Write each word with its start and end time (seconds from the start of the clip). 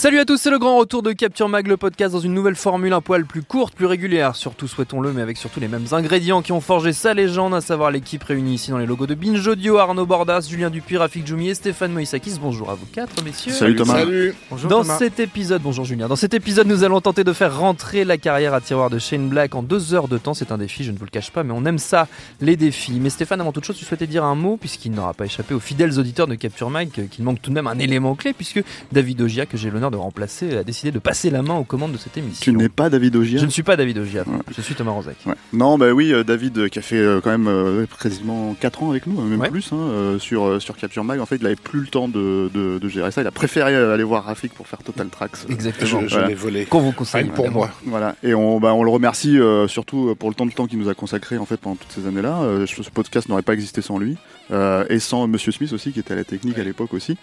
Salut 0.00 0.18
à 0.18 0.24
tous, 0.24 0.38
c'est 0.38 0.48
le 0.48 0.58
grand 0.58 0.78
retour 0.78 1.02
de 1.02 1.12
Capture 1.12 1.50
Mag, 1.50 1.66
le 1.66 1.76
podcast 1.76 2.14
dans 2.14 2.20
une 2.20 2.32
nouvelle 2.32 2.54
formule 2.54 2.94
un 2.94 3.02
poil 3.02 3.26
plus 3.26 3.42
courte, 3.42 3.74
plus 3.74 3.84
régulière, 3.84 4.34
surtout 4.34 4.66
souhaitons-le, 4.66 5.12
mais 5.12 5.20
avec 5.20 5.36
surtout 5.36 5.60
les 5.60 5.68
mêmes 5.68 5.84
ingrédients 5.92 6.40
qui 6.40 6.52
ont 6.52 6.62
forgé 6.62 6.94
sa 6.94 7.12
légende, 7.12 7.52
à 7.52 7.60
savoir 7.60 7.90
l'équipe 7.90 8.24
réunie 8.24 8.54
ici 8.54 8.70
dans 8.70 8.78
les 8.78 8.86
logos 8.86 9.06
de 9.06 9.14
Binge 9.14 9.46
Audio, 9.46 9.76
Arnaud 9.76 10.06
Bordas, 10.06 10.46
Julien 10.48 10.70
Dupuis, 10.70 10.96
Rafik 10.96 11.26
Djoumi 11.26 11.50
et 11.50 11.54
Stéphane 11.54 11.92
Moïsakis. 11.92 12.38
Bonjour 12.40 12.70
à 12.70 12.76
vous 12.76 12.86
quatre, 12.86 13.22
messieurs. 13.22 13.52
Salut 13.52 13.76
Thomas. 13.76 13.98
Salut. 13.98 14.34
Dans 14.70 14.84
cet 14.84 15.20
épisode, 15.20 15.60
bonjour 15.60 15.84
Julien, 15.84 16.08
dans 16.08 16.16
cet 16.16 16.32
épisode, 16.32 16.66
nous 16.66 16.82
allons 16.82 17.02
tenter 17.02 17.22
de 17.22 17.34
faire 17.34 17.58
rentrer 17.58 18.06
la 18.06 18.16
carrière 18.16 18.54
à 18.54 18.62
tiroir 18.62 18.88
de 18.88 18.98
Shane 18.98 19.28
Black 19.28 19.54
en 19.54 19.62
deux 19.62 19.92
heures 19.92 20.08
de 20.08 20.16
temps. 20.16 20.32
C'est 20.32 20.50
un 20.50 20.56
défi, 20.56 20.82
je 20.82 20.92
ne 20.92 20.96
vous 20.96 21.04
le 21.04 21.10
cache 21.10 21.30
pas, 21.30 21.42
mais 21.42 21.52
on 21.52 21.66
aime 21.66 21.76
ça, 21.76 22.08
les 22.40 22.56
défis. 22.56 23.00
Mais 23.02 23.10
Stéphane, 23.10 23.42
avant 23.42 23.52
toute 23.52 23.64
chose, 23.64 23.76
tu 23.76 23.84
souhaitais 23.84 24.06
dire 24.06 24.24
un 24.24 24.34
mot, 24.34 24.56
puisqu'il 24.56 24.92
n'aura 24.92 25.12
pas 25.12 25.26
échappé 25.26 25.52
aux 25.52 25.60
fidèles 25.60 25.98
auditeurs 25.98 26.26
de 26.26 26.36
Capture 26.36 26.70
Mag, 26.70 26.88
qu'il 27.10 27.22
manque 27.22 27.42
tout 27.42 27.50
de 27.50 27.54
même 27.54 27.66
un 27.66 27.78
élément 27.78 28.14
clé, 28.14 28.32
puisque 28.32 28.64
David 28.92 29.20
Ogia, 29.20 29.44
que 29.44 29.58
j'ai 29.58 29.68
l'honneur 29.68 29.89
de 29.90 29.96
remplacer, 29.96 30.56
a 30.56 30.64
décidé 30.64 30.90
de 30.92 30.98
passer 30.98 31.30
la 31.30 31.42
main 31.42 31.54
aux 31.56 31.64
commandes 31.64 31.92
de 31.92 31.98
cette 31.98 32.16
émission. 32.16 32.40
Tu 32.42 32.52
n'es 32.56 32.68
pas 32.68 32.90
David 32.90 33.16
Ogier 33.16 33.38
Je 33.38 33.44
ne 33.46 33.50
suis 33.50 33.62
pas 33.62 33.76
David 33.76 33.98
Ogia, 33.98 34.24
je 34.56 34.60
suis 34.62 34.74
Thomas 34.74 34.92
Rozek. 34.92 35.16
Ouais. 35.26 35.34
Non, 35.52 35.78
bah 35.78 35.90
oui, 35.92 36.12
euh, 36.12 36.24
David 36.24 36.56
euh, 36.58 36.68
qui 36.68 36.78
a 36.78 36.82
fait 36.82 36.96
euh, 36.96 37.20
quand 37.22 37.30
même 37.30 37.48
euh, 37.48 37.86
quasiment 38.02 38.54
4 38.60 38.82
ans 38.82 38.90
avec 38.90 39.06
nous, 39.06 39.20
même 39.20 39.40
Ouais. 39.40 39.50
plus, 39.50 39.72
hein, 39.72 40.16
sur, 40.18 40.60
sur 40.60 40.76
Capture 40.76 41.04
Mag. 41.04 41.20
En 41.20 41.26
fait, 41.26 41.36
il 41.40 41.46
avait 41.46 41.56
plus 41.56 41.80
le 41.80 41.86
temps 41.86 42.08
de, 42.08 42.50
de, 42.54 42.78
de 42.78 42.88
gérer 42.88 43.10
ça. 43.10 43.20
Il 43.22 43.26
a 43.26 43.30
préféré 43.30 43.74
aller 43.74 44.04
voir 44.04 44.24
Rafik 44.24 44.52
pour 44.54 44.66
faire 44.66 44.82
Total 44.82 45.08
Tracks. 45.08 45.32
Exactement. 45.48 46.00
Je, 46.02 46.08
je 46.08 46.14
Voilà. 46.18 46.34
volé. 46.34 46.64
Qu'on 46.66 46.80
vous 46.80 46.92
conseille. 46.92 47.24
Pour 47.34 47.50
moi. 47.50 47.70
Voilà, 47.86 48.16
et 48.22 48.34
on, 48.34 48.60
bah, 48.60 48.74
on 48.74 48.82
le 48.84 48.90
remercie 48.90 49.38
euh, 49.38 49.66
surtout 49.68 50.14
pour 50.18 50.28
le 50.28 50.34
temps 50.34 50.46
de 50.46 50.52
temps 50.52 50.66
qu'il 50.66 50.78
nous 50.78 50.88
a 50.88 50.94
consacré 50.94 51.38
en 51.38 51.44
fait 51.46 51.56
pendant 51.58 51.76
toutes 51.76 51.92
ces 51.92 52.06
années-là. 52.06 52.40
Euh, 52.42 52.66
ce 52.66 52.88
podcast 52.90 53.28
n'aurait 53.28 53.42
pas 53.42 53.54
existé 53.54 53.82
sans 53.82 53.98
lui 53.98 54.16
euh, 54.52 54.84
et 54.88 54.98
sans 54.98 55.26
Monsieur 55.26 55.52
Smith 55.52 55.72
aussi 55.72 55.92
qui 55.92 56.00
était 56.00 56.12
à 56.12 56.16
la 56.16 56.24
technique 56.24 56.58
à 56.58 56.64
l'époque 56.64 56.92
aussi. 56.94 57.16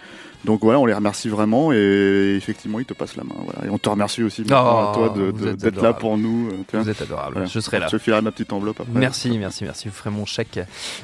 Donc 0.46 0.62
voilà, 0.62 0.80
on 0.80 0.86
les 0.86 0.94
remercie 0.94 1.30
vraiment 1.30 1.72
et 1.74 2.36
effectivement 2.38 2.57
il 2.66 2.86
te 2.86 2.94
passe 2.94 3.16
la 3.16 3.24
main. 3.24 3.36
Voilà. 3.44 3.66
Et 3.68 3.70
on 3.70 3.78
te 3.78 3.90
remercie 3.90 4.24
aussi 4.24 4.42
maintenant, 4.42 4.92
à 4.92 4.94
toi 4.94 5.14
Oh, 5.16 5.32
d'être 5.56 5.82
là 5.82 5.94
pour 5.94 6.18
nous. 6.18 6.50
euh, 6.50 6.64
tiens. 6.68 6.82
Vous 6.82 6.90
êtes 6.90 7.02
adorable, 7.02 7.34
Voilà. 7.34 7.48
je 7.48 7.60
serai 7.60 7.80
là. 7.80 7.88
Je 7.88 7.98
te 7.98 8.02
filerai 8.02 8.22
ma 8.22 8.32
petite 8.32 8.54
enveloppe 8.54 8.80
après. 8.82 8.92
Merci, 9.00 9.38
merci, 9.38 9.64
merci. 9.64 9.88
Vous 9.90 9.94
ferez 9.96 10.10
mon 10.10 10.26
chèque. 10.26 10.60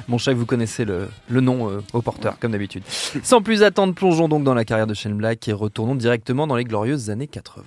Mon 0.08 0.18
chèque, 0.18 0.36
vous 0.36 0.46
connaissez 0.46 0.84
le, 0.84 1.08
le 1.28 1.40
nom 1.40 1.70
euh, 1.70 1.82
au 1.92 2.02
porteur, 2.02 2.38
comme 2.38 2.52
d'habitude. 2.52 2.82
Sans 3.22 3.42
plus 3.42 3.62
attendre, 3.62 3.94
plongeons 3.94 4.28
donc 4.28 4.44
dans 4.44 4.54
la 4.54 4.64
carrière 4.64 4.86
de 4.86 4.94
Shane 4.94 5.14
Black 5.16 5.46
et 5.48 5.52
retournons 5.52 5.94
directement 5.94 6.46
dans 6.46 6.56
les 6.56 6.64
glorieuses 6.64 7.10
années 7.10 7.26
80. 7.28 7.62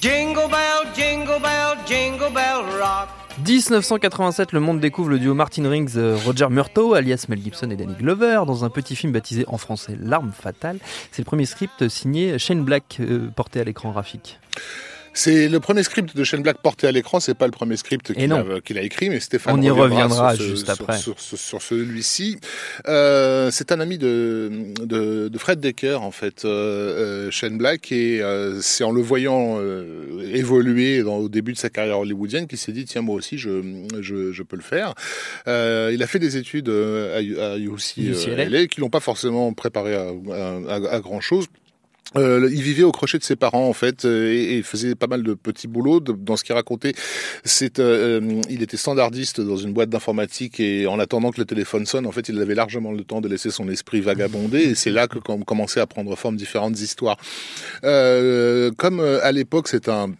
Jingle 0.00 0.48
bell, 0.48 0.86
jingle 0.94 1.40
bell, 1.40 1.76
jingle 1.86 2.30
bell 2.32 2.62
rock. 2.80 3.08
1987, 3.46 4.52
le 4.52 4.60
monde 4.60 4.80
découvre 4.80 5.10
le 5.10 5.18
duo 5.18 5.32
Martin 5.32 5.68
Rings, 5.68 5.92
euh, 5.96 6.16
Roger 6.24 6.48
Murtaugh, 6.50 6.94
alias 6.94 7.26
Mel 7.28 7.40
Gibson 7.40 7.70
et 7.70 7.76
Danny 7.76 7.94
Glover, 7.94 8.42
dans 8.46 8.64
un 8.64 8.70
petit 8.70 8.96
film 8.96 9.12
baptisé 9.12 9.44
en 9.46 9.58
français 9.58 9.96
L'arme 10.00 10.32
fatale. 10.32 10.78
C'est 11.12 11.22
le 11.22 11.24
premier 11.24 11.46
script 11.46 11.88
signé 11.88 12.38
Shane 12.38 12.64
Black, 12.64 12.98
euh, 13.00 13.28
porté 13.34 13.60
à 13.60 13.64
l'écran 13.64 13.92
graphique. 13.92 14.40
C'est 15.18 15.48
le 15.48 15.58
premier 15.58 15.82
script 15.82 16.16
de 16.16 16.22
Shane 16.24 16.42
Black 16.42 16.58
porté 16.62 16.86
à 16.86 16.92
l'écran. 16.92 17.18
C'est 17.18 17.34
pas 17.34 17.46
le 17.46 17.50
premier 17.52 17.76
script 17.76 18.12
qu'il 18.14 18.30
a, 18.56 18.60
qu'il 18.60 18.78
a 18.78 18.82
écrit, 18.82 19.10
mais 19.10 19.18
Stéphane 19.18 19.54
On 19.58 19.62
y 19.62 19.68
reviendra 19.70 20.36
sur 20.36 20.44
juste 20.50 20.66
sur 20.66 20.74
après. 20.80 20.98
Sur, 20.98 21.18
sur- 21.20 21.38
sur 21.38 21.60
celui-ci, 21.62 22.38
Euh, 22.86 23.50
c'est 23.50 23.72
un 23.72 23.80
ami 23.80 23.98
de, 23.98 24.50
de, 24.82 25.28
de 25.28 25.38
Fred 25.38 25.58
Decker 25.60 26.00
en 26.02 26.10
fait, 26.12 26.44
euh, 26.44 26.48
euh, 27.26 27.30
Shane 27.32 27.58
Black, 27.58 27.90
et 27.90 28.22
euh, 28.22 28.60
c'est 28.60 28.84
en 28.84 28.92
le 28.92 29.00
voyant 29.02 29.56
euh, 29.58 30.22
évoluer 30.32 31.02
dans, 31.02 31.16
au 31.16 31.28
début 31.28 31.52
de 31.52 31.58
sa 31.58 31.68
carrière 31.70 31.98
hollywoodienne 31.98 32.46
qu'il 32.46 32.58
s'est 32.58 32.72
dit 32.72 32.84
tiens 32.84 33.02
moi 33.02 33.16
aussi 33.16 33.38
je, 33.38 33.50
je, 34.00 34.30
je 34.32 34.42
peux 34.44 34.56
le 34.56 34.62
faire. 34.62 34.94
Euh, 35.48 35.90
il 35.92 36.02
a 36.02 36.06
fait 36.06 36.18
des 36.20 36.36
études 36.36 36.68
euh, 36.68 37.16
à, 37.40 37.54
à 37.54 37.58
UC, 37.58 37.96
UCLA. 37.98 38.44
euh, 38.44 38.48
LA, 38.48 38.66
qui 38.66 38.80
l'ont 38.80 38.90
pas 38.90 39.00
forcément 39.00 39.52
préparé 39.52 39.94
à, 39.94 40.08
à, 40.10 40.74
à- 40.74 40.94
à 40.96 41.00
grand 41.00 41.20
chose. 41.20 41.46
Euh, 42.16 42.48
il 42.50 42.62
vivait 42.62 42.84
au 42.84 42.92
crochet 42.92 43.18
de 43.18 43.22
ses 43.22 43.36
parents 43.36 43.68
en 43.68 43.74
fait 43.74 44.06
euh, 44.06 44.32
et, 44.32 44.62
faisait 44.62 44.94
pas 44.94 45.06
mal 45.06 45.22
de 45.22 45.34
petits 45.34 45.68
boulots. 45.68 46.00
Dans 46.00 46.36
ce 46.36 46.44
qu'il 46.44 46.54
racontait, 46.54 46.94
c'est 47.44 47.78
euh, 47.78 48.20
euh, 48.20 48.40
il 48.48 48.62
était 48.62 48.78
standardiste 48.78 49.40
dans 49.42 49.58
une 49.58 49.72
boîte 49.74 49.90
d'informatique 49.90 50.58
et 50.58 50.86
en 50.86 50.98
attendant 50.98 51.30
que 51.30 51.38
le 51.38 51.44
téléphone 51.44 51.84
sonne, 51.84 52.06
en 52.06 52.12
fait, 52.12 52.28
il 52.28 52.40
avait 52.40 52.54
largement 52.54 52.92
le 52.92 53.04
temps 53.04 53.20
de 53.20 53.28
laisser 53.28 53.50
son 53.50 53.68
esprit 53.68 54.00
vagabonder 54.00 54.60
et 54.60 54.74
c'est 54.74 54.90
là 54.90 55.06
que 55.06 55.18
com- 55.18 55.44
commençaient 55.44 55.80
à 55.80 55.86
prendre 55.86 56.16
forme 56.16 56.36
différentes 56.36 56.80
histoires. 56.80 57.18
Euh, 57.84 58.70
comme 58.78 59.00
euh, 59.00 59.20
à 59.22 59.32
l'époque, 59.32 59.68
c'est 59.68 59.88
un 59.88 60.12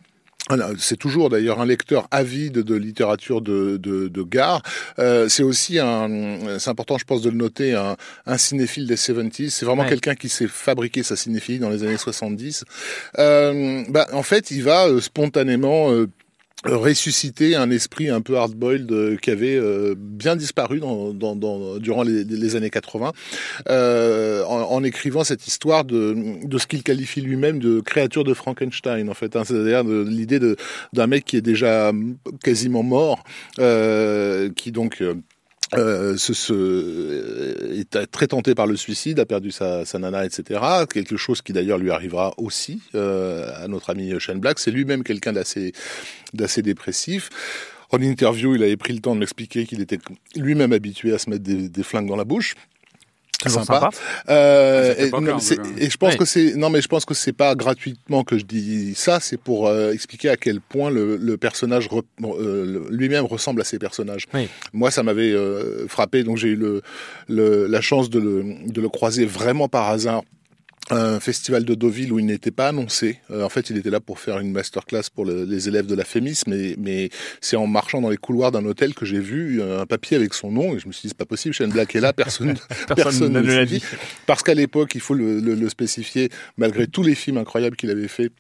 C'est 0.79 0.97
toujours 0.97 1.29
d'ailleurs 1.31 1.61
un 1.61 1.67
lecteur 1.67 2.09
avide 2.11 2.55
de 2.55 2.75
littérature 2.75 3.41
de, 3.41 3.77
de, 3.77 4.09
de 4.09 4.23
gare. 4.23 4.63
Euh, 4.99 5.29
c'est 5.29 5.43
aussi 5.43 5.79
un, 5.79 6.59
c'est 6.59 6.71
important, 6.71 6.99
je 6.99 7.05
pense, 7.05 7.23
de 7.23 7.31
le 7.31 7.37
noter, 7.37 7.75
un, 7.75 7.97
un 8.27 8.39
cinéphile 8.39 8.87
des 8.87 8.97
70s. 8.97 9.51
C'est 9.51 9.65
vraiment 9.67 9.83
Ouais. 9.83 9.89
quelqu'un 9.89 10.15
qui 10.15 10.29
s'est 10.29 10.49
fabriqué 10.49 11.03
sa 11.03 11.15
cinéphilie 11.17 11.59
dans 11.59 11.71
les 11.71 11.83
années 11.85 11.97
70. 11.97 12.65
Euh, 13.19 13.85
bah, 13.89 14.07
en 14.13 14.23
fait, 14.23 14.51
il 14.51 14.63
va 14.63 14.87
euh, 14.89 15.01
spontanément 15.01 15.93
euh, 15.93 16.09
ressusciter 16.65 17.55
un 17.55 17.71
esprit 17.71 18.09
un 18.09 18.21
peu 18.21 18.37
hard-boiled 18.37 18.91
euh, 18.91 19.17
qui 19.17 19.31
avait 19.31 19.57
euh, 19.57 19.95
bien 19.97 20.35
disparu 20.35 20.81
dans, 20.81 21.13
dans, 21.13 21.37
dans, 21.37 21.79
durant 21.79 22.03
les, 22.03 22.57
années 22.57 22.71
80 22.71 23.13
euh, 23.69 24.45
en, 24.45 24.63
en 24.63 24.83
écrivant 24.83 25.23
cette 25.23 25.47
histoire 25.47 25.85
de, 25.85 26.17
de 26.45 26.59
ce 26.59 26.67
qu'il 26.67 26.83
qualifie 26.83 27.21
lui-même 27.21 27.61
de 27.61 27.81
créature 27.81 28.25
de 28.25 28.35
Frankenstein 28.35 29.09
en 29.09 29.15
fait 29.15 29.37
hein, 29.37 29.45
c'est-à-dire 29.45 29.85
l'idée 29.85 30.41
d'un 30.93 31.07
mec 31.07 31.25
qui 31.25 31.37
est 31.37 31.43
déjà 31.43 31.93
quasiment 32.43 32.83
mort 32.83 33.23
euh, 33.61 34.51
qui 34.57 34.73
donc 34.73 35.03
euh, 35.75 36.17
se, 36.17 36.33
se, 36.33 36.53
euh, 36.53 37.81
est 37.81 38.07
très 38.11 38.27
tenté 38.27 38.55
par 38.55 38.67
le 38.67 38.77
suicide, 38.77 39.21
a 39.21 39.27
perdu 39.27 39.51
sa, 39.51 39.85
sa 39.85 39.99
nana, 39.99 40.25
etc. 40.25 40.61
Quelque 40.91 41.17
chose 41.17 41.43
qui 41.43 41.53
d'ailleurs 41.53 41.79
lui 41.79 41.91
arrivera 41.91 42.33
aussi 42.39 42.81
euh, 42.95 43.51
à 43.55 43.69
notre 43.69 43.91
ami 43.91 44.19
Shane 44.19 44.41
Black. 44.41 44.59
C'est 44.59 44.71
lui-même 44.71 45.03
quelqu'un 45.03 45.33
d'assez, 45.33 45.73
d'assez 46.33 46.63
dépressif. 46.63 47.29
En 47.91 48.01
interview, 48.01 48.55
il 48.55 48.63
avait 48.63 48.77
pris 48.77 48.93
le 48.93 49.01
temps 49.01 49.15
de 49.15 49.21
m'expliquer 49.21 49.67
qu'il 49.67 49.81
était 49.81 49.99
lui-même 50.37 50.73
habitué 50.73 51.13
à 51.13 51.19
se 51.19 51.31
mettre 51.31 51.45
des, 51.45 51.69
des 51.69 51.83
flingues 51.83 52.09
dans 52.09 52.17
la 52.17 52.25
bouche. 52.25 52.55
Toujours 53.39 53.65
sympa. 53.65 53.91
Euh, 54.29 54.91
À 54.91 54.95
cette 54.95 55.07
et, 55.09 55.11
non, 55.13 55.39
je 55.39 55.97
pense 55.97 56.13
Oui. 56.13 56.19
que 56.19 56.25
c'est 56.25 56.55
non 56.57 56.71
mais 56.71 56.83
je 56.83 56.89
pense 56.89 57.05
que 57.05 57.15
c'est 57.15 57.33
pas 57.33 57.55
gratuitement 57.55 58.25
que 58.25 58.37
je 58.37 58.45
dis 58.45 58.95
ça, 58.97 59.21
c'est 59.21 59.37
pour 59.37 59.69
euh, 59.69 59.93
expliquer 59.93 60.29
à 60.31 60.37
quel 60.37 60.61
point 60.61 60.91
le, 60.91 61.17
le 61.17 61.37
personnage 61.37 61.87
re- 61.89 62.03
euh, 62.25 62.87
lui-même 62.91 63.25
ressemble 63.27 63.61
à 63.61 63.65
ses 63.65 63.79
personnages. 63.79 64.25
Oui. 64.35 64.49
Moi, 64.73 64.91
ça 64.91 65.03
m'avait 65.05 65.31
euh, 65.33 65.87
frappé, 65.87 66.25
donc 66.25 66.37
j'ai 66.37 66.49
eu 66.49 66.57
le, 66.57 66.83
le- 67.29 67.67
la 67.69 67.81
chance 67.81 68.11
de 68.11 68.19
le, 68.19 68.45
de 68.67 68.81
le 68.81 68.89
croiser 68.89 69.25
vraiment 69.25 69.69
par 69.69 69.89
hasard. 69.89 70.23
Un 70.91 71.21
festival 71.21 71.65
de 71.65 71.75
Deauville 71.75 72.13
où 72.13 72.19
il 72.19 72.25
n'était 72.25 72.51
pas 72.51 72.69
annoncé. 72.69 73.19
Euh, 73.31 73.43
en 73.43 73.49
fait, 73.51 73.69
il 73.69 73.77
était 73.77 73.91
là 73.91 74.01
pour 74.01 74.19
faire 74.19 74.39
une 74.39 74.53
masterclass 74.53 75.03
pour 75.15 75.27
le- 75.27 75.45
les 75.45 75.69
élèves 75.69 75.85
de 75.87 75.95
la 75.95 76.05
FEMIS, 76.05 76.43
mais, 76.47 76.77
mais 76.79 77.11
c'est 77.43 77.57
en 77.57 77.67
marchant 77.67 78.01
dans 78.01 78.09
les 78.09 78.17
couloirs 78.17 78.53
d'un 78.53 78.65
hôtel 78.65 78.95
que 78.95 79.05
j'ai 79.05 79.21
vu 79.21 79.61
euh, 79.61 79.81
un 79.83 79.87
papier 79.87 80.17
avec 80.17 80.33
son 80.33 80.51
nom 80.51 80.75
et 80.75 80.79
je 80.79 80.87
me 80.89 80.93
suis 80.93 81.03
dit 81.03 81.09
c'est 81.09 81.17
pas 81.19 81.27
possible, 81.27 81.55
Shane 81.55 81.71
Black 81.71 81.95
est 81.95 82.01
là, 82.01 82.13
personne, 82.15 82.55
personne 82.97 83.33
ne 83.35 83.41
l'a 83.41 83.67
dit. 83.67 83.83
Parce 84.27 84.43
qu'à 84.43 84.55
l'époque, 84.55 84.95
il 84.95 85.01
faut 85.03 85.15
le, 85.15 85.41
le- 85.41 85.55
le 85.55 85.69
spécifier, 85.69 86.31
malgré 86.57 86.87
tous 86.87 87.03
les 87.03 87.15
films 87.15 87.37
incroyables 87.37 87.77
qu'il 87.77 87.91
avait 87.91 88.09
fait. 88.09 88.31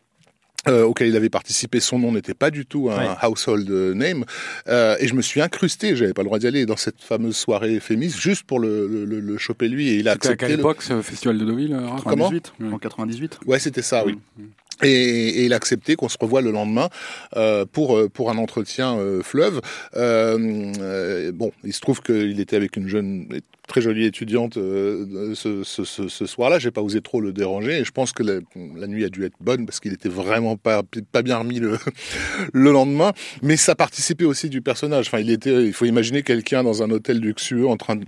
Euh, 0.68 0.84
auquel 0.84 1.08
il 1.08 1.16
avait 1.16 1.28
participé, 1.30 1.80
son 1.80 1.98
nom 1.98 2.12
n'était 2.12 2.34
pas 2.34 2.50
du 2.50 2.66
tout 2.66 2.90
un 2.90 2.98
Ouais. 2.98 3.14
household 3.26 3.68
name, 3.70 4.24
Euh, 4.68 4.96
et 5.00 5.08
je 5.08 5.14
me 5.14 5.22
suis 5.22 5.40
incrusté, 5.40 5.96
j'avais 5.96 6.12
pas 6.12 6.22
le 6.22 6.26
droit 6.26 6.38
d'y 6.38 6.46
aller 6.46 6.66
dans 6.66 6.76
cette 6.76 7.00
fameuse 7.02 7.36
soirée 7.36 7.80
féministe 7.80 8.18
juste 8.18 8.42
pour 8.44 8.60
le, 8.60 8.86
le, 8.86 9.04
le- 9.04 9.20
le 9.20 9.38
choper 9.38 9.68
lui, 9.68 9.88
et 9.88 9.96
il 9.96 10.08
a 10.08 10.12
C'était 10.12 10.28
à 10.28 10.30
accepté. 10.32 10.46
quelle 10.46 10.56
le- 10.56 10.60
époque 10.60 10.82
ce 10.82 11.00
festival 11.02 11.38
de 11.38 11.44
Deauville 11.44 11.74
euh, 11.74 11.86
Comment? 12.04 12.30
98, 12.30 12.52
en 12.72 12.78
98. 12.78 13.38
Ouais, 13.46 13.58
c'était 13.58 13.82
ça, 13.82 14.04
oui. 14.04 14.18
Mm. 14.36 14.42
Et, 14.82 15.44
et 15.44 15.52
accepté 15.52 15.96
qu'on 15.96 16.08
se 16.08 16.16
revoie 16.20 16.40
le 16.40 16.52
lendemain 16.52 16.88
euh, 17.36 17.64
pour 17.66 17.96
euh, 17.96 18.08
pour 18.08 18.30
un 18.30 18.38
entretien 18.38 18.96
euh, 18.96 19.22
fleuve. 19.22 19.60
Euh, 19.96 20.72
euh, 20.80 21.32
bon, 21.32 21.50
il 21.64 21.72
se 21.72 21.80
trouve 21.80 22.00
qu'il 22.00 22.38
était 22.40 22.56
avec 22.56 22.76
une 22.76 22.88
jeune 22.88 23.28
très 23.66 23.80
jolie 23.80 24.06
étudiante 24.06 24.56
euh, 24.56 25.34
ce, 25.34 25.62
ce, 25.64 25.84
ce, 25.84 26.08
ce 26.08 26.26
soir-là. 26.26 26.58
J'ai 26.58 26.70
pas 26.70 26.80
osé 26.80 27.00
trop 27.00 27.20
le 27.20 27.32
déranger 27.32 27.80
et 27.80 27.84
je 27.84 27.90
pense 27.90 28.12
que 28.12 28.22
la, 28.22 28.40
la 28.76 28.86
nuit 28.86 29.04
a 29.04 29.08
dû 29.08 29.24
être 29.24 29.36
bonne 29.40 29.66
parce 29.66 29.80
qu'il 29.80 29.92
était 29.92 30.08
vraiment 30.08 30.56
pas 30.56 30.82
pas 31.12 31.22
bien 31.22 31.38
remis 31.38 31.58
le 31.58 31.76
le 32.52 32.72
lendemain. 32.72 33.12
Mais 33.42 33.56
ça 33.56 33.74
participait 33.74 34.24
aussi 34.24 34.48
du 34.48 34.62
personnage. 34.62 35.08
Enfin, 35.08 35.18
il 35.18 35.30
était. 35.30 35.66
Il 35.66 35.72
faut 35.72 35.86
imaginer 35.86 36.22
quelqu'un 36.22 36.62
dans 36.62 36.82
un 36.82 36.90
hôtel 36.90 37.18
luxueux 37.18 37.66
en 37.66 37.76
train 37.76 37.96
de 37.96 38.04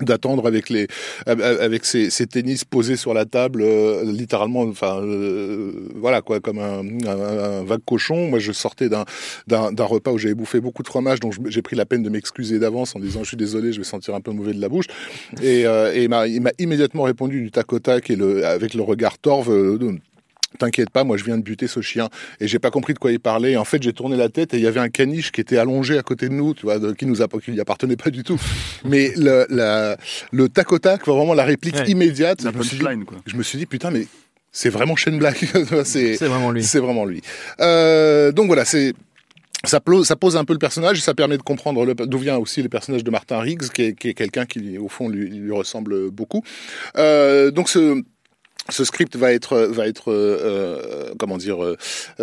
d'attendre 0.00 0.46
avec 0.46 0.68
les 0.68 0.86
avec 1.26 1.84
ses, 1.84 2.10
ses, 2.10 2.26
tennis 2.26 2.64
posés 2.64 2.96
sur 2.96 3.14
la 3.14 3.24
table 3.24 3.62
euh, 3.62 4.04
littéralement 4.04 4.62
enfin 4.62 5.00
euh, 5.02 5.88
voilà 5.94 6.22
quoi 6.22 6.40
comme 6.40 6.58
un, 6.58 6.80
un, 7.06 7.60
un, 7.60 7.64
vague 7.64 7.84
cochon. 7.84 8.28
Moi 8.28 8.38
je 8.38 8.52
sortais 8.52 8.88
d'un 8.88 9.04
d'un 9.46 9.84
repas 9.84 10.12
où 10.12 10.18
j'avais 10.18 10.34
bouffé 10.34 10.60
beaucoup 10.60 10.82
de 10.82 10.88
fromage 10.88 11.20
donc 11.20 11.34
j'ai 11.46 11.62
pris 11.62 11.76
la 11.76 11.86
peine 11.86 12.02
de 12.02 12.10
m'excuser 12.10 12.58
d'avance 12.58 12.94
en 12.96 13.00
disant 13.00 13.22
je 13.22 13.28
suis 13.28 13.36
désolé 13.36 13.72
je 13.72 13.78
vais 13.78 13.84
sentir 13.84 14.14
un 14.14 14.20
peu 14.20 14.30
mauvais 14.32 14.52
de 14.52 14.60
la 14.60 14.68
bouche. 14.68 14.86
Et, 15.42 15.66
euh, 15.66 15.92
et 15.94 16.04
il 16.04 16.08
m'a 16.40 16.50
immédiatement 16.58 17.02
répondu 17.02 17.40
du 17.40 17.50
tac 17.50 17.72
au 17.72 17.78
tac 17.78 18.10
et 18.10 18.16
le 18.16 18.44
avec 18.46 18.74
le 18.74 18.82
regard 18.82 19.18
torve 19.18 19.50
euh, 19.50 19.78
T'inquiète 20.58 20.88
pas, 20.88 21.04
moi 21.04 21.18
je 21.18 21.24
viens 21.24 21.36
de 21.36 21.42
buter 21.42 21.66
ce 21.66 21.82
chien 21.82 22.08
et 22.40 22.48
j'ai 22.48 22.58
pas 22.58 22.70
compris 22.70 22.94
de 22.94 22.98
quoi 22.98 23.12
il 23.12 23.20
parlait. 23.20 23.52
Et 23.52 23.56
en 23.58 23.64
fait, 23.64 23.82
j'ai 23.82 23.92
tourné 23.92 24.16
la 24.16 24.30
tête 24.30 24.54
et 24.54 24.56
il 24.56 24.62
y 24.62 24.66
avait 24.66 24.80
un 24.80 24.88
caniche 24.88 25.30
qui 25.30 25.42
était 25.42 25.58
allongé 25.58 25.98
à 25.98 26.02
côté 26.02 26.28
de 26.28 26.34
nous, 26.34 26.54
tu 26.54 26.62
vois, 26.62 26.78
de, 26.78 26.92
qui 26.92 27.04
nous 27.04 27.16
qui 27.16 27.50
lui 27.50 27.60
appartenait 27.60 27.96
pas 27.96 28.10
du 28.10 28.24
tout. 28.24 28.40
Mais 28.84 29.12
le, 29.16 29.46
la, 29.50 29.98
le 30.32 30.48
tac 30.48 30.72
au 30.72 30.78
tac, 30.78 31.06
vraiment 31.06 31.34
la 31.34 31.44
réplique 31.44 31.74
ouais. 31.74 31.90
immédiate. 31.90 32.42
La 32.42 32.52
je, 32.52 32.58
me 32.58 32.62
suis 32.62 32.78
dit, 32.78 32.84
quoi. 33.04 33.18
je 33.26 33.36
me 33.36 33.42
suis 33.42 33.58
dit, 33.58 33.66
putain, 33.66 33.90
mais 33.90 34.06
c'est 34.50 34.70
vraiment 34.70 34.96
Shane 34.96 35.18
Black. 35.18 35.44
c'est 35.84 36.16
vraiment 36.16 36.50
lui. 36.50 36.64
C'est 36.64 36.80
vraiment 36.80 37.04
lui. 37.04 37.20
Euh, 37.60 38.32
donc 38.32 38.46
voilà, 38.46 38.64
c'est 38.64 38.94
ça 39.64 39.80
pose, 39.80 40.36
un 40.36 40.44
peu 40.44 40.52
le 40.52 40.58
personnage 40.58 41.00
ça 41.00 41.14
permet 41.14 41.36
de 41.36 41.42
comprendre 41.42 41.84
d'où 42.06 42.18
vient 42.18 42.36
aussi 42.36 42.62
le 42.62 42.68
personnage 42.68 43.02
de 43.02 43.10
Martin 43.10 43.40
Riggs, 43.40 43.68
qui 43.68 43.82
est, 43.82 43.92
qui 43.92 44.08
est 44.08 44.14
quelqu'un 44.14 44.46
qui, 44.46 44.78
au 44.78 44.88
fond, 44.88 45.08
lui, 45.08 45.28
lui 45.28 45.52
ressemble 45.52 46.10
beaucoup. 46.10 46.42
Euh, 46.96 47.50
donc 47.50 47.68
ce 47.68 48.02
ce 48.70 48.84
script 48.84 49.16
va 49.16 49.32
être 49.32 49.58
va 49.58 49.86
être 49.86 50.12
euh, 50.12 51.14
comment 51.18 51.38
dire 51.38 51.64
euh, 51.64 51.76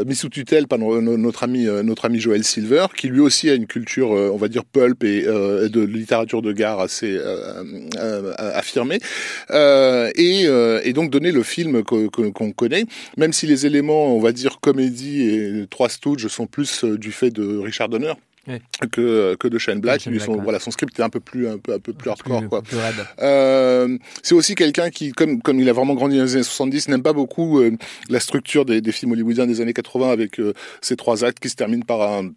mis 0.05 0.15
sous 0.15 0.29
tutelle 0.29 0.67
par 0.67 0.77
notre 0.77 1.43
ami 1.43 1.67
euh, 1.67 1.81
notre 1.81 2.05
ami 2.05 2.19
Joel 2.19 2.43
Silver 2.43 2.85
qui 2.95 3.07
lui 3.07 3.19
aussi 3.19 3.49
a 3.49 3.55
une 3.55 3.65
culture 3.65 4.15
euh, 4.15 4.29
on 4.31 4.37
va 4.37 4.47
dire 4.47 4.63
pulp 4.63 5.03
et 5.03 5.23
de 5.23 5.81
littérature 5.81 6.41
de 6.41 6.51
gare 6.51 6.79
assez 6.79 7.19
affirmée. 8.37 8.99
Et, 9.51 10.45
et 10.45 10.93
donc 10.93 11.09
donner 11.09 11.31
le 11.31 11.43
film 11.43 11.83
qu'on 11.83 12.09
qu 12.09 12.53
connaît. 12.53 12.85
Même 13.17 13.33
si 13.33 13.47
les 13.47 13.65
éléments 13.65 14.15
on 14.15 14.19
va 14.19 14.31
dire 14.31 14.59
comédie 14.59 15.23
et 15.23 15.65
trois 15.69 15.89
Stooges 15.89 16.27
sont 16.27 16.47
plus 16.47 16.83
du 16.83 17.11
fait 17.11 17.31
de 17.31 17.57
Richard 17.57 17.89
Donner 17.89 18.13
Que 18.91 19.35
que 19.35 19.47
de 19.47 19.57
Shane 19.57 19.79
Black. 19.79 20.01
Shane 20.01 20.13
Black, 20.13 20.25
son, 20.25 20.35
ouais. 20.35 20.43
voilà, 20.43 20.59
son 20.59 20.69
script 20.71 20.99
est 20.99 21.03
un 21.03 21.09
peu 21.09 21.19
plus 21.19 21.47
un 21.47 21.57
peu 21.57 21.73
un 21.73 21.79
peu 21.79 21.93
plus 21.93 22.09
hardcore 22.09 22.39
Plus- 22.41 22.49
quoi. 22.49 22.61
plus. 22.61 22.77
Euh, 23.21 23.97
c'est 24.23 24.35
aussi 24.35 24.55
quelqu'un 24.55 24.89
qui, 24.89 25.11
comme 25.11 25.41
comme 25.41 25.59
il 25.59 25.67
a 25.69 25.73
vraiment 25.73 25.95
grandi 25.95 26.17
dans 26.17 26.23
les 26.23 26.33
années 26.35 26.43
70, 26.43 26.89
n'aime 26.89 27.01
pas 27.03 27.13
beaucoup 27.13 27.59
euh, 27.59 27.71
la 28.09 28.19
structure 28.19 28.65
des, 28.65 28.81
des 28.81 28.91
films 28.91 29.13
hollywoodiens 29.13 29.47
des 29.47 29.61
années 29.61 29.73
80 29.73 30.09
avec 30.11 30.39
euh, 30.39 30.53
ces 30.81 30.95
trois 30.95 31.23
actes 31.23 31.39
qui 31.39 31.49
se 31.49 31.55
terminent 31.55 31.85
par 31.85 32.01
un 32.01 32.31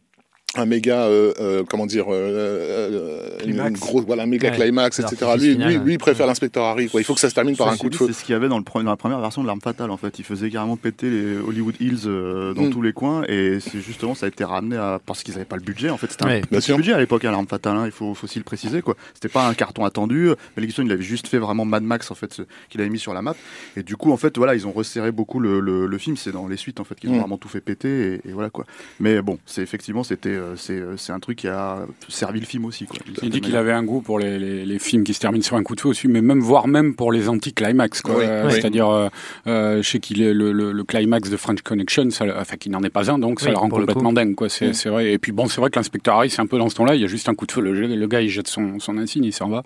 un 0.57 0.65
méga 0.65 1.03
euh, 1.03 1.35
euh, 1.41 1.63
comment 1.69 1.85
dire 1.85 2.07
euh, 2.09 2.15
euh, 2.15 3.39
une, 3.47 3.77
grosse 3.77 4.05
voilà 4.07 4.23
un 4.23 4.27
méga 4.27 4.49
Ouais. 4.51 4.57
climax 4.57 4.99
etc 4.99 5.33
lui, 5.39 5.53
final, 5.53 5.69
lui 5.73 5.79
lui 5.79 5.93
il 5.95 5.99
préfère 5.99 6.27
l'inspecteur 6.27 6.65
Harry 6.65 6.89
quoi 6.89 7.01
il 7.03 7.05
faut 7.05 7.13
que 7.13 7.21
ça 7.21 7.29
se 7.29 7.35
termine 7.35 7.55
par 7.55 7.69
un 7.69 7.77
coup 7.77 7.91
de 7.91 7.95
feu 7.95 8.07
C'est 8.07 8.15
ce 8.15 8.25
qu'il 8.25 8.33
y 8.33 8.37
avait 8.37 8.49
dans, 8.49 8.57
le, 8.57 8.65
pre- 8.65 8.83
dans 8.83 8.91
la 8.91 8.97
première 8.97 9.21
version 9.21 9.43
de 9.43 9.47
l'arme 9.47 9.61
fatale 9.61 9.91
en 9.91 9.99
fait. 9.99 10.19
Il 10.19 10.25
faisait 10.25 10.49
carrément 10.49 10.77
péter 10.79 11.11
les 11.11 11.37
Hollywood 11.37 11.75
Hills 11.81 12.01
euh, 12.07 12.55
dans 12.55 12.63
Mm. 12.63 12.71
tous 12.71 12.81
les 12.83 12.93
coins 12.95 13.25
et 13.29 13.59
c'est 13.61 13.81
justement 13.81 14.15
ça 14.15 14.25
a 14.27 14.29
été 14.31 14.43
ramené 14.43 14.77
à 14.77 15.01
parce 15.05 15.23
qu'ils 15.23 15.35
n'avaient 15.35 15.45
pas 15.45 15.57
le 15.57 15.63
budget 15.63 15.91
en 15.91 15.99
fait. 15.99 16.11
C'était 16.11 16.25
Ouais. 16.25 16.41
un 16.41 16.57
petit 16.59 16.73
budget 16.73 16.93
à 16.95 16.99
l'époque 16.99 17.25
à 17.27 17.31
l'arme 17.31 17.47
fatale. 17.47 17.77
hein, 17.77 17.83
il 17.85 17.93
faut, 17.93 18.15
faut 18.15 18.25
aussi 18.25 18.39
le 18.39 18.45
préciser 18.45 18.81
quoi. 18.81 18.97
C'était 19.15 19.29
pas 19.29 19.47
un 19.47 19.55
carton 19.55 19.85
attendu. 19.85 20.31
Mel 20.57 20.67
Gibson 20.67 20.83
il 20.85 20.93
avait 20.93 21.03
juste 21.03 21.29
fait 21.29 21.39
vraiment 21.39 21.67
Mad 21.67 21.83
Max 21.83 22.11
en 22.11 22.15
fait 22.15 22.33
ce- 22.33 22.43
qu'il 22.71 22.81
avait 22.81 22.91
mis 22.91 22.99
sur 22.99 23.13
la 23.13 23.21
map 23.21 23.35
et 23.77 23.83
du 23.83 23.97
coup 23.97 24.13
en 24.13 24.17
fait 24.17 24.37
voilà 24.39 24.55
ils 24.55 24.67
ont 24.67 24.73
resserré 24.73 25.13
beaucoup 25.13 25.41
le, 25.41 25.61
le, 25.61 25.87
le 25.87 25.99
film. 25.99 26.17
C'est 26.17 26.33
dans 26.33 26.49
les 26.49 26.57
suites 26.57 26.81
en 26.81 26.85
fait 26.85 26.95
qu'ils 26.99 27.11
ont 27.11 27.17
Mm. 27.17 27.21
vraiment 27.21 27.39
tout 27.39 27.49
fait 27.49 27.61
péter 27.61 28.15
et, 28.25 28.29
et 28.31 28.33
voilà 28.33 28.49
quoi. 28.49 28.65
Mais 28.99 29.21
bon 29.21 29.39
c'est 29.45 29.61
effectivement 29.63 30.03
c'était 30.05 30.38
c'est 30.57 30.73
euh, 30.79 30.97
c'est 30.97 31.13
un 31.13 31.21
truc 31.21 31.39
qui 31.39 31.49
a 31.49 31.79
servi 32.09 32.41
le 32.41 32.47
film 32.47 32.65
aussi 32.65 32.87
quoi. 32.87 32.99
Il 33.23 33.31
dit 33.31 33.41
qu'il 33.41 33.57
avait 33.57 33.73
un 33.73 33.83
goût 33.83 34.01
pour 34.01 34.19
les, 34.19 34.39
les, 34.39 34.65
les 34.65 34.79
films 34.79 35.05
qui 35.05 35.15
se 35.15 35.21
terminent 35.21 35.43
sur 35.45 35.57
un 35.57 35.63
coup 35.63 35.75
de 35.75 35.81
feu 35.81 35.89
aussi, 35.89 36.09
mais 36.09 36.21
même 36.21 36.41
voire 36.41 36.69
même 36.69 36.95
pour 36.95 37.13
les 37.13 37.29
anti-climax. 37.29 38.03
Oui, 38.07 38.15
Euh, 38.19 38.47
oui. 38.47 38.53
C'est-à-dire, 38.55 38.89
euh, 38.89 39.09
euh, 39.47 39.83
je 39.83 39.89
sais 39.89 39.99
qu'il 40.01 40.23
est 40.23 40.33
le, 40.35 40.53
le, 40.53 40.73
le 40.73 40.85
climax 40.85 41.31
de 41.31 41.37
French 41.37 41.63
Connection, 41.63 42.11
ça, 42.11 42.25
enfin 42.39 42.57
qui 42.57 42.71
n'en 42.71 42.83
est 42.83 42.91
pas 42.91 43.11
un, 43.11 43.19
donc 43.19 43.41
ça 43.41 43.47
Oui, 43.47 43.53
le 43.53 43.59
rend 43.59 43.67
le 43.67 43.71
complètement 43.87 44.13
dingue. 44.13 44.35
Quoi. 44.35 44.49
C'est, 44.49 44.73
c'est 44.75 44.89
vrai. 44.89 45.13
Et 45.13 45.19
puis 45.19 45.33
bon, 45.33 45.49
c'est 45.49 45.61
vrai 45.61 45.71
que 45.71 45.79
l'inspecteur 45.79 46.17
Harry, 46.17 46.31
c'est 46.31 46.41
un 46.41 46.47
peu 46.47 46.59
dans 46.59 46.69
ce 46.69 46.75
ton-là. 46.77 46.95
Il 46.95 47.01
y 47.01 47.05
a 47.05 47.09
juste 47.09 47.29
un 47.29 47.35
coup 47.35 47.47
de 47.47 47.53
feu, 47.53 47.61
le, 47.61 47.73
le 47.73 48.07
gars 48.07 48.21
il 48.21 48.29
jette 48.29 48.49
son, 48.49 48.79
son 48.81 48.99
insigne, 48.99 49.25
il 49.25 49.33
s'en 49.33 49.49
va. 49.49 49.63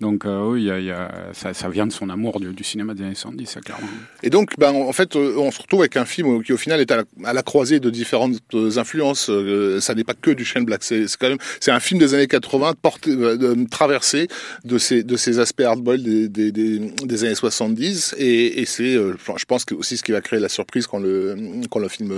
Donc 0.00 0.24
euh, 0.24 0.48
oui, 0.50 0.62
il 0.62 0.66
y 0.66 0.70
a, 0.70 0.78
il 0.78 0.86
y 0.86 0.90
a, 0.90 1.10
ça, 1.32 1.54
ça 1.54 1.68
vient 1.68 1.86
de 1.86 1.92
son 1.92 2.08
amour 2.10 2.40
du, 2.40 2.48
du 2.52 2.64
cinéma 2.64 2.94
des 2.94 3.02
années 3.04 3.14
70, 3.14 3.46
ça 3.46 3.60
clairement. 3.60 3.86
Et 4.22 4.30
donc, 4.30 4.52
ben, 4.58 4.72
en 4.74 4.92
fait, 4.92 5.16
euh, 5.16 5.34
on 5.38 5.50
se 5.50 5.60
retrouve 5.62 5.80
avec 5.80 5.96
un 5.96 6.04
film 6.04 6.42
qui, 6.42 6.52
au 6.52 6.56
final, 6.56 6.80
est 6.80 6.90
à 6.90 6.96
la, 6.96 7.04
à 7.24 7.32
la 7.32 7.42
croisée 7.42 7.80
de 7.80 7.90
différentes 7.90 8.34
euh, 8.54 8.78
influences. 8.78 9.30
Euh, 9.30 9.80
ça 9.80 9.94
n'est 9.94 10.04
pas 10.08 10.14
que 10.14 10.30
du 10.30 10.44
Shane 10.44 10.64
Black. 10.64 10.82
C'est 10.82 11.04
quand 11.20 11.28
même, 11.28 11.38
c'est 11.60 11.70
un 11.70 11.80
film 11.80 12.00
des 12.00 12.14
années 12.14 12.26
80 12.26 12.72
porté, 12.80 13.10
euh, 13.10 13.54
traversé 13.70 14.26
de 14.64 14.78
ces, 14.78 15.02
de 15.02 15.16
ces 15.16 15.38
aspects 15.38 15.60
hardboiled 15.62 16.02
des, 16.02 16.28
des, 16.28 16.50
des, 16.52 16.78
des 17.04 17.24
années 17.24 17.34
70. 17.34 18.14
Et, 18.18 18.60
et 18.60 18.64
c'est, 18.64 18.94
euh, 18.94 19.14
je 19.36 19.44
pense 19.44 19.64
que 19.64 19.74
aussi 19.74 19.96
ce 19.98 20.02
qui 20.02 20.12
va 20.12 20.20
créer 20.20 20.40
la 20.40 20.48
surprise 20.48 20.86
quand 20.86 20.98
le, 20.98 21.36
quand 21.70 21.78
le 21.80 21.88
film 21.88 22.12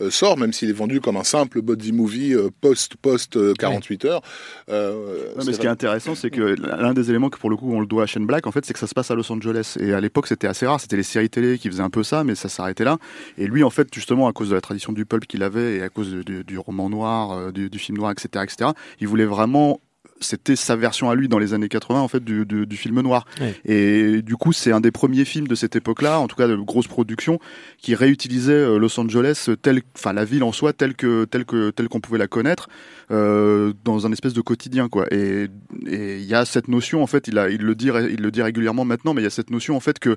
euh, 0.00 0.10
sort, 0.10 0.38
même 0.38 0.52
s'il 0.52 0.70
est 0.70 0.74
vendu 0.74 1.00
comme 1.00 1.16
un 1.16 1.24
simple 1.24 1.60
body 1.62 1.92
movie 1.92 2.34
euh, 2.34 2.48
post, 2.60 2.96
post 2.96 3.36
euh, 3.36 3.54
48 3.58 4.04
heures. 4.04 4.22
Ouais, 4.68 5.44
mais 5.46 5.52
ce 5.52 5.58
qui 5.58 5.66
est 5.66 5.70
intéressant, 5.70 6.14
c'est 6.14 6.30
que 6.30 6.40
l'un 6.42 6.94
des 6.94 7.10
éléments 7.10 7.28
que 7.30 7.38
pour 7.38 7.50
le 7.50 7.56
coup 7.56 7.72
on 7.74 7.80
le 7.80 7.86
doit 7.86 8.04
à 8.04 8.06
Shane 8.06 8.26
Black, 8.26 8.46
en 8.46 8.52
fait, 8.52 8.64
c'est 8.64 8.72
que 8.72 8.78
ça 8.78 8.86
se 8.86 8.94
passe 8.94 9.10
à 9.10 9.14
Los 9.14 9.30
Angeles. 9.32 9.76
Et 9.80 9.92
à 9.92 10.00
l'époque, 10.00 10.26
c'était 10.28 10.46
assez 10.46 10.66
rare. 10.66 10.80
C'était 10.80 10.96
les 10.96 11.02
séries 11.02 11.28
télé 11.30 11.58
qui 11.58 11.68
faisaient 11.68 11.82
un 11.82 11.90
peu 11.90 12.02
ça, 12.02 12.24
mais 12.24 12.34
ça 12.34 12.48
s'arrêtait 12.48 12.84
là. 12.84 12.98
Et 13.38 13.46
lui, 13.46 13.64
en 13.64 13.70
fait, 13.70 13.88
justement, 13.92 14.28
à 14.28 14.32
cause 14.32 14.50
de 14.50 14.54
la 14.54 14.60
tradition 14.60 14.92
du 14.92 15.04
pulp 15.04 15.26
qu'il 15.26 15.42
avait 15.42 15.76
et 15.76 15.82
à 15.82 15.88
cause 15.88 16.12
de- 16.12 16.22
du, 16.22 16.44
du 16.44 16.58
roman 16.58 16.88
noir, 16.88 17.31
euh, 17.38 17.52
du, 17.52 17.70
du 17.70 17.78
film 17.78 17.98
noir, 17.98 18.10
etc., 18.12 18.44
etc., 18.44 18.70
il 19.00 19.08
voulait 19.08 19.24
vraiment 19.26 19.80
c'était 20.20 20.54
sa 20.54 20.76
version 20.76 21.10
à 21.10 21.16
lui 21.16 21.26
dans 21.26 21.40
les 21.40 21.52
années 21.52 21.68
80 21.68 22.00
en 22.00 22.06
fait 22.06 22.22
du, 22.22 22.46
du, 22.46 22.64
du 22.64 22.76
film 22.76 23.00
noir 23.00 23.24
Ouais. 23.40 23.56
et 23.64 24.22
du 24.22 24.36
coup 24.36 24.52
c'est 24.52 24.70
un 24.70 24.80
des 24.80 24.92
premiers 24.92 25.24
films 25.24 25.48
de 25.48 25.56
cette 25.56 25.74
époque-là 25.74 26.20
en 26.20 26.28
tout 26.28 26.36
cas 26.36 26.46
de 26.46 26.54
grosse 26.54 26.86
production 26.86 27.40
qui 27.78 27.96
réutilisait 27.96 28.52
euh, 28.52 28.78
Los 28.78 29.00
Angeles 29.00 29.48
tel 29.62 29.82
enfin 29.96 30.12
la 30.12 30.24
ville 30.24 30.44
en 30.44 30.52
soi 30.52 30.72
telle 30.72 30.94
que 30.94 31.24
telle 31.24 31.44
que 31.44 31.70
telle 31.70 31.88
qu'on 31.88 31.98
pouvait 32.00 32.18
la 32.20 32.28
connaître 32.28 32.68
euh, 33.10 33.72
dans 33.84 34.06
un 34.06 34.12
espèce 34.12 34.32
de 34.32 34.40
quotidien 34.42 34.88
quoi 34.88 35.06
et 35.12 35.48
et 35.88 36.18
il 36.18 36.24
y 36.24 36.34
a 36.34 36.44
cette 36.44 36.68
notion 36.68 37.02
en 37.02 37.08
fait 37.08 37.26
il 37.26 37.36
a 37.36 37.48
il 37.50 37.62
le 37.62 37.74
dit 37.74 37.88
il 37.88 38.20
le 38.22 38.30
dit 38.30 38.42
régulièrement 38.42 38.84
maintenant 38.84 39.14
mais 39.14 39.22
il 39.22 39.24
y 39.24 39.26
a 39.26 39.30
cette 39.30 39.50
notion 39.50 39.74
en 39.76 39.80
fait 39.80 39.98
que 39.98 40.16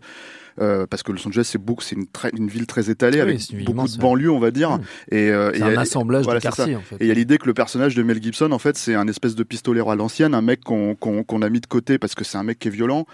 euh, 0.61 0.85
parce 0.89 1.03
que 1.03 1.11
Los 1.11 1.27
Angeles 1.27 1.43
c'est 1.51 1.57
beaucoup 1.61 1.83
c'est 1.83 1.95
une 1.95 2.05
une 2.37 2.47
ville 2.47 2.65
très 2.67 2.89
étalée 2.89 3.17
Oui, 3.17 3.21
avec 3.21 3.49
une 3.51 3.59
beaucoup 3.59 3.71
immense, 3.71 3.97
de 3.97 4.01
banlieues 4.01 4.31
on 4.31 4.39
va 4.39 4.51
dire 4.51 4.71
Mm. 4.77 4.81
et, 5.11 5.29
euh, 5.31 5.51
C'est 5.53 5.59
il 5.59 5.65
y 5.65 5.69
un 5.69 5.77
a- 5.77 5.81
assemblage 5.81 6.23
voilà, 6.25 6.39
de 6.39 6.43
quartiers 6.43 6.75
en 6.75 6.81
fait. 6.81 6.95
et 6.95 7.05
il 7.05 7.07
y 7.07 7.11
a 7.11 7.13
l'idée 7.13 7.37
que 7.37 7.45
le 7.45 7.53
personnage 7.53 7.95
de 7.95 8.03
Mel 8.03 8.21
Gibson, 8.21 8.51
en 8.51 8.59
fait, 8.59 8.77
c'est 8.77 8.95
un 8.95 9.07
espèce 9.07 9.35
de 9.35 9.43
pistolero 9.43 9.91
à 9.91 9.95
l'ancienne, 9.95 10.33
un 10.33 10.41
mec 10.41 10.61
qu'on 10.63 11.41
a 11.41 11.49
mis 11.49 11.59
de 11.61 11.65
côté 11.67 11.97
parce 11.97 12.15
que 12.15 12.23
c'est 12.23 12.37
un 12.37 12.43
mec 12.43 12.59
qui 12.59 12.67
est 12.69 12.71
violent. 12.71 13.05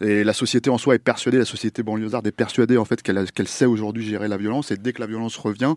Et 0.00 0.24
la 0.24 0.32
société 0.32 0.70
en 0.70 0.78
soi 0.78 0.94
est 0.94 0.98
persuadée, 0.98 1.38
la 1.38 1.44
société 1.44 1.82
banlieusarde 1.82 2.26
est 2.26 2.32
persuadée 2.32 2.76
en 2.78 2.84
fait 2.84 3.02
qu'elle 3.02 3.48
sait 3.48 3.66
aujourd'hui 3.66 4.04
gérer 4.04 4.28
la 4.28 4.36
violence. 4.36 4.70
Et 4.70 4.76
dès 4.76 4.92
que 4.92 5.00
la 5.00 5.06
violence 5.06 5.36
revient, 5.36 5.74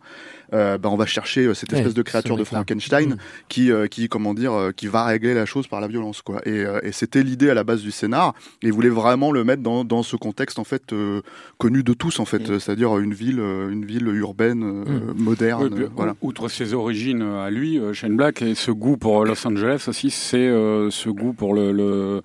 euh, 0.54 0.78
bah, 0.78 0.90
on 0.92 0.96
va 0.96 1.06
chercher 1.06 1.46
euh, 1.46 1.54
cette 1.54 1.72
Ouais, 1.72 1.80
espèce 1.80 1.94
de 1.94 2.02
créature 2.02 2.38
de. 2.38 2.44
Frankenstein 2.44 3.14
Mm. 3.14 3.18
qui, 3.50 3.72
euh, 3.72 3.88
qui, 3.88 4.08
comment 4.08 4.34
dire, 4.34 4.54
euh, 4.54 4.72
qui 4.72 4.88
va 4.88 5.04
régler 5.06 5.34
la 5.34 5.46
chose 5.46 5.68
par 5.68 5.82
la 5.82 5.88
violence, 5.88 6.22
quoi. 6.22 6.42
Et, 6.46 6.52
euh, 6.66 6.80
et 6.84 6.92
c'était 6.92 7.24
l'idée 7.24 7.50
à 7.50 7.54
la 7.54 7.64
base 7.64 7.82
du 7.82 7.92
scénar. 7.92 8.34
Et 8.62 8.68
il 8.68 8.74
voulait 8.74 8.90
vraiment 8.90 9.32
le 9.32 9.44
mettre 9.44 9.62
dans, 9.64 9.84
dans 9.84 10.04
ce 10.04 10.16
contexte 10.16 10.60
en 10.60 10.64
fait 10.64 10.94
euh, 10.94 11.22
connu 11.58 11.84
de 11.84 11.94
tous, 11.94 12.20
en 12.20 12.26
fait, 12.26 12.50
Mm. 12.50 12.60
c'est-à-dire 12.60 12.98
une 13.00 13.14
ville, 13.14 13.40
une 13.40 13.86
ville 13.86 14.08
urbaine, 14.08 14.64
euh, 14.88 15.14
moderne, 15.16 15.64
Oui, 15.64 15.70
puis, 15.76 15.86
voilà. 15.96 16.16
Outre 16.22 16.48
ses 16.50 16.74
origines 16.74 17.22
à 17.22 17.50
lui, 17.50 17.80
Shane 17.94 18.16
Black, 18.16 18.42
et 18.42 18.56
ce 18.56 18.72
goût 18.72 18.98
pour 18.98 19.26
Los 19.26 19.46
Angeles 19.48 19.86
aussi, 19.88 20.10
c'est 20.12 20.38
euh, 20.38 20.90
ce 20.92 21.10
goût 21.10 21.34
pour 21.34 21.54
le, 21.54 21.72
le, 21.72 22.22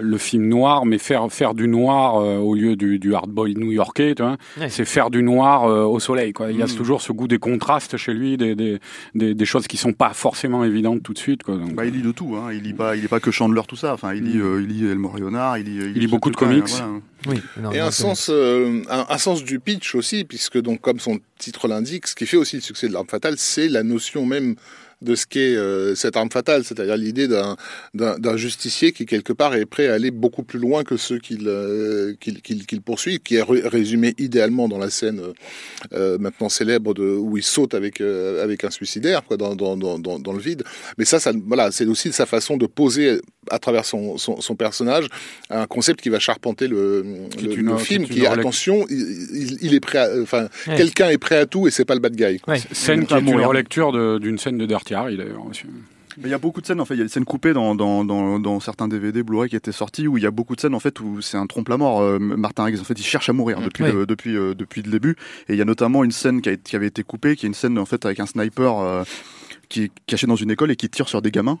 le 0.00 0.18
film 0.18 0.48
noir, 0.48 0.84
mais 0.86 0.98
faire, 0.98 1.26
faire 1.38 1.54
du 1.54 1.68
noir 1.68 2.16
euh, 2.20 2.36
au 2.38 2.54
lieu 2.54 2.74
du, 2.76 2.98
du 2.98 3.14
hardboiled 3.14 3.58
new-yorkais, 3.58 4.14
tu 4.16 4.22
vois. 4.22 4.36
Ouais. 4.58 4.68
c'est 4.68 4.84
faire 4.84 5.08
du 5.10 5.22
noir 5.22 5.64
euh, 5.64 5.84
au 5.84 6.00
soleil. 6.00 6.32
Quoi. 6.32 6.50
Il 6.50 6.58
y 6.58 6.62
a 6.62 6.66
Mm. 6.66 6.74
toujours 6.76 7.00
ce 7.00 7.12
goût 7.12 7.28
des 7.28 7.38
contrastes 7.38 7.96
chez 7.96 8.12
lui, 8.12 8.36
des, 8.36 8.54
des, 8.54 8.78
des, 9.14 9.34
des 9.34 9.44
choses 9.46 9.66
qui 9.68 9.76
sont 9.76 9.92
pas 9.92 10.12
forcément 10.14 10.64
évidentes 10.64 11.02
tout 11.02 11.12
de 11.12 11.18
suite. 11.18 11.42
Quoi. 11.44 11.56
Donc, 11.56 11.74
Bah, 11.74 11.84
il 11.86 11.92
lit 11.94 12.02
de 12.02 12.12
tout, 12.12 12.34
hein. 12.36 12.52
il 12.52 12.62
lit 12.62 12.74
pas, 12.74 12.96
il 12.96 13.02
lit 13.02 13.08
pas 13.08 13.20
que 13.20 13.30
Chandler 13.30 13.62
tout 13.68 13.76
ça. 13.76 13.94
Enfin, 13.94 14.14
il 14.14 14.24
lit, 14.24 14.38
Mm. 14.38 14.42
euh, 14.42 14.62
il 14.62 14.68
lit 14.68 14.90
Elmore 14.90 15.16
Leonard, 15.18 15.58
il 15.58 15.92
lit, 15.94 16.06
beaucoup 16.08 16.30
de 16.30 16.34
truc-là, 16.36 16.56
comics. 16.56 16.68
voilà. 16.76 16.92
Oui, 17.28 17.40
Et 17.74 17.80
un 17.80 17.88
de 17.88 17.92
sens, 17.92 18.30
euh, 18.32 18.82
un, 18.90 19.06
un 19.08 19.18
sens 19.18 19.42
du 19.44 19.58
pitch 19.60 19.94
aussi, 19.94 20.24
puisque 20.24 20.58
donc 20.60 20.80
comme 20.80 20.98
son 21.00 21.18
titre 21.38 21.66
l'indique, 21.68 22.06
ce 22.06 22.14
qui 22.14 22.26
fait 22.26 22.36
aussi 22.36 22.56
le 22.56 22.62
succès 22.62 22.88
de 22.88 22.92
l'arme 22.92 23.08
fatale, 23.08 23.34
c'est 23.38 23.68
la 23.68 23.82
notion 23.82 24.24
même 24.26 24.54
de 25.00 25.14
ce 25.14 25.26
qu'est 25.26 25.54
euh, 25.56 25.94
cette 25.94 26.16
arme 26.16 26.30
fatale, 26.30 26.64
c'est-à-dire 26.64 26.96
l'idée 26.96 27.28
d'un, 27.28 27.56
d'un, 27.94 28.18
d'un 28.18 28.36
justicier 28.36 28.92
qui 28.92 29.06
quelque 29.06 29.32
part 29.32 29.54
est 29.54 29.64
prêt 29.66 29.86
à 29.88 29.94
aller 29.94 30.10
beaucoup 30.10 30.42
plus 30.42 30.58
loin 30.58 30.82
que 30.82 30.96
ceux 30.96 31.18
qu'il, 31.18 31.46
euh, 31.46 32.14
qu'il, 32.20 32.42
qu'il, 32.42 32.66
qu'il 32.66 32.80
poursuit, 32.82 33.20
qui 33.20 33.36
est 33.36 33.42
ré- 33.42 33.62
résumé 33.64 34.14
idéalement 34.18 34.68
dans 34.68 34.78
la 34.78 34.90
scène 34.90 35.20
euh, 35.20 35.32
euh, 35.92 36.18
maintenant 36.18 36.48
célèbre 36.48 36.94
de, 36.94 37.02
où 37.04 37.36
il 37.36 37.42
saute 37.44 37.74
avec, 37.74 38.00
euh, 38.00 38.42
avec 38.42 38.64
un 38.64 38.70
suicidaire 38.70 39.22
quoi, 39.24 39.36
dans, 39.36 39.54
dans, 39.54 39.76
dans, 39.76 39.98
le 40.32 40.38
vide. 40.40 40.64
Mais 40.98 41.04
ça, 41.04 41.20
ça, 41.20 41.32
voilà, 41.46 41.70
c'est 41.70 41.86
aussi 41.86 42.12
sa 42.12 42.26
façon 42.26 42.56
de 42.56 42.66
poser 42.66 43.20
à 43.50 43.58
travers 43.58 43.84
son, 43.84 44.18
son, 44.18 44.40
son 44.40 44.56
personnage 44.56 45.06
un 45.48 45.66
concept 45.66 46.00
qui 46.00 46.08
va 46.08 46.18
charpenter 46.18 46.66
le, 46.68 47.02
le, 47.40 47.56
une- 47.58 47.66
le 47.68 47.76
qui 47.76 47.84
film, 47.84 48.04
qui 48.06 48.22
est 48.22 48.26
attention, 48.26 48.84
il, 48.90 49.28
il, 49.32 49.58
il 49.62 49.74
est 49.74 49.80
prêt, 49.80 49.98
à, 49.98 50.08
enfin, 50.22 50.48
Ouais. 50.66 50.76
quelqu'un 50.76 51.08
est 51.10 51.18
prêt 51.18 51.36
à 51.36 51.46
tout 51.46 51.66
et 51.68 51.70
c'est 51.70 51.84
pas 51.84 51.94
le 51.94 52.00
bad 52.00 52.14
guy. 52.16 52.40
Ouais. 52.48 52.58
Scène 52.72 53.06
qui 53.06 53.12
est 53.12 53.16
à 53.16 53.20
une 53.20 53.26
mourir. 53.26 53.48
relecture 53.48 53.92
de- 53.92 54.18
d'une 54.18 54.38
scène 54.38 54.58
de 54.58 54.66
Dirty 54.66 54.87
Il 56.20 56.28
y 56.28 56.34
a 56.34 56.38
beaucoup 56.38 56.60
de 56.60 56.66
scènes 56.66 56.80
en 56.80 56.84
fait, 56.84 56.94
il 56.94 56.98
y 56.98 57.00
a 57.00 57.04
des 57.04 57.10
scènes 57.10 57.24
coupées 57.24 57.52
dans, 57.52 57.76
dans, 57.76 58.04
dans, 58.04 58.40
dans 58.40 58.58
certains 58.58 58.88
DVD 58.88 59.22
Blu-ray 59.22 59.48
qui 59.50 59.54
étaient 59.56 59.70
sortis 59.70 60.08
où 60.08 60.16
il 60.16 60.24
y 60.24 60.26
a 60.26 60.32
beaucoup 60.32 60.56
de 60.56 60.60
scènes 60.60 60.74
en 60.74 60.80
fait 60.80 60.98
où 60.98 61.20
c'est 61.20 61.36
un 61.36 61.46
trompe 61.46 61.68
la 61.68 61.76
mort. 61.76 62.00
Euh, 62.00 62.18
Martin 62.18 62.68
Higgs 62.68 62.80
en 62.80 62.84
fait 62.84 62.98
il 62.98 63.04
cherche 63.04 63.28
à 63.28 63.32
mourir 63.32 63.60
depuis 63.60 63.84
Oui. 63.84 63.92
le, 63.92 64.04
depuis 64.06 64.36
euh, 64.36 64.54
depuis 64.54 64.82
le 64.82 64.90
début 64.90 65.14
et 65.48 65.52
il 65.52 65.58
y 65.58 65.62
a 65.62 65.64
notamment 65.64 66.02
une 66.02 66.10
scène 66.10 66.40
qui, 66.40 66.48
a, 66.48 66.56
qui 66.56 66.74
avait 66.74 66.88
été 66.88 67.04
coupée 67.04 67.36
qui 67.36 67.46
est 67.46 67.48
une 67.48 67.54
scène 67.54 67.78
en 67.78 67.86
fait 67.86 68.04
avec 68.04 68.18
un 68.18 68.26
sniper 68.26 68.78
euh, 68.80 69.04
qui 69.68 69.84
est 69.84 69.90
caché 70.06 70.26
dans 70.26 70.34
une 70.34 70.50
école 70.50 70.72
et 70.72 70.76
qui 70.76 70.88
tire 70.88 71.08
sur 71.08 71.22
des 71.22 71.30
gamins. 71.30 71.60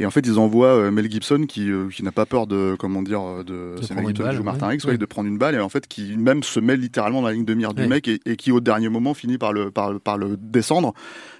Et 0.00 0.06
en 0.06 0.10
fait, 0.10 0.20
ils 0.26 0.38
envoient 0.38 0.68
euh, 0.68 0.90
Mel 0.90 1.10
Gibson 1.10 1.44
qui, 1.48 1.70
euh, 1.70 1.88
qui 1.88 2.02
n'a 2.04 2.12
pas 2.12 2.24
peur 2.26 2.46
de 2.46 2.76
comment 2.78 3.02
dire 3.02 3.20
euh, 3.20 3.42
de, 3.42 3.74
c'est 3.82 3.94
Mel 3.94 4.04
une 4.04 4.12
qui 4.12 4.22
joue 4.32 4.42
Martin 4.44 4.68
ouais. 4.68 4.74
Higgs, 4.76 4.84
ouais, 4.84 4.90
Ouais. 4.92 4.98
de 4.98 5.04
prendre 5.06 5.28
une 5.28 5.38
balle 5.38 5.54
et 5.56 5.60
en 5.60 5.68
fait 5.68 5.86
qui 5.88 6.16
même 6.16 6.42
se 6.44 6.60
met 6.60 6.76
littéralement 6.76 7.20
dans 7.22 7.26
la 7.28 7.34
ligne 7.34 7.44
de 7.44 7.54
mire 7.54 7.74
du 7.74 7.86
mec 7.86 8.06
et, 8.08 8.20
et 8.26 8.36
qui 8.36 8.52
au 8.52 8.60
dernier 8.60 8.88
moment 8.88 9.12
finit 9.14 9.38
par 9.38 9.52
le 9.52 9.70
par, 9.72 9.92
le- 9.92 9.98
par 9.98 10.16
le 10.16 10.36
descendre 10.36 10.94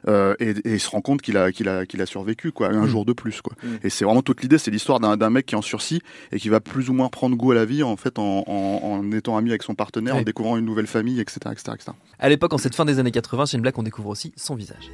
euh, 0.09 0.35
et, 0.41 0.51
et 0.51 0.73
il 0.75 0.81
se 0.81 0.91
rend 0.91 1.01
compte 1.01 1.23
qu'il 1.23 1.37
a 1.37 1.53
qu'il 1.53 1.69
a 1.69 1.87
qu'il 1.87 2.03
a 2.03 2.07
survécu 2.07 2.51
quoi 2.53 2.69
un 2.69 2.85
Mm. 2.85 2.89
jour 2.89 3.05
de 3.05 3.13
plus 3.13 3.41
quoi. 3.43 3.55
Mm. 3.63 3.67
Et 3.85 3.91
c'est 3.91 4.05
vraiment 4.05 4.23
toute 4.23 4.43
l'idée, 4.43 4.59
c'est 4.59 4.71
l'histoire 4.71 4.99
d'un 5.01 5.17
d'un 5.17 5.31
mec 5.31 5.47
qui 5.47 5.55
est 5.55 5.59
en 5.59 5.63
sursis 5.63 6.01
et 6.33 6.39
qui 6.41 6.49
va 6.49 6.61
plus 6.61 6.91
ou 6.91 6.93
moins 6.93 7.09
prendre 7.09 7.37
goût 7.37 7.53
à 7.53 7.55
la 7.55 7.65
vie 7.65 7.83
en 7.83 7.97
fait 7.97 8.19
en, 8.19 8.45
en, 8.47 8.81
en 8.83 9.13
étant 9.13 9.37
ami 9.37 9.51
avec 9.51 9.63
son 9.63 9.75
partenaire, 9.77 10.15
Ouais. 10.15 10.21
en 10.21 10.25
découvrant 10.25 10.57
une 10.57 10.65
nouvelle 10.65 10.87
famille, 10.89 11.21
etc., 11.21 11.39
etc., 11.53 11.73
etc. 11.75 11.93
À 12.19 12.29
l'époque, 12.29 12.53
en 12.53 12.59
cette 12.59 12.75
fin 12.75 12.85
des 12.85 12.99
années 12.99 13.11
80, 13.13 13.47
Shane 13.47 13.61
Black, 13.61 13.79
on 13.79 13.83
découvre 13.83 14.09
aussi 14.09 14.33
son 14.37 14.55
visage. 14.57 14.91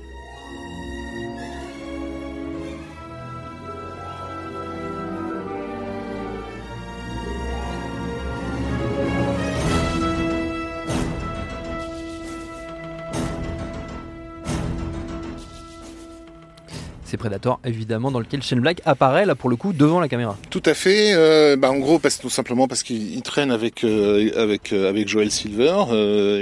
C'est 17.14 17.18
Predator, 17.18 17.60
évidemment, 17.64 18.10
dans 18.10 18.18
lequel 18.18 18.42
Shane 18.42 18.58
Black 18.58 18.80
apparaît, 18.84 19.24
là, 19.24 19.36
pour 19.36 19.48
le 19.48 19.54
coup, 19.54 19.72
devant 19.72 20.00
la 20.00 20.08
caméra. 20.08 20.36
Tout 20.50 20.62
à 20.66 20.74
fait. 20.74 21.12
euh, 21.14 21.54
bah, 21.54 21.70
en 21.70 21.78
gros, 21.78 22.00
parce, 22.00 22.18
tout 22.18 22.28
simplement 22.28 22.66
parce 22.66 22.82
qu'il 22.82 23.14
il 23.14 23.22
traîne 23.22 23.52
avec 23.52 23.84
euh, 23.84 24.30
avec 24.36 24.72
euh, 24.72 24.88
avec 24.90 25.06
Joel 25.06 25.30
Silver 25.30 25.74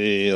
et 0.00 0.30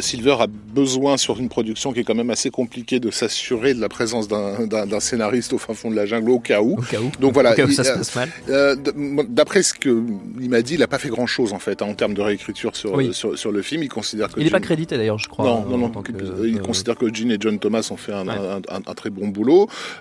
Silver 0.00 0.36
a 0.40 0.46
besoin 0.48 1.16
sur 1.16 1.38
une 1.38 1.48
production 1.48 1.92
qui 1.92 2.00
est 2.00 2.04
quand 2.04 2.16
même 2.16 2.30
assez 2.30 2.50
compliquée 2.50 2.98
de 2.98 3.12
s'assurer 3.12 3.72
de 3.74 3.80
la 3.80 3.88
présence 3.88 4.26
d'un 4.26 4.98
scénariste 5.00 5.52
au 5.52 5.58
fin 5.58 5.74
fond 5.74 5.90
de 5.92 5.96
la 5.96 6.06
jungle 6.06 6.30
au 6.30 6.40
cas 6.40 6.60
où. 6.60 6.72
Au 6.78 6.82
cas 6.82 6.98
où. 7.00 7.12
Donc 7.20 7.34
voilà. 7.34 7.52
Au 7.52 7.54
cas 7.54 7.64
où 7.64 7.68
il- 7.68 7.74
ça 7.74 7.84
se 7.84 7.92
passe 7.92 8.16
mal. 8.16 8.30
D- 8.48 8.90
D'après 9.28 9.62
ce 9.62 9.74
que 9.74 10.02
il 10.40 10.50
m'a 10.50 10.62
dit, 10.62 10.74
il 10.74 10.82
a 10.82 10.88
pas 10.88 10.98
fait 10.98 11.08
grand 11.08 11.26
chose 11.26 11.52
en 11.52 11.58
fait 11.60 11.82
hein, 11.82 11.86
en 11.86 11.94
termes 11.94 12.14
de 12.14 12.20
réécriture 12.22 12.74
sur, 12.74 12.94
Oui. 12.94 13.14
sur 13.14 13.38
sur 13.38 13.52
le 13.52 13.62
film. 13.62 13.84
Il 13.84 13.88
considère 13.88 14.28
que 14.28 14.40
Il 14.40 14.44
n'est 14.44 14.50
pas 14.50 14.58
crédité, 14.60 14.96
d'ailleurs, 14.96 15.18
je 15.18 15.28
crois. 15.28 15.44
non, 15.44 15.64
euh, 15.66 15.70
non, 15.70 15.78
non. 15.78 15.88
que, 16.02 16.10
il 16.46 16.58
considère 16.60 16.96
que 16.96 17.12
Gene 17.14 17.30
et 17.30 17.36
John 17.38 17.58
Thomas 17.60 17.86
ont 17.92 17.96
fait 17.96 18.12
un, 18.12 18.26
Ouais. 18.26 18.34
un, 18.34 18.76
un- 18.76 18.82
un 18.86 18.94
très 18.94 19.10
bon 19.10 19.28
boulot. 19.28 19.51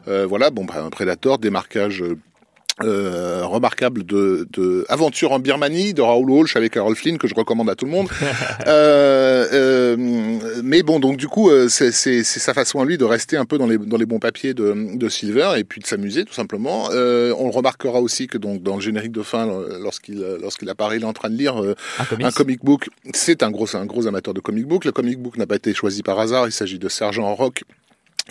Euh, 0.08 0.26
voilà, 0.28 0.50
bon, 0.50 0.66
bah, 0.66 0.84
un 0.84 0.90
Predator, 0.90 1.38
démarquage. 1.38 2.02
euh, 2.02 2.18
euh, 2.84 3.46
remarquable 3.46 4.04
de, 4.06 4.48
de 4.52 4.86
Aventure 4.90 5.34
en 5.34 5.40
Birmanie 5.40 5.94
de 5.94 6.02
Raoul 6.02 6.30
Walsh 6.32 6.56
avec 6.56 6.78
Harold 6.78 6.98
Flynn 6.98 7.18
que 7.18 7.28
je 7.28 7.36
recommande 7.36 7.70
à 7.70 7.76
tout 7.76 7.86
le 7.86 7.92
monde. 7.92 8.08
euh, 8.68 9.46
euh, 9.54 10.62
mais 10.64 10.82
bon, 10.82 11.00
donc 11.00 11.18
du 11.18 11.28
coup, 11.28 11.52
c'est 11.68 11.92
sa 11.92 12.54
façon 12.54 12.80
à 12.80 12.86
lui 12.86 12.98
de 12.98 13.04
rester 13.06 13.38
un 13.38 13.46
peu 13.46 13.58
dans 13.58 13.68
les, 13.68 13.78
dans 13.78 13.98
les 13.98 14.06
bons 14.06 14.20
papiers 14.20 14.54
de, 14.54 14.98
de 14.98 15.10
Silver 15.10 15.52
et 15.58 15.64
puis 15.64 15.82
de 15.82 15.86
s'amuser 15.86 16.26
tout 16.26 16.34
simplement. 16.34 16.86
On 16.86 17.46
le 17.46 17.52
remarquera 17.52 18.02
aussi 18.02 18.28
que 18.28 18.38
donc 18.38 18.64
dans 18.64 18.76
le 18.76 18.82
générique 18.82 19.12
de 19.12 19.22
fin, 19.22 19.46
lorsqu'il 19.80 20.20
lorsqu'il 20.42 20.70
apparaît, 20.70 20.98
il 20.98 21.04
est 21.04 21.06
en 21.06 21.14
train 21.14 21.30
de 21.30 21.38
lire 21.38 21.58
un 22.00 22.06
comics. 22.06 22.26
un 22.26 22.32
comic 22.32 22.64
book, 22.64 22.90
c'est 23.14 23.44
un 23.44 23.52
gros, 23.52 23.68
c'est 23.68 23.78
un 23.78 23.86
gros 23.86 24.08
amateur 24.08 24.34
de 24.34 24.40
comic 24.40 24.66
book. 24.66 24.86
Le 24.86 24.92
comic 24.92 25.20
book 25.20 25.38
n'a 25.38 25.46
pas 25.46 25.58
été 25.58 25.74
choisi 25.74 26.02
par 26.04 26.20
hasard. 26.20 26.48
Il 26.48 26.52
s'agit 26.52 26.80
de 26.80 26.90
Sergent 26.90 27.36
Rock 27.36 27.64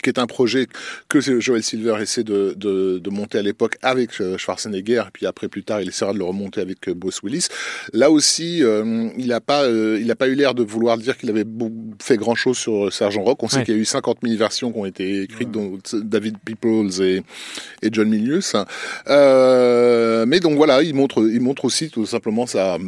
qui 0.03 0.09
est 0.09 0.19
un 0.19 0.27
projet 0.27 0.67
que 1.09 1.21
Joel 1.21 1.63
Silver 1.63 1.97
essaie 2.01 2.23
de, 2.25 2.55
de, 2.57 2.99
de 2.99 3.11
monter 3.11 3.39
à 3.39 3.43
l'époque 3.43 3.77
avec 3.83 4.21
euh, 4.21 4.39
Schwarzenegger, 4.39 5.03
et 5.09 5.11
puis 5.13 5.27
après 5.27 5.49
plus 5.49 5.65
tard 5.65 5.81
il 5.83 5.89
essaiera 5.89 6.13
de 6.13 6.19
le 6.19 6.25
remonter 6.25 6.61
avec 6.61 6.89
euh, 6.89 6.95
Bruce 6.95 7.23
Willis. 7.23 7.49
Là 7.93 8.11
aussi, 8.11 8.63
euh, 8.63 9.09
il 9.19 9.27
n'a 9.29 9.41
pas, 9.41 9.65
euh, 9.65 9.99
il 10.01 10.11
a 10.11 10.17
pas 10.17 10.29
eu 10.29 10.35
l'air 10.35 10.55
de 10.55 10.63
vouloir 10.63 10.97
dire 10.97 11.19
qu'il 11.19 11.29
avait 11.29 11.45
fait 12.01 12.17
grand 12.17 12.35
chose 12.35 12.57
sur 12.57 12.93
Sergent 12.93 13.23
Rock. 13.23 13.43
On 13.43 13.49
sait 13.49 13.59
qu'il 13.65 13.75
y 13.75 13.77
a 13.77 13.81
eu 13.81 13.85
50 13.85 14.19
000 14.23 14.37
versions 14.39 14.73
qui 14.73 14.79
ont 14.79 14.87
été 14.87 15.23
écrites, 15.23 15.51
dont 15.51 15.79
David 15.93 16.37
Peoples 16.45 17.03
et, 17.03 17.23
et 17.83 17.89
John 17.93 18.09
Milius. 18.09 18.55
Euh, 19.09 20.25
mais 20.27 20.41
donc 20.41 20.57
voilà, 20.57 20.83
il 20.83 20.95
montre, 20.95 21.29
il 21.29 21.41
montre 21.41 21.65
aussi 21.65 21.91
tout 21.91 22.07
simplement 22.07 22.47
sa, 22.47 22.79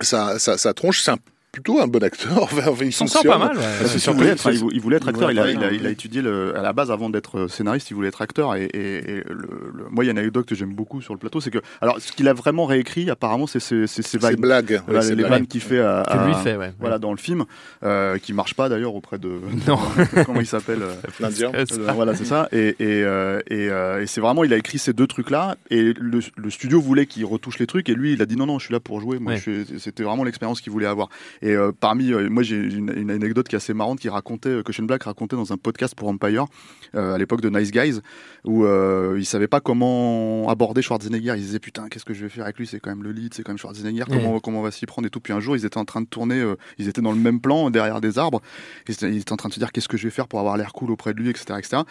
sa, 0.00 0.38
sa, 0.38 0.58
sa 0.58 0.74
tronche. 0.74 1.00
C'est 1.02 1.12
un- 1.12 1.18
plutôt 1.52 1.80
un 1.80 1.86
bon 1.86 2.02
acteur. 2.02 2.42
Enfin, 2.52 2.84
il 2.84 2.92
s'en 2.92 3.06
sort 3.06 3.22
pas 3.22 3.38
mal. 3.38 3.56
ouais. 3.56 3.64
Il, 3.94 4.12
voulait 4.14 4.30
être, 4.30 4.50
il 4.52 4.58
vou- 4.58 4.70
il 4.72 4.80
voulait 4.80 4.96
être 4.96 5.06
il 5.06 5.10
acteur, 5.10 5.30
il 5.30 5.38
a, 5.38 5.42
voulait 5.42 5.54
il, 5.54 5.62
a, 5.62 5.66
être 5.66 5.74
il 5.74 5.86
a 5.86 5.90
étudié 5.90 6.22
le, 6.22 6.56
à 6.56 6.62
la 6.62 6.72
base 6.72 6.90
avant 6.90 7.10
d'être 7.10 7.40
euh, 7.40 7.48
scénariste, 7.48 7.90
il 7.90 7.94
voulait 7.94 8.08
être 8.08 8.22
acteur 8.22 8.54
et, 8.56 8.64
et, 8.64 8.96
et 8.98 9.22
le, 9.28 9.70
le- 9.74 9.84
moi 9.90 10.02
il 10.04 10.06
y 10.06 10.10
a 10.10 10.12
une 10.12 10.18
anecdote 10.18 10.46
que 10.46 10.54
j'aime 10.54 10.72
beaucoup 10.74 11.00
sur 11.02 11.12
le 11.12 11.18
plateau, 11.18 11.40
c'est 11.40 11.50
que 11.50 11.58
alors 11.80 12.00
ce 12.00 12.12
qu'il 12.12 12.26
a 12.28 12.32
vraiment 12.32 12.64
réécrit 12.64 13.10
apparemment 13.10 13.46
c'est 13.46 13.60
ses, 13.60 13.86
c'est 13.86 14.00
ses 14.02 14.12
C'est 14.12 14.18
vannes, 14.18 14.36
blague. 14.36 14.82
Voilà, 14.86 15.06
les 15.08 15.14
blague. 15.16 15.30
vannes 15.30 15.46
qu'il 15.46 15.60
fait 15.60 15.80
à, 15.80 16.04
Que 16.10 16.26
lui 16.26 16.32
à- 16.34 16.38
fait, 16.38 16.56
ouais. 16.56 16.72
voilà 16.80 16.98
dans 16.98 17.10
le 17.10 17.18
film, 17.18 17.44
euh, 17.82 18.16
qui 18.18 18.32
marche 18.32 18.54
pas 18.54 18.68
d'ailleurs 18.70 18.94
auprès 18.94 19.18
de 19.18 19.28
Non. 19.68 19.78
comment 20.24 20.40
il 20.40 20.46
s'appelle 20.46 20.82
euh, 20.82 20.94
L'Indien. 21.20 21.52
Euh, 21.54 21.64
voilà, 21.94 22.14
c'est 22.14 22.24
ça. 22.24 22.48
Et, 22.52 22.68
et, 22.78 23.02
euh, 23.04 23.40
et, 23.48 23.68
euh, 23.68 24.00
et 24.02 24.06
c'est 24.06 24.20
vraiment, 24.20 24.44
il 24.44 24.52
a 24.52 24.56
écrit 24.56 24.78
ces 24.78 24.92
deux 24.92 25.06
trucs-là. 25.06 25.56
Et 25.70 25.92
le, 25.98 26.20
le 26.36 26.50
studio 26.50 26.80
voulait 26.80 27.06
qu'il 27.06 27.24
retouche 27.26 27.58
les 27.58 27.66
trucs. 27.66 27.88
Et 27.88 27.94
lui, 27.94 28.12
il 28.14 28.22
a 28.22 28.26
dit 28.26 28.36
non, 28.36 28.46
non, 28.46 28.58
je 28.58 28.64
suis 28.66 28.72
là 28.72 28.80
pour 28.80 29.00
jouer. 29.00 29.18
Moi, 29.18 29.32
Ouais. 29.32 29.38
je 29.38 29.64
suis- 29.64 29.80
c'était 29.80 30.02
vraiment 30.02 30.24
l'expérience 30.24 30.60
qu'il 30.60 30.72
voulait 30.72 30.86
avoir. 30.86 31.08
Et 31.42 31.50
euh, 31.56 31.72
parmi, 31.78 32.12
euh, 32.12 32.28
moi, 32.30 32.42
j'ai 32.42 32.56
une, 32.56 32.92
une 32.96 33.10
anecdote 33.10 33.48
qui 33.48 33.54
est 33.54 33.58
assez 33.58 33.74
marrante, 33.74 33.98
qui 34.00 34.08
racontait, 34.08 34.48
euh, 34.48 34.62
que 34.62 34.72
Shane 34.72 34.86
Black 34.86 35.02
racontait 35.02 35.36
dans 35.36 35.52
un 35.52 35.56
podcast 35.56 35.94
pour 35.94 36.08
Empire, 36.08 36.46
à 36.94 37.16
l'époque 37.18 37.40
de 37.40 37.48
Nice 37.48 37.70
Guys, 37.70 38.00
où 38.44 38.66
il 39.16 39.24
savait 39.24 39.48
pas 39.48 39.60
comment 39.60 40.48
aborder 40.48 40.82
Schwarzenegger. 40.82 41.34
Il 41.36 41.42
disait 41.42 41.58
putain, 41.58 41.88
qu'est-ce 41.88 42.04
que 42.04 42.14
je 42.14 42.22
vais 42.22 42.28
faire 42.28 42.44
avec 42.44 42.58
lui? 42.58 42.66
C'est 42.66 42.80
quand 42.80 42.90
même 42.90 43.02
le 43.02 43.12
lead, 43.12 43.32
c'est 43.34 43.42
quand 43.42 43.52
même 43.52 43.58
Schwarzenegger. 43.58 44.04
Comment, 44.08 44.40
comment 44.40 44.60
on 44.60 44.62
va 44.62 44.70
s'y 44.70 44.84
prendre 44.86 45.06
et 45.06 45.10
tout? 45.10 45.20
Puis 45.20 45.32
un 45.32 45.40
jour, 45.40 45.56
ils 45.56 45.64
étaient 45.64 45.78
en 45.78 45.84
train 45.84 46.00
de 46.02 46.06
tourner, 46.06 46.44
ils 46.78 46.88
étaient 46.88 47.00
dans 47.00 47.12
le 47.12 47.18
même 47.18 47.40
plan 47.40 47.70
derrière 47.70 48.00
des 48.00 48.18
arbres. 48.18 48.40
Et 48.88 48.92
c'était- 48.92 49.10
il 49.10 49.18
était 49.18 49.32
en 49.32 49.36
train 49.36 49.48
de 49.48 49.54
se 49.54 49.58
dire 49.58 49.72
qu'est-ce 49.72 49.88
que 49.88 49.96
je 49.96 50.04
vais 50.04 50.10
faire 50.10 50.28
pour 50.28 50.38
avoir 50.38 50.56
l'air 50.56 50.72
cool 50.74 50.90
auprès 50.90 51.14
de 51.14 51.18
lui, 51.18 51.30
etc., 51.30 51.54
etc. 51.58 51.82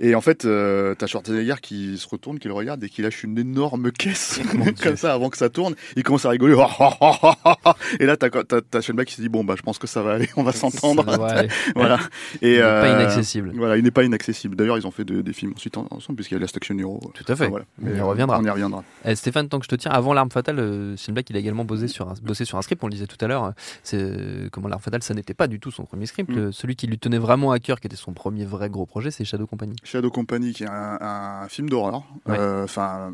Et 0.00 0.14
en 0.14 0.20
fait, 0.20 0.44
euh, 0.44 0.94
t'as 0.96 1.06
Schwarzenegger 1.06 1.56
qui 1.62 1.96
se 1.98 2.08
retourne, 2.08 2.38
qui 2.40 2.48
le 2.48 2.54
regarde 2.54 2.82
et 2.82 2.88
qui 2.88 3.02
lâche 3.02 3.22
une 3.22 3.38
énorme 3.38 3.92
caisse 3.92 4.40
comme 4.82 4.96
ça 4.96 5.14
avant 5.14 5.30
que 5.30 5.36
ça 5.36 5.48
tourne. 5.50 5.74
Il 5.96 6.02
commence 6.02 6.24
à 6.26 6.30
rigoler. 6.30 6.54
et 8.00 8.06
là, 8.06 8.16
t'as 8.16 8.28
t'as 8.28 8.80
Shane 8.80 8.96
Black 8.98 9.08
qui 9.08 9.14
se 9.14 9.20
dit 9.22 9.28
bon 9.28 9.44
bah 9.44 9.54
je 9.56 9.62
pense 9.62 9.78
que 9.78 9.86
ça 9.86 10.02
va 10.02 10.12
aller, 10.12 10.28
on 10.36 10.42
va 10.42 10.52
s'entendre. 10.52 11.04
Voilà. 11.74 11.98
Et 12.42 12.52
Il 12.52 12.54
est 12.56 12.60
pas 12.60 12.84
euh, 12.84 12.94
inaccessible. 13.00 13.52
Voilà, 13.56 13.76
il 13.76 13.82
n'est 13.84 13.90
pas 13.90 14.04
inaccessible. 14.04 14.54
D'ailleurs, 14.56 14.76
ils 14.78 14.86
ont 14.86 14.90
fait 14.90 15.04
de- 15.04 15.20
des 15.22 15.32
films 15.32 15.52
ensuite 15.56 15.76
en- 15.76 15.86
ensemble 15.90 16.16
puisqu'il 16.16 16.34
y 16.34 16.36
a 16.36 16.40
Last 16.40 16.56
Action 16.56 16.76
Hero. 16.78 17.00
Tout 17.14 17.24
à 17.32 17.36
fait. 17.36 17.48
Voilà. 17.48 17.64
On 17.82 17.86
y 17.86 17.90
Mais, 17.92 18.00
euh, 18.00 18.04
reviendra. 18.04 18.38
On 18.40 18.44
y 18.44 18.50
reviendra. 18.50 18.84
Eh, 19.04 19.14
Stéphane, 19.14 19.48
tant 19.48 19.58
que 19.58 19.64
je 19.64 19.68
te 19.70 19.74
tiens, 19.76 19.90
avant 19.90 20.12
l'arme 20.14 20.30
fatale, 20.30 20.58
euh, 20.60 20.96
Shane 20.96 21.14
Black, 21.14 21.28
il 21.30 21.36
a 21.36 21.38
également 21.38 21.64
bossé 21.64 21.88
sur 21.88 22.08
un, 22.08 22.14
bossé 22.22 22.44
sur 22.44 22.58
un 22.58 22.62
script. 22.62 22.82
On 22.82 22.86
le 22.88 22.92
disait 22.92 23.06
tout 23.06 23.22
à 23.24 23.28
l'heure. 23.28 23.44
euh, 23.44 23.50
C'est 23.82 23.98
euh, 24.00 24.48
comment 24.52 24.68
l'arme 24.68 24.82
fatale, 24.82 25.02
ça 25.02 25.14
n'était 25.14 25.34
pas 25.34 25.46
du 25.46 25.60
tout 25.60 25.70
son 25.70 25.84
premier 25.84 26.06
script. 26.06 26.30
Mm. 26.30 26.38
Euh, 26.38 26.52
Celui 26.52 26.76
qui 26.76 26.86
lui 26.86 26.98
tenait 26.98 27.18
vraiment 27.18 27.52
à 27.52 27.58
cœur, 27.58 27.80
qui 27.80 27.86
était 27.86 27.96
son 27.96 28.12
premier 28.12 28.44
vrai 28.44 28.68
gros 28.68 28.86
projet, 28.86 29.10
c'est 29.10 29.24
Shadow 29.24 29.46
Company. 29.46 29.74
Shadow 29.84 30.10
Company, 30.10 30.52
qui 30.52 30.64
est 30.64 30.68
un, 30.68 30.98
un 31.00 31.48
film 31.48 31.68
d'horreur, 31.70 32.02
Ouais. 32.26 32.36
euh, 32.38 32.64
enfin 32.64 33.12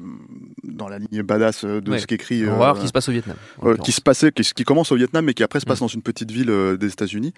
dans 0.65 0.89
la 0.89 0.99
ligne 0.99 1.23
badass 1.23 1.65
de 1.65 1.91
Ouais. 1.91 1.99
ce 1.99 2.07
qu'écrit. 2.07 2.47
Horreur 2.47 2.77
euh, 2.77 2.81
qui 2.81 2.87
se 2.89 2.93
passe 2.93 3.09
au 3.09 3.13
Vietnam. 3.13 3.37
Euh, 3.63 3.77
qui 3.77 3.93
se 3.93 4.01
passait, 4.01 4.33
qui, 4.33 4.43
qui 4.43 4.65
commence 4.65 4.91
au 4.93 4.97
Vietnam, 4.97 5.25
mais 5.25 5.35
qui 5.35 5.43
après 5.43 5.61
se 5.61 5.67
passe 5.67 5.74
Dans 5.81 5.89
une 5.89 6.03
petite 6.03 6.31
ville 6.31 6.51
euh, 6.51 6.77
des 6.77 6.89
États-Unis. 6.93 7.33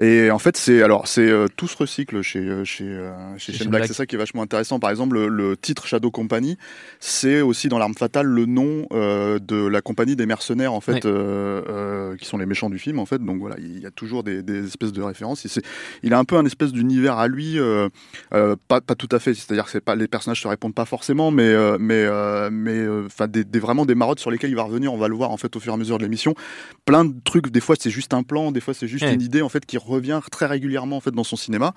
Et 0.00 0.30
en 0.30 0.38
fait, 0.38 0.56
c'est 0.56 0.82
alors 0.82 1.06
c'est 1.08 1.28
euh, 1.28 1.46
tout 1.56 1.68
se 1.68 1.76
recycle 1.76 2.22
chez 2.22 2.38
euh, 2.40 2.64
chez 2.64 2.98
chez 3.38 3.52
Chez 3.52 3.64
Black. 3.66 3.86
C'est 3.86 3.92
ça 3.92 4.06
qui 4.06 4.14
est 4.14 4.18
vachement 4.18 4.42
intéressant. 4.42 4.78
Par 4.80 4.90
exemple, 4.90 5.14
le, 5.14 5.28
le 5.28 5.56
titre 5.56 5.86
Shadow 5.86 6.10
Company, 6.10 6.56
c'est 7.00 7.40
aussi 7.40 7.68
dans 7.68 7.78
l'arme 7.78 7.94
fatale 7.94 8.26
le 8.26 8.46
nom 8.46 8.86
de 8.92 9.66
la 9.66 9.80
compagnie 9.82 10.16
des 10.16 10.26
mercenaires 10.26 10.72
en 10.72 10.80
fait, 10.80 11.04
Ouais. 11.04 12.16
qui 12.18 12.26
sont 12.26 12.38
les 12.38 12.46
méchants 12.46 12.70
du 12.70 12.78
film 12.78 12.98
en 12.98 13.06
fait. 13.06 13.18
Donc 13.24 13.38
voilà, 13.40 13.56
il 13.58 13.80
y 13.80 13.86
a 13.86 13.90
toujours 13.90 14.22
des, 14.22 14.42
des 14.42 14.66
espèces 14.66 14.92
de 14.92 15.02
références. 15.02 15.46
C'est- 15.46 15.62
il 16.02 16.12
a 16.14 16.18
un 16.18 16.24
peu 16.24 16.36
un 16.36 16.44
espèce 16.44 16.72
d'univers 16.72 17.18
à 17.18 17.28
lui, 17.28 17.58
pas 18.30 18.80
pas 18.80 18.94
tout 18.94 19.08
à 19.12 19.18
fait. 19.18 19.34
C'est-à-dire 19.34 19.64
que 19.64 19.70
c'est 19.70 19.80
pas 19.80 19.94
les 19.94 20.08
personnages 20.08 20.40
se 20.42 20.48
répondent 20.48 20.74
pas 20.74 20.84
forcément, 20.84 21.30
mais 21.30 21.54
mais 21.78 22.06
mais 22.50 22.86
enfin 23.06 23.28
des, 23.28 23.44
des- 23.44 23.58
vraiment 23.58 23.86
des 23.86 23.94
marottes 23.94 24.20
sur 24.20 24.30
lesquelles 24.30 24.50
il 24.50 24.56
va 24.56 24.62
revenir. 24.64 24.92
On 24.92 24.98
va 24.98 25.08
le 25.08 25.14
voir 25.14 25.30
en 25.30 25.36
fait 25.36 25.54
au 25.56 25.60
fur 25.60 25.72
et 25.72 25.74
à 25.74 25.78
mesure 25.78 25.98
de 25.98 26.02
l'émission 26.04 26.34
plein 26.84 27.04
de 27.04 27.14
trucs. 27.24 27.50
Des 27.50 27.60
fois, 27.60 27.76
c'est 27.82 27.90
juste 27.90 28.14
un 28.14 28.22
plan, 28.22 28.52
des 28.52 28.60
fois 28.60 28.72
c'est 28.74 28.86
juste 28.88 29.04
Ouais. 29.04 29.12
une 29.14 29.20
idée 29.22 29.42
en 29.42 29.48
fait 29.48 29.66
qui 29.66 29.78
revient 29.78 30.20
très 30.30 30.46
régulièrement 30.46 30.96
en 30.96 31.00
fait 31.00 31.10
dans 31.10 31.24
son 31.24 31.36
cinéma. 31.36 31.74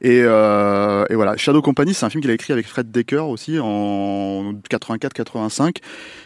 Et, 0.00 0.20
euh, 0.22 1.04
et 1.10 1.14
voilà, 1.14 1.36
Shadow 1.36 1.60
Company, 1.62 1.92
c'est 1.94 2.06
un 2.06 2.10
film 2.10 2.22
qu'il 2.22 2.30
a 2.30 2.34
écrit 2.34 2.52
avec 2.52 2.66
Fred 2.66 2.90
Decker 2.90 3.28
aussi 3.28 3.58
en 3.58 4.52
84-85. 4.70 5.76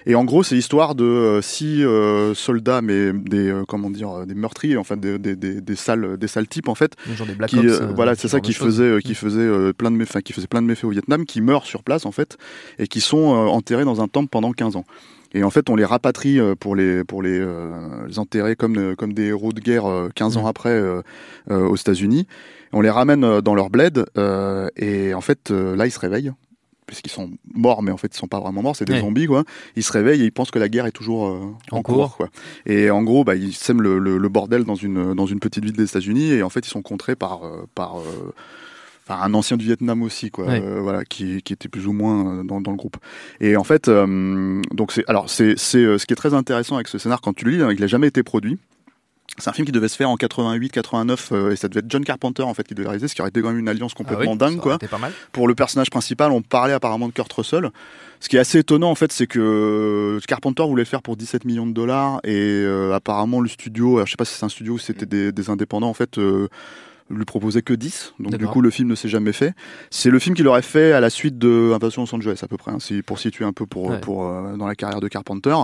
Et 0.07 0.15
en 0.15 0.25
gros, 0.25 0.43
c'est 0.43 0.55
l'histoire 0.55 0.95
de 0.95 1.05
euh, 1.05 1.43
six 1.43 1.83
euh, 1.85 2.35
soldats, 2.35 2.83
mais 2.83 3.13
des 3.13 3.49
euh, 3.51 3.65
comment 3.67 3.91
dire, 3.91 4.27
des 4.27 4.35
meurtriers, 4.35 4.77
enfin 4.77 4.97
des, 4.97 5.19
des, 5.19 5.37
des, 5.37 5.61
des 5.61 5.77
sales, 5.77 6.17
des 6.19 6.29
sales 6.29 6.47
types 6.49 6.69
en 6.69 6.75
fait, 6.75 6.93
Genre 7.17 7.27
des 7.27 7.35
Black 7.35 7.51
qui, 7.51 7.59
Ops. 7.59 7.81
voilà, 7.95 8.15
ce 8.15 8.23
c'est 8.23 8.29
ça 8.29 8.41
qui 8.41 8.53
faisait, 8.53 8.83
euh, 8.85 9.01
qui 9.01 9.15
faisait 9.15 9.73
plein 9.73 9.91
de 9.91 9.97
méfaits, 9.97 10.23
qui 10.23 10.33
faisait 10.33 10.47
plein 10.47 10.63
de 10.63 10.67
méfaits 10.67 10.85
au 10.85 10.91
Vietnam, 10.91 11.25
qui 11.25 11.41
meurent 11.41 11.67
sur 11.67 11.83
place 11.83 12.07
en 12.07 12.13
fait, 12.13 12.37
et 12.79 12.87
qui 12.87 13.01
sont 13.01 13.17
enterrés 13.19 13.85
dans 13.85 14.01
un 14.03 14.09
temple 14.09 14.29
pendant 14.31 14.53
15 14.53 14.77
ans. 14.77 14.85
Et 15.35 15.43
en 15.45 15.51
fait, 15.51 15.69
on 15.69 15.77
les 15.77 15.85
rapatrie 15.85 16.39
euh, 16.41 16.55
pour 16.55 16.75
les 16.77 17.05
pour 17.05 17.23
les, 17.23 17.39
euh, 17.41 18.07
les 18.07 18.19
enterrer 18.19 18.57
comme 18.57 18.79
euh, 18.79 18.95
comme 18.95 19.13
des 19.13 19.25
héros 19.27 19.53
de 19.53 19.61
guerre 19.61 19.87
euh, 19.87 20.09
15 20.15 20.37
ans 20.37 20.43
Mhm. 20.43 20.47
après 20.47 20.71
euh, 20.71 21.03
euh, 21.51 21.67
aux 21.67 21.77
États-Unis. 21.77 22.27
On 22.73 22.81
les 22.81 22.91
ramène 22.91 23.25
euh, 23.25 23.41
dans 23.41 23.55
leur 23.55 23.69
bled 23.71 24.05
euh, 24.17 24.69
et 24.77 25.13
en 25.15 25.21
fait 25.21 25.51
euh, 25.51 25.77
là 25.77 25.87
ils 25.87 25.91
se 25.93 25.99
réveillent 26.01 26.33
puisqu'ils 26.87 27.11
sont 27.11 27.31
morts, 27.55 27.83
mais 27.83 27.91
en 27.91 27.97
fait 27.97 28.15
ils 28.15 28.19
sont 28.19 28.27
pas 28.29 28.41
vraiment 28.41 28.61
morts, 28.63 28.77
c'est 28.77 28.85
des 28.85 28.93
Ouais. 28.93 29.01
zombies 29.01 29.27
quoi. 29.27 29.45
Ils 29.75 29.83
se 29.83 29.91
réveillent 29.91 30.21
et 30.23 30.27
ils 30.27 30.33
pensent 30.33 30.51
que 30.51 30.59
la 30.59 30.69
guerre 30.69 30.85
est 30.87 30.93
toujours 30.93 31.27
euh, 31.27 31.41
En 31.73 31.79
en, 31.79 31.83
cours. 31.83 31.95
cours. 31.97 32.17
quoi. 32.19 32.29
Et 32.67 32.91
en 32.91 33.03
gros, 33.03 33.25
bah, 33.25 33.37
ils 33.37 33.55
sèment 33.55 33.81
le, 33.81 33.99
le- 33.99 34.19
le 34.19 34.29
bordel 34.29 34.65
dans 34.65 34.75
une 34.75 35.15
dans 35.15 35.25
une 35.27 35.41
petite 35.41 35.65
ville 35.65 35.73
des 35.73 35.85
États-Unis 35.85 36.31
et 36.33 36.43
en 36.43 36.51
fait 36.51 36.67
ils 36.67 36.71
sont 36.71 36.83
contrés 36.83 37.17
par 37.17 37.45
euh, 37.45 37.65
par 37.75 37.99
euh, 38.01 38.35
enfin, 39.07 39.21
un 39.23 39.35
ancien 39.35 39.57
du 39.57 39.65
Vietnam 39.67 40.03
aussi 40.03 40.31
quoi, 40.31 40.47
Ouais. 40.47 40.63
euh, 40.63 40.81
voilà, 40.81 41.05
qui, 41.05 41.43
qui 41.43 41.53
était 41.53 41.69
plus 41.69 41.87
ou 41.87 41.93
moins 41.93 42.41
euh, 42.41 42.43
dans, 42.45 42.61
dans 42.61 42.71
le 42.71 42.77
groupe. 42.77 42.97
Et 43.41 43.57
en 43.57 43.65
fait, 43.65 43.89
euh, 43.89 44.63
donc 44.73 44.93
c'est 44.93 45.09
alors 45.09 45.29
c'est 45.31 45.55
c'est 45.57 45.99
ce 45.99 46.07
qui 46.07 46.13
est 46.13 46.17
très 46.17 46.35
intéressant 46.35 46.75
avec 46.77 46.89
ce 46.89 46.99
scénar 46.99 47.21
quand 47.21 47.35
tu 47.35 47.45
le 47.45 47.51
lis, 47.53 47.63
hein, 47.63 47.71
il 47.73 47.81
n'a 47.81 47.87
jamais 47.87 48.07
été 48.09 48.23
produit. 48.23 48.59
C'est 49.39 49.51
un 49.51 49.53
film 49.53 49.67
qui 49.67 49.73
devait 49.73 49.89
se 49.89 49.97
faire 49.97 50.11
en 50.11 50.17
88, 50.17 50.71
89, 50.71 51.33
euh, 51.33 51.51
et 51.51 51.57
ça 51.57 51.67
devait 51.69 51.81
être 51.81 51.91
John 51.91 52.05
Carpenter 52.05 52.43
en 52.45 52.55
fait 52.55 52.63
qui 52.69 52.75
devait 52.75 52.87
réaliser, 52.87 53.09
ce 53.09 53.17
qui 53.17 53.21
aurait 53.21 53.31
été 53.31 53.41
quand 53.43 53.49
même 53.49 53.59
une 53.59 53.69
alliance 53.69 53.93
Ah 53.97 54.01
oui, 54.01 54.07
complètement 54.07 54.37
dingue 54.37 54.59
quoi 54.61 54.79
pas 54.79 54.99
mal. 54.99 55.13
pour 55.33 55.49
le 55.49 55.57
personnage 55.57 55.91
principal, 55.91 56.31
on 56.31 56.41
parlait 56.41 56.75
apparemment 56.75 57.09
de 57.09 57.13
Kurt 57.13 57.33
Russell. 57.33 57.71
Ce 58.21 58.29
qui 58.29 58.37
est 58.37 58.39
assez 58.39 58.59
étonnant 58.61 58.91
en 58.91 58.95
fait, 58.95 59.11
c'est 59.11 59.27
que 59.27 60.21
Carpenter 60.29 60.63
voulait 60.69 60.83
le 60.83 60.87
faire 60.89 61.03
pour 61.03 61.17
17 61.17 61.47
millions 61.47 61.67
de 61.67 61.73
dollars 61.73 62.21
et 62.23 62.33
euh, 62.63 62.93
apparemment 62.95 63.41
le 63.41 63.49
studio, 63.49 63.97
alors, 63.97 64.07
je 64.07 64.13
sais 64.13 64.17
pas 64.17 64.25
si 64.25 64.35
c'est 64.39 64.45
un 64.45 64.49
studio 64.49 64.75
ou 64.75 64.79
c'était 64.79 65.07
des, 65.07 65.33
des 65.33 65.51
indépendants 65.51 65.89
en 65.89 65.95
fait. 65.95 66.17
euh, 66.19 66.49
lui 67.11 67.25
proposait 67.25 67.63
que 67.63 67.75
10, 67.75 68.15
donc 68.19 68.37
du 68.37 68.47
coup 68.47 68.61
le 68.61 68.71
film 68.71 68.89
ne 68.89 68.95
s'est 68.95 69.09
jamais 69.09 69.33
fait. 69.33 69.53
C'est 69.91 70.11
le 70.11 70.19
film 70.19 70.35
qu'il 70.35 70.49
aurait 70.49 70.63
fait 70.63 70.93
à 70.93 71.01
la 71.01 71.11
suite 71.11 71.39
de 71.39 71.73
Invasion 71.75 72.03
Los 72.03 72.15
Angeles 72.15 72.41
à 72.43 72.49
peu 72.49 72.57
près, 72.57 72.73
hein, 72.73 72.79
pour 73.07 73.19
situer 73.19 73.45
un 73.45 73.53
peu 73.53 73.67
pour, 73.67 73.91
Ouais. 73.91 74.01
pour 74.01 74.27
euh, 74.27 74.57
dans 74.57 74.67
la 74.67 74.75
carrière 74.75 75.01
de 75.01 75.09
Carpenter. 75.09 75.55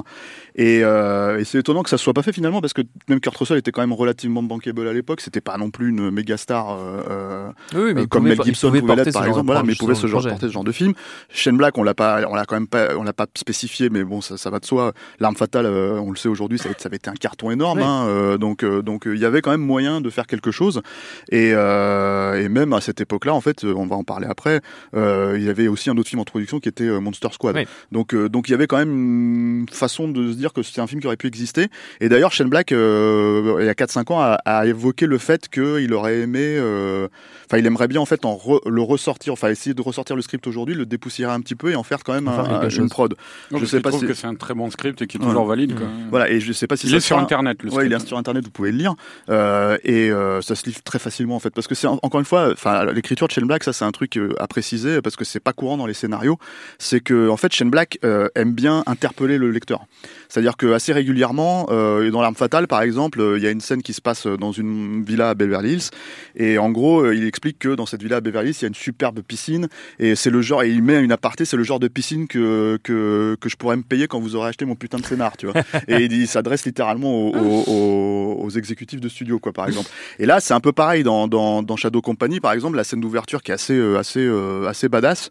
Et, 0.54 0.80
euh, 0.84 1.38
et 1.38 1.44
c'est 1.44 1.58
étonnant 1.58 1.82
que 1.82 1.88
ça 1.88 1.96
se 1.96 2.04
soit 2.04 2.12
pas 2.12 2.22
fait 2.22 2.32
finalement 2.32 2.60
parce 2.60 2.72
que 2.72 2.82
même 3.08 3.20
Kurt 3.20 3.36
Russell 3.36 3.56
était 3.56 3.72
quand 3.72 3.80
même 3.80 3.92
relativement 3.92 4.42
bankable 4.42 4.86
à 4.86 4.92
l'époque. 4.92 5.20
C'était 5.22 5.40
pas 5.40 5.56
non 5.56 5.70
plus 5.70 5.88
une 5.88 6.10
méga 6.10 6.36
star 6.36 6.70
euh, 6.70 7.02
euh, 7.08 7.48
Oui, 7.74 7.80
oui, 7.84 7.94
mais 7.94 8.02
euh, 8.02 8.06
comme 8.06 8.24
Mel 8.24 8.40
Gibson 8.42 8.70
pouvait 8.70 8.96
l'être 8.96 9.12
par 9.12 9.26
exemple, 9.26 9.46
voilà, 9.46 9.62
mais 9.62 9.74
pouvait 9.74 9.94
ce 9.94 10.06
genre, 10.06 10.22
porter 10.26 10.46
ce 10.46 10.52
genre 10.52 10.64
de 10.64 10.72
film. 10.72 10.92
Shane 11.30 11.56
Black, 11.56 11.78
on 11.78 11.82
l'a 11.82 11.94
pas, 11.94 12.20
on 12.28 12.34
l'a 12.34 12.44
quand 12.44 12.56
même 12.56 12.68
pas, 12.68 12.96
on 12.96 13.02
l'a 13.02 13.12
pas 13.12 13.26
spécifié, 13.34 13.88
mais 13.88 14.04
bon, 14.04 14.20
ça, 14.20 14.36
ça 14.36 14.50
va 14.50 14.58
de 14.58 14.66
soi. 14.66 14.92
L'arme 15.18 15.36
fatale, 15.36 15.66
on 15.66 16.10
le 16.10 16.16
sait 16.16 16.28
aujourd'hui, 16.28 16.58
ça, 16.58 16.68
ça 16.76 16.88
avait 16.88 16.96
été 16.96 17.08
un 17.08 17.14
carton 17.14 17.50
énorme, 17.50 17.80
hein, 17.80 18.36
donc 18.38 18.64
donc 18.64 19.04
il 19.06 19.18
y 19.18 19.24
avait 19.24 19.40
quand 19.40 19.50
même 19.50 19.60
moyen 19.60 20.00
de 20.00 20.10
faire 20.10 20.26
quelque 20.26 20.50
chose. 20.50 20.82
Et, 21.30 21.52
euh, 21.54 22.42
et 22.44 22.48
même 22.48 22.72
à 22.72 22.80
cette 22.80 23.00
époque-là, 23.00 23.34
en 23.34 23.40
fait, 23.40 23.64
on 23.64 23.86
va 23.86 23.96
en 23.96 24.04
parler 24.04 24.26
après. 24.28 24.60
euh, 24.96 25.34
il 25.36 25.44
y 25.44 25.48
avait 25.48 25.68
aussi 25.68 25.88
un 25.90 25.96
autre 25.96 26.08
film 26.08 26.20
en 26.20 26.24
production 26.24 26.58
qui 26.60 26.68
était 26.68 26.84
euh, 26.84 27.00
Monster 27.00 27.28
Squad. 27.32 27.56
Oui. 27.56 27.66
Donc 27.92 28.14
euh, 28.14 28.28
donc 28.28 28.48
il 28.48 28.52
y 28.52 28.54
avait 28.54 28.66
quand 28.66 28.76
même 28.78 29.60
une 29.60 29.66
façon 29.70 30.08
de 30.08 30.32
se 30.32 30.36
dire 30.36 30.52
que 30.52 30.62
c'était 30.62 30.80
un 30.80 30.86
film 30.86 31.00
qui 31.00 31.06
aurait 31.06 31.16
pu 31.16 31.26
exister. 31.28 31.68
Et 32.00 32.08
d'ailleurs, 32.08 32.32
Shane 32.32 32.48
Black, 32.48 32.72
euh, 32.72 33.56
il 33.60 33.66
y 33.66 33.68
a 33.68 33.74
4-5 33.74 34.12
ans, 34.12 34.20
a, 34.20 34.34
a 34.44 34.66
évoqué 34.66 35.06
le 35.06 35.18
fait 35.18 35.48
qu'il 35.48 35.92
aurait 35.94 36.18
aimé, 36.20 36.40
euh, 36.42 37.08
enfin, 37.46 37.58
il 37.58 37.66
aimerait 37.66 37.88
bien 37.88 38.00
en 38.00 38.06
fait 38.06 38.24
en 38.24 38.34
re- 38.36 38.68
le 38.68 38.82
ressortir, 38.82 39.32
enfin, 39.32 39.48
essayer 39.50 39.74
de 39.74 39.82
ressortir 39.82 40.16
le 40.16 40.22
script 40.22 40.46
aujourd'hui, 40.46 40.74
le 40.74 40.86
dépoussiérer 40.86 41.32
un 41.32 41.40
petit 41.40 41.54
peu 41.54 41.70
et 41.70 41.76
en 41.76 41.82
faire 41.82 42.02
quand 42.04 42.12
même 42.12 42.28
un- 42.28 42.68
une 42.68 42.88
prod. 42.88 43.14
Donc, 43.50 43.60
Je 43.60 43.66
sais 43.66 43.80
pas 43.80 43.90
trouve 43.90 44.00
si- 44.02 44.06
que 44.08 44.14
c'est 44.14 44.26
un 44.26 44.34
très 44.34 44.54
bon 44.54 44.70
script 44.70 45.00
et 45.02 45.06
qui 45.06 45.16
est 45.16 45.20
Ouais. 45.20 45.26
toujours 45.26 45.46
valide. 45.46 45.74
Mmh. 45.74 45.78
quoi. 45.78 45.86
Voilà, 46.10 46.30
et 46.30 46.40
je 46.40 46.52
sais 46.52 46.66
pas 46.66 46.76
si 46.76 46.86
Il 46.86 46.90
ça 46.90 46.96
est 46.96 47.00
sur 47.00 47.18
internet 47.18 47.62
le 47.62 47.70
Ouais, 47.70 47.86
il 47.86 47.92
est 47.92 47.96
script. 47.96 48.08
sur 48.08 48.18
internet, 48.18 48.44
vous 48.44 48.50
pouvez 48.50 48.72
le 48.72 48.78
lire. 48.78 48.94
Euh, 49.28 49.76
et 49.84 50.10
euh, 50.10 50.40
ça 50.40 50.54
se 50.54 50.64
livre 50.66 50.82
très 50.82 50.98
facilement 50.98 51.19
en 51.34 51.38
fait. 51.40 51.50
Parce 51.50 51.66
que 51.66 51.74
c'est 51.74 51.86
en- 51.86 51.98
encore 52.02 52.20
une 52.20 52.26
fois, 52.26 52.50
enfin 52.52 52.84
l'écriture 52.92 53.26
de 53.28 53.32
Shane 53.32 53.46
Black, 53.46 53.64
ça 53.64 53.72
c'est 53.72 53.84
un 53.84 53.90
truc 53.92 54.16
euh, 54.16 54.32
à 54.38 54.46
préciser 54.46 55.00
parce 55.02 55.16
que 55.16 55.24
c'est 55.24 55.40
pas 55.40 55.52
courant 55.52 55.76
dans 55.76 55.86
les 55.86 55.94
scénarios. 55.94 56.38
C'est 56.78 57.00
que 57.00 57.28
en 57.28 57.36
fait 57.36 57.52
Shane 57.52 57.70
Black 57.70 57.98
euh, 58.04 58.28
aime 58.34 58.52
bien 58.52 58.82
interpeller 58.86 59.38
le 59.38 59.50
lecteur. 59.50 59.84
C'est-à-dire 60.30 60.56
que 60.56 60.72
assez 60.72 60.92
régulièrement, 60.92 61.66
euh, 61.70 62.10
dans 62.10 62.22
l'arme 62.22 62.36
fatale 62.36 62.66
par 62.68 62.80
exemple, 62.82 63.20
euh, 63.20 63.36
il 63.36 63.42
y 63.44 63.46
a 63.46 63.50
une 63.50 63.60
scène 63.60 63.82
qui 63.82 63.92
se 63.92 64.00
passe 64.00 64.26
dans 64.26 64.52
une 64.52 65.02
villa 65.04 65.30
à 65.30 65.34
Beverly 65.34 65.72
Hills 65.74 65.90
et 66.36 66.56
en 66.56 66.70
gros 66.70 67.00
euh, 67.02 67.14
il 67.14 67.26
explique 67.26 67.58
que 67.58 67.74
dans 67.74 67.84
cette 67.84 68.02
villa 68.02 68.16
à 68.16 68.20
Beverly 68.20 68.50
Hills 68.50 68.56
il 68.60 68.62
y 68.62 68.64
a 68.66 68.68
une 68.68 68.74
superbe 68.74 69.20
piscine 69.20 69.68
et 69.98 70.14
c'est 70.14 70.30
le 70.30 70.40
genre 70.40 70.62
et 70.62 70.70
il 70.70 70.82
met 70.82 71.00
une 71.00 71.12
aparté, 71.12 71.44
c'est 71.44 71.56
le 71.56 71.64
genre 71.64 71.80
de 71.80 71.88
piscine 71.88 72.28
que 72.28 72.78
que 72.84 73.36
que 73.40 73.48
je 73.48 73.56
pourrais 73.56 73.76
me 73.76 73.82
payer 73.82 74.06
quand 74.06 74.20
vous 74.20 74.36
aurez 74.36 74.48
acheté 74.50 74.64
mon 74.64 74.76
putain 74.76 74.98
de 74.98 75.04
scénar, 75.04 75.36
tu 75.36 75.46
vois. 75.46 75.60
et 75.88 76.04
il 76.04 76.28
s'adresse 76.28 76.64
littéralement 76.64 77.12
aux, 77.12 77.34
aux- 77.36 77.64
aux- 77.72 78.44
aux 78.44 78.50
exécutifs 78.50 79.00
de 79.00 79.08
studio, 79.08 79.38
quoi, 79.38 79.52
par 79.52 79.66
exemple. 79.66 79.88
Et 80.18 80.26
là, 80.26 80.40
c'est 80.40 80.54
un 80.54 80.60
peu 80.60 80.72
pareil 80.72 81.02
dans, 81.02 81.26
dans, 81.28 81.62
dans 81.62 81.76
Shadow 81.76 82.00
Company, 82.00 82.40
par 82.40 82.52
exemple, 82.52 82.76
la 82.76 82.84
scène 82.84 83.00
d'ouverture 83.00 83.42
qui 83.42 83.50
est 83.50 83.54
assez, 83.54 83.74
euh, 83.74 83.98
assez, 83.98 84.20
euh, 84.20 84.66
assez 84.68 84.88
badass. 84.88 85.28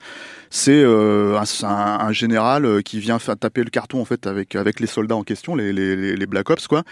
C'est 0.51 0.81
euh, 0.83 1.37
un, 1.39 1.45
c'est 1.45 1.65
un- 1.65 1.99
un 1.99 2.11
général 2.11 2.65
euh, 2.65 2.81
qui 2.81 2.99
vient 2.99 3.19
taper 3.35 3.63
le 3.63 3.69
carton 3.69 4.01
en 4.01 4.05
fait 4.05 4.25
avec 4.25 4.55
avec 4.55 4.79
les 4.79 4.87
soldats 4.87 5.15
en 5.15 5.23
question, 5.23 5.55
les, 5.55 5.71
les, 5.71 5.95
les- 6.15 6.25
Black 6.25 6.49
Ops, 6.49 6.67
quoi, 6.67 6.83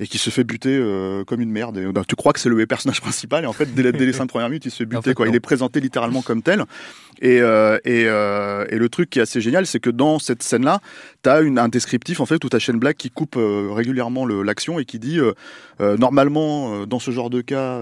et 0.00 0.06
qui 0.08 0.18
se 0.18 0.30
fait 0.30 0.42
buter 0.44 0.76
euh, 0.76 1.22
comme 1.24 1.40
une 1.40 1.50
merde. 1.52 1.78
Et, 1.78 1.86
bah, 1.92 2.02
tu 2.06 2.16
crois 2.16 2.32
que 2.32 2.40
c'est 2.40 2.48
le 2.48 2.66
personnage 2.66 3.00
principal, 3.00 3.44
et 3.44 3.46
en 3.46 3.52
fait, 3.52 3.72
dès, 3.72 3.82
les- 3.84 3.92
dès 3.92 4.06
les 4.06 4.12
cinq 4.12 4.26
premières 4.26 4.48
minutes, 4.48 4.64
il 4.64 4.70
se 4.72 4.78
fait 4.78 4.84
buter, 4.84 4.98
En 4.98 5.02
fait, 5.02 5.14
quoi. 5.14 5.28
Il 5.28 5.34
est 5.34 5.40
présenté 5.40 5.80
littéralement 5.80 6.22
comme 6.22 6.42
tel. 6.42 6.64
Et, 7.22 7.40
euh, 7.40 7.78
et, 7.84 8.04
euh, 8.06 8.64
et 8.70 8.76
le 8.76 8.88
truc 8.88 9.10
qui 9.10 9.18
est 9.18 9.22
assez 9.22 9.40
génial, 9.40 9.66
c'est 9.66 9.80
que 9.80 9.90
dans 9.90 10.18
cette 10.18 10.42
scène-là, 10.42 10.80
t'as 11.22 11.42
une, 11.42 11.58
un 11.58 11.68
descriptif 11.68 12.20
en 12.20 12.26
fait 12.26 12.44
où 12.44 12.48
t'as 12.48 12.58
Shane 12.58 12.78
Black 12.78 12.96
qui 12.96 13.10
coupe 13.10 13.36
euh, 13.36 13.68
régulièrement 13.72 14.26
l'action 14.26 14.78
et 14.78 14.84
qui 14.84 14.98
dit 14.98 15.18
normalement 15.98 16.86
dans 16.86 16.98
ce 16.98 17.10
genre 17.10 17.30
de 17.30 17.40
cas, 17.40 17.80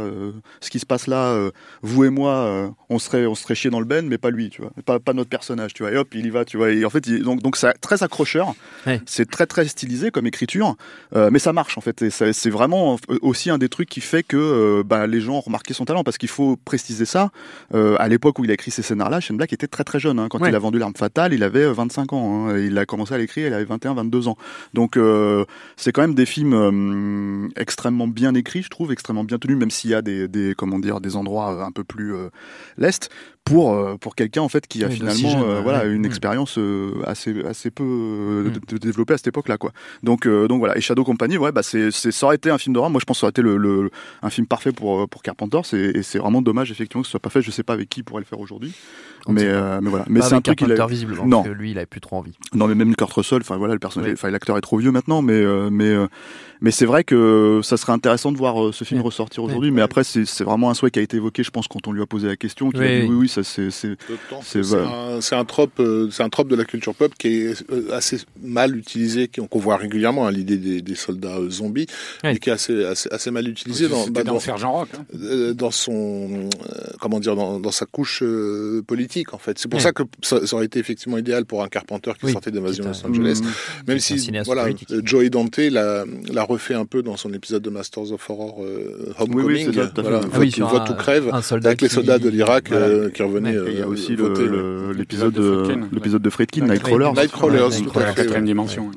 ce 0.60 0.70
qui 0.70 0.78
se 0.78 0.86
passe 0.86 1.06
là, 1.06 1.36
vous 1.82 2.04
et 2.04 2.10
moi, 2.10 2.72
on 2.88 2.98
serait 2.98 3.26
on 3.26 3.34
serait 3.34 3.54
chié 3.54 3.70
dans 3.70 3.80
le 3.80 3.86
ben, 3.86 4.06
mais 4.06 4.18
pas 4.18 4.30
lui, 4.30 4.50
tu 4.50 4.62
vois, 4.62 4.70
pas, 4.84 4.98
pas 5.00 5.12
notre 5.12 5.30
personnage, 5.30 5.74
tu 5.74 5.82
vois. 5.82 5.92
Et 5.92 5.96
hop, 5.96 6.08
il 6.14 6.26
y 6.26 6.30
va, 6.30 6.44
tu 6.44 6.56
vois. 6.56 6.70
Et 6.70 6.84
en 6.84 6.90
fait, 6.90 7.06
il- 7.06 7.22
donc 7.22 7.42
donc 7.42 7.56
c'est 7.56 7.72
très 7.80 8.02
accrocheur, 8.02 8.54
Ouais. 8.86 9.00
c'est 9.06 9.30
très 9.30 9.46
très 9.46 9.66
stylisé 9.68 10.10
comme 10.10 10.26
écriture, 10.26 10.76
mais 11.14 11.38
ça 11.38 11.52
marche 11.52 11.78
en 11.78 11.80
fait. 11.80 12.02
Et 12.02 12.10
c'est 12.10 12.50
vraiment 12.50 12.96
aussi 13.20 13.50
un 13.50 13.58
des 13.58 13.68
trucs 13.68 13.88
qui 13.88 14.00
fait 14.00 14.22
que 14.22 14.82
bah, 14.82 15.06
les 15.06 15.20
gens 15.20 15.34
ont 15.36 15.40
remarqué 15.40 15.74
son 15.74 15.84
talent 15.84 16.04
parce 16.04 16.18
qu'il 16.18 16.28
faut 16.28 16.56
préciser 16.56 17.04
ça. 17.04 17.30
À 17.74 18.08
l'époque 18.08 18.38
où 18.38 18.44
il 18.44 18.50
a 18.50 18.54
écrit 18.54 18.70
ces 18.70 18.82
scénars-là, 18.82 19.20
Shane 19.22 19.38
Black 19.38 19.52
était 19.54 19.66
très 19.68 19.84
très 19.84 19.98
jeune. 19.98 20.18
hein. 20.18 20.26
Quand 20.28 20.40
Ouais. 20.42 20.50
il 20.50 20.54
a 20.54 20.58
vendu 20.58 20.78
l'arme 20.78 20.94
fatale, 20.94 21.32
il 21.32 21.42
avait 21.42 21.64
euh, 21.64 21.72
25 21.72 22.12
ans. 22.12 22.48
hein. 22.48 22.58
Il 22.58 22.76
a 22.76 22.84
commencé 22.84 23.14
à 23.14 23.18
l'écrire, 23.18 23.46
il 23.46 23.54
avait 23.54 23.64
21, 23.64 23.94
22 23.94 24.28
ans. 24.28 24.36
Donc 24.74 24.96
euh, 24.96 25.44
c'est 25.76 25.92
quand 25.92 26.02
même 26.02 26.14
des 26.14 26.26
films 26.26 26.52
euh, 26.54 27.48
extrêmement 27.56 28.08
bien 28.08 28.34
écrits, 28.34 28.62
je 28.62 28.68
trouve, 28.68 28.92
extrêmement 28.92 29.24
bien 29.24 29.38
tenus, 29.38 29.56
même 29.56 29.70
s'il 29.70 29.90
y 29.90 29.94
a 29.94 30.02
des, 30.02 30.28
des 30.28 30.54
comment 30.56 30.78
dire 30.78 31.00
des 31.00 31.16
endroits 31.16 31.54
euh, 31.54 31.64
un 31.64 31.70
peu 31.72 31.84
plus 31.84 32.14
euh, 32.14 32.28
lestes 32.76 33.10
pour 33.44 33.72
euh, 33.74 33.96
pour 33.96 34.14
quelqu'un 34.14 34.40
en 34.42 34.48
fait 34.48 34.66
qui 34.68 34.84
a 34.84 34.86
Oui, 34.88 34.94
finalement 34.94 35.28
jeune, 35.30 35.42
euh, 35.42 35.56
ouais. 35.56 35.62
voilà 35.62 35.80
Ouais. 35.84 35.92
une 35.92 36.06
expérience 36.06 36.58
euh, 36.58 36.92
assez 37.06 37.42
assez 37.44 37.70
peu 37.70 37.82
euh, 37.84 38.50
Mm. 38.72 38.78
développée 38.78 39.14
à 39.14 39.16
cette 39.16 39.26
époque-là 39.26 39.58
quoi. 39.58 39.72
Donc 40.02 40.26
euh, 40.26 40.46
donc 40.48 40.60
voilà. 40.60 40.76
Et 40.78 40.80
Shadow 40.80 41.02
Company, 41.04 41.36
ouais, 41.38 41.50
bah 41.52 41.62
c'est 41.62 41.90
c'est 41.90 42.12
ça 42.12 42.26
aurait 42.26 42.36
été 42.36 42.50
un 42.50 42.58
film 42.58 42.72
d'horreur. 42.74 42.90
Moi, 42.90 43.00
je 43.00 43.04
pense 43.04 43.16
que 43.16 43.20
ça 43.20 43.24
aurait 43.26 43.30
été 43.30 43.42
le, 43.42 43.56
le 43.56 43.90
un 44.22 44.30
film 44.30 44.46
parfait 44.46 44.72
pour 44.72 45.00
euh, 45.02 45.06
pour 45.06 45.22
Carpenter. 45.22 45.60
C'est 45.64 45.78
et 45.80 46.02
c'est 46.02 46.18
vraiment 46.18 46.40
dommage 46.40 46.70
effectivement 46.70 47.02
que 47.02 47.06
ce 47.08 47.10
soit 47.12 47.20
pas 47.20 47.30
fait. 47.30 47.42
Je 47.42 47.50
sais 47.50 47.64
pas 47.64 47.72
avec 47.72 47.88
qui 47.88 48.02
pourrait 48.02 48.20
le 48.22 48.26
faire 48.26 48.40
aujourd'hui. 48.40 48.72
Mais 49.28 49.44
euh, 49.44 49.78
mais 49.82 49.90
voilà. 49.90 50.04
Mais 50.08 50.20
c'est 50.22 50.34
un 50.34 50.40
truc 50.40 50.58
qu'il 50.58 50.72
a 50.72 50.86
visiblement, 50.86 51.24
Non. 51.26 51.42
parce 51.42 51.54
que 51.54 51.58
lui, 51.58 51.70
il 51.70 51.78
avait 51.78 51.86
plus 51.86 52.00
trop 52.00 52.16
envie. 52.16 52.32
non, 52.54 52.66
mais 52.66 52.74
même 52.74 52.94
Kurt 52.96 53.12
Russell, 53.12 53.38
enfin 53.40 53.56
voilà, 53.56 53.74
le 53.74 53.78
personnage, 53.80 54.08
Oui. 54.10 54.14
enfin 54.14 54.30
l'acteur 54.30 54.58
est 54.58 54.62
trop 54.62 54.78
vieux 54.78 54.90
maintenant, 54.90 55.22
mais 55.22 55.34
euh, 55.34 55.70
mais 55.70 55.88
euh, 55.88 56.06
mais 56.60 56.70
c'est 56.70 56.86
vrai 56.86 57.02
que 57.04 57.60
ça 57.64 57.76
serait 57.76 57.92
intéressant 57.92 58.30
de 58.32 58.36
voir 58.36 58.62
euh, 58.66 58.72
ce 58.72 58.84
film 58.84 59.00
Oui. 59.00 59.06
ressortir 59.06 59.42
aujourd'hui. 59.44 59.70
Mais 59.70 59.82
après, 59.82 60.04
c'est 60.04 60.24
c'est 60.24 60.44
vraiment 60.44 60.70
un 60.70 60.74
souhait 60.74 60.90
qui 60.90 60.98
a 60.98 61.02
été 61.02 61.16
évoqué, 61.16 61.42
je 61.42 61.50
pense, 61.50 61.66
quand 61.68 61.86
on 61.88 61.92
lui 61.92 62.02
a 62.02 62.06
posé 62.06 62.28
la 62.28 62.36
question, 62.36 62.70
qui 62.70 62.78
a 62.78 62.80
Oui, 62.80 63.00
dit 63.02 63.06
oui. 63.08 63.14
oui, 63.14 63.28
ça 63.28 63.42
c'est 63.42 63.70
c'est 63.70 63.96
C'est 64.42 64.74
un, 64.74 65.20
c'est 65.20 65.34
un 65.36 65.44
trope, 65.44 65.78
euh, 65.80 66.08
c'est 66.10 66.22
un 66.22 66.28
trope 66.28 66.48
de 66.48 66.56
la 66.56 66.64
culture 66.64 66.94
pop 66.94 67.12
qui 67.18 67.28
est 67.42 67.70
euh, 67.72 67.88
assez 67.92 68.18
mal 68.42 68.76
utilisé, 68.76 69.28
qui- 69.28 69.40
qu'on 69.46 69.58
voit 69.58 69.76
régulièrement, 69.76 70.26
hein, 70.26 70.30
l'idée 70.30 70.56
des, 70.56 70.82
des 70.82 70.94
soldats 70.94 71.36
euh, 71.38 71.50
zombies, 71.50 71.86
mais 72.24 72.38
qui 72.38 72.50
est 72.50 72.52
assez, 72.52 72.84
assez, 72.84 73.08
assez 73.10 73.30
mal 73.30 73.48
utilisé 73.48 73.88
dans, 73.88 74.06
bah, 74.08 74.22
dans 74.24 74.34
dans, 74.34 74.40
Sergent 74.40 74.72
Rock. 74.72 74.88
hein. 74.98 75.04
euh, 75.20 75.54
dans 75.54 75.70
son, 75.70 75.92
euh, 75.92 76.48
comment 77.00 77.18
dire, 77.20 77.34
dans, 77.36 77.58
dans 77.60 77.70
sa 77.72 77.86
couche 77.86 78.22
euh, 78.22 78.82
politique 79.12 79.34
en 79.34 79.38
fait. 79.38 79.58
C'est 79.58 79.68
pour 79.68 79.78
Ouais. 79.78 79.82
ça 79.82 79.92
que 79.92 80.02
ça, 80.22 80.46
ça 80.46 80.56
aurait 80.56 80.64
été 80.66 80.78
effectivement 80.78 81.18
idéal 81.18 81.44
pour 81.44 81.62
un 81.62 81.68
Carpenter 81.68 82.12
qui 82.18 82.26
Oui, 82.26 82.32
sortait 82.32 82.50
d'Invasion 82.50 82.84
qui 82.84 82.90
Los 82.90 83.06
Angeles. 83.06 83.40
Mm. 83.42 83.88
Même 83.88 83.98
si, 83.98 84.30
voilà, 84.44 84.62
politique. 84.62 84.90
euh, 84.90 85.02
Joey 85.04 85.30
Dante 85.30 85.58
l'a 85.58 86.04
l'a 86.32 86.42
refait 86.44 86.74
un 86.74 86.84
peu 86.86 87.02
dans 87.02 87.16
son 87.16 87.32
épisode 87.32 87.62
de 87.62 87.70
Masters 87.70 88.12
of 88.12 88.30
Horror 88.30 88.60
euh, 88.62 89.06
Oui, 89.08 89.14
Homecoming. 89.18 89.46
oui, 89.46 89.64
ça, 89.64 89.72
fait. 89.72 90.00
Voilà, 90.02 90.20
Ah 90.22 90.28
Ah 90.32 90.38
oui, 90.38 90.52
un- 90.60 90.94
crève. 90.94 91.30
Avec 91.64 91.80
les 91.82 91.88
soldats 91.88 92.18
de 92.18 92.28
l'Irak 92.28 92.68
voilà. 92.68 92.86
euh, 92.86 93.10
qui 93.10 93.22
revenaient. 93.22 93.54
Il 93.68 93.78
y 93.78 93.82
a 93.82 93.88
aussi 93.88 94.14
voter 94.14 94.42
le- 94.44 94.50
le- 94.50 94.86
le- 94.88 94.92
l'épisode 94.92 95.32
de 95.34 95.42
de, 95.42 95.74
l'épisode 95.94 96.22
de 96.22 96.30
Friedkin, 96.30 96.62
Ouais, 96.62 96.68
Nightcrawlers. 96.74 97.12
Nightcrawlers, 97.14 97.62
Ouais, 97.80 97.80
tout 97.92 97.98
à 97.98 98.12
fait. 98.12 98.42
dimension. 98.42 98.90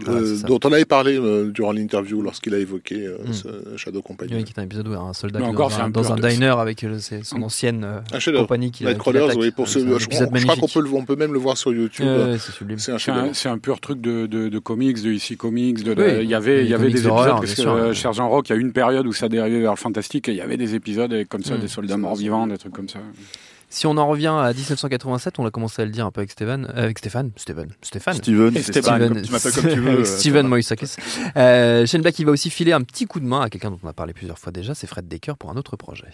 Dont 0.47 0.60
on 0.63 0.71
avait 0.73 0.86
parlé 0.86 1.19
durant 1.54 1.71
l'interview 1.71 2.21
lorsqu'il 2.21 2.54
a 2.54 2.60
évoqué 2.60 3.06
euh, 3.06 3.17
Mm. 3.28 3.34
ce 3.34 3.47
Shadow 3.78 4.01
Company. 4.01 4.32
Oui, 4.36 4.43
qui 4.43 4.54
est 4.56 4.60
un 4.60 4.63
épisode 4.63 4.88
où 4.88 4.93
un 4.93 5.13
soldat 5.13 5.39
Mais 5.39 5.45
qui 5.45 5.51
est 5.51 5.54
encore, 5.54 5.69
dans 5.91 6.12
un, 6.12 6.15
de- 6.15 6.28
diner 6.28 6.47
avec 6.60 6.86
son 7.23 7.41
ancienne 7.41 7.86
compagnie 8.38 8.71
qui 8.71 8.84
Nightcrawlers, 8.86 9.36
oui, 9.38 9.51
pour 9.51 9.67
ce 9.67 9.80
je, 10.11 10.23
crois- 10.23 10.39
je 10.39 10.43
crois 10.45 10.55
qu'on 10.55 10.67
peut, 10.67 10.81
le- 10.81 10.93
on 10.93 11.05
peut 11.05 11.15
même 11.15 11.33
le 11.33 11.39
voir 11.39 11.57
sur 11.57 11.71
YouTube. 11.73 12.05
c'est 12.39 12.51
sublime. 12.51 12.79
C'est 12.79 12.91
un 12.91 12.97
C'est 12.97 13.11
un, 13.11 13.15
chef-d'œuvre. 13.15 13.35
c'est 13.35 13.49
un 13.49 13.57
pur 13.57 13.79
truc 13.79 14.01
de, 14.01 14.25
de, 14.25 14.49
de 14.49 14.59
comics, 14.59 15.01
de 15.01 15.11
ici 15.11 15.37
comics. 15.37 15.83
De, 15.83 15.93
de- 15.93 16.03
Oui, 16.03 16.09
il 16.23 16.29
y 16.29 16.33
avait, 16.35 16.59
il 16.61 16.63
les 16.65 16.69
y 16.71 16.73
avait 16.73 16.83
comics 16.83 16.95
des 16.95 17.07
épisodes 17.07 17.27
parce 17.27 17.39
que 17.41 17.45
bien 17.45 17.55
sûr, 17.63 17.71
euh, 17.73 17.87
ouais. 17.89 17.95
Sergent 17.95 18.29
Rock, 18.29 18.49
il 18.49 18.53
y 18.53 18.55
a 18.55 18.57
eu 18.57 18.61
une 18.61 18.73
période 18.73 19.05
où 19.07 19.13
ça 19.13 19.29
dérivait 19.29 19.59
vers 19.61 19.71
le 19.71 19.77
fantastique 19.77 20.27
et 20.29 20.31
il 20.31 20.37
y 20.37 20.41
avait 20.41 20.57
des 20.57 20.75
épisodes 20.75 21.11
avec, 21.13 21.29
comme 21.29 21.43
ça, 21.43 21.55
Mm. 21.55 21.59
des 21.61 21.67
soldats 21.67 21.97
morts 21.97 22.15
vivants, 22.15 22.47
des 22.47 22.57
trucs 22.57 22.73
comme 22.73 22.89
ça. 22.89 22.99
Si 23.67 23.87
on 23.87 23.97
en 23.97 24.07
revient 24.07 24.27
à 24.27 24.53
1987, 24.53 25.39
on 25.39 25.45
a 25.45 25.51
commencé 25.51 25.81
à 25.81 25.85
le 25.85 25.91
dire 25.91 26.05
un 26.05 26.11
peu 26.11 26.21
avec 26.21 26.31
Stéphane, 26.31 26.71
euh, 26.75 26.83
avec 26.83 26.99
Stéphane, 26.99 27.31
Stéphane, 27.35 27.69
Stéphane. 27.81 28.13
Steven, 28.13 28.51
Steven. 28.51 28.63
Steven, 28.83 29.09
comme 29.09 29.21
tu 29.23 29.31
m'appelles 29.31 29.51
comme 29.51 29.63
tu 29.73 29.79
veux. 29.79 29.99
Euh, 29.99 30.05
Steven. 30.05 30.47
Moïsakis. 30.47 30.95
Euh, 31.35 31.85
Shane 31.85 32.01
Black, 32.01 32.17
il 32.19 32.25
va 32.25 32.31
aussi 32.31 32.49
filer 32.51 32.71
un 32.73 32.81
petit 32.81 33.05
coup 33.05 33.19
de 33.19 33.25
main 33.25 33.41
à 33.41 33.49
quelqu'un 33.49 33.71
dont 33.71 33.79
on 33.83 33.87
a 33.87 33.93
parlé 33.93 34.13
plusieurs 34.13 34.37
fois 34.39 34.51
déjà, 34.53 34.75
c'est 34.75 34.87
Fred 34.87 35.07
Decker 35.07 35.33
pour 35.37 35.49
un 35.49 35.55
autre 35.57 35.75
projet. 35.75 36.05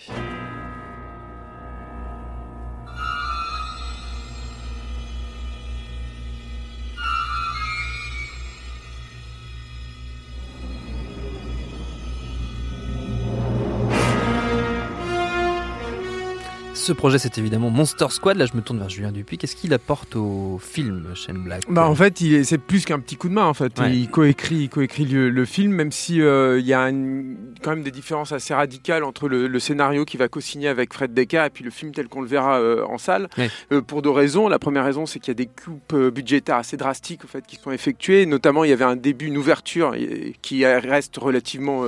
Ce 16.84 16.94
projet, 16.94 17.20
c'est 17.20 17.38
évidemment 17.38 17.70
Monster 17.70 18.08
Squad. 18.10 18.38
Là, 18.38 18.48
je 18.48 18.56
me 18.58 18.62
tourne 18.63 18.80
vers 18.80 18.89
Julien 18.89 19.12
Dupuis. 19.12 19.38
Qu'est-ce 19.38 19.56
qu'il 19.56 19.72
apporte 19.72 20.15
au 20.15 20.58
film, 20.60 21.06
Shane 21.13 21.38
Black 21.44 21.62
Bah 21.70 21.88
en 21.88 21.94
fait, 21.94 22.17
c'est 22.44 22.58
plus 22.58 22.86
qu'un 22.86 23.00
petit 23.00 23.17
coup 23.17 23.30
de 23.30 23.36
main 23.36 23.46
en 23.46 23.54
fait. 23.54 23.80
Ouais. 23.80 23.96
Il 23.96 24.10
coécrit, 24.10 24.67
coécrit 24.67 25.06
le, 25.06 25.30
le 25.30 25.46
film, 25.46 25.74
même 25.74 25.91
si 25.91 26.22
euh, 26.24 26.60
il 26.60 26.65
y 26.65 26.74
a 26.74 26.89
une- 26.89 27.38
quand 27.62 27.70
même 27.70 27.84
des 27.84 27.91
différences 27.91 28.32
assez 28.32 28.56
radicales 28.56 29.04
entre 29.04 29.28
le, 29.30 29.46
le 29.48 29.60
scénario 29.60 30.06
qu'il 30.06 30.20
va 30.20 30.28
co-signer 30.28 30.70
avec 30.70 30.91
Fred 30.91 31.13
Decker 31.13 31.46
et 31.46 31.50
puis 31.52 31.63
le 31.63 31.70
film 31.70 31.91
tel 31.91 32.08
qu'on 32.08 32.22
le 32.22 32.28
verra 32.28 32.60
euh, 32.60 32.84
en 32.86 32.98
salle. 32.98 33.30
Ouais. 33.38 33.52
Euh, 33.72 33.82
pour 33.82 34.02
deux 34.02 34.10
raisons. 34.10 34.48
La 34.50 34.58
première 34.58 34.84
raison, 34.84 35.06
c'est 35.06 35.20
qu'il 35.20 35.28
y 35.30 35.32
a 35.32 35.36
des 35.36 35.46
coupes 35.63 35.96
budgétaires 35.96 36.56
assez 36.58 36.78
drastiques 36.78 37.24
en 37.24 37.28
fait 37.28 37.46
qui 37.46 37.58
sont 37.58 37.72
effectuées. 37.72 38.26
Notamment, 38.26 38.63
il 38.63 38.72
y 38.72 38.74
avait 38.74 38.86
un 38.86 38.96
début, 38.96 39.28
une 39.28 39.38
ouverture 39.38 39.94
et- 39.94 40.34
qui 40.41 40.65
reste 40.65 41.15
relativement 41.17 41.86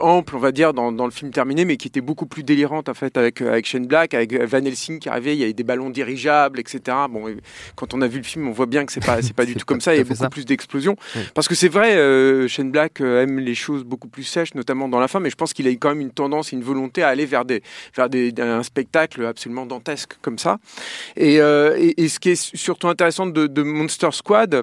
ample, 0.00 0.34
on 0.34 0.40
va 0.40 0.50
dire, 0.50 0.74
dans, 0.74 0.90
dans 0.90 1.04
le 1.04 1.12
film 1.12 1.30
terminé, 1.30 1.64
mais 1.64 1.76
qui 1.76 1.86
était 1.86 2.00
beaucoup 2.00 2.26
plus 2.26 2.42
délirante 2.42 2.88
en 2.88 2.94
fait 2.94 3.16
avec 3.16 3.40
avec 3.40 3.66
Shane 3.66 3.86
Black, 3.86 4.14
avec 4.16 4.34
Van 4.34 4.64
Helsing 4.64 4.98
qui 4.98 5.08
arrivait. 5.08 5.34
Il 5.34 5.38
y 5.40 5.44
avait 5.44 5.52
des 5.52 5.64
ballons 5.64 5.90
dirigeables, 5.90 6.60
etc. 6.60 6.80
Bon, 7.10 7.28
et 7.28 7.36
quand 7.74 7.94
on 7.94 8.00
a 8.02 8.08
vu 8.08 8.18
le 8.18 8.24
film, 8.24 8.48
on 8.48 8.52
voit 8.52 8.66
bien 8.66 8.84
que 8.84 8.92
c'est 8.92 9.04
pas 9.04 9.22
c'est 9.22 9.34
pas 9.34 9.44
du 9.44 9.54
tout 9.56 9.64
comme 9.64 9.80
ça. 9.80 9.94
Il 9.94 9.98
y 9.98 10.00
a 10.00 10.04
beaucoup 10.04 10.16
ça. 10.16 10.30
plus 10.30 10.44
d'explosions. 10.44 10.96
Oui. 11.14 11.22
Parce 11.34 11.48
que 11.48 11.54
c'est 11.54 11.68
vrai, 11.68 11.96
euh, 11.96 12.48
Shane 12.48 12.70
Black 12.70 13.00
euh, 13.00 13.22
aime 13.22 13.38
les 13.38 13.54
choses 13.54 13.84
beaucoup 13.84 14.08
plus 14.08 14.24
sèches, 14.24 14.54
notamment 14.54 14.88
dans 14.88 15.00
la 15.00 15.08
fin, 15.08 15.20
mais 15.20 15.30
je 15.30 15.36
pense 15.36 15.52
qu'il 15.52 15.66
a 15.66 15.70
eu 15.70 15.78
quand 15.78 15.90
même 15.90 16.00
une 16.00 16.10
tendance 16.10 16.52
une 16.52 16.62
volonté 16.62 17.02
à 17.02 17.08
aller 17.08 17.26
vers, 17.26 17.44
des, 17.44 17.62
vers 17.94 18.08
des, 18.08 18.32
un 18.38 18.62
spectacle 18.62 19.24
absolument 19.24 19.66
dantesque 19.66 20.14
comme 20.22 20.38
ça. 20.38 20.58
Et, 21.16 21.40
euh, 21.40 21.76
et, 21.78 22.04
et 22.04 22.08
ce 22.08 22.18
qui 22.18 22.30
est 22.30 22.56
surtout 22.56 22.88
intéressant 22.88 23.26
de, 23.26 23.46
de 23.46 23.62
Monster 23.62 24.08
Squad, 24.12 24.62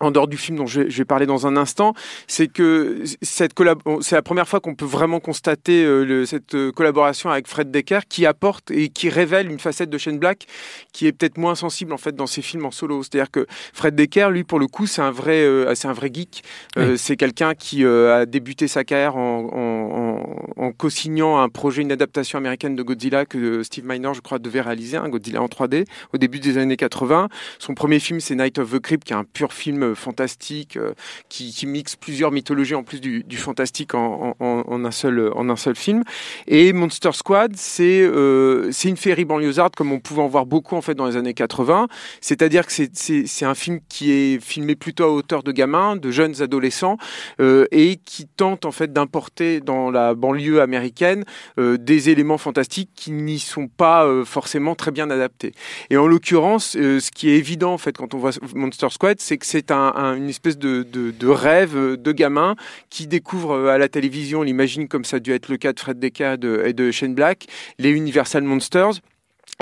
en 0.00 0.10
dehors 0.10 0.28
du 0.28 0.36
film 0.36 0.58
dont 0.58 0.66
je 0.66 0.82
vais, 0.82 1.04
parler 1.06 1.24
dans 1.26 1.46
un 1.46 1.56
instant, 1.56 1.94
c'est 2.26 2.48
que 2.48 3.02
cette 3.22 3.52
c'est 4.00 4.14
la 4.16 4.22
première 4.22 4.46
fois 4.46 4.60
qu'on 4.60 4.74
peut 4.74 4.84
vraiment 4.84 5.20
constater 5.20 5.84
euh, 5.84 6.04
le- 6.04 6.26
cette 6.26 6.54
euh, 6.54 6.70
collaboration 6.72 7.30
avec 7.30 7.46
Fred 7.48 7.70
Decker 7.70 8.00
qui 8.08 8.26
apporte 8.26 8.70
et 8.70 8.88
qui 8.90 9.08
révèle 9.08 9.50
une 9.50 9.58
facette 9.58 9.88
de 9.88 9.96
Shane 9.98 10.18
Black 10.18 10.46
qui 10.92 11.06
est 11.06 11.12
peut-être 11.12 11.38
moins 11.38 11.54
sensible 11.54 11.92
en 11.92 11.96
fait 11.96 12.14
dans 12.14 12.26
ses 12.26 12.42
films 12.42 12.66
en 12.66 12.70
solo. 12.70 13.02
C'est-à-dire 13.02 13.30
que 13.30 13.46
Fred 13.72 13.94
Decker, 13.94 14.28
lui, 14.30 14.44
pour 14.44 14.58
le 14.58 14.66
coup, 14.66 14.86
c'est 14.86 15.00
un 15.02 15.10
vrai, 15.10 15.40
euh, 15.42 15.74
c'est 15.74 15.88
un 15.88 15.92
vrai 15.94 16.10
geek. 16.12 16.42
Euh, 16.76 16.96
C'est 16.96 17.16
quelqu'un 17.16 17.54
qui 17.54 17.84
a 17.84 18.26
débuté 18.26 18.68
sa 18.68 18.84
carrière 18.84 19.16
en, 19.16 19.48
en, 19.52 20.60
en, 20.60 20.66
en 20.66 20.72
co-signant 20.72 21.38
un 21.38 21.48
projet, 21.48 21.82
une 21.82 21.92
adaptation 21.92 22.36
américaine 22.38 22.76
de 22.76 22.82
Godzilla 22.82 23.24
que 23.24 23.62
Steve 23.62 23.84
Miner, 23.86 24.12
je 24.14 24.20
crois, 24.20 24.38
devait 24.38 24.60
réaliser, 24.60 24.96
un 24.96 25.08
Godzilla 25.08 25.40
en 25.40 25.46
3D, 25.46 25.84
au 26.12 26.18
début 26.18 26.40
des 26.40 26.58
années 26.58 26.76
80. 26.76 27.28
Son 27.58 27.74
premier 27.74 27.98
film, 28.00 28.20
c'est 28.20 28.34
Night 28.34 28.58
of 28.58 28.72
the 28.72 28.78
Crypt, 28.80 29.04
qui 29.04 29.12
est 29.12 29.16
un 29.16 29.24
pur 29.24 29.52
film 29.52 29.85
euh, 29.86 29.94
fantastique, 29.94 30.76
euh, 30.76 30.92
qui, 31.28 31.66
mixe 31.66 31.96
plusieurs 31.96 32.30
mythologies 32.30 32.74
en 32.74 32.82
plus 32.84 33.00
du, 33.00 33.24
fantastique 33.36 33.94
en, 33.94 34.34
un 34.40 34.90
seul, 34.90 35.32
en 35.34 35.48
un 35.48 35.56
seul 35.56 35.74
film. 35.74 36.04
Et 36.46 36.72
Monster 36.72 37.10
Squad, 37.12 37.52
c'est 37.56 38.02
euh, 38.02 38.70
une 38.84 38.96
féerie 38.96 39.24
banlieusarde 39.24 39.74
comme 39.74 39.92
on 39.92 39.98
pouvait 40.00 40.22
en 40.22 40.28
voir 40.28 40.46
beaucoup 40.46 40.76
en 40.76 40.80
fait 40.80 40.94
dans 40.94 41.06
les 41.06 41.16
années 41.16 41.34
80. 41.34 41.88
C'est-à-dire 42.20 42.66
que 42.66 42.72
c'est- 42.72 43.44
un 43.46 43.54
film 43.54 43.78
qui 43.88 44.10
est 44.10 44.44
filmé 44.44 44.74
plutôt 44.74 45.04
à 45.04 45.10
hauteur 45.10 45.42
de 45.44 45.52
gamins, 45.52 45.94
de 45.94 46.10
jeunes 46.10 46.42
adolescents, 46.42 46.96
euh, 47.40 47.66
et 47.70 47.96
qui 47.96 48.26
tente 48.26 48.64
en 48.64 48.72
fait 48.72 48.92
d'importer 48.92 49.60
dans 49.60 49.90
la 49.90 50.14
banlieue 50.14 50.60
américaine 50.60 51.24
euh, 51.58 51.76
des 51.78 52.10
éléments 52.10 52.38
fantastiques 52.38 52.90
qui 52.94 53.12
n'y 53.12 53.38
sont 53.38 53.68
pas 53.68 54.04
euh, 54.04 54.24
forcément 54.24 54.74
très 54.74 54.90
bien 54.90 55.10
adaptés. 55.10 55.52
Et 55.90 55.96
en 55.96 56.06
l'occurrence, 56.06 56.76
euh, 56.76 56.98
ce 57.00 57.10
qui 57.10 57.30
est 57.30 57.36
évident 57.36 57.72
en 57.72 57.78
fait 57.78 57.96
quand 57.96 58.14
on 58.14 58.18
voit 58.18 58.32
Monster 58.54 58.88
Squad, 58.90 59.20
c'est 59.20 59.38
que 59.38 59.46
c'est 59.46 59.70
un, 59.70 59.75
un- 59.76 60.16
une 60.16 60.28
espèce 60.28 60.58
de, 60.58 60.82
de, 60.82 61.10
de 61.10 61.26
rêve 61.28 61.76
euh, 61.76 61.96
de 61.96 62.12
gamin 62.12 62.56
qui 62.90 63.06
découvre 63.06 63.52
euh, 63.52 63.68
à 63.68 63.78
la 63.78 63.88
télévision, 63.88 64.40
on 64.40 64.42
l'imagine 64.42 64.88
comme 64.88 65.04
ça 65.04 65.16
a 65.16 65.20
dû 65.20 65.32
être 65.32 65.48
le 65.48 65.56
cas 65.56 65.72
de 65.72 65.80
Fred 65.80 65.98
Decker 65.98 66.32
et 66.34 66.36
de, 66.38 66.62
et 66.66 66.72
de 66.72 66.90
Shane 66.90 67.14
Black, 67.14 67.46
les 67.78 67.90
Universal 67.90 68.42
Monsters. 68.42 69.00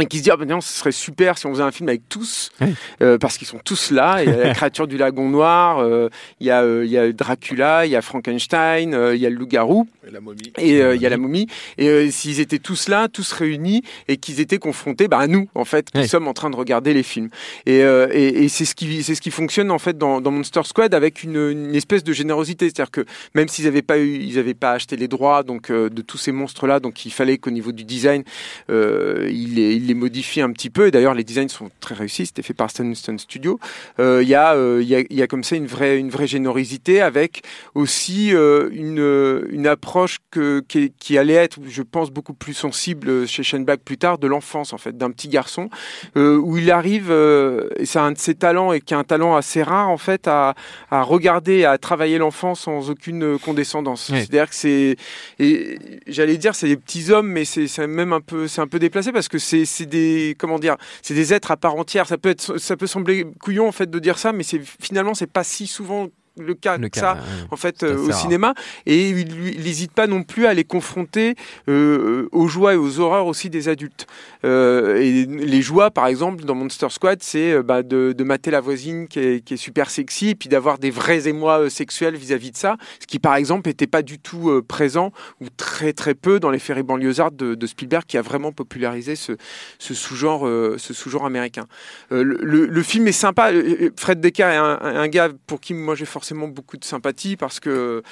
Et 0.01 0.07
qui 0.07 0.19
se 0.19 0.25
dit, 0.25 0.31
ah 0.33 0.37
ben 0.37 0.49
non, 0.49 0.61
ce 0.61 0.73
serait 0.77 0.91
super 0.91 1.39
si 1.39 1.47
on 1.47 1.53
faisait 1.53 1.63
un 1.63 1.71
film 1.71 1.89
avec 1.89 2.09
tous, 2.09 2.51
Oui. 2.61 2.75
euh, 3.01 3.17
parce 3.17 3.39
qu'ils 3.39 3.47
sont 3.47 3.61
tous 3.65 3.93
là. 3.93 4.25
Il 4.25 4.29
y 4.29 4.33
a 4.33 4.37
la 4.37 4.55
créature 4.55 4.89
du 4.89 4.97
lagon 4.97 5.29
noir, 5.29 5.79
euh, 5.79 6.09
il, 6.41 6.49
y 6.49 6.51
a, 6.51 6.63
euh, 6.63 6.85
il 6.85 6.91
y 6.91 6.99
a 6.99 7.13
Dracula, 7.13 7.87
il 7.87 7.93
y 7.93 7.97
a 7.97 8.03
Frankenstein, 8.03 8.93
euh, 8.93 9.15
il 9.15 9.23
y 9.23 9.27
a 9.27 9.31
le 9.31 9.37
loup-garou. 9.37 9.87
Et 10.07 10.11
la 10.11 10.21
momie. 10.21 10.53
Et 10.59 10.81
euh, 10.83 10.97
il 10.97 11.01
y 11.03 11.07
a 11.07 11.11
la 11.11 11.17
momie. 11.17 11.47
Et 11.79 11.89
euh, 11.89 12.11
s'ils 12.11 12.41
étaient 12.41 12.59
tous 12.59 12.89
là, 12.89 13.07
tous 13.09 13.31
réunis, 13.33 13.83
et 14.09 14.17
qu'ils 14.17 14.41
étaient 14.41 14.59
confrontés 14.59 15.07
bah, 15.07 15.19
à 15.19 15.27
nous, 15.29 15.49
en 15.55 15.65
fait, 15.65 15.91
qui 15.93 16.09
sommes 16.09 16.27
en 16.27 16.35
train 16.35 16.51
de 16.51 16.57
regarder 16.57 16.93
les 16.93 17.05
films. 17.05 17.29
Et, 17.67 17.83
euh, 17.85 18.09
et, 18.13 18.45
et 18.45 18.49
c'est 18.49 18.65
ce 18.65 18.75
qui 18.75 19.03
c'est 19.05 19.15
ce 19.15 19.21
qui 19.21 19.31
fonctionne 19.31 19.71
en 19.71 19.79
fait 19.79 19.97
dans, 19.97 20.21
dans 20.21 20.31
Monster 20.33 20.63
Squad 20.65 20.93
avec 20.95 21.23
une, 21.23 21.37
une 21.37 21.75
espèce 21.75 22.03
de 22.03 22.13
générosité, 22.13 22.67
c'est-à-dire 22.67 22.91
que 22.91 23.05
même 23.35 23.47
s'ils 23.47 23.67
n'avaient 23.67 23.83
pas 23.83 23.99
eu, 23.99 24.19
ils 24.21 24.39
avaient 24.41 24.55
pas 24.55 24.73
acheté 24.73 24.97
les 24.97 25.07
droits 25.09 25.43
donc 25.45 25.71
euh, 25.71 25.89
de 25.89 26.03
tous 26.03 26.19
ces 26.19 26.33
monstres 26.33 26.67
là, 26.67 26.81
donc 26.81 27.07
il 27.07 27.13
fallait 27.13 27.39
qu'au 27.39 27.51
niveau 27.51 27.71
du 27.73 27.85
design, 27.85 28.25
euh, 28.71 29.29
ils 29.31 29.84
ils 29.85 29.89
les 29.89 29.95
modifient 29.95 30.43
un 30.43 30.53
petit 30.53 30.71
peu. 30.71 30.87
Et 30.87 30.91
d'ailleurs, 30.91 31.15
les 31.15 31.25
designs 31.25 31.49
sont 31.49 31.71
très 31.81 31.95
réussis. 31.95 32.27
C'était 32.27 32.43
fait 32.43 32.55
par 32.55 32.71
Stone 32.71 32.95
Stone 32.95 33.19
Studio. 33.19 33.59
Euh, 33.99 34.23
Il 34.23 34.29
y 34.29 34.35
a 34.35 34.55
euh, 34.55 34.81
il 34.83 34.89
y, 34.89 34.95
a, 34.95 35.01
il 35.01 35.17
y 35.17 35.23
a 35.23 35.27
comme 35.27 35.45
ça 35.45 35.57
une 35.57 35.67
vraie 35.67 35.99
une 35.99 36.11
vraie 36.11 36.27
générosité 36.27 37.01
avec 37.01 37.43
aussi 37.75 38.35
euh, 38.35 38.71
une, 38.73 39.47
une 39.51 39.67
approche 39.67 40.19
que, 40.31 40.61
qui, 40.67 40.93
qui 40.99 41.19
allait 41.19 41.35
être, 41.35 41.59
je 41.69 41.83
pense, 41.83 42.11
beaucoup 42.11 42.35
plus 42.35 42.55
sensible 42.55 43.27
chez 43.27 43.43
Black 43.59 43.81
plus 43.85 43.99
tard, 43.99 44.19
de 44.19 44.27
l'enfance, 44.27 44.73
en 44.73 44.79
fait, 44.79 44.97
d'un 44.97 45.11
petit 45.11 45.29
garçon, 45.29 45.69
où 46.17 46.57
il 46.57 46.71
arrive, 46.71 47.11
et 47.13 47.87
c'est 47.87 47.99
un 47.99 48.13
de 48.13 48.19
ses 48.19 48.35
talents, 48.35 48.73
et 48.73 48.81
qui 48.81 48.95
est 48.95 48.97
un 48.97 49.05
talent 49.05 49.37
assez 49.37 49.63
rare, 49.63 49.89
en 49.89 49.97
fait, 49.97 50.27
à, 50.27 50.55
à 50.91 51.03
regarder, 51.03 51.65
à 51.65 51.79
travailler 51.79 52.19
l'enfant 52.19 52.55
sans 52.55 52.91
aucune 52.91 53.39
condescendance. 53.39 54.11
Oui. 54.13 54.19
C'est-à-dire 54.19 54.49
que 54.49 54.55
c'est, 54.55 54.97
et 55.39 55.79
j'allais 56.07 56.37
dire, 56.37 56.55
c'est 56.55 56.69
des 56.69 56.77
petits 56.77 57.11
hommes, 57.13 57.29
mais 57.29 57.45
c'est 57.45 57.69
c'est 57.69 57.87
même 57.87 58.13
un 58.13 58.21
peu, 58.21 58.49
c'est 58.49 58.61
un 58.61 58.67
peu 58.67 58.79
déplacé 58.79 59.13
parce 59.13 59.29
que 59.29 59.39
c'est 59.39 59.65
c'est 59.75 59.87
des, 59.87 60.37
comment 60.39 60.59
c'est 61.03 61.15
des 61.15 61.35
êtres 61.35 61.51
à 61.51 61.57
part 61.57 61.75
entière. 61.77 62.07
Ça 62.07 62.19
peut 62.19 62.31
être, 62.31 62.59
ça 62.59 62.77
peut 62.77 62.87
sembler 62.87 63.27
couillon, 63.41 63.69
en 63.69 63.73
fait, 63.73 63.91
de 63.91 63.99
dire 63.99 64.19
ça, 64.19 64.33
mais 64.33 64.43
c'est 64.43 64.61
finalement, 64.81 65.15
c'est 65.15 65.31
pas 65.31 65.45
si 65.45 65.67
souvent 65.67 66.09
le 66.37 66.55
cas 66.55 66.77
Le 66.79 66.89
que 66.89 66.95
cas, 66.99 67.01
ça 67.01 67.19
en 67.51 67.57
fait 67.57 67.83
euh, 67.85 67.97
au 67.97 68.09
rare. 68.09 68.21
cinéma 68.21 68.55
et 68.87 69.11
il 69.11 69.63
n'hésite 69.63 69.93
pas 69.93 70.07
non 70.09 70.23
plus 70.25 70.47
à 70.47 70.55
les 70.55 70.65
confronter 70.65 71.37
euh, 71.69 72.29
aux 72.33 72.49
joies 72.49 72.75
et 72.75 72.77
aux 72.77 72.99
horreurs 73.01 73.27
aussi 73.27 73.51
des 73.51 73.69
adultes 73.69 74.07
Euh, 74.45 74.97
et 75.01 75.25
les 75.25 75.63
joies 75.63 75.91
par 75.91 76.07
exemple 76.07 76.45
dans 76.45 76.55
Monster 76.55 76.89
Squad 76.91 77.23
c'est 77.23 77.63
bah, 77.63 77.83
de, 77.83 78.13
de 78.13 78.25
mater 78.25 78.51
la 78.51 78.61
voisine 78.61 79.09
qui 79.09 79.19
est, 79.21 79.41
qui 79.45 79.55
est 79.55 79.57
super 79.57 79.89
sexy 79.89 80.31
et 80.31 80.35
puis 80.35 80.49
d'avoir 80.51 80.79
des 80.79 80.91
vrais 80.91 81.27
émois 81.29 81.71
sexuels 81.71 82.17
vis-à-vis 82.17 82.51
de 82.51 82.57
ça 82.57 82.77
ce 83.01 83.07
qui 83.07 83.19
par 83.19 83.37
exemple 83.37 83.69
n'était 83.71 83.87
pas 83.87 84.03
du 84.03 84.19
tout 84.19 84.61
présent 84.69 85.13
ou 85.41 85.47
très 85.57 85.93
très 85.95 86.15
peu 86.15 86.41
dans 86.41 86.51
les 86.51 86.59
féeries 86.59 86.83
banlieusardes 86.83 87.37
de, 87.37 87.55
de 87.55 87.67
Spielberg 87.67 88.05
qui 88.07 88.19
a 88.19 88.23
vraiment 88.23 88.53
popularisé 88.53 89.17
ce, 89.17 89.33
ce 89.79 89.95
sous-genre 89.95 90.43
ce 90.79 90.93
sous-genre 90.93 91.25
américain 91.25 91.67
le, 92.11 92.23
le- 92.23 92.67
le 92.67 92.83
film 92.83 93.07
est 93.09 93.13
sympa. 93.13 93.51
Fred 93.97 94.21
Decker 94.21 94.43
est 94.53 94.57
un, 94.57 94.79
un 94.83 95.09
gars 95.09 95.31
pour 95.47 95.61
qui 95.61 95.73
moi 95.73 95.95
j'ai 95.95 96.05
forcément 96.05 96.24
beaucoup 96.33 96.77
de 96.77 96.85
sympathie 96.85 97.37
parce 97.37 97.61
que 97.61 98.03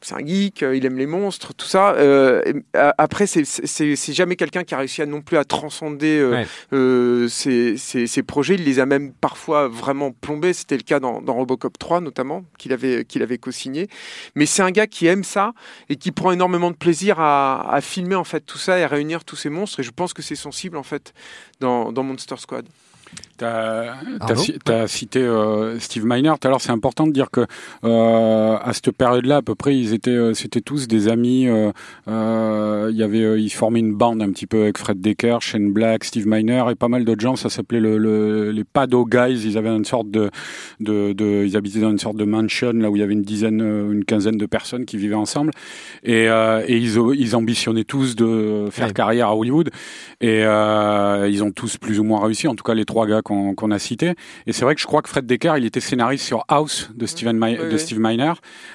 c'est 0.00 0.14
un 0.14 0.24
geek, 0.24 0.62
euh, 0.62 0.76
il 0.76 0.86
aime 0.86 0.96
les 0.96 1.06
monstres, 1.08 1.52
tout 1.54 1.66
ça. 1.66 1.94
Euh, 1.96 2.40
après, 2.98 3.26
c'est- 3.26 3.42
jamais 4.12 4.36
quelqu'un 4.36 4.62
qui 4.62 4.72
a 4.76 4.78
réussi 4.78 5.02
à 5.02 5.06
non 5.06 5.22
plus 5.22 5.36
à 5.36 5.44
transcender 5.44 6.20
euh, 6.20 6.30
Ouais. 6.30 6.46
euh, 6.72 7.26
ses, 7.28 7.76
ses- 7.76 8.06
ses 8.06 8.22
projets. 8.22 8.54
Il 8.54 8.62
les 8.62 8.78
a 8.78 8.86
même 8.86 9.12
parfois 9.12 9.66
vraiment 9.66 10.12
plombés. 10.12 10.52
C'était 10.52 10.76
le 10.76 10.84
cas 10.84 11.00
dans, 11.00 11.20
dans 11.20 11.34
Robocop 11.34 11.76
3 11.80 12.00
notamment, 12.00 12.44
qu'il 12.58 12.72
avait, 12.72 13.04
qu'il 13.04 13.24
avait 13.24 13.38
co-signé. 13.38 13.88
Mais 14.36 14.46
c'est 14.46 14.62
un 14.62 14.70
gars 14.70 14.86
qui 14.86 15.06
aime 15.08 15.24
ça 15.24 15.52
et 15.88 15.96
qui 15.96 16.12
prend 16.12 16.30
énormément 16.30 16.70
de 16.70 16.76
plaisir 16.76 17.18
à, 17.18 17.68
à 17.74 17.80
filmer 17.80 18.14
en 18.14 18.22
fait 18.24 18.42
tout 18.42 18.58
ça 18.58 18.78
et 18.78 18.84
à 18.84 18.86
réunir 18.88 19.24
tous 19.24 19.34
ces 19.34 19.50
monstres. 19.50 19.80
Et 19.80 19.82
je 19.82 19.90
pense 19.90 20.12
que 20.12 20.22
c'est 20.22 20.36
sensible 20.36 20.76
en 20.76 20.84
fait 20.84 21.12
dans, 21.58 21.90
dans 21.90 22.04
Monster 22.04 22.36
Squad. 22.38 22.66
Arnaud 23.46 24.36
ci- 24.36 24.58
t'as 24.64 24.86
cité 24.86 25.20
euh, 25.20 25.78
Steve 25.78 26.04
Miner. 26.06 26.32
Tout 26.40 26.48
à 26.48 26.50
l'heure, 26.50 26.60
c'est 26.60 26.70
important 26.72 27.06
de 27.06 27.12
dire 27.12 27.30
que 27.30 27.46
euh, 27.84 28.56
à 28.60 28.72
cette 28.72 28.90
période-là, 28.92 29.36
à 29.36 29.42
peu 29.42 29.54
près, 29.54 29.76
ils 29.76 29.94
étaient, 29.94 30.10
euh, 30.10 30.34
c'était 30.34 30.60
tous 30.60 30.88
des 30.88 31.08
amis. 31.08 31.48
euh, 31.48 31.70
euh, 32.08 32.88
Il 32.90 32.96
y 32.96 33.02
avait, 33.02 33.22
euh, 33.22 33.38
ils 33.38 33.50
formaient 33.50 33.80
une 33.80 33.94
bande 33.94 34.22
un 34.22 34.30
petit 34.30 34.46
peu 34.46 34.62
avec 34.62 34.78
Fred 34.78 35.00
Decker, 35.00 35.38
Shane 35.40 35.72
Black, 35.72 36.04
Steve 36.04 36.26
Miner 36.26 36.64
et 36.70 36.74
pas 36.74 36.88
mal 36.88 37.04
d'autres 37.04 37.20
gens. 37.20 37.36
Ça 37.36 37.48
s'appelait 37.50 37.80
le, 37.80 37.98
le- 37.98 38.50
les 38.50 38.64
Pado 38.64 39.04
Guys. 39.04 39.42
Ils 39.44 39.58
avaient 39.58 39.68
une 39.68 39.84
sorte 39.84 40.10
de, 40.10 40.30
de, 40.80 41.12
de, 41.12 41.44
ils 41.46 41.56
habitaient 41.56 41.80
dans 41.80 41.90
une 41.90 41.98
sorte 41.98 42.16
de 42.16 42.24
mansion 42.24 42.72
là 42.72 42.90
où 42.90 42.96
il 42.96 43.00
y 43.00 43.02
avait 43.02 43.12
une 43.14 43.22
dizaine, 43.22 43.60
une 43.60 44.04
quinzaine 44.04 44.36
de 44.36 44.46
personnes 44.46 44.84
qui 44.84 44.96
vivaient 44.96 45.14
ensemble. 45.14 45.50
Et, 46.02 46.28
euh, 46.28 46.62
et 46.66 46.76
ils, 46.76 46.96
ils 47.16 47.36
ambitionnaient 47.36 47.84
tous 47.84 48.16
de 48.16 48.66
faire 48.70 48.88
Ouais. 48.88 48.92
carrière 48.92 49.28
à 49.28 49.36
Hollywood. 49.36 49.70
Et 50.20 50.42
euh, 50.44 51.28
ils 51.30 51.42
ont 51.44 51.50
tous 51.50 51.76
plus 51.76 52.00
ou 52.00 52.04
moins 52.04 52.24
réussi, 52.24 52.48
en 52.48 52.54
tout 52.54 52.64
cas 52.64 52.74
les 52.74 52.84
trois 52.84 53.06
gars 53.06 53.20
qu'on 53.28 53.70
a 53.70 53.78
cités. 53.78 54.14
Et 54.46 54.52
c'est 54.52 54.64
vrai 54.64 54.74
que 54.74 54.80
je 54.80 54.86
crois 54.86 55.02
que 55.02 55.08
Fred 55.08 55.26
Decker, 55.26 55.54
il 55.58 55.64
était 55.66 55.80
scénariste 55.80 56.24
sur 56.24 56.44
House 56.48 56.90
de, 56.94 57.06
Steven 57.06 57.42
Oui, 57.42 57.56
de 57.56 57.62
oui. 57.72 57.78
Steve 57.78 57.98
Miner. 58.00 58.32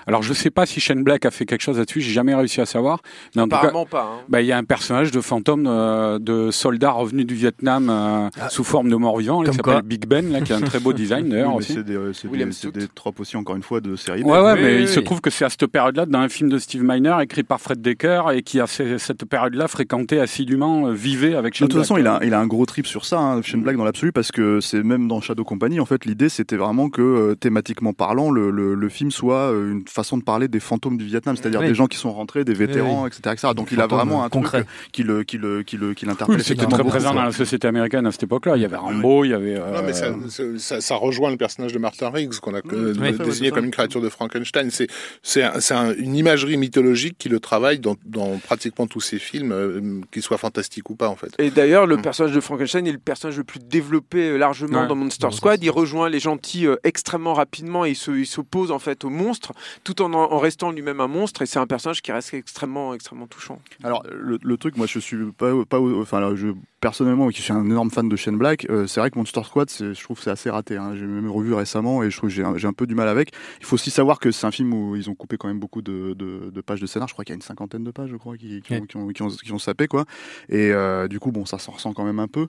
Alors 0.08 0.22
je 0.24 0.34
sais 0.34 0.50
pas 0.52 0.66
si 0.66 0.80
Shane 0.80 1.04
Black 1.04 1.26
a 1.26 1.32
fait 1.32 1.46
quelque 1.46 1.62
chose 1.62 1.78
là-dessus, 1.78 2.02
j'ai 2.02 2.12
jamais 2.14 2.36
réussi 2.36 2.62
à 2.62 2.66
savoir. 2.66 3.00
Mais 3.36 3.42
en 3.42 3.46
tout 3.46 3.52
cas, 3.52 3.58
Apparemment 3.58 3.86
pas. 3.86 4.04
hein. 4.20 4.24
bah, 4.30 4.42
il 4.42 4.48
y 4.48 4.52
a 4.52 4.58
un 4.58 4.64
personnage 4.64 5.12
de 5.12 5.22
fantôme 5.22 5.66
euh, 5.68 6.20
de 6.20 6.52
soldat 6.52 6.92
revenu 6.92 7.26
du 7.26 7.36
Vietnam 7.36 7.90
euh, 7.90 8.30
sous 8.50 8.64
forme 8.64 8.90
de 8.90 8.96
mort-vivant, 8.96 9.44
qui 9.44 9.54
s'appelle 9.54 9.82
Big 9.84 10.06
Ben, 10.08 10.32
là, 10.32 10.42
qui 10.42 10.54
a 10.54 10.58
un 10.58 10.62
très 10.62 10.80
beau 10.80 10.94
design 10.94 11.24
Oui, 11.26 11.32
d'ailleurs 11.32 11.56
aussi. 11.56 11.74
c'est 11.74 11.84
des, 11.84 11.96
euh, 11.96 12.12
des, 12.32 12.72
des 12.72 12.88
tropes 12.88 13.20
aussi, 13.20 13.38
encore 13.38 13.56
une 13.56 13.64
fois, 13.64 13.82
de 13.82 13.96
série. 13.96 14.24
Ouais, 14.24 14.40
ouais, 14.40 14.54
Oui, 14.54 14.60
mais 14.62 14.76
oui, 14.76 14.82
il 14.84 14.88
se 14.88 15.00
oui. 15.00 15.06
trouve 15.06 15.22
que 15.22 15.30
c'est 15.30 15.46
à 15.46 15.50
cette 15.50 15.66
période-là, 15.68 16.06
dans 16.06 16.20
un 16.20 16.30
film 16.30 16.50
de 16.50 16.58
Steve 16.58 16.84
Miner, 16.84 17.16
écrit 17.22 17.44
par 17.44 17.60
Fred 17.62 17.82
Decker, 17.82 18.22
et 18.34 18.42
qui 18.44 18.60
a 18.60 18.68
fait- 18.68 18.98
cette 19.00 19.26
période-là 19.26 19.68
fréquenté 19.68 20.20
assidûment, 20.20 20.88
euh, 20.88 20.92
vivait 20.94 21.36
avec 21.36 21.54
De 21.54 21.58
Shane 21.58 21.68
toute 21.70 21.80
façon, 21.80 21.96
Black. 21.96 22.20
il 22.22 22.26
a, 22.26 22.28
il 22.28 22.34
a 22.34 22.40
un 22.40 22.48
gros 22.48 22.66
trip 22.66 22.86
sur 22.88 23.06
ça, 23.06 23.20
hein, 23.20 23.42
Shane 23.42 23.62
Black 23.62 23.78
dans 23.78 23.84
l'absolu, 23.86 24.12
parce 24.12 24.32
que 24.32 24.42
c'est 24.62 24.84
même 24.84 25.08
dans 25.08 25.22
Shadow 25.22 25.44
Company, 25.44 25.80
en 25.80 25.86
fait, 25.86 26.06
l'idée 26.06 26.30
c'était 26.30 26.56
vraiment 26.58 26.90
que 26.90 27.02
euh, 27.02 27.36
thématiquement 27.36 27.94
parlant, 27.94 28.32
le, 28.32 28.50
le, 28.52 28.74
le 28.76 28.90
film 28.90 29.12
soit 29.12 29.52
euh, 29.52 29.72
une 29.72 29.88
façon 29.88 30.18
de 30.18 30.24
parler 30.24 30.48
des 30.48 30.60
fantômes 30.60 30.98
du 30.98 31.06
Vietnam, 31.06 31.36
c'est-à-dire 31.36 31.60
Oui. 31.62 31.68
des 31.68 31.76
gens 31.76 31.88
qui 31.88 31.98
sont 31.98 32.12
rentrés, 32.14 32.44
des 32.44 32.54
vétérans, 32.54 33.08
etc., 33.08 33.22
etc. 33.34 33.54
Donc 33.56 33.72
il 33.72 33.80
a 33.82 33.88
vraiment 33.88 34.24
un 34.24 34.30
concrets. 34.30 34.64
truc 34.64 34.92
qui 34.92 35.04
le, 35.04 35.24
qui 35.24 35.38
le, 35.38 35.64
qui 35.64 35.78
le, 35.78 35.94
qui 35.94 36.06
l'interpelle. 36.06 36.44
c'était 36.44 36.66
très 36.66 36.84
présent 36.84 37.12
quoi. 37.12 37.20
dans 37.22 37.26
la 37.26 37.32
société 37.32 37.68
américaine 37.68 38.06
à 38.06 38.12
cette 38.12 38.24
époque-là. 38.24 38.56
Il 38.58 38.62
y 38.62 38.66
avait 38.66 38.76
Rambo, 38.78 39.24
il 39.26 39.30
y 39.30 39.34
avait. 39.34 39.56
euh, 39.58 39.72
Non, 39.74 39.84
mais 39.86 39.94
ça, 39.94 40.14
ça, 40.30 40.44
ça- 40.58 40.82
ça 40.82 40.96
rejoint 40.96 41.32
le 41.32 41.38
personnage 41.38 41.74
de 41.74 41.80
Martin 41.80 42.10
Riggs 42.10 42.34
qu'on 42.42 42.54
a 42.56 42.60
euh, 42.74 42.94
Oui. 43.00 43.12
désigné 43.24 43.52
comme 43.52 43.66
une 43.66 43.72
créature 43.72 44.02
de 44.02 44.10
Frankenstein. 44.10 44.70
C'est 44.72 44.88
c'est 45.22 45.44
un- 45.44 45.60
c'est 45.60 45.74
un- 45.74 45.94
une 45.96 46.16
imagerie 46.16 46.58
mythologique 46.58 47.16
qui 47.18 47.30
le 47.30 47.40
travaille 47.40 47.80
dans, 47.80 47.96
dans 48.06 48.38
pratiquement 48.38 48.88
tous 48.88 49.02
ses 49.02 49.20
films, 49.20 49.52
euh, 49.52 50.02
qu'ils 50.12 50.22
soient 50.22 50.38
fantastiques 50.38 50.90
ou 50.90 50.96
pas 50.96 51.10
en 51.10 51.16
fait. 51.16 51.30
Et 51.40 51.50
d'ailleurs, 51.50 51.86
le 51.88 51.98
Mm. 51.98 52.02
personnage 52.02 52.34
de 52.36 52.40
Frankenstein 52.42 52.86
est 52.88 52.92
le 52.92 52.98
personnage 52.98 53.38
le 53.38 53.44
plus 53.44 53.60
développé 53.60 54.33
largement 54.38 54.82
Ouais. 54.82 54.88
dans 54.88 54.96
Monster 54.96 55.22
Dans 55.22 55.32
Squad. 55.32 55.64
Il 55.64 55.70
rejoint 55.70 56.10
les 56.10 56.20
gentils 56.20 56.68
euh, 56.68 56.76
extrêmement 56.84 57.34
rapidement 57.34 57.86
et 57.86 57.92
il 57.92 57.96
se- 57.96 58.12
il 58.12 58.26
s'oppose 58.28 58.72
en 58.72 58.80
fait 58.80 59.04
au 59.04 59.10
monstre, 59.10 59.52
tout 59.84 60.02
en, 60.02 60.14
en 60.14 60.38
restant 60.38 60.72
lui-même 60.72 61.00
un 61.00 61.08
monstre. 61.08 61.42
Et 61.42 61.46
c'est 61.46 61.60
un 61.60 61.68
personnage 61.68 62.02
qui 62.02 62.12
reste 62.12 62.34
extrêmement, 62.34 62.94
extrêmement 62.94 63.28
touchant. 63.28 63.60
Alors 63.84 64.04
le, 64.12 64.40
le 64.42 64.58
truc, 64.58 64.78
moi 64.78 64.88
je 64.88 65.00
suis 65.00 65.18
pas, 65.38 65.52
pas 65.66 65.80
enfin 65.80 66.20
là, 66.20 66.34
je 66.36 66.48
personnellement 66.84 67.30
qui 67.30 67.42
suis 67.42 67.54
un 67.54 67.64
énorme 67.64 67.90
fan 67.90 68.10
de 68.10 68.16
Shane 68.18 68.38
Black, 68.38 68.68
euh, 68.70 68.88
c'est 68.88 69.00
vrai 69.00 69.10
que 69.10 69.18
Monster 69.18 69.42
Squad, 69.46 69.70
je 69.80 70.04
trouve 70.04 70.20
c'est 70.22 70.30
assez 70.30 70.50
raté. 70.50 70.76
Hein. 70.76 70.96
J'ai 70.96 71.06
même 71.06 71.32
revu 71.32 71.54
récemment 71.54 72.04
et 72.04 72.12
je 72.12 72.18
trouve 72.18 72.30
que 72.30 72.36
j'ai 72.36 72.44
un, 72.44 72.54
un 72.62 72.74
peu 72.74 72.86
du 72.86 72.94
mal 72.94 73.08
avec. 73.08 73.32
Il 73.62 73.66
faut 73.66 73.76
aussi 73.76 73.90
savoir 73.90 74.20
que 74.20 74.32
c'est 74.32 74.46
un 74.46 74.52
film 74.52 74.74
où 74.74 74.98
ils 74.98 75.10
ont 75.10 75.16
coupé 75.16 75.38
quand 75.38 75.48
même 75.48 75.60
beaucoup 75.60 75.82
de, 75.82 76.14
de, 76.14 76.52
de 76.54 76.62
pages 76.62 76.82
de 76.82 76.86
scénar. 76.86 77.08
Je 77.08 77.14
crois 77.14 77.24
qu'il 77.24 77.32
y 77.32 77.36
a 77.36 77.38
une 77.38 77.42
cinquantaine 77.42 77.86
de 77.86 77.92
pages, 77.92 78.10
je 78.10 78.18
crois, 78.18 78.36
qui, 78.36 78.62
qui, 78.62 78.74
ont, 78.74 78.82
qui, 78.86 78.98
ont, 78.98 79.30
qui, 79.30 79.54
ont, 79.54 79.60
sapé 79.60 79.88
quoi. 79.88 80.04
Et 80.50 80.74
euh, 80.74 81.08
du 81.08 81.22
coup, 81.22 81.32
bon, 81.32 81.46
ça 81.46 81.58
s'en 81.58 81.72
ressent 81.72 81.94
quand 81.94 82.04
même 82.04 82.20
un 82.20 82.28
peu. 82.28 82.48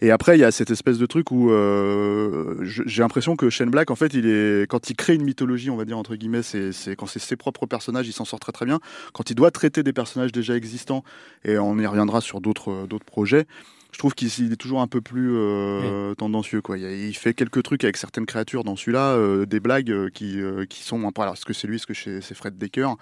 Et 0.00 0.10
après, 0.10 0.38
il 0.38 0.40
y 0.40 0.44
a 0.44 0.50
cette 0.50 0.70
espèce 0.70 0.96
de 0.96 1.04
truc 1.04 1.30
où 1.30 1.50
euh, 1.50 2.56
j'ai 2.64 3.02
l'impression 3.02 3.36
que 3.36 3.50
Shane 3.50 3.68
Black, 3.68 3.90
en 3.90 3.96
fait, 3.96 4.14
il 4.14 4.26
est 4.26 4.66
quand 4.66 4.88
il 4.88 4.96
crée 4.96 5.14
une 5.14 5.24
mythologie, 5.24 5.68
on 5.68 5.76
va 5.76 5.84
dire 5.84 5.98
entre 5.98 6.16
guillemets, 6.16 6.42
c'est 6.42 6.72
c'est- 6.72 6.96
quand 6.96 7.06
c'est 7.06 7.18
ses 7.18 7.36
propres 7.36 7.66
personnages, 7.66 8.08
il 8.08 8.14
s'en 8.14 8.24
sort 8.24 8.40
très 8.40 8.52
très 8.52 8.64
bien. 8.64 8.80
Quand 9.12 9.28
il 9.28 9.34
doit 9.34 9.50
traiter 9.50 9.82
des 9.82 9.92
personnages 9.92 10.32
déjà 10.32 10.56
existants, 10.56 11.04
et 11.44 11.58
on 11.58 11.78
y 11.78 11.86
reviendra 11.86 12.22
sur 12.22 12.40
d'autres 12.40 12.86
d'autres 12.86 13.04
projets. 13.04 13.46
Je 13.94 13.98
trouve 14.00 14.12
qu'il 14.12 14.26
il 14.40 14.52
est 14.52 14.56
toujours 14.56 14.80
un 14.80 14.88
peu 14.88 15.00
plus 15.00 15.36
euh, 15.36 16.16
tendancieux. 16.16 16.60
Quoi. 16.60 16.78
Il, 16.78 17.14
fait 17.14 17.32
quelques 17.32 17.62
trucs 17.62 17.84
avec 17.84 17.96
certaines 17.96 18.26
créatures 18.26 18.64
dans 18.64 18.74
celui-là, 18.74 19.12
euh, 19.12 19.46
des 19.46 19.60
blagues 19.60 19.92
euh, 19.92 20.10
qui, 20.12 20.40
euh, 20.40 20.64
qui 20.68 20.82
sont. 20.82 21.08
Alors, 21.16 21.34
est-ce 21.34 21.44
que 21.44 21.52
c'est 21.52 21.68
lui, 21.68 21.76
est-ce 21.76 21.86
que 21.86 21.94
c'est 21.94 22.34
Fred 22.34 22.58
Decker? 22.58 22.96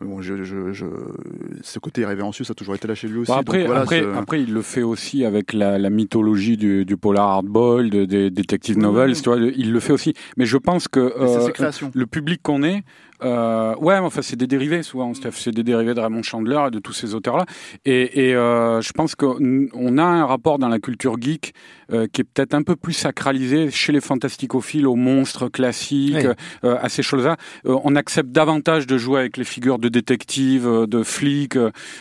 Bon, 0.00 0.22
je, 0.22 0.44
je, 0.44 0.72
je, 0.72 0.86
Ce 1.60 1.78
côté 1.78 2.06
révérencieux, 2.06 2.46
ça 2.46 2.52
a 2.52 2.54
toujours 2.54 2.74
été 2.74 2.88
là 2.88 2.94
chez 2.94 3.08
lui 3.08 3.18
aussi. 3.18 3.30
Bon, 3.30 3.36
après, 3.36 3.58
donc 3.58 3.66
voilà, 3.66 3.82
après, 3.82 4.02
après, 4.16 4.42
il 4.42 4.54
le 4.54 4.62
fait 4.62 4.80
aussi 4.80 5.26
avec 5.26 5.52
la, 5.52 5.76
la 5.76 5.90
mythologie 5.90 6.56
du, 6.56 6.86
du 6.86 6.96
polar 6.96 7.28
hardboiled, 7.28 7.92
de- 7.92 8.04
des 8.06 8.30
detective 8.30 8.78
novels, 8.78 9.10
oui. 9.10 9.20
tu 9.20 9.28
vois, 9.28 9.38
il 9.38 9.70
le 9.70 9.80
fait 9.80 9.92
aussi. 9.92 10.14
Mais 10.38 10.46
je 10.46 10.56
pense 10.56 10.88
que 10.88 11.00
euh, 11.00 11.90
le 11.92 12.06
public 12.06 12.40
qu'on 12.42 12.62
est, 12.62 12.84
euh, 13.22 13.74
ouais, 13.76 13.98
mais 14.00 14.06
enfin, 14.06 14.22
c'est 14.22 14.36
des 14.36 14.46
dérivés 14.46 14.82
souvent, 14.82 15.12
c'est 15.14 15.50
des 15.50 15.62
dérivés 15.62 15.94
de 15.94 16.00
Raymond 16.00 16.22
Chandler 16.22 16.60
et 16.68 16.70
de 16.70 16.78
tous 16.78 16.92
ces 16.92 17.14
auteurs-là. 17.14 17.46
Et, 17.84 18.28
et 18.28 18.34
euh, 18.34 18.80
je 18.80 18.92
pense 18.92 19.14
qu'on 19.14 19.98
a 19.98 20.02
un 20.02 20.24
rapport 20.26 20.58
dans 20.58 20.68
la 20.68 20.78
culture 20.78 21.16
geek 21.20 21.52
euh, 21.92 22.06
qui 22.12 22.20
est 22.20 22.24
peut-être 22.24 22.54
un 22.54 22.62
peu 22.62 22.76
plus 22.76 22.92
sacralisé 22.92 23.70
chez 23.70 23.92
les 23.92 24.00
fantasticophiles 24.00 24.86
aux 24.86 24.94
monstres 24.94 25.48
classiques, 25.48 26.14
Oui. 26.16 26.34
euh, 26.64 26.76
à 26.80 26.88
ces 26.88 27.02
choses-là. 27.02 27.36
Euh, 27.66 27.76
on 27.84 27.96
accepte 27.96 28.30
davantage 28.30 28.86
de 28.86 28.98
jouer 28.98 29.20
avec 29.20 29.36
les 29.36 29.44
figures 29.44 29.78
de 29.78 29.88
détectives, 29.88 30.66
euh, 30.68 30.86
de 30.86 31.02
flics. 31.02 31.56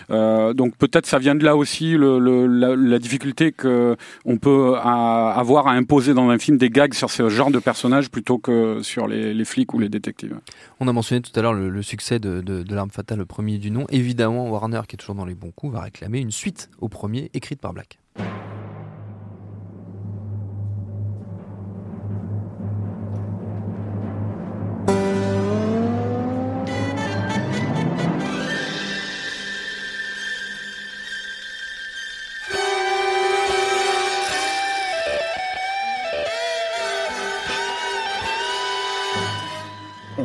donc 0.09 0.75
peut-être 0.77 1.05
ça 1.05 1.19
vient 1.19 1.35
de 1.35 1.43
là 1.43 1.55
aussi 1.55 1.91
le, 1.91 2.19
le- 2.19 2.47
la, 2.47 2.75
la 2.75 2.99
difficulté 2.99 3.51
que 3.51 3.95
on 4.25 4.37
peut 4.37 4.75
à- 4.75 5.31
avoir 5.37 5.67
à 5.67 5.71
imposer 5.71 6.13
dans 6.13 6.29
un 6.29 6.37
film 6.37 6.57
des 6.57 6.69
gags 6.69 6.93
sur 6.93 7.09
ce 7.09 7.29
genre 7.29 7.51
de 7.51 7.59
personnages 7.59 8.09
plutôt 8.09 8.37
que 8.37 8.81
sur 8.81 9.07
les, 9.07 9.33
les 9.33 9.45
flics 9.45 9.73
ou 9.73 9.79
les 9.79 9.89
détectives. 9.89 10.35
On 10.79 10.87
a 10.87 10.93
mentionné 10.93 11.06
tout 11.07 11.39
à 11.39 11.41
l'heure 11.41 11.53
le, 11.53 11.81
succès 11.81 12.19
de, 12.19 12.41
de, 12.41 12.63
de 12.63 12.75
l'arme 12.75 12.91
fatale, 12.91 13.19
le 13.19 13.25
premier 13.25 13.57
du 13.57 13.71
nom. 13.71 13.85
Évidemment, 13.89 14.49
Warner, 14.49 14.81
qui 14.87 14.95
est 14.95 14.97
toujours 14.97 15.15
dans 15.15 15.25
les 15.25 15.35
bons 15.35 15.51
coups, 15.51 15.73
va 15.73 15.81
réclamer 15.81 16.19
une 16.19 16.31
suite 16.31 16.69
au 16.79 16.89
premier, 16.89 17.29
écrite 17.33 17.61
par 17.61 17.73
Black. 17.73 17.99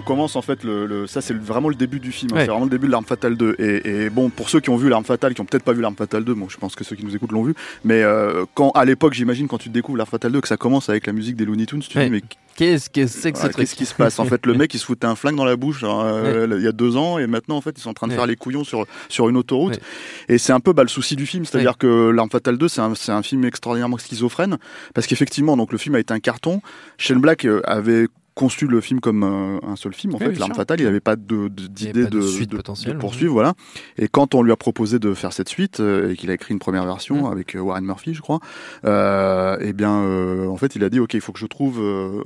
Commence 0.03 0.37
en 0.37 0.43
fait 0.43 0.65
le, 0.65 0.87
le- 0.87 1.07
ça 1.07 1.21
c'est 1.21 1.35
vraiment 1.35 1.69
le 1.69 1.75
début 1.75 2.01
du 2.01 2.12
film 2.12 2.31
hein, 2.33 2.37
Ouais. 2.37 2.41
c'est 2.43 2.51
vraiment 2.51 2.65
le 2.67 2.71
début 2.71 2.87
de 2.87 2.93
l'arme 2.93 3.05
fatale 3.05 3.37
2 3.37 3.57
et, 3.59 4.05
et 4.05 4.11
bon 4.11 4.29
pour 4.31 4.49
ceux 4.51 4.61
qui 4.61 4.71
ont 4.71 4.77
vu 4.77 4.88
l'arme 4.88 5.05
fatale 5.05 5.35
qui 5.35 5.41
ont 5.41 5.45
peut-être 5.45 5.65
pas 5.65 5.73
vu 5.73 5.81
l'arme 5.83 5.97
fatale 5.97 6.25
2 6.25 6.35
bon 6.35 6.49
je 6.49 6.57
pense 6.59 6.75
que 6.75 6.85
ceux 6.85 6.97
qui 6.97 7.05
nous 7.05 7.15
écoutent 7.17 7.33
l'ont 7.33 7.43
vu 7.45 7.55
mais 7.85 8.03
euh, 8.03 8.45
quand 8.55 8.71
à 8.73 8.85
l'époque 8.85 9.15
j'imagine 9.15 9.49
quand 9.49 9.59
tu 9.59 9.69
découvres 9.69 9.99
l'arme 9.99 10.11
fatale 10.11 10.33
2 10.33 10.41
que 10.41 10.49
ça 10.49 10.57
commence 10.57 10.88
avec 10.88 11.07
la 11.07 11.12
musique 11.12 11.37
des 11.37 11.45
Looney 11.45 11.67
Tunes 11.67 11.81
tu 11.88 11.97
Ouais. 11.99 12.05
dis 12.07 12.11
mais 12.11 12.23
Qu'est-ce 12.55 12.91
que 12.91 13.07
c'est 13.07 13.33
que 13.33 13.38
ce 13.38 13.45
Ouais, 13.45 13.49
truc? 13.49 13.65
Qu'est-ce 13.65 13.75
qui 13.75 13.87
se 13.87 13.95
passe? 13.95 14.19
En 14.19 14.27
fait, 14.27 14.45
le 14.45 14.53
mec, 14.59 14.75
il 14.75 14.79
se 14.79 14.85
foutait 14.85 15.07
un 15.07 15.15
flingue 15.17 15.37
dans 15.37 15.47
la 15.47 15.57
bouche 15.57 15.81
euh, 15.85 16.47
il 16.59 16.62
y 16.62 16.69
a 16.69 16.73
deux 16.73 16.99
ans, 16.99 17.19
et 17.19 17.27
maintenant, 17.27 17.57
en 17.57 17.62
fait, 17.62 17.73
ils 17.79 17.81
sont 17.81 17.88
en 17.88 17.95
train 17.95 18.09
de 18.09 18.12
Ouais. 18.12 18.19
faire 18.19 18.27
les 18.27 18.37
couillons 18.37 18.62
sur 18.62 18.85
sur 19.09 19.31
une 19.31 19.38
autoroute. 19.38 19.81
Et 20.29 20.37
c'est 20.37 20.53
un 20.53 20.61
peu 20.61 20.75
bah, 20.75 20.83
le 20.83 20.91
souci 20.91 21.17
du 21.17 21.25
film, 21.25 21.47
c'est-à-dire 21.47 21.79
que 21.79 22.11
L'Arme 22.11 22.29
Fatale 22.29 22.59
2, 22.59 22.69
c'est 22.69 22.83
un, 22.83 22.95
c'est 22.95 23.11
un 23.11 23.23
film 23.23 23.47
extraordinairement 23.47 23.97
schizophrène, 23.97 24.59
parce 24.93 25.07
qu'effectivement, 25.07 25.57
donc 25.57 25.73
le 25.73 25.79
film 25.79 25.95
a 25.95 25.99
été 26.01 26.12
un 26.12 26.21
carton. 26.21 26.61
Shane 26.99 27.23
Black 27.23 27.47
euh, 27.47 27.62
avait 27.65 28.07
conçu 28.35 28.66
le 28.66 28.81
film 28.81 29.01
comme 29.01 29.23
euh, 29.25 29.59
un 29.66 29.77
seul 29.77 29.92
film 29.95 30.14
en 30.14 30.18
Oui, 30.18 30.25
fait 30.27 30.38
l'arme 30.38 30.55
fatale 30.55 30.81
il 30.81 30.85
n'avait 30.85 31.01
pas 31.01 31.16
de- 31.16 31.49
d'idée 31.49 32.05
de 32.05 32.09
de, 32.09 32.21
suite 32.23 32.51
de- 32.51 32.57
potentielle, 32.57 32.95
de 32.95 32.99
poursuivre 32.99 33.33
voilà 33.33 33.53
et 33.99 34.09
quand 34.09 34.35
on 34.35 34.42
lui 34.42 34.53
a 34.53 34.57
proposé 34.57 34.99
de 34.99 35.12
faire 35.14 35.33
cette 35.33 35.49
suite 35.51 35.81
euh, 35.81 36.11
et 36.12 36.16
qu'il 36.16 36.31
a 36.31 36.35
écrit 36.35 36.53
une 36.55 36.59
première 36.61 36.85
version 36.87 37.29
Mm. 37.29 37.33
avec 37.33 37.55
euh, 37.57 37.61
Warren 37.61 37.85
Murphy 37.85 38.14
je 38.14 38.21
crois 38.23 38.40
euh, 38.85 39.57
eh 39.61 39.73
bien 39.73 39.92
euh, 40.03 40.47
en 40.49 40.57
fait 40.57 40.77
il 40.77 40.85
a 40.85 40.88
dit 40.88 40.99
ok 41.01 41.14
il 41.14 41.21
faut 41.21 41.33
que 41.33 41.38
je 41.38 41.47
trouve 41.47 41.79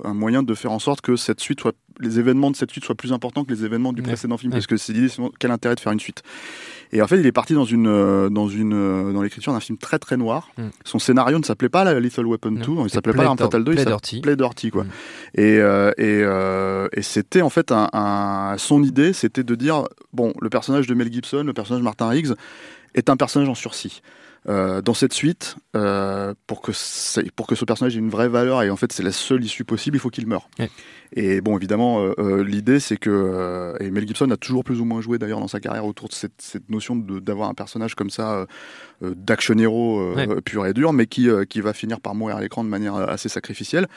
un 0.05 0.15
moyen 0.15 0.43
de 0.43 0.55
faire 0.55 0.73
en 0.73 0.79
sorte 0.79 1.01
que 1.01 1.17
cette 1.17 1.41
suite 1.41 1.61
soit 1.61 1.75
les 2.01 2.19
événements 2.19 2.51
de 2.51 2.57
cette 2.57 2.71
suite 2.71 2.85
soient 2.85 2.95
plus 2.95 3.13
importants 3.13 3.45
que 3.45 3.53
les 3.53 3.65
événements 3.65 3.93
du 3.95 4.03
Ouais. 4.03 4.09
précédent 4.09 4.37
film, 4.37 4.53
Ouais. 4.53 4.59
parce 4.59 4.67
que 4.67 4.77
c'est 4.77 4.93
l'idée, 4.93 5.09
quel 5.39 5.51
intérêt 5.51 5.75
de 5.75 5.81
faire 5.81 5.93
une 5.93 5.99
suite? 6.01 6.23
Et 6.93 7.03
en 7.03 7.07
fait, 7.07 7.19
il 7.19 7.27
est 7.27 7.33
parti 7.33 7.55
dans 7.55 7.65
une, 7.65 7.87
euh, 7.89 8.29
dans 8.29 8.49
une, 8.49 8.73
euh, 8.73 9.13
dans 9.13 9.23
l'écriture 9.23 9.53
d'un 9.53 9.61
film 9.61 9.77
très 9.79 9.99
très 9.99 10.17
noir. 10.17 10.49
Mm. 10.57 10.69
Son 10.85 10.99
scénario 10.99 11.39
ne 11.39 11.45
s'appelait 11.45 11.69
pas 11.69 11.85
la 11.85 11.99
Lethal 11.99 12.27
Weapon 12.27 12.51
Non, 12.53 12.61
2, 12.61 12.63
il 12.63 12.77
c'était 12.85 12.89
s'appelait 12.95 13.13
pas 13.15 13.23
L'Arme 13.25 13.37
Play 13.37 13.47
Fatale 13.47 13.65
2, 13.65 13.73
il 13.73 13.75
Play 13.75 13.85
s'appelait. 13.85 14.21
Play 14.21 14.37
Dirty, 14.37 14.71
quoi. 14.71 14.85
Mm. 14.85 14.89
Et, 15.35 15.59
euh, 15.59 15.91
et, 15.99 16.23
euh, 16.23 16.89
et 16.93 17.03
c'était 17.03 17.43
en 17.43 17.51
fait 17.51 17.73
un, 17.73 17.89
un- 17.93 18.55
son 18.59 18.83
idée, 18.83 19.13
c'était 19.13 19.45
de 19.45 19.55
dire 19.55 19.85
bon, 20.13 20.33
le 20.41 20.49
personnage 20.49 20.87
de 20.87 20.95
Mel 20.95 21.13
Gibson, 21.13 21.43
le 21.45 21.53
personnage 21.53 21.81
de 21.81 21.85
Martin 21.85 22.09
Riggs, 22.09 22.33
est 22.95 23.11
un 23.11 23.17
personnage 23.17 23.49
en 23.49 23.55
sursis. 23.55 24.01
Euh, 24.49 24.81
dans 24.81 24.95
cette 24.95 25.13
suite, 25.13 25.57
euh, 25.75 26.33
pour 26.47 26.63
que 26.63 26.71
pour 27.31 27.49
que 27.49 27.57
ce 27.57 27.65
personnage 27.65 27.97
ait 27.97 27.99
une 27.99 28.11
vraie 28.11 28.29
valeur 28.29 28.63
et 28.63 28.71
en 28.71 28.77
fait 28.77 28.93
c'est 28.93 29.03
la 29.03 29.11
seule 29.11 29.43
issue 29.45 29.65
possible, 29.65 29.97
il 29.97 30.01
faut 30.01 30.09
qu'il 30.11 30.27
meure. 30.29 30.49
Ouais. 30.61 30.71
Et 31.15 31.41
bon, 31.41 31.57
évidemment, 31.57 32.01
euh, 32.19 32.45
l'idée 32.45 32.79
c'est 32.79 32.97
que 32.97 33.75
et 33.81 33.91
Mel 33.91 34.07
Gibson 34.07 34.31
a 34.31 34.37
toujours 34.37 34.63
plus 34.63 34.81
ou 34.81 34.85
moins 34.85 35.01
joué 35.01 35.19
d'ailleurs 35.19 35.41
dans 35.41 35.49
sa 35.49 35.59
carrière 35.59 35.85
autour 35.85 36.09
de 36.09 36.15
cette, 36.15 36.41
cette 36.41 36.71
notion 36.71 36.95
de- 36.95 37.19
d'avoir 37.19 37.49
un 37.49 37.55
personnage 37.55 37.97
comme 37.97 38.11
ça, 38.11 38.47
d'action 39.03 39.59
héros 39.59 40.15
Ouais. 40.15 40.29
pur 40.43 40.65
et 40.67 40.73
dur, 40.73 40.93
mais 40.93 41.07
qui 41.07 41.29
qui 41.49 41.61
va 41.61 41.73
finir 41.73 42.01
par 42.01 42.15
mourir 42.15 42.37
à 42.37 42.41
l'écran 42.41 42.63
de 42.63 42.69
manière 42.69 42.95
assez 42.95 43.29
sacrificielle. 43.29 43.89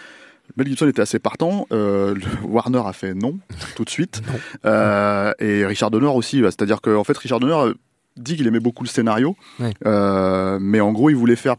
Mel 0.57 0.65
Gibson 0.67 0.87
était 0.87 1.01
assez 1.03 1.19
partant. 1.19 1.67
euh, 1.71 2.15
Warner 2.43 2.81
a 2.83 2.93
fait 2.93 3.13
non 3.13 3.37
tout 3.75 3.83
de 3.85 3.89
suite. 3.91 4.21
Non. 4.27 4.39
Euh, 4.65 5.31
et 5.37 5.63
Richard 5.65 5.91
Donner 5.91 6.07
aussi. 6.07 6.41
bah, 6.41 6.47
C'est-à-dire 6.49 6.81
qu'en 6.81 7.03
fait, 7.03 7.15
Richard 7.15 7.39
Donner 7.39 7.73
dit 8.17 8.35
qu'il 8.35 8.47
aimait 8.47 8.59
beaucoup 8.59 8.83
le 8.83 8.89
scénario, 8.89 9.35
Ouais. 9.59 9.73
euh, 9.85 10.57
mais 10.61 10.79
en 10.81 10.91
gros, 10.91 11.09
il 11.09 11.15
voulait 11.15 11.35
faire, 11.35 11.55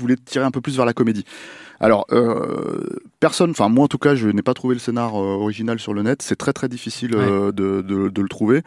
voulait 0.00 0.16
tirer 0.16 0.44
un 0.44 0.50
peu 0.50 0.60
plus 0.60 0.76
vers 0.76 0.84
la 0.86 0.92
comédie. 0.92 1.24
Alors, 1.82 2.04
euh, 2.12 2.84
personne, 3.20 3.52
enfin 3.52 3.70
moi 3.70 3.84
en 3.84 3.88
tout 3.88 3.96
cas, 3.96 4.14
je 4.14 4.28
n'ai 4.28 4.42
pas 4.42 4.52
trouvé 4.52 4.74
le 4.74 4.80
scénar 4.80 5.14
euh, 5.14 5.36
original 5.36 5.78
sur 5.78 5.94
le 5.94 6.02
net. 6.02 6.20
C'est 6.20 6.36
très 6.36 6.52
très 6.52 6.68
difficile 6.68 7.14
euh, 7.14 7.52
de, 7.52 7.80
de, 7.80 8.08
de 8.10 8.20
le 8.22 8.28
trouver. 8.28 8.60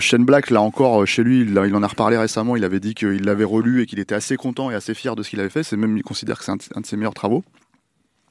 Shane 0.00 0.24
Black, 0.24 0.48
là 0.48 0.62
encore, 0.62 1.06
chez 1.06 1.22
lui, 1.24 1.40
il, 1.42 1.58
en 1.58 1.82
a 1.82 1.86
reparlé 1.86 2.16
récemment. 2.16 2.56
Il 2.56 2.64
avait 2.64 2.80
dit 2.80 2.94
qu'il 2.94 3.22
l'avait 3.24 3.44
relu 3.44 3.82
et 3.82 3.86
qu'il 3.86 3.98
était 3.98 4.14
assez 4.14 4.36
content 4.38 4.70
et 4.70 4.74
assez 4.74 4.94
fier 4.94 5.14
de 5.14 5.22
ce 5.22 5.28
qu'il 5.28 5.40
avait 5.40 5.50
fait. 5.50 5.62
C'est 5.62 5.76
même, 5.76 5.94
il 5.98 6.02
considère 6.02 6.38
que 6.38 6.44
c'est 6.44 6.52
un, 6.52 6.56
de- 6.56 6.62
un 6.74 6.80
de 6.80 6.86
ses 6.86 6.96
meilleurs 6.96 7.12
travaux. 7.12 7.44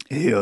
Et, 0.10 0.34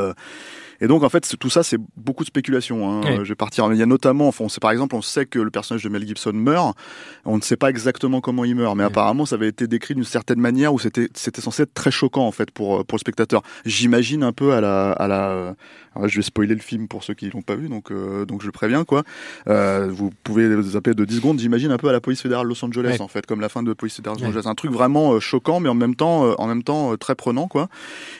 et 0.81 0.87
donc 0.87 1.03
en 1.03 1.09
fait 1.09 1.35
tout 1.39 1.49
ça 1.49 1.63
c'est 1.63 1.79
beaucoup 1.95 2.23
de 2.23 2.29
spéculation. 2.29 2.89
Hein. 2.89 3.01
Euh, 3.05 3.23
Je 3.23 3.29
vais 3.29 3.35
partir. 3.35 3.67
Il 3.71 3.77
y 3.77 3.83
a 3.83 3.85
notamment, 3.85 4.27
enfin, 4.27 4.45
on 4.45 4.49
sait 4.49 4.59
par 4.59 4.71
exemple, 4.71 4.95
on 4.95 5.01
sait 5.01 5.25
que 5.25 5.39
le 5.39 5.51
personnage 5.51 5.83
de 5.83 5.89
Mel 5.89 6.05
Gibson 6.05 6.33
meurt. 6.33 6.77
On 7.25 7.37
ne 7.37 7.41
sait 7.41 7.57
pas 7.57 7.69
exactement 7.69 8.21
comment 8.21 8.45
il 8.45 8.55
meurt, 8.55 8.75
mais 8.75 8.83
apparemment 8.83 9.25
ça 9.25 9.35
avait 9.35 9.47
été 9.47 9.67
décrit 9.67 9.95
d'une 9.95 10.03
certaine 10.03 10.39
manière 10.39 10.73
où 10.73 10.79
c'était 10.79 11.09
c'était 11.13 11.41
censé 11.41 11.63
être 11.63 11.73
très 11.73 11.91
choquant 11.91 12.25
en 12.25 12.31
fait 12.31 12.51
pour 12.51 12.79
euh, 12.79 12.83
pour 12.83 12.97
le 12.97 12.99
spectateur. 13.01 13.41
J'imagine 13.65 14.23
un 14.23 14.33
peu 14.33 14.53
à 14.53 14.61
la 14.61 14.91
à 14.91 15.07
la. 15.07 15.55
Alors, 15.99 16.09
je 16.09 16.15
vais 16.15 16.21
spoiler 16.23 16.55
le 16.55 16.61
film 16.61 16.87
pour 16.87 17.03
ceux 17.03 17.13
qui 17.13 17.29
l'ont 17.29 17.41
pas 17.41 17.55
vu, 17.55 17.67
donc 17.69 17.91
euh, 17.91 18.25
donc 18.25 18.41
je 18.41 18.49
préviens 18.49 18.85
quoi. 18.85 19.03
Euh, 19.47 19.87
vous 19.91 20.11
pouvez 20.23 20.53
vous 20.55 20.75
appeler 20.77 20.95
de 20.95 21.05
10 21.05 21.17
secondes. 21.17 21.39
J'imagine 21.39 21.71
un 21.71 21.77
peu 21.77 21.89
à 21.89 21.91
la 21.91 21.99
police 22.01 22.21
fédérale 22.21 22.47
Los 22.47 22.63
Angeles 22.63 22.89
Ouais. 22.93 23.01
en 23.01 23.07
fait, 23.07 23.25
comme 23.25 23.41
la 23.41 23.49
fin 23.49 23.63
de 23.63 23.73
Police 23.73 23.95
fédérale 23.97 24.17
Los 24.19 24.23
Ouais. 24.23 24.29
Angeles. 24.29 24.43
Un 24.49 24.55
truc 24.55 24.71
vraiment 24.71 25.13
euh, 25.13 25.19
choquant, 25.19 25.59
mais 25.59 25.69
en 25.69 25.73
même 25.75 25.95
temps 25.95 26.25
euh, 26.25 26.33
en 26.37 26.47
même 26.47 26.63
temps 26.63 26.93
euh, 26.93 26.97
très 26.97 27.15
prenant 27.15 27.47
quoi. 27.47 27.67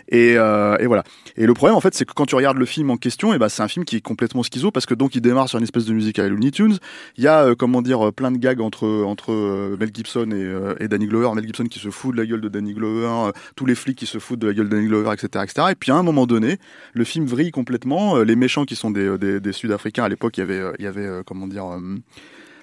Et, 0.09 0.35
euh, 0.37 0.77
et 0.79 0.85
voilà. 0.87 1.03
Et 1.37 1.45
le 1.45 1.53
problème, 1.53 1.75
en 1.75 1.81
fait, 1.81 1.93
c'est 1.95 2.05
que 2.05 2.13
quand 2.13 2.25
tu 2.25 2.35
regardes 2.35 2.57
le 2.57 2.65
film 2.65 2.89
en 2.89 2.97
question, 2.97 3.33
et 3.33 3.37
ben, 3.37 3.47
c'est 3.49 3.63
un 3.63 3.67
film 3.67 3.85
qui 3.85 3.95
est 3.95 4.01
complètement 4.01 4.43
schizo 4.43 4.71
parce 4.71 4.85
que 4.85 4.93
donc 4.93 5.15
il 5.15 5.21
démarre 5.21 5.47
sur 5.47 5.57
une 5.57 5.63
espèce 5.63 5.85
de 5.85 5.93
musique 5.93 6.19
à 6.19 6.27
Looney 6.27 6.51
Tunes. 6.51 6.77
Il 7.17 7.23
y 7.23 7.27
a, 7.27 7.55
comment 7.55 7.81
dire, 7.81 8.11
plein 8.13 8.31
de 8.31 8.37
gags 8.37 8.59
entre 8.61 8.87
entre 9.05 9.31
Mel 9.79 9.91
Gibson 9.93 10.29
et, 10.31 10.83
et 10.83 10.87
Danny 10.89 11.07
Glover. 11.07 11.29
Mel 11.33 11.45
Gibson 11.45 11.63
qui 11.65 11.79
se 11.79 11.89
fout 11.89 12.13
de 12.13 12.19
la 12.21 12.25
gueule 12.25 12.41
de 12.41 12.49
Danny 12.49 12.73
Glover, 12.73 13.31
tous 13.55 13.65
les 13.65 13.75
flics 13.75 13.97
qui 13.97 14.05
se 14.05 14.17
foutent 14.19 14.39
de 14.39 14.47
la 14.47 14.53
gueule 14.53 14.67
de 14.67 14.75
Danny 14.75 14.87
Glover, 14.87 15.11
etc., 15.13 15.43
etc. 15.43 15.67
Et 15.71 15.75
puis 15.75 15.91
à 15.91 15.95
un 15.95 16.03
moment 16.03 16.25
donné, 16.27 16.57
le 16.93 17.03
film 17.05 17.25
vrille 17.25 17.51
complètement. 17.51 17.68
Euh, 17.71 18.25
les 18.25 18.35
méchants 18.35 18.65
qui 18.65 18.75
sont 18.75 18.91
des, 18.91 19.05
euh, 19.05 19.17
des, 19.17 19.39
des 19.39 19.53
Sud-Africains 19.53 20.03
à 20.03 20.09
l'époque, 20.09 20.37
il 20.37 20.41
y 20.41 20.43
avait, 20.43 20.59
euh, 20.59 20.73
il 20.79 20.85
y 20.85 20.87
avait, 20.87 21.07
comment 21.25 21.47
dire. 21.47 21.65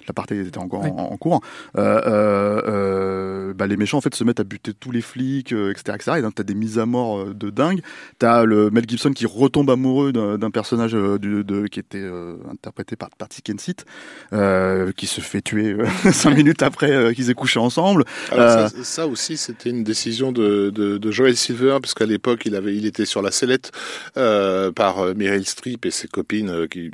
L'apartheid 0.07 0.47
était 0.47 0.57
encore 0.57 0.85
en, 0.85 1.09
en 1.11 1.17
cours. 1.17 1.41
Euh, 1.77 2.01
euh, 2.07 2.61
euh, 2.67 3.53
bah, 3.53 3.67
les 3.67 3.77
méchants 3.77 3.97
en 3.97 4.01
fait 4.01 4.15
se 4.15 4.23
mettent 4.23 4.39
à 4.39 4.43
buter 4.43 4.73
tous 4.73 4.91
les 4.91 5.01
flics, 5.01 5.53
euh, 5.53 5.71
etc., 5.71 5.93
etc. 5.95 6.11
Et 6.19 6.21
donc 6.21 6.35
t'as 6.35 6.43
des 6.43 6.55
mises 6.55 6.79
à 6.79 6.85
mort 6.85 7.19
euh, 7.19 7.33
de 7.33 7.49
dingue. 7.49 7.81
T'as 8.19 8.43
le 8.45 8.69
Mel 8.69 8.85
Gibson 8.87 9.11
qui 9.11 9.25
retombe 9.25 9.69
amoureux 9.69 10.11
d'un 10.13 10.51
personnage 10.51 10.95
euh, 10.95 11.17
du- 11.17 11.43
de, 11.43 11.67
qui 11.67 11.79
était 11.79 11.97
euh, 12.01 12.35
interprété 12.51 12.95
par 12.95 13.09
Patty 13.17 13.41
Kensit, 13.41 13.85
euh, 14.33 14.91
qui 14.95 15.07
se 15.07 15.21
fait 15.21 15.41
tuer 15.41 15.73
euh, 15.73 15.85
cinq 16.11 16.35
minutes 16.35 16.63
après 16.63 16.91
euh, 16.91 17.13
qu'ils 17.13 17.29
aient 17.29 17.33
couché 17.35 17.59
ensemble. 17.59 18.03
Alors 18.31 18.45
Euh, 18.47 18.67
ça, 18.69 18.83
ça 18.83 19.07
aussi, 19.07 19.37
c'était 19.37 19.69
une 19.69 19.83
décision 19.83 20.31
de, 20.31 20.69
de, 20.69 20.97
de 20.97 21.11
Joel 21.11 21.35
Silver, 21.35 21.77
parce 21.81 21.93
qu'à 21.93 22.05
l'époque, 22.05 22.43
il 22.45 22.55
avait, 22.55 22.75
il 22.75 22.85
était 22.85 23.05
sur 23.05 23.21
la 23.21 23.31
sellette 23.31 23.71
euh, 24.17 24.71
par 24.71 25.15
Meryl 25.15 25.45
Streep 25.45 25.85
et 25.85 25.91
ses 25.91 26.07
copines 26.07 26.49
euh, 26.49 26.67
qui 26.67 26.91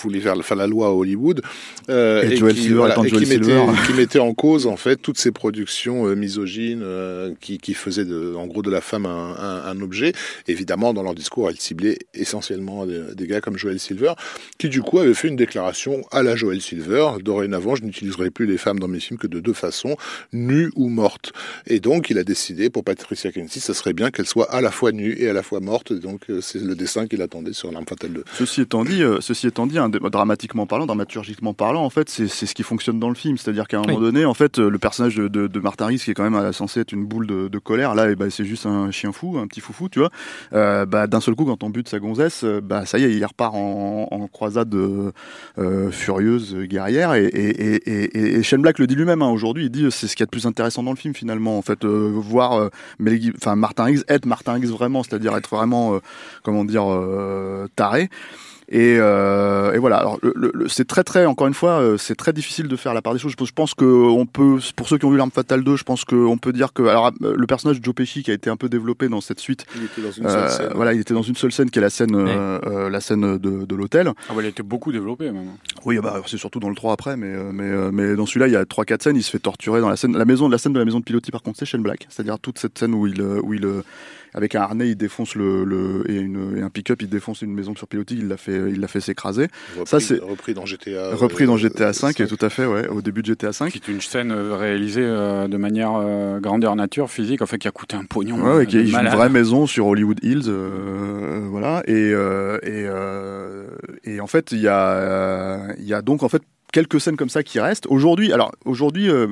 voulaient 0.00 0.20
faire, 0.20 0.36
faire 0.44 0.56
la 0.56 0.66
loi 0.66 0.88
à 0.88 0.90
Hollywood. 0.90 1.42
euh, 1.88 2.22
Et 2.22 2.36
Joel 2.36 2.49
qui, 2.54 2.62
Silver 2.62 2.88
étant 2.90 3.04
et 3.04 3.08
Joel 3.08 3.24
qui 3.24 3.28
mettait, 3.28 3.44
Silver. 3.44 3.66
qui 3.86 3.92
mettait 3.94 4.18
en 4.18 4.34
cause 4.34 4.66
en 4.66 4.76
fait 4.76 4.96
toutes 4.96 5.18
ces 5.18 5.32
productions 5.32 6.06
euh, 6.06 6.14
misogynes 6.14 6.82
euh, 6.82 7.34
qui, 7.40 7.58
qui 7.58 7.74
faisaient 7.74 8.04
de, 8.04 8.34
en 8.34 8.46
gros 8.46 8.62
de 8.62 8.70
la 8.70 8.80
femme 8.80 9.06
un, 9.06 9.36
un, 9.38 9.62
un 9.64 9.80
objet. 9.80 10.12
Évidemment, 10.48 10.92
dans 10.94 11.02
leur 11.02 11.14
discours, 11.14 11.48
elle 11.48 11.56
ciblait 11.56 11.98
essentiellement 12.14 12.86
des, 12.86 13.14
des 13.14 13.26
gars 13.26 13.40
comme 13.40 13.56
Joel 13.56 13.78
Silver, 13.78 14.12
qui 14.58 14.68
du 14.68 14.82
coup 14.82 14.98
avait 14.98 15.14
fait 15.14 15.28
une 15.28 15.36
déclaration 15.36 16.02
à 16.10 16.22
la 16.22 16.36
Joel 16.36 16.60
Silver. 16.60 17.10
Dorénavant, 17.22 17.74
je 17.74 17.84
n'utiliserai 17.84 18.30
plus 18.30 18.46
les 18.46 18.58
femmes 18.58 18.78
dans 18.78 18.88
mes 18.88 19.00
films 19.00 19.18
que 19.18 19.26
de 19.26 19.40
deux 19.40 19.52
façons, 19.52 19.96
nues 20.32 20.70
ou 20.76 20.88
mortes. 20.88 21.32
Et 21.66 21.80
donc, 21.80 22.10
il 22.10 22.18
a 22.18 22.24
décidé 22.24 22.70
pour 22.70 22.84
Patricia 22.84 23.32
Kensit, 23.32 23.60
ça 23.60 23.74
serait 23.74 23.92
bien 23.92 24.10
qu'elle 24.10 24.26
soit 24.26 24.50
à 24.50 24.60
la 24.60 24.70
fois 24.70 24.92
nue 24.92 25.16
et 25.18 25.28
à 25.28 25.32
la 25.32 25.42
fois 25.42 25.60
morte. 25.60 25.92
Donc, 25.92 26.22
euh, 26.30 26.40
c'est 26.40 26.60
le 26.60 26.74
dessin 26.74 27.06
qu'il 27.06 27.22
attendait 27.22 27.52
sur 27.52 27.70
L'Arme 27.72 27.86
Fatale 27.88 28.12
2. 28.12 28.24
Ceci 28.34 28.62
étant 28.62 28.84
dit, 28.84 29.02
euh, 29.02 29.20
ceci 29.20 29.46
étant 29.46 29.66
dit, 29.66 29.78
hein, 29.78 29.88
dramatiquement 29.88 30.66
parlant, 30.66 30.86
dramaturgiquement 30.86 31.54
parlant, 31.54 31.84
en 31.84 31.90
fait, 31.90 32.08
c'est 32.08 32.39
c'est 32.40 32.46
ce 32.46 32.54
qui 32.54 32.62
fonctionne 32.62 32.98
dans 32.98 33.10
le 33.10 33.14
film. 33.14 33.36
C'est-à-dire 33.36 33.68
qu'à 33.68 33.78
un 33.78 33.82
moment 33.82 34.00
donné, 34.00 34.24
en 34.24 34.32
fait, 34.32 34.58
le 34.58 34.78
personnage 34.78 35.14
de, 35.14 35.28
de, 35.28 35.46
de 35.46 35.60
Martin 35.60 35.86
Riggs, 35.86 36.00
qui 36.00 36.10
est 36.10 36.14
quand 36.14 36.24
même 36.24 36.34
euh, 36.34 36.52
censé 36.52 36.80
être 36.80 36.92
une 36.92 37.04
boule 37.04 37.26
de, 37.26 37.48
de 37.48 37.58
colère, 37.58 37.94
là, 37.94 38.10
eh 38.10 38.16
ben, 38.16 38.30
c'est 38.30 38.46
juste 38.46 38.64
un 38.64 38.90
chien 38.90 39.12
fou, 39.12 39.36
un 39.38 39.46
petit 39.46 39.60
foufou, 39.60 39.90
tu 39.90 39.98
vois. 39.98 40.10
Euh, 40.54 40.86
bah, 40.86 41.06
D'un 41.06 41.20
seul 41.20 41.34
coup, 41.34 41.44
quand 41.44 41.62
on 41.62 41.68
bute 41.68 41.88
sa 41.88 41.98
gonzesse, 41.98 42.42
euh, 42.44 42.62
bah, 42.62 42.86
ça 42.86 42.98
y 42.98 43.04
est, 43.04 43.12
il 43.12 43.24
repart 43.24 43.54
en, 43.54 44.08
en 44.10 44.26
croisade 44.28 44.74
euh, 44.74 45.90
furieuse, 45.90 46.56
guerrière. 46.56 47.12
Et, 47.12 47.26
et, 47.26 47.74
et, 47.74 48.18
et, 48.18 48.38
et 48.38 48.42
Shane 48.42 48.62
Black 48.62 48.78
le 48.78 48.86
dit 48.86 48.94
lui-même 48.94 49.20
hein, 49.20 49.28
aujourd'hui. 49.28 49.66
Il 49.66 49.70
dit 49.70 49.86
c'est 49.90 50.06
ce 50.06 50.16
qu'il 50.16 50.22
y 50.22 50.24
a 50.24 50.26
de 50.26 50.30
plus 50.30 50.46
intéressant 50.46 50.82
dans 50.82 50.92
le 50.92 50.96
film 50.96 51.14
finalement. 51.14 51.58
En 51.58 51.62
fait, 51.62 51.84
euh, 51.84 52.10
voir 52.14 52.70
enfin 53.36 53.56
Martin 53.56 53.84
Riggs 53.84 54.02
être 54.08 54.24
Martin 54.24 54.54
Riggs 54.54 54.68
vraiment, 54.68 55.02
c'est-à-dire 55.02 55.36
être 55.36 55.50
vraiment, 55.50 56.00
comment 56.42 56.64
dire, 56.64 56.86
taré. 57.76 58.08
Et, 58.72 58.96
euh, 59.00 59.72
et 59.72 59.78
voilà. 59.78 59.96
Alors, 59.96 60.18
le, 60.22 60.32
le- 60.36 60.52
le- 60.54 60.68
c'est 60.68 60.86
très, 60.86 61.02
très, 61.02 61.26
encore 61.26 61.48
une 61.48 61.54
fois, 61.54 61.80
euh, 61.80 61.96
c'est 61.98 62.14
très 62.14 62.32
difficile 62.32 62.68
de 62.68 62.76
faire 62.76 62.94
la 62.94 63.02
part 63.02 63.12
des 63.12 63.18
choses. 63.18 63.32
Je 63.32 63.36
pense, 63.36 63.48
je 63.48 63.52
pense 63.52 63.74
que 63.74 63.84
on 63.84 64.26
peut, 64.26 64.58
pour 64.76 64.88
ceux 64.88 64.96
qui 64.96 65.04
ont 65.06 65.10
vu 65.10 65.16
l'arme 65.16 65.32
fatale 65.32 65.64
2, 65.64 65.74
je 65.74 65.82
pense 65.82 66.04
qu'on 66.04 66.38
peut 66.38 66.52
dire 66.52 66.72
que, 66.72 66.82
alors, 66.84 67.10
euh, 67.22 67.34
le 67.36 67.46
personnage 67.48 67.80
de 67.80 67.84
Joe 67.84 67.94
Pesci 67.94 68.22
qui 68.22 68.30
a 68.30 68.34
été 68.34 68.48
un 68.48 68.56
peu 68.56 68.68
développé 68.68 69.08
dans 69.08 69.20
cette 69.20 69.40
suite, 69.40 69.66
Il 69.76 69.82
était 69.84 70.00
dans 70.02 70.12
une 70.12 70.26
euh, 70.26 70.48
seule 70.48 70.50
scène. 70.68 70.72
voilà, 70.76 70.92
il 70.94 71.00
était 71.00 71.14
dans 71.14 71.22
une 71.22 71.34
seule 71.34 71.50
scène 71.50 71.68
qui 71.68 71.80
est 71.80 71.82
la 71.82 71.90
scène, 71.90 72.14
euh, 72.14 72.60
euh, 72.64 72.90
la 72.90 73.00
scène 73.00 73.38
de, 73.38 73.64
de 73.64 73.74
l'hôtel. 73.74 74.08
Ah 74.28 74.34
bah, 74.34 74.36
elle 74.38 74.46
était 74.46 74.62
beaucoup 74.62 74.92
développée 74.92 75.32
même. 75.32 75.48
Oui, 75.84 75.98
bah, 76.00 76.22
c'est 76.28 76.38
surtout 76.38 76.60
dans 76.60 76.68
le 76.70 76.76
3 76.76 76.92
après, 76.92 77.16
mais, 77.16 77.34
euh, 77.34 77.50
mais, 77.52 77.64
euh, 77.64 77.90
mais 77.92 78.14
dans 78.14 78.24
celui-là, 78.26 78.46
il 78.46 78.52
y 78.52 78.56
a 78.56 78.62
3-4 78.64 79.02
scènes, 79.02 79.16
il 79.16 79.24
se 79.24 79.32
fait 79.32 79.40
torturer 79.40 79.80
dans 79.80 79.88
la 79.88 79.96
scène. 79.96 80.16
La 80.16 80.24
maison, 80.24 80.48
la 80.48 80.58
scène 80.58 80.74
de 80.74 80.78
la 80.78 80.84
maison 80.84 81.00
de 81.00 81.04
pilotis, 81.04 81.32
par 81.32 81.42
contre, 81.42 81.58
c'est 81.58 81.66
Shane 81.66 81.82
Black. 81.82 82.06
C'est-à-dire 82.08 82.38
toute 82.38 82.58
cette 82.60 82.78
scène 82.78 82.94
où 82.94 83.08
il, 83.08 83.20
euh, 83.20 83.40
où 83.42 83.52
il, 83.52 83.64
euh, 83.64 83.82
avec 84.34 84.54
un 84.54 84.60
harnais, 84.62 84.88
il 84.90 84.96
défonce 84.96 85.34
le, 85.34 85.64
le 85.64 86.10
et, 86.10 86.16
une, 86.16 86.56
et 86.58 86.62
un 86.62 86.70
pick-up, 86.70 87.02
il 87.02 87.08
défonce 87.08 87.42
une 87.42 87.52
maison 87.54 87.74
sur 87.74 87.88
pilotis, 87.88 88.16
il 88.18 88.28
l'a 88.28 88.36
fait, 88.36 88.70
il 88.70 88.80
l'a 88.80 88.88
fait 88.88 89.00
s'écraser. 89.00 89.48
Repris, 89.76 89.86
ça, 89.90 90.00
c'est- 90.00 90.20
repris 90.20 90.54
dans 90.54 90.66
GTA. 90.66 91.14
Repris 91.14 91.46
dans 91.46 91.54
euh, 91.54 91.58
GTA 91.58 91.92
5, 91.92 92.20
et 92.20 92.26
5. 92.26 92.36
tout 92.36 92.44
à 92.44 92.50
fait, 92.50 92.66
ouais, 92.66 92.88
au 92.88 93.02
début 93.02 93.22
de 93.22 93.26
GTA 93.26 93.52
5. 93.52 93.70
Qui 93.72 93.78
est 93.78 93.88
une 93.92 94.00
scène 94.00 94.30
euh, 94.32 94.54
réalisée 94.56 95.02
euh, 95.04 95.48
de 95.48 95.56
manière 95.56 95.92
euh, 95.94 96.38
grandeur 96.40 96.76
nature, 96.76 97.10
physique, 97.10 97.42
en 97.42 97.46
fait, 97.46 97.58
qui 97.58 97.68
a 97.68 97.72
coûté 97.72 97.96
un 97.96 98.04
pognon. 98.04 98.36
Ouais, 98.36 98.42
ouais, 98.42 98.62
euh, 98.62 98.64
qui 98.64 98.78
est 98.78 98.82
une 98.88 99.08
vraie 99.08 99.28
maison 99.28 99.66
sur 99.66 99.86
Hollywood 99.86 100.18
Hills, 100.22 100.44
euh, 100.48 101.46
voilà. 101.48 101.82
Et, 101.86 102.12
euh, 102.12 102.58
et, 102.62 102.86
euh, 102.86 103.64
et 104.04 104.20
en 104.20 104.26
fait, 104.26 104.52
il 104.52 104.60
y 104.60 104.68
a, 104.68 104.90
euh, 104.90 105.72
il 105.78 105.84
y 105.86 105.94
a 105.94 106.02
donc 106.02 106.22
en 106.22 106.28
fait 106.28 106.42
quelques 106.72 107.00
scènes 107.00 107.16
comme 107.16 107.28
ça 107.28 107.42
qui 107.42 107.60
restent. 107.60 107.86
Aujourd'hui, 107.88 108.32
alors 108.32 108.52
aujourd'hui, 108.64 109.10
euh, 109.10 109.28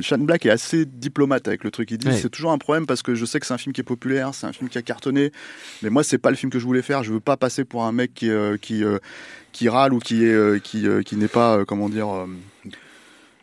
Shane 0.00 0.24
Black 0.24 0.46
est 0.46 0.50
assez 0.50 0.84
diplomate 0.84 1.48
avec 1.48 1.64
le 1.64 1.70
truc. 1.70 1.90
Il 1.90 1.98
dit 1.98 2.08
c'est 2.12 2.30
toujours 2.30 2.52
un 2.52 2.58
problème 2.58 2.86
parce 2.86 3.02
que 3.02 3.14
je 3.14 3.24
sais 3.24 3.40
que 3.40 3.46
c'est 3.46 3.54
un 3.54 3.58
film 3.58 3.72
qui 3.72 3.80
est 3.80 3.84
populaire, 3.84 4.34
c'est 4.34 4.46
un 4.46 4.52
film 4.52 4.68
qui 4.68 4.78
a 4.78 4.82
cartonné, 4.82 5.32
mais 5.82 5.90
moi 5.90 6.02
c'est 6.02 6.18
pas 6.18 6.30
le 6.30 6.36
film 6.36 6.50
que 6.50 6.58
je 6.58 6.64
voulais 6.64 6.82
faire. 6.82 7.02
Je 7.02 7.12
veux 7.12 7.20
pas 7.20 7.36
passer 7.36 7.64
pour 7.64 7.84
un 7.84 7.92
mec 7.92 8.14
qui 8.14 8.30
euh, 8.30 8.56
qui 8.56 8.84
euh, 8.84 8.98
qui 9.52 9.68
râle 9.68 9.92
ou 9.92 9.98
qui 9.98 10.24
est 10.24 10.62
qui 10.62 10.86
qui 11.04 11.16
n'est 11.16 11.28
pas 11.28 11.64
comment 11.64 11.88
dire. 11.88 12.26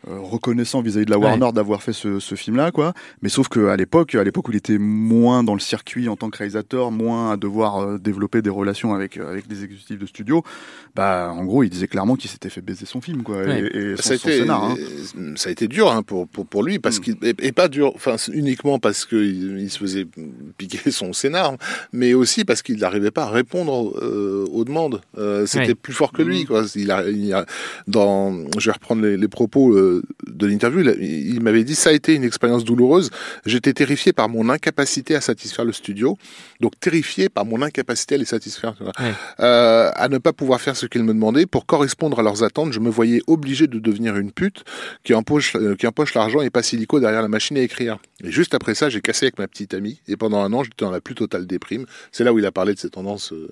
Euh, 0.08 0.18
reconnaissant 0.18 0.80
vis-à-vis 0.82 1.04
de 1.06 1.10
la 1.10 1.18
Warner 1.18 1.50
d'avoir 1.52 1.82
fait 1.82 1.92
ce, 1.92 2.20
ce 2.20 2.34
film-là, 2.34 2.70
quoi. 2.70 2.94
Mais 3.22 3.28
sauf 3.28 3.48
qu'à 3.48 3.76
l'époque, 3.76 4.14
à 4.14 4.24
l'époque 4.24 4.48
où 4.48 4.52
il 4.52 4.56
était 4.56 4.78
moins 4.78 5.42
dans 5.44 5.54
le 5.54 5.60
circuit 5.60 6.08
en 6.08 6.16
tant 6.16 6.30
que 6.30 6.38
réalisateur, 6.38 6.90
moins 6.90 7.32
à 7.32 7.36
devoir 7.36 7.78
euh, 7.82 7.98
développer 7.98 8.40
des 8.42 8.50
relations 8.50 8.94
avec 8.94 9.16
euh, 9.16 9.30
avec 9.30 9.46
des 9.48 9.64
exécutifs 9.64 9.98
de 9.98 10.06
studio, 10.06 10.42
bah 10.96 11.32
en 11.36 11.44
gros, 11.44 11.62
il 11.62 11.70
disait 11.70 11.86
clairement 11.88 12.16
qu'il 12.16 12.30
s'était 12.30 12.50
fait 12.50 12.60
baiser 12.62 12.86
son 12.86 13.00
film, 13.00 13.22
quoi. 13.22 13.36
Ouais. 13.42 13.60
Et, 13.74 13.76
et 13.92 13.96
son, 13.96 14.02
ça 14.02 14.14
a, 14.14 14.18
son 14.18 14.28
été, 14.28 14.38
scénar, 14.38 14.64
hein. 14.64 14.74
ça 15.36 15.48
a 15.48 15.52
été 15.52 15.68
dur 15.68 15.90
hein, 15.90 16.02
pour, 16.02 16.26
pour, 16.28 16.46
pour 16.46 16.62
lui, 16.62 16.78
parce 16.78 16.98
Mm. 16.98 17.02
qu'il 17.02 17.16
et, 17.22 17.52
pas 17.52 17.68
dur, 17.68 17.92
enfin 17.94 18.16
uniquement 18.32 18.78
parce 18.78 19.04
qu'il 19.06 19.58
il 19.60 19.70
se 19.70 19.78
faisait 19.78 20.06
piquer 20.58 20.90
son 20.90 21.12
scénar, 21.12 21.54
mais 21.92 22.14
aussi 22.14 22.44
parce 22.44 22.62
qu'il 22.62 22.78
n'arrivait 22.78 23.10
pas 23.10 23.24
à 23.24 23.30
répondre 23.30 23.92
euh, 24.02 24.46
aux 24.52 24.64
demandes. 24.64 25.00
Euh, 25.18 25.46
C'était 25.46 25.68
Ouais. 25.68 25.74
plus 25.74 25.92
fort 25.92 26.12
que 26.12 26.22
Mm. 26.22 26.28
lui. 26.28 26.44
Quoi. 26.44 26.64
Il 26.74 26.90
a, 26.90 27.08
il 27.08 27.32
a, 27.32 27.44
dans, 27.86 28.32
je 28.58 28.66
vais 28.66 28.72
reprendre 28.72 29.02
les, 29.02 29.16
les 29.16 29.28
propos 29.28 29.72
euh, 29.74 29.89
de 30.26 30.46
l'interview. 30.46 30.80
Il, 31.00 31.40
m'avait 31.40 31.64
dit 31.64 31.74
ça 31.74 31.90
a 31.90 31.92
été 31.92 32.14
une 32.14 32.24
expérience 32.24 32.64
douloureuse. 32.64 33.10
J'étais 33.46 33.72
terrifié 33.72 34.12
par 34.12 34.28
mon 34.28 34.48
incapacité 34.48 35.14
à 35.14 35.20
satisfaire 35.20 35.64
le 35.64 35.72
studio, 35.72 36.16
donc 36.60 36.72
terrifié 36.80 37.28
par 37.28 37.44
mon 37.44 37.62
incapacité 37.62 38.14
à 38.14 38.18
les 38.18 38.24
satisfaire. 38.24 38.74
Ouais. 38.80 39.12
Euh, 39.40 39.90
à 39.94 40.08
ne 40.08 40.18
pas 40.18 40.32
pouvoir 40.32 40.60
faire 40.60 40.76
ce 40.76 40.86
qu'ils 40.86 41.02
me 41.04 41.12
demandaient 41.14 41.46
pour 41.46 41.66
correspondre 41.66 42.18
à 42.20 42.22
leurs 42.22 42.42
attentes. 42.42 42.72
Je 42.72 42.80
me 42.80 42.90
voyais 42.90 43.20
obligé 43.26 43.66
de 43.66 43.78
devenir 43.78 44.16
une 44.16 44.32
pute 44.32 44.64
qui 45.04 45.14
empoche, 45.14 45.56
euh, 45.56 45.74
qui 45.76 45.86
empoche 45.86 46.14
l'argent 46.14 46.40
et 46.42 46.50
pas 46.50 46.62
silico 46.62 47.00
derrière 47.00 47.22
la 47.22 47.28
machine 47.28 47.56
à 47.56 47.60
écrire. 47.60 47.98
Et 48.22 48.30
juste 48.30 48.54
après 48.54 48.74
ça, 48.74 48.88
j'ai 48.90 49.00
cassé 49.00 49.26
avec 49.26 49.38
ma 49.38 49.48
petite 49.48 49.74
amie 49.74 50.00
et 50.08 50.16
pendant 50.16 50.40
un 50.42 50.52
an, 50.52 50.62
j'étais 50.62 50.84
dans 50.84 50.90
la 50.90 51.00
plus 51.00 51.14
totale 51.14 51.46
déprime. 51.46 51.86
C'est 52.12 52.24
là 52.24 52.32
où 52.32 52.38
il 52.38 52.46
a 52.46 52.52
parlé 52.52 52.74
de 52.74 52.78
ces 52.78 52.90
tendances 52.90 53.32
euh, 53.32 53.48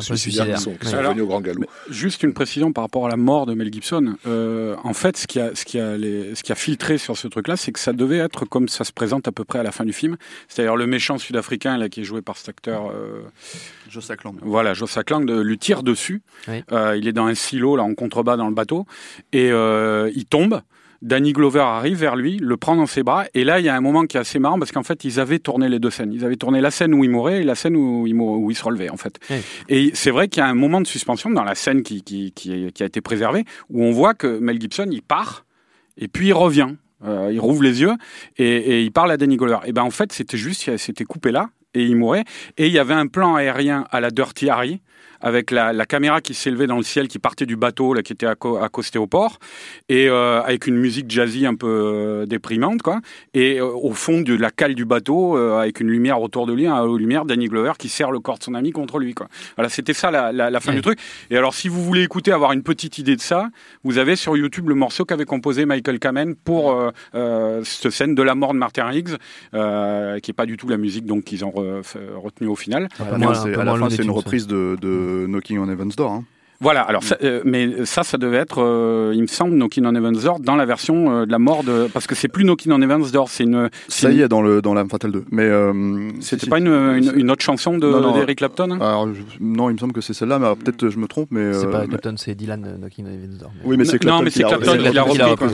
suicidaires 0.00 0.56
qui 0.56 0.62
sont, 0.62 0.72
qui 0.72 0.86
Ouais. 0.86 0.90
sont 0.92 0.96
Alors, 0.98 1.12
venues 1.12 1.22
au 1.22 1.26
grand 1.26 1.40
galop. 1.40 1.64
Juste 1.90 2.22
une 2.22 2.32
précision 2.32 2.72
par 2.72 2.84
rapport 2.84 3.06
à 3.06 3.08
la 3.08 3.16
mort 3.16 3.46
de 3.46 3.54
Mel 3.54 3.72
Gibson. 3.72 4.14
Euh, 4.26 4.76
en 4.84 4.92
fait, 4.94 5.16
ce 5.16 5.26
qui 5.26 5.40
a, 5.40 5.54
ce 5.54 5.64
qui 5.64 5.78
a, 5.78 5.81
les, 5.98 6.34
ce 6.34 6.42
qui 6.42 6.52
a 6.52 6.54
filtré 6.54 6.98
sur 6.98 7.16
ce 7.16 7.28
truc-là, 7.28 7.56
c'est 7.56 7.72
que 7.72 7.78
ça 7.80 7.92
devait 7.92 8.18
être 8.18 8.44
comme 8.44 8.68
ça 8.68 8.84
se 8.84 8.92
présente 8.92 9.28
à 9.28 9.32
peu 9.32 9.44
près 9.44 9.58
à 9.58 9.62
la 9.62 9.72
fin 9.72 9.84
du 9.84 9.92
film. 9.92 10.16
C'est-à-dire 10.48 10.76
le 10.76 10.86
méchant 10.86 11.18
sud-africain 11.18 11.76
là 11.78 11.88
qui 11.88 12.00
est 12.00 12.04
joué 12.04 12.22
par 12.22 12.36
cet 12.36 12.48
acteur. 12.48 12.90
euh, 12.90 13.22
Sackland. 14.00 14.36
Voilà, 14.42 14.74
Joe 14.74 14.90
Sackland 14.90 15.28
euh, 15.30 15.42
lui 15.42 15.58
tire 15.58 15.82
dessus. 15.82 16.22
Oui. 16.48 16.62
Euh, 16.72 16.96
il 16.96 17.06
est 17.08 17.12
dans 17.12 17.26
un 17.26 17.34
silo 17.34 17.76
là 17.76 17.82
en 17.82 17.94
contrebas 17.94 18.36
dans 18.36 18.48
le 18.48 18.54
bateau 18.54 18.86
et 19.32 19.50
euh, 19.52 20.10
il 20.14 20.24
tombe. 20.24 20.60
Danny 21.02 21.32
Glover 21.32 21.58
arrive 21.60 21.96
vers 21.98 22.14
lui, 22.14 22.36
le 22.38 22.56
prend 22.56 22.76
dans 22.76 22.86
ses 22.86 23.02
bras, 23.02 23.24
et 23.34 23.42
là 23.42 23.58
il 23.58 23.66
y 23.66 23.68
a 23.68 23.74
un 23.74 23.80
moment 23.80 24.04
qui 24.06 24.16
est 24.16 24.20
assez 24.20 24.38
marrant 24.38 24.56
parce 24.60 24.70
qu'en 24.70 24.84
fait 24.84 25.04
ils 25.04 25.18
avaient 25.18 25.40
tourné 25.40 25.68
les 25.68 25.80
deux 25.80 25.90
scènes. 25.90 26.12
Ils 26.12 26.24
avaient 26.24 26.36
tourné 26.36 26.60
la 26.60 26.70
scène 26.70 26.94
où 26.94 27.02
il 27.02 27.10
mourait 27.10 27.40
et 27.40 27.44
la 27.44 27.56
scène 27.56 27.74
où 27.74 28.06
il, 28.06 28.14
mourait- 28.14 28.38
où 28.40 28.50
il 28.52 28.54
se 28.54 28.62
relevait 28.62 28.88
en 28.88 28.96
fait. 28.96 29.18
Oui. 29.28 29.36
Et 29.68 29.90
c'est 29.94 30.12
vrai 30.12 30.28
qu'il 30.28 30.40
y 30.40 30.46
a 30.46 30.48
un 30.48 30.54
moment 30.54 30.80
de 30.80 30.86
suspension 30.86 31.28
dans 31.30 31.42
la 31.42 31.56
scène 31.56 31.82
qui, 31.82 32.02
qui, 32.04 32.30
qui, 32.30 32.70
qui 32.72 32.82
a 32.84 32.86
été 32.86 33.00
préservée 33.00 33.44
où 33.68 33.82
on 33.84 33.90
voit 33.90 34.14
que 34.14 34.38
Mel 34.38 34.60
Gibson 34.60 34.86
il 34.92 35.02
part 35.02 35.44
et 35.96 36.08
puis 36.08 36.28
il 36.28 36.32
revient. 36.32 36.70
Euh, 37.04 37.30
il 37.32 37.40
rouvre 37.40 37.64
les 37.64 37.80
yeux 37.80 37.94
et, 38.36 38.46
et 38.46 38.82
il 38.82 38.92
parle 38.92 39.10
à 39.10 39.16
Danny 39.16 39.36
Glover. 39.36 39.58
Et 39.66 39.72
ben 39.72 39.82
en 39.82 39.90
fait 39.90 40.12
c'était 40.12 40.36
juste, 40.36 40.76
c'était 40.76 41.04
coupé 41.04 41.32
là 41.32 41.50
et 41.74 41.84
il 41.84 41.96
mourait. 41.96 42.24
Et 42.58 42.66
il 42.66 42.72
y 42.72 42.78
avait 42.78 42.94
un 42.94 43.06
plan 43.06 43.34
aérien 43.34 43.86
à 43.90 44.00
la 44.00 44.10
Dirty 44.10 44.48
Harry 44.48 44.80
avec 45.22 45.50
la, 45.50 45.72
la 45.72 45.86
caméra 45.86 46.20
qui 46.20 46.34
s'élevait 46.34 46.66
dans 46.66 46.76
le 46.76 46.82
ciel, 46.82 47.08
qui 47.08 47.18
partait 47.18 47.46
du 47.46 47.56
bateau, 47.56 47.94
là, 47.94 48.02
qui 48.02 48.12
était 48.12 48.26
acco- 48.26 48.62
accosté 48.62 48.98
au 48.98 49.06
port, 49.06 49.38
et 49.88 50.08
euh, 50.08 50.42
avec 50.42 50.66
une 50.66 50.76
musique 50.76 51.10
jazzy 51.10 51.46
un 51.46 51.54
peu 51.54 51.66
euh, 51.68 52.26
déprimante, 52.26 52.82
quoi. 52.82 53.00
Et 53.34 53.60
euh, 53.60 53.66
au 53.66 53.92
fond 53.92 54.20
de 54.20 54.34
la 54.34 54.50
cale 54.50 54.74
du 54.74 54.84
bateau, 54.84 55.36
euh, 55.36 55.58
avec 55.60 55.80
une 55.80 55.88
lumière 55.88 56.20
autour 56.20 56.46
de 56.46 56.52
lui, 56.52 56.66
un 56.66 56.86
de 56.86 56.96
lumière, 56.96 57.24
Danny 57.24 57.46
Glover 57.46 57.72
qui 57.78 57.88
serre 57.88 58.10
le 58.10 58.20
corps 58.20 58.38
de 58.38 58.42
son 58.44 58.54
ami 58.54 58.70
contre 58.72 58.98
lui, 58.98 59.14
quoi. 59.14 59.28
Voilà, 59.56 59.68
c'était 59.68 59.92
ça 59.94 60.10
la, 60.10 60.32
la, 60.32 60.50
la 60.50 60.60
fin 60.60 60.70
Ouais. 60.72 60.76
du 60.76 60.82
truc. 60.82 60.98
Et 61.30 61.36
alors, 61.36 61.54
si 61.54 61.68
vous 61.68 61.82
voulez 61.82 62.02
écouter, 62.02 62.32
avoir 62.32 62.52
une 62.52 62.62
petite 62.62 62.98
idée 62.98 63.16
de 63.16 63.20
ça, 63.20 63.48
vous 63.84 63.98
avez 63.98 64.16
sur 64.16 64.36
YouTube 64.36 64.68
le 64.68 64.74
morceau 64.74 65.04
qu'avait 65.04 65.24
composé 65.24 65.66
Michael 65.66 65.98
Kamen 65.98 66.34
pour 66.34 66.72
euh, 66.72 66.90
euh, 67.14 67.62
cette 67.64 67.90
scène 67.90 68.14
de 68.14 68.22
la 68.22 68.34
mort 68.34 68.52
de 68.54 68.58
Martin 68.58 68.86
Riggs, 68.86 69.16
euh, 69.54 70.18
qui 70.20 70.30
est 70.30 70.34
pas 70.34 70.46
du 70.46 70.56
tout 70.56 70.68
la 70.68 70.76
musique 70.78 71.04
donc 71.06 71.24
qu'ils 71.24 71.44
ont 71.44 71.50
re- 71.50 71.82
fait- 71.82 72.00
retenu 72.16 72.46
au 72.48 72.56
final. 72.56 72.88
À 72.98 73.04
la 73.18 73.18
fin, 73.18 73.28
un 73.30 73.34
c'est- 73.34 73.52
peu 73.52 73.60
à 73.60 73.64
la 73.64 73.76
fin, 73.76 73.90
c'est 73.90 74.02
une 74.02 74.08
ça. 74.08 74.12
reprise 74.12 74.46
de, 74.46 74.76
de 74.80 74.88
Knocking 75.12 75.58
on 75.58 75.68
Heaven's 75.68 75.96
Door. 75.96 76.10
Hein. 76.10 76.26
Voilà, 76.62 76.82
alors 76.82 77.02
ça, 77.02 77.16
euh, 77.24 77.42
mais 77.44 77.84
ça, 77.84 78.02
ça 78.04 78.16
devait 78.18 78.36
être, 78.38 78.62
euh, 78.62 79.12
il 79.14 79.20
me 79.22 79.26
semble, 79.26 79.54
Knocking 79.56 79.84
on 79.84 79.94
Heaven's 79.94 80.22
Door 80.22 80.40
dans 80.40 80.54
la 80.56 80.64
version 80.64 81.10
euh, 81.22 81.26
de 81.26 81.32
la 81.32 81.38
mort 81.40 81.64
de, 81.64 81.88
parce 81.92 82.06
que 82.06 82.14
c'est 82.14 82.28
plus 82.28 82.44
Knocking 82.44 82.70
on 82.72 82.80
Heaven's 82.80 83.10
Door, 83.12 83.28
c'est 83.30 83.44
une, 83.44 83.68
c'est 83.88 84.06
Ça 84.06 84.10
y 84.12 84.16
une- 84.18 84.20
est, 84.22 84.28
dans, 84.28 84.42
le, 84.42 84.62
dans 84.62 84.72
l'âme 84.72 84.88
fatale 84.88 85.12
2. 85.12 85.24
Mais, 85.32 85.42
euh, 85.42 86.10
c'était 86.20 86.44
si, 86.44 86.50
pas 86.50 86.58
si. 86.58 86.62
une, 86.64 86.72
une, 86.72 87.12
une 87.16 87.30
autre 87.30 87.42
chanson 87.42 87.78
de 87.78 87.88
Non, 87.90 88.00
non, 88.00 88.12
d'Eric 88.14 88.38
Clapton. 88.38 88.70
hein? 88.70 88.78
Alors, 88.80 89.08
je- 89.12 89.20
non, 89.40 89.70
il 89.70 89.74
me 89.74 89.78
semble 89.78 89.92
que 89.92 90.00
c'est 90.00 90.14
celle-là, 90.14 90.38
mais 90.38 90.44
alors, 90.46 90.56
peut-être 90.56 90.88
je 90.88 90.98
me 90.98 91.06
trompe. 91.08 91.28
Mais, 91.32 91.52
C'est 91.52 91.66
euh, 91.66 91.70
pas 91.70 91.80
mais- 91.82 91.88
Clapton, 91.88 92.14
c'est 92.16 92.34
Dylan 92.34 92.64
euh, 92.64 92.76
Knocking 92.78 93.06
on 93.06 93.12
Heaven's 93.12 93.38
Door. 93.38 93.50
Oui, 93.64 93.76
mais 93.76 93.84
c'est 93.84 93.98
Clapton. 93.98 94.18
non, 94.18 94.22
mais 94.24 94.30
c'est 94.30 94.42
l'a- 94.42 94.48
Clapton 94.50 94.72
qui 95.12 95.18
l'a 95.18 95.26
repris. 95.26 95.46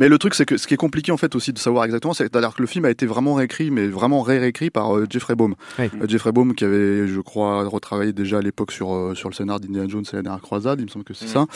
Mais 0.00 0.08
le 0.08 0.18
truc, 0.18 0.34
c'est 0.34 0.44
que 0.44 0.56
ce 0.58 0.66
qui 0.66 0.74
est 0.74 0.78
compliqué 0.78 1.10
en 1.12 1.16
fait 1.16 1.34
aussi 1.34 1.52
de 1.52 1.58
savoir 1.58 1.84
exactement, 1.84 2.12
c'est 2.12 2.24
c'est-à-dire 2.24 2.54
que 2.54 2.62
le 2.62 2.66
film 2.66 2.84
a 2.84 2.90
été 2.90 3.06
vraiment 3.06 3.34
réécrit, 3.34 3.70
mais 3.70 3.86
vraiment 3.86 4.20
réécrit 4.22 4.70
par 4.70 4.96
euh, 4.96 5.06
Jeffrey 5.08 5.34
Baum. 5.36 5.54
Oui. 5.78 5.86
Euh, 6.02 6.06
Jeffrey 6.08 6.32
Baum 6.32 6.54
qui 6.54 6.64
avait, 6.64 7.06
je 7.06 7.20
crois, 7.20 7.64
retravaillé 7.68 8.12
déjà 8.12 8.38
à 8.38 8.40
l'époque 8.42 8.72
sur 8.72 8.92
euh, 8.94 9.14
sur 9.14 9.28
le 9.28 9.34
scénar 9.34 9.60
d'Indiana 9.60 9.88
Jones 9.88 10.04
et 10.12 10.16
dernière 10.34 10.42
croisade, 10.42 10.80
il 10.80 10.84
me 10.84 10.88
semble 10.90 11.04
que 11.04 11.14
c'est 11.14 11.26
ça, 11.26 11.46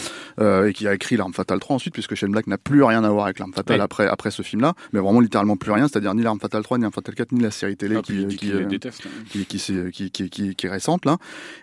euh, 0.40 0.68
et 0.68 0.72
qui 0.72 0.86
a 0.88 0.94
écrit 0.94 1.16
L'Arme 1.16 1.34
Fatale 1.34 1.60
3 1.60 1.76
ensuite, 1.76 1.92
puisque 1.94 2.14
Shane 2.14 2.30
Black 2.32 2.46
n'a 2.46 2.58
plus 2.58 2.82
rien 2.82 3.04
à 3.04 3.10
voir 3.10 3.24
avec 3.26 3.38
L'Arme 3.38 3.52
Fatale 3.52 3.76
Oui. 3.78 3.82
après 3.82 4.06
après 4.06 4.30
ce 4.30 4.42
film-là, 4.42 4.74
mais 4.92 5.00
vraiment 5.00 5.20
littéralement 5.20 5.56
plus 5.56 5.72
rien, 5.72 5.88
c'est-à-dire 5.88 6.14
ni 6.14 6.22
L'Arme 6.22 6.40
Fatale 6.40 6.62
3, 6.62 6.78
ni 6.78 6.82
L'Arme 6.82 6.92
Fatale 6.94 7.14
4, 7.14 7.32
ni 7.32 7.40
la 7.40 7.50
série 7.50 7.76
télé 7.76 7.96
Ah, 7.98 8.02
qui 8.02 8.14
est 10.66 10.70
récente 10.70 11.04
là 11.04 11.16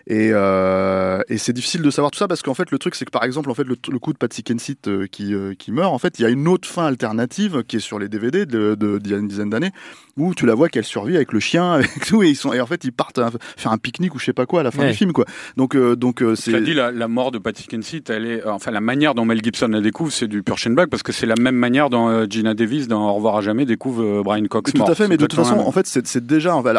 et, 0.06 0.30
euh, 0.32 1.20
et 1.28 1.38
c'est 1.38 1.52
difficile 1.52 1.82
de 1.82 1.90
savoir 1.90 2.10
tout 2.10 2.18
ça 2.18 2.28
parce 2.28 2.42
qu'en 2.42 2.54
fait 2.54 2.70
le 2.70 2.78
truc 2.78 2.94
c'est 2.94 3.04
que 3.04 3.10
par 3.10 3.24
exemple 3.24 3.50
en 3.50 3.54
fait 3.54 3.64
le, 3.64 3.76
le 3.90 3.98
coup 3.98 4.12
de 4.12 4.18
Patsy 4.18 4.42
Kensit 4.42 4.88
euh, 4.88 5.06
qui, 5.06 5.34
qui 5.58 5.72
meurt 5.72 5.92
en 5.92 5.98
fait 5.98 6.18
il 6.18 6.22
y 6.22 6.24
a 6.24 6.28
une 6.28 6.48
autre 6.48 6.68
fin 6.68 6.86
alternative 6.86 7.62
qui 7.64 7.76
est 7.76 7.80
sur 7.80 7.98
les 7.98 8.08
DVD 8.08 8.46
de, 8.46 8.74
de, 8.74 8.98
d'il 8.98 9.12
y 9.12 9.14
a 9.14 9.18
une 9.18 9.28
dizaine 9.28 9.50
d'années 9.50 9.70
où 10.16 10.34
tu 10.34 10.46
la 10.46 10.54
vois 10.54 10.68
qu'elle 10.68 10.84
survit 10.84 11.16
avec 11.16 11.32
le 11.32 11.40
chien 11.40 11.72
avec 11.72 12.04
tout 12.06 12.22
et 12.22 12.28
ils 12.28 12.36
sont 12.36 12.52
et 12.52 12.60
en 12.60 12.66
fait 12.66 12.84
ils 12.84 12.92
partent 12.92 13.20
faire 13.56 13.72
un 13.72 13.78
pique-nique 13.78 14.14
ou 14.14 14.18
je 14.18 14.24
sais 14.26 14.32
pas 14.32 14.46
quoi 14.46 14.60
à 14.60 14.62
la 14.62 14.70
fin 14.70 14.82
Ouais. 14.82 14.90
du 14.90 14.96
film 14.96 15.12
quoi 15.12 15.24
donc 15.56 15.74
euh, 15.74 15.96
donc 15.96 16.22
c'est 16.34 16.60
dit, 16.62 16.74
la, 16.74 16.90
la 16.90 17.05
mort 17.08 17.30
de 17.32 17.38
Patsy 17.38 17.66
Kensit, 17.66 18.08
elle 18.10 18.26
est, 18.26 18.46
euh, 18.46 18.52
enfin, 18.52 18.70
la 18.70 18.80
manière 18.80 19.14
dont 19.14 19.24
Mel 19.24 19.42
Gibson 19.42 19.68
la 19.68 19.80
découvre, 19.80 20.12
c'est 20.12 20.28
du 20.28 20.42
pur 20.42 20.58
Shane 20.58 20.74
Black, 20.74 20.88
parce 20.90 21.02
que 21.02 21.12
c'est 21.12 21.26
la 21.26 21.34
même 21.38 21.54
manière 21.56 21.90
dont 21.90 22.08
euh, 22.08 22.26
Gina 22.28 22.54
Davis, 22.54 22.88
dans 22.88 23.10
Au 23.10 23.14
revoir 23.14 23.36
à 23.36 23.40
jamais, 23.40 23.64
découvre 23.64 24.02
euh, 24.02 24.22
Brian 24.24 24.44
Cox 24.46 24.72
Tout 24.72 24.78
mort. 24.78 24.90
à 24.90 24.94
fait, 24.94 25.08
mais 25.08 25.16
de 25.16 25.26
toute 25.26 25.34
façon, 25.34 25.52
la 25.52 25.56
même. 25.58 25.66
en 25.66 25.72
fait, 25.72 25.86
c'est 25.86 26.24
déjà, 26.26 26.54
enfin, 26.56 26.72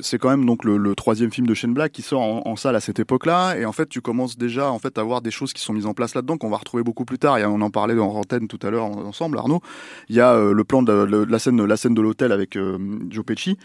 c'est 0.00 0.18
quand 0.18 0.30
même 0.30 0.44
donc 0.46 0.64
le, 0.64 0.76
le 0.76 0.94
troisième 0.94 1.30
film 1.30 1.46
de 1.46 1.54
Shane 1.54 1.74
Black 1.74 1.92
qui 1.92 2.02
sort 2.02 2.20
en, 2.22 2.42
en 2.46 2.56
salle 2.56 2.76
à 2.76 2.80
cette 2.80 2.98
époque-là, 2.98 3.56
et 3.58 3.64
en 3.64 3.72
fait, 3.72 3.88
tu 3.88 4.00
commences 4.00 4.36
déjà 4.38 4.70
en 4.70 4.78
fait 4.78 4.96
à 4.98 5.02
voir 5.02 5.20
des 5.22 5.30
choses 5.30 5.52
qui 5.52 5.62
sont 5.62 5.72
mises 5.72 5.86
en 5.86 5.94
place 5.94 6.14
là-dedans 6.14 6.36
qu'on 6.36 6.50
va 6.50 6.56
retrouver 6.56 6.82
beaucoup 6.82 7.04
plus 7.04 7.18
tard. 7.18 7.34
A, 7.34 7.48
on 7.48 7.60
en 7.60 7.70
parlait 7.70 7.98
en 7.98 8.06
antenne 8.14 8.48
tout 8.48 8.58
à 8.66 8.70
l'heure 8.70 8.84
en- 8.84 9.04
ensemble, 9.04 9.38
Arnaud. 9.38 9.60
Il 10.08 10.16
y 10.16 10.20
a 10.20 10.32
euh, 10.34 10.52
le 10.52 10.64
plan 10.64 10.82
de, 10.82 10.92
la 11.28 11.38
scène, 11.38 11.64
la 11.64 11.76
scène 11.76 11.94
de 11.94 12.02
l'hôtel 12.02 12.32
avec 12.32 12.58
Joe 13.10 13.24
Pesci. 13.24 13.56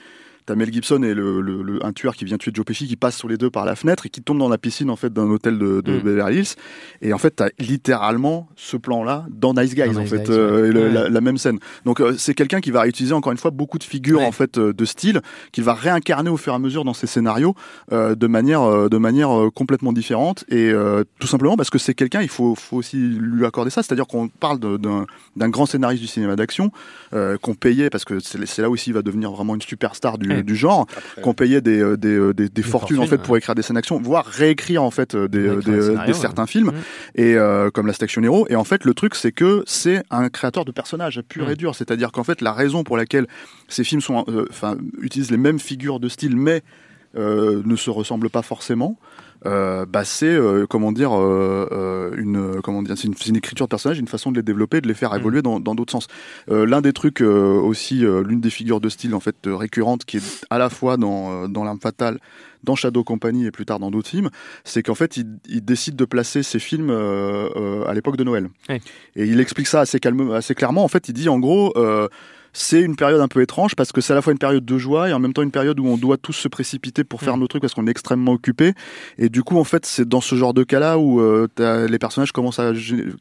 T'as 0.49 0.55
Mel 0.55 0.73
Gibson 0.73 1.03
et 1.03 1.13
le, 1.13 1.41
le- 1.41 1.61
le- 1.61 1.85
un 1.85 1.93
tueur 1.93 2.15
qui 2.15 2.25
vient 2.25 2.39
tuer 2.39 2.49
Joe 2.51 2.65
Pesci 2.65 2.87
qui 2.87 2.95
passe 2.95 3.15
sur 3.15 3.27
les 3.29 3.37
deux 3.37 3.51
par 3.51 3.65
la 3.65 3.75
fenêtre 3.75 4.07
et 4.07 4.09
qui 4.09 4.23
tombe 4.23 4.39
dans 4.39 4.49
la 4.49 4.57
piscine 4.57 4.89
en 4.89 4.95
fait 4.95 5.13
d'un 5.13 5.29
hôtel 5.29 5.59
de, 5.59 5.81
de 5.81 5.91
Mm. 5.97 6.01
Beverly 6.01 6.37
Hills. 6.39 6.55
Et 7.03 7.13
en 7.13 7.19
fait, 7.19 7.29
t'as 7.35 7.49
littéralement 7.59 8.49
ce 8.55 8.77
plan-là 8.77 9.25
dans 9.29 9.53
Nice 9.53 9.75
Guys 9.75 9.89
Dans 9.93 9.99
en 9.99 10.01
Nice 10.01 10.09
fait, 10.09 10.23
Guys, 10.23 10.31
euh, 10.31 10.61
ouais. 10.63 10.67
et 10.69 10.71
le- 10.71 10.79
Ouais. 10.81 10.91
la, 10.91 11.09
la 11.09 11.21
même 11.21 11.37
scène. 11.37 11.59
Donc 11.85 11.99
euh, 12.01 12.15
c'est 12.17 12.33
quelqu'un 12.33 12.61
qui 12.61 12.71
va 12.71 12.81
réutiliser 12.81 13.13
encore 13.13 13.31
une 13.31 13.37
fois 13.37 13.51
beaucoup 13.51 13.77
de 13.77 13.83
figures 13.83 14.19
Ouais. 14.21 14.25
en 14.25 14.31
fait 14.31 14.57
euh, 14.57 14.73
de 14.73 14.85
style 14.85 15.21
qu'il 15.51 15.63
va 15.63 15.73
réincarner 15.75 16.29
au 16.31 16.37
fur 16.37 16.53
et 16.53 16.55
à 16.55 16.59
mesure 16.59 16.83
dans 16.83 16.93
ses 16.95 17.05
scénarios 17.07 17.53
euh, 17.91 18.15
de 18.15 18.27
manière 18.27 18.61
euh, 18.63 18.89
de 18.89 18.97
manière 18.97 19.29
complètement 19.53 19.93
différente 19.93 20.45
et 20.49 20.71
euh, 20.71 21.03
tout 21.19 21.27
simplement 21.27 21.57
parce 21.57 21.69
que 21.69 21.77
c'est 21.77 21.93
quelqu'un 21.93 22.21
il 22.21 22.27
faut 22.29 22.55
faut 22.55 22.77
aussi 22.77 22.97
lui 22.97 23.45
accorder 23.45 23.69
ça 23.71 23.83
c'est-à-dire 23.83 24.07
qu'on 24.07 24.27
parle 24.29 24.59
d'un 24.59 25.05
d'un 25.35 25.49
grand 25.49 25.65
scénariste 25.67 26.01
du 26.01 26.07
cinéma 26.07 26.35
d'action 26.35 26.71
euh, 27.13 27.37
qu'on 27.37 27.53
payait 27.55 27.89
parce 27.89 28.03
que 28.05 28.19
c'est 28.19 28.43
c'est 28.45 28.61
là 28.61 28.69
aussi 28.69 28.89
il 28.89 28.93
va 28.93 29.01
devenir 29.01 29.31
vraiment 29.31 29.53
une 29.55 29.61
superstar 29.61 30.17
du, 30.17 30.38
Ouais. 30.39 30.43
du 30.43 30.55
genre 30.55 30.85
qu'on 31.21 31.33
payait 31.33 31.61
des, 31.61 31.79
euh, 31.79 31.95
des, 31.97 32.09
euh, 32.17 32.33
des, 32.33 32.49
des 32.49 32.61
fortunes 32.63 32.99
en 32.99 33.05
fait 33.05 33.17
pour 33.19 33.37
écrire 33.37 33.55
des 33.55 33.61
scènes 33.61 33.75
d'action 33.75 33.99
voire 34.01 34.25
réécrire 34.25 34.83
en 34.83 34.91
fait 34.91 35.15
euh, 35.15 35.27
des, 35.27 35.49
Réécrire 35.49 35.63
des, 35.63 35.79
un 35.79 35.81
scénario, 35.81 36.05
des 36.07 36.13
ouais. 36.13 36.19
certains 36.19 36.45
films 36.45 36.67
Mhm. 36.67 36.73
et 37.15 37.35
euh, 37.35 37.69
comme 37.69 37.87
la 37.87 37.93
Station 37.93 38.21
Hero 38.23 38.45
et 38.49 38.55
en 38.55 38.63
fait 38.63 38.85
le 38.85 38.93
truc 38.93 39.15
c'est 39.15 39.31
que 39.31 39.63
c'est 39.65 40.03
un 40.09 40.29
créateur 40.29 40.65
de 40.65 40.71
personnages 40.71 41.21
pur 41.27 41.47
Mm. 41.47 41.51
et 41.51 41.55
dur 41.55 41.75
c'est-à-dire 41.75 42.11
qu'en 42.11 42.23
fait 42.23 42.41
la 42.41 42.53
raison 42.53 42.83
pour 42.83 42.97
laquelle 42.97 43.27
ces 43.67 43.83
films 43.83 44.01
sont 44.01 44.25
euh, 44.27 44.45
enfin 44.49 44.77
utilisent 45.01 45.31
les 45.31 45.37
mêmes 45.37 45.59
figures 45.59 45.99
de 45.99 46.09
style 46.09 46.35
mais 46.35 46.61
euh, 47.17 47.61
ne 47.65 47.75
se 47.75 47.89
ressemblent 47.89 48.29
pas 48.29 48.41
forcément 48.43 48.97
euh, 49.45 49.85
bah 49.85 50.03
c'est 50.03 50.25
euh, 50.27 50.65
comment 50.67 50.91
dire 50.91 51.11
euh, 51.17 51.67
euh, 51.71 52.11
une 52.17 52.61
comment 52.61 52.81
dire 52.83 52.97
c'est 52.97 53.07
une, 53.07 53.13
une 53.27 53.35
écriture 53.37 53.67
de 53.67 53.69
personnage 53.69 53.97
une 53.99 54.07
façon 54.07 54.31
de 54.31 54.37
les 54.37 54.43
développer 54.43 54.81
de 54.81 54.87
les 54.87 54.93
faire 54.93 55.13
Mm. 55.13 55.17
évoluer 55.19 55.41
dans 55.41 55.59
dans 55.59 55.75
d'autres 55.75 55.91
sens 55.91 56.07
Euh, 56.49 56.65
l'un 56.65 56.81
des 56.81 56.93
trucs 56.93 57.21
euh, 57.21 57.53
aussi 57.59 58.03
euh, 58.05 58.21
l'une 58.23 58.41
des 58.41 58.49
figures 58.49 58.81
de 58.81 58.89
style 58.89 59.13
en 59.15 59.19
fait 59.19 59.35
récurrente 59.45 60.03
qui 60.05 60.17
est 60.17 60.45
à 60.49 60.57
la 60.57 60.69
fois 60.69 60.97
dans 60.97 61.31
euh, 61.31 61.47
dans 61.47 61.63
l'arme 61.63 61.79
fatale 61.79 62.19
dans 62.65 62.75
Shadow 62.75 63.05
Company 63.05 63.45
et 63.45 63.51
plus 63.51 63.65
tard 63.65 63.79
dans 63.79 63.89
d'autres 63.89 64.09
films, 64.09 64.29
c'est 64.65 64.83
qu'en 64.83 64.93
fait, 64.93 65.15
il, 65.15 65.25
il 65.47 65.63
décide 65.63 65.95
de 65.95 66.03
placer 66.03 66.43
ses 66.43 66.59
films 66.59 66.89
euh, 66.89 67.47
euh, 67.55 67.85
à 67.87 67.93
l'époque 67.93 68.17
de 68.17 68.25
Noël. 68.25 68.49
Ouais. 68.67 68.81
Et 69.15 69.23
il 69.25 69.39
explique 69.39 69.67
ça 69.67 69.79
assez, 69.79 70.01
calme, 70.01 70.31
assez 70.33 70.55
clairement. 70.55 70.83
En 70.83 70.89
fait, 70.89 71.07
il 71.07 71.13
dit 71.13 71.29
en 71.29 71.39
gros, 71.39 71.71
euh, 71.77 72.09
c'est 72.61 72.81
une 72.81 72.97
période 72.97 73.21
un 73.21 73.29
peu 73.29 73.41
étrange 73.41 73.73
parce 73.75 73.93
que 73.93 74.01
c'est 74.01 74.11
à 74.11 74.15
la 74.17 74.21
fois 74.21 74.33
une 74.33 74.37
période 74.39 74.65
de 74.65 74.77
joie 74.77 75.07
et 75.09 75.13
en 75.13 75.19
même 75.19 75.31
temps 75.31 75.43
une 75.43 75.51
période 75.51 75.79
où 75.79 75.87
on 75.87 75.95
doit 75.95 76.17
tous 76.17 76.33
se 76.33 76.49
précipiter 76.49 77.05
pour 77.05 77.21
faire 77.21 77.37
Mm. 77.37 77.39
nos 77.39 77.47
trucs 77.47 77.61
parce 77.61 77.73
qu'on 77.73 77.87
est 77.87 77.91
extrêmement 77.91 78.33
occupé. 78.33 78.73
Et 79.17 79.29
du 79.29 79.43
coup, 79.43 79.57
en 79.57 79.63
fait, 79.63 79.85
c'est 79.85 80.07
dans 80.07 80.19
ce 80.19 80.35
genre 80.35 80.53
de 80.53 80.63
cas-là 80.63 80.97
où 80.99 81.21
euh, 81.21 81.47
les 81.87 81.99
personnages 81.99 82.33
commencent 82.33 82.59
à 82.59 82.73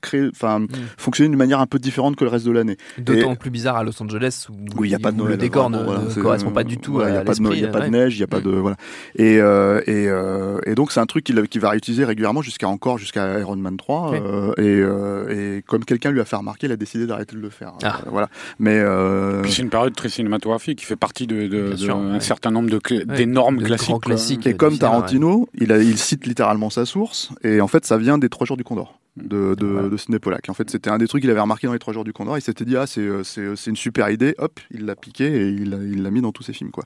créer, 0.03 0.29
enfin, 0.33 0.67
fonctionner 0.97 1.29
d'une 1.29 1.39
manière 1.39 1.61
un 1.61 1.67
peu 1.67 1.79
différente 1.79 2.17
que 2.17 2.25
le 2.25 2.31
reste 2.31 2.47
de 2.47 2.51
l'année. 2.51 2.77
D'autant 2.99 3.37
plus 3.37 3.51
bizarre 3.51 3.77
à 3.77 3.85
Los 3.85 4.03
Angeles 4.03 4.47
où, 4.51 4.81
où 4.81 4.85
il 4.85 4.89
n'y 4.89 4.95
a 4.95 4.99
pas 4.99 5.13
de 5.13 5.17
où 5.17 5.19
Noël. 5.21 5.33
le 5.33 5.37
décor 5.39 5.71
ne, 5.71 5.79
voilà, 5.85 6.01
correspond 6.21 6.51
pas 6.51 6.65
du 6.65 6.79
tout 6.79 6.95
voilà, 6.95 7.19
à 7.19 7.21
a 7.21 7.25
pas 7.25 7.35
de, 7.35 7.41
no- 7.41 7.53
il 7.53 7.61
y 7.61 7.65
a 7.65 7.69
pas 7.69 7.79
de 7.79 7.85
l'esprit, 7.85 7.99
neige, 8.01 8.17
il 8.17 8.21
y 8.21 8.25
a 8.25 8.27
pas 8.27 8.41
de 8.41 8.51
voilà. 8.51 8.77
Et 9.15 9.39
euh, 9.41 9.81
et, 9.87 10.09
euh, 10.09 10.59
et 10.67 10.75
donc 10.75 10.91
c'est 10.91 11.01
un 11.01 11.07
truc 11.07 11.23
qu'il 11.25 11.41
qu'il 11.49 11.61
va 11.61 11.71
réutiliser 11.71 12.05
régulièrement 12.05 12.43
jusqu'à 12.43 12.69
encore 12.69 12.99
jusqu'à 12.99 13.39
Iron 13.39 13.55
Man 13.57 13.77
3 13.77 14.09
Ok. 14.11 14.15
euh, 14.21 14.53
et 14.59 14.63
euh, 14.81 15.57
et 15.59 15.63
comme 15.63 15.85
quelqu'un 15.85 16.11
lui 16.11 16.21
a 16.21 16.25
fait 16.25 16.37
remarquer, 16.37 16.67
il 16.67 16.73
a 16.73 16.77
décidé 16.77 17.07
d'arrêter 17.07 17.37
de 17.37 17.41
le 17.41 17.51
faire. 17.51 17.75
Ah. 17.85 18.01
Euh, 18.07 18.11
voilà. 18.11 18.29
Mais 18.59 18.79
euh, 18.79 19.28
Puis 19.43 19.53
c'est 19.53 19.63
une 19.63 19.71
période 19.71 19.95
très 19.95 20.09
cinématographique 20.09 20.79
qui 20.79 20.85
fait 20.85 20.97
partie 20.97 21.27
de, 21.27 21.75
un 21.91 22.21
certain 22.21 22.51
nombre 22.51 22.69
Ouais, 22.91 23.05
d'énormes 23.05 23.63
classiques. 24.01 24.47
et 24.47 24.55
comme 24.55 24.77
Tarantino, 24.79 25.49
il, 25.55 25.73
a, 25.73 25.79
il 25.79 25.97
cite 25.99 26.27
littéralement 26.27 26.71
sa 26.71 26.85
source 26.85 27.31
et 27.43 27.61
en 27.61 27.69
fait 27.69 27.85
ça 27.85 27.97
vient 27.99 28.19
des 28.19 28.29
Trois 28.29 28.47
Jours 28.47 28.57
du 28.57 28.65
Condor 28.65 28.99
de, 29.17 29.55
de, 29.57 29.67
Voilà. 29.67 29.89
de 29.89 29.97
Sidney 29.97 30.19
Pollack. 30.21 30.49
En 30.49 30.55
fait 30.55 30.71
c'était 30.71 30.91
un 30.91 30.99
des 30.99 31.09
trucs 31.09 31.23
qu'il 31.23 31.31
avait 31.31 31.41
remarqué 31.41 31.67
dans 31.67 31.73
les 31.73 31.79
Trois 31.81 31.93
Jours 31.95 32.05
du 32.05 32.13
Condor. 32.13 32.39
Il 32.39 32.41
s'était 32.43 32.65
dit 32.65 32.77
ah 32.77 32.87
c'est 32.87 33.01
euh, 33.01 33.23
c'est 33.25 33.71
une 33.71 33.77
super 33.77 34.11
idée, 34.11 34.35
hop 34.39 34.61
il 34.71 34.85
l'a 34.87 34.95
piqué 34.95 35.25
et 35.27 35.49
il 35.49 35.71
l'a- 36.03 36.11
mis 36.11 36.21
dans 36.21 36.33
tous 36.33 36.43
ses 36.43 36.53
films 36.53 36.71
quoi. 36.71 36.85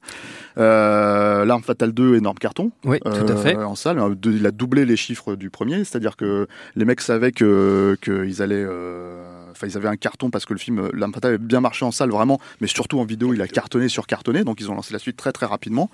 Euh, 0.58 1.44
L'arme 1.44 1.62
fatale 1.62 1.92
2 1.92 2.16
énorme 2.16 2.38
carton. 2.38 2.72
Oui, 2.84 2.98
tout 3.00 3.08
à 3.08 3.36
fait. 3.36 3.56
Euh, 3.56 3.66
en 3.66 3.74
salle. 3.74 3.98
Euh, 3.98 4.14
de- 4.14 4.32
il 4.32 4.46
a 4.46 4.50
doublé 4.50 4.84
les 4.84 4.96
chiffres 4.96 5.34
du 5.36 5.50
premier, 5.50 5.78
c'est-à-dire 5.84 6.16
que 6.16 6.46
les 6.76 6.84
mecs 6.84 7.00
savaient 7.00 7.32
que 7.32 7.96
qu'ils 8.02 8.42
allaient, 8.42 8.64
euh, 8.66 9.31
enfin 9.52 9.66
ils 9.66 9.76
avaient 9.76 9.88
un 9.88 9.96
carton 9.96 10.30
parce 10.30 10.44
que 10.46 10.52
le 10.52 10.58
film 10.58 10.78
euh, 10.78 10.90
L'âme 10.94 11.12
fatale 11.12 11.34
avait 11.34 11.38
bien 11.44 11.60
marché 11.60 11.84
en 11.84 11.90
salle 11.90 12.10
vraiment, 12.10 12.40
mais 12.60 12.66
surtout 12.66 12.98
en 13.00 13.04
vidéo 13.04 13.32
il 13.34 13.40
a 13.42 13.48
cartonné 13.48 13.88
sur 13.88 14.06
cartonné, 14.06 14.44
donc 14.44 14.60
ils 14.60 14.70
ont 14.70 14.74
lancé 14.74 14.92
la 14.92 14.98
suite 14.98 15.16
très 15.16 15.32
très 15.32 15.46
rapidement. 15.46 15.90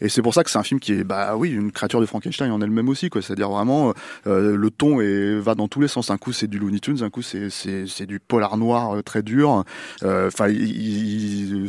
Et 0.00 0.08
c'est 0.08 0.22
pour 0.22 0.32
ça 0.34 0.44
que 0.44 0.50
c'est 0.50 0.58
un 0.58 0.62
film 0.62 0.78
qui 0.80 0.92
est, 0.92 1.04
bah 1.04 1.36
oui, 1.36 1.50
une 1.50 1.72
créature 1.72 2.00
de 2.00 2.06
Frankenstein 2.06 2.50
en 2.52 2.60
elle-même 2.60 2.88
aussi, 2.88 3.10
quoi. 3.10 3.20
C'est-à-dire 3.22 3.50
vraiment 3.50 3.92
euh, 4.26 4.56
le 4.56 4.70
ton 4.70 5.00
est, 5.00 5.38
va 5.38 5.54
dans 5.54 5.68
tous 5.68 5.80
les 5.80 5.88
sens. 5.88 6.10
Un 6.10 6.18
coup 6.18 6.32
c'est 6.32 6.46
du 6.46 6.58
Looney 6.58 6.78
Tunes, 6.80 7.02
un 7.02 7.10
coup 7.10 7.22
c'est 7.22 8.06
du 8.06 8.20
polar 8.20 8.56
noir 8.56 8.96
euh, 8.96 9.02
très 9.02 9.22
dur. 9.22 9.64
Euh, 10.02 10.28
Enfin, 10.28 10.48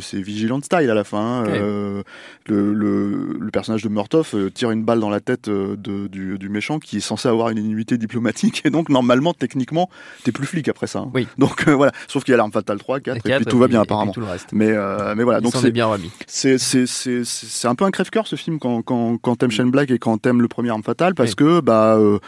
c'est 0.00 0.20
Vigilant 0.20 0.60
style 0.62 0.90
à 0.90 0.94
la 0.94 1.04
fin. 1.04 1.42
hein. 1.44 1.44
Euh, 1.48 2.02
le, 2.46 2.72
le, 2.72 3.36
le 3.38 3.50
personnage 3.50 3.82
de 3.82 3.88
Murtoff 3.88 4.34
euh, 4.34 4.50
tire 4.50 4.70
une 4.70 4.84
balle 4.84 5.00
dans 5.00 5.10
la 5.10 5.20
tête 5.20 5.48
euh, 5.48 5.76
de, 5.76 6.06
du, 6.08 6.38
du 6.38 6.48
méchant 6.48 6.78
qui 6.78 6.98
est 6.98 7.00
censé 7.00 7.28
avoir 7.28 7.50
une 7.50 7.58
immunité 7.58 7.96
diplomatique 7.98 8.62
et 8.64 8.70
donc 8.70 8.88
normalement 8.88 9.34
techniquement 9.34 9.88
t'es 10.24 10.32
plus 10.32 10.46
flic 10.46 10.68
après 10.68 10.86
ça. 10.86 11.00
hein. 11.00 11.10
Oui. 11.14 11.26
Donc 11.38 11.66
euh, 11.68 11.74
voilà, 11.74 11.92
sauf 12.08 12.24
qu'il 12.24 12.32
y 12.32 12.34
a 12.34 12.36
l'arme 12.36 12.52
fatale 12.52 12.78
3, 12.78 13.00
4 13.00 13.06
La 13.14 13.18
et 13.18 13.20
quatre, 13.22 13.36
puis 13.42 13.50
tout 13.50 13.58
va 13.58 13.68
bien 13.68 13.80
apparemment. 13.80 14.12
tout 14.12 14.20
le 14.20 14.26
reste. 14.26 14.48
Mais 14.52 14.70
euh, 14.70 15.14
mais 15.16 15.24
voilà, 15.24 15.38
Il 15.38 15.42
donc 15.42 15.54
c'est 15.56 15.68
est 15.68 15.72
bien 15.72 15.86
remis. 15.86 16.10
c'est 16.26 16.58
c'est 16.58 17.68
un 17.68 17.74
peu 17.74 17.84
un 17.84 17.90
crève-cœur 17.90 18.26
ce 18.26 18.36
film 18.36 18.58
quand 18.58 18.82
quand 18.82 19.18
quand 19.18 19.36
t'aimes 19.36 19.50
Shane 19.50 19.70
Black 19.70 19.90
et 19.90 19.98
quand 19.98 20.18
t'aimes 20.18 20.42
le 20.42 20.48
premier 20.48 20.70
Arme 20.70 20.82
Fatale 20.82 21.14
parce 21.14 21.30
Oui. 21.30 21.36
que 21.36 21.60
bah 21.60 21.96
euh, 21.96 22.18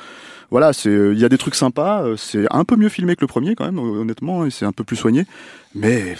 voilà 0.51 0.73
c'est 0.73 0.91
il 0.91 1.19
y 1.19 1.25
a 1.25 1.29
des 1.29 1.39
trucs 1.39 1.55
sympas 1.55 2.05
c'est 2.17 2.47
un 2.51 2.65
peu 2.65 2.77
mieux 2.77 2.89
filmé 2.89 3.17
que 3.17 3.21
le 3.23 3.27
premier 3.27 3.55
quand 3.55 3.65
même 3.65 3.79
honnêtement 3.79 4.45
et 4.47 4.51
c'est 4.51 4.65
un 4.67 4.73
peu 4.73 4.85
plus 4.85 4.97
soigné 4.97 5.27
mais 5.75 6.17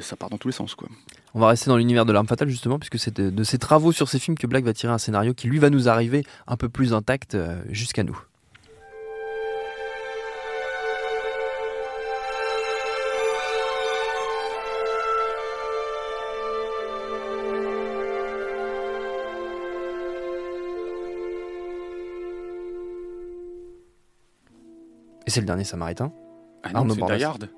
ça 0.00 0.16
part 0.16 0.28
dans 0.30 0.38
tous 0.38 0.48
les 0.48 0.52
sens 0.54 0.74
quoi. 0.74 0.88
On 1.36 1.40
va 1.40 1.48
rester 1.48 1.68
dans 1.68 1.76
l'univers 1.76 2.04
de 2.06 2.12
l'arme 2.12 2.28
fatale 2.28 2.48
justement, 2.48 2.78
puisque 2.78 2.96
c'est 2.98 3.14
de, 3.16 3.28
de 3.28 3.42
ses 3.44 3.58
travaux 3.58 3.90
sur 3.90 4.08
ces 4.08 4.20
films 4.20 4.36
que 4.38 4.46
Black 4.46 4.64
va 4.64 4.72
tirer 4.72 4.92
un 4.92 4.98
scénario 4.98 5.34
qui 5.34 5.48
lui 5.48 5.58
va 5.58 5.68
nous 5.68 5.88
arriver 5.88 6.24
un 6.46 6.56
peu 6.56 6.68
plus 6.68 6.92
intact 6.94 7.36
jusqu'à 7.70 8.04
nous. 8.04 8.16
C'est 25.34 25.40
le 25.40 25.46
dernier 25.46 25.64
Samaritain. 25.64 26.12
Ah 26.62 26.70
non, 26.70 26.80
Arnaud 26.80 26.94
Bordas. 26.94 27.16
Die 27.16 27.24
Hard. 27.24 27.50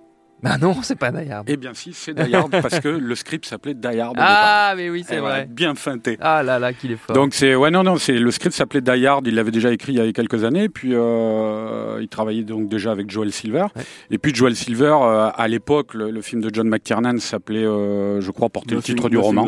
Bah 0.42 0.58
non, 0.60 0.74
c'est 0.82 0.96
pas 0.98 1.10
Die 1.10 1.30
Hard. 1.30 1.46
Eh 1.48 1.56
bien 1.56 1.72
si, 1.74 1.92
c'est 1.92 2.14
Die 2.14 2.34
Hard 2.34 2.50
parce 2.62 2.80
que 2.80 2.88
le 2.88 3.14
script 3.14 3.46
s'appelait 3.46 3.74
Die 3.74 4.00
Hard. 4.00 4.14
Ah, 4.18 4.74
mais 4.76 4.90
oui, 4.90 5.00
Eh 5.04 5.08
c'est 5.08 5.18
voilà, 5.18 5.36
vrai. 5.36 5.48
Bien 5.50 5.74
feinté. 5.74 6.18
Ah 6.20 6.42
là 6.42 6.58
là, 6.58 6.72
qu'il 6.72 6.92
est 6.92 6.96
fort. 6.96 7.14
Donc 7.14 7.34
c'est 7.34 7.54
ouais 7.54 7.70
non 7.70 7.82
non 7.82 7.96
c'est 7.96 8.12
le 8.18 8.30
script 8.30 8.54
s'appelait 8.54 8.80
Die 8.80 9.06
Hard 9.06 9.26
il 9.26 9.34
l'avait 9.34 9.50
déjà 9.50 9.72
écrit 9.72 9.92
il 9.94 9.98
y 9.98 10.00
a 10.08 10.12
quelques 10.12 10.44
années 10.44 10.68
puis 10.68 10.90
euh, 10.94 11.98
il 12.00 12.08
travaillait 12.08 12.42
donc 12.42 12.68
déjà 12.68 12.92
avec 12.92 13.10
Joel 13.10 13.32
Silver 13.32 13.66
Ouais. 13.74 13.82
et 14.10 14.18
puis 14.18 14.34
Joel 14.34 14.54
Silver 14.54 14.94
euh, 15.02 15.30
à 15.34 15.48
l'époque 15.48 15.94
le, 15.94 16.10
le 16.10 16.20
film 16.20 16.42
de 16.42 16.50
John 16.52 16.68
McTiernan 16.68 17.18
s'appelait 17.18 17.64
euh, 17.64 18.20
je 18.20 18.30
crois 18.30 18.48
porter 18.50 18.74
le 18.74 18.82
titre 18.82 19.08
du 19.08 19.16
roman 19.18 19.46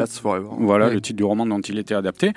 voilà 0.58 0.88
le 0.90 1.00
titre 1.00 1.16
du 1.16 1.24
roman 1.24 1.44
dont 1.46 1.60
il 1.60 1.78
était 1.78 1.94
adapté 1.94 2.32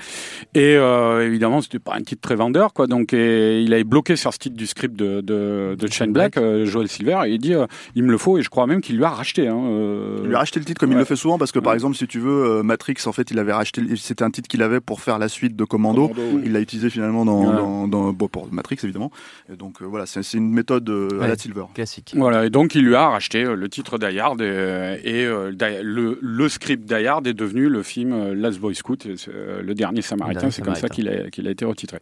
et 0.54 0.76
euh, 0.76 1.26
évidemment 1.26 1.62
c'était 1.62 1.80
pas 1.80 1.94
un 1.96 2.02
titre 2.02 2.22
très 2.22 2.36
vendeur 2.36 2.74
quoi 2.74 2.88
donc 2.88 3.14
et 3.14 3.62
il 3.62 3.74
avait 3.74 3.84
bloqué 3.84 4.16
sur 4.16 4.34
ce 4.34 4.40
titre 4.40 4.56
du 4.58 4.68
script 4.68 4.96
de 4.96 5.22
de, 5.22 5.76
de 5.80 5.88
Shane 5.92 6.12
Black 6.12 6.38
euh, 6.38 6.66
Joel 6.66 6.88
Silver 6.88 7.20
et 7.26 7.32
il 7.32 7.40
dit 7.40 7.54
euh, 7.54 7.66
il 7.96 8.04
me 8.04 8.12
le 8.12 8.18
faut 8.18 8.38
et 8.42 8.44
je 8.44 8.50
crois 8.50 8.68
même 8.68 8.82
qu'il 8.82 8.98
lui 8.98 9.04
a 9.06 9.10
racheté 9.10 9.48
hein, 9.48 9.58
euh, 9.58 10.18
Il 10.24 10.28
lui 10.28 10.36
a 10.36 10.40
racheté 10.40 10.60
le 10.60 10.66
titre 10.66 10.80
comme 10.80 10.92
il 10.92 10.98
le 10.98 11.06
fait 11.06 11.16
souvent 11.16 11.38
parce 11.38 11.52
que 11.52 11.60
par 11.60 11.74
exemple 11.74 11.96
si 11.96 12.08
tu 12.08 12.20
veux 12.20 12.60
euh, 12.60 12.64
Matrix 12.64 12.96
en 13.06 13.12
fait 13.12 13.32
il 13.32 13.40
avait 13.40 13.54
racheté 13.54 13.82
c'était 13.96 14.24
un 14.24 14.32
titre 14.32 14.48
qu'il 14.50 14.62
avait 14.64 14.80
pour 14.82 15.00
faire 15.02 15.20
la 15.20 15.30
suite 15.30 15.56
de 15.56 15.64
Commando. 15.64 16.10
Commando, 16.10 16.38
oui. 16.38 16.42
Il 16.46 16.52
l'a 16.54 16.60
utilisé 16.60 16.90
finalement 16.90 17.24
dans, 17.24 17.42
Ouais. 17.46 17.56
dans, 17.56 17.88
dans- 17.88 18.12
bon, 18.14 18.28
pour 18.28 18.52
Matrix 18.52 18.78
évidemment. 18.84 19.12
Et 19.52 19.56
donc 19.56 19.82
euh, 19.82 19.86
voilà, 19.86 20.06
c'est 20.06 20.34
une 20.34 20.52
méthode 20.52 20.90
euh, 20.90 21.22
à 21.22 21.28
la 21.28 21.38
Silver. 21.38 21.66
Classique. 21.74 22.14
Voilà, 22.18 22.46
et 22.46 22.50
donc 22.50 22.76
il 22.76 22.84
lui 22.84 22.96
a 22.96 23.10
racheté 23.10 23.44
euh, 23.46 23.56
le 23.56 23.70
titre 23.70 23.98
Die 23.98 24.20
Hard 24.20 24.42
et, 24.42 24.46
euh, 24.46 24.98
euh, 25.06 25.82
le, 25.84 26.18
le 26.22 26.50
script 26.50 26.86
Die 26.86 27.08
Hard 27.08 27.28
est 27.28 27.34
devenu 27.34 27.70
le 27.70 27.84
film 27.84 28.14
euh, 28.14 28.34
Last 28.34 28.60
Boy 28.60 28.74
Scout, 28.76 29.06
euh, 29.28 29.62
le 29.62 29.74
dernier 29.76 30.02
Samaritain, 30.02 30.50
c'est 30.52 30.62
comme 30.64 30.76
ça 30.76 30.82
Samaritain. 30.88 30.96
qu'il 30.96 31.26
a, 31.28 31.30
qu'il 31.30 31.48
a 31.48 31.52
été 31.52 31.66
retitré. 31.66 32.00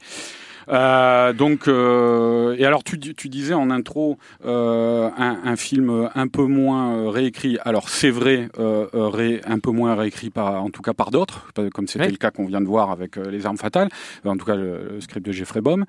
Euh, 0.70 1.34
donc, 1.34 1.68
euh, 1.68 2.56
et 2.58 2.66
alors 2.66 2.84
tu, 2.84 2.98
dis- 2.98 3.16
tu 3.16 3.28
disais 3.30 3.54
en 3.56 3.72
intro 3.72 4.18
euh, 4.46 5.10
un, 5.18 5.40
un 5.44 5.56
film 5.56 6.10
un 6.14 6.28
peu 6.28 6.44
moins 6.44 6.96
euh, 6.96 7.10
réécrit. 7.10 7.58
Alors 7.66 7.90
c'est 7.90 8.12
vrai, 8.12 8.50
euh, 8.60 8.86
ré- 8.94 9.42
un 9.48 9.60
peu 9.60 9.72
moins 9.72 9.96
réécrit 9.96 10.30
par, 10.30 10.64
en 10.64 10.70
tout 10.70 10.82
cas 10.82 10.94
par 10.94 11.10
d'autres, 11.12 11.48
comme 11.74 11.88
c'était 11.88 12.06
Oui. 12.06 12.12
le 12.12 12.18
cas 12.18 12.32
qu'on 12.32 12.46
vient 12.46 12.62
de 12.62 12.68
voir 12.68 12.92
avec 12.92 13.16
les 13.16 13.46
armes 13.46 13.58
fatales. 13.58 13.90
En 14.26 14.38
tout 14.38 14.46
cas, 14.46 14.56
le, 14.56 14.90
le 14.94 15.02
script 15.02 15.26
de 15.26 15.32
Jeffrey 15.32 15.62
Baum. 15.62 15.86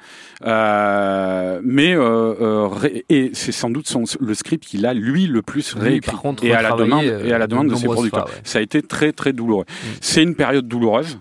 Euh, 0.47 1.61
mais 1.63 1.95
ré- 1.97 3.05
et 3.09 3.31
c'est 3.35 3.53
sans 3.53 3.71
doute 3.71 3.89
son, 3.89 4.05
le 4.21 4.35
script 4.35 4.65
qu'il 4.65 4.87
a 4.87 4.95
lui 4.95 5.27
le 5.27 5.43
plus 5.43 5.75
réécrit 5.75 6.11
par 6.13 6.23
contre, 6.23 6.45
et 6.45 6.53
à 6.55 6.63
la 6.63 6.73
demande 6.73 7.05
et 7.05 7.33
à 7.33 7.39
la 7.39 7.47
de 7.47 7.51
demande 7.51 7.69
de, 7.69 7.75
ses 7.75 7.83
nombreuses 7.87 7.97
producteurs. 8.11 8.29
fois, 8.29 8.37
ouais. 8.37 8.43
Ça 8.45 8.59
a 8.59 8.63
été 8.63 8.83
très 8.83 9.13
très 9.13 9.33
douloureux. 9.33 9.65
Mm. 9.69 9.87
C'est 10.01 10.23
une 10.23 10.35
période 10.35 10.67
douloureuse. 10.67 11.19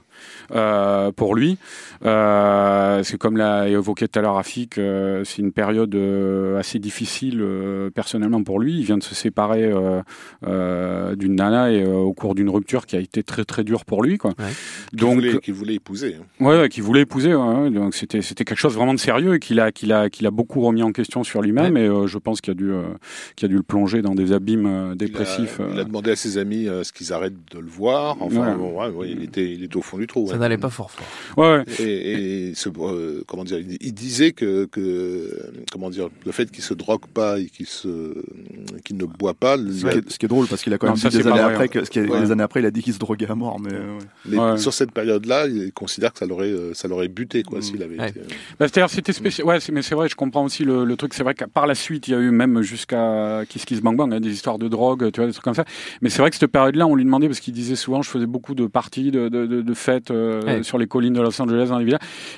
euh, 0.56 1.12
pour 1.12 1.36
lui, 1.36 1.60
euh, 2.06 3.04
c'est 3.04 3.18
comme 3.18 3.38
l'a 3.38 3.68
évoqué 3.68 4.08
tout 4.08 4.20
à 4.20 4.22
l'heure 4.22 4.36
Rafik, 4.36 4.78
euh, 4.78 5.24
c'est 5.26 5.42
une 5.42 5.52
période 5.52 5.94
euh, 5.96 6.58
assez 6.60 6.80
difficile 6.80 7.40
euh, 7.42 7.90
personnellement 7.90 8.44
pour 8.44 8.60
lui. 8.60 8.78
Il 8.80 8.84
vient 8.86 8.98
de 8.98 9.04
se 9.04 9.16
séparer 9.16 9.64
euh, 9.66 10.02
euh, 10.46 11.16
d'une 11.16 11.36
nana 11.36 11.72
et 11.72 11.84
euh, 11.84 11.94
au 11.96 12.14
cours 12.14 12.36
d'une 12.36 12.50
rupture 12.50 12.86
qui 12.86 12.96
a 12.96 13.00
été 13.00 13.24
très 13.24 13.44
très 13.46 13.64
dure 13.64 13.86
pour 13.86 14.04
lui. 14.04 14.18
Quoi. 14.18 14.32
Ouais. 14.40 14.46
Qu'il 14.92 15.00
Donc, 15.00 15.16
voulait, 15.16 15.38
qu'il 15.40 15.54
voulait 15.54 15.76
épouser. 15.76 16.16
hein. 16.20 16.24
Ouais, 16.46 16.60
ouais, 16.60 16.70
qu'il 16.70 16.84
voulait 16.84 17.02
épouser. 17.02 17.34
ouais, 17.36 17.54
ouais. 17.64 17.70
donc 17.70 17.94
c'était 17.96 18.22
c'était 18.22 18.46
quelque 18.46 18.58
chose 18.60 18.76
vraiment 18.76 18.94
de 18.94 19.00
sérieux 19.00 19.36
et 19.36 19.40
qu'il 19.40 19.60
a 19.60 19.72
qu'il 19.72 19.92
a 19.92 20.10
qu'il 20.10 20.26
a 20.28 20.32
beaucoup 20.32 20.62
remis 20.62 20.84
en 20.84 20.92
question 20.92 21.24
sur 21.24 21.42
lui-même 21.42 21.78
et 21.78 21.88
euh, 21.88 22.08
je 22.08 22.18
pense 22.18 22.42
qu'il 22.42 22.52
a 22.52 22.56
dû 22.56 22.72
euh, 22.72 22.84
qu'il 23.36 23.46
a 23.46 23.50
dû 23.50 23.56
le 23.56 23.64
plonger 23.64 24.02
dans 24.02 24.16
des 24.16 24.32
abîmes 24.32 24.66
euh, 24.66 24.96
dépressifs. 24.96 25.60
Il 25.60 25.66
a, 25.66 25.74
il 25.76 25.80
a 25.80 25.84
demandé 25.84 26.12
à 26.12 26.16
ses 26.16 26.38
amis 26.38 26.68
euh, 26.68 26.84
ce 26.84 26.92
qu'ils 26.94 27.14
arrêtent 27.14 27.34
de 27.52 27.60
le 27.60 27.68
voir. 27.68 28.18
Enfin, 28.22 28.40
Ouais. 28.40 28.56
bon, 28.56 28.80
ouais, 28.80 28.90
ouais, 28.90 29.10
il 29.12 29.24
était, 29.24 29.52
il 29.52 29.64
était 29.64 29.76
au 29.78 29.82
fond 29.82 29.98
du 29.98 30.08
trou. 30.08 30.28
Ça 30.28 30.34
ouais. 30.34 30.40
n'allait 30.40 30.58
pas 30.58 30.70
fort 30.70 30.92
fort. 30.92 31.06
Ouais, 31.38 31.58
ouais. 31.58 31.64
Et, 31.90 32.50
et 32.50 32.56
ce, 32.56 32.70
euh, 32.70 33.24
comment 33.28 33.44
dire, 33.44 33.60
il, 33.60 33.94
disait 33.94 34.32
que, 34.32 34.66
que, 34.66 35.52
comment 35.72 35.90
dire, 35.90 36.10
le 36.26 36.32
fait 36.32 36.50
qu'il 36.52 36.64
se 36.64 36.74
drogue 36.74 37.06
pas 37.14 37.40
et 37.40 37.46
qu'il 37.48 37.66
se, 37.66 38.14
qu'il 38.84 38.98
ne 38.98 39.06
boit 39.06 39.34
pas, 39.34 39.58
Ce 39.58 39.86
a- 39.88 39.92
qui, 39.92 39.98
est, 40.00 40.10
ce 40.12 40.20
qui 40.20 40.26
est 40.26 40.30
drôle 40.30 40.48
parce 40.48 40.62
qu'il 40.64 40.74
a 40.74 40.78
quand 40.78 40.88
Non, 40.88 40.94
même 40.94 41.02
ça, 41.02 41.10
dit 41.10 41.18
des 41.18 41.24
c'est 41.24 41.30
années 41.30 41.42
vrai, 41.42 41.52
après 41.54 41.66
hein. 41.66 41.68
que, 41.68 41.84
ce 41.86 41.90
qui 41.90 42.00
est- 42.00 42.08
Ouais. 42.10 42.22
des 42.22 42.32
années 42.32 42.44
après 42.44 42.60
il 42.62 42.66
a 42.66 42.72
dit 42.72 42.82
qu'il 42.82 42.94
se 42.94 43.00
droguait 43.00 43.30
à 43.30 43.36
mort 43.36 43.60
mais 43.60 43.74
euh, 43.74 43.98
ouais. 43.98 44.04
mais 44.26 44.38
Ouais. 44.38 44.58
sur 44.58 44.74
cette 44.74 44.92
période-là, 44.92 45.48
il 45.48 45.72
considère 45.74 46.14
que 46.14 46.20
ça 46.20 46.26
l'aurait, 46.26 46.52
euh, 46.52 46.74
ça 46.74 46.88
l'aurait 46.88 47.08
buté, 47.08 47.44
quoi, 47.44 47.60
Mm. 47.60 47.62
s'il 47.62 47.84
avait 47.84 48.00
Ouais. 48.00 48.10
été. 48.10 48.20
Bah, 48.60 48.68
C'est-à-dire 48.68 48.90
c'était 48.90 49.14
spécial. 49.14 49.46
Ouais, 49.48 49.60
c'est- 49.60 49.72
mais 49.72 49.82
c'est 49.82 49.96
vrai, 49.96 50.08
je 50.10 50.16
comprends 50.16 50.44
aussi 50.46 50.64
le, 50.64 50.86
le 50.86 50.96
truc. 50.96 51.14
C'est 51.14 51.24
vrai 51.24 51.34
que 51.34 51.46
par 51.46 51.68
la 51.68 51.76
suite, 51.76 52.08
il 52.08 52.12
y 52.12 52.16
a 52.16 52.20
eu 52.20 52.32
même 52.32 52.62
jusqu'à 52.62 53.44
Kiss 53.48 53.66
Kiss 53.66 53.82
Bang 53.82 53.96
Bang, 53.98 54.14
hein, 54.14 54.20
des 54.20 54.32
histoires 54.32 54.58
de 54.60 54.68
drogue, 54.68 55.12
tu 55.12 55.20
vois, 55.20 55.28
des 55.28 55.34
trucs 55.34 55.44
comme 55.44 55.54
ça. 55.54 55.66
Mais 56.02 56.10
c'est 56.10 56.22
vrai 56.22 56.30
que 56.30 56.38
cette 56.38 56.52
période-là, 56.52 56.88
on 56.88 56.96
lui 56.96 57.04
demandait 57.06 57.28
parce 57.28 57.40
qu'il 57.40 57.54
disait 57.54 57.76
souvent, 57.76 58.02
je 58.02 58.10
faisais 58.10 58.26
beaucoup 58.26 58.56
de 58.56 58.68
parties, 58.68 59.12
de, 59.12 59.30
de, 59.30 59.46
de, 59.46 59.62
de 59.62 59.74
fêtes, 59.74 60.12
euh, 60.12 60.42
Ouais. 60.44 60.64
sur 60.64 60.78
les 60.78 60.88
collines 60.88 61.14
de 61.14 61.22
Los 61.22 61.40
Angeles 61.42 61.70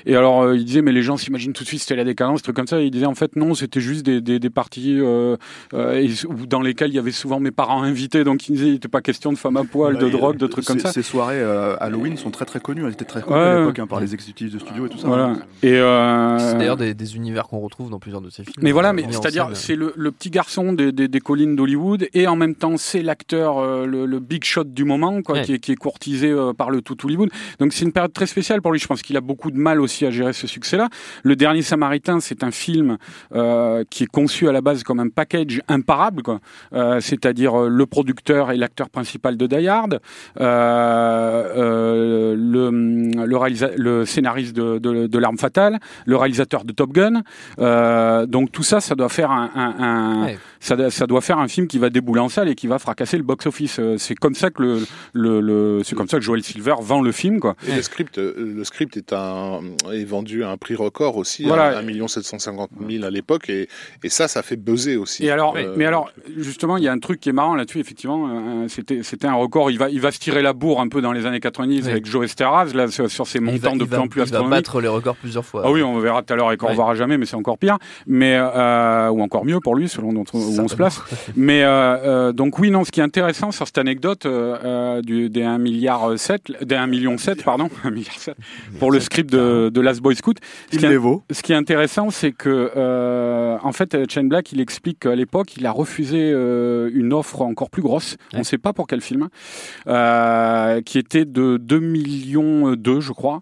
Et 0.06 0.16
alors 0.16 0.42
euh, 0.42 0.56
il 0.56 0.64
disait 0.64 0.82
mais 0.82 0.92
les 0.92 1.02
gens 1.02 1.16
s'imaginent 1.16 1.52
tout 1.52 1.62
de 1.64 1.68
suite 1.68 1.80
c'était 1.80 1.96
la 1.96 2.04
décadence, 2.04 2.42
trucs 2.42 2.56
comme 2.56 2.66
ça. 2.66 2.80
Et 2.80 2.84
il 2.86 2.90
disait 2.90 3.06
en 3.06 3.14
fait 3.14 3.36
non, 3.36 3.54
c'était 3.54 3.80
juste 3.80 4.04
des, 4.04 4.20
des, 4.20 4.38
des 4.38 4.50
parties 4.50 4.98
euh, 5.00 5.36
euh, 5.74 5.94
et- 6.00 6.10
où- 6.26 6.46
dans 6.46 6.60
lesquelles 6.60 6.90
il 6.90 6.94
y 6.96 6.98
avait 6.98 7.10
souvent 7.12 7.40
mes 7.40 7.50
parents 7.50 7.82
invités. 7.82 8.24
Donc 8.24 8.48
il 8.48 8.52
disait 8.56 8.66
il 8.68 8.72
n'était 8.72 8.88
pas 8.88 9.00
question 9.00 9.32
de 9.32 9.38
femmes 9.38 9.56
à 9.56 9.64
poil, 9.64 9.98
de 9.98 10.04
Ouais, 10.06 10.10
drogue, 10.10 10.36
de 10.36 10.46
trucs 10.46 10.64
comme 10.64 10.78
ça. 10.78 10.92
Ces 10.92 11.02
soirées 11.02 11.40
euh, 11.40 11.76
Halloween 11.80 12.16
sont 12.16 12.30
très 12.30 12.44
très 12.44 12.60
connues. 12.60 12.84
Elles 12.84 12.92
étaient 12.92 13.04
très 13.04 13.22
connues 13.22 13.36
Ouais, 13.36 13.42
à 13.42 13.58
l'époque 13.60 13.78
hein, 13.78 13.86
par 13.86 14.00
les 14.00 14.12
exécutifs 14.14 14.52
de 14.52 14.58
studio 14.58 14.86
et 14.86 14.88
tout 14.88 14.98
ça. 14.98 15.06
Voilà. 15.08 15.34
Et 15.62 15.74
euh, 15.74 16.38
C'est 16.38 16.58
d'ailleurs 16.58 16.76
des, 16.76 16.94
des 16.94 17.16
univers 17.16 17.48
qu'on 17.48 17.60
retrouve 17.60 17.90
dans 17.90 17.98
plusieurs 17.98 18.20
de 18.20 18.30
ces 18.30 18.44
films. 18.44 18.54
Mais 18.60 18.72
voilà, 18.72 18.92
mais 18.92 19.04
c'est-à-dire, 19.10 19.50
c'est 19.54 19.76
le, 19.76 19.92
le 19.96 20.10
petit 20.12 20.30
garçon 20.30 20.72
des, 20.72 20.92
des, 20.92 21.08
des 21.08 21.20
collines 21.20 21.56
d'Hollywood 21.56 22.08
et 22.14 22.26
en 22.26 22.36
même 22.36 22.54
temps, 22.54 22.76
c'est 22.76 23.02
l'acteur, 23.02 23.86
le, 23.86 24.06
le 24.06 24.18
big 24.20 24.44
shot 24.44 24.64
du 24.64 24.84
moment, 24.84 25.22
quoi, 25.22 25.32
Ouais. 25.36 25.42
qui, 25.44 25.54
est, 25.54 25.58
qui 25.58 25.72
est 25.72 25.76
courtisé 25.76 26.34
par 26.58 26.68
le 26.70 26.82
tout 26.82 26.96
Hollywood. 27.04 27.30
Donc 27.58 27.72
c'est 27.72 27.84
une 27.86 27.92
période 27.92 28.12
très 28.12 28.26
spéciale 28.26 28.60
pour 28.60 28.70
lui. 28.72 28.78
Je 28.78 28.86
pense 28.86 29.00
qu'il 29.02 29.16
a 29.16 29.20
beaucoup 29.22 29.31
de 29.50 29.58
mal 29.58 29.80
aussi 29.80 30.06
à 30.06 30.10
gérer 30.10 30.32
ce 30.32 30.46
succès-là. 30.46 30.88
Le 31.22 31.36
Dernier 31.36 31.62
Samaritain, 31.62 32.20
c'est 32.20 32.44
un 32.44 32.50
film 32.50 32.98
euh, 33.34 33.84
qui 33.90 34.04
est 34.04 34.10
conçu 34.10 34.48
à 34.48 34.52
la 34.52 34.60
base 34.60 34.82
comme 34.82 35.00
un 35.00 35.08
package 35.08 35.60
imparable. 35.68 36.22
Euh, 36.72 37.00
c'est-à-dire 37.00 37.62
euh, 37.62 37.68
le 37.68 37.86
producteur 37.86 38.50
et 38.50 38.56
l'acteur 38.56 38.90
principal 38.90 39.36
de 39.36 39.46
Die 39.46 39.68
Hard, 39.68 40.00
le, 43.76 44.04
scénariste 44.04 44.54
de, 44.54 45.18
L'Arme 45.18 45.38
Fatale, 45.38 45.78
le 46.04 46.16
réalisateur 46.16 46.64
de 46.64 46.72
Top 46.72 46.92
Gun. 46.92 47.22
Donc 48.26 48.52
tout 48.52 48.62
ça, 48.62 48.80
ça 48.80 48.94
doit 48.94 49.08
faire 49.08 49.30
un. 49.30 50.28
Ça, 50.62 50.76
doit- 50.76 50.90
ça 50.90 51.06
doit 51.06 51.20
faire 51.20 51.38
un 51.38 51.48
film 51.48 51.66
qui 51.66 51.78
va 51.78 51.90
débouler 51.90 52.20
en 52.20 52.28
salle 52.28 52.48
et 52.48 52.54
qui 52.54 52.66
va 52.68 52.78
fracasser 52.78 53.16
le 53.16 53.24
box-office. 53.24 53.78
Euh, 53.80 53.96
C'est 53.98 54.14
comme 54.14 54.34
ça 54.34 54.50
que 54.50 54.62
le, 54.62 54.78
le, 55.12 55.40
le- 55.40 55.82
c'est 55.84 55.96
comme 55.96 56.08
ça 56.08 56.18
que 56.18 56.22
Joel 56.24 56.42
Silver 56.42 56.74
vend 56.80 57.02
le 57.02 57.10
film, 57.12 57.40
quoi. 57.40 57.56
Et 57.68 57.74
le 57.74 57.82
script, 57.82 58.18
euh, 58.18 58.34
le 58.56 58.64
script 58.64 58.96
est, 58.96 59.12
un, 59.12 59.60
est 59.92 60.04
vendu 60.04 60.44
à 60.44 60.50
un 60.50 60.56
prix 60.56 60.74
record 60.76 61.16
aussi, 61.16 61.44
Voilà. 61.44 61.78
à 61.78 61.82
1 61.82 62.08
750 62.08 62.70
000 62.88 63.04
à 63.04 63.10
l'époque, 63.10 63.50
et, 63.50 63.68
et 64.04 64.08
ça, 64.08 64.28
ça 64.28 64.42
fait 64.42 64.56
buzzer 64.56 64.96
aussi. 64.96 65.24
Et 65.26 65.30
alors, 65.30 65.56
Euh, 65.56 65.74
mais 65.76 65.84
alors, 65.84 66.10
justement, 66.38 66.76
il 66.76 66.84
y 66.84 66.88
a 66.88 66.92
un 66.92 66.98
truc 67.00 67.18
qui 67.20 67.28
est 67.28 67.32
marrant 67.32 67.54
là-dessus, 67.56 67.80
effectivement, 67.80 68.66
c'était, 68.68 69.02
c'était 69.02 69.26
un 69.26 69.34
record. 69.34 69.70
Il 69.70 69.78
va, 69.78 69.90
il 69.90 70.00
va 70.00 70.12
se 70.12 70.18
tirer 70.18 70.42
la 70.42 70.52
bourre 70.52 70.80
un 70.80 70.88
peu 70.88 71.00
dans 71.02 71.12
les 71.12 71.26
années 71.26 71.40
90 71.40 71.82
Oui. 71.84 71.90
avec 71.90 72.06
Joe 72.06 72.24
Esteraz, 72.24 72.72
là, 72.74 72.88
sur, 72.88 73.06
va- 73.06 73.40
montants 73.40 73.76
de 73.76 73.84
plus 73.84 73.90
va- 73.96 74.00
en 74.00 74.06
plus 74.08 74.18
Il 74.20 74.20
va 74.20 74.22
astronomiques. 74.24 74.50
battre 74.50 74.80
les 74.80 74.88
records 74.88 75.16
plusieurs 75.16 75.44
fois. 75.44 75.62
Ah 75.64 75.70
oui, 75.70 75.82
on 75.82 75.98
verra 75.98 76.22
tout 76.22 76.32
à 76.32 76.36
l'heure 76.36 76.52
et 76.52 76.56
qu'on 76.56 76.66
Ouais. 76.66 76.72
reverra 76.72 76.94
jamais, 76.94 77.18
mais 77.18 77.26
c'est 77.26 77.36
encore 77.36 77.58
pire. 77.58 77.78
Mais 78.06 78.36
euh, 78.38 79.08
ou 79.10 79.22
encore 79.22 79.44
mieux 79.44 79.58
pour 79.60 79.74
lui, 79.74 79.88
selon 79.88 80.12
dont- 80.12 80.24
où 80.60 80.64
on 80.64 80.68
se 80.68 80.76
place. 80.76 81.00
Mais 81.36 81.62
euh, 81.62 81.68
euh, 82.28 82.32
donc 82.32 82.58
oui, 82.58 82.70
non, 82.70 82.84
ce 82.84 82.90
qui 82.90 83.00
est 83.00 83.02
intéressant 83.02 83.50
sur 83.50 83.66
cette 83.66 83.78
anecdote 83.78 84.26
euh, 84.26 85.02
du, 85.02 85.28
des 85.30 85.42
1 85.42 85.58
milliard 85.58 86.18
7, 86.18 86.64
des 86.64 86.74
1 86.74 86.86
million 86.86 87.18
7, 87.18 87.42
pardon, 87.44 87.68
1 87.84 87.90
milliard 87.90 88.18
7, 88.18 88.34
pour 88.78 88.90
le 88.90 89.00
script 89.00 89.30
de, 89.30 89.70
de 89.72 89.80
Last 89.80 90.00
Boy 90.00 90.16
Scout. 90.16 90.38
Ce 90.70 90.76
qui 90.78 90.84
est- 90.86 90.88
ce 91.30 91.42
qui 91.42 91.52
est 91.52 91.56
intéressant, 91.56 92.10
c'est 92.10 92.32
que 92.32 92.70
en 93.62 93.72
fait, 93.72 94.10
Shane 94.10 94.28
Black, 94.28 94.52
il 94.52 94.60
explique 94.60 95.00
qu'à 95.00 95.14
l'époque, 95.14 95.56
il 95.56 95.66
a 95.66 95.70
refusé 95.70 96.30
une 96.30 97.12
offre 97.12 97.42
encore 97.42 97.70
plus 97.70 97.82
grosse. 97.82 98.16
On 98.34 98.38
ne 98.38 98.42
sait 98.44 98.58
pas 98.58 98.72
pour 98.72 98.86
quel 98.86 99.00
film, 99.00 99.28
qui 100.84 100.98
était 100.98 101.24
de 101.24 101.56
2 101.56 101.78
millions 101.80 102.72
2, 102.74 103.00
je 103.00 103.12
crois. 103.12 103.40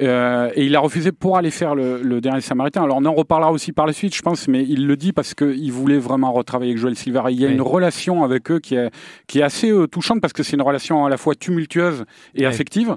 Euh, 0.00 0.50
et 0.54 0.64
il 0.66 0.74
a 0.76 0.80
refusé 0.80 1.12
pour 1.12 1.36
aller 1.36 1.50
faire 1.50 1.74
le, 1.74 2.00
le 2.02 2.20
dernier 2.20 2.40
Samaritain. 2.40 2.82
Alors 2.82 2.98
on 3.00 3.04
en 3.04 3.14
reparlera 3.14 3.52
aussi 3.52 3.72
par 3.72 3.86
la 3.86 3.92
suite, 3.92 4.14
je 4.14 4.22
pense, 4.22 4.48
mais 4.48 4.64
il 4.68 4.86
le 4.86 4.96
dit 4.96 5.12
parce 5.12 5.34
qu'il 5.34 5.72
voulait 5.72 5.98
vraiment 5.98 6.32
retravailler 6.48 6.70
avec 6.72 6.80
Joel 6.80 6.96
Silver. 6.96 7.22
Et 7.28 7.32
il 7.32 7.40
y 7.40 7.44
a 7.44 7.48
Oui. 7.48 7.54
une 7.54 7.62
relation 7.62 8.24
avec 8.24 8.50
eux 8.50 8.58
qui 8.58 8.74
est, 8.74 8.90
qui 9.26 9.40
est 9.40 9.42
assez 9.42 9.70
euh, 9.70 9.86
touchante 9.86 10.20
parce 10.20 10.32
que 10.32 10.42
c'est 10.42 10.56
une 10.56 10.62
relation 10.62 11.04
à 11.04 11.10
la 11.10 11.16
fois 11.18 11.34
tumultueuse 11.34 12.04
et 12.34 12.40
Oui. 12.40 12.44
affective. 12.46 12.96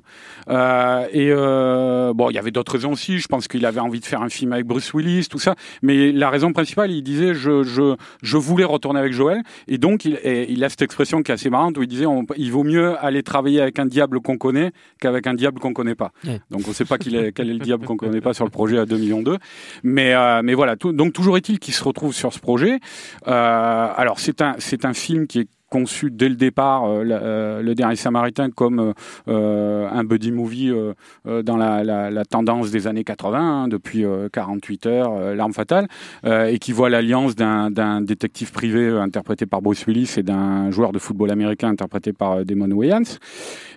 Euh, 0.49 1.05
et 1.11 1.29
euh, 1.31 2.13
bon, 2.13 2.29
il 2.29 2.35
y 2.35 2.39
avait 2.39 2.51
d'autres 2.51 2.71
raisons 2.73 2.93
aussi. 2.93 3.19
Je 3.19 3.27
pense 3.27 3.47
qu'il 3.47 3.65
avait 3.65 3.79
envie 3.79 3.99
de 3.99 4.05
faire 4.05 4.21
un 4.21 4.29
film 4.29 4.53
avec 4.53 4.65
Bruce 4.65 4.93
Willis, 4.93 5.27
tout 5.29 5.39
ça. 5.39 5.55
Mais 5.81 6.11
la 6.11 6.29
raison 6.29 6.53
principale, 6.53 6.91
il 6.91 7.01
disait, 7.03 7.33
je, 7.33 7.63
je, 7.63 7.95
je 8.21 8.37
voulais 8.37 8.63
retourner 8.63 8.99
avec 8.99 9.13
Joel. 9.13 9.41
Et 9.67 9.77
donc, 9.77 10.05
il, 10.05 10.15
et 10.23 10.51
il 10.51 10.63
a 10.63 10.69
cette 10.69 10.81
expression 10.81 11.21
qui 11.23 11.31
est 11.31 11.33
assez 11.35 11.49
marrante 11.49 11.77
où 11.77 11.83
il 11.83 11.87
disait, 11.87 12.05
on- 12.05 12.25
il 12.37 12.51
vaut 12.51 12.63
mieux 12.63 12.95
aller 13.03 13.23
travailler 13.23 13.61
avec 13.61 13.79
un 13.79 13.85
diable 13.85 14.21
qu'on 14.21 14.37
connaît 14.37 14.71
qu'avec 14.99 15.27
un 15.27 15.33
diable 15.33 15.59
qu'on 15.59 15.73
connaît 15.73 15.95
pas. 15.95 16.11
Oui. 16.25 16.39
Donc, 16.49 16.61
on 16.65 16.69
ne 16.69 16.73
sait 16.73 16.85
pas 16.85 16.97
qu'il 16.97 17.15
est, 17.15 17.31
quel 17.33 17.49
est 17.49 17.53
le 17.53 17.59
diable 17.59 17.85
qu'on 17.85 17.97
connaît 17.97 18.21
pas 18.21 18.33
sur 18.33 18.45
le 18.45 18.51
projet 18.51 18.77
à 18.77 18.85
2 18.85 18.97
millions 18.97 19.21
2. 19.21 19.37
Mais, 19.83 20.13
euh, 20.13 20.41
mais 20.43 20.53
voilà. 20.53 20.75
Tout- 20.75 20.93
donc, 20.93 21.13
toujours 21.13 21.37
est-il 21.37 21.59
qu'il 21.59 21.73
se 21.73 21.83
retrouve 21.83 22.13
sur 22.13 22.33
ce 22.33 22.39
projet. 22.39 22.79
Euh, 23.27 23.40
alors, 23.41 24.19
c'est 24.19 24.41
un, 24.41 24.55
c'est 24.59 24.85
un 24.85 24.93
film 24.93 25.27
qui 25.27 25.39
est 25.39 25.49
conçu 25.72 26.11
dès 26.11 26.28
le 26.30 26.36
départ, 26.36 26.84
euh, 26.86 27.03
euh, 27.09 27.61
le 27.63 27.74
dernier 27.74 27.95
Samaritain, 27.95 28.51
comme 28.51 28.80
euh, 28.80 28.93
euh, 29.30 29.88
un 29.89 30.03
buddy 30.03 30.32
movie 30.32 30.69
euh, 30.69 30.93
euh, 31.28 31.41
dans 31.41 31.55
la, 31.57 31.84
la- 31.84 32.11
la 32.11 32.26
tendance 32.26 32.69
des 32.72 32.86
années 32.88 33.05
80, 33.05 33.39
hein, 33.39 33.67
depuis 33.69 34.03
euh, 34.05 34.28
48 34.32 34.86
heures, 34.86 35.34
L'arme 35.34 35.53
fatale, 35.53 35.88
euh, 36.26 36.45
et 36.47 36.59
qui 36.59 36.74
voit 36.74 36.89
l'alliance 36.89 37.36
d'un 37.36 38.01
détective 38.01 38.51
privé 38.51 38.89
interprété 38.89 39.45
par 39.45 39.61
Bruce 39.61 39.86
Willis 39.88 40.15
et 40.17 40.24
d'un 40.24 40.69
joueur 40.72 40.91
de 40.91 40.99
football 40.99 41.32
américain 41.32 41.69
interprété 41.69 42.11
par 42.11 42.43
Damon 42.43 42.69
Wayans, 42.72 43.03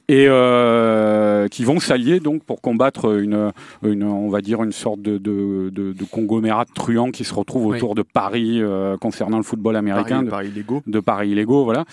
et 0.09 0.27
euh, 0.29 1.49
qui 1.49 1.65
vont 1.65 1.79
s'allier 1.81 2.19
donc 2.21 2.43
pour 2.43 2.61
combattre 2.61 3.17
une, 3.19 3.53
une, 3.85 4.03
on 4.03 4.29
va 4.29 4.41
dire, 4.41 4.63
une 4.63 4.73
sorte 4.73 5.01
de, 5.01 5.17
de, 5.19 5.71
de, 5.71 5.93
de 5.93 6.05
conglomérat 6.05 6.65
de 6.65 6.73
truands 6.75 7.11
qui 7.11 7.25
se 7.25 7.33
retrouve 7.33 7.67
Oui. 7.67 7.77
autour 7.77 7.95
de 7.95 8.03
Paris 8.03 8.59
euh, 8.61 8.97
concernant 8.97 9.37
le 9.39 9.43
football 9.45 9.77
américain, 9.77 10.17
Paris, 10.17 10.25
de- 10.27 10.31
Paris 10.31 10.49
illégaux. 10.49 10.83
de 10.87 11.01
paris 11.01 11.31
illégaux, 11.31 11.65
voilà. 11.65 11.84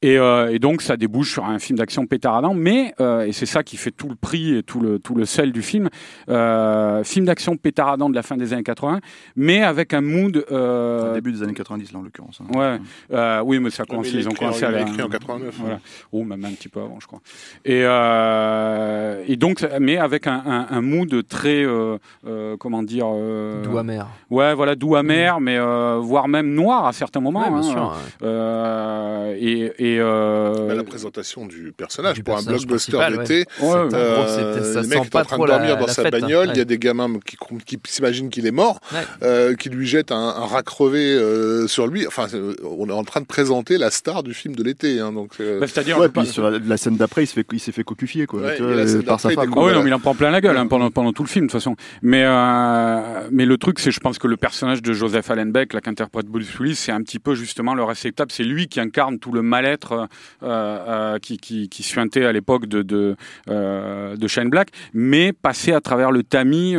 Et, 0.00 0.16
euh, 0.16 0.52
et 0.52 0.60
donc 0.60 0.80
ça 0.82 0.96
débouche 0.96 1.32
sur 1.32 1.44
un 1.44 1.58
film 1.58 1.76
d'action 1.76 2.06
pétaradant, 2.06 2.54
mais 2.54 2.94
euh, 3.00 3.22
et 3.26 3.32
c'est 3.32 3.46
ça 3.46 3.64
qui 3.64 3.76
fait 3.76 3.90
tout 3.90 4.08
le 4.08 4.14
prix 4.14 4.56
et 4.56 4.62
tout 4.62 4.78
le 4.78 5.00
tout 5.00 5.16
le 5.16 5.24
sel 5.24 5.50
du 5.50 5.60
film, 5.60 5.88
euh, 6.28 7.02
film 7.02 7.26
d'action 7.26 7.56
pétaradant 7.56 8.08
de 8.08 8.14
la 8.14 8.22
fin 8.22 8.36
des 8.36 8.52
années 8.52 8.62
80, 8.62 9.00
mais 9.34 9.62
avec 9.64 9.92
un 9.94 10.00
mood. 10.00 10.44
Euh, 10.52 11.10
Au 11.10 11.14
début 11.14 11.32
des 11.32 11.42
années 11.42 11.52
90, 11.54 11.92
là, 11.92 11.98
en 11.98 12.02
l'occurrence. 12.02 12.40
hein. 12.40 12.56
Ouais, 12.56 12.78
euh, 13.12 13.42
oui, 13.44 13.58
mais 13.58 13.70
ça 13.70 13.82
mais 13.82 13.90
commence, 13.94 14.12
il 14.12 14.20
ils 14.20 14.28
ont 14.28 14.32
commencé 14.32 14.64
à 14.64 14.80
écrit 14.82 15.02
en 15.02 15.08
89. 15.08 15.54
Voilà. 15.58 15.80
Ou 16.12 16.22
même 16.22 16.44
un 16.44 16.52
petit 16.52 16.68
peu 16.68 16.80
avant, 16.80 17.00
je 17.00 17.06
crois. 17.08 17.20
Et, 17.64 17.82
euh, 17.84 19.24
et 19.26 19.34
donc, 19.36 19.66
mais 19.80 19.96
avec 19.98 20.28
un, 20.28 20.42
un, 20.46 20.66
un 20.70 20.80
mood 20.80 21.26
très, 21.28 21.64
euh, 21.64 21.98
euh, 22.26 22.56
comment 22.56 22.84
dire, 22.84 23.06
euh, 23.12 23.62
Doux 23.64 23.76
amer. 23.78 24.06
ouais, 24.30 24.54
voilà, 24.54 24.76
doux 24.76 24.94
amer, 24.94 25.40
mais 25.40 25.58
euh, 25.58 25.98
voire 26.00 26.28
même 26.28 26.54
noir 26.54 26.86
à 26.86 26.92
certains 26.92 27.20
moments. 27.20 27.40
Ouais, 27.42 27.48
bien 27.50 27.58
hein. 27.58 27.62
sûr. 27.62 27.96
ouais. 28.22 29.37
Et 29.40 29.72
et 29.78 29.98
euh, 30.00 30.66
Bah, 30.68 30.74
la 30.74 30.84
présentation 30.84 31.46
du 31.46 31.72
personnage 31.76 32.14
Du 32.14 32.22
pour 32.22 32.34
personnage 32.34 32.62
un 32.62 32.66
blockbuster 32.66 32.98
d'été. 33.16 33.38
ouais, 33.38 33.44
gros, 33.58 33.74
Euh, 33.94 34.82
le 34.82 34.86
mec 34.88 34.98
est 34.98 35.16
en 35.16 35.22
train 35.24 35.38
de 35.38 35.46
dormir 35.46 35.68
la- 35.70 35.76
dans 35.76 35.86
la 35.86 35.92
sa 35.92 36.02
fête, 36.02 36.14
hein. 36.14 36.20
bagnole, 36.20 36.46
il 36.48 36.52
y 36.52 36.54
Ouais. 36.56 36.60
a 36.60 36.64
des 36.64 36.78
gamins 36.78 37.08
qui, 37.24 37.36
qui 37.64 37.78
s'imaginent 37.92 38.30
qu'il 38.30 38.46
est 38.46 38.50
mort, 38.52 38.80
Ouais. 38.92 38.98
euh, 39.22 39.54
qui 39.54 39.68
lui 39.70 39.86
jettent 39.86 40.12
un, 40.12 40.16
un 40.16 40.46
rat 40.46 40.62
crevé 40.62 41.12
euh, 41.12 41.66
sur 41.66 41.86
lui. 41.86 42.06
Enfin, 42.06 42.26
on 42.64 42.88
est 42.88 42.92
en 42.92 43.04
train 43.04 43.20
de 43.20 43.26
présenter 43.26 43.78
la 43.78 43.90
star 43.90 44.22
du 44.22 44.34
film 44.34 44.54
de 44.56 44.62
l'été. 44.62 45.00
Hein, 45.00 45.12
donc, 45.12 45.32
euh, 45.40 45.60
bah, 45.60 45.66
c'est-à-dire, 45.66 45.98
Ouais, 45.98 46.08
sur 46.26 46.50
la, 46.50 46.58
la 46.58 46.76
scène 46.76 46.96
d'après, 46.96 47.24
il 47.24 47.26
s'est 47.26 47.34
fait, 47.34 47.46
il 47.52 47.60
s'est 47.60 47.72
fait 47.72 47.84
cocufier, 47.84 48.26
quoi. 48.26 48.40
Ouais, 48.40 48.56
et 48.56 49.02
par 49.02 49.20
sa 49.20 49.30
il 49.30 49.34
femme. 49.34 49.44
découvre- 49.46 49.60
Ah 49.60 49.64
oui, 49.66 49.72
Voilà. 49.72 49.78
non, 49.78 49.82
mais 49.84 49.90
il 49.90 49.94
en 49.94 50.00
prend 50.00 50.14
plein 50.14 50.30
la 50.30 50.40
gueule 50.40 50.56
hein, 50.56 50.66
pendant, 50.66 50.90
pendant 50.90 51.12
tout 51.12 51.22
le 51.22 51.28
film, 51.28 51.46
de 51.46 51.50
toute 51.50 51.60
façon. 51.60 51.76
Mais, 52.02 52.24
euh, 52.24 53.28
mais 53.30 53.44
le 53.46 53.56
truc, 53.58 53.78
c'est, 53.78 53.90
je 53.90 54.00
pense 54.00 54.18
que 54.18 54.26
le 54.26 54.36
personnage 54.36 54.82
de 54.82 54.92
Joseph 54.92 55.30
Allenbeck, 55.30 55.72
là, 55.72 55.80
qu'interprète 55.80 56.26
Bruce 56.26 56.58
Willis, 56.58 56.76
c'est 56.76 56.92
un 56.92 57.02
petit 57.02 57.18
peu 57.18 57.34
justement 57.34 57.74
le 57.74 57.84
réceptable. 57.84 58.30
C'est 58.32 58.44
lui 58.44 58.68
qui 58.68 58.80
incarne 58.80 59.18
tout 59.18 59.27
le 59.34 59.42
mal-être 59.42 59.92
euh, 59.92 60.06
euh, 60.42 61.18
qui, 61.18 61.38
qui, 61.38 61.68
qui 61.68 61.82
suintait 61.82 62.24
à 62.24 62.32
l'époque 62.32 62.66
de, 62.66 62.82
de, 62.82 63.16
euh, 63.48 64.16
de 64.16 64.26
Shane 64.28 64.50
Black, 64.50 64.68
mais 64.94 65.32
passé 65.32 65.72
à 65.72 65.80
travers 65.80 66.10
le 66.10 66.22
tamis 66.22 66.76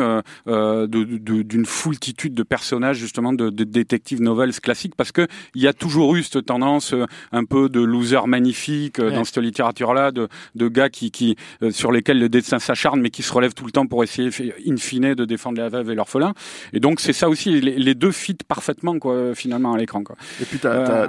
d'une 0.48 1.66
foultitude 1.66 2.34
de 2.34 2.44
personnages, 2.44 2.98
justement, 2.98 3.34
de, 3.34 3.50
de 3.50 3.64
détectives 3.64 4.22
novels 4.22 4.54
classiques, 4.60 4.96
parce 4.96 5.12
que 5.12 5.28
il 5.56 5.62
y 5.62 5.68
a 5.68 5.74
toujours 5.74 6.16
eu 6.16 6.24
cette 6.24 6.46
tendance 6.46 6.94
un 7.32 7.46
peu 7.46 7.70
de 7.70 7.80
loser 7.82 8.26
magnifique 8.28 8.98
Ouais. 9.00 9.12
dans 9.14 9.24
cette 9.24 9.38
littérature-là, 9.38 10.12
de, 10.12 10.28
de 10.56 10.68
gars 10.68 10.90
qui, 10.90 11.12
qui, 11.12 11.36
sur 11.70 11.92
lesquels 11.92 12.20
le 12.20 12.28
destin 12.30 12.60
s'acharne, 12.60 13.00
mais 13.02 13.10
qui 13.12 13.24
se 13.24 13.32
relèvent 13.32 13.54
tout 13.54 13.66
le 13.66 13.72
temps 13.72 13.86
pour 13.88 14.04
essayer, 14.04 14.30
in 14.68 14.78
fine, 14.78 15.14
de 15.14 15.26
défendre 15.26 15.60
la 15.60 15.70
veuve 15.70 15.90
et 15.92 15.96
l'orphelin. 15.96 16.34
Et 16.74 16.80
donc, 16.80 17.00
c'est 17.00 17.14
ça 17.14 17.30
aussi, 17.30 17.62
les, 17.62 17.78
les 17.78 17.96
deux 17.96 18.12
fit 18.12 18.36
parfaitement, 18.48 18.98
quoi, 19.00 19.36
finalement, 19.36 19.74
à 19.74 19.78
l'écran. 19.78 20.04
Et 20.42 20.46
puis 20.46 20.60
t'as, 20.60 21.08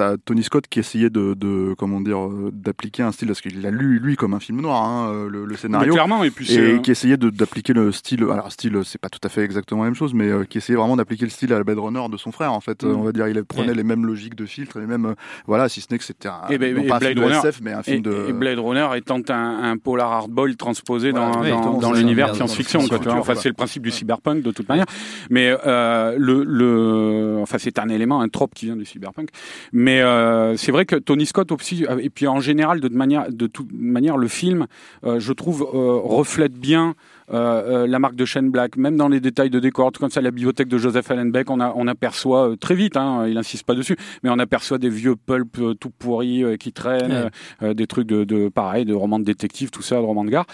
Euh, 0.00 0.16
Tony 0.24 0.42
Scott 0.42 0.66
qui 0.68 0.79
essayait 0.80 1.10
de, 1.10 1.34
de 1.34 1.74
comment 1.78 2.00
dire, 2.00 2.18
euh, 2.26 2.50
d'appliquer 2.52 3.02
un 3.04 3.12
style 3.12 3.28
parce 3.28 3.40
qu'il 3.40 3.62
l'a 3.62 3.70
lu 3.70 3.98
lui 4.00 4.16
comme 4.16 4.34
un 4.34 4.40
film 4.40 4.60
noir, 4.60 4.82
hein, 4.84 5.10
euh, 5.12 5.28
le, 5.28 5.46
Mais 5.46 5.56
scénario. 5.56 5.92
clairement, 5.92 6.24
et 6.24 6.30
puis 6.30 6.52
et 6.52 6.58
euh, 6.58 6.78
qui 6.78 6.90
essayait 6.90 7.16
d'appliquer 7.16 7.72
le 7.72 7.92
style, 7.92 8.24
alors 8.24 8.50
style, 8.50 8.80
c'est 8.84 9.00
pas 9.00 9.08
tout 9.08 9.20
à 9.22 9.28
fait 9.28 9.42
exactement 9.42 9.82
la 9.82 9.88
même 9.90 9.94
chose, 9.94 10.12
mais 10.14 10.28
euh, 10.28 10.44
qui 10.44 10.58
essayait 10.58 10.76
vraiment 10.76 10.96
d'appliquer 10.96 11.24
le 11.24 11.30
style 11.30 11.52
à 11.52 11.58
la 11.58 11.64
Blade 11.64 11.78
Runner 11.78 12.02
de 12.10 12.16
son 12.16 12.32
frère, 12.32 12.52
en 12.52 12.60
fait. 12.60 12.82
Mm. 12.82 12.88
on 12.88 13.02
va 13.02 13.12
dire, 13.12 13.28
il 13.28 13.44
prenait 13.44 13.68
Ouais. 13.68 13.74
les 13.74 13.84
mêmes 13.84 14.04
logiques 14.06 14.34
de 14.34 14.46
filtre, 14.46 14.80
les 14.80 14.86
mêmes, 14.86 15.06
euh, 15.06 15.14
voilà, 15.46 15.68
si 15.68 15.80
ce 15.80 15.86
n'est 15.90 15.98
que 15.98 16.04
c'était 16.04 16.28
un, 16.28 16.40
Et 16.50 16.58
ben- 16.58 16.74
non 16.74 16.82
et 16.82 16.86
pas 16.86 16.96
un 16.96 16.98
Blade 16.98 17.12
film 17.12 17.20
de 17.20 17.32
Runner- 17.34 17.38
SF, 17.48 17.60
mais 17.62 17.72
un 17.72 17.80
Et, 17.80 17.82
film 17.84 18.02
de. 18.02 18.26
et 18.28 18.32
Blade 18.32 18.58
Runner 18.58 18.88
étant 18.96 19.20
un, 19.28 19.70
un 19.70 19.76
polar 19.76 20.10
hardboiled 20.12 20.56
transposé 20.56 21.12
dans, 21.12 21.30
Voilà, 21.30 21.32
dans, 21.34 21.40
ouais, 21.42 21.48
exactement, 21.48 21.78
dans 21.80 21.94
c'est 21.94 22.00
l'univers 22.00 22.34
science-fiction. 22.34 22.80
Enfin, 23.18 23.34
c'est 23.34 23.48
le 23.48 23.54
principe 23.54 23.82
du 23.82 23.90
cyberpunk 23.90 24.42
de 24.42 24.50
toute 24.50 24.68
manière. 24.68 24.86
Mais 25.30 25.50
le, 25.66 26.42
le, 26.44 27.38
enfin, 27.42 27.58
c'est 27.58 27.78
un 27.78 27.88
élément, 27.88 28.20
un 28.20 28.28
trope 28.28 28.54
qui 28.54 28.66
vient 28.66 28.76
du 28.76 28.84
cyberpunk. 28.84 29.28
Mais 29.72 30.00
euh, 30.00 30.56
c'est 30.70 30.72
vrai 30.72 30.86
que 30.86 30.94
Tony 30.94 31.26
Scott 31.26 31.50
aussi, 31.50 31.84
euh, 31.84 31.98
et 31.98 32.10
puis 32.10 32.28
en 32.28 32.38
général, 32.38 32.78
de 32.78 33.46
toute 33.48 33.72
manière, 33.72 34.16
le 34.16 34.28
film, 34.28 34.68
euh, 35.04 35.18
je 35.18 35.32
trouve, 35.32 35.62
euh, 35.62 35.98
reflète 35.98 36.52
bien. 36.52 36.94
Euh, 37.32 37.82
euh, 37.84 37.86
la 37.86 37.98
marque 37.98 38.16
de 38.16 38.24
Shane 38.24 38.50
Black, 38.50 38.76
même 38.76 38.96
dans 38.96 39.08
les 39.08 39.20
détails 39.20 39.50
de 39.50 39.60
décor, 39.60 39.92
comme 39.92 40.10
ça, 40.10 40.20
la 40.20 40.30
bibliothèque 40.30 40.68
de 40.68 40.78
Joseph 40.78 41.10
Allenbeck, 41.10 41.48
on, 41.50 41.60
a, 41.60 41.72
on 41.76 41.86
aperçoit 41.86 42.50
euh, 42.50 42.56
très 42.56 42.74
vite, 42.74 42.96
hein, 42.96 43.26
il 43.28 43.38
insiste 43.38 43.64
pas 43.64 43.74
dessus, 43.74 43.96
mais 44.22 44.30
on 44.30 44.38
aperçoit 44.38 44.78
des 44.78 44.88
vieux 44.88 45.14
pulp 45.16 45.58
euh, 45.58 45.74
tout 45.74 45.90
pourris 45.90 46.42
euh, 46.42 46.56
qui 46.56 46.72
traînent, 46.72 47.10
Ouais. 47.10 47.30
euh, 47.68 47.74
des 47.74 47.86
trucs 47.86 48.06
de, 48.08 48.24
de 48.24 48.48
pareil, 48.48 48.84
de 48.84 48.94
romans 48.94 49.18
de 49.18 49.24
détective, 49.24 49.70
tout 49.70 49.82
ça, 49.82 49.96
de 49.96 50.00
romans 50.00 50.24
de 50.24 50.30
gare. 50.30 50.46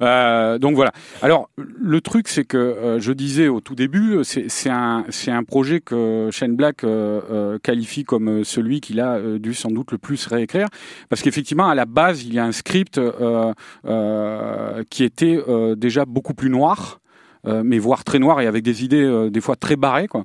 Euh, 0.00 0.58
donc 0.58 0.74
voilà. 0.74 0.92
Alors 1.20 1.50
le 1.56 2.00
truc, 2.00 2.28
c'est 2.28 2.44
que 2.44 2.56
euh, 2.56 2.98
je 3.00 3.12
disais 3.12 3.48
au 3.48 3.60
tout 3.60 3.74
début, 3.74 4.20
c'est 4.24 4.70
un, 4.70 5.04
un 5.28 5.44
projet 5.44 5.80
que 5.80 6.28
Shane 6.30 6.56
Black 6.56 6.84
euh, 6.84 7.20
euh, 7.30 7.58
qualifie 7.62 8.04
comme 8.04 8.42
celui 8.44 8.80
qu'il 8.80 9.00
a 9.00 9.16
euh, 9.16 9.38
dû 9.38 9.52
sans 9.54 9.70
doute 9.70 9.92
le 9.92 9.98
plus 9.98 10.26
réécrire, 10.26 10.68
parce 11.08 11.20
qu'effectivement 11.22 11.68
à 11.68 11.74
la 11.74 11.84
base 11.84 12.24
il 12.24 12.32
y 12.32 12.38
a 12.38 12.44
un 12.44 12.52
script 12.52 12.98
euh, 12.98 13.52
euh, 13.86 14.82
qui 14.90 15.04
était 15.04 15.38
euh, 15.48 15.74
déjà 15.74 16.04
beaucoup 16.04 16.21
plus 16.22 16.48
noir. 16.48 17.01
Euh, 17.46 17.62
mais 17.64 17.78
voire 17.78 18.04
très 18.04 18.18
noir 18.18 18.40
et 18.40 18.46
avec 18.46 18.62
des 18.62 18.84
idées 18.84 19.02
euh, 19.02 19.30
des 19.30 19.40
fois 19.40 19.56
très 19.56 19.76
barrées 19.76 20.08
quoi. 20.08 20.24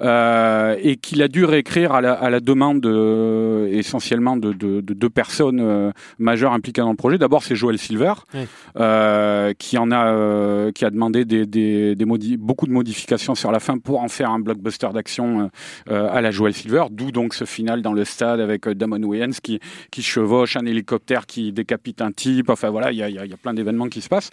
Euh, 0.00 0.76
et 0.82 0.96
qu'il 0.96 1.22
a 1.22 1.28
dû 1.28 1.44
réécrire 1.44 1.92
à 1.92 2.00
la, 2.00 2.12
à 2.12 2.30
la 2.30 2.40
demande 2.40 2.80
de- 2.80 3.68
essentiellement 3.72 4.36
de, 4.36 4.52
de, 4.52 4.80
de 4.80 4.94
deux 4.94 5.10
personnes 5.10 5.60
euh, 5.60 5.90
majeures 6.18 6.52
impliquées 6.52 6.80
dans 6.82 6.90
le 6.90 6.96
projet. 6.96 7.18
D'abord 7.18 7.42
c'est 7.42 7.54
Joel 7.56 7.78
Silver 7.78 8.12
Oui. 8.34 8.40
euh, 8.78 9.52
qui 9.58 9.78
en 9.78 9.90
a 9.90 10.06
euh, 10.08 10.72
qui 10.72 10.84
a 10.84 10.90
demandé 10.90 11.24
des, 11.24 11.46
des, 11.46 11.94
des 11.94 12.04
modi- 12.04 12.36
beaucoup 12.36 12.66
de 12.66 12.72
modifications 12.72 13.34
sur 13.34 13.52
la 13.52 13.60
fin 13.60 13.78
pour 13.78 14.00
en 14.02 14.08
faire 14.08 14.30
un 14.30 14.38
blockbuster 14.40 14.88
d'action 14.92 15.50
à 15.88 16.20
la 16.20 16.30
Joel 16.30 16.52
Silver. 16.54 16.84
D'où 16.90 17.10
donc 17.12 17.34
ce 17.34 17.44
final 17.44 17.82
dans 17.82 17.92
le 17.92 18.04
stade 18.04 18.40
avec 18.40 18.68
Damon 18.68 19.02
Wayans 19.02 19.30
qui 19.42 19.60
qui 19.90 20.02
chevauche 20.02 20.56
un 20.56 20.66
hélicoptère 20.66 21.26
qui 21.26 21.52
décapite 21.52 22.02
un 22.02 22.12
type. 22.12 22.50
Enfin 22.50 22.70
voilà 22.70 22.92
il 22.92 22.98
y 22.98 23.02
a, 23.02 23.08
y 23.08 23.18
a- 23.18 23.26
y 23.26 23.32
a 23.32 23.36
plein 23.36 23.54
d'événements 23.54 23.88
qui 23.88 24.00
se 24.00 24.08
passent. 24.08 24.30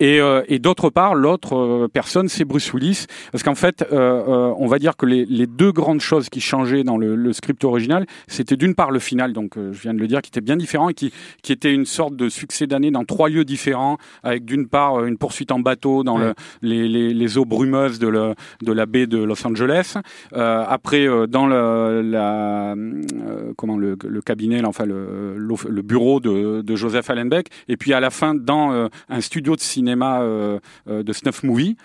Et, 0.00 0.20
euh, 0.20 0.42
et 0.48 0.58
d'autre 0.58 0.90
part, 0.90 1.14
l'autre 1.14 1.56
euh, 1.62 1.88
personne, 1.88 2.28
c'est 2.28 2.44
Bruce 2.44 2.72
Willis. 2.72 3.06
Parce 3.30 3.42
qu'en 3.42 3.54
fait, 3.54 3.82
euh, 3.82 3.86
euh, 3.92 4.54
on 4.58 4.66
va 4.66 4.78
dire 4.78 4.96
que 4.96 5.06
les, 5.06 5.24
les 5.24 5.46
deux 5.46 5.72
grandes 5.72 6.00
choses 6.00 6.28
qui 6.28 6.40
changeaient 6.40 6.84
dans 6.84 6.98
le, 6.98 7.14
le 7.16 7.32
script 7.32 7.64
original, 7.64 8.06
c'était 8.26 8.56
d'une 8.56 8.74
part 8.74 8.90
le 8.90 8.98
final, 8.98 9.32
donc 9.32 9.54
je 9.56 9.80
viens 9.80 9.94
de 9.94 9.98
le 9.98 10.06
dire, 10.06 10.22
qui 10.22 10.28
était 10.28 10.40
bien 10.40 10.56
différent 10.56 10.88
et 10.88 10.94
qui, 10.94 11.12
qui 11.42 11.52
était 11.52 11.72
une 11.72 11.86
sorte 11.86 12.16
de 12.16 12.28
succès 12.28 12.66
d'année 12.66 12.90
dans 12.90 13.04
trois 13.04 13.28
lieux 13.28 13.44
différents, 13.44 13.98
avec 14.22 14.44
d'une 14.44 14.68
part 14.68 15.04
une 15.04 15.18
poursuite 15.18 15.52
en 15.52 15.60
bateau 15.60 16.04
dans 16.04 16.18
le, 16.18 16.34
les, 16.62 16.88
les, 16.88 17.14
les 17.14 17.38
eaux 17.38 17.44
brumeuses 17.44 17.98
de, 17.98 18.08
le, 18.08 18.34
de 18.62 18.72
la 18.72 18.86
baie 18.86 19.06
de 19.06 19.18
Los 19.18 19.46
Angeles. 19.46 19.96
Après, 20.32 21.06
dans 21.28 21.46
le, 21.46 22.02
la, 22.02 22.74
comment 23.56 23.76
le, 23.76 23.96
le 24.02 24.20
cabinet, 24.22 24.62
là, 24.62 24.68
enfin 24.68 24.84
le, 24.86 25.82
bureau 25.82 26.20
de, 26.20 26.62
de 26.62 26.76
Joseph 26.76 27.10
Allenbeck, 27.10 27.48
et 27.68 27.76
puis 27.76 27.92
à 27.92 28.00
la 28.00 28.10
fin 28.10 28.34
dans 28.34 28.88
un 29.08 29.20
studio 29.20 29.56
de 29.56 29.60
cinéma 29.60 30.22
de 30.86 31.12
snuff 31.12 31.42
movie. 31.52 31.76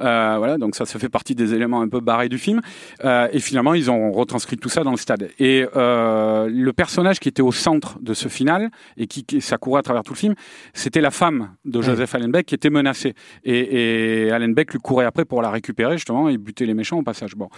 Euh, 0.00 0.34
voilà, 0.38 0.58
donc 0.58 0.74
ça, 0.74 0.84
ça 0.84 0.98
fait 0.98 1.08
partie 1.08 1.34
des 1.34 1.54
éléments 1.54 1.80
un 1.80 1.88
peu 1.88 2.00
barrés 2.00 2.28
du 2.28 2.38
film. 2.38 2.60
Euh, 3.04 3.28
et 3.32 3.40
finalement, 3.40 3.74
ils 3.74 3.90
ont 3.90 4.12
retranscrit 4.12 4.56
tout 4.56 4.68
ça 4.68 4.82
dans 4.82 4.90
le 4.90 4.96
stade. 4.96 5.28
Et 5.38 5.66
euh, 5.76 6.48
le 6.50 6.72
personnage 6.72 7.20
qui 7.20 7.28
était 7.28 7.42
au 7.42 7.52
centre 7.52 7.98
de 8.00 8.14
ce 8.14 8.28
final 8.28 8.70
et 8.96 9.06
qui, 9.06 9.24
qui 9.24 9.40
ça 9.40 9.58
courait 9.58 9.80
à 9.80 9.82
travers 9.82 10.02
tout 10.02 10.12
le 10.12 10.18
film, 10.18 10.34
c'était 10.74 11.00
la 11.00 11.10
femme 11.10 11.50
de 11.64 11.80
Joseph 11.82 12.14
Allenbeck 12.14 12.46
qui 12.46 12.54
était 12.54 12.70
menacée. 12.70 13.14
Et, 13.44 14.26
et 14.26 14.30
Allenbeck 14.30 14.72
lui 14.72 14.78
courait 14.78 15.04
après 15.04 15.24
pour 15.24 15.42
la 15.42 15.50
récupérer 15.50 15.96
justement 15.96 16.28
et 16.28 16.36
buter 16.38 16.66
les 16.66 16.74
méchants 16.74 16.98
au 16.98 17.02
passage. 17.02 17.34
Bon. 17.36 17.48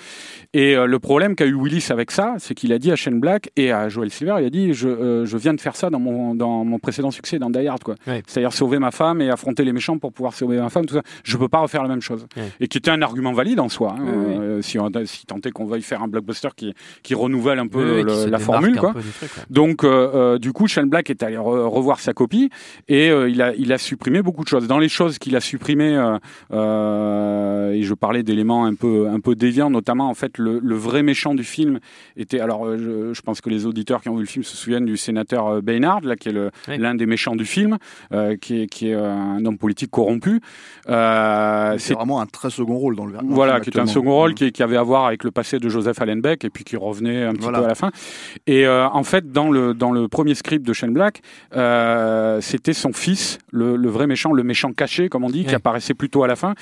Et 0.53 0.76
euh, 0.76 0.86
le 0.86 0.99
problème 0.99 1.34
qu'a 1.34 1.47
eu 1.47 1.55
Willis 1.55 1.86
avec 1.91 2.11
ça, 2.11 2.34
c'est 2.39 2.55
qu'il 2.55 2.72
a 2.72 2.78
dit 2.78 2.91
à 2.93 2.97
Shane 2.97 3.20
Black 3.20 3.51
et 3.57 3.72
à 3.72 3.89
Joel 3.89 4.11
Silver, 4.11 4.36
il 4.41 4.47
a 4.47 4.51
dit 4.51 4.72
je, 4.72 4.89
euh, 4.89 5.26
je 5.26 5.36
viens 5.36 5.55
de 5.55 5.61
faire 5.61 5.76
ça 5.76 5.91
dans 5.91 6.01
mon, 6.01 6.34
dans 6.34 6.64
mon 6.64 6.78
précédent 6.78 7.11
succès, 7.11 7.39
dans 7.39 7.51
Die 7.51 7.66
Hard, 7.66 7.82
quoi. 7.82 7.95
Ouais. 8.07 8.22
C'est-à-dire 8.26 8.53
sauver 8.53 8.78
ma 8.78 8.91
femme 8.91 9.20
et 9.20 9.30
affronter 9.30 9.64
les 9.64 9.72
méchants 9.72 9.99
pour 9.99 10.12
pouvoir 10.12 10.34
sauver 10.34 10.59
ma 10.59 10.68
femme, 10.68 10.86
tout 10.86 10.95
ça. 10.95 11.03
Je 11.24 11.36
peux 11.36 11.49
pas 11.49 11.59
refaire 11.59 11.82
la 11.82 11.89
même 11.89 12.01
chose. 12.01 12.26
Ouais. 12.37 12.53
Et 12.61 12.68
qui 12.68 12.79
était 12.79 12.91
un 12.91 13.03
argument 13.03 13.33
valide 13.33 13.61
en 13.61 13.68
soi. 13.68 13.95
hein, 13.99 14.05
euh, 14.07 14.62
si, 14.62 14.79
on, 14.79 14.91
si 15.05 15.26
tant 15.26 15.37
est 15.45 15.51
qu'on 15.51 15.64
veuille 15.66 15.83
faire 15.83 16.03
un 16.03 16.09
blockbuster 16.09 16.49
qui, 16.57 16.74
qui 17.03 17.14
renouvelle 17.14 17.59
un 17.59 17.66
peu 17.66 18.03
le- 18.03 18.26
la 18.31 18.39
formule, 18.39 18.76
quoi. 18.76 18.93
peu 18.93 19.01
du 19.03 19.09
truc, 19.11 19.31
ouais. 19.37 19.43
Donc, 19.51 19.85
euh, 19.85 20.11
euh, 20.14 20.39
du 20.39 20.53
coup, 20.53 20.66
Shane 20.66 20.89
Black 20.89 21.11
est 21.11 21.22
allé 21.22 21.37
re- 21.37 21.66
revoir 21.68 22.01
sa 22.01 22.12
copie 22.12 22.51
et 22.89 23.11
euh, 23.11 23.29
il, 23.29 23.41
a, 23.43 23.55
il 23.55 23.72
a 23.72 23.79
supprimé 23.79 24.22
beaucoup 24.22 24.43
de 24.45 24.49
choses. 24.49 24.66
Dans 24.66 24.79
les 24.79 24.89
choses 24.89 25.18
qu'il 25.18 25.37
a 25.37 25.41
supprimées, 25.41 25.97
euh, 25.97 26.18
euh, 26.53 27.72
et 27.72 27.83
je 27.83 27.95
parlais 27.95 28.22
d'éléments 28.22 28.64
un 28.64 28.74
peu, 28.74 29.09
un 29.09 29.20
peu 29.20 29.35
déviants, 29.35 29.70
notamment 29.70 30.09
en 30.09 30.14
fait 30.14 30.39
le, 30.39 30.59
le 30.62 30.74
vrai 30.74 31.03
méchant 31.03 31.35
du 31.35 31.45
film 31.45 31.79
était. 32.16 32.41
Alors, 32.41 32.66
euh, 32.66 32.76
je, 32.79 33.14
je 33.14 33.22
pense 33.22 33.41
que 33.41 33.51
les 33.51 33.66
auditeurs 33.66 34.01
qui 34.03 34.09
ont 34.09 34.14
vu 34.16 34.22
le 34.22 34.26
film 34.26 34.45
se 34.45 34.57
souviennent 34.57 34.85
du 34.87 34.97
sénateur 34.97 35.47
euh, 35.47 35.61
Baynard, 35.61 36.01
là, 36.03 36.16
qui 36.16 36.29
est 36.31 36.76
l'un 36.79 36.95
des 36.95 37.07
méchants 37.07 37.37
du 37.37 37.45
film, 37.45 37.79
euh, 38.12 38.37
qui 38.37 38.62
est, 38.62 38.66
qui 38.66 38.89
est 38.91 38.95
euh, 38.95 39.09
un 39.11 39.45
homme 39.45 39.59
politique 39.59 39.91
corrompu. 39.91 40.41
Euh, 40.89 41.74
C'est 41.79 41.95
vraiment 41.95 42.18
un 42.21 42.27
très 42.27 42.51
second 42.51 42.77
rôle 42.77 42.97
dans 42.97 43.07
le 43.07 43.12
le 43.12 43.19
voilà, 43.29 43.61
qui 43.61 43.71
était 43.71 43.81
un 43.81 43.87
second 43.87 44.12
rôle 44.14 44.35
qui, 44.35 44.53
qui 44.53 44.62
avait 44.62 44.77
à 44.77 44.83
voir 44.83 45.07
avec 45.07 45.25
le 45.25 45.31
passé 45.31 45.59
de 45.59 45.69
Joseph 45.69 46.01
Allenbeck 46.01 46.45
et 46.45 46.51
puis 46.51 46.64
qui 46.64 46.77
revenait 46.77 47.25
un 47.25 47.33
petit 47.33 47.43
Voilà. 47.43 47.59
peu 47.61 47.64
à 47.64 47.69
la 47.69 47.75
fin. 47.75 47.91
Et 48.47 48.66
euh, 48.66 48.87
en 48.89 49.03
fait, 49.03 49.33
dans 49.33 49.51
le 49.51 49.75
dans 49.75 49.93
le 49.93 50.09
premier 50.09 50.35
script 50.35 50.64
de 50.66 50.73
Shane 50.73 50.93
Black, 50.93 51.23
euh, 51.57 52.41
c'était 52.41 52.73
son 52.73 52.93
fils, 52.93 53.39
le, 53.51 53.77
le 53.77 53.89
vrai 53.89 54.07
méchant, 54.07 54.33
le 54.33 54.43
méchant 54.43 54.73
caché, 54.73 55.09
comme 55.09 55.25
on 55.25 55.31
dit, 55.31 55.45
qui 55.45 55.55
apparaissait 55.55 55.95
plutôt 55.95 56.23
à 56.23 56.27
la 56.27 56.37
fin 56.37 56.55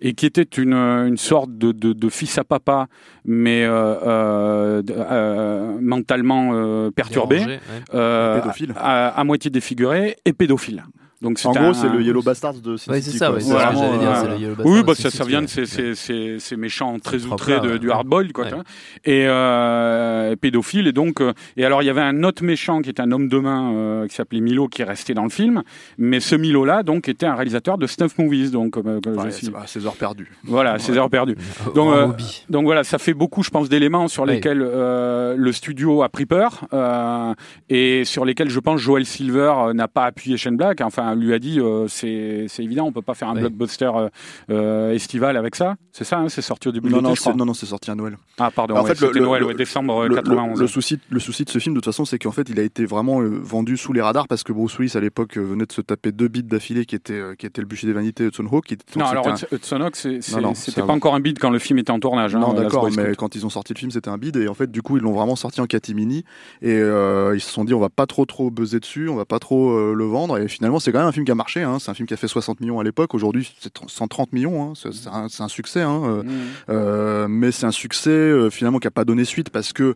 et 0.00 0.12
qui 0.14 0.26
était 0.26 0.42
une 0.42 0.74
une 0.74 1.16
sorte 1.16 1.50
de 1.56 1.72
de, 1.72 1.92
de 1.92 2.08
fils 2.08 2.38
à 2.38 2.44
papa, 2.44 2.86
mais 3.24 3.64
euh, 3.64 3.94
euh, 4.06 4.82
euh, 4.90 5.78
mentalement 5.80 6.50
euh, 6.52 6.90
perturbé, 6.90 7.36
Dérangé, 7.36 7.54
ouais. 7.54 7.60
euh, 7.94 8.40
Pédophile. 8.40 8.74
à, 8.76 9.08
à 9.08 9.24
moitié 9.24 9.50
défiguré 9.50 10.16
et 10.24 10.32
pédophile. 10.32 10.84
Donc 11.24 11.40
En 11.44 11.50
gros, 11.52 11.64
un- 11.64 11.74
c'est 11.74 11.88
le 11.88 12.00
Yellow 12.02 12.22
Bastards 12.22 12.54
de 12.62 12.76
Sin 12.76 12.92
Ouais, 12.92 12.98
c'est 13.00 13.06
City, 13.06 13.18
ça, 13.18 13.32
ouais, 13.32 13.40
c'est 13.40 13.50
Voilà. 13.50 13.70
ce 13.70 13.72
que 13.74 13.78
j'allais 13.80 13.98
dire, 13.98 14.16
c'est 14.16 14.28
le 14.28 14.36
Yellow 14.38 14.54
Oui, 14.64 14.82
bah, 14.84 14.94
ça, 14.94 15.10
ça 15.10 15.24
vient 15.24 15.42
de 15.42 15.46
ces, 15.48 15.66
ces, 15.66 15.94
ces, 15.96 16.38
ces 16.38 16.56
méchants 16.56 16.98
très 17.00 17.24
outrés 17.26 17.58
de- 17.60 17.72
ouais. 17.72 17.78
du 17.80 17.90
hardboiled, 17.90 18.32
quoi. 18.32 18.44
Ouais. 18.44 18.50
tu 18.50 18.54
vois. 18.54 18.64
Et 19.04 19.26
euh, 19.26 20.36
pédophile. 20.36 20.86
Et 20.86 20.92
donc, 20.92 21.20
euh, 21.20 21.32
et 21.56 21.64
alors 21.64 21.82
il 21.82 21.86
y 21.86 21.90
avait 21.90 22.00
un 22.00 22.22
autre 22.24 22.44
méchant 22.44 22.80
qui 22.82 22.90
était 22.90 23.02
un 23.02 23.10
homme 23.12 23.28
de 23.28 23.38
main 23.38 23.72
euh, 23.74 24.06
qui 24.06 24.14
s'appelait 24.14 24.40
Milo, 24.40 24.68
qui 24.68 24.82
est 24.82 24.84
resté 24.84 25.14
dans 25.14 25.24
le 25.24 25.30
film. 25.30 25.62
Mais 25.98 26.20
ce 26.20 26.34
Milo-là, 26.36 26.82
donc, 26.82 27.08
était 27.08 27.26
un 27.26 27.34
réalisateur 27.34 27.78
de 27.78 27.86
snuff 27.86 28.18
movies. 28.18 28.50
Donc, 28.50 28.76
euh, 28.76 29.00
que 29.00 29.12
je 29.12 29.18
Ouais, 29.18 29.30
suis- 29.30 29.46
c'est 29.46 29.52
bah, 29.52 29.62
ses 29.66 29.86
heures 29.86 29.96
perdues. 29.96 30.30
voilà, 30.44 30.78
ses 30.78 30.96
heures 30.96 31.10
perdues. 31.10 31.36
Donc, 31.74 31.94
euh. 31.94 32.08
Donc 32.50 32.64
voilà, 32.64 32.84
ça 32.84 32.98
fait 32.98 33.14
beaucoup, 33.14 33.42
je 33.42 33.50
pense, 33.50 33.68
d'éléments 33.68 34.08
sur 34.08 34.24
Oui. 34.24 34.30
lesquels 34.34 34.62
euh, 34.62 35.34
le 35.36 35.52
studio 35.52 36.02
a 36.02 36.08
pris 36.08 36.26
peur 36.26 36.66
euh, 36.72 37.32
et 37.70 38.04
sur 38.04 38.24
lesquels 38.24 38.50
je 38.50 38.60
pense 38.60 38.80
Joel 38.80 39.06
Silver 39.06 39.52
euh, 39.68 39.72
n'a 39.72 39.88
pas 39.88 40.04
appuyé 40.04 40.36
Shane 40.36 40.56
Black. 40.56 40.80
Enfin, 40.80 41.13
lui 41.14 41.32
a 41.34 41.38
dit 41.38 41.60
euh, 41.60 41.86
c'est 41.88 42.46
évident, 42.58 42.86
on 42.86 42.92
peut 42.92 43.02
pas 43.02 43.14
faire 43.14 43.28
un 43.28 43.34
Oui. 43.34 43.40
blockbuster 43.40 43.90
euh, 43.94 44.08
euh, 44.50 44.92
estival 44.92 45.36
avec 45.36 45.54
ça. 45.56 45.76
C'est 45.92 46.04
ça, 46.04 46.18
hein, 46.18 46.28
c'est 46.28 46.42
sorti 46.42 46.68
au 46.68 46.72
début 46.72 46.88
Non, 46.90 47.00
de 47.02 47.08
l'été, 47.08 47.32
non, 47.34 47.44
non, 47.46 47.54
c'est 47.54 47.66
sorti 47.66 47.90
à 47.90 47.94
Noël. 47.94 48.16
Ah 48.38 48.50
pardon, 48.50 48.76
En 48.76 48.82
ouais, 48.84 48.94
fait, 48.94 49.00
le- 49.06 49.20
Noël, 49.20 49.40
le- 49.42 49.46
ouais, 49.48 49.54
décembre 49.54 50.06
Le, 50.06 50.14
91. 50.16 50.60
le- 50.60 50.66
souci, 50.66 50.98
le 51.10 51.20
souci 51.20 51.44
de 51.44 51.50
ce 51.50 51.58
film, 51.58 51.74
de 51.74 51.80
toute 51.80 51.84
façon, 51.86 52.04
c'est 52.04 52.18
qu'en 52.18 52.32
fait, 52.32 52.48
il 52.48 52.58
a 52.58 52.62
été 52.62 52.84
vraiment 52.84 53.20
vendu 53.22 53.76
sous 53.76 53.92
les 53.92 54.00
radars 54.02 54.26
parce 54.28 54.42
que 54.42 54.52
Bruce 54.52 54.78
Willis, 54.78 54.96
à 54.96 55.00
l'époque, 55.00 55.36
venait 55.36 55.66
de 55.66 55.72
se 55.72 55.80
taper 55.80 56.10
deux 56.12 56.28
beats 56.28 56.42
d'affilée 56.42 56.84
qui 56.84 56.94
étaient, 56.96 57.12
euh, 57.14 57.34
qui 57.34 57.46
étaient 57.46 57.60
le 57.60 57.66
bûcher 57.66 57.86
des 57.86 57.92
vanités 57.92 58.24
de 58.24 58.28
Hudson 58.28 58.46
Hawk. 58.50 58.64
Qui 58.66 58.74
était, 58.74 58.84
non, 58.98 59.06
alors 59.06 59.26
Hudson 59.52 59.80
Hawk, 59.80 59.96
c'était 59.96 60.82
pas 60.82 60.92
encore 60.92 61.14
un 61.14 61.20
bid 61.20 61.38
quand 61.38 61.50
le 61.50 61.58
film 61.58 61.78
était 61.78 61.90
en 61.92 62.00
tournage. 62.00 62.34
hein, 62.34 62.40
Non, 62.40 62.52
d'accord, 62.54 62.88
mais 62.96 63.14
quand 63.14 63.34
ils 63.36 63.46
ont 63.46 63.50
sorti 63.50 63.72
le 63.74 63.78
film, 63.78 63.90
c'était 63.90 64.08
un 64.10 64.18
bid 64.18 64.36
et 64.36 64.48
en 64.48 64.54
fait, 64.54 64.70
du 64.70 64.82
coup, 64.82 64.96
ils 64.96 65.02
l'ont 65.02 65.12
vraiment 65.12 65.36
sorti 65.36 65.60
en 65.60 65.66
catimini 65.66 66.24
et 66.62 66.74
ils 66.78 67.40
se 67.40 67.50
sont 67.50 67.64
dit, 67.64 67.74
on 67.74 67.80
va 67.80 67.88
pas 67.90 68.06
trop 68.06 68.24
trop 68.26 68.50
buzzer 68.50 68.80
dessus, 68.80 69.08
on 69.08 69.16
va 69.16 69.24
pas 69.24 69.38
trop 69.38 69.94
le 69.94 70.04
vendre 70.04 70.38
et 70.38 70.48
finalement, 70.48 70.80
c'est 70.80 70.92
quand 70.92 70.98
même 70.98 71.03
un 71.06 71.12
film 71.12 71.24
qui 71.24 71.32
a 71.32 71.34
marché. 71.34 71.62
Hein, 71.62 71.78
c'est 71.78 71.90
un 71.90 71.94
film 71.94 72.06
qui 72.06 72.14
a 72.14 72.16
fait 72.16 72.28
60 72.28 72.60
millions 72.60 72.80
à 72.80 72.84
l'époque. 72.84 73.14
Aujourd'hui, 73.14 73.52
c'est 73.60 73.72
130 73.86 74.32
millions. 74.32 74.70
Hein, 74.70 74.72
c'est 74.74 75.42
un, 75.42 75.48
succès. 75.48 75.82
Hein, 75.82 76.02
euh, 76.04 76.22
Mm. 76.24 76.30
Euh, 76.70 77.28
mais 77.28 77.52
c'est 77.52 77.66
un 77.66 77.70
succès 77.70 78.10
euh, 78.10 78.50
finalement 78.50 78.78
qui 78.78 78.86
a 78.86 78.90
pas 78.90 79.04
donné 79.04 79.24
suite 79.24 79.50
parce 79.50 79.72
que 79.72 79.94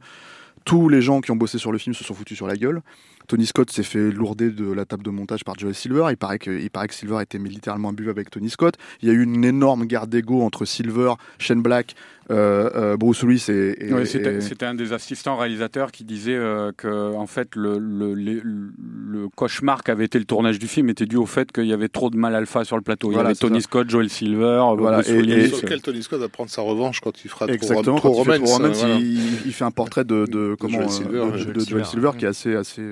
tous 0.64 0.88
les 0.88 1.00
gens 1.00 1.20
qui 1.20 1.30
ont 1.30 1.36
bossé 1.36 1.58
sur 1.58 1.72
le 1.72 1.78
film 1.78 1.94
se 1.94 2.04
sont 2.04 2.14
foutus 2.14 2.36
sur 2.36 2.46
la 2.46 2.56
gueule. 2.56 2.82
Tony 3.26 3.44
Scott 3.44 3.70
s'est 3.70 3.82
fait 3.82 4.10
lourder 4.10 4.50
de 4.50 4.72
la 4.72 4.86
table 4.86 5.04
de 5.04 5.10
montage 5.10 5.44
par 5.44 5.54
Joel 5.58 5.74
Silver. 5.74 6.06
Il 6.10 6.16
paraît 6.16 6.38
que, 6.38 6.50
il 6.50 6.70
paraît 6.70 6.88
que 6.88 6.94
Silver 6.94 7.20
était 7.20 7.38
mais 7.38 7.50
littéralement 7.50 7.90
imbu 7.90 8.08
avec 8.08 8.30
Tony 8.30 8.48
Scott. 8.48 8.76
Il 9.02 9.08
y 9.08 9.10
a 9.10 9.14
eu 9.14 9.22
une 9.22 9.44
énorme 9.44 9.84
guerre 9.84 10.06
d'ego 10.06 10.42
entre 10.42 10.64
Silver, 10.64 11.12
Shane 11.38 11.60
Black, 11.60 11.94
Bruce 12.28 13.22
Willis 13.22 13.46
et. 13.48 13.88
et- 13.88 13.92
Ouais, 13.92 14.04
c'était 14.04 14.36
et- 14.36 14.40
c'était 14.40 14.66
un 14.66 14.74
des 14.74 14.92
assistants 14.92 15.36
réalisateurs 15.36 15.90
qui 15.92 16.04
disait 16.04 16.34
euh, 16.36 16.72
que 16.76 17.14
en 17.14 17.26
fait 17.26 17.56
le, 17.56 17.78
le, 17.78 18.14
le, 18.14 18.42
le 18.44 19.28
cauchemar 19.34 19.82
qu'avait 19.82 20.04
été 20.04 20.18
le 20.18 20.24
tournage 20.24 20.58
du 20.58 20.68
film 20.68 20.88
était 20.90 21.06
dû 21.06 21.16
au 21.16 21.26
fait 21.26 21.50
qu'il 21.52 21.64
y 21.66 21.72
avait 21.72 21.88
trop 21.88 22.10
de 22.10 22.16
mal 22.16 22.34
alpha 22.34 22.64
sur 22.64 22.76
le 22.76 22.82
plateau. 22.82 23.10
Il 23.10 23.14
Voilà, 23.14 23.28
y 23.28 23.30
avait 23.30 23.34
c'est 23.34 23.46
Tony 23.48 23.60
ça. 23.60 23.64
Scott, 23.64 23.88
Joel 23.90 24.10
Silver, 24.10 24.62
Voilà, 24.76 24.98
Bruce 24.98 25.08
et- 25.08 25.16
Willis. 25.18 25.32
et- 25.32 25.48
sur 25.48 25.62
lequel 25.62 25.80
Tony 25.82 26.02
Scott 26.02 26.20
va 26.20 26.28
prendre 26.28 26.50
sa 26.50 26.62
revanche 26.62 27.00
quand 27.00 27.24
il 27.24 27.28
fera 27.30 27.46
trop- 27.46 27.54
Exactement. 27.54 27.96
trop, 27.96 28.12
quand 28.12 28.22
il 28.22 28.24
fait 28.24 28.32
romance. 28.36 28.48
trop 28.50 28.58
romance, 28.62 28.82
euh, 28.82 28.86
voilà. 28.86 28.94
il, 29.00 29.46
il 29.46 29.52
fait 29.52 29.64
un 29.64 29.70
porter 29.70 30.04
de, 30.04 30.26
de 30.26 30.56
comment 30.60 30.74
Joel 30.74 30.86
euh, 30.86 30.90
Silver, 30.90 31.12
de- 31.12 31.20
ouais. 31.24 31.30
de 31.32 31.36
Joel 31.38 31.54
Joel 31.54 31.64
Silver. 31.64 31.84
Silver 31.84 32.10
qui 32.18 32.24
est 32.24 32.28
assez 32.28 32.54
assez. 32.54 32.82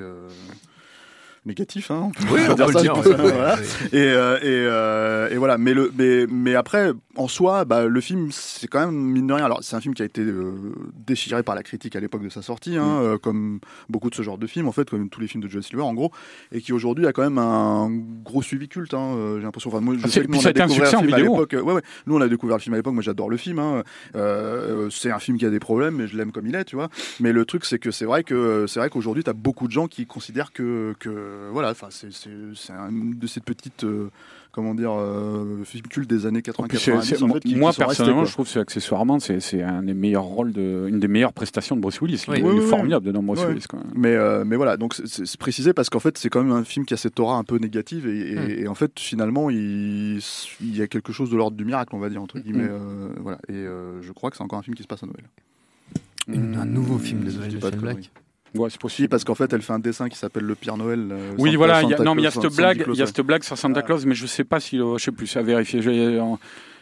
Négatif. 1.47 1.91
Hein, 1.91 2.11
Oui, 2.31 2.41
on 2.51 2.55
dire 2.55 2.67
peut 2.67 2.73
ça, 2.73 2.81
dire. 2.83 2.95
voilà. 2.97 3.55
ouais. 3.55 3.61
Et, 3.93 3.97
euh, 3.97 4.37
et, 4.39 4.43
euh, 4.45 5.29
et 5.31 5.37
voilà. 5.37 5.57
Mais, 5.59 5.73
le, 5.75 5.91
mais, 5.97 6.27
mais 6.27 6.55
après, 6.55 6.91
en 7.17 7.29
soi, 7.29 7.65
bah, 7.65 7.87
le 7.87 8.01
film, 8.01 8.29
c'est 8.33 8.67
quand 8.67 8.81
même 8.85 8.95
mine 8.95 9.27
de 9.27 9.33
rien. 9.33 9.45
Alors, 9.45 9.61
c'est 9.63 9.77
un 9.77 9.81
film 9.81 9.95
qui 9.95 10.03
a 10.03 10.05
été 10.05 10.21
euh, 10.23 10.53
déchiré 11.07 11.43
par 11.43 11.55
la 11.55 11.63
critique 11.63 11.97
à 11.97 12.01
l'époque 12.01 12.23
de 12.23 12.29
sa 12.29 12.43
sortie, 12.43 12.77
hein, 12.77 12.99
euh, 13.01 13.19
comme 13.19 13.61
beaucoup 13.89 14.11
de 14.11 14.15
ce 14.15 14.23
genre 14.23 14.39
de 14.39 14.47
films, 14.47 14.69
en 14.69 14.73
fait, 14.73 14.91
comme 14.91 15.09
tous 15.09 15.21
les 15.21 15.29
films 15.29 15.43
de 15.43 15.49
Joe 15.49 15.65
Silver, 15.65 15.83
en 15.83 15.95
gros, 15.95 16.11
et 16.53 16.61
qui 16.61 16.73
aujourd'hui 16.73 17.07
a 17.07 17.13
quand 17.13 17.23
même 17.23 17.39
un 17.39 17.91
gros 18.25 18.43
suivi 18.43 18.69
culte. 18.69 18.93
Hein, 18.95 19.37
J'ai 19.37 19.43
l'impression. 19.43 19.71
Enfin, 19.71 19.81
moi, 19.81 19.95
je 19.95 20.01
Ah, 20.05 20.09
sais 20.09 20.21
c'est- 20.21 20.27
que 20.27 20.31
nous, 20.33 20.39
on 20.39 20.41
ça 20.41 20.49
a 20.51 20.53
découvert 20.53 20.93
le 20.93 20.99
film 20.99 21.15
à 21.15 21.19
l'époque. 21.19 21.53
Ouais, 21.55 21.73
ouais. 21.73 21.83
Nous, 22.07 22.17
on 22.17 22.21
a 22.21 22.29
découvert 22.29 22.57
le 22.57 22.63
film 22.63 22.75
à 22.75 22.77
l'époque. 22.77 22.95
Moi, 22.95 23.03
j'adore 23.03 23.31
le 23.31 23.37
film. 23.37 23.59
Hein. 23.59 23.83
Euh, 24.15 24.91
c'est 24.91 25.11
un 25.11 25.19
film 25.19 25.39
qui 25.39 25.47
a 25.47 25.51
des 25.51 25.59
problèmes, 25.61 25.95
mais 25.97 26.07
je 26.09 26.17
l'aime 26.17 26.33
comme 26.33 26.47
il 26.47 26.55
est, 26.55 26.65
tu 26.65 26.77
vois. 26.77 26.89
Mais 27.21 27.33
le 27.33 27.45
truc, 27.45 27.65
c'est 27.65 27.79
que 27.79 27.91
c'est 27.91 28.05
vrai 28.05 28.25
que 28.25 28.67
c'est 28.67 28.81
vrai 28.81 28.91
qu'aujourd'hui, 28.91 29.25
tu 29.25 29.31
as 29.31 29.35
beaucoup 29.35 29.67
de 29.67 29.73
gens 29.73 29.87
qui 29.87 30.07
considèrent 30.07 30.53
que, 30.53 30.95
que 30.99 31.36
voilà, 31.53 31.71
enfin, 31.71 31.89
c'est 31.91 32.13
c'est 32.13 32.31
c'est 32.55 32.73
un 32.73 32.91
de 32.93 33.27
ces 33.27 33.41
petites 33.41 33.85
euh, 33.85 34.11
comment 34.53 34.75
dire 34.75 34.93
euh, 34.93 35.63
films 35.65 35.87
cultes 35.87 36.09
des 36.09 36.25
années 36.27 36.43
80 36.43 36.69
Puis 36.69 36.79
c'est- 36.79 36.91
90 36.93 37.09
c'est- 37.17 37.23
en 37.23 37.29
fait, 37.29 37.41
qui- 37.41 37.57
moi 37.57 37.71
qui 37.71 37.77
sont 37.77 37.83
restés, 37.87 37.97
personnellement, 38.03 38.25
je 38.25 38.33
trouve 38.33 38.47
que 38.47 38.53
c'est 38.53 38.61
accessoirement, 38.61 39.19
c'est 39.21 39.41
c'est 39.41 39.63
un 39.63 39.83
des 39.83 39.95
meilleurs 39.95 40.23
rôles 40.25 40.53
de, 40.53 40.87
une 40.89 40.99
des 41.01 41.09
meilleures 41.09 41.33
prestations 41.33 41.77
de 41.77 41.81
Bruce 41.81 42.01
Willis. 42.01 42.25
Oui. 42.29 42.37
il, 42.39 42.45
Oui, 42.45 42.57
est 42.57 42.61
oui, 42.61 42.67
formidable 42.69 43.05
dedans, 43.07 43.23
Bruce. 43.23 43.45
Willis. 43.45 43.65
Quand 43.69 43.77
même. 43.79 43.87
Mais, 43.95 44.15
euh, 44.15 44.45
mais 44.47 44.57
voilà, 44.57 44.77
donc 44.77 44.95
c'est- 44.95 45.37
précisé 45.37 45.73
parce 45.73 45.91
qu'en 45.91 46.01
fait, 46.01 46.17
c'est 46.19 46.29
quand 46.31 46.43
même 46.43 46.53
un 46.53 46.65
film 46.65 46.87
qui 46.87 46.95
a 46.95 46.97
cette 46.97 47.19
aura 47.21 47.37
un 47.37 47.45
peu 47.45 47.59
négative 47.59 48.07
et, 48.07 48.33
et- 48.33 48.35
Hmm. 48.37 48.51
et 48.65 48.69
en 48.69 48.75
fait, 48.75 48.99
finalement, 48.99 49.51
il, 49.51 50.19
il 50.61 50.77
y 50.77 50.83
a 50.83 50.87
quelque 50.87 51.13
chose 51.13 51.31
de 51.31 51.37
l'ordre 51.37 51.57
du 51.57 51.65
miracle, 51.65 51.95
on 51.95 51.99
va 51.99 52.09
dire, 52.09 52.23
entre 52.23 52.39
guillemets. 52.39 52.65
Hmm. 52.65 52.71
euh, 52.71 53.09
voilà. 53.21 53.39
Et 53.49 53.53
euh, 53.55 54.01
je 54.03 54.13
crois 54.13 54.31
que 54.31 54.37
c'est 54.37 54.43
encore 54.43 54.59
un 54.59 54.63
film 54.63 54.75
qui 54.77 54.83
se 54.83 54.89
passe 54.89 55.03
à 55.03 55.07
Noël. 55.07 55.25
Une- 56.29 56.57
un 56.57 56.65
nouveau 56.65 56.99
film 56.99 57.23
de 57.25 57.31
Je 57.31 57.37
Noël 57.39 57.53
de 57.53 57.59
pas 57.59 57.67
de 57.71 57.75
Shane 57.77 57.81
Black. 57.83 58.11
Ouais, 58.59 58.69
c'est 58.71 58.75
Si, 58.75 58.79
possible. 58.79 59.09
parce 59.09 59.25
qu'en 59.25 59.35
fait, 59.35 59.53
elle 59.53 59.63
fait 59.63 59.73
un 59.73 59.79
dessin 59.79 60.09
qui 60.09 60.17
s'appelle 60.17 60.45
Le 60.45 60.55
Pire 60.55 60.77
Noël. 60.77 61.09
euh, 61.11 61.33
Oui, 61.39 61.51
Santa- 61.51 61.57
voilà. 61.59 61.83
il 61.83 61.89
y 61.91 61.95
a- 61.95 61.97
Santa 61.97 62.05
non, 62.05 62.15
mais 62.15 62.23
il 62.23 62.25
y 62.25 62.29
a 62.29 62.31
cette 62.31 62.43
Santa 62.43 62.57
blague, 62.57 62.85
il 62.93 62.99
y 62.99 63.03
a 63.03 63.07
cette 63.07 63.21
blague 63.21 63.43
sur 63.43 63.57
Santa 63.59 63.83
Claus, 63.83 64.05
mais 64.07 64.15
je 64.15 64.27
sais 64.27 64.45
pas 64.45 64.61
si, 64.61 64.79
je 64.79 64.99
sais 64.99 65.13
plus, 65.13 65.37
à 65.37 65.43
vérifier. 65.43 65.81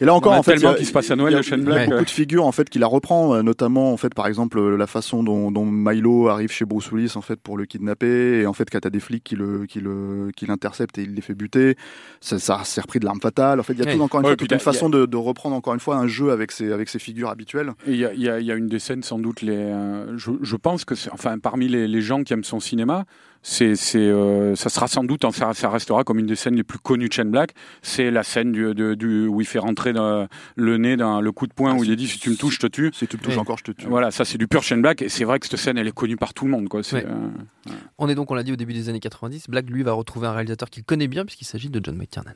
En- 0.01 0.05
Et 0.05 0.07
là 0.07 0.15
encore, 0.15 0.33
a 0.35 0.39
en 0.39 0.43
fait, 0.43 0.55
tellement 0.55 0.71
il 0.71 0.73
y 0.73 0.75
a- 0.75 0.79
qui 0.79 0.85
se 0.87 0.93
passe 0.93 1.11
à 1.11 1.17
Noël, 1.17 1.33
il 1.33 1.35
y 1.35 1.37
a- 1.37 1.39
le 1.39 1.43
Shane 1.45 1.61
il 1.61 1.67
y 1.67 1.71
a 1.71 1.73
Black, 1.75 1.89
beaucoup 1.89 2.01
euh. 2.01 2.05
de 2.05 2.11
figures 2.11 2.45
en 2.47 2.53
fait 2.53 2.69
qui 2.69 2.79
la 2.81 2.87
reprend, 2.89 3.35
euh, 3.35 3.43
notamment 3.43 3.93
en 3.93 3.97
fait 3.97 4.13
par 4.15 4.27
exemple 4.27 4.59
euh, 4.59 4.77
la 4.77 4.87
façon 4.89 5.23
dont, 5.23 5.51
dont 5.53 5.65
Milo 5.67 6.29
arrive 6.29 6.51
chez 6.51 6.65
Bruce 6.65 6.91
Willis 6.91 7.13
en 7.17 7.21
fait 7.21 7.41
pour 7.41 7.57
le 7.57 7.65
kidnapper 7.65 8.41
et 8.41 8.47
en 8.47 8.53
fait 8.53 8.69
quand 8.71 8.81
t'as 8.81 8.91
des 8.91 8.99
flics 9.01 9.23
qui 9.23 9.37
le 9.37 9.67
qui 9.67 9.81
le 9.81 10.31
qui 10.37 10.47
l'interceptent 10.47 10.99
et 10.99 11.03
il 11.03 11.15
les 11.15 11.23
fait 11.23 11.35
buter, 11.35 11.77
ça, 12.21 12.39
ça 12.39 12.61
s'est 12.65 12.81
repris 12.81 12.99
de 12.99 13.05
l'arme 13.05 13.21
fatale. 13.21 13.61
En 13.61 13.63
fait, 13.63 13.75
il 13.75 13.79
y 13.79 13.83
a 13.83 13.87
Ouais. 13.87 13.97
tout 13.97 14.03
encore 14.03 14.21
une 14.21 14.27
Ouais, 14.27 14.33
fois 14.33 14.37
toute 14.37 14.51
une 14.51 14.57
a- 14.57 14.61
façon 14.61 14.89
de, 14.91 15.07
de 15.07 15.17
reprendre 15.17 15.55
encore 15.55 15.75
une 15.75 15.81
fois 15.81 15.97
un 15.97 16.09
jeu 16.09 16.31
avec 16.33 16.51
ses 16.51 16.73
avec 16.73 16.89
ses 16.89 16.99
figures 16.99 17.29
habituelles. 17.31 17.73
Et 17.87 17.93
Il 17.93 17.97
y, 17.99 18.05
a- 18.05 18.13
il 18.15 18.21
y 18.23 18.29
a- 18.29 18.41
il 18.41 18.47
y 18.47 18.51
a 18.51 18.57
une 18.57 18.67
des 18.67 18.79
scènes, 18.81 19.03
sans 19.05 19.19
doute, 19.19 19.43
les, 19.43 19.53
euh, 19.57 20.17
je, 20.19 20.33
je 20.43 20.57
pense 20.57 20.85
que, 20.85 20.95
c'est- 20.97 21.11
enfin, 21.13 21.39
parmi 21.39 21.69
les, 21.69 21.87
les 21.87 22.01
gens 22.01 22.25
qui 22.25 22.33
aiment 22.33 22.43
son 22.45 22.59
cinéma, 22.61 23.05
c'est, 23.47 23.77
c'est, 23.77 23.99
euh, 23.99 24.55
ça 24.57 24.71
sera 24.71 24.89
sans 24.89 25.05
doute, 25.05 25.23
ça, 25.33 25.53
ça 25.53 25.69
restera 25.69 26.03
comme 26.03 26.19
une 26.19 26.27
des 26.27 26.35
scènes 26.35 26.57
les 26.57 26.65
plus 26.65 26.79
connues 26.79 27.09
de 27.09 27.13
Shane 27.13 27.31
Black. 27.31 27.51
C'est 27.83 28.11
la 28.11 28.23
scène 28.23 28.53
du, 28.53 28.75
de- 28.75 28.95
du- 28.95 29.27
où 29.29 29.43
il 29.43 29.47
fait 29.47 29.59
rentrer 29.59 29.93
dans 29.93 30.27
le 30.57 30.77
nez 30.79 30.97
dans 30.97 31.21
le 31.21 31.31
coup 31.31 31.47
de 31.47 31.53
poing 31.53 31.73
Ah, 31.75 31.79
où 31.79 31.85
il 31.85 31.93
a 31.93 31.95
dit 31.95 32.09
si 32.09 32.19
tu 32.19 32.31
me 32.31 32.37
touches, 32.37 32.55
je 32.55 32.61
te 32.61 32.67
tue. 32.67 32.91
Si 32.95 33.07
tu 33.07 33.19
me 33.19 33.23
touches 33.23 33.35
Ouais. 33.35 33.41
encore, 33.41 33.59
je 33.59 33.65
te 33.65 33.73
tue. 33.73 33.87
Voilà, 33.87 34.11
ça 34.11 34.25
c'est 34.25 34.39
du 34.39 34.49
pur 34.49 34.63
Shane 34.63 34.81
Black 34.81 35.03
et 35.03 35.09
c'est 35.11 35.25
vrai 35.25 35.39
que 35.39 35.47
cette 35.47 35.59
scène 35.61 35.77
elle 35.77 35.87
est 35.87 35.93
connue 35.93 36.17
par 36.17 36.33
tout 36.33 36.47
le 36.47 36.51
monde 36.51 36.69
quoi. 36.71 36.81
Ouais. 36.93 37.05
euh, 37.07 37.71
On 37.99 38.09
est 38.09 38.15
donc, 38.15 38.31
on 38.31 38.35
l'a 38.35 38.43
dit 38.43 38.53
au 38.53 38.57
début 38.57 38.73
des 38.73 38.89
années 38.89 38.99
90, 39.01 39.45
Black 39.51 39.69
lui 39.69 39.83
va 39.83 39.93
retrouver 39.93 40.27
un 40.27 40.33
réalisateur 40.33 40.71
qu'il 40.71 40.83
connaît 40.83 41.07
bien 41.09 41.25
puisqu'il 41.27 41.45
s'agit 41.45 41.69
de 41.69 41.81
John 41.85 41.97
McTiernan. 41.97 42.33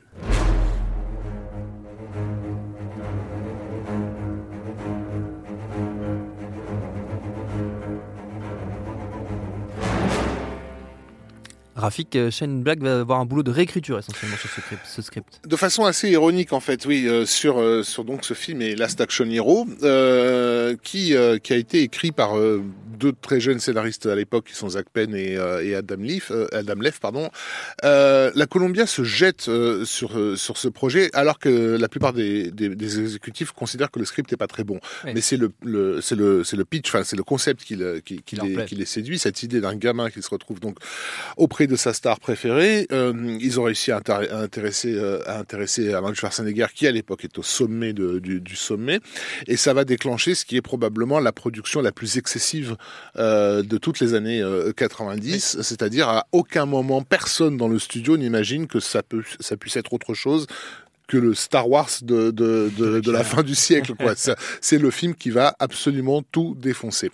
Rafik, 11.79 12.15
euh, 12.15 12.29
Shane 12.29 12.61
Black 12.61 12.79
va 12.81 12.99
avoir 12.99 13.19
un 13.19 13.25
boulot 13.25 13.43
de 13.43 13.51
réécriture 13.51 13.97
essentiellement 13.99 14.37
sur 14.37 14.49
ce 14.85 15.01
script. 15.01 15.39
De 15.47 15.55
façon 15.55 15.85
assez 15.85 16.09
ironique 16.09 16.53
en 16.53 16.59
fait, 16.59 16.85
oui, 16.85 17.07
euh, 17.07 17.25
sur 17.25 17.59
euh, 17.59 17.83
sur 17.83 18.03
donc 18.03 18.25
ce 18.25 18.33
film 18.33 18.61
et 18.61 18.75
Last 18.75 19.01
Action 19.01 19.25
Hero, 19.29 19.65
euh, 19.83 20.75
qui 20.83 21.15
qui 21.43 21.53
a 21.53 21.55
été 21.55 21.81
écrit 21.81 22.11
par 22.11 22.33
deux 22.99 23.13
très 23.21 23.39
jeunes 23.39 23.59
scénaristes 23.59 24.05
à 24.05 24.15
l'époque, 24.15 24.45
qui 24.47 24.55
sont 24.55 24.69
Zach 24.69 24.87
Penn 24.91 25.15
et, 25.15 25.33
et 25.63 25.75
Adam 25.75 25.95
Leaf, 25.97 26.31
Adam 26.51 26.75
Leff, 26.81 26.99
pardon. 26.99 27.29
La 27.83 28.45
Columbia 28.49 28.85
se 28.85 29.03
jette 29.03 29.49
sur 29.85 30.37
sur 30.37 30.57
ce 30.57 30.67
projet, 30.67 31.09
alors 31.13 31.39
que 31.39 31.77
la 31.79 31.87
plupart 31.87 32.13
des, 32.13 32.51
des, 32.51 32.69
des 32.69 32.99
exécutifs 32.99 33.51
considèrent 33.51 33.91
que 33.91 33.99
le 33.99 34.05
script 34.05 34.31
est 34.33 34.37
pas 34.37 34.47
très 34.47 34.63
bon. 34.63 34.79
Oui. 35.05 35.11
Mais 35.15 35.21
c'est 35.21 35.37
le, 35.37 35.51
le 35.63 36.01
c'est 36.01 36.15
le 36.15 36.43
c'est 36.43 36.57
le 36.57 36.65
pitch, 36.65 36.89
enfin 36.89 37.03
c'est 37.03 37.15
le 37.15 37.23
concept 37.23 37.63
qui 37.63 37.75
le- 37.75 37.99
qui, 37.99 38.21
les, 38.35 38.65
qui 38.65 38.75
les 38.75 38.85
séduit, 38.85 39.17
cette 39.19 39.43
idée 39.43 39.61
d'un 39.61 39.75
gamin 39.75 40.09
qui 40.09 40.21
se 40.21 40.29
retrouve 40.29 40.59
donc 40.59 40.77
auprès 41.37 41.67
de 41.69 41.77
sa 41.77 41.93
star 41.93 42.19
préférée. 42.19 42.87
Euh, 42.91 43.37
ils 43.39 43.59
ont 43.59 43.63
réussi 43.63 43.91
à, 43.91 43.99
intér- 43.99 44.29
à 44.29 44.39
intéresser, 44.41 44.93
euh, 44.95 45.21
à 45.25 45.39
intéresser 45.39 45.93
Arnold 45.93 46.15
Schwarzenegger, 46.15 46.65
qui 46.75 46.87
à 46.87 46.91
l'époque 46.91 47.23
est 47.23 47.37
au 47.37 47.43
sommet 47.43 47.93
de- 47.93 48.19
du, 48.19 48.41
du 48.41 48.55
sommet, 48.57 48.99
et 49.47 49.55
ça 49.55 49.73
va 49.73 49.85
déclencher 49.85 50.35
ce 50.35 50.43
qui 50.43 50.57
est 50.57 50.61
probablement 50.61 51.19
la 51.21 51.31
production 51.31 51.81
la 51.81 51.91
plus 51.93 52.17
excessive 52.17 52.75
euh, 53.17 53.61
de 53.63 53.77
toutes 53.77 54.01
les 54.01 54.13
années 54.15 54.41
euh, 54.41 54.73
90, 54.73 55.61
c'est-à-dire 55.61 56.09
à 56.09 56.25
aucun 56.33 56.65
moment 56.65 57.01
personne 57.03 57.55
dans 57.55 57.67
le 57.69 57.79
studio 57.79 58.17
n'imagine 58.17 58.67
que 58.67 58.79
ça 58.79 59.03
peut, 59.03 59.23
ça 59.39 59.55
puisse 59.55 59.77
être 59.77 59.93
autre 59.93 60.13
chose 60.13 60.47
que 61.07 61.17
le 61.17 61.33
Star 61.33 61.67
Wars 61.69 61.89
de, 62.03 62.29
de, 62.29 62.71
de, 62.77 62.99
de 62.99 63.11
la 63.11 63.23
fin 63.23 63.41
du 63.41 63.55
siècle. 63.55 63.93
C'est 64.61 64.77
le 64.77 64.91
film 64.91 65.15
qui 65.15 65.31
va 65.31 65.55
absolument 65.57 66.21
tout 66.31 66.55
défoncer. 66.59 67.09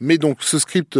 Mais 0.00 0.18
donc 0.18 0.38
ce 0.42 0.58
script 0.58 0.98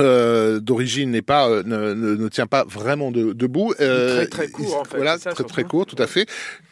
euh, 0.00 0.60
d'origine 0.60 1.10
n'est 1.10 1.22
pas 1.22 1.48
euh, 1.48 1.62
ne, 1.64 1.94
ne, 1.94 2.16
ne 2.16 2.28
tient 2.28 2.46
pas 2.46 2.64
vraiment 2.64 3.10
de, 3.10 3.32
debout. 3.32 3.74
Euh, 3.80 4.16
Très, 4.16 4.26
très 4.26 4.48
court, 4.48 4.80
en 4.80 4.84
fait, 4.84 4.96
Voilà, 4.96 5.18
ça, 5.18 5.32
très 5.32 5.44
très 5.44 5.64
court, 5.64 5.86
tout 5.86 6.00
à 6.02 6.06
fait. 6.06 6.26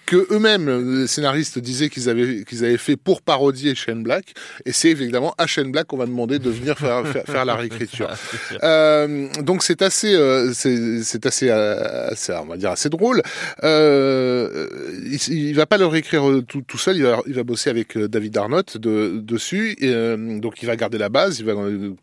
Que 0.09 0.27
eux-mêmes, 0.33 1.01
les 1.01 1.07
scénaristes 1.07 1.59
disaient 1.59 1.91
qu'ils 1.91 2.09
avaient 2.09 2.43
qu'ils 2.45 2.65
avaient 2.65 2.79
fait 2.79 2.97
pour 2.97 3.21
parodier 3.21 3.75
Shane 3.75 4.03
Black, 4.03 4.33
et 4.65 4.73
c'est 4.73 4.89
évidemment 4.89 5.35
à 5.37 5.47
Shane 5.47 5.71
Black 5.71 5.89
qu'on 5.89 5.99
va 5.99 6.07
demander 6.07 6.39
de 6.39 6.49
venir 6.49 6.79
faire 6.79 7.07
faire, 7.07 7.25
faire 7.27 7.45
la 7.45 7.55
réécriture. 7.55 8.09
Euh, 8.63 9.29
donc 9.43 9.63
c'est 9.63 9.83
assez, 9.83 10.15
euh, 10.15 10.53
c'est 10.53 11.27
assez, 11.27 11.49
euh, 11.51 12.09
assez, 12.09 12.33
on 12.33 12.47
va 12.47 12.57
dire 12.57 12.71
assez 12.71 12.89
drôle. 12.89 13.23
Euh, 13.63 14.67
il, 15.05 15.49
il 15.49 15.55
va 15.55 15.67
pas 15.67 15.77
le 15.77 15.87
réécrire 15.87 16.23
tout, 16.47 16.63
tout 16.63 16.79
seul. 16.79 16.97
Il 16.97 17.03
va, 17.03 17.21
il 17.27 17.35
va 17.35 17.45
bosser 17.45 17.71
avec 17.71 17.97
David 17.97 18.37
Arnott 18.37 18.77
de, 18.79 19.21
dessus. 19.23 19.77
Et, 19.79 19.93
donc 20.41 20.63
il 20.63 20.67
va 20.67 20.77
garder 20.77 20.99
la 20.99 21.09
base. 21.09 21.41
Il 21.41 21.47
va 21.47 21.55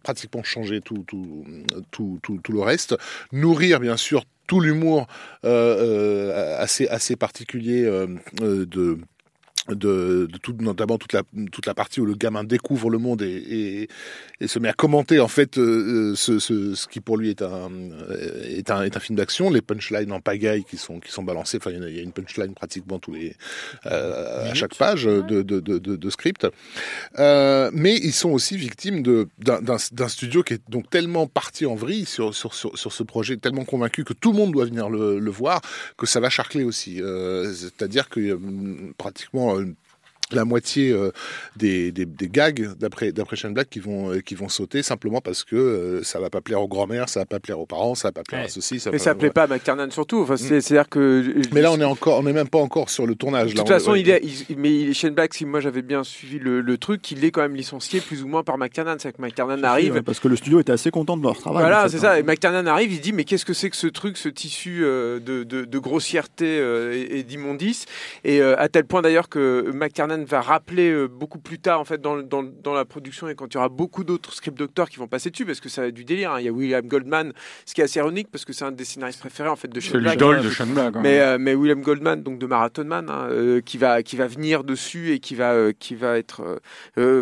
pratiquement 0.03 0.43
changer 0.43 0.82
tout, 0.82 1.03
tout, 1.08 1.45
tout, 1.91 2.20
tout, 2.22 2.39
tout 2.41 2.51
le 2.51 2.62
reste. 2.62 2.95
Nourrir 3.32 3.80
bien 3.80 3.97
sûr 3.97 4.24
tout 4.48 4.60
l'humour 4.60 5.08
euh, 5.43 6.32
euh, 6.32 6.62
assez, 6.62 6.88
assez 6.88 7.16
particulier 7.16 7.84
euh, 7.86 8.08
euh, 8.41 8.66
de 8.66 9.00
de, 9.70 10.28
de 10.32 10.38
tout, 10.38 10.55
notamment 10.59 10.97
toute 10.97 11.13
la, 11.13 11.24
toute 11.51 11.66
la 11.66 11.74
partie 11.74 11.99
où 12.01 12.05
le 12.05 12.13
gamin 12.13 12.43
découvre 12.43 12.89
le 12.89 12.97
monde 12.97 13.22
et, 13.22 13.28
et, 13.36 13.88
et 14.41 14.47
se 14.47 14.59
met 14.59 14.70
à 14.70 14.74
commenter 14.74 15.20
en 15.20 15.28
fait 15.28 15.57
euh, 15.57 16.13
ce, 16.16 16.39
ce, 16.39 16.76
ce 16.76 16.88
qui 16.88 16.99
pour 17.01 17.18
lui 17.18 17.30
est 17.32 17.41
un, 17.41 17.72
euh, 17.72 18.43
est 18.45 18.70
un, 18.70 18.84
est 18.84 18.95
un 18.95 18.99
film 18.99 19.18
d'action, 19.18 19.49
les 19.49 19.61
punchlines 19.61 20.11
en 20.11 20.20
pagaille 20.22 20.63
qui 20.66 20.78
sont, 20.78 20.99
qui 20.99 21.11
sont 21.11 21.24
balancées, 21.24 21.57
enfin 21.57 21.72
il 21.72 21.95
y, 21.95 21.99
a- 21.99 22.01
une 22.03 22.11
punchline 22.11 22.53
pratiquement 22.53 22.99
tous 22.99 23.13
les, 23.13 23.36
euh, 23.88 24.51
à 24.51 24.53
chaque 24.53 24.76
page 24.76 25.05
de, 25.05 25.22
de, 25.22 25.41
de, 25.41 25.59
de, 25.59 25.95
de 25.95 26.09
script. 26.09 26.45
Euh, 27.20 27.72
mais 27.74 27.95
ils 27.95 28.13
sont 28.13 28.30
aussi 28.32 28.57
victimes 28.57 29.01
d'un 29.39 30.07
studio 30.07 30.43
qui 30.43 30.53
est 30.53 30.61
donc 30.70 30.89
tellement 30.89 31.28
parti 31.28 31.66
en 31.66 31.76
vrille 31.76 32.05
sur, 32.05 32.36
sur, 32.36 32.53
sur, 32.53 32.78
sur 32.78 32.91
ce 32.93 33.03
projet, 33.03 33.38
tellement 33.38 33.66
convaincu 33.66 34.03
que 34.03 34.13
tout 34.13 34.32
le 34.32 34.38
monde 34.38 34.51
doit 34.51 34.66
venir 34.66 34.89
le, 34.89 35.20
le 35.20 35.32
voir, 35.32 35.61
que 35.97 36.05
ça 36.05 36.20
va 36.20 36.30
charcler 36.30 36.63
aussi. 36.63 37.01
Euh, 37.01 37.51
C'est-à-dire 37.53 38.09
que 38.09 38.20
euh, 38.20 38.38
pratiquement 38.97 39.55
euh, 39.60 39.76
la 40.32 40.43
moitié 40.45 40.91
euh, 40.91 41.11
des, 41.55 41.91
des, 41.91 42.05
des 42.05 42.28
gags 42.30 42.69
d'après 42.80 43.11
d'après 43.11 43.36
Shane 43.36 43.53
Black 43.53 43.69
qui 43.69 43.80
vont 43.80 44.11
euh, 44.11 44.21
qui 44.21 44.34
vont 44.34 44.49
sauter 44.49 44.82
simplement 44.82 45.21
parce 45.21 45.43
que 45.43 45.55
euh, 45.55 46.03
ça 46.03 46.19
va 46.19 46.30
pas 46.32 46.41
plaire 46.41 46.61
aux 46.61 46.67
grand-mères, 46.67 47.09
ça 47.09 47.19
va 47.19 47.26
pas 47.28 47.39
plaire 47.39 47.59
aux 47.59 47.65
parents, 47.67 47.93
ça 47.95 48.07
va 48.07 48.11
pas 48.11 48.23
plaire 48.23 48.39
Ouais. 48.41 48.45
à 48.47 48.49
ceci, 48.49 48.80
ça 48.80 48.89
Mais 48.91 48.97
ça 48.97 49.13
plaît 49.13 49.30
pas 49.30 49.43
à 49.43 49.47
McTiernan 49.47 49.89
surtout. 49.91 50.21
Enfin, 50.21 50.36
c'est- 50.36 50.61
c'est-à-dire 50.61 50.89
que. 50.89 51.23
Mais 51.53 51.61
là 51.61 51.71
on 51.71 51.80
est 51.80 51.84
encore 51.86 52.19
on 52.19 52.28
est 52.28 52.34
même 52.34 52.47
pas 52.49 52.57
encore 52.57 52.89
sur 52.89 53.05
le 53.05 53.13
tournage. 53.15 53.51
De 53.51 53.57
là, 53.57 53.63
toute 53.63 53.69
on- 53.71 53.73
façon, 53.73 53.91
ouais. 53.91 54.01
il 54.01 54.09
est, 54.09 54.21
il- 54.49 54.57
mais 54.57 54.93
Shane 54.93 55.13
Black, 55.13 55.34
si 55.36 55.45
moi 55.45 55.59
j'avais 55.59 55.84
bien 55.84 56.03
suivi 56.03 56.39
le, 56.39 56.61
le 56.61 56.78
truc, 56.78 57.11
il 57.11 57.23
est 57.23 57.30
quand 57.32 57.41
même 57.41 57.55
licencié 57.55 58.01
plus 58.01 58.23
ou 58.23 58.28
moins 58.28 58.41
par 58.43 58.57
McTiernan. 58.57 58.95
C'est 58.97 59.15
que 59.15 59.21
McTiernan 59.21 59.63
arrive. 59.63 59.93
Ouais, 59.93 60.01
parce 60.01 60.19
que 60.19 60.28
le 60.28 60.36
studio 60.36 60.59
était 60.59 60.71
assez 60.71 60.89
content 60.91 61.17
de 61.17 61.23
leur 61.23 61.38
travail. 61.38 61.61
Voilà, 61.61 61.82
en 61.82 61.84
fait, 61.84 61.89
c'est 61.89 61.97
hein. 61.97 62.13
ça. 62.13 62.19
Et 62.19 62.23
McTiernan 62.23 62.65
arrive, 62.67 62.91
il 62.91 62.99
dit 62.99 63.13
mais 63.13 63.26
qu'est-ce 63.26 63.45
que 63.45 63.53
c'est 63.53 63.69
que 63.69 63.76
ce 63.78 63.88
truc, 63.88 64.17
ce 64.17 64.30
tissu 64.30 64.80
euh, 64.84 65.19
de, 65.19 65.43
de, 65.43 65.65
de 65.65 65.80
grossièreté 65.80 66.57
euh, 66.59 66.93
et, 66.95 67.19
et 67.19 67.23
d'immondice? 67.23 67.86
Et 68.23 68.41
euh, 68.41 68.55
à 68.57 68.69
tel 68.69 68.86
point 68.86 69.01
d'ailleurs 69.03 69.30
que 69.30 69.69
McTiernan 69.73 70.14
va 70.24 70.41
rappeler 70.41 70.89
euh, 70.89 71.07
beaucoup 71.07 71.39
plus 71.39 71.59
tard 71.59 71.80
en 71.80 71.86
fait 71.86 72.01
dans, 72.01 72.16
la 72.74 72.86
production 72.86 73.28
et 73.28 73.36
quand 73.36 73.47
il 73.47 73.55
y 73.55 73.57
aura 73.57 73.70
beaucoup 73.70 74.03
d'autres 74.03 74.34
script 74.34 74.57
doctors 74.57 74.89
qui 74.89 74.97
vont 74.97 75.07
passer 75.07 75.30
dessus 75.30 75.45
parce 75.45 75.59
que 75.59 75.70
ça 75.70 75.86
être 75.86 75.93
du 75.93 76.05
délire. 76.05 76.32
hein. 76.32 76.39
Il 76.39 76.45
y 76.45 76.47
a 76.47 76.51
William 76.51 76.88
Goldman, 76.88 77.34
ce 77.66 77.74
qui 77.74 77.82
est 77.82 77.84
assez 77.84 77.99
ironique 77.99 78.30
parce 78.32 78.45
que 78.45 78.53
c'est 78.53 78.66
un 78.66 78.72
des 78.72 78.86
scénaristes 78.86 79.20
préférés 79.20 79.49
en 79.49 79.55
fait 79.55 79.68
de 79.68 79.80
Shane 79.80 80.01
Black. 80.01 80.18
de 80.18 80.24
Black. 80.74 80.95
hein. 80.95 81.01
Mais, 81.01 81.20
euh, 81.20 81.38
mais 81.39 81.53
William 81.55 81.82
Goldman, 81.82 82.24
donc 82.24 82.39
de 82.39 82.45
Marathon 82.45 82.86
Man, 82.86 83.09
hein, 83.09 83.28
euh, 83.30 83.61
qui 83.61 83.78
va 83.78 84.01
qui 84.03 84.16
va 84.16 84.28
venir 84.28 84.63
dessus 84.63 85.11
et 85.11 85.20
qui 85.20 85.36
va 85.36 85.53
euh, 85.53 85.74
qui 85.78 85.95
va 85.95 86.18
être 86.18 86.61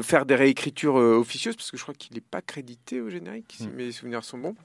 faire 0.03 0.25
des 0.25 0.35
réécritures 0.35 0.95
officieuses 0.95 1.55
parce 1.55 1.71
que 1.71 1.77
je 1.77 1.81
crois 1.81 1.95
qu'il 1.95 2.13
n'est 2.13 2.21
pas 2.21 2.41
crédité 2.41 3.01
au 3.01 3.09
générique 3.09 3.53
si 3.57 3.67
Mm. 3.67 3.71
mes 3.75 3.91
souvenirs 3.91 4.23
sont 4.23 4.37
bons. 4.37 4.55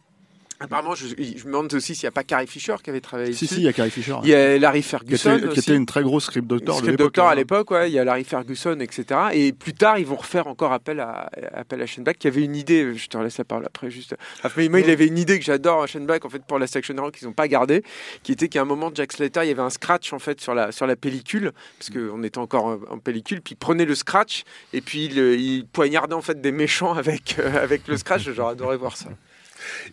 Apparemment, 0.61 0.97
je, 0.97 1.07
je 1.07 1.23
me 1.47 1.53
demande 1.53 1.73
aussi 1.73 1.95
s'il 1.95 2.07
n'y 2.07 2.09
a 2.09 2.13
pas 2.13 2.25
Carrie 2.25 2.49
Fisher 2.49 2.75
qui 2.83 2.91
avait 2.91 3.01
travaillé 3.01 3.33
Si, 3.33 3.45
dessus. 3.45 3.55
si, 3.55 3.61
il 3.61 3.65
y 3.65 3.69
a 3.69 3.73
Carrie 3.73 3.93
Fisher. 3.93 4.17
Il 4.25 4.29
y 4.29 4.35
a 4.35 4.59
Larry 4.59 4.83
qui 4.83 4.89
Ferguson 4.89 5.37
était, 5.37 5.49
qui 5.51 5.59
était 5.61 5.77
une 5.77 5.87
très 5.87 6.03
grosse 6.03 6.25
script 6.25 6.49
doctor 6.49 6.79
Script. 6.79 6.99
Doctor 6.99 7.29
à 7.29 7.33
hein. 7.33 7.35
l'époque, 7.37 7.71
ouais, 7.71 7.89
il 7.89 7.95
y 7.95 7.99
a 8.01 8.05
Larry 8.05 8.25
Ferguson, 8.25 8.77
etc. 8.81 9.21
Et 9.35 9.53
plus 9.53 9.75
tard, 9.75 10.01
ils 10.01 10.07
vont 10.07 10.17
refaire 10.17 10.49
encore 10.49 10.73
appel 10.73 10.99
à, 10.99 11.31
appel 11.53 11.81
à 11.81 11.87
qui 11.87 12.27
avait 12.27 12.43
une 12.43 12.57
idée, 12.57 12.95
je 12.95 13.07
te 13.07 13.17
laisse 13.19 13.39
la 13.39 13.45
parole 13.45 13.67
après, 13.67 13.89
juste. 13.91 14.17
Moi, 14.57 14.81
il 14.81 14.91
avait 14.91 15.07
une 15.07 15.19
idée 15.19 15.39
que 15.39 15.45
j'adore, 15.45 15.87
Shane 15.87 16.07
Black, 16.07 16.25
en 16.25 16.29
fait, 16.29 16.43
pour 16.45 16.59
la 16.59 16.67
Section 16.67 16.97
Hero, 16.97 17.11
qu'ils 17.13 17.29
n'ont 17.29 17.35
pas 17.35 17.47
gardé, 17.47 17.85
qui 18.25 18.33
était 18.33 18.49
qu'à 18.49 18.63
un 18.63 18.65
moment, 18.65 18.91
Jack 18.93 19.13
Slater, 19.13 19.43
il 19.45 19.49
y 19.49 19.53
avait 19.53 19.63
un 19.63 19.71
scratch, 19.71 20.13
en 20.13 20.19
fait, 20.19 20.41
sur 20.41 20.55
la, 20.55 20.73
sur 20.73 20.87
la 20.87 20.97
pellicule, 20.97 21.53
parce 21.79 21.91
qu'on 21.91 22.23
était 22.25 22.39
encore 22.39 22.65
en, 22.65 22.79
en 22.91 22.99
pellicule, 22.99 23.43
puis 23.43 23.55
il 23.55 23.59
prenait 23.59 23.85
le 23.85 23.95
scratch, 23.95 24.43
et 24.73 24.81
puis 24.81 25.05
il, 25.05 25.19
il 25.19 25.67
poignardait, 25.67 26.15
en 26.15 26.23
fait, 26.23 26.41
des 26.41 26.53
méchants 26.53 26.95
avec, 26.95 27.37
euh, 27.39 27.63
avec 27.63 27.87
le 27.87 27.97
scratch, 27.97 28.29
j'aurais 28.31 28.53
adoré 28.53 28.77
voir 28.77 28.97
ça. 28.97 29.11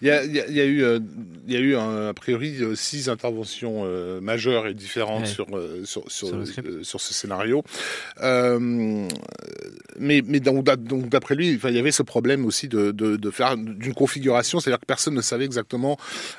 Il 0.01 0.07
y 0.07 0.11
a, 0.11 0.24
il 0.24 0.34
y 0.36 0.39
a- 0.39 0.47
il 0.47 0.55
y 0.55 0.61
a 0.61 0.66
eu, 0.66 0.84
euh, 0.84 0.99
il 1.47 1.53
y 1.53 1.57
a 1.57 1.59
eu 1.59 1.76
un- 1.76 2.07
a 2.09 2.13
priori 2.13 2.55
euh, 2.61 2.76
six 2.76 3.09
interventions 3.09 3.84
euh, 3.86 4.22
majeures 4.22 4.68
et 4.68 4.74
différentes 4.74 5.22
Ouais. 5.22 5.26
sur, 5.28 5.45
euh, 5.55 5.82
sur, 5.86 6.03
sur, 6.11 6.28
Sur 6.45 6.63
euh, 6.66 6.84
sur 6.84 7.01
ce 7.01 7.13
scénario. 7.13 7.63
Euh, 8.22 9.07
mais 9.99 10.22
mais 10.26 10.39
donc, 10.39 10.63
d'a- 10.63 10.76
donc, 10.76 11.09
d'après 11.09 11.36
lui, 11.36 11.59
il 11.63 11.70
y 11.76 11.80
avait 11.80 11.91
ce 11.91 12.03
problème 12.03 12.45
aussi 12.45 12.68
de, 12.68 12.91
de, 12.91 13.16
de 13.16 13.32
faire 13.32 13.55
d'une 13.57 13.93
configuration, 13.93 14.59
c'est-à-dire 14.59 14.80
que 14.80 14.86
personne 14.86 15.13
ne 15.13 15.22
savait 15.22 15.45
exactement 15.45 15.97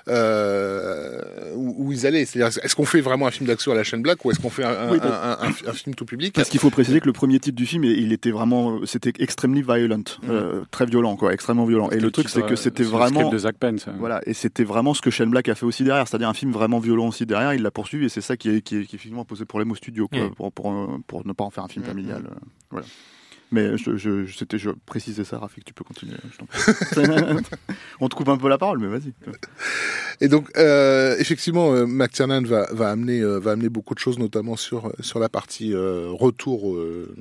euh, 0.08 1.20
où, 1.54 1.74
où 1.86 1.92
ils 1.92 2.06
allaient. 2.06 2.24
C'est-à-dire, 2.24 2.58
est-ce 2.62 2.74
qu'on 2.74 2.84
fait 2.84 3.00
vraiment 3.00 3.26
un 3.26 3.30
film 3.30 3.46
d'action 3.46 3.72
à 3.72 3.74
la 3.74 3.84
chaîne 3.84 4.02
Black 4.02 4.24
ou 4.24 4.30
est-ce 4.30 4.40
qu'on 4.40 4.50
fait 4.50 4.64
un, 4.64 4.70
un, 4.70 4.90
Oui, 4.92 4.98
un- 5.02 5.06
un- 5.06 5.38
un- 5.48 5.68
un 5.70 5.72
film 5.72 5.94
tout 5.94 6.04
public? 6.04 6.34
Parce 6.34 6.48
qu'il 6.48 6.60
faut 6.60 6.70
préciser 6.70 7.00
que 7.00 7.06
le 7.06 7.12
premier 7.12 7.38
titre 7.40 7.56
du 7.56 7.66
film, 7.66 7.84
il 7.84 8.12
était 8.12 8.30
vraiment, 8.30 8.80
c'était 8.84 9.12
extremely 9.18 9.62
violent, 9.62 10.02
euh, 10.28 10.62
très 10.70 10.86
violent, 10.86 11.16
quoi, 11.16 11.32
extrêmement 11.32 11.64
violent. 11.66 11.90
Et 11.90 12.00
le 12.00 12.10
truc, 12.10 12.28
c'est 12.28 12.44
que 12.46 12.56
c'était 12.56 12.82
le 12.82 12.90
vraiment, 13.16 13.30
de 13.30 13.38
Zach 13.38 13.56
Penn. 13.58 13.78
ça. 13.78 13.92
voilà, 13.98 14.20
et 14.26 14.34
c'était 14.34 14.64
vraiment 14.64 14.94
ce 14.94 15.00
que 15.02 15.10
Shane 15.10 15.30
Black 15.30 15.48
a 15.48 15.54
fait 15.54 15.66
aussi 15.66 15.84
derrière, 15.84 16.06
c'est-à-dire 16.06 16.28
un 16.28 16.34
film 16.34 16.52
vraiment 16.52 16.78
violent 16.78 17.08
aussi 17.08 17.26
derrière. 17.26 17.54
Il 17.54 17.62
l'a 17.62 17.70
poursuivi 17.70 18.06
et 18.06 18.08
c'est 18.08 18.20
ça 18.20 18.36
qui, 18.36 18.50
est, 18.50 18.60
qui, 18.62 18.76
est, 18.76 18.84
qui 18.84 18.96
effectivement 18.96 19.22
a 19.22 19.24
posé 19.24 19.44
problème 19.44 19.70
au 19.70 19.74
studio, 19.74 20.08
quoi, 20.08 20.30
pour, 20.34 20.52
pour, 20.52 21.00
pour 21.06 21.26
ne 21.26 21.32
pas 21.32 21.44
en 21.44 21.50
faire 21.50 21.64
un 21.64 21.68
film 21.68 21.84
familial. 21.84 22.24
euh, 22.30 22.34
voilà. 22.70 22.86
Mais 23.52 23.78
je, 23.78 23.96
je, 23.96 24.24
je, 24.26 24.36
c'était, 24.36 24.58
je 24.58 24.70
précisais 24.86 25.24
ça, 25.24 25.38
Rafik, 25.38 25.64
tu 25.64 25.72
peux 25.72 25.84
continuer. 25.84 26.14
On 28.00 28.08
te 28.08 28.14
coupe 28.14 28.28
un 28.28 28.36
peu 28.36 28.48
la 28.48 28.58
parole, 28.58 28.78
mais 28.78 28.88
vas-y. 28.88 29.12
Et 30.20 30.28
donc, 30.28 30.48
euh, 30.56 31.16
effectivement, 31.18 31.72
euh, 31.74 31.86
McTiernan 31.86 32.42
va, 32.42 32.66
va, 32.72 32.90
amener, 32.90 33.20
euh, 33.20 33.38
va 33.38 33.52
amener 33.52 33.68
beaucoup 33.68 33.94
de 33.94 33.98
choses, 33.98 34.18
notamment 34.18 34.56
sur, 34.56 34.92
sur 35.00 35.18
la 35.20 35.28
partie 35.28 35.74
euh, 35.74 36.08
retour, 36.10 36.74
euh, 36.74 37.14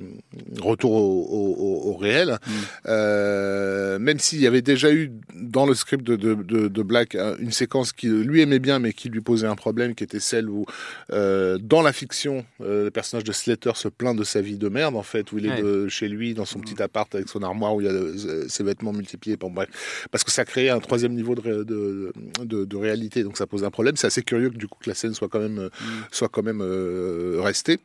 retour 0.58 0.92
au, 0.92 1.26
au, 1.30 1.54
au- 1.62 1.90
au 1.92 1.96
réel. 1.96 2.38
Mm. 2.46 2.50
Euh, 2.86 3.98
même 3.98 4.18
s'il 4.18 4.40
y 4.40 4.46
avait 4.46 4.62
déjà 4.62 4.92
eu 4.92 5.12
dans 5.34 5.66
le 5.66 5.74
script 5.74 6.02
de, 6.04 6.16
de, 6.16 6.34
de, 6.34 6.68
de 6.68 6.82
Black 6.82 7.16
une 7.38 7.52
séquence 7.52 7.92
qui 7.92 8.08
lui 8.08 8.40
aimait 8.40 8.58
bien, 8.58 8.78
mais 8.78 8.92
qui 8.92 9.08
lui 9.08 9.20
posait 9.20 9.46
un 9.46 9.56
problème, 9.56 9.94
qui 9.94 10.04
était 10.04 10.20
celle 10.20 10.48
où, 10.48 10.66
euh, 11.12 11.58
dans 11.58 11.82
la 11.82 11.92
fiction, 11.92 12.44
euh, 12.62 12.84
le 12.84 12.90
personnage 12.90 13.24
de 13.24 13.32
Slater 13.32 13.72
se 13.76 13.88
plaint 13.88 14.16
de 14.16 14.24
sa 14.24 14.40
vie 14.40 14.56
de 14.58 14.68
merde, 14.68 14.96
en 14.96 15.02
fait, 15.02 15.30
où 15.32 15.38
il 15.38 15.46
est 15.46 15.50
Ouais. 15.50 15.62
de, 15.62 15.86
chez 15.88 16.08
lui, 16.08 16.15
dans 16.34 16.44
son 16.44 16.58
petit 16.60 16.82
appart 16.82 17.14
avec 17.14 17.28
son 17.28 17.42
armoire, 17.42 17.74
où 17.74 17.80
il 17.80 17.86
y 17.86 17.88
a 17.88 17.92
euh, 17.92 18.46
ses 18.48 18.64
vêtements 18.64 18.92
multipliés. 18.92 19.36
Bon, 19.36 19.50
bref, 19.50 19.68
parce 20.10 20.24
que 20.24 20.30
ça 20.30 20.44
créait 20.44 20.70
un 20.70 20.80
troisième 20.80 21.14
niveau 21.14 21.34
de, 21.34 21.40
ré- 21.40 21.64
de, 21.64 22.12
de, 22.44 22.64
de 22.64 22.76
réalité, 22.76 23.22
donc 23.22 23.36
ça 23.36 23.46
pose 23.46 23.64
un 23.64 23.70
problème. 23.70 23.96
C'est 23.96 24.06
assez 24.08 24.22
curieux 24.22 24.50
que 24.50 24.56
du 24.56 24.68
coup 24.68 24.78
que 24.82 24.88
la 24.90 24.94
scène 24.94 25.14
soit 25.14 25.28
quand 25.28 25.40
même, 25.40 25.58
euh, 25.58 25.68
soit 26.10 26.28
quand 26.28 26.42
même 26.42 26.60
euh, 26.62 27.40
restée. 27.42 27.78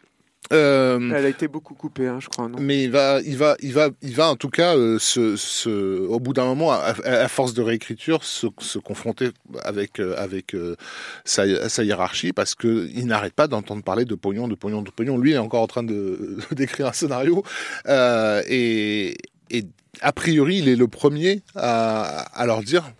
Euh, 0.51 0.99
Elle 1.15 1.25
a 1.25 1.29
été 1.29 1.47
beaucoup 1.47 1.75
coupée, 1.75 2.07
hein, 2.07 2.19
je 2.19 2.27
crois, 2.27 2.49
non? 2.49 2.57
mais 2.59 2.83
il 2.83 2.91
va, 2.91 3.21
il 3.21 3.37
va, 3.37 3.55
il 3.61 3.73
va, 3.73 3.89
il 4.01 4.13
va 4.13 4.29
en 4.29 4.35
tout 4.35 4.49
cas, 4.49 4.75
euh, 4.75 4.99
se, 4.99 5.37
se- 5.37 5.99
au 6.07 6.19
bout 6.19 6.33
d'un 6.33 6.43
moment, 6.45 6.71
à, 6.71 7.27
force 7.29 7.53
de 7.53 7.61
réécriture, 7.61 8.23
se, 8.23 8.47
se 8.59 8.77
confronter 8.79 9.29
avec, 9.63 9.99
euh, 10.01 10.13
avec 10.17 10.55
sa, 11.23 11.69
sa 11.69 11.83
hiérarchie, 11.83 12.33
parce 12.33 12.55
que 12.55 12.89
il 12.93 13.05
n'arrête 13.05 13.33
pas 13.33 13.47
d'entendre 13.47 13.83
parler 13.83 14.03
de 14.03 14.15
pognon, 14.15 14.47
de 14.49 14.55
pognon, 14.55 14.81
de 14.81 14.89
pognon. 14.91 15.17
Lui 15.17 15.31
il 15.31 15.35
est 15.35 15.37
encore 15.37 15.61
en 15.61 15.67
train 15.67 15.83
de 15.83 16.37
d'écrire 16.51 16.87
un 16.87 16.93
scénario, 16.93 17.43
et, 17.87 19.15
et 19.51 19.63
a 20.01 20.11
priori, 20.11 20.57
il 20.57 20.67
est 20.67 20.75
le 20.75 20.87
premier 20.87 21.41
à, 21.55 22.01
à 22.37 22.45
leur 22.45 22.61
dire. 22.63 22.91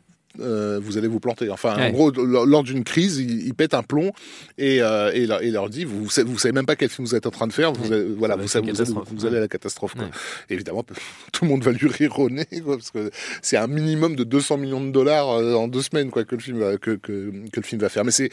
Euh, 0.42 0.80
vous 0.84 0.98
allez 0.98 1.08
vous 1.08 1.20
planter. 1.20 1.50
Enfin, 1.50 1.76
Ouais. 1.78 1.88
en 1.88 1.92
gros, 1.92 2.12
lors 2.12 2.64
d'une 2.64 2.84
crise, 2.84 3.18
il, 3.18 3.46
il 3.48 3.54
pète 3.54 3.74
un 3.74 3.84
plomb 3.84 4.12
et, 4.58 4.82
euh, 4.82 5.12
et, 5.14 5.26
leur, 5.28 5.42
et 5.42 5.52
leur 5.52 5.70
dit 5.70 5.86
vous, 5.86 6.10
savez- 6.10 6.30
vous 6.30 6.38
savez 6.38 6.52
même 6.54 6.66
pas 6.66 6.76
quel 6.76 6.90
film 6.90 7.08
vous 7.08 7.16
êtes 7.16 7.26
en 7.26 7.32
train 7.32 7.48
de 7.48 7.54
faire. 7.54 7.72
Vous 7.74 7.90
Ouais. 7.90 7.96
avez- 7.98 8.14
voilà, 8.16 8.36
vous, 8.36 8.48
savez, 8.48 8.70
allez, 8.70 8.84
vous 9.12 9.26
allez 9.26 9.38
à 9.38 9.42
la 9.42 9.48
catastrophe. 9.48 9.94
quoi. 9.96 10.04
Ouais. 10.06 10.10
Évidemment, 10.50 10.84
tout 11.34 11.46
le 11.46 11.50
monde 11.52 11.64
va 11.64 11.72
lui 11.72 11.88
rire 11.88 12.18
au 12.20 12.30
nez, 12.30 12.46
quoi, 12.64 12.78
parce 12.78 12.92
que 12.92 13.12
c'est 13.42 13.58
un 13.58 13.68
minimum 13.68 14.16
de 14.16 14.24
200 14.24 14.58
millions 14.58 14.84
de 14.84 14.92
dollars 14.92 15.30
euh, 15.32 15.54
en 15.56 15.68
deux 15.68 15.82
semaines 15.82 16.10
quoi, 16.12 16.24
que, 16.24 16.36
le 16.36 16.42
film 16.42 16.60
va, 16.60 16.78
que, 16.78 16.92
que, 16.92 17.32
que 17.52 17.60
le 17.60 17.66
film 17.66 17.82
va 17.82 17.90
faire. 17.90 18.04
Mais 18.06 18.12
c'est 18.12 18.30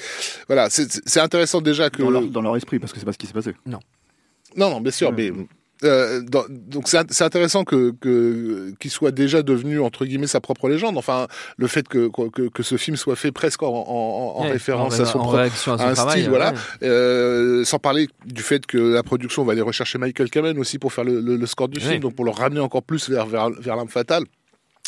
voilà, 0.46 0.68
c'est 0.70 1.20
intéressant 1.20 1.61
déjà 1.61 1.90
que 1.90 2.02
Dans 2.02 2.11
leur, 2.11 2.22
dans 2.22 2.42
leur 2.42 2.56
esprit, 2.56 2.78
parce 2.78 2.92
que 2.92 2.98
c'est 2.98 3.04
pas 3.06 3.12
ce 3.12 3.18
qui 3.18 3.26
s'est 3.26 3.32
passé. 3.32 3.52
non, 3.66 3.78
non, 4.56 4.80
bien 4.80 4.90
sûr, 4.92 5.12
mais 5.12 5.30
euh, 5.85 6.20
dans- 6.22 6.45
donc 6.49 6.89
c'est 6.89 6.97
int- 6.99 7.07
c'est 7.11 7.24
intéressant 7.24 7.64
que 7.64 7.95
qu'il 8.81 8.91
soit 8.91 9.11
déjà 9.12 9.43
devenu 9.43 9.81
entre 9.81 10.05
guillemets 10.05 10.26
sa 10.26 10.41
propre 10.41 10.68
légende. 10.68 10.97
Enfin, 10.99 11.29
le 11.57 11.66
fait 11.66 11.87
que 11.87 12.09
que, 12.31 12.49
que 12.49 12.62
ce 12.62 12.76
film 12.76 12.97
soit 12.97 13.16
fait 13.16 13.31
presque 13.33 13.62
en, 13.62 13.68
en, 13.68 14.35
en 14.41 14.43
Ouais, 14.45 14.53
référence 14.53 14.99
en, 14.99 15.03
à 15.03 15.07
son 15.07 15.18
en 15.18 15.22
propre 15.22 15.39
réaction 15.39 15.72
à 15.74 15.79
son 15.79 15.85
un 15.85 15.93
travail. 15.95 16.18
style, 16.20 16.31
voilà. 16.31 16.51
ouais. 16.53 16.59
euh, 16.89 17.64
sans 17.64 17.79
parler 17.79 18.09
du 18.26 18.43
fait 18.43 18.66
que 18.66 18.79
la 18.79 19.03
production 19.03 19.45
va 19.45 19.53
aller 19.53 19.61
rechercher 19.62 19.99
Michael 19.99 20.31
Kamen 20.31 20.59
aussi 20.59 20.79
pour 20.79 20.93
faire 20.93 21.05
le, 21.05 21.20
le- 21.20 21.37
le 21.37 21.47
score 21.47 21.68
du 21.68 21.81
film, 21.81 22.01
donc 22.01 22.14
pour 22.14 22.24
le 22.24 22.31
ramener 22.33 22.61
encore 22.61 22.83
plus 22.83 23.09
vers, 23.09 23.26
vers, 23.26 23.51
vers 23.51 23.76
l'arme 23.76 23.89
fatale. 23.89 24.24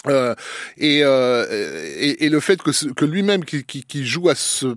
Euh, 0.06 0.34
et, 0.78 1.00
euh, 1.04 1.44
et, 1.98 2.24
et 2.24 2.28
le 2.30 2.40
fait 2.40 2.60
que, 2.62 2.72
ce- 2.72 2.86
que 2.88 3.04
lui-même 3.04 3.44
qui, 3.44 3.64
qui, 3.64 3.84
qui 3.84 4.06
joue 4.06 4.28
à 4.30 4.34
se 4.34 4.74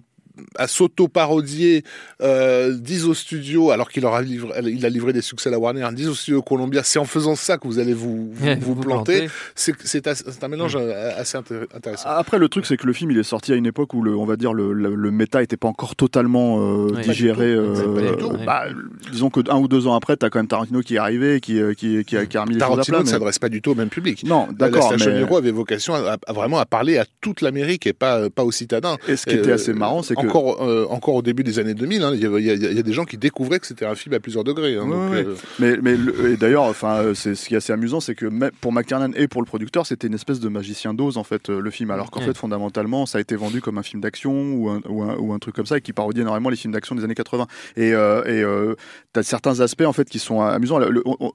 à 0.56 0.68
s'auto-parodier, 0.68 1.84
euh, 2.22 2.74
disent 2.76 3.06
au 3.06 3.14
studio, 3.14 3.72
alors 3.72 3.90
qu'il 3.90 4.04
leur 4.04 4.14
a 4.16 4.22
livré, 4.22 4.52
il 4.66 4.86
a 4.86 4.90
livré 4.90 5.14
des 5.14 5.22
succès 5.22 5.50
à 5.50 5.52
la 5.52 5.60
Warner, 5.60 5.88
disent 5.94 6.10
au 6.10 6.16
studio 6.16 6.42
Columbia, 6.42 6.82
c'est 6.84 7.00
en 7.00 7.06
faisant 7.06 7.36
ça 7.36 7.58
que 7.58 7.68
vous 7.68 7.80
allez 7.80 7.94
vous, 7.94 8.32
vous, 8.34 8.46
Ouais, 8.46 8.56
vous 8.56 8.74
vous 8.76 8.82
planter. 8.82 9.28
C'est 9.56 10.44
un 10.44 10.48
mélange 10.48 10.76
euh, 10.76 11.12
assez 11.18 11.38
intér- 11.38 11.66
intéressant. 11.76 12.10
Après, 12.10 12.38
le 12.40 12.50
truc, 12.50 12.66
c'est 12.66 12.78
que 12.78 12.88
le 12.88 12.94
film, 12.94 13.12
il 13.12 13.18
est 13.18 13.24
sorti 13.24 13.54
à 13.54 13.56
une 13.56 13.66
époque 13.66 13.94
où 13.94 14.02
le, 14.02 14.16
on 14.16 14.26
va 14.26 14.36
dire, 14.36 14.54
le, 14.54 14.74
le, 14.74 14.96
le 14.96 15.12
méta 15.12 15.44
était 15.44 15.58
pas 15.58 15.68
encore 15.68 15.96
totalement 15.96 16.60
euh, 16.60 16.88
Ouais. 16.94 17.02
digéré. 17.02 17.56
Pas 17.56 17.62
du 17.62 17.82
tout. 17.84 17.90
euh, 17.90 17.96
Pas 17.96 18.12
du 18.12 18.18
tout. 18.18 18.46
bah, 18.46 18.64
disons 19.12 19.30
que 19.30 19.40
un 19.50 19.58
ou 19.58 19.68
deux 19.68 19.88
ans 19.88 19.96
après, 19.96 20.18
t'as 20.18 20.30
quand 20.30 20.40
même 20.40 20.48
Tarantino 20.48 20.82
qui 20.82 20.96
est 20.96 21.00
arrivé, 21.00 21.40
qui, 21.40 21.60
euh, 21.60 21.74
qui, 21.74 22.04
qui, 22.06 22.18
a, 22.18 22.26
qui 22.26 22.38
a 22.38 22.42
remis 22.42 22.56
les 22.56 22.60
choses 22.60 22.66
à 22.68 22.70
Tarantino 22.72 22.98
ne 23.00 23.04
mais- 23.04 23.10
s'adresse 23.10 23.40
pas 23.40 23.50
du 23.50 23.62
tout 23.62 23.72
au 23.72 23.76
même 23.76 23.90
public. 23.90 24.24
Non, 24.26 24.48
La 24.48 24.54
d'accord, 24.70 24.88
Station 24.88 25.12
mais 25.12 25.20
Hero 25.22 25.38
avait 25.38 25.52
vocation 25.52 25.94
à, 25.94 26.18
à 26.26 26.34
vraiment 26.34 26.58
à 26.60 26.66
parler 26.66 26.98
à 26.98 27.06
toute 27.22 27.42
l'Amérique 27.42 27.88
et 27.88 27.94
pas, 27.94 28.30
pas 28.30 28.44
aux 28.44 28.52
citadins. 28.52 28.98
et 29.08 29.16
ce 29.16 29.26
qui 29.26 29.36
était 29.36 29.52
assez 29.52 29.74
marrant, 29.74 30.02
c'est 30.04 30.16
que 30.16 30.23
encore, 30.28 30.62
euh, 30.64 30.86
encore 30.90 31.16
au 31.16 31.22
début 31.22 31.44
des 31.44 31.60
années 31.60 31.74
2000, 31.74 32.04
hein, 32.04 32.12
il 32.14 32.22
y, 32.22 32.26
a, 32.26 32.54
il 32.54 32.76
y 32.76 32.80
a 32.80 32.84
des 32.84 32.94
gens 32.94 33.06
qui 33.06 33.18
découvraient 33.18 33.60
que 33.60 33.68
c'était 33.68 33.86
un 33.86 33.96
film 33.96 34.14
à 34.16 34.20
plusieurs 34.20 34.44
degrés. 34.44 34.76
hein, 34.76 34.84
Ouais, 34.84 34.90
donc, 34.90 35.12
ouais. 35.12 35.26
euh, 35.26 35.36
Mais, 35.60 35.78
mais 35.82 35.96
le- 35.96 36.32
et 36.32 36.38
d'ailleurs, 36.38 36.64
enfin, 36.64 36.98
euh, 36.98 37.14
c'est 37.14 37.36
ce 37.36 37.48
qui 37.48 37.54
est 37.54 37.58
assez 37.58 37.74
amusant, 37.74 38.00
c'est 38.00 38.16
que 38.16 38.26
pour 38.62 38.72
McTiernan 38.74 39.12
et 39.16 39.28
pour 39.28 39.42
le 39.42 39.46
producteur, 39.46 39.86
c'était 39.86 40.08
une 40.08 40.14
espèce 40.14 40.40
de 40.40 40.50
magicien 40.50 40.94
d'ose 40.94 41.18
en 41.18 41.24
fait 41.24 41.50
le 41.50 41.70
film, 41.72 41.92
alors 41.92 42.12
qu'en 42.12 42.20
Ouais. 42.20 42.28
fait 42.28 42.38
fondamentalement, 42.38 43.06
ça 43.06 43.18
a 43.18 43.22
été 43.22 43.36
vendu 43.36 43.62
comme 43.62 43.78
un 43.78 43.84
film 43.84 44.02
d'action 44.02 44.54
ou 44.54 44.70
un, 44.70 44.82
ou, 44.90 45.04
un, 45.04 45.16
ou 45.18 45.34
un 45.34 45.40
truc 45.40 45.56
comme 45.56 45.66
ça 45.66 45.78
et 45.78 45.82
qui 45.82 45.94
parodie 45.94 46.22
énormément 46.22 46.50
les 46.50 46.56
films 46.56 46.74
d'action 46.74 46.96
des 46.96 47.04
années 47.04 47.16
80. 47.16 47.48
Et, 47.78 47.94
euh, 47.94 48.24
et 48.26 48.42
euh, 48.44 48.76
t'as 49.14 49.24
certains 49.24 49.60
aspects 49.60 49.84
en 49.86 49.94
fait 49.94 50.10
qui 50.10 50.20
sont 50.20 50.42
amusants. 50.42 50.80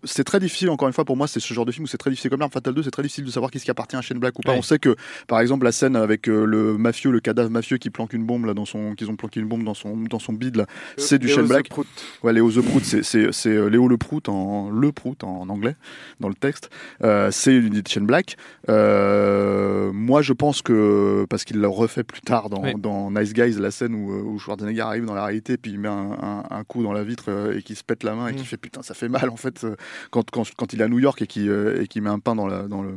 C'est 0.04 0.24
très 0.24 0.40
difficile 0.40 0.70
encore 0.70 0.88
une 0.88 0.94
fois 0.94 1.04
pour 1.04 1.16
moi, 1.16 1.26
c'est 1.28 1.40
ce 1.40 1.52
genre 1.54 1.64
de 1.66 1.72
film 1.72 1.84
où 1.84 1.86
c'est 1.86 1.98
très 1.98 2.10
difficile 2.10 2.30
comme 2.30 2.40
l'arme 2.40 2.52
fatale 2.52 2.74
2, 2.74 2.82
c'est 2.82 2.90
très 2.90 3.02
difficile 3.02 3.24
de 3.24 3.30
savoir 3.30 3.50
qu'est-ce 3.50 3.64
qui 3.64 3.70
appartient 3.70 3.96
à 3.96 4.00
Shane 4.02 4.18
Black 4.18 4.38
ou 4.38 4.42
pas. 4.42 4.52
Ouais. 4.52 4.58
On 4.58 4.62
sait 4.62 4.78
que 4.78 4.96
par 5.26 5.40
exemple 5.40 5.64
la 5.64 5.72
scène 5.72 5.96
avec 5.96 6.26
le 6.26 6.76
mafieux, 6.78 7.10
le 7.10 7.20
cadavre 7.20 7.50
mafieux 7.50 7.78
qui 7.78 7.90
planque 7.90 8.12
une 8.12 8.24
bombe 8.24 8.44
là 8.46 8.54
dans 8.54 8.64
son, 8.64 8.77
qu'ils 8.96 9.10
ont 9.10 9.16
planqué 9.16 9.40
une 9.40 9.46
bombe 9.48 9.64
dans 9.64 9.74
son 9.74 9.96
dans 9.96 10.18
son 10.18 10.32
bide 10.32 10.56
là, 10.56 10.66
c'est 10.96 11.18
du 11.18 11.26
Léo 11.26 11.36
Shane 11.36 11.46
Black. 11.46 11.66
The 11.66 11.70
Prout. 11.70 11.86
Ouais, 12.22 12.32
Léo 12.32 12.50
The 12.50 12.60
Prout, 12.62 12.84
c'est- 12.84 13.02
c'est 13.02 13.32
c'est, 13.32 13.50
euh, 13.50 13.68
Léo 13.68 13.88
Le 13.88 13.96
Prout 13.96 14.28
en 14.28 14.70
Le 14.70 14.92
Prout 14.92 15.22
en 15.24 15.48
anglais 15.48 15.76
dans 16.20 16.28
le 16.28 16.34
texte. 16.34 16.70
Euh, 17.04 17.30
c'est 17.30 17.54
une 17.56 17.66
idée 17.66 17.82
de 17.82 17.88
Shane 17.88 18.06
Black. 18.06 18.36
Euh, 18.68 19.90
moi, 19.92 20.22
je 20.22 20.32
pense 20.32 20.62
que 20.62 21.26
parce 21.30 21.44
qu'il 21.44 21.60
l'a 21.60 21.68
refait 21.68 22.04
plus 22.04 22.20
tard 22.20 22.48
dans, 22.50 22.62
Oui. 22.62 22.72
dans 22.76 23.10
Nice 23.10 23.32
Guys, 23.32 23.54
la 23.58 23.70
scène 23.70 23.94
où, 23.94 24.12
euh, 24.12 24.22
où 24.22 24.38
Schwarzenegger 24.38 24.80
arrive 24.82 25.04
dans 25.04 25.14
la 25.14 25.24
réalité, 25.24 25.56
puis 25.56 25.72
il 25.72 25.78
met 25.78 25.88
un, 25.88 26.12
un- 26.22 26.44
un 26.50 26.64
coup 26.64 26.82
dans 26.82 26.92
la 26.92 27.04
vitre 27.04 27.24
euh, 27.28 27.56
et 27.56 27.62
qui 27.62 27.74
se 27.74 27.84
pète 27.84 28.02
la 28.04 28.14
main 28.14 28.28
et 28.28 28.34
qui 28.34 28.42
Mm. 28.42 28.46
fait 28.46 28.56
putain, 28.56 28.82
ça 28.82 28.94
fait 28.94 29.08
mal 29.08 29.28
en 29.30 29.36
fait 29.36 29.64
euh, 29.64 29.76
quand, 30.10 30.30
quand, 30.30 30.44
quand 30.56 30.72
il 30.72 30.80
est 30.80 30.84
à 30.84 30.88
New 30.88 30.98
York 30.98 31.20
et 31.22 31.26
qui 31.26 31.48
et 31.48 31.86
qui 31.88 32.00
met 32.00 32.10
un 32.10 32.18
pain 32.18 32.34
dans 32.34 32.46
la 32.46 32.62
dans 32.68 32.82
le 32.82 32.94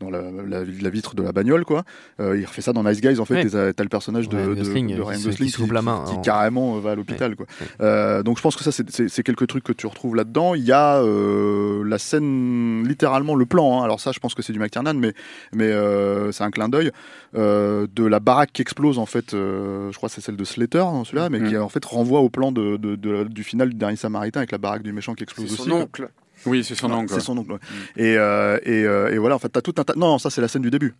dans 0.00 0.10
la, 0.10 0.20
la- 0.46 0.64
la 0.64 0.90
vitre 0.90 1.16
de 1.16 1.22
la 1.24 1.32
bagnole 1.32 1.64
quoi 1.64 1.82
Euh, 2.20 2.38
il 2.38 2.44
refait 2.46 2.62
ça 2.62 2.72
dans 2.72 2.84
Nice 2.84 3.00
Guys 3.00 3.18
en 3.18 3.24
fait 3.24 3.34
Ouais. 3.34 3.46
et 3.46 3.50
t'as 3.50 3.72
t'as 3.72 3.82
le 3.82 3.88
personnage 3.88 4.28
de, 4.28 4.36
Ryan 4.36 4.48
de- 4.50 4.54
Gosling, 4.54 4.94
de 4.94 5.00
euh, 5.00 5.04
Ryan 5.04 5.18
qui 5.18 5.24
Gosling 5.24 5.50
qui 5.50 5.74
la 5.74 5.82
main 5.82 6.04
qui, 6.06 6.14
en- 6.14 6.20
carrément 6.20 6.76
euh, 6.76 6.80
va 6.80 6.92
à 6.92 6.94
l'hôpital 6.94 7.34
quoi 7.34 7.46
Ouais. 7.60 7.66
euh, 7.80 8.22
donc 8.22 8.36
je 8.36 8.42
pense 8.42 8.54
que 8.54 8.62
ça 8.62 8.70
c'est- 8.70 8.88
c'est 8.90 9.08
c'est 9.08 9.22
quelques 9.24 9.48
trucs 9.48 9.64
que 9.64 9.72
tu 9.72 9.86
retrouves 9.88 10.14
là-dedans. 10.14 10.54
Il 10.54 10.62
y 10.64 10.70
a 10.72 10.98
euh, 11.02 11.82
la 11.84 11.98
scène, 11.98 12.86
littéralement 12.86 13.34
le 13.34 13.44
plan. 13.46 13.80
hein. 13.80 13.84
Alors 13.84 13.98
ça, 14.00 14.12
je 14.12 14.20
pense 14.20 14.34
que 14.34 14.42
c'est 14.42 14.52
du 14.52 14.58
McTiernan, 14.60 14.94
mais 14.94 15.14
mais 15.52 15.66
euh, 15.66 16.30
c'est 16.32 16.44
un 16.44 16.50
clin 16.50 16.68
d'œil 16.68 16.90
euh, 17.36 17.86
de 17.94 18.04
la 18.04 18.20
baraque 18.20 18.52
qui 18.52 18.62
explose 18.62 18.98
en 18.98 19.06
fait. 19.06 19.34
euh, 19.34 19.90
je 19.90 19.96
crois 19.96 20.08
que 20.08 20.14
c'est 20.14 20.20
celle 20.20 20.36
de 20.36 20.44
Slater, 20.44 20.78
hein, 20.78 21.02
celui-là, 21.04 21.28
mais 21.28 21.40
Mm. 21.40 21.48
qui 21.48 21.56
en 21.58 21.68
fait 21.68 21.84
renvoie 21.84 22.20
au 22.20 22.28
plan 22.30 22.52
de, 22.52 22.76
de- 22.76 22.94
de- 22.96 23.24
du 23.24 23.42
final 23.42 23.70
du 23.70 23.74
dernier 23.74 23.96
Samaritain 23.96 24.40
avec 24.40 24.52
la 24.52 24.58
baraque 24.58 24.82
du 24.82 24.92
méchant 24.92 25.14
qui 25.14 25.20
C'est 25.20 25.24
explose 25.24 25.52
aussi. 25.52 25.68
son 25.68 25.86
quoi. 25.88 26.06
Oui, 26.46 26.64
c'est 26.64 26.74
son 26.74 26.88
Ouais, 26.90 26.96
oncle. 26.96 27.12
C'est 27.14 27.20
son 27.20 27.36
oncle. 27.38 27.52
ouais. 27.52 27.58
Et, 27.96 28.16
euh, 28.16 28.58
et, 28.64 28.84
euh, 28.84 29.12
et 29.12 29.18
voilà, 29.18 29.34
en 29.34 29.38
fait, 29.38 29.48
t'as 29.48 29.60
tout 29.60 29.74
un 29.78 29.84
tas. 29.84 29.94
Non, 29.96 30.18
ça 30.18 30.30
c'est 30.30 30.40
la 30.40 30.48
scène 30.48 30.62
du 30.62 30.70
début. 30.70 30.94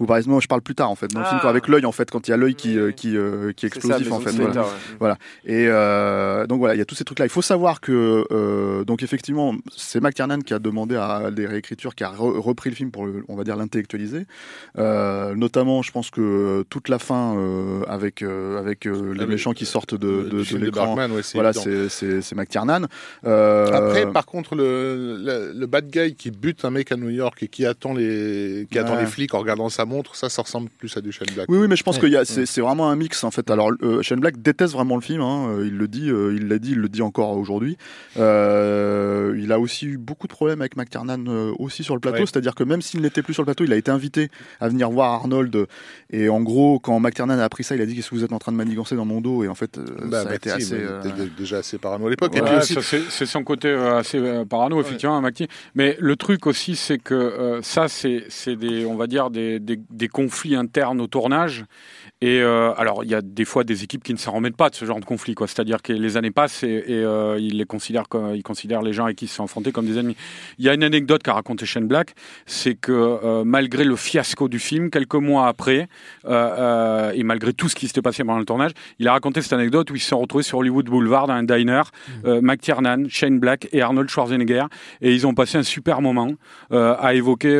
Ou 0.00 0.06
par 0.06 0.16
exemple, 0.16 0.32
moi, 0.32 0.40
je 0.40 0.46
parle 0.46 0.62
plus 0.62 0.74
tard 0.74 0.90
en 0.90 0.94
fait 0.94 1.08
dans 1.08 1.20
le 1.20 1.26
film 1.26 1.38
Ah. 1.38 1.42
quand- 1.42 1.48
avec 1.48 1.68
l'œil 1.68 1.84
en 1.86 1.92
fait 1.92 2.10
quand 2.10 2.28
il 2.28 2.30
y 2.30 2.34
a 2.34 2.36
l'œil 2.36 2.54
qui, 2.54 2.78
euh, 2.78 2.92
qui, 2.92 3.16
euh, 3.16 3.52
qui 3.52 3.66
est 3.66 3.68
ça, 3.70 3.76
explosif 3.76 4.12
en 4.12 4.20
fait. 4.20 4.30
voilà. 4.30 4.64
Ouais. 5.00 5.18
Et 5.44 5.66
euh, 5.68 6.46
donc 6.46 6.58
voilà, 6.60 6.74
il 6.74 6.78
y 6.78 6.80
a 6.80 6.84
tous 6.84 6.94
ces 6.94 7.04
trucs-là. 7.04 7.26
Il 7.26 7.30
faut 7.30 7.42
savoir 7.42 7.80
que 7.80 8.24
euh, 8.30 8.84
donc 8.84 9.02
effectivement, 9.02 9.54
c'est 9.76 10.00
McTiernan 10.00 10.38
qui 10.40 10.54
a 10.54 10.58
demandé 10.58 10.96
à 10.96 11.30
des 11.30 11.46
réécritures, 11.46 11.94
qui 11.94 12.04
a 12.04 12.10
re- 12.10 12.38
repris 12.38 12.70
le 12.70 12.76
film 12.76 12.90
pour, 12.90 13.06
le- 13.06 13.24
on 13.28 13.36
va 13.36 13.44
dire, 13.44 13.56
l'intellectualiser. 13.56 14.26
Euh, 14.78 15.34
notamment, 15.34 15.82
je 15.82 15.90
pense 15.92 16.10
que 16.10 16.64
toute 16.70 16.88
la 16.88 16.98
fin 16.98 17.36
euh, 17.36 17.82
avec 17.88 18.22
euh, 18.22 18.58
avec 18.58 18.86
euh, 18.86 19.12
les 19.14 19.22
Ah, 19.24 19.26
méchants 19.26 19.52
qui 19.52 19.66
sortent 19.66 19.94
de, 19.94 20.22
de, 20.22 20.42
de 20.44 20.58
l'écran. 20.58 20.96
Ouais, 20.96 21.08
Voilà, 21.34 21.52
c'est 21.52 21.88
c'est 21.88 22.22
c'est 22.22 22.34
McTiernan. 22.36 22.86
Euh, 23.26 23.66
Après, 23.72 24.10
par 24.12 24.26
contre, 24.26 24.54
le, 24.54 25.16
le, 25.20 25.52
le 25.58 25.66
bad 25.66 25.88
guy 25.90 26.14
qui 26.14 26.30
bute 26.30 26.64
un 26.64 26.70
mec 26.70 26.92
à 26.92 26.96
New 26.96 27.10
York 27.10 27.42
et 27.42 27.48
qui 27.48 27.66
attend 27.66 27.94
les, 27.94 28.66
qui 28.70 28.78
attend 28.78 28.96
les 28.96 29.06
flics 29.06 29.34
en 29.34 29.38
regardant 29.40 29.68
sa 29.68 29.84
montre, 29.88 30.14
ça, 30.14 30.28
ça 30.28 30.42
ressemble 30.42 30.68
plus 30.78 30.96
à 30.96 31.00
du 31.00 31.10
Shane 31.10 31.26
Black. 31.34 31.46
Oui, 31.48 31.58
oui, 31.58 31.66
mais 31.68 31.74
je 31.76 31.82
pense 31.82 31.96
Ouais. 31.96 32.02
qu'il 32.02 32.12
y 32.12 32.16
a, 32.16 32.24
c'est, 32.24 32.46
c'est 32.46 32.60
vraiment 32.60 32.88
un 32.90 32.96
mix 32.96 33.24
en 33.24 33.30
fait. 33.32 33.50
Alors, 33.50 33.72
euh, 33.82 34.02
Shane 34.02 34.20
Black 34.20 34.40
déteste 34.40 34.74
vraiment 34.74 34.94
le 34.94 35.00
film. 35.02 35.20
hein, 35.22 35.48
euh, 35.50 35.66
il 35.66 35.76
le 35.76 35.88
dit, 35.88 36.08
euh, 36.10 36.34
il 36.36 36.46
l'a 36.48 36.58
dit, 36.58 36.72
il 36.72 36.78
le 36.78 36.88
dit 36.88 37.02
encore 37.02 37.36
aujourd'hui. 37.36 37.76
Euh, 38.16 39.34
il 39.38 39.52
a 39.52 39.58
aussi 39.58 39.86
eu 39.86 39.98
beaucoup 39.98 40.26
de 40.26 40.32
problèmes 40.32 40.60
avec 40.60 40.76
McTiernan 40.76 41.24
euh, 41.28 41.52
aussi 41.58 41.82
sur 41.84 41.94
le 41.94 42.00
plateau. 42.00 42.18
Ouais. 42.20 42.26
C'est-à-dire 42.26 42.54
que 42.54 42.64
même 42.64 42.82
s'il 42.82 43.00
n'était 43.00 43.22
plus 43.22 43.34
sur 43.34 43.42
le 43.42 43.46
plateau, 43.46 43.64
il 43.64 43.72
a 43.72 43.76
été 43.76 43.90
invité 43.90 44.28
à 44.60 44.68
venir 44.68 44.90
voir 44.90 45.12
Arnold. 45.12 45.66
Et 46.10 46.28
en 46.28 46.40
gros, 46.42 46.78
quand 46.78 46.98
McTiernan 47.00 47.38
a 47.38 47.44
appris 47.44 47.64
ça, 47.64 47.74
il 47.74 47.80
a 47.82 47.86
dit 47.86 47.94
qu'est-ce 47.94 48.10
que 48.10 48.14
vous 48.14 48.24
êtes 48.24 48.32
en 48.32 48.38
train 48.38 48.52
de 48.52 48.56
manigancer 48.56 48.96
dans 48.96 49.04
mon 49.04 49.20
dos? 49.20 49.44
Et 49.44 49.48
en 49.48 49.54
fait, 49.54 49.78
euh, 49.78 49.84
Bah, 50.04 50.22
ça 50.24 50.30
a 50.30 50.34
été 50.34 50.50
Maxime 50.50 50.76
assez. 50.76 50.84
euh, 50.84 51.26
déjà 51.36 51.58
assez 51.58 51.78
parano 51.78 52.06
à 52.06 52.10
l'époque. 52.10 52.34
C'est 52.62 53.02
c'est 53.08 53.26
son 53.26 53.42
côté 53.44 53.70
assez 53.72 54.20
parano, 54.48 54.80
effectivement, 54.80 55.20
Macti. 55.20 55.46
Mais 55.74 55.96
le 56.00 56.16
truc 56.16 56.46
aussi, 56.46 56.76
c'est 56.76 56.98
que 56.98 57.14
euh, 57.14 57.62
ça, 57.62 57.88
c'est 57.88 58.24
c'est 58.28 58.56
des, 58.56 58.84
on 58.84 58.96
va 58.96 59.06
dire, 59.06 59.30
des, 59.30 59.58
des, 59.60 59.77
des 59.90 60.08
conflits 60.08 60.54
internes 60.54 61.00
au 61.00 61.06
tournage. 61.06 61.64
Et 62.20 62.40
euh, 62.42 62.72
alors, 62.76 63.04
il 63.04 63.10
y 63.10 63.14
a 63.14 63.22
des 63.22 63.44
fois 63.44 63.62
des 63.62 63.84
équipes 63.84 64.02
qui 64.02 64.12
ne 64.12 64.18
s'en 64.18 64.32
remettent 64.32 64.56
pas 64.56 64.70
de 64.70 64.74
ce 64.74 64.84
genre 64.84 64.98
de 64.98 65.04
conflit, 65.04 65.34
quoi. 65.34 65.46
C'est-à-dire 65.46 65.82
que 65.82 65.92
les 65.92 66.16
années 66.16 66.32
passent 66.32 66.64
et, 66.64 66.84
et, 66.86 67.04
euh, 67.04 67.38
ils 67.38 67.58
les 67.58 67.64
considèrent 67.64 68.08
comme, 68.08 68.34
ils 68.34 68.42
considèrent 68.42 68.82
les 68.82 68.92
gens 68.92 69.04
avec 69.04 69.16
qui 69.16 69.26
ils 69.26 69.28
se 69.28 69.36
sont 69.36 69.44
affrontés 69.44 69.70
comme 69.70 69.86
des 69.86 69.98
ennemis. 69.98 70.16
Il 70.58 70.64
y 70.64 70.68
a 70.68 70.74
une 70.74 70.82
anecdote 70.82 71.22
qu'a 71.22 71.34
raconté 71.34 71.64
Shane 71.64 71.86
Black, 71.86 72.14
c'est 72.46 72.74
que 72.74 72.92
euh, 72.92 73.44
malgré 73.44 73.84
le 73.84 73.94
fiasco 73.94 74.48
du 74.48 74.58
film, 74.58 74.90
quelques 74.90 75.14
mois 75.14 75.46
après, 75.46 75.88
et 76.28 77.22
malgré 77.22 77.52
tout 77.52 77.68
ce 77.68 77.74
qui 77.74 77.86
s'était 77.86 78.02
passé 78.02 78.24
pendant 78.24 78.38
le 78.38 78.44
tournage, 78.44 78.72
il 78.98 79.06
a 79.08 79.12
raconté 79.12 79.40
cette 79.42 79.52
anecdote 79.52 79.90
où 79.90 79.94
ils 79.94 80.00
se 80.00 80.08
sont 80.08 80.18
retrouvés 80.18 80.42
sur 80.42 80.58
Hollywood 80.58 80.86
Boulevard 80.86 81.26
dans 81.26 81.34
un 81.34 81.42
diner, 81.44 81.82
euh, 82.24 82.40
McTiernan, 82.42 83.04
Shane 83.08 83.38
Black 83.38 83.68
et 83.72 83.80
Arnold 83.80 84.08
Schwarzenegger, 84.08 84.64
et 85.00 85.14
ils 85.14 85.26
ont 85.26 85.34
passé 85.34 85.58
un 85.58 85.62
super 85.62 86.00
moment 86.00 86.32
à 86.70 87.14
évoquer, 87.14 87.58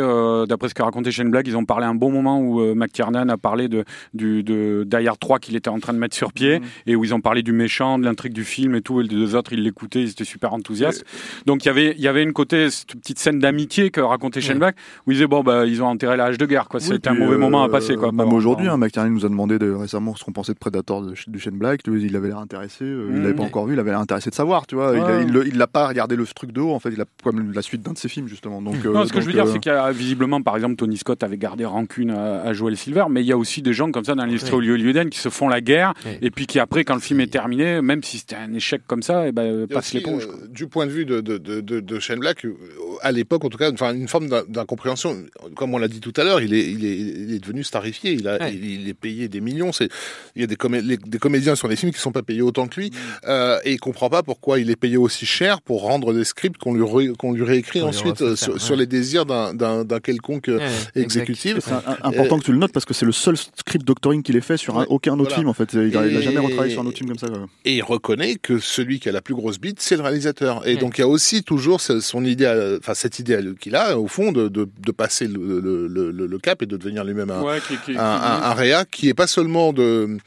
d'après 0.49 0.69
ce 0.69 0.75
qu'a 0.75 0.85
raconté 0.85 1.13
Shane 1.13 1.31
Black, 1.31 1.47
ils 1.47 1.57
ont 1.57 1.65
parlé 1.65 1.87
un 1.87 1.95
bon 1.95 2.11
moment 2.11 2.41
où 2.41 2.61
euh, 2.61 2.75
McTiernan 2.75 3.29
a 3.29 3.37
parlé 3.37 3.69
de, 3.69 3.85
du, 4.15 4.43
de 4.49 4.85
Die 4.87 5.07
Hard 5.09 5.19
3 5.19 5.39
qu'il 5.39 5.55
était 5.57 5.69
en 5.71 5.79
train 5.79 5.93
de 5.93 5.99
mettre 5.99 6.17
sur 6.17 6.33
pied, 6.33 6.61
et 6.87 6.97
où 6.97 7.05
ils 7.05 7.15
ont 7.15 7.21
parlé 7.21 7.43
du 7.43 7.53
méchant, 7.53 7.99
de 7.99 8.05
l'intrigue 8.05 8.33
du 8.33 8.45
film 8.45 8.75
et 8.75 8.81
tout, 8.81 9.01
et 9.01 9.05
les 9.05 9.09
deux 9.09 9.35
autres, 9.37 9.53
ils 9.53 9.63
l'écoutaient, 9.63 10.03
ils 10.03 10.11
étaient 10.11 10.25
super 10.25 10.53
enthousiastes. 10.53 11.05
Donc 11.47 11.65
il 11.65 11.69
y 11.69 11.71
avait, 11.71 11.95
il 11.97 12.03
y 12.03 12.09
avait 12.09 12.23
une 12.23 12.33
côté, 12.33 12.71
cette 12.71 12.95
petite 12.97 13.19
scène 13.19 13.39
d'amitié 13.39 13.91
que 13.91 14.01
racontait 14.01 14.39
Ouais. 14.49 14.55
Black, 14.55 14.77
où 15.07 15.11
ils 15.11 15.15
disaient, 15.15 15.27
bon, 15.27 15.43
bah, 15.43 15.67
ils 15.67 15.83
ont 15.83 15.87
enterré 15.87 16.17
l'âge 16.17 16.39
de 16.39 16.47
guerre, 16.47 16.69
quoi. 16.69 16.81
Oui, 16.81 16.87
C'était 16.87 17.09
un 17.11 17.15
mauvais 17.15 17.35
euh, 17.35 17.39
moment 17.39 17.63
à 17.63 17.69
passer, 17.69 17.97
quoi. 17.97 18.13
Même 18.13 18.33
aujourd'hui, 18.33 18.67
hein, 18.69 18.77
McTiernan 18.77 19.11
nous 19.11 19.27
a 19.27 19.29
demandé 19.29 19.59
de, 19.59 19.71
récemment 19.71 20.15
ce 20.17 20.25
qu'on 20.25 20.33
pensait 20.33 20.53
de 20.55 20.59
Predator 20.59 21.03
de, 21.03 21.15
du 21.27 21.39
Shane 21.39 21.59
Black. 21.59 21.83
Tu 21.83 21.91
vois, 21.91 21.99
Il 21.99 22.17
avait 22.17 22.29
l'air 22.29 22.39
intéressé. 22.39 22.85
euh, 22.85 23.07
il 23.11 23.17
Mhm. 23.17 23.23
l'avait 23.25 23.35
pas 23.35 23.43
encore 23.43 23.67
vu. 23.67 23.75
Il 23.75 23.81
avait 23.81 23.91
l'air 23.91 24.01
intéressé 24.01 24.31
de 24.31 24.35
savoir. 24.35 24.67
Tu 24.67 24.75
vois, 24.77 24.93
il, 24.97 25.37
Ouais. 25.37 25.51
l'a 25.55 25.67
pas 25.67 25.87
regardé 25.89 26.17
le 26.17 26.25
truc 26.27 26.53
de 26.53 26.61
haut. 26.61 26.73
En 26.73 26.79
fait, 26.79 26.91
il 26.91 27.01
a 27.01 27.05
comme 27.23 27.53
la 27.53 27.63
suite 27.63 27.83
d'un 27.83 27.93
de 27.93 27.99
ses 27.99 28.09
films 28.09 28.29
justement. 28.29 28.63
Donc, 28.63 28.77
euh, 28.87 28.93
Non, 28.93 29.05
ce 29.07 29.13
que 29.13 29.21
je 29.21 29.27
veux 29.27 29.33
dire, 29.33 29.45
euh, 29.45 29.53
c'est 29.53 29.59
qu'il 29.59 29.73
y 29.73 29.75
a 29.75 29.91
visiblement, 29.91 30.41
par 30.41 30.55
exemple, 30.57 30.77
Tony 30.77 30.97
Scott 30.97 31.23
avait 31.23 31.37
gardé 31.39 31.65
rancune 31.65 32.11
à, 32.11 32.43
à 32.43 32.53
Joel 32.53 32.77
Silver, 32.77 33.05
mais 33.11 33.23
il 33.23 33.27
y 33.27 33.33
a 33.33 33.37
aussi 33.39 33.61
des 33.63 33.73
gens 33.73 33.91
comme 33.91 34.05
ça 34.05 34.15
dans 34.15 34.25
Oui. 34.45 35.11
qui 35.11 35.18
se 35.18 35.28
font 35.28 35.49
la 35.49 35.61
guerre 35.61 35.95
Oui. 36.05 36.12
et 36.22 36.30
puis 36.30 36.47
qui 36.47 36.59
après, 36.59 36.84
quand 36.84 36.95
le 36.95 37.01
film 37.01 37.20
est 37.20 37.26
terminé, 37.32 37.80
même 37.82 38.03
si 38.03 38.18
c'était 38.18 38.36
un 38.36 38.53
échec 38.55 38.82
comme 38.86 39.03
ça, 39.03 39.28
et 39.28 39.32
ben, 39.32 39.64
a 39.64 39.66
passe 39.66 39.93
l'éponge. 39.93 40.24
euh, 40.26 40.47
du 40.49 40.66
point 40.66 40.86
de 40.86 40.91
vue 40.91 41.05
de, 41.05 41.20
de, 41.20 41.39
de, 41.39 41.61
de, 41.61 41.99
Shane 42.01 42.18
Black, 42.20 42.45
euh, 42.45 42.55
à 43.03 43.12
l'époque, 43.12 43.45
en 43.45 43.49
tout 43.49 43.59
cas, 43.59 43.70
enfin, 43.72 43.95
une 43.95 44.09
forme 44.09 44.28
d'in- 44.28 44.45
d'incompréhension. 44.49 45.16
Comme 45.57 45.74
on 45.74 45.78
l'a 45.78 45.89
dit 45.89 46.01
tout 46.01 46.12
à 46.16 46.24
l'heure, 46.24 46.41
il 46.41 46.55
est, 46.55 46.66
il, 46.70 46.84
est, 46.84 46.97
il 46.97 47.32
est 47.34 47.39
devenu 47.39 47.62
starifié. 47.64 48.12
Il, 48.12 48.26
a, 48.28 48.39
Ouais. 48.39 48.55
il, 48.55 48.89
est 48.89 48.95
payé 48.95 49.28
des 49.28 49.41
millions. 49.41 49.72
C'est, 49.72 49.89
il 50.36 50.41
y 50.43 50.45
a 50.45 50.47
des, 50.47 50.57
comé- 50.57 50.80
les- 50.82 50.97
des 50.97 51.18
comédiens 51.18 51.55
sur 51.57 51.68
les 51.68 51.76
films 51.76 51.93
qui 51.93 52.01
sont 52.01 52.12
pas 52.12 52.22
payés 52.22 52.43
autant 52.43 52.66
que 52.68 52.80
lui. 52.80 52.91
euh, 53.26 53.59
et 53.64 53.72
il 53.72 53.78
comprend 53.80 54.09
pas 54.11 54.22
pourquoi 54.22 54.59
il 54.61 54.70
est 54.70 54.76
payé 54.76 54.97
aussi 54.97 55.26
cher 55.26 55.61
pour 55.61 55.82
rendre 55.82 56.12
des 56.12 56.24
scripts 56.24 56.59
qu'on 56.59 56.74
lui, 56.74 57.12
qu'on 57.14 57.32
lui 57.32 57.43
réécrit 57.45 57.82
ensuite 57.82 58.22
euh, 58.22 58.36
sur, 58.36 58.55
ouais. 58.55 58.59
sur 58.59 58.76
les 58.76 58.86
désirs 58.86 59.26
d'un, 59.26 59.55
quelconque 60.01 60.49
euh, 60.49 60.59
Ouais, 60.59 61.03
exécutif. 61.03 61.57
C'est 61.61 61.72
important 62.03 62.39
que 62.39 62.45
tu 62.45 62.53
le 62.53 62.59
notes 62.59 62.72
parce 62.72 62.84
que 62.84 62.95
c'est 62.95 63.07
le 63.07 63.12
seul 63.12 63.36
script 63.36 63.84
doctoring 63.86 64.22
qu'il 64.29 64.37
ait 64.37 64.43
fait 64.43 64.59
sur 64.59 64.79
un- 64.79 64.85
aucun 64.91 65.14
autre 65.14 65.22
voilà. 65.22 65.37
film 65.37 65.49
en 65.49 65.55
fait. 65.55 65.72
Il 65.72 65.97
a, 65.97 66.07
il 66.07 66.16
a 66.16 66.20
Et- 66.20 66.22
jamais 66.22 66.39
retravaillé 66.39 66.72
sur 66.74 66.83
un 66.83 66.87
autre 66.87 66.99
film 66.99 67.09
comme 67.09 67.18
ça. 67.18 67.29
quoi. 67.29 67.47
et 67.64 67.76
il 67.76 67.83
reconnaît 67.83 68.35
que 68.37 68.59
celui 68.59 69.01
qui 69.01 69.09
a 69.09 69.12
la 69.12 69.22
plus 69.22 69.35
grosse 69.35 69.59
bite, 69.59 69.81
c'est 69.81 69.97
le 69.97 70.03
réalisateur. 70.03 70.66
Et 70.68 70.74
Ouais. 70.74 70.81
donc 70.81 70.99
il 70.99 71.01
y 71.01 71.05
a 71.05 71.09
aussi 71.09 71.43
toujours 71.43 71.81
son 71.81 72.24
idéal, 72.26 72.76
enfin 72.79 72.93
cette 72.93 73.18
idée 73.18 73.41
qu'il 73.59 73.74
a 73.74 73.99
au 73.99 74.07
fond 74.07 74.33
de, 74.33 74.49
de, 74.49 74.68
de 74.87 74.93
passer 74.93 75.26
le, 75.26 75.61
le, 75.61 76.11
le, 76.12 76.26
le 76.26 76.39
cap 76.39 76.62
et 76.62 76.66
de 76.66 76.76
devenir 76.76 77.05
lui-même 77.05 77.31
un, 77.31 77.43
Ouais, 77.43 77.59
qui- 77.66 77.76
qui- 77.79 77.97
un, 77.97 78.03
un, 78.03 78.43
un 78.43 78.53
réa 78.55 78.85
qui 78.85 79.09
est 79.09 79.14
pas 79.14 79.26
seulement 79.26 79.72
de 79.72 80.18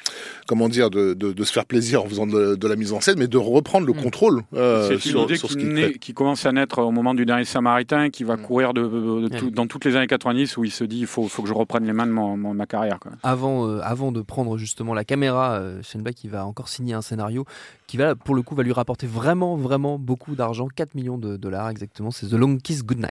comment 0.52 0.68
dire 0.68 0.90
de, 0.90 1.14
de, 1.14 1.32
de 1.32 1.44
se 1.46 1.54
faire 1.54 1.66
plaisir 1.66 2.04
en 2.04 2.08
faisant 2.10 2.28
de, 2.28 2.56
de 2.56 2.68
la 2.68 2.76
mise 2.76 2.92
en 2.92 3.00
scène, 3.00 3.16
mais 3.18 3.30
de 3.30 3.38
reprendre 3.38 3.88
le 3.88 3.94
Mm. 3.94 4.04
contrôle 4.04 4.42
euh, 4.54 4.88
c'est 4.90 4.96
une 4.96 5.00
sur, 5.00 5.24
idée 5.24 5.38
sur 5.38 5.50
ce 5.50 5.56
qui, 5.56 5.64
qu'il 5.64 5.74
naît- 5.74 5.94
fait. 5.94 6.00
qui 6.00 6.14
commence 6.14 6.46
à 6.46 6.52
naître 6.52 6.80
au 6.80 6.92
moment 6.92 7.14
du 7.14 7.26
dernier 7.26 7.46
Samaritain, 7.46 8.10
qui 8.10 8.26
va 8.26 8.36
Mm. 8.36 8.42
courir 8.42 8.74
de, 8.74 8.82
de- 8.82 9.22
de 9.22 9.28
tout- 9.30 9.46
Ouais. 9.46 9.52
dans 9.52 9.66
toutes 9.66 9.86
les 9.86 9.96
années 9.96 10.08
90, 10.08 10.58
où 10.58 10.66
il 10.66 10.72
se 10.72 10.84
dit 10.84 11.00
il 11.00 11.06
faut, 11.08 11.26
faut 11.30 11.42
que 11.42 11.48
je 11.48 11.54
reprenne 11.54 11.86
les 11.86 11.94
mains 11.94 12.06
de 12.06 12.12
mon- 12.12 12.36
mon- 12.36 12.54
ma 12.54 12.66
carrière. 12.66 13.00
Quoi. 13.00 13.14
Avant, 13.24 13.66
euh, 13.66 13.80
avant 13.82 14.12
de 14.12 14.22
prendre 14.22 14.58
justement 14.58 14.94
la 14.94 15.06
caméra, 15.06 15.54
euh, 15.54 15.80
Shane 15.84 16.02
Black 16.02 16.22
il 16.26 16.30
va 16.32 16.46
encore 16.46 16.68
signer 16.68 16.94
un 16.96 17.02
scénario 17.02 17.46
qui 17.88 17.96
va 17.96 18.16
pour 18.16 18.36
le 18.36 18.42
coup 18.42 18.54
va 18.56 18.64
lui 18.64 18.74
rapporter 18.74 19.08
vraiment 19.08 19.56
vraiment 19.56 19.98
beaucoup 20.00 20.36
d'argent, 20.36 20.68
4 20.76 20.96
millions 20.96 21.18
de 21.18 21.38
dollars 21.38 21.70
exactement. 21.70 22.12
C'est 22.12 22.28
The 22.28 22.34
Long 22.34 22.58
Kiss 22.58 22.84
Goodnight. 22.84 23.11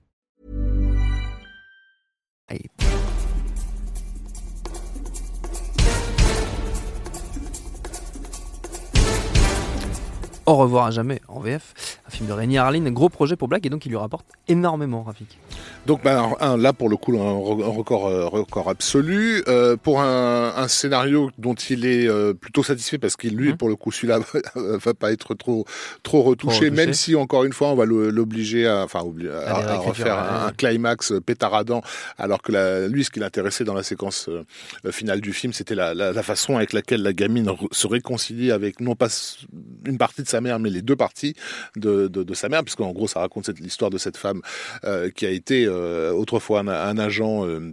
Au 10.45 10.55
revoir 10.55 10.87
à 10.87 10.91
jamais 10.91 11.21
en 11.27 11.39
VF, 11.39 12.00
un 12.11 12.15
film 12.17 12.27
de 12.27 12.33
Rémi 12.33 12.57
Harlin, 12.57 12.85
un 12.85 12.91
gros 12.91 13.09
projet 13.09 13.35
pour 13.35 13.47
Black 13.47 13.65
et 13.65 13.69
donc 13.69 13.85
il 13.85 13.89
lui 13.89 13.97
rapporte 13.97 14.25
énormément, 14.47 15.03
Rafik. 15.03 15.39
Donc 15.85 16.05
un, 16.05 16.57
là 16.57 16.73
pour 16.73 16.89
le 16.89 16.97
coup 16.97 17.13
un, 17.17 17.31
re- 17.33 17.63
un 17.63 17.67
record 17.69 18.07
euh, 18.07 18.25
record 18.27 18.69
absolu 18.69 19.43
Euh, 19.47 19.77
pour 19.77 20.01
un, 20.01 20.53
un 20.55 20.67
scénario 20.67 21.31
dont 21.37 21.53
il 21.53 21.85
est 21.85 22.07
euh, 22.07 22.33
plutôt 22.33 22.63
satisfait 22.63 22.97
parce 22.97 23.15
qu'il 23.15 23.35
lui 23.35 23.49
Mhm. 23.51 23.57
pour 23.57 23.69
le 23.69 23.75
coup 23.75 23.91
celui-là 23.91 24.19
va 24.55 24.93
pas 24.93 25.11
être 25.11 25.33
trop 25.35 25.65
trop 26.03 26.21
retouché, 26.21 26.65
retouché. 26.65 26.71
même 26.71 26.93
si 26.93 27.15
encore 27.15 27.43
une 27.45 27.53
fois 27.53 27.69
on 27.69 27.75
va 27.75 27.85
l'obliger 27.85 28.67
à 28.67 28.83
enfin 28.83 28.99
à, 28.99 29.77
refaire 29.77 30.17
un, 30.17 30.47
un 30.47 30.51
climax 30.51 31.13
pétaradant 31.25 31.81
alors 32.17 32.41
que 32.41 32.51
la, 32.51 32.87
lui 32.87 33.03
ce 33.03 33.09
qui 33.09 33.19
l'intéressait 33.19 33.63
dans 33.63 33.73
la 33.73 33.83
séquence 33.83 34.29
euh, 34.29 34.43
finale 34.91 35.21
du 35.21 35.33
film 35.33 35.53
c'était 35.53 35.75
la, 35.75 35.93
la, 35.93 36.11
la 36.11 36.23
façon 36.23 36.57
avec 36.57 36.73
laquelle 36.73 37.01
la 37.03 37.13
gamine 37.13 37.49
se 37.71 37.87
réconcilie 37.87 38.51
avec 38.51 38.79
non 38.81 38.95
pas 38.95 39.07
une 39.85 39.97
partie 39.97 40.21
de 40.23 40.27
sa 40.27 40.41
mère 40.41 40.59
mais 40.59 40.69
les 40.69 40.81
deux 40.81 40.95
parties 40.95 41.35
de, 41.75 42.00
de, 42.09 42.33
sa 42.33 42.49
mère 42.49 42.63
puisqu'en 42.63 42.91
gros 42.91 43.07
ça 43.07 43.19
raconte 43.19 43.47
l'histoire 43.59 43.89
de 43.89 43.97
cette 43.97 44.17
femme 44.17 44.41
euh, 44.83 45.09
qui 45.09 45.25
a 45.25 45.29
été 45.29 45.65
euh, 45.65 46.11
autrefois 46.13 46.61
un, 46.61 46.97
agent 46.97 47.45
euh. 47.45 47.71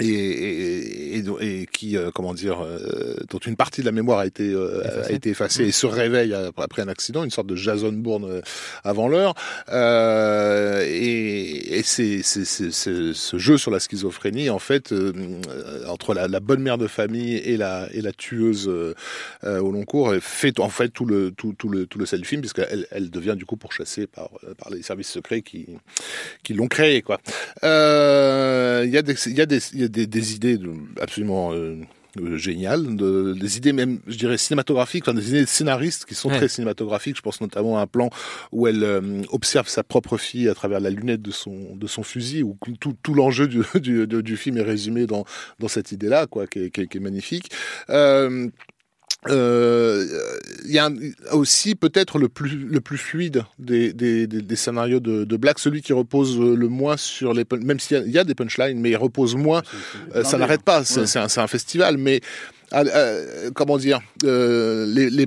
Et, 0.00 0.06
et, 0.06 1.18
et, 1.18 1.60
et 1.62 1.66
qui, 1.66 1.96
euh, 1.96 2.10
comment 2.14 2.34
dire, 2.34 2.62
euh, 2.62 3.16
dont 3.30 3.38
une 3.38 3.56
partie 3.56 3.80
de 3.80 3.86
la 3.86 3.92
mémoire 3.92 4.18
a 4.18 4.26
été, 4.26 4.48
euh, 4.52 4.82
Effacée. 4.84 5.12
a 5.12 5.16
été 5.16 5.30
effacée 5.30 5.64
et 5.64 5.72
se 5.72 5.86
réveille 5.86 6.34
après 6.56 6.82
un 6.82 6.88
accident, 6.88 7.24
une 7.24 7.30
sorte 7.30 7.46
de 7.46 7.56
Jason 7.56 7.92
Bourne 7.92 8.24
euh, 8.24 8.40
avant 8.84 9.08
l'heure. 9.08 9.34
Euh, 9.72 10.82
et 10.86 11.78
et 11.78 11.82
c'est, 11.82 12.22
ce 12.22 13.38
jeu 13.38 13.58
sur 13.58 13.70
la 13.70 13.80
schizophrénie, 13.80 14.50
en 14.50 14.58
fait, 14.58 14.92
euh, 14.92 15.12
entre 15.88 16.14
la, 16.14 16.28
la 16.28 16.40
bonne 16.40 16.60
mère 16.60 16.78
de 16.78 16.86
famille 16.86 17.36
et 17.36 17.56
la, 17.56 17.88
et 17.92 18.00
la 18.00 18.12
tueuse 18.12 18.68
au 18.68 19.70
long 19.70 19.84
cours, 19.84 20.14
fait 20.20 20.58
en 20.60 20.68
fait 20.68 20.88
tout 20.88 21.04
le, 21.04 21.30
tout, 21.30 21.54
tout 21.58 21.68
le, 21.68 21.86
tout 21.86 21.98
le 21.98 22.06
sel 22.06 22.20
du 22.20 22.26
film, 22.26 22.40
puisqu'elle 22.40 22.86
elle 22.90 23.10
devient 23.10 23.34
du 23.36 23.44
coup 23.44 23.56
pourchassée 23.56 24.06
par, 24.06 24.30
par 24.58 24.70
les 24.70 24.82
services 24.82 25.10
secrets 25.10 25.42
qui, 25.42 25.66
qui 26.42 26.54
l'ont 26.54 26.68
créé, 26.68 27.02
quoi. 27.02 27.20
Euh, 27.64 28.82
il 28.86 28.92
y 28.92 28.98
a 28.98 29.02
des, 29.02 29.14
il 29.26 29.36
y 29.36 29.40
a 29.40 29.46
des, 29.46 29.60
y 29.74 29.84
a 29.84 29.85
des, 29.88 30.06
des 30.06 30.34
idées 30.34 30.58
absolument 31.00 31.52
euh, 31.52 31.76
euh, 32.20 32.36
géniales, 32.38 32.96
de- 32.96 33.34
des 33.38 33.56
idées 33.58 33.72
même, 33.74 33.98
je 34.06 34.16
dirais 34.16 34.38
cinématographiques, 34.38 35.04
enfin 35.06 35.12
des 35.14 35.28
idées 35.28 35.42
de 35.42 35.46
scénaristes 35.46 36.06
qui 36.06 36.14
sont 36.14 36.30
Ouais. 36.30 36.36
très 36.38 36.48
cinématographiques. 36.48 37.16
Je 37.16 37.20
pense 37.22 37.40
notamment 37.42 37.78
à 37.78 37.82
un 37.82 37.86
plan 37.86 38.08
où 38.52 38.66
elle 38.66 38.82
euh, 38.84 39.22
observe 39.30 39.68
sa 39.68 39.82
propre 39.82 40.16
fille 40.16 40.48
à 40.48 40.54
travers 40.54 40.80
la 40.80 40.88
lunette 40.90 41.20
de 41.22 41.30
son 41.30 41.76
de 41.76 41.86
son 41.86 42.02
fusil, 42.02 42.42
où 42.42 42.56
tout, 42.80 42.94
tout 43.02 43.14
l'enjeu 43.14 43.48
du, 43.48 43.60
du, 43.80 44.06
du- 44.06 44.22
du 44.22 44.36
film 44.38 44.56
est 44.56 44.62
résumé 44.62 45.06
dans 45.06 45.24
dans 45.58 45.68
cette 45.68 45.92
idée-là, 45.92 46.26
quoi, 46.26 46.46
qui 46.46 46.60
est, 46.60 46.70
qui 46.70 46.80
est- 46.82 46.86
qui 46.86 46.96
est 46.96 47.00
magnifique. 47.00 47.50
Euh, 47.90 48.48
euh, 49.30 50.06
Il 50.64 50.72
y 50.72 50.78
a 50.78 50.90
aussi 51.32 51.74
peut-être 51.74 52.18
le 52.18 52.28
plus 52.28 52.56
le 52.56 52.80
plus 52.80 52.98
fluide 52.98 53.44
des, 53.58 53.92
des, 53.92 54.26
des, 54.26 54.42
des 54.42 54.56
scénarios 54.56 55.00
de, 55.00 55.24
de 55.24 55.36
Black, 55.36 55.58
celui 55.58 55.82
qui 55.82 55.92
repose 55.92 56.38
le 56.38 56.68
moins 56.68 56.96
sur 56.96 57.32
les 57.34 57.44
même 57.62 57.80
s'il 57.80 58.06
y 58.06 58.10
y, 58.10 58.18
a 58.18 58.24
des 58.24 58.34
punchlines, 58.34 58.80
mais 58.80 58.90
il 58.90 58.96
repose 58.96 59.36
moins. 59.36 59.62
Euh, 60.14 60.24
ça 60.24 60.38
n'arrête 60.38 60.62
pas. 60.62 60.84
C'est 60.84 61.00
Ouais. 61.00 61.06
c'est 61.06 61.18
un, 61.18 61.28
c'est 61.28 61.40
un 61.40 61.46
festival, 61.46 61.98
mais 61.98 62.20
ah, 62.72 62.82
euh, 62.82 63.50
comment 63.54 63.78
dire, 63.78 64.00
euh, 64.24 64.86
les, 64.86 65.08
les, 65.10 65.26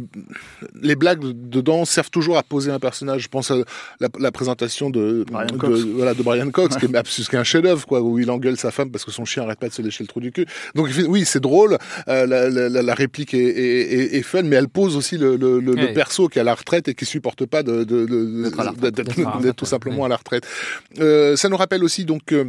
les 0.81 0.95
blagues 0.95 1.21
dedans 1.23 1.85
servent 1.85 2.09
toujours 2.09 2.37
à 2.37 2.43
poser 2.43 2.71
un 2.71 2.79
personnage. 2.79 3.21
Je 3.23 3.27
pense 3.29 3.49
à 3.51 3.55
la, 3.99 4.09
la 4.19 4.31
présentation 4.31 4.89
de, 4.89 5.23
Brian 5.31 5.47
de, 5.47 5.57
Cox. 5.57 5.79
voilà, 5.81 6.13
de 6.13 6.21
Brian 6.23 6.49
Cox, 6.51 6.75
qui 6.77 6.85
est, 6.85 6.95
absolument- 6.95 7.29
qui 7.29 7.35
est 7.35 7.39
un 7.39 7.43
chef-d'œuvre, 7.43 7.85
quoi, 7.85 8.01
où 8.01 8.19
il 8.19 8.29
engueule 8.29 8.57
sa 8.57 8.71
femme 8.71 8.91
parce 8.91 9.05
que 9.05 9.11
son 9.11 9.25
chien 9.25 9.43
arrête 9.43 9.59
pas 9.59 9.69
de 9.69 9.73
se 9.73 9.81
lécher 9.81 10.03
le 10.03 10.07
trou 10.09 10.19
du 10.19 10.31
cul. 10.31 10.45
Donc 10.75 10.89
oui, 11.07 11.23
c'est 11.25 11.39
drôle, 11.39 11.77
euh, 12.07 12.25
la, 12.25 12.49
la, 12.49 12.67
la- 12.69 12.81
la 12.81 12.93
réplique 12.93 13.33
est, 13.33 13.37
est, 13.39 13.93
est, 13.93 14.15
est 14.17 14.21
fun, 14.21 14.43
mais 14.43 14.55
elle 14.57 14.67
pose 14.69 14.95
aussi 14.97 15.17
le, 15.17 15.35
le, 15.37 15.59
le, 15.59 15.73
le 15.73 15.79
Ouais. 15.85 15.93
perso 15.93 16.27
qui 16.27 16.39
est 16.39 16.41
à 16.41 16.45
la 16.45 16.55
retraite 16.55 16.87
et 16.89 16.93
qui 16.95 17.05
supporte 17.05 17.45
pas 17.45 17.63
de, 17.63 17.83
de, 17.85 18.05
de- 18.05 18.49
D'être 19.41 19.55
tout 19.55 19.65
simplement 19.65 19.99
ouais. 19.99 20.05
à 20.05 20.09
la 20.09 20.17
retraite. 20.17 20.43
Euh, 20.99 21.35
ça 21.35 21.47
nous 21.49 21.57
rappelle 21.57 21.83
aussi 21.83 22.03
donc 22.05 22.33
euh, 22.33 22.45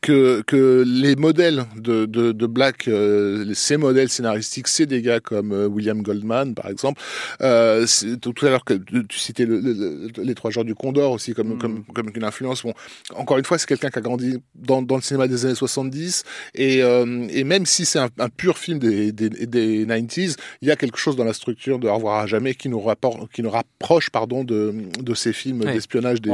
que, 0.00 0.42
que 0.46 0.84
les 0.86 1.16
modèles 1.16 1.64
de, 1.76 2.06
de, 2.06 2.32
de 2.32 2.46
Black, 2.46 2.88
euh, 2.88 3.52
ces 3.54 3.76
modèles 3.76 4.08
scénaristiques, 4.08 4.68
c'est 4.68 4.86
des 4.86 5.02
gars 5.02 5.20
comme 5.20 5.52
euh, 5.52 5.66
William 5.66 6.00
Goldman, 6.02 6.54
par 6.54 6.68
exemple. 6.68 7.00
Euh, 7.42 7.86
tout 8.20 8.32
à 8.46 8.50
l'heure, 8.50 8.64
que 8.64 8.74
tu 8.74 9.18
citais 9.18 9.44
le- 9.44 9.60
le- 9.60 9.72
le- 10.16 10.22
les 10.22 10.34
Trois 10.34 10.50
Jours 10.50 10.64
du 10.64 10.74
Condor 10.74 11.12
aussi 11.12 11.34
comme, 11.34 11.54
Mm. 11.54 11.58
comme, 11.58 11.84
comme 11.84 12.10
une 12.14 12.24
influence. 12.24 12.62
Bon, 12.62 12.72
encore 13.14 13.36
une 13.38 13.44
fois, 13.44 13.58
c'est 13.58 13.66
quelqu'un 13.68 13.90
qui 13.90 13.98
a 13.98 14.02
grandi 14.02 14.38
dans, 14.54 14.80
dans 14.80 14.96
le 14.96 15.02
cinéma 15.02 15.28
des 15.28 15.44
années 15.44 15.54
70 15.54 16.24
et, 16.54 16.82
euh, 16.82 17.26
et 17.30 17.44
même 17.44 17.66
si 17.66 17.84
c'est 17.84 17.98
un, 17.98 18.08
un 18.18 18.28
pur 18.30 18.56
film 18.58 18.78
des, 18.78 19.12
des, 19.12 19.28
des 19.28 19.84
90s, 19.84 20.36
il 20.62 20.68
y 20.68 20.70
a 20.70 20.76
quelque 20.76 20.98
chose 20.98 21.16
dans 21.16 21.24
la 21.24 21.34
structure 21.34 21.78
de 21.78 21.88
Au 21.88 21.94
revoir 21.96 22.20
à 22.20 22.26
jamais 22.26 22.54
qui 22.54 22.68
nous, 22.68 22.80
rapporte, 22.80 23.30
qui 23.32 23.42
nous 23.42 23.50
rapproche 23.50 24.08
pardon, 24.10 24.42
de, 24.44 24.72
de 25.00 25.14
ces 25.14 25.32
films 25.32 25.60
Ouais. 25.62 25.74
d'espionnage 25.74 26.22
des... 26.22 26.30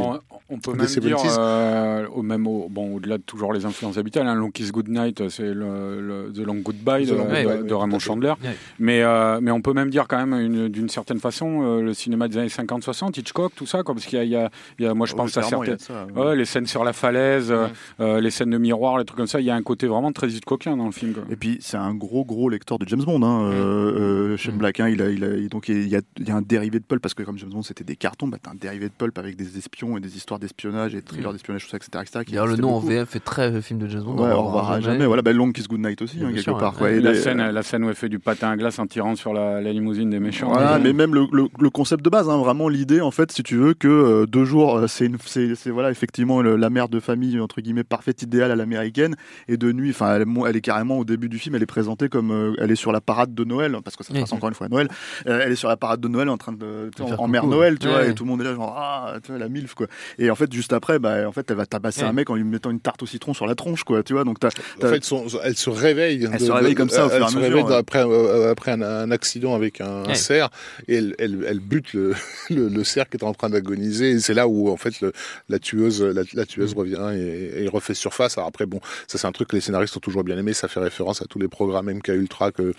on 0.51 0.59
peut 0.59 0.73
même 0.73 0.87
dire, 0.87 1.17
70s. 1.19 1.37
euh, 1.39 2.07
au 2.09 2.23
même 2.23 2.47
au, 2.47 2.69
bon, 2.71 2.97
au-delà 2.97 3.19
de 3.19 3.23
toujours 3.23 3.53
les 3.53 3.65
influences 3.67 3.99
habituelles, 3.99 4.27
hein, 4.27 4.35
Long 4.35 4.51
Kiss 4.51 4.73
Good 4.73 4.89
Night, 4.89 5.29
c'est 5.29 5.53
le, 5.53 6.01
le- 6.01 6.33
The 6.33 6.39
Long 6.39 6.57
Goodbye 6.57 7.07
The 7.07 7.11
de, 7.11 7.15
Long 7.15 7.25
de- 7.27 7.63
de 7.69 7.75
Raymond. 7.75 7.99
Chandler. 7.99 8.35
Mais, 8.79 9.03
euh, 9.03 9.41
mais 9.43 9.51
on 9.51 9.61
peut 9.61 9.73
même 9.75 9.91
dire 9.91 10.07
quand 10.09 10.25
même 10.25 10.33
une- 10.41 10.69
d'une 10.69 10.89
certaine 10.89 11.19
façon 11.21 11.63
euh, 11.63 11.83
le 11.83 11.95
cinéma 11.95 12.29
des 12.29 12.39
années 12.39 12.49
50-60, 12.49 13.19
Hitchcock, 13.19 13.53
tout 13.55 13.67
ça, 13.67 13.83
quoi, 13.83 13.95
parce 13.95 14.07
qu'il 14.07 14.19
y 14.25 14.37
a, 14.37 14.49
y 14.79 14.85
y 14.85 14.95
moi 14.95 15.07
je 15.07 15.13
Ouais, 15.13 15.17
pense 15.19 15.37
à 15.37 15.43
certaines. 15.43 15.73
a 15.75 15.77
de 15.77 15.81
ça, 15.81 16.07
ouais. 16.15 16.23
Ouais, 16.27 16.37
les 16.37 16.45
scènes 16.45 16.67
sur 16.67 16.85
la 16.85 16.93
falaise, 16.93 17.53
les 17.99 18.31
scènes 18.31 18.51
de 18.51 18.59
miroir, 18.59 18.99
les 18.99 19.05
trucs 19.05 19.19
comme 19.19 19.27
ça, 19.27 19.41
il 19.41 19.47
y 19.47 19.51
a 19.51 19.55
un 19.55 19.63
côté 19.63 19.87
vraiment 19.87 20.13
très 20.13 20.29
Hitchcockien 20.29 20.77
dans 20.77 20.87
le 20.87 20.93
film. 20.93 21.13
quoi. 21.15 21.25
Et 21.31 21.37
puis 21.37 21.59
c'est 21.61 21.77
un 21.77 21.95
gros 21.95 22.25
gros 22.25 22.49
lecteur 22.49 22.79
de 22.79 22.89
James 22.89 23.03
Bond, 23.05 23.23
hein, 23.23 24.37
Shane 24.37 24.55
Mm. 24.55 24.59
Black. 24.59 24.81
hein, 24.81 24.89
il 24.89 25.03
a, 25.03 25.11
il 25.11 25.25
a, 25.25 25.49
donc 25.49 25.69
il 25.69 25.89
y 25.89 25.97
a, 25.97 26.01
il 26.19 26.29
y 26.29 26.31
a 26.31 26.37
un 26.37 26.43
dérivé 26.43 26.79
de 26.79 26.85
pulp 26.85 27.03
parce 27.03 27.15
que 27.15 27.23
comme 27.23 27.39
James 27.39 27.51
Bond 27.51 27.63
c'était 27.63 27.85
des 27.85 27.97
cartons, 27.97 28.29
bah, 28.29 28.39
t'as 28.43 28.53
un 28.53 28.55
dérivé 28.55 28.87
de 28.87 28.93
pulp 28.97 29.19
avec 29.19 29.37
des 29.37 29.59
espions 29.59 29.97
et 29.97 30.01
des 30.01 30.17
histoires 30.17 30.38
d'espionnage 30.39 30.95
et 30.95 31.03
thrillers 31.03 31.29
Mm. 31.31 31.33
d'espionnage, 31.33 31.65
tout 31.65 31.71
ça, 31.71 31.77
etc. 31.77 31.91
etc. 32.03 32.25
qui 32.25 32.35
le 32.35 32.57
nom 32.57 32.75
en. 32.77 32.81
VF 32.81 33.09
fait 33.09 33.21
très 33.21 33.53
euh, 33.53 33.61
film 33.61 33.79
de 33.81 33.87
James 33.89 34.03
Bond. 34.03 34.17
Ouais, 34.25 34.33
au 34.33 34.43
revoir 34.43 34.71
à 34.73 34.81
jamais. 34.81 35.07
Voilà, 35.07 35.23
bah, 35.23 35.33
Long 35.33 35.53
Kiss 35.53 35.69
Good 35.69 35.81
Night 35.81 36.01
aussi, 36.03 36.19
hein, 36.23 36.29
quelque 36.29 36.41
sûr, 36.43 36.57
part. 36.59 36.73
ouais. 36.75 36.79
quoi. 36.79 36.91
Et 36.91 37.01
la, 37.01 37.13
les- 37.13 37.19
scène, 37.19 37.39
la 37.51 37.63
scène 37.63 37.85
où 37.85 37.89
elle 37.89 37.95
fait 37.95 38.09
du 38.09 38.19
patin 38.19 38.51
à 38.51 38.57
glace 38.57 38.79
en 38.79 38.87
tirant 38.87 39.15
sur 39.17 39.33
la, 39.33 39.61
la 39.61 39.73
limousine 39.73 40.11
des 40.11 40.21
méchants. 40.21 40.49
Voilà, 40.53 40.79
mais 40.79 40.93
même 40.93 41.15
le, 41.15 41.27
le, 41.33 41.47
le 41.59 41.71
concept 41.71 42.05
de 42.05 42.11
base, 42.11 42.29
hein, 42.29 42.37
vraiment 42.39 42.69
l'idée, 42.69 43.01
en 43.01 43.11
fait, 43.11 43.31
si 43.33 43.43
tu 43.43 43.57
veux, 43.57 43.75
que 43.75 43.89
euh, 43.89 44.27
deux 44.27 44.45
jours, 44.45 44.77
euh, 44.79 44.87
c'est 44.87 45.07
une- 45.07 45.19
c'est 45.25 45.55
c'est, 45.55 45.71
voilà 45.71 45.91
effectivement 45.91 46.41
le- 46.43 46.57
la 46.57 46.71
mère 46.71 46.89
de 46.89 47.01
famille 47.01 47.39
entre 47.41 47.61
guillemets 47.61 47.85
parfaite, 47.85 48.23
idéale 48.23 48.51
à 48.51 48.57
l'américaine, 48.57 49.17
et 49.49 49.57
de 49.57 49.73
nuit, 49.73 49.91
enfin, 49.91 50.15
elle, 50.17 50.23
est 50.23 50.49
elle 50.49 50.57
est 50.57 50.61
carrément 50.61 50.99
au 50.99 51.05
début 51.05 51.29
du 51.29 51.39
film, 51.39 51.55
elle 51.55 51.63
est 51.63 51.67
présentée 51.67 52.09
comme, 52.09 52.31
euh, 52.31 52.55
elle 52.59 52.71
est 52.71 52.77
sur 52.77 52.93
la 52.93 53.01
parade 53.01 53.35
de 53.35 53.45
Noël, 53.45 53.77
parce 53.85 53.97
que 53.97 54.05
ça 54.05 54.15
se 54.15 54.19
passe 54.21 54.33
encore 54.33 54.49
une 54.49 54.55
fois 54.55 54.67
à 54.67 54.71
Noël. 54.71 54.89
Euh, 55.27 55.41
elle 55.45 55.53
est 55.53 55.57
sur 55.57 55.69
la 55.69 55.77
parade 55.77 56.01
de 56.01 56.09
Noël 56.09 56.29
en 56.29 56.37
train 56.37 56.53
de, 56.53 56.91
en, 57.19 57.29
mère. 57.29 57.47
Noël, 57.47 57.79
tu 57.79 57.89
vois, 57.89 58.07
et 58.07 58.15
tout 58.15 58.25
le 58.25 58.31
monde 58.31 58.41
est 58.41 58.45
là 58.45 58.55
genre 58.55 58.75
ah, 58.79 59.15
tu 59.23 59.31
vois 59.33 59.39
la 59.39 59.49
milf 59.49 59.75
quoi. 59.75 59.87
Et 60.19 60.28
en 60.31 60.35
fait, 60.35 60.53
juste 60.53 60.73
après, 60.73 60.99
bah, 60.99 61.29
en 61.29 61.33
fait, 61.33 61.51
elle 61.51 61.57
va 61.57 61.67
tabasser 61.67 62.03
Ouais. 62.03 62.09
un 62.09 62.13
mec 62.13 62.31
en 62.31 62.35
lui 62.35 62.45
mettant 62.45 62.71
une 62.71 62.81
tarte 62.81 63.03
au 63.03 63.07
citron 63.07 63.35
sur 63.35 63.47
la 63.47 63.55
tronche, 63.55 63.85
quoi, 63.85 64.03
tu 64.03 64.13
vois. 64.13 64.25
Donc 64.25 64.39
t'as, 64.41 64.49
En 64.83 64.89
fait, 64.89 65.05
son- 65.05 65.27
elle 65.43 65.57
se 65.57 65.71
réveille. 65.71 66.29
Elle 66.33 66.41
se 66.41 66.51
réveille 66.53 66.75
comme 66.75 66.89
ça 66.91 67.07
au 67.07 67.11
elle 67.11 67.17
fur 67.17 67.23
et 67.23 67.25
à 67.25 67.29
se 67.29 67.37
mesure, 67.37 67.49
réveille 67.57 67.65
ouais. 67.71 67.75
après, 67.77 68.05
euh, 68.05 68.51
après 68.51 68.73
un, 68.73 68.83
un 68.83 69.11
accident 69.11 69.55
avec 69.55 69.81
un, 69.81 70.15
cerf 70.15 70.49
et 70.89 70.97
elle, 70.97 71.15
elle, 71.19 71.45
elle 71.49 71.61
bute 71.61 71.93
le, 71.93 72.15
le, 72.51 72.69
le 72.69 72.85
cerf 72.85 73.09
qui 73.09 73.17
est 73.17 73.25
en 73.25 73.35
train 73.35 73.51
d'agoniser. 73.51 74.11
Et 74.11 74.19
c'est 74.21 74.35
là 74.35 74.49
où 74.49 74.69
en 74.71 74.77
fait 74.77 75.01
le, 75.01 75.13
la 75.49 75.59
tueuse, 75.59 76.03
la, 76.03 76.23
la 76.35 76.47
tueuse 76.47 76.75
revient 76.75 77.11
et, 77.15 77.65
et 77.65 77.69
refait 77.69 77.95
surface. 77.95 78.37
Alors 78.39 78.49
après, 78.49 78.67
bon, 78.67 78.81
ça 79.07 79.19
c'est 79.19 79.27
un 79.27 79.33
truc 79.33 79.49
que 79.49 79.57
les 79.57 79.61
scénaristes 79.63 79.97
ont 79.97 80.01
toujours 80.01 80.25
bien 80.25 80.39
aimé. 80.39 80.53
Ça 80.53 80.69
fait 80.69 80.81
référence 80.81 81.23
à 81.23 81.27
tous 81.27 81.39
les 81.39 81.49
programmes 81.49 81.91
MK 81.91 82.09
Ultra 82.09 82.53
que 82.53 82.73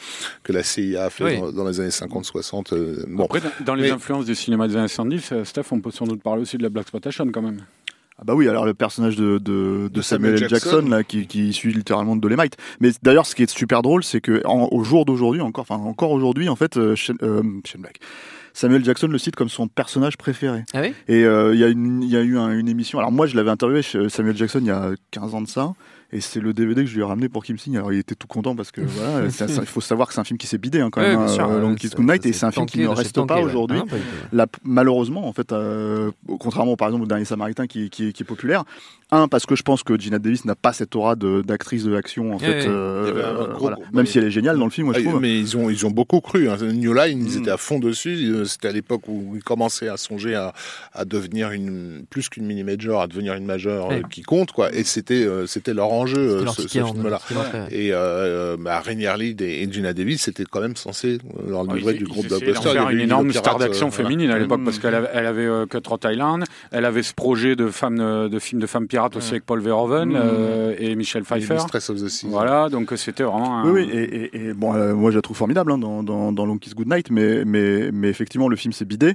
que 0.43 0.51
la 0.53 0.63
CIA 0.63 1.05
a 1.05 1.09
fait 1.09 1.23
Oui. 1.23 1.39
dans, 1.39 1.51
dans 1.51 1.67
les 1.67 1.79
années 1.79 1.89
50-60. 1.89 2.73
euh, 2.73 3.03
Bon, 3.07 3.25
Après, 3.25 3.39
dans- 3.41 3.65
dans 3.65 3.75
les 3.75 3.83
Mais- 3.83 3.91
influences 3.91 4.25
du 4.25 4.35
cinéma 4.35 4.67
des 4.67 4.75
années 4.75 4.87
70, 4.87 5.29
euh, 5.31 5.43
Steph, 5.45 5.63
on 5.71 5.79
peut 5.79 5.91
sans 5.91 6.05
doute 6.05 6.21
parler 6.21 6.41
aussi 6.41 6.57
de 6.57 6.63
la 6.63 6.69
Black 6.69 6.83
Exploitation 6.83 7.25
quand 7.41 7.47
même. 7.51 7.61
Ah 8.21 8.23
bah 8.25 8.33
oui, 8.35 8.49
alors 8.49 8.65
le 8.65 8.73
personnage 8.73 9.15
de, 9.15 9.37
de, 9.37 9.87
de 9.87 9.89
De 9.93 10.01
Samuel. 10.01 10.35
Jackson, 10.37 10.55
Jackson. 10.71 10.89
là, 10.89 11.03
qui, 11.05 11.25
qui 11.25 11.53
suit 11.53 11.71
littéralement 11.73 12.17
de 12.17 12.21
Dolemite. 12.21 12.57
Mais 12.81 12.91
d'ailleurs, 13.01 13.25
ce 13.25 13.33
qui 13.33 13.43
est 13.43 13.49
super 13.49 13.81
drôle, 13.81 14.03
c'est 14.03 14.19
que 14.19 14.41
en- 14.45 14.67
au 14.71 14.83
jour 14.83 15.05
d'aujourd'hui, 15.05 15.39
encore, 15.41 15.61
enfin 15.69 15.81
encore 15.81 16.11
aujourd'hui, 16.11 16.49
en 16.49 16.57
fait, 16.57 16.75
euh, 16.75 16.95
Shane, 16.97 17.15
euh, 17.23 17.41
Shane 17.65 17.81
Black, 17.81 17.99
Samuel 18.53 18.83
Jackson 18.83 19.07
le 19.07 19.17
cite 19.17 19.37
comme 19.37 19.47
son 19.47 19.69
personnage 19.69 20.17
préféré. 20.17 20.65
Ah 20.73 20.81
oui? 20.81 20.93
Et 21.07 21.23
euh, 21.23 21.53
il 21.55 21.61
y, 21.61 21.63
a 21.63 21.69
y 21.69 22.25
eu 22.25 22.37
un- 22.37 22.51
une 22.51 22.67
émission. 22.67 22.99
Alors 22.99 23.11
moi, 23.13 23.25
je 23.25 23.37
l'avais 23.37 23.51
interviewé 23.51 23.81
chez 23.83 24.09
Samuel 24.09 24.35
Jackson 24.35 24.59
il 24.59 24.67
y 24.67 24.71
a 24.71 24.91
15 25.11 25.33
ans 25.33 25.41
de 25.41 25.47
ça. 25.47 25.71
Et 26.11 26.21
c'est 26.21 26.39
le 26.39 26.53
DVD 26.53 26.83
que 26.83 26.89
je 26.89 26.95
lui 26.95 27.01
ai 27.01 27.05
ramené 27.05 27.29
pour 27.29 27.43
qu'il 27.43 27.53
me 27.53 27.59
signe. 27.59 27.77
Alors 27.77 27.93
il 27.93 27.99
était 27.99 28.15
tout 28.15 28.27
content 28.27 28.55
parce 28.55 28.71
que 28.71 28.81
voilà, 28.85 29.27
il 29.27 29.65
faut 29.65 29.81
savoir 29.81 30.07
que 30.07 30.13
c'est 30.13 30.19
un 30.19 30.23
film 30.23 30.37
qui 30.37 30.47
s'est 30.47 30.57
bidé 30.57 30.81
hein, 30.81 30.89
quand 30.91 31.01
Ouais, 31.01 31.09
même, 31.09 31.19
hein, 31.19 31.27
sûr, 31.27 31.47
euh, 31.47 31.59
Long 31.59 31.75
Kiss 31.75 31.91
ça 31.91 32.15
et 32.23 32.33
c'est 32.33 32.45
un 32.45 32.51
film 32.51 32.65
qui 32.65 32.79
ne 32.79 32.87
reste 32.87 33.13
tanké, 33.13 33.27
pas 33.27 33.41
aujourd'hui. 33.41 33.81
Ah 34.37 34.45
malheureusement, 34.63 35.27
en 35.27 35.33
fait, 35.33 35.51
euh, 35.51 36.11
contrairement 36.39 36.75
par 36.75 36.87
exemple 36.87 37.03
au 37.03 37.07
dernier 37.07 37.25
Samaritain 37.25 37.67
qui, 37.67 37.89
qui, 37.89 38.11
qui 38.13 38.23
est 38.23 38.25
populaire, 38.25 38.63
un 39.11 39.27
parce 39.27 39.45
que 39.45 39.55
je 39.55 39.63
pense 39.63 39.81
que 39.83 39.97
Gina 39.99 40.19
Davis 40.19 40.45
n'a 40.45 40.55
pas 40.55 40.71
cette 40.71 40.95
aura 40.95 41.15
de- 41.15 41.41
d'actrice 41.41 41.83
de 41.83 41.95
action 41.95 42.33
en 42.33 42.37
Ouais, 42.37 42.45
fait, 42.45 42.67
euh, 42.67 43.47
gros- 43.47 43.59
voilà. 43.59 43.77
même 43.91 44.05
si 44.05 44.17
elle 44.19 44.25
est 44.25 44.31
géniale 44.31 44.57
dans 44.59 44.65
le 44.65 44.69
film, 44.71 44.85
moi 44.85 44.93
je 44.93 44.99
Ah, 44.99 45.09
trouve. 45.09 45.19
mais 45.21 45.39
ils 45.39 45.57
ont, 45.57 45.69
ils 45.69 45.85
ont 45.85 45.89
beaucoup 45.91 46.19
cru. 46.21 46.47
Hein. 46.49 46.57
New 46.61 46.93
Line, 46.93 47.25
ils 47.27 47.37
Mm. 47.37 47.41
étaient 47.41 47.51
à 47.51 47.57
fond 47.57 47.79
dessus. 47.79 48.15
Euh, 48.31 48.45
C'était 48.45 48.67
à 48.67 48.71
l'époque 48.71 49.07
où 49.07 49.33
ils 49.35 49.43
commençaient 49.43 49.87
à 49.89 49.97
songer 49.97 50.35
à, 50.35 50.53
à 50.93 51.05
devenir 51.05 51.51
une, 51.51 52.03
plus 52.09 52.29
qu'une 52.29 52.45
mini-major, 52.45 53.01
à 53.01 53.07
devenir 53.07 53.33
une 53.33 53.45
majeure 53.45 53.87
Ouais. 53.87 53.95
euh, 54.03 54.07
qui 54.09 54.21
compte, 54.21 54.51
quoi. 54.51 54.71
Et 54.73 54.83
c'était, 54.83 55.25
euh, 55.25 55.47
c'était 55.47 55.73
leur 55.73 55.91
enjeu, 55.91 56.43
leur 56.43 56.53
ce, 56.53 56.67
film-là. 56.67 57.19
Et 57.71 57.89
euh, 57.93 58.57
bah, 58.59 58.79
Rainier 58.79 59.13
Lead 59.17 59.41
et, 59.41 59.63
et 59.63 59.71
Gina 59.71 59.93
Davis, 59.93 60.21
c'était 60.23 60.43
quand 60.49 60.61
même 60.61 60.75
censé 60.75 61.17
leur 61.47 61.63
livrer 61.63 61.93
ils- 61.93 61.97
du 61.99 62.03
ils 62.03 62.09
groupe 62.09 62.27
blockbuster. 62.27 62.69
Il 62.69 62.75
y 62.75 62.77
avait 62.77 62.93
une 62.93 62.99
énorme 63.01 63.31
star 63.33 63.57
d'action 63.57 63.89
féminine 63.91 64.29
à 64.29 64.37
l'époque 64.37 64.61
Mm. 64.61 64.65
parce 64.65 64.77
qu'elle 64.79 64.95
avait, 64.95 65.09
elle 65.13 65.25
avait 65.25 65.47
Island, 66.05 66.43
elle 66.71 66.85
avait 66.85 67.03
ce 67.03 67.13
projet 67.13 67.55
de 67.55 67.67
femme 67.67 67.97
de 68.29 68.39
film 68.39 68.61
de 68.61 68.67
femmes 68.67 68.87
pirates 68.99 69.15
aussi 69.15 69.27
Ouais. 69.29 69.33
avec 69.35 69.45
Paul 69.45 69.61
Verhoeven 69.61 70.09
Mm. 70.09 70.15
euh, 70.15 70.75
et 70.77 70.95
Michel 70.95 71.21
Et 71.21 71.25
Pfeiffer. 71.25 71.53
Mistress 71.55 71.89
of 71.89 71.97
the 72.01 72.07
Sea. 72.09 72.27
Voilà, 72.29 72.69
donc 72.69 72.91
euh, 72.91 72.97
c'était 72.97 73.23
vraiment 73.23 73.59
un... 73.59 73.65
Oui, 73.71 73.83
oui, 73.85 73.89
et, 73.97 74.25
et- 74.35 74.47
et 74.49 74.53
bon, 74.53 74.73
euh, 74.75 74.93
moi 74.93 75.11
je 75.11 75.15
la 75.15 75.21
trouve 75.21 75.37
formidable 75.37 75.71
hein, 75.71 75.77
dans, 75.77 76.03
dans, 76.03 76.31
dans 76.31 76.45
Long 76.45 76.57
Kiss 76.57 76.75
Goodnight, 76.75 77.09
mais, 77.11 77.43
mais, 77.45 77.91
mais 77.91 78.09
effectivement 78.09 78.47
le 78.49 78.55
film 78.55 78.73
s'est 78.73 78.85
bidé. 78.85 79.13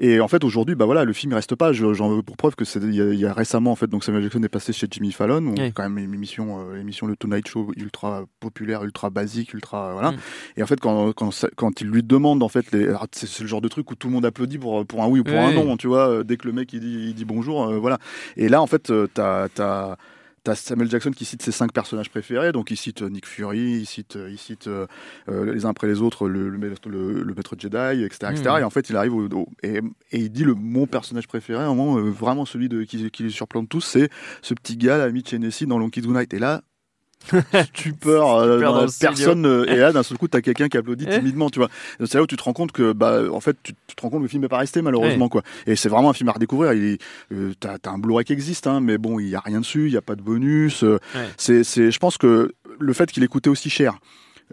Et 0.00 0.20
en 0.20 0.28
fait 0.28 0.44
aujourd'hui, 0.44 0.74
bah 0.74 0.84
voilà, 0.86 1.04
le 1.04 1.12
film 1.12 1.32
il 1.32 1.34
reste 1.36 1.54
pas. 1.54 1.72
Je- 1.72 1.92
J'en 1.92 2.08
veux 2.10 2.22
pour 2.22 2.36
preuve 2.36 2.54
que 2.56 2.64
c'est 2.64 2.80
il 2.82 2.94
y, 2.94 3.00
a- 3.00 3.12
il 3.12 3.18
y 3.20 3.26
a 3.26 3.32
récemment 3.32 3.72
en 3.72 3.76
fait, 3.76 3.86
donc 3.86 4.04
Samuel 4.04 4.22
Jackson 4.22 4.42
est 4.42 4.48
passé 4.48 4.72
chez 4.72 4.86
Jimmy 4.90 5.12
Fallon, 5.12 5.44
où 5.46 5.54
Oui. 5.58 5.72
quand 5.72 5.82
même 5.82 5.98
une 5.98 6.14
émission, 6.14 6.58
euh, 6.70 6.80
émission 6.80 7.06
le 7.06 7.16
Tonight 7.16 7.46
Show 7.48 7.72
ultra 7.76 8.24
populaire, 8.40 8.84
ultra 8.84 9.10
basique, 9.10 9.52
ultra 9.54 9.92
voilà. 9.92 10.12
Mm. 10.12 10.16
Et 10.58 10.62
en 10.62 10.66
fait 10.66 10.80
quand, 10.80 11.12
quand 11.12 11.30
quand 11.56 11.80
il 11.80 11.88
lui 11.88 12.02
demande 12.02 12.42
en 12.42 12.48
fait, 12.48 12.72
alors, 12.74 13.06
c'est 13.12 13.40
le 13.40 13.46
genre 13.48 13.60
de 13.60 13.68
truc 13.68 13.90
où 13.90 13.94
tout 13.94 14.08
le 14.08 14.12
monde 14.14 14.24
applaudit 14.26 14.58
pour 14.58 14.84
pour 14.86 15.02
un 15.02 15.08
oui 15.08 15.20
ou 15.20 15.24
pour 15.24 15.34
un 15.38 15.52
non, 15.52 15.76
tu 15.76 15.86
vois. 15.88 16.22
Dès 16.24 16.36
que 16.36 16.46
le 16.46 16.52
mec 16.52 16.72
il 16.72 16.80
dit, 16.80 17.06
il 17.08 17.14
dit 17.14 17.24
bonjour, 17.24 17.66
euh, 17.68 17.78
voilà. 17.78 17.98
Et 18.36 18.48
là 18.48 18.60
en 18.62 18.66
fait, 18.66 18.90
euh, 18.90 19.06
t'as 19.54 19.96
Samuel 20.54 20.88
Jackson 20.88 21.10
qui 21.10 21.24
cite 21.24 21.42
ses 21.42 21.50
cinq 21.50 21.72
personnages 21.72 22.08
préférés, 22.08 22.52
donc 22.52 22.70
il 22.70 22.76
cite 22.76 23.02
euh, 23.02 23.08
Nick 23.10 23.26
Fury, 23.26 23.58
il 23.80 23.84
cite, 23.86 24.14
euh, 24.14 24.30
il 24.30 24.38
cite 24.38 24.68
euh, 24.68 24.86
les 25.26 25.64
uns 25.64 25.70
après 25.70 25.88
les 25.88 26.00
autres 26.02 26.28
le, 26.28 26.48
le, 26.48 26.56
maître- 26.56 26.88
le- 26.88 27.24
le 27.24 27.34
maître 27.34 27.56
Jedi, 27.58 28.04
etc., 28.04 28.30
etc. 28.30 28.50
Mhm. 28.54 28.60
Et 28.60 28.62
en 28.62 28.70
fait, 28.70 28.88
il 28.88 28.94
arrive 28.96 29.14
au, 29.14 29.26
au- 29.28 29.48
et, 29.64 29.78
et 30.12 30.18
il 30.20 30.30
dit 30.30 30.44
le 30.44 30.54
mon 30.54 30.86
personnage 30.86 31.26
préféré, 31.26 31.64
euh, 31.64 32.10
vraiment 32.12 32.44
celui 32.44 32.68
de, 32.68 32.84
qui, 32.84 33.10
qui 33.10 33.24
les 33.24 33.30
surplante 33.30 33.68
tous, 33.68 33.80
c'est 33.80 34.08
ce 34.40 34.54
petit 34.54 34.76
gars, 34.76 34.98
là, 34.98 35.10
Mitch 35.10 35.32
Hennessy 35.34 35.66
dans 35.66 35.78
Long 35.80 35.90
Kids 35.90 36.06
Night. 36.06 36.32
Et 36.32 36.38
là, 36.38 36.62
stupeur. 37.74 38.36
euh, 38.36 38.60
dans 38.60 38.86
personne 39.00 39.46
euh, 39.46 39.64
et 39.68 39.76
là 39.76 39.92
d'un 39.92 40.02
seul 40.02 40.18
coup 40.18 40.28
t'as 40.28 40.40
quelqu'un 40.40 40.68
qui 40.68 40.76
applaudit 40.76 41.06
Eh. 41.08 41.18
timidement, 41.18 41.50
tu 41.50 41.58
vois. 41.58 41.68
C'est 42.00 42.14
là 42.14 42.22
où 42.22 42.26
tu 42.26 42.36
te 42.36 42.42
rends 42.42 42.52
compte 42.52 42.72
que 42.72 42.92
bah 42.92 43.22
en 43.32 43.40
fait 43.40 43.56
tu, 43.62 43.72
tu 43.86 43.96
te 43.96 44.02
rends 44.02 44.10
compte 44.10 44.20
que 44.20 44.24
le 44.24 44.28
film 44.28 44.42
n'est 44.42 44.48
pas 44.48 44.58
resté 44.58 44.82
malheureusement 44.82 45.28
quoi. 45.28 45.42
Et 45.66 45.76
c'est 45.76 45.88
vraiment 45.88 46.10
un 46.10 46.14
film 46.14 46.28
à 46.28 46.32
redécouvrir. 46.32 46.72
Il 46.72 46.98
euh, 47.32 47.52
t'as 47.58 47.78
un 47.90 47.98
Blu-ray 47.98 48.24
qui 48.24 48.32
existe, 48.32 48.66
hein, 48.66 48.80
mais 48.80 48.98
bon 48.98 49.18
il 49.18 49.28
y 49.28 49.34
a 49.34 49.40
rien 49.40 49.60
dessus, 49.60 49.86
il 49.86 49.92
y 49.92 49.96
a 49.96 50.02
pas 50.02 50.14
de 50.16 50.22
bonus. 50.22 50.82
Ouais. 50.82 50.98
C'est 51.36 51.64
c'est 51.64 51.90
je 51.90 51.98
pense 51.98 52.18
que 52.18 52.52
le 52.78 52.92
fait 52.92 53.10
qu'il 53.10 53.22
ait 53.24 53.28
coûté 53.28 53.50
aussi 53.50 53.70
cher. 53.70 53.98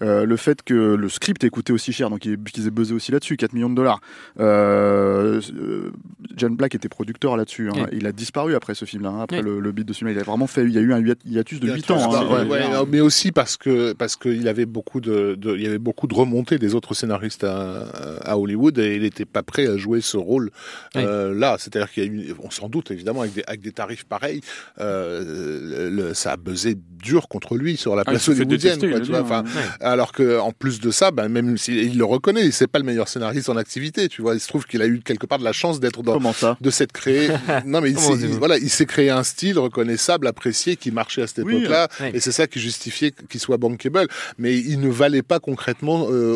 Euh, 0.02 0.26
le 0.26 0.38
fait 0.38 0.64
que 0.64 0.74
le 0.74 1.08
script 1.10 1.44
ait 1.44 1.50
coûté 1.50 1.72
aussi 1.72 1.94
cher, 1.94 2.10
donc 2.10 2.26
il- 2.26 2.38
qu'ils 2.42 2.66
aient 2.68 2.72
buzzé 2.72 2.94
aussi 2.94 3.12
là-dessus, 3.12 3.38
4 3.38 3.54
millions 3.54 3.70
de 3.70 3.76
dollars. 3.76 4.00
Euh, 4.40 5.40
euh, 5.56 5.92
John 6.36 6.56
Black 6.56 6.76
était 6.76 6.90
producteur 6.90 7.38
là-dessus. 7.38 7.70
hein. 7.70 7.74
Oui. 7.76 7.82
Il 7.92 8.08
a 8.08 8.12
disparu 8.12 8.56
après 8.56 8.74
ce 8.76 8.86
film-là, 8.86 9.10
hein, 9.10 9.22
après 9.22 9.38
Oui. 9.40 9.44
le, 9.46 9.60
le 9.60 9.72
beat 9.72 9.88
de 9.88 9.94
ce 9.94 10.00
film. 10.00 10.10
Il 10.10 10.20
a 10.20 10.24
vraiment 10.24 10.48
fait, 10.48 10.64
il 10.64 10.72
y 10.72 10.78
a 10.78 10.82
eu 10.82 10.94
un 10.94 11.00
hiat- 11.02 11.20
hiatus 11.26 11.60
de 11.60 11.72
8 11.72 11.92
ans. 11.92 12.14
Hein, 12.14 12.26
ouais. 12.44 12.50
ouais, 12.50 12.70
non, 12.72 12.88
mais 12.90 13.02
aussi 13.02 13.32
parce 13.32 13.56
que 13.58 13.94
parce 13.94 14.16
qu'il 14.16 14.48
avait 14.48 14.66
beaucoup 14.66 15.00
de, 15.02 15.36
de- 15.36 15.56
il 15.56 15.62
y 15.62 15.68
avait 15.68 15.78
beaucoup 15.80 16.08
de 16.08 16.14
remontées 16.16 16.58
des 16.58 16.74
autres 16.76 16.94
scénaristes 16.94 17.44
à, 17.44 17.84
à 18.24 18.38
Hollywood 18.38 18.78
et 18.80 18.96
il 18.96 19.04
n'était 19.04 19.26
pas 19.26 19.44
prêt 19.44 19.68
à 19.68 19.78
jouer 19.78 20.02
ce 20.02 20.18
rôle 20.18 20.50
euh, 20.96 21.34
là. 21.34 21.58
C'est-à-dire 21.60 21.92
qu'il 21.92 22.04
y 22.04 22.08
a 22.08 22.10
eu, 22.10 22.34
on 22.44 22.50
s'en 22.50 22.68
doute 22.70 22.92
évidemment 22.92 23.22
avec 23.22 23.34
des, 23.34 23.44
avec 23.48 23.62
des 23.62 23.72
tarifs 23.72 24.06
pareils, 24.06 24.42
euh, 24.80 25.90
le- 25.92 26.14
ça 26.14 26.32
a 26.34 26.38
buzzé 26.38 26.76
dur 27.04 27.28
contre 27.28 27.56
lui 27.58 27.78
sur 27.78 27.96
la 27.96 28.02
Ah, 28.06 28.12
place 28.12 28.28
hollywoodienne. 28.30 28.80
détester, 28.80 28.90
quoi, 28.90 29.00
il 29.00 29.06
tu 29.06 29.12
vois. 29.12 29.44
Alors 29.84 30.12
que 30.12 30.40
en 30.40 30.52
plus 30.52 30.80
de 30.80 30.90
ça, 30.92 31.12
ben, 31.12 31.28
même 31.30 31.58
s'il 31.58 31.98
le 31.98 32.06
reconnaît, 32.06 32.50
c'est 32.52 32.68
pas 32.68 32.80
le 32.80 32.86
meilleur 32.86 33.08
scénariste 33.08 33.50
en 33.50 33.58
activité. 33.58 34.08
Tu 34.10 34.22
vois, 34.22 34.34
il 34.36 34.40
se 34.40 34.48
trouve 34.48 34.66
qu'il 34.66 34.82
a 34.82 34.88
eu 34.88 35.00
quelque 35.02 35.26
part 35.26 35.40
de 35.40 35.44
la 35.44 35.54
chance 35.54 35.80
d'être 35.80 36.02
dans 36.04 36.14
Comment 36.14 36.34
ça 36.34 36.58
de 36.60 36.70
s'être 36.70 36.92
créé. 36.92 37.28
non, 37.66 37.82
mais 37.82 37.92
il 37.92 38.00
s'est- 38.00 38.14
il- 38.14 38.28
voilà, 38.38 38.58
il 38.58 38.70
s'est 38.70 38.86
créé 38.86 39.10
un 39.10 39.24
style 39.24 39.60
reconnaissable, 39.60 40.28
apprécié, 40.28 40.76
qui 40.76 40.92
marchait 40.92 41.22
à 41.22 41.28
cette 41.28 41.40
époque-là, 41.40 41.88
oui. 42.00 42.08
et 42.14 42.20
c'est 42.20 42.32
ça 42.32 42.48
qui 42.48 42.60
justifiait 42.60 43.12
qu'il 43.30 43.40
soit 43.40 43.58
bankable. 43.58 44.08
Mais 44.38 44.56
il 44.58 44.80
ne 44.80 44.90
valait 44.90 45.22
pas 45.24 45.40
concrètement 45.40 46.08
euh, 46.10 46.34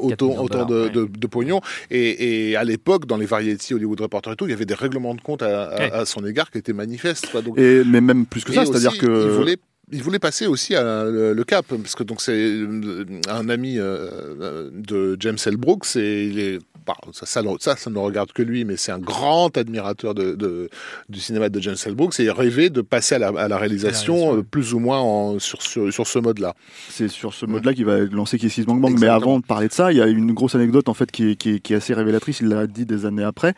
autant, 0.00 0.28
de 0.28 0.38
autant 0.40 0.64
de, 0.66 0.88
de- 0.88 1.06
de 1.06 1.26
pognon. 1.26 1.60
Et, 1.90 2.50
et 2.50 2.56
à 2.56 2.64
l'époque, 2.64 3.06
dans 3.06 3.16
les 3.16 3.26
Variety, 3.26 3.74
Hollywood 3.74 4.00
Reporter 4.00 4.32
et 4.32 4.36
tout, 4.36 4.46
il 4.46 4.50
y 4.50 4.54
avait 4.54 4.66
des 4.66 4.74
règlements 4.74 5.14
de 5.14 5.20
compte 5.20 5.42
à, 5.42 5.64
à- 5.64 5.76
Ouais. 5.80 5.90
à 5.92 6.04
son 6.04 6.26
égard 6.26 6.50
qui 6.50 6.58
étaient 6.58 6.72
manifestes. 6.74 7.30
quoi. 7.30 7.40
Donc, 7.42 7.56
Et, 7.58 7.82
mais 7.84 8.00
même 8.02 8.26
plus 8.26 8.44
que 8.44 8.52
ça, 8.52 8.66
c'est-à-dire 8.66 8.98
que 8.98 9.06
il 9.06 9.30
voulait 9.38 9.56
il 9.92 10.02
voulait 10.02 10.18
passer 10.18 10.46
aussi 10.46 10.74
à 10.74 11.04
le, 11.04 11.32
le 11.32 11.44
cap 11.44 11.66
parce 11.68 11.94
que 11.94 12.02
donc 12.04 12.20
c'est 12.20 12.32
euh, 12.32 13.04
un 13.28 13.48
ami 13.48 13.78
euh, 13.78 14.08
euh, 14.40 14.70
de 14.72 15.16
James 15.20 15.38
L. 15.46 15.56
Brooks 15.56 15.96
et 15.96 16.26
il 16.26 16.38
est 16.38 16.58
bah, 16.86 16.94
ça, 17.12 17.26
ça, 17.26 17.42
ça, 17.58 17.76
ça 17.76 17.90
ne 17.90 17.98
regarde 17.98 18.32
que 18.32 18.40
lui, 18.42 18.64
mais 18.64 18.76
c'est 18.78 18.90
un 18.90 18.98
grand 18.98 19.54
admirateur 19.58 20.14
de, 20.14 20.34
de- 20.34 20.70
du 21.10 21.20
cinéma 21.20 21.50
de 21.50 21.60
James 21.60 21.76
L. 21.84 21.94
Brooks 21.94 22.18
et 22.20 22.24
il 22.24 22.30
rêvait 22.30 22.70
de 22.70 22.80
passer 22.80 23.16
à 23.16 23.18
la, 23.18 23.28
à 23.28 23.48
la 23.48 23.58
réalisation 23.58 24.14
réalisation. 24.14 24.38
euh, 24.38 24.42
plus 24.42 24.72
ou 24.72 24.78
moins 24.78 24.98
en- 25.00 25.38
sur, 25.38 25.60
sur, 25.60 25.92
sur 25.92 26.06
ce 26.06 26.18
mode-là. 26.18 26.54
c'est 26.88 27.08
sur 27.08 27.34
ce 27.34 27.44
mode-là 27.44 27.74
qu'il 27.74 27.84
va 27.84 27.98
lancer 28.00 28.38
Kiss 28.38 28.54
Kiss 28.54 28.64
Bang 28.64 28.80
Bang. 28.80 28.96
Mais 28.98 29.08
avant 29.08 29.38
de 29.40 29.44
parler 29.44 29.68
de 29.68 29.72
ça, 29.74 29.92
il 29.92 29.98
y 29.98 30.00
a 30.00 30.06
une 30.06 30.32
grosse 30.32 30.54
anecdote 30.54 30.88
en 30.88 30.94
fait 30.94 31.10
qui 31.10 31.36
est 31.44 31.72
assez 31.74 31.92
révélatrice. 31.92 32.40
Il 32.40 32.48
l'a 32.48 32.66
dit 32.66 32.86
des 32.86 33.04
années 33.04 33.24
après 33.24 33.54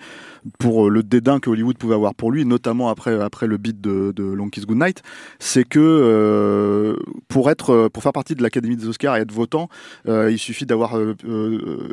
pour 0.58 0.86
euh, 0.86 0.90
le 0.90 1.02
dédain 1.02 1.38
que 1.40 1.50
Hollywood 1.50 1.76
pouvait 1.78 1.94
avoir 1.94 2.14
pour 2.14 2.30
lui, 2.32 2.44
notamment 2.44 2.88
après 2.88 3.20
après 3.20 3.46
le 3.46 3.56
beat 3.56 3.80
de, 3.80 4.12
de 4.14 4.22
Long 4.24 4.48
Kiss 4.48 4.66
Goodnight. 4.66 5.02
C'est 5.38 5.64
que 5.64 5.78
euh, 5.80 6.96
pour 7.28 7.50
être 7.50 7.70
euh, 7.70 7.88
pour 7.88 8.02
faire 8.02 8.12
partie 8.12 8.34
de 8.34 8.42
l'Académie 8.42 8.76
des 8.76 8.86
Oscars 8.88 9.16
et 9.16 9.20
être 9.20 9.32
votant, 9.32 9.68
euh, 10.08 10.30
il 10.30 10.38
suffit 10.38 10.66
d'avoir 10.66 10.96
euh, 10.98 11.14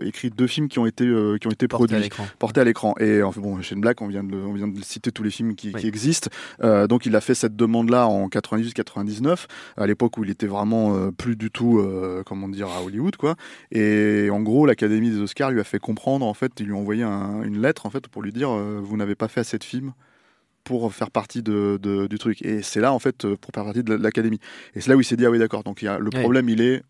écrit 0.01 0.30
deux 0.30 0.47
films 0.47 0.67
qui 0.67 0.80
ont 0.80 0.85
été 0.85 1.05
qui 1.39 1.47
ont 1.47 1.51
été 1.51 1.67
Porté 1.67 1.84
à 1.84 1.88
produits 1.88 1.99
l'écran. 2.03 2.26
porté 2.39 2.61
à 2.61 2.63
l'écran. 2.63 2.95
Et 2.99 3.21
enfin 3.23 3.41
bon, 3.41 3.61
Shane 3.61 3.81
Black, 3.81 4.01
on 4.01 4.07
vient 4.07 4.23
de, 4.23 4.35
on 4.35 4.53
vient 4.53 4.67
de 4.67 4.81
citer 4.84 5.11
tous 5.11 5.23
les 5.23 5.31
films 5.31 5.55
qui, 5.55 5.71
Oui. 5.73 5.81
qui 5.81 5.88
existent. 5.88 6.30
Donc 6.61 7.05
il 7.05 7.15
a 7.15 7.21
fait 7.21 7.35
cette 7.35 7.55
demande-là 7.55 8.07
en 8.07 8.27
98-99, 8.27 9.45
à 9.77 9.88
l'époque 9.88 10.17
où 10.17 10.23
il 10.23 10.30
était 10.30 10.47
vraiment 10.47 11.11
plus 11.11 11.35
du 11.35 11.51
tout, 11.51 11.84
comment 12.26 12.47
dire, 12.49 12.67
à 12.69 12.84
Hollywood, 12.84 13.15
quoi. 13.17 13.35
Et 13.71 14.30
en 14.31 14.41
gros, 14.41 14.65
l'Académie 14.65 15.09
des 15.11 15.19
Oscars 15.19 15.51
lui 15.51 15.59
a 15.59 15.63
fait 15.63 15.80
comprendre, 15.80 16.26
en 16.26 16.34
fait, 16.34 16.51
ils 16.59 16.65
lui 16.65 16.73
ont 16.73 16.80
envoyé 16.80 17.03
un- 17.03 17.43
une 17.43 17.61
lettre, 17.61 17.85
en 17.85 17.89
fait, 17.89 18.07
pour 18.07 18.21
lui 18.21 18.31
dire, 18.31 18.39
euh, 18.45 18.80
vous 18.82 18.98
n'avez 18.98 19.16
pas 19.16 19.28
fait 19.28 19.41
assez 19.41 19.57
de 19.57 19.64
films 19.64 19.94
pour 20.64 20.94
faire 20.94 21.11
partie 21.11 21.41
de, 21.44 21.80
de- 21.82 22.07
du 22.07 22.18
truc. 22.20 22.41
Et 22.44 22.61
c'est 22.61 22.80
là, 22.82 22.94
en 22.94 22.99
fait, 22.99 23.26
euh, 23.26 23.36
pour 23.38 23.52
faire 23.53 23.64
partie 23.66 23.84
de 23.84 23.94
l'Académie. 23.95 24.40
Et 24.76 24.82
c'est 24.82 24.90
là 24.90 24.98
où 24.98 25.02
il 25.02 25.06
s'est 25.06 25.16
dit, 25.18 25.26
ah 25.26 25.32
oui, 25.32 25.40
d'accord. 25.40 25.64
Donc 25.64 25.82
y 25.82 25.88
a, 25.88 25.98
le 25.99 26.11
Ouais. 26.14 26.20
problème, 26.22 26.49
il 26.49 26.61
est 26.61 26.84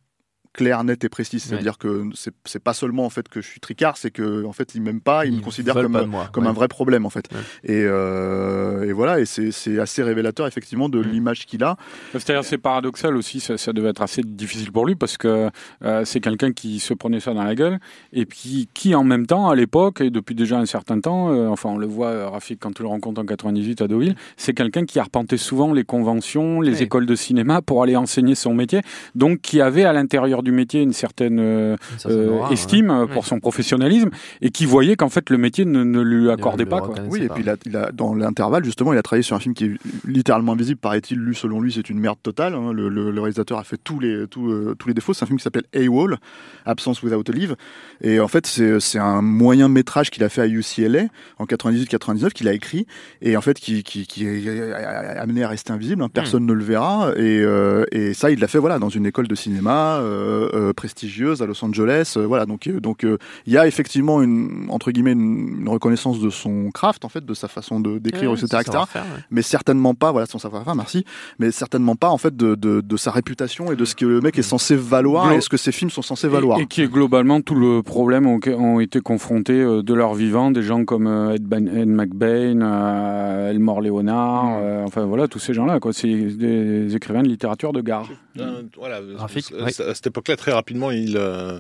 clair, 0.54 0.84
net 0.84 1.04
et 1.04 1.10
précis. 1.10 1.40
C'est-à-dire 1.40 1.78
que 1.78 2.10
c'est 2.46 2.60
pas 2.64 2.74
seulement 2.74 3.06
en 3.06 3.10
fait 3.10 3.28
que 3.30 3.42
je 3.42 3.48
suis 3.48 3.60
tricard, 3.60 3.98
c'est 3.98 4.12
que 4.12 4.46
en 4.46 4.54
fait 4.54 4.76
il 4.76 4.82
m'aime 4.82 5.02
pas, 5.02 5.26
il 5.26 5.34
me 5.38 5.42
considère 5.42 5.76
veulent 5.76 5.92
comme 5.92 6.10
moi. 6.10 6.30
Ouais. 6.36 6.48
un 6.48 6.54
vrai 6.54 6.68
problème 6.68 7.06
en 7.06 7.10
fait. 7.10 7.26
Ouais. 7.32 7.74
Et, 7.74 7.84
euh, 7.86 8.84
et 8.84 8.92
voilà, 8.94 9.20
et 9.20 9.26
c'est 9.26 9.80
assez 9.80 10.04
révélateur 10.04 10.48
effectivement 10.48 10.90
de 10.90 11.00
Mm. 11.00 11.12
l'image 11.12 11.46
qu'il 11.46 11.64
a. 11.64 11.76
C'est-à-dire 12.14 12.44
c'est 12.44 12.58
paradoxal 12.58 13.16
aussi, 13.16 13.40
ça, 13.40 13.58
ça 13.58 13.74
devait 13.74 13.90
être 13.90 14.02
assez 14.02 14.22
difficile 14.22 14.72
pour 14.72 14.86
lui 14.86 14.96
parce 14.96 15.18
que 15.18 15.50
euh, 15.84 16.06
c'est 16.06 16.20
quelqu'un 16.20 16.52
qui 16.52 16.80
se 16.80 16.94
prenait 16.94 17.20
ça 17.20 17.34
dans 17.34 17.44
la 17.44 17.56
gueule 17.56 17.80
et 18.14 18.26
puis 18.26 18.70
qui 18.74 18.96
en 18.96 19.04
même 19.04 19.26
temps 19.26 19.50
à 19.50 19.56
l'époque 19.56 20.02
et 20.02 20.10
depuis 20.10 20.36
déjà 20.36 20.58
un 20.58 20.66
certain 20.66 21.00
temps, 21.00 21.32
euh, 21.32 21.48
enfin 21.48 21.70
on 21.70 21.78
le 21.78 21.88
voit 21.88 22.08
euh, 22.08 22.30
Rafik 22.30 22.60
quand 22.60 22.74
tu 22.74 22.82
le 22.82 22.88
rencontres 22.90 23.22
en 23.22 23.26
98 23.26 23.82
à 23.82 23.88
Deauville, 23.88 24.16
c'est 24.38 24.54
quelqu'un 24.54 24.86
qui 24.86 25.00
arpentait 25.00 25.38
souvent 25.38 25.74
les 25.74 25.84
conventions, 25.84 26.62
les 26.62 26.84
écoles 26.84 27.06
de 27.06 27.16
cinéma 27.16 27.62
pour 27.62 27.84
aller 27.84 27.96
enseigner 27.96 28.36
son 28.36 28.54
métier, 28.54 28.82
donc 29.16 29.42
qui 29.42 29.62
avait 29.62 29.84
à 29.86 29.94
l'intérieur 29.94 30.39
du 30.44 30.52
métier 30.52 30.82
une 30.82 30.94
certaine 30.94 31.40
euh, 31.40 31.76
Une 31.94 32.00
certaine 32.00 32.20
euh, 32.20 32.30
aura, 32.32 32.48
ouais. 32.48 32.54
estime 32.54 32.90
euh, 32.92 33.06
pour 33.08 33.24
Ouais. 33.24 33.28
son 33.28 33.40
professionnalisme 33.40 34.10
et 34.42 34.50
qui 34.50 34.66
voyait 34.66 34.96
qu'en 34.96 35.10
fait 35.10 35.30
le 35.30 35.38
métier 35.38 35.66
ne, 35.66 35.84
ne 35.84 36.02
lui 36.02 36.30
accordait 36.32 36.64
le 36.64 36.70
pas. 36.70 36.82
Quoi. 36.82 36.96
Oui, 37.10 37.24
et 37.24 37.28
pas. 37.28 37.34
puis 37.36 37.44
il 37.44 37.50
a, 37.50 37.56
il 37.66 37.76
a- 37.78 37.92
dans 37.92 38.14
l'intervalle 38.16 38.64
justement, 38.66 38.94
il 38.94 39.00
a 39.00 39.02
travaillé 39.02 39.24
sur 39.24 39.36
un 39.36 39.40
film 39.40 39.54
qui 39.54 39.66
est 39.66 39.72
littéralement 40.06 40.54
invisible, 40.54 40.80
paraît-il. 40.80 41.18
Lui, 41.20 41.36
selon 41.36 41.62
lui, 41.62 41.72
c'est 41.74 41.90
une 41.90 42.00
merde 42.00 42.18
totale. 42.22 42.54
hein. 42.56 42.72
Le, 42.74 42.90
le- 42.90 43.12
le 43.12 43.22
réalisateur 43.22 43.58
a 43.60 43.64
fait 43.64 43.78
tous 43.84 44.00
les 44.00 44.26
tous, 44.28 44.50
euh, 44.52 44.76
tous 44.78 44.88
les 44.88 44.94
défauts. 44.94 45.14
C'est 45.14 45.24
un 45.24 45.28
film 45.28 45.38
qui 45.38 45.44
s'appelle 45.44 45.64
A-Wall, 45.76 46.18
Absence 46.66 47.02
Without 47.04 47.24
a 47.28 47.32
Leave. 47.32 47.56
Et 48.02 48.20
en 48.20 48.28
fait, 48.28 48.46
c'est 48.48 48.80
c'est 48.80 49.00
un 49.00 49.22
moyen 49.22 49.68
métrage 49.68 50.10
qu'il 50.10 50.24
a 50.24 50.30
fait 50.30 50.42
à 50.42 50.48
UCLA 50.48 51.04
en 51.38 51.46
98-99 51.46 52.30
qu'il 52.32 52.48
a 52.48 52.54
écrit 52.54 52.86
et 53.22 53.36
en 53.38 53.42
fait 53.42 53.60
qui 53.60 53.84
qui, 53.84 54.06
qui 54.08 54.26
est 54.26 54.74
amené 55.18 55.44
à 55.44 55.48
rester 55.50 55.72
invisible. 55.74 56.02
hein. 56.04 56.10
Personne 56.14 56.46
ne 56.46 56.54
le 56.54 56.64
verra. 56.64 57.12
Et, 57.16 57.40
euh, 57.42 57.86
et 57.92 58.14
ça, 58.14 58.32
il 58.32 58.40
l'a 58.40 58.48
fait 58.48 58.58
voilà 58.60 58.80
dans 58.80 58.90
une 58.90 59.06
école 59.06 59.28
de 59.28 59.36
cinéma 59.36 59.98
euh, 60.00 60.29
prestigieuse 60.76 61.42
à 61.42 61.46
Los 61.46 61.64
Angeles. 61.64 62.14
euh, 62.18 62.26
voilà 62.26 62.46
donc 62.46 62.68
euh, 62.68 62.80
donc 62.80 63.04
euh, 63.04 63.18
il 63.46 63.54
y 63.54 63.58
a 63.58 63.68
effectivement 63.68 64.22
une 64.22 64.68
entre 64.70 64.92
guillemets 64.92 65.12
une, 65.14 65.60
une 65.62 65.70
reconnaissance 65.70 66.20
de 66.20 66.30
son 66.30 66.70
craft 66.72 67.06
en 67.06 67.10
fait, 67.10 67.26
de 67.26 67.34
sa 67.34 67.48
façon 67.48 67.80
de 67.80 67.98
d'écrire, 68.00 68.32
Ouais, 68.32 68.38
etc., 68.40 68.62
etc. 68.62 68.78
ouais. 68.96 69.02
Mais 69.32 69.42
certainement 69.42 69.94
pas, 69.94 70.12
voilà, 70.12 70.26
son 70.28 70.40
savoir-faire, 70.40 70.76
merci, 70.76 71.06
mais 71.40 71.52
certainement 71.52 71.96
pas 71.96 72.10
en 72.10 72.18
fait 72.18 72.36
de, 72.36 72.56
de, 72.56 72.82
de 72.82 72.98
sa 72.98 73.12
réputation 73.12 73.72
et 73.72 73.76
de 73.76 73.86
ce 73.86 73.96
que 73.96 74.06
le 74.06 74.22
mec 74.22 74.38
est 74.38 74.42
censé 74.44 74.76
valoir 74.76 75.30
Glo- 75.30 75.38
et 75.38 75.42
ce 75.42 75.50
que 75.50 75.58
ses 75.58 75.72
films 75.72 75.90
sont 75.90 76.02
censés 76.02 76.28
valoir. 76.28 76.60
Et, 76.60 76.64
et 76.64 76.66
qui 76.68 76.82
est 76.82 76.88
globalement 76.92 77.42
tout 77.42 77.56
le 77.56 77.82
problème 77.84 78.28
auquel 78.28 78.56
ont 78.56 78.80
été 78.80 79.00
confrontés 79.02 79.62
euh, 79.62 79.82
de 79.82 79.94
leur 79.94 80.14
vivant 80.14 80.52
des 80.52 80.62
gens 80.64 80.86
comme 80.86 81.08
euh, 81.08 81.34
Ed, 81.36 81.44
Ben- 81.44 81.68
Ed 81.68 81.88
McBain, 81.90 82.62
euh, 82.62 83.50
Elmore 83.52 83.82
Leonard, 83.82 84.46
Mm. 84.46 84.62
euh, 84.62 84.84
enfin 84.86 85.06
voilà 85.06 85.28
tous 85.28 85.40
ces 85.40 85.54
gens-là 85.54 85.80
quoi. 85.80 85.94
C'est 85.94 86.08
des 86.08 86.96
écrivains 86.96 87.24
de 87.24 87.28
littérature 87.28 87.74
de 87.74 87.82
gare. 87.82 88.08
Euh, 88.40 88.62
voilà, 88.78 89.00
Graphique, 89.02 89.52
à, 89.60 89.66
oui. 89.66 89.72
à 89.88 89.94
cette 89.96 90.08
époque-là, 90.20 90.36
très 90.36 90.52
rapidement, 90.52 90.92
il, 90.92 91.18
euh, 91.18 91.60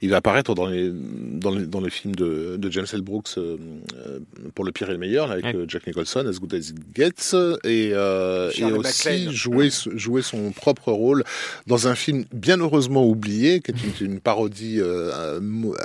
il 0.00 0.10
va 0.10 0.16
apparaître 0.16 0.54
dans 0.54 0.66
les, 0.66 0.90
dans 0.90 1.80
films 1.90 2.14
de, 2.14 2.56
de 2.56 2.70
James 2.70 2.86
L. 2.92 3.02
Brooks 3.02 3.30
euh, 3.36 3.56
euh, 3.96 4.20
pour 4.58 4.64
le 4.64 4.72
pire 4.72 4.88
et 4.90 4.92
le 4.92 4.98
meilleur, 4.98 5.28
là, 5.28 5.34
avec 5.34 5.44
Ouais. 5.44 5.54
euh, 5.54 5.66
Jack 5.68 5.86
Nicholson, 5.86 6.26
As 6.28 6.40
Good 6.40 6.52
As 6.52 6.70
It 6.70 6.76
Gets, 6.92 7.36
et, 7.62 7.92
euh, 7.92 8.50
et 8.58 8.64
aussi 8.64 9.30
jouer, 9.32 9.68
jouer 9.94 10.20
son 10.20 10.50
propre 10.50 10.90
rôle 10.90 11.22
dans 11.68 11.86
un 11.86 11.94
film 11.94 12.24
bien 12.32 12.56
heureusement 12.58 13.06
oublié, 13.06 13.60
qui 13.60 13.70
est 13.70 14.00
une, 14.00 14.14
une 14.14 14.20
parodie 14.20 14.78
euh, 14.80 15.38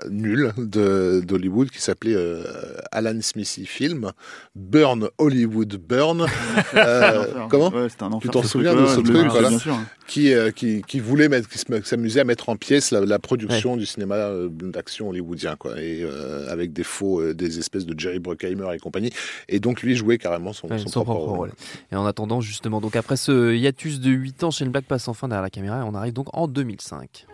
nulle 0.10 0.54
de- 0.58 1.22
d'Hollywood, 1.24 1.70
qui 1.70 1.82
s'appelait 1.84 2.16
euh, 2.16 2.44
Alan 2.92 3.20
Smithy 3.22 3.68
Film, 3.68 4.12
Burn 4.56 5.08
Hollywood 5.20 5.76
Burn. 5.88 6.26
Euh, 6.76 7.26
comment 7.50 7.70
Ouais, 7.70 7.88
c'était 7.90 8.04
un 8.04 8.08
enfer, 8.08 8.22
Tu 8.22 8.30
t'en 8.30 8.42
souviens 8.44 8.72
truc, 8.74 8.82
de 8.84 8.88
ce 8.90 8.94
truc, 8.96 9.08
souviens, 9.08 9.28
voilà. 9.28 9.50
hein. 9.50 9.86
qui, 10.08 10.34
euh, 10.34 10.50
qui, 10.52 10.82
qui 10.82 11.00
voulait 11.00 11.30
mettre, 11.30 11.48
qui 11.48 11.60
s'amusait 11.84 12.22
à 12.22 12.24
mettre 12.24 12.50
en 12.50 12.56
pièces 12.56 12.90
la, 12.92 13.02
la 13.02 13.20
production 13.20 13.78
du 13.78 13.86
cinéma 13.86 14.18
d'action 14.50 15.10
hollywoodien, 15.10 15.56
quoi, 15.56 15.80
et 15.80 16.02
euh, 16.04 16.50
avec 16.52 16.74
des 16.74 16.84
faux, 16.84 17.22
euh, 17.22 17.34
des 17.36 17.60
espèces 17.60 17.86
de 17.86 17.98
Jerry 18.00 18.20
Bruckheimer 18.20 18.63
et 18.72 18.80
compagnie. 18.80 19.12
Et 19.50 19.60
donc 19.60 19.82
lui 19.82 19.96
jouait 19.96 20.18
carrément 20.18 20.54
son, 20.54 20.68
Ouais, 20.70 20.80
son 20.80 20.88
son 20.88 21.04
propre 21.04 21.22
rôle. 21.22 21.52
Et 21.92 21.96
en 21.96 22.06
attendant, 22.06 22.42
justement, 22.42 22.82
donc 22.82 22.96
après 22.96 23.18
ce 23.18 23.54
hiatus 23.54 24.00
de 24.00 24.12
8 24.12 24.44
ans, 24.44 24.52
Shane 24.52 24.70
Black 24.70 24.86
passe 24.86 25.08
enfin 25.08 25.28
derrière 25.28 25.44
la 25.44 25.50
caméra 25.50 25.80
et 25.80 25.84
on 25.84 25.94
arrive 25.96 26.14
donc 26.14 26.28
en 26.34 26.48
2005. 26.48 27.26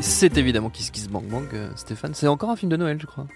C'est 0.00 0.38
évidemment 0.38 0.70
Kiss 0.70 0.90
Kiss 0.90 1.08
Bang 1.08 1.24
Bang, 1.24 1.46
euh, 1.52 1.68
Stéphane. 1.76 2.14
C'est 2.14 2.28
encore 2.28 2.50
un 2.50 2.56
film 2.56 2.70
de 2.70 2.76
Noël, 2.76 2.98
je 3.00 3.06
crois. 3.06 3.26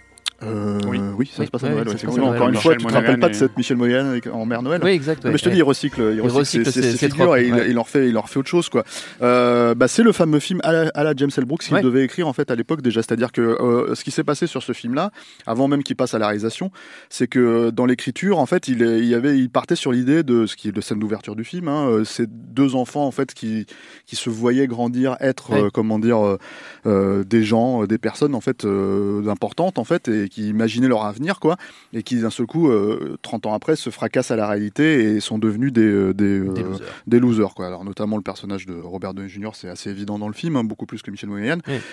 Euh, 0.42 0.78
oui. 0.88 0.98
Oui. 1.18 1.30
ça 1.34 1.44
se 1.44 1.50
passe 1.50 1.64
à 1.64 1.66
Oui, 1.68 1.72
Noël. 1.74 1.86
ça 1.88 1.92
ouais, 1.92 1.98
se 1.98 2.06
passe 2.06 2.14
à 2.16 2.20
Noël. 2.20 2.34
Encore 2.36 2.48
une 2.48 2.54
Michel 2.54 2.62
fois, 2.62 2.76
tu 2.76 2.86
te 2.86 2.92
rappelles 2.92 3.20
pas 3.20 3.28
de 3.28 3.34
et- 3.34 3.36
cette 3.38 3.56
Michel 3.56 3.76
Moyen 3.76 4.10
avec- 4.10 4.26
en 4.26 4.46
Mère 4.46 4.62
Noël 4.62 4.80
Oui, 4.82 4.90
exact. 4.90 5.24
ouais, 5.24 5.30
Mais 5.32 5.36
je 5.38 5.42
te 5.44 5.48
ouais. 5.48 5.54
dis, 5.54 5.60
il 5.60 5.62
recycle, 5.62 6.12
il 6.14 6.20
recycle, 6.22 6.70
ses, 6.72 6.82
figures 6.96 7.36
et 7.36 7.46
il, 7.46 7.54
ouais. 7.54 7.70
il 7.70 7.78
en 7.78 7.84
fait, 7.84 8.08
il 8.08 8.16
en 8.16 8.22
refait 8.22 8.38
autre 8.38 8.48
chose, 8.48 8.68
quoi. 8.70 8.84
Euh, 9.22 9.74
bah, 9.74 9.86
c'est 9.88 10.02
le 10.02 10.12
fameux 10.12 10.38
film 10.40 10.60
à 10.64 10.72
la, 10.72 10.90
à 10.94 11.04
la 11.04 11.12
James 11.16 11.30
L. 11.36 11.44
Brooks 11.44 11.60
qu'il 11.62 11.74
Ouais. 11.74 11.82
devait 11.82 12.04
écrire 12.04 12.26
en 12.26 12.32
fait 12.32 12.50
à 12.50 12.54
l'époque 12.56 12.80
déjà. 12.82 13.02
C'est-à-dire 13.02 13.32
que 13.32 13.40
euh, 13.42 13.94
ce 13.94 14.02
qui 14.04 14.10
s'est 14.10 14.24
passé 14.24 14.46
sur 14.46 14.62
ce 14.62 14.72
film-là, 14.72 15.10
avant 15.46 15.68
même 15.68 15.82
qu'il 15.82 15.96
passe 15.96 16.14
à 16.14 16.18
la 16.18 16.26
réalisation, 16.26 16.70
c'est 17.10 17.26
que 17.26 17.70
dans 17.70 17.84
l'écriture, 17.86 18.38
en 18.38 18.46
fait, 18.46 18.66
il, 18.68 18.80
il 18.80 19.04
y 19.06 19.14
avait, 19.14 19.38
il 19.38 19.50
partait 19.50 19.76
sur 19.76 19.92
l'idée 19.92 20.22
de 20.22 20.46
ce 20.46 20.56
qui 20.56 20.68
est 20.68 20.72
de 20.72 20.80
scène 20.80 20.98
d'ouverture 21.00 21.36
du 21.36 21.44
film. 21.44 21.68
Hein, 21.68 22.02
c'est 22.04 22.28
deux 22.30 22.74
enfants 22.74 23.06
en 23.06 23.10
fait 23.10 23.34
qui 23.34 23.66
qui 24.06 24.16
se 24.16 24.30
voyaient 24.30 24.66
grandir, 24.66 25.16
être, 25.20 25.50
Ouais. 25.50 25.62
euh, 25.64 25.68
comment 25.72 25.98
dire, 25.98 26.36
des 26.86 27.42
gens, 27.42 27.84
des 27.84 27.98
personnes 27.98 28.34
en 28.34 28.40
fait 28.40 28.64
euh, 28.64 29.26
importantes 29.28 29.78
en 29.78 29.84
fait 29.84 30.08
et 30.08 30.28
qui 30.30 30.48
imaginaient 30.48 30.88
leur 30.88 31.04
avenir, 31.04 31.38
quoi, 31.40 31.56
et 31.92 32.02
qui 32.02 32.16
d'un 32.20 32.30
seul 32.30 32.46
coup, 32.46 32.70
euh, 32.70 33.18
30 33.20 33.44
ans 33.46 33.52
après, 33.52 33.76
se 33.76 33.90
fracassent 33.90 34.30
à 34.30 34.36
la 34.36 34.46
réalité 34.48 35.02
et 35.16 35.20
sont 35.20 35.38
devenus 35.38 35.72
des 35.72 35.82
euh, 35.82 36.14
des, 36.14 36.38
euh, 36.38 36.52
Des 36.52 36.62
losers. 36.62 36.86
des 37.06 37.20
losers 37.20 37.54
quoi. 37.54 37.66
Alors 37.66 37.84
notamment 37.84 38.16
le 38.16 38.22
personnage 38.22 38.64
de 38.64 38.74
Robert 38.74 39.12
Downey 39.12 39.28
Jr. 39.28 39.50
c'est 39.54 39.68
assez 39.68 39.90
évident 39.90 40.18
dans 40.18 40.28
le 40.28 40.32
film, 40.34 40.56
hein, 40.56 40.64
beaucoup 40.64 40.86
plus 40.86 41.02
que 41.02 41.10
Michel. 41.10 41.28
Oui. 41.30 41.42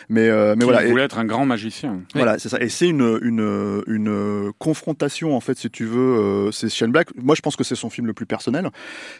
Mais 0.08 0.30
euh, 0.30 0.54
mais 0.56 0.60
Qui 0.60 0.64
voilà. 0.72 0.86
Et- 0.86 0.90
voulait 0.90 1.04
être 1.04 1.18
un 1.20 1.26
grand 1.26 1.46
magicien. 1.46 2.02
voilà, 2.16 2.40
c'est 2.40 2.50
ça. 2.50 2.62
Et 2.62 2.70
c'est 2.70 2.88
une, 2.88 3.20
une, 3.24 3.84
une 3.88 4.52
confrontation, 4.60 5.36
en 5.36 5.42
fait, 5.42 5.58
si 5.58 5.70
tu 5.70 5.86
veux. 5.86 6.50
c'est 6.52 6.70
Shane 6.70 6.92
Black. 6.92 7.10
Moi, 7.18 7.36
je 7.36 7.42
pense 7.42 7.56
que 7.56 7.64
c'est 7.64 7.76
son 7.76 7.90
film 7.90 8.08
le 8.08 8.14
plus 8.14 8.26
personnel. 8.26 8.70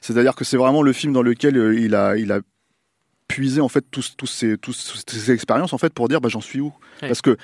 C'est-à-dire 0.02 0.36
que 0.36 0.44
c'est 0.46 0.58
vraiment 0.58 0.82
le 0.84 0.94
film 0.94 1.14
dans 1.14 1.22
lequel 1.24 1.56
il 1.78 1.96
a, 1.96 2.16
il 2.18 2.32
a 2.32 2.40
puisé, 3.28 3.60
en 3.62 3.68
fait, 3.70 3.84
tous, 3.92 4.16
tous 4.18 4.28
ces, 4.28 4.58
tous 4.58 5.04
ces 5.08 5.32
expériences, 5.32 5.74
en 5.74 5.78
fait, 5.78 5.94
pour 5.94 6.08
dire, 6.08 6.22
bah, 6.22 6.30
j'en 6.30 6.42
suis 6.42 6.62
où? 6.62 6.72
Parce 7.02 7.22
que 7.22 7.38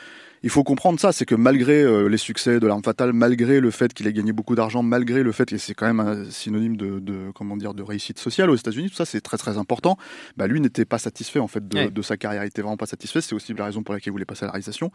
il 0.44 0.50
faut 0.50 0.64
comprendre 0.64 1.00
ça, 1.00 1.12
c'est 1.12 1.26
que 1.26 1.36
malgré 1.36 1.82
euh, 1.82 2.08
les 2.08 2.18
succès 2.18 2.60
de 2.60 2.68
l'arme 2.68 2.84
fatale, 2.84 3.14
malgré 3.14 3.60
le 3.62 3.72
fait 3.72 3.94
qu'il 3.94 4.08
ait 4.08 4.14
gagné 4.14 4.34
beaucoup 4.34 4.56
d'argent, 4.56 4.84
malgré 4.84 5.24
le 5.24 5.32
fait, 5.32 5.52
et 5.54 5.58
c'est 5.58 5.74
quand 5.74 5.86
même 5.88 6.00
un 6.02 6.30
synonyme 6.30 6.76
de, 6.78 7.00
de, 7.00 7.32
comment 7.34 7.56
dire, 7.58 7.74
de 7.74 7.82
réussite 7.84 8.20
sociale 8.20 8.50
aux 8.50 8.56
États-Unis, 8.56 8.90
tout 8.90 8.96
ça 8.96 9.06
c'est 9.06 9.22
très 9.22 9.38
très 9.38 9.58
important. 9.58 9.98
Bah, 10.38 10.48
lui 10.48 10.60
n'était 10.60 10.86
pas 10.86 10.98
satisfait 10.98 11.40
en 11.40 11.48
fait 11.48 11.68
de, 11.68 11.78
Ouais. 11.78 11.90
de 11.90 12.02
sa 12.02 12.18
carrière, 12.18 12.44
il 12.44 12.48
était 12.48 12.62
vraiment 12.62 12.78
pas 12.78 12.86
satisfait. 12.86 13.22
C'est 13.22 13.34
aussi 13.36 13.54
la 13.54 13.66
raison 13.66 13.84
pour 13.84 13.94
laquelle 13.94 14.12
il 14.12 14.14
voulait 14.14 14.26
passer 14.26 14.44
à 14.44 14.48
la 14.48 14.52
réalisation. 14.52 14.92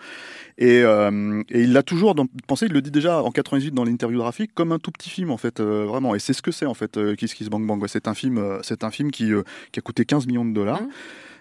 Et, 0.58 0.82
euh, 0.82 1.42
et 1.48 1.62
il 1.62 1.72
l'a 1.72 1.82
toujours 1.82 2.14
dans- 2.14 2.26
pensé, 2.46 2.66
il 2.66 2.72
le 2.72 2.82
dit 2.82 2.90
déjà 2.90 3.22
en 3.22 3.30
98 3.30 3.72
dans 3.72 3.84
l'interview 3.84 4.18
graphique, 4.18 4.50
comme 4.54 4.72
un 4.72 4.78
tout 4.78 4.90
petit 4.90 5.08
film 5.10 5.30
en 5.30 5.36
fait, 5.38 5.60
euh, 5.60 5.84
vraiment. 5.86 6.14
Et 6.14 6.18
c'est 6.18 6.32
ce 6.34 6.42
que 6.42 6.50
c'est 6.52 6.66
en 6.66 6.74
fait, 6.74 6.96
euh, 6.98 7.14
Kiss 7.14 7.34
Kiss 7.34 7.48
Bang 7.48 7.66
Bang. 7.66 7.80
Ouais, 7.80 7.88
C'est 7.88 8.06
un 8.06 8.14
film, 8.14 8.38
euh, 8.38 8.58
c'est 8.62 8.84
un 8.84 8.90
film 8.90 9.10
qui, 9.10 9.32
euh, 9.32 9.42
qui 9.72 9.78
a 9.78 9.82
coûté 9.82 10.04
15 10.04 10.26
millions 10.26 10.44
de 10.44 10.52
dollars. 10.52 10.82
Mhm. 10.82 10.88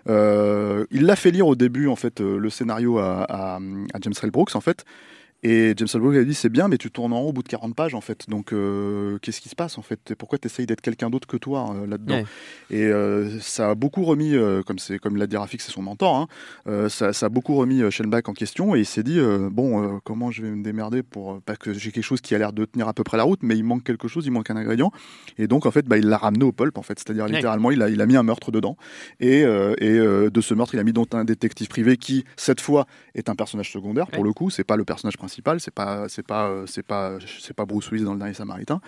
Euh, 0.07 0.85
il 0.91 1.05
l'a 1.05 1.15
fait 1.15 1.31
lire 1.31 1.47
au 1.47 1.55
début 1.55 1.88
en 1.88 1.95
fait 1.95 2.21
euh, 2.21 2.38
le 2.38 2.49
scénario 2.49 2.97
à, 2.99 3.59
James 4.01 4.13
L. 4.23 4.31
Brooks 4.31 4.55
en 4.55 4.61
fait. 4.61 4.85
Et 5.43 5.73
James 5.77 5.88
L. 5.93 5.99
Brooks 6.01 6.15
a 6.15 6.23
dit 6.23 6.34
c'est 6.34 6.49
bien 6.49 6.68
mais 6.68 6.77
tu 6.80 6.89
tournes 6.89 7.14
en 7.14 7.22
rond 7.22 7.30
au 7.30 7.34
bout 7.34 7.43
de 7.43 7.47
40 7.47 7.76
pages 7.76 7.93
en 7.93 8.01
fait 8.01 8.27
donc 8.27 8.51
euh, 8.53 9.19
qu'est-ce 9.22 9.39
qui 9.39 9.49
se 9.49 9.55
passe 9.55 9.77
en 9.77 9.84
fait? 9.84 10.15
Pourquoi 10.18 10.39
tu 10.39 10.47
essayes 10.47 10.65
d'être 10.65 10.81
quelqu'un 10.81 11.11
d'autre 11.11 11.27
que 11.27 11.38
toi 11.38 11.73
euh, 11.76 11.85
là-dedans? 11.85 12.15
Ouais. 12.15 12.26
et 12.72 12.85
euh, 12.85 13.39
ça 13.39 13.69
a 13.69 13.76
beaucoup 13.76 14.03
remis 14.03 14.35
comme 14.65 14.80
c'est 14.80 14.97
comme 14.97 15.15
l'a 15.15 15.27
dit 15.27 15.38
Rafik 15.38 15.61
c'est 15.61 15.72
son 15.72 15.84
mentor 15.84 16.27
hein, 16.65 16.89
ça, 16.89 17.14
ça 17.14 17.27
a 17.27 17.30
beaucoup 17.30 17.53
remis 17.55 17.84
Black 18.05 18.30
en 18.30 18.34
question 18.34 18.76
et 18.76 18.80
il 18.80 18.85
s'est 18.85 19.03
dit 19.03 19.19
bon 19.51 19.99
comment 20.03 20.31
je 20.31 20.41
vais 20.41 20.49
me 20.49 20.64
démerder 20.64 21.03
pour 21.03 21.39
parce 21.45 21.59
que 21.59 21.72
j'ai 21.73 21.91
quelque 21.91 22.03
chose 22.03 22.22
qui 22.22 22.34
a 22.34 22.39
l'air 22.39 22.51
de 22.51 22.65
tenir 22.65 22.88
à 22.88 22.93
peu 22.93 23.03
près 23.03 23.18
la 23.18 23.23
route 23.23 23.39
mais 23.43 23.55
il 23.55 23.64
manque 23.64 23.84
quelque 23.84 24.07
chose 24.07 24.26
il 24.26 24.31
manque 24.31 24.49
un 24.49 24.55
ingrédient 24.57 24.91
et 25.38 25.47
donc 25.47 25.68
en 25.68 25.72
fait 25.72 25.85
bah, 25.85 25.97
il 25.99 26.07
l'a 26.07 26.18
ramené 26.18 26.45
au 26.45 26.51
pulp 26.51 26.77
en 26.80 26.81
fait 26.81 26.97
c'est-à-dire 26.97 27.26
Ouais. 27.26 27.31
littéralement 27.34 27.69
il 27.69 27.81
a 27.84 27.89
il 27.89 28.01
a 28.01 28.05
mis 28.07 28.15
un 28.15 28.23
meurtre 28.23 28.51
dedans 28.51 28.76
et, 29.19 29.41
et 29.41 29.99
de 29.99 30.41
ce 30.41 30.53
meurtre 30.55 30.73
il 30.73 30.80
a 30.80 30.84
mis 30.84 30.93
donc 30.93 31.14
un 31.14 31.26
détective 31.26 31.68
privé 31.68 31.97
qui 31.97 32.26
cette 32.38 32.59
fois 32.61 32.88
est 33.14 33.30
un 33.30 33.35
personnage 33.35 33.72
secondaire 33.72 34.07
pour 34.07 34.22
Ouais. 34.23 34.27
le 34.27 34.34
coup 34.34 34.49
c'est 34.49 34.64
pas 34.64 34.76
le 34.77 34.84
personnage 34.84 35.15
principal 35.18 35.26
c'est 35.27 35.43
pas 35.43 35.57
c'est 35.59 36.25
pas 36.25 36.47
euh, 36.49 36.63
c'est 36.67 36.85
pas 36.85 37.17
c'est 37.39 37.53
pas 37.55 37.65
Bruce 37.65 37.89
Willis 37.91 38.03
dans 38.05 38.13
le 38.13 38.19
dernier 38.19 38.33
Samaritain 38.33 38.79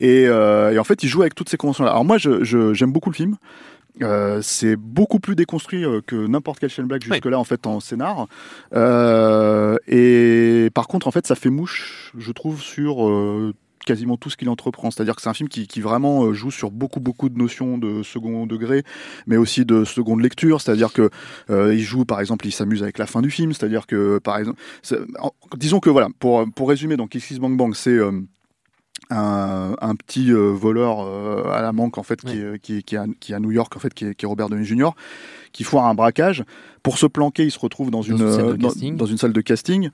et, 0.00 0.26
euh, 0.26 0.72
et 0.72 0.78
en 0.78 0.84
fait 0.84 1.02
il 1.02 1.08
joue 1.08 1.22
avec 1.22 1.34
toutes 1.34 1.48
ces 1.48 1.56
conventions 1.56 1.84
là 1.84 1.90
alors 1.90 2.04
moi 2.04 2.18
je- 2.18 2.44
je- 2.44 2.72
j'aime 2.74 2.92
beaucoup 2.92 3.10
le 3.10 3.14
film 3.14 3.36
euh, 4.02 4.40
c'est 4.42 4.76
beaucoup 4.76 5.20
plus 5.20 5.34
déconstruit 5.36 5.82
euh, 5.84 6.02
que 6.06 6.26
n'importe 6.26 6.58
quel 6.58 6.68
Shane 6.68 6.86
Black 6.86 7.00
Oui. 7.06 7.12
jusque-là 7.14 7.38
en 7.38 7.44
fait 7.44 7.66
en 7.66 7.80
scénar. 7.80 8.26
Euh, 8.74 9.76
et 9.88 10.68
par 10.74 10.86
contre 10.86 11.06
en 11.06 11.10
fait 11.10 11.26
ça 11.26 11.34
fait 11.34 11.48
mouche, 11.48 12.12
je 12.18 12.30
trouve, 12.32 12.60
sur 12.60 13.08
quasiment 13.86 14.18
tout 14.18 14.28
ce 14.28 14.36
qu'il 14.36 14.50
entreprend. 14.50 14.90
C'est-à-dire 14.90 15.16
que 15.16 15.22
c'est 15.22 15.30
un 15.30 15.34
film 15.34 15.48
qui, 15.48 15.66
qui 15.66 15.80
vraiment 15.80 16.24
euh, 16.24 16.34
joue 16.34 16.50
sur 16.50 16.70
beaucoup 16.70 17.00
beaucoup 17.00 17.30
de 17.30 17.38
notions 17.38 17.78
de 17.78 18.02
second 18.02 18.44
degré, 18.46 18.82
mais 19.26 19.38
aussi 19.38 19.64
de 19.64 19.84
seconde 19.84 20.20
lecture. 20.20 20.60
C'est-à-dire 20.60 20.92
que 20.92 21.08
euh, 21.48 21.72
il 21.74 21.80
joue 21.80 22.04
par 22.04 22.20
exemple, 22.20 22.46
il 22.46 22.52
s'amuse 22.52 22.82
avec 22.82 22.98
la 22.98 23.06
fin 23.06 23.22
du 23.22 23.30
film. 23.30 23.54
C'est-à-dire 23.54 23.86
que 23.86 24.18
par 24.18 24.36
exemple, 24.36 24.60
disons 25.56 25.80
que 25.80 25.88
voilà, 25.88 26.08
pour 26.18 26.44
pour 26.54 26.68
résumer, 26.68 26.98
donc 26.98 27.10
Kiss 27.10 27.24
Kiss 27.26 27.38
Bang 27.38 27.56
Bang, 27.56 27.74
c'est 27.74 27.90
euh, 27.90 28.12
un, 29.10 29.74
un 29.80 29.94
petit 29.94 30.32
euh, 30.32 30.50
voleur 30.52 31.00
euh, 31.00 31.44
à 31.52 31.62
la 31.62 31.72
manque 31.72 31.98
en 31.98 32.02
fait 32.02 32.20
qui, 32.20 32.38
est, 32.38 32.58
qui, 32.60 32.78
est- 32.78 32.82
qui 32.82 32.94
est 32.96 32.98
à, 32.98 33.06
qui 33.20 33.32
est 33.32 33.34
à 33.36 33.40
New 33.40 33.52
York 33.52 33.76
en 33.76 33.78
fait 33.78 33.94
qui 33.94 34.04
est, 34.06 34.24
Robert 34.24 34.48
Downey 34.48 34.64
Jr. 34.64 34.90
qui 35.52 35.62
foire 35.64 35.86
un 35.86 35.94
braquage 35.94 36.44
pour 36.82 36.98
se 36.98 37.06
planquer 37.06 37.44
il 37.44 37.50
se 37.52 37.58
retrouve 37.58 37.90
dans, 37.90 38.02
une, 38.02 38.16
dans 38.96 39.06
une 39.06 39.18
salle 39.18 39.32
de 39.32 39.40
casting 39.42 39.90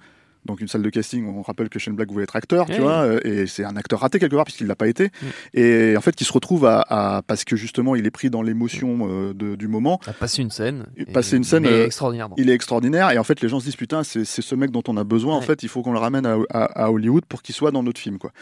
donc 0.47 0.60
une 0.60 0.69
salle 0.69 0.82
de 0.82 0.90
casting 0.90 1.27
on 1.27 1.43
rappelle 1.43 1.69
que 1.69 1.78
Shane 1.78 1.94
Black 1.94 2.10
voulait 2.10 2.24
être 2.24 2.36
acteur 2.36 2.66
tu 2.66 2.73
Ouais. 2.73 2.78
vois 2.81 3.02
euh, 3.05 3.20
et 3.24 3.47
c'est 3.47 3.64
un 3.64 3.77
acteur 3.77 4.01
raté 4.01 4.19
quelque 4.19 4.35
part 4.35 4.44
puisqu'il 4.44 4.66
l'a 4.66 4.74
pas 4.77 4.89
été 4.89 5.05
Mm. 5.23 5.27
et 5.59 5.97
en 5.97 6.01
fait 6.01 6.14
qui 6.16 6.24
se 6.24 6.32
retrouve 6.32 6.66
à, 6.66 6.85
à- 6.89 7.23
parce 7.23 7.44
que 7.44 7.56
justement 7.56 7.94
il 7.97 8.06
est 8.06 8.10
pris 8.10 8.31
dans 8.31 8.43
l'émotion 8.43 9.09
euh, 9.09 9.35
de- 9.35 9.55
du 9.56 9.69
moment 9.69 10.01
a 10.06 10.12
passé 10.12 10.43
une 10.43 10.51
scène. 10.51 10.86
Il 10.97 11.06
passé 11.06 11.36
une 11.36 11.44
scène, 11.44 11.66
euh, 11.66 11.86
extraordinairement. 11.86 12.35
il 12.39 12.51
est 12.51 12.55
extraordinaire 12.55 13.10
et 13.10 13.19
en 13.19 13.24
fait 13.24 13.40
les 13.40 13.48
gens 13.48 13.60
se 13.60 13.64
disent 13.66 13.77
putain 13.77 14.02
c'est 14.05 14.24
ce 14.24 14.55
mec 14.55 14.70
dont 14.70 14.82
on 14.89 14.97
a 14.97 15.05
besoin 15.05 15.36
en 15.36 15.40
fait 15.43 15.62
il 15.62 15.69
faut 15.69 15.82
qu'on 15.82 15.93
le 15.93 15.98
ramène 15.98 16.27
à, 16.27 16.36
à- 16.51 16.85
à 16.86 16.90
Hollywood 16.90 17.24
pour 17.27 17.43
qu'il 17.43 17.55
soit 17.55 17.70
dans 17.70 17.82
notre 17.82 18.01
film 18.01 18.19
quoi. 18.19 18.32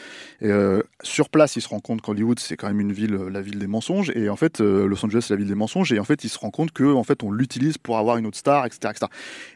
Et, 0.40 0.46
euh, 0.48 0.82
sur 1.02 1.28
place 1.28 1.56
il 1.56 1.60
se 1.62 1.68
rend 1.68 1.80
compte 1.80 2.00
qu'Hollywood 2.00 2.38
c'est 2.38 2.56
quand 2.56 2.68
même 2.68 2.80
une 2.80 2.92
ville 2.92 3.14
la 3.14 3.42
ville 3.42 3.58
des 3.58 3.66
mensonges 3.66 4.10
et 4.14 4.28
en 4.28 4.36
fait 4.36 4.60
Los 4.60 5.04
Angeles 5.04 5.24
c'est 5.26 5.34
la 5.34 5.38
ville 5.38 5.48
des 5.48 5.54
mensonges 5.54 5.92
et 5.92 5.98
en 5.98 6.04
fait 6.04 6.24
il 6.24 6.28
se 6.28 6.38
rend 6.38 6.50
compte 6.50 6.72
que 6.72 6.84
en 6.94 7.04
fait 7.04 7.22
on 7.22 7.30
l'utilise 7.30 7.76
pour 7.78 7.98
avoir 7.98 8.16
une 8.16 8.26
autre 8.26 8.38
star 8.38 8.64
etc 8.66 8.78
etc. 8.90 9.06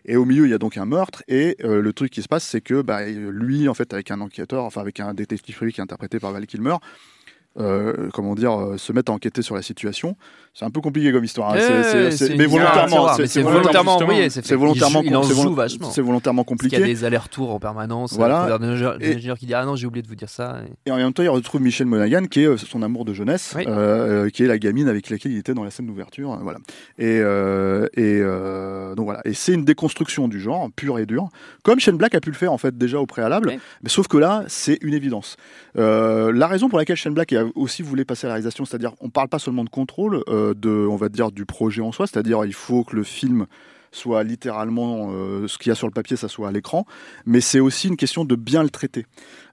Et 0.04 0.16
au 0.16 0.24
milieu 0.24 0.44
il 0.46 0.50
y 0.50 0.54
a 0.54 0.58
donc 0.58 0.76
un 0.76 0.84
meurtre 0.86 1.22
et 1.28 1.56
le 1.62 1.92
truc 1.92 2.10
qui 2.10 2.22
se 2.22 2.28
passe 2.28 2.33
c'est 2.40 2.60
que 2.60 2.82
bah, 2.82 3.04
lui 3.06 3.68
en 3.68 3.74
fait 3.74 3.92
avec 3.92 4.10
un 4.10 4.20
enquêteur 4.20 4.64
enfin 4.64 4.80
avec 4.80 5.00
un 5.00 5.14
détective 5.14 5.56
privé 5.56 5.72
qui 5.72 5.80
est 5.80 5.82
interprété 5.82 6.18
par 6.20 6.32
Val 6.32 6.46
Kilmer 6.46 6.76
euh, 7.58 8.08
comment 8.12 8.34
dire, 8.34 8.52
euh, 8.58 8.76
se 8.78 8.92
mettent 8.92 9.10
à 9.10 9.12
enquêter 9.12 9.42
sur 9.42 9.54
la 9.54 9.62
situation. 9.62 10.16
C'est 10.54 10.64
un 10.64 10.70
peu 10.70 10.80
compliqué 10.80 11.10
comme 11.12 11.24
histoire, 11.24 11.52
hein. 11.52 12.10
C'est- 12.10 12.36
mais 12.36 12.46
volontairement, 12.46 13.08
c'est- 13.16 13.42
volontairement, 13.42 13.98
c'est 13.98 14.54
volontairement, 14.54 15.02
Il, 15.02 15.06
il 15.06 15.20
c'est 15.90 16.00
volontairement 16.02 16.44
Parce 16.44 16.60
qu'il 16.60 16.72
y 16.72 16.74
a 16.74 16.78
compliqué. 16.78 16.80
des 16.84 17.04
allers-retours 17.04 17.50
en 17.52 17.58
permanence. 17.58 18.14
Voilà. 18.14 18.46
Downey 18.58 18.80
Et- 19.00 19.18
Jr. 19.20 19.34
qui 19.38 19.46
dit 19.46 19.54
Ah 19.54 19.64
non, 19.64 19.74
j'ai 19.76 19.86
oublié 19.86 20.02
de 20.02 20.08
vous 20.08 20.14
dire 20.14 20.28
ça. 20.28 20.58
Et- 20.86 20.90
Et 20.90 20.92
en 20.92 20.96
même 20.96 21.12
temps, 21.12 21.22
il 21.24 21.28
retrouve 21.28 21.60
Michel 21.60 21.86
Monaghan, 21.88 22.24
qui 22.26 22.42
est 22.42 22.46
euh, 22.46 22.56
son 22.56 22.82
amour 22.82 23.04
de 23.04 23.12
jeunesse, 23.12 23.54
Oui. 23.56 23.64
euh, 23.66 24.26
euh, 24.26 24.30
qui 24.30 24.44
est 24.44 24.46
la 24.46 24.58
gamine 24.58 24.88
avec 24.88 25.10
laquelle 25.10 25.32
il 25.32 25.38
était 25.38 25.54
dans 25.54 25.64
la 25.64 25.70
scène 25.70 25.86
d'ouverture. 25.86 26.32
euh, 26.32 26.36
voilà. 26.42 26.58
Et, 26.98 27.18
euh, 27.20 27.86
et 27.96 28.20
euh, 28.20 28.94
donc 28.94 29.06
voilà. 29.06 29.20
Et 29.24 29.34
c'est 29.34 29.52
une 29.54 29.64
déconstruction 29.64 30.28
du 30.28 30.40
genre, 30.40 30.68
pure 30.76 30.98
et 30.98 31.06
dure, 31.06 31.28
comme 31.64 31.80
Shane 31.80 31.96
Black 31.96 32.14
a 32.14 32.20
pu 32.20 32.30
le 32.30 32.36
faire 32.36 32.52
en 32.52 32.58
fait 32.58 32.76
déjà 32.78 33.00
au 33.00 33.06
préalable. 33.06 33.48
Oui. 33.48 33.58
Mais 33.82 33.88
sauf 33.90 34.06
que 34.06 34.18
là, 34.18 34.44
c'est 34.46 34.78
une 34.82 34.94
évidence. 34.94 35.36
Euh, 35.76 36.32
la 36.32 36.46
raison 36.46 36.68
pour 36.68 36.78
laquelle 36.78 36.96
Shane 36.96 37.14
Black 37.14 37.34
aussi 37.54 37.82
voulu 37.82 38.04
passer 38.04 38.26
à 38.26 38.28
la 38.28 38.34
réalisation, 38.34 38.64
c'est-à-dire, 38.64 38.92
on 39.00 39.10
parle 39.10 39.28
pas 39.28 39.38
seulement 39.38 39.64
de 39.64 39.70
contrôle, 39.70 40.22
euh, 40.28 40.54
de, 40.54 40.70
on 40.70 40.96
va 40.96 41.08
dire, 41.08 41.32
du 41.32 41.44
projet 41.46 41.82
en 41.82 41.92
soi, 41.92 42.06
c'est-à-dire, 42.06 42.44
il 42.44 42.54
faut 42.54 42.84
que 42.84 42.96
le 42.96 43.04
film 43.04 43.46
soit 43.94 44.24
littéralement 44.24 45.10
euh, 45.12 45.46
ce 45.46 45.56
qu'il 45.56 45.70
y 45.70 45.72
a 45.72 45.74
sur 45.74 45.86
le 45.86 45.92
papier, 45.92 46.16
ça 46.16 46.28
soit 46.28 46.48
à 46.48 46.52
l'écran, 46.52 46.84
mais 47.26 47.40
c'est 47.40 47.60
aussi 47.60 47.88
une 47.88 47.96
question 47.96 48.24
de 48.24 48.34
bien 48.34 48.62
le 48.62 48.70
traiter. 48.70 49.06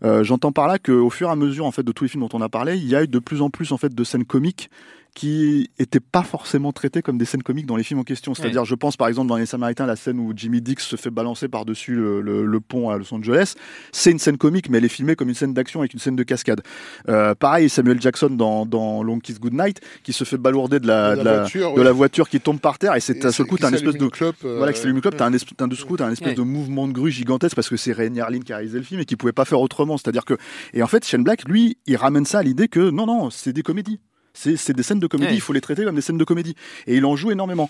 Euh, 0.03 0.23
J'entends 0.23 0.51
par 0.51 0.68
là 0.68 0.80
qu'au 0.80 1.09
fur 1.09 1.30
et 1.30 1.31
à 1.31 1.35
mesure 1.35 1.65
en 1.65 1.72
fait 1.72 1.84
de 1.84 1.91
tous 1.91 2.05
les 2.05 2.09
films 2.09 2.23
dont 2.23 2.38
on 2.38 2.41
a 2.41 2.49
parlé, 2.49 2.76
il 2.76 2.88
y 2.88 2.95
a 2.95 3.03
eu 3.03 3.07
de 3.07 3.19
plus 3.19 3.41
en 3.41 3.49
plus 3.49 3.72
en 3.72 3.77
fait 3.77 3.93
de 3.93 4.03
scènes 4.03 4.26
comiques 4.26 4.69
qui 5.14 5.70
étaient 5.78 6.00
pas 6.00 6.24
forcément 6.24 6.72
traitées 6.72 7.02
comme 7.02 7.18
des 7.18 7.26
scènes 7.26 7.44
comiques 7.44 7.66
dans 7.66 7.76
les 7.76 7.84
films 7.84 8.00
en 8.00 8.04
question. 8.04 8.34
C'est-à-dire, 8.34 8.64
je 8.64 8.76
pense 8.76 8.96
par 8.96 9.10
exemple 9.10 9.28
dans 9.28 9.36
Les 9.36 9.46
Samaritains, 9.46 9.86
la 9.86 9.98
scène 9.98 10.20
où 10.20 10.32
Jimmy 10.36 10.62
Dix 10.62 10.76
se 10.80 10.96
fait 10.96 11.10
balancer 11.10 11.50
par-dessus 11.50 11.96
le, 11.96 12.22
le- 12.22 12.46
le 12.46 12.60
pont 12.62 12.90
à 12.90 12.98
Los 12.98 13.14
Angeles, 13.14 13.56
c'est 13.92 14.12
une 14.12 14.20
scène 14.20 14.38
comique, 14.38 14.70
mais 14.70 14.78
elle 14.78 14.86
est 14.86 14.90
filmée 14.90 15.16
comme 15.18 15.28
une 15.30 15.36
scène 15.36 15.54
d'action 15.54 15.82
avec 15.82 15.94
une 15.94 16.00
scène 16.00 16.16
de 16.16 16.24
cascade. 16.24 16.62
Euh, 17.10 17.36
pareil, 17.36 17.70
Samuel 17.70 18.02
Jackson 18.02 18.30
dans, 18.30 18.66
dans 18.66 19.04
Long 19.04 19.20
Kiss 19.20 19.40
Goodnight, 19.40 19.82
qui 20.04 20.14
se 20.14 20.24
fait 20.24 20.38
balourder 20.38 20.80
de 20.80 20.88
la, 20.88 21.16
de 21.18 21.22
la, 21.24 21.40
voiture, 21.40 21.74
de 21.74 21.78
ouais. 21.80 21.84
la 21.84 21.92
voiture 21.92 22.30
qui 22.30 22.40
tombe 22.40 22.60
par 22.60 22.80
terre, 22.80 22.96
et 22.96 23.02
c'est 23.02 23.20
d'un 23.20 23.32
seul 23.32 23.46
coup, 23.48 23.58
t'as 23.58 23.68
un 23.68 23.74
espèce 23.74 23.96
de 23.98 24.08
clope, 24.08 24.38
euh, 24.46 24.58
voilà, 24.58 24.74
c'est 24.74 24.84
t'as 25.18 25.26
un, 25.26 25.34
espèce- 25.34 25.56
t'as 25.58 25.66
un, 25.66 25.70
coup, 25.70 25.98
un 26.00 26.12
espèce 26.12 26.30
Ouais. 26.30 26.36
de 26.36 26.42
mouvement 26.42 26.88
de 26.88 26.94
grue 26.94 27.12
gigantesque 27.12 27.56
parce 27.56 27.68
que 27.68 27.76
c'est 27.78 27.92
Rainier 27.92 28.24
Lynn 28.30 28.44
qui 28.44 28.54
a 28.54 28.58
réalisé 28.58 28.78
le 28.78 28.84
film 28.86 29.02
et 29.02 29.06
qui 29.06 29.16
pouvait 29.18 29.34
pas 29.34 29.44
faire 29.46 29.60
autrement. 29.60 29.98
C'est-à-dire 29.98 30.24
que, 30.24 30.36
et 30.74 30.82
en 30.84 30.88
fait, 30.88 31.06
Shane 31.06 31.24
Black, 31.24 31.44
lui, 31.50 31.78
il 31.86 31.96
ramène 31.98 32.26
ça 32.26 32.40
à 32.40 32.44
l'idée 32.44 32.68
que 32.70 32.90
non, 32.92 33.06
non, 33.06 33.30
c'est 33.30 33.52
des 33.54 33.64
comédies. 33.64 34.00
C'est 34.34 34.74
des 34.74 34.84
scènes 34.84 34.99
de 34.99 35.08
comédie, 35.08 35.32
Ouais. 35.32 35.38
il 35.38 35.41
faut 35.41 35.53
les 35.53 35.62
traiter 35.62 35.84
comme 35.84 35.95
des 35.95 36.02
scènes 36.02 36.18
de 36.18 36.24
comédie. 36.24 36.56
Et 36.88 36.95
il 36.98 37.06
en 37.06 37.16
joue 37.16 37.32
énormément. 37.32 37.70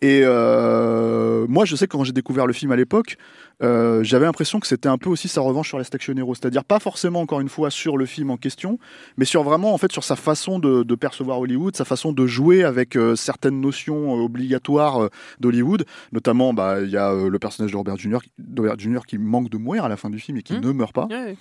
Et 0.00 0.22
euh, 0.24 1.46
moi, 1.48 1.64
je 1.64 1.76
sais 1.76 1.86
que 1.86 1.92
quand 1.92 2.02
j'ai 2.04 2.12
découvert 2.12 2.46
le 2.46 2.52
film 2.52 2.72
à 2.72 2.76
l'époque, 2.76 3.16
euh, 3.62 4.02
j'avais 4.02 4.24
l'impression 4.24 4.58
que 4.58 4.66
c'était 4.66 4.88
un 4.88 4.98
peu 4.98 5.08
aussi 5.08 5.28
sa 5.28 5.40
revanche 5.40 5.68
sur 5.68 5.78
Last 5.78 5.94
Action 5.94 6.14
Hero, 6.16 6.34
c'est-à-dire 6.34 6.64
pas 6.64 6.80
forcément 6.80 7.20
encore 7.20 7.40
une 7.40 7.48
fois 7.48 7.70
sur 7.70 7.96
le 7.96 8.04
film 8.06 8.30
en 8.30 8.36
question, 8.36 8.80
mais 9.16 9.24
sur 9.24 9.44
vraiment 9.44 9.72
en 9.72 9.78
fait 9.78 9.92
sur 9.92 10.02
sa 10.02 10.16
façon 10.16 10.58
de, 10.58 10.82
de 10.82 10.94
percevoir 10.96 11.38
Hollywood, 11.38 11.76
sa 11.76 11.84
façon 11.84 12.12
de 12.12 12.26
jouer 12.26 12.64
avec 12.64 12.96
euh, 12.96 13.14
certaines 13.14 13.60
notions 13.60 14.14
obligatoires 14.14 15.08
d'Hollywood, 15.38 15.84
notamment 16.10 16.52
bah 16.52 16.80
il 16.82 16.90
y 16.90 16.96
a 16.96 17.12
le 17.14 17.38
personnage 17.38 17.70
de 17.70 17.76
Robert 17.76 17.96
Jr. 17.96 18.18
qui- 18.24 18.32
de 18.38 18.60
Robert 18.62 18.78
Jr. 18.80 19.00
qui 19.06 19.18
manque 19.18 19.50
de 19.50 19.56
mourir 19.58 19.84
à 19.84 19.88
la 19.88 19.96
fin 19.96 20.10
du 20.10 20.18
film 20.18 20.38
et 20.38 20.42
qui 20.42 20.54
Hmm. 20.54 20.60
ne 20.60 20.72
meurt 20.72 20.92
pas. 20.92 21.06
Ouais. 21.10 21.36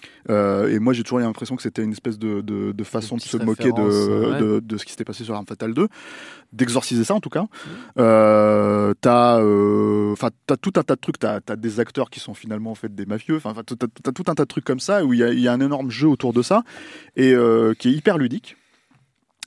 Et 0.72 0.80
moi, 0.80 0.94
j'ai 0.94 1.02
toujours 1.04 1.20
eu 1.20 1.24
l'impression 1.24 1.56
que 1.56 1.64
c'était 1.64 1.84
une 1.84 1.92
espèce 1.94 2.20
de, 2.20 2.42
de, 2.42 2.72
de 2.72 2.84
façon 2.84 3.16
de, 3.16 3.22
se 3.22 3.38
moquer 3.38 3.72
de, 3.72 3.82
références, 3.82 4.32
ouais. 4.34 4.40
de, 4.40 4.51
de 4.60 4.78
ce 4.78 4.86
qui 4.86 4.92
s'était 4.92 5.06
passé 5.06 5.24
sur 5.24 5.36
Arme 5.36 5.46
Fatale 5.46 5.74
2, 5.74 5.88
d'exorciser 6.54 7.04
ça 7.04 7.14
en 7.14 7.20
tout 7.20 7.30
cas. 7.30 7.46
Euh, 7.98 8.94
t'as, 9.00 9.40
euh, 9.40 10.16
t'as 10.46 10.58
tout 10.58 10.74
un 10.76 10.84
tas 10.84 10.96
de 10.96 11.02
trucs. 11.02 11.20
T'as, 11.20 11.40
des 11.56 11.80
acteurs 11.80 12.10
qui 12.10 12.20
sont 12.20 12.34
finalement 12.34 12.72
en 12.72 12.76
fait 12.76 12.94
des 12.94 13.06
mafieux. 13.06 13.38
Enfin, 13.38 13.54
t'as, 13.54 14.12
tout 14.12 14.24
un 14.28 14.36
tas 14.36 14.44
de 14.44 14.48
trucs 14.48 14.66
comme 14.66 14.80
ça 14.80 15.06
où 15.06 15.14
il 15.14 15.20
y 15.20 15.24
a, 15.24 15.32
il 15.32 15.40
y 15.40 15.48
a 15.48 15.54
un 15.54 15.62
énorme 15.62 15.90
jeu 15.90 16.08
autour 16.08 16.34
de 16.34 16.42
ça 16.42 16.64
et 17.16 17.34
euh, 17.34 17.74
qui 17.74 17.90
est 17.90 17.94
hyper 17.94 18.18
ludique. 18.18 18.58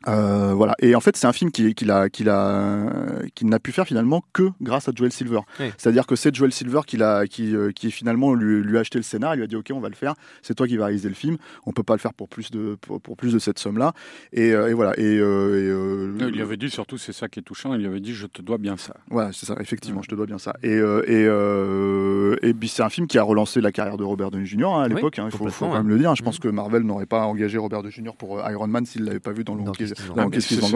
Euh, 0.08 0.52
voilà. 0.54 0.74
Et 0.80 0.94
en 0.94 1.00
fait, 1.00 1.16
c'est 1.16 1.26
un 1.26 1.32
film 1.32 1.50
qui- 1.50 1.74
qu'il 1.74 1.90
a, 1.90 2.08
qu'il 2.10 2.28
a, 2.28 2.86
qu'il 3.34 3.48
n'a 3.48 3.58
pu 3.58 3.72
faire 3.72 3.86
finalement 3.86 4.22
que 4.32 4.50
grâce 4.60 4.88
à 4.88 4.92
Joel 4.94 5.12
Silver. 5.12 5.40
Oui. 5.60 5.66
C'est-à-dire 5.78 6.06
que 6.06 6.16
c'est 6.16 6.34
Joel 6.34 6.52
Silver 6.52 6.80
qui 6.86 6.96
l'a, 6.96 7.26
qui, 7.26 7.54
euh, 7.56 7.70
qui 7.72 7.90
finalement 7.90 8.34
lui, 8.34 8.62
lui 8.62 8.76
a 8.76 8.80
acheté 8.80 8.98
le 8.98 9.02
scénar. 9.02 9.34
Il 9.34 9.38
lui 9.38 9.44
a 9.44 9.46
dit 9.46 9.56
OK, 9.56 9.70
on 9.72 9.80
va 9.80 9.88
le 9.88 9.94
faire. 9.94 10.14
C'est 10.42 10.54
toi 10.54 10.66
qui 10.66 10.76
vas 10.76 10.86
réaliser 10.86 11.08
le 11.08 11.14
film. 11.14 11.36
On 11.66 11.72
peut 11.72 11.82
pas 11.82 11.94
le 11.94 12.00
faire 12.00 12.12
pour 12.14 12.28
plus 12.28 12.50
de, 12.50 12.76
pour, 12.80 13.00
pour 13.00 13.16
plus 13.16 13.32
de 13.32 13.38
cette 13.38 13.58
somme-là. 13.58 13.92
Et, 14.32 14.52
euh, 14.52 14.68
et 14.68 14.74
voilà. 14.74 14.92
Et, 14.98 15.18
euh, 15.18 15.58
et, 15.58 15.68
euh, 15.70 16.28
Il 16.28 16.34
lui 16.34 16.42
avait 16.42 16.56
dit 16.56 16.70
surtout, 16.70 16.98
c'est 16.98 17.12
ça 17.12 17.28
qui 17.28 17.40
est 17.40 17.42
touchant, 17.42 17.74
il 17.74 17.80
lui 17.80 17.86
avait 17.86 18.00
dit 18.00 18.12
je 18.14 18.26
te 18.26 18.42
dois 18.42 18.58
bien 18.58 18.76
ça. 18.76 18.94
voilà, 19.10 19.30
c'est 19.32 19.46
ça. 19.46 19.56
Effectivement, 19.60 20.02
je 20.02 20.08
te 20.08 20.14
dois 20.14 20.26
bien 20.26 20.38
ça. 20.38 20.54
Et 20.62 20.68
euh, 20.76 21.02
et 21.08 21.24
euh, 21.26 22.36
et 22.42 22.52
puis 22.54 22.68
c'est 22.68 22.82
un 22.82 22.88
film 22.90 23.06
qui 23.06 23.18
a 23.18 23.22
relancé 23.22 23.60
la 23.60 23.72
carrière 23.72 23.96
de 23.96 24.04
Robert 24.04 24.30
Downey 24.30 24.46
Jr. 24.46 24.64
hein, 24.66 24.82
à 24.82 24.88
Oui, 24.88 24.94
l'époque. 24.94 25.18
hein, 25.18 25.28
il 25.32 25.36
faut, 25.36 25.46
quand 25.58 25.72
même 25.74 25.88
le 25.88 25.98
dire. 25.98 26.14
Je 26.14 26.22
pense 26.22 26.38
Mhm. 26.38 26.42
que 26.42 26.48
Marvel 26.48 26.82
n'aurait 26.82 27.06
pas 27.06 27.22
engagé 27.22 27.58
Robert 27.58 27.82
Downey 27.82 27.92
Jr. 27.94 28.12
pour 28.18 28.38
euh, 28.38 28.50
Iron 28.52 28.66
Man 28.66 28.84
s'il 28.86 29.04
l'avait 29.04 29.20
pas 29.20 29.32
vu 29.32 29.44
dans 29.44 29.54
le 29.54 29.62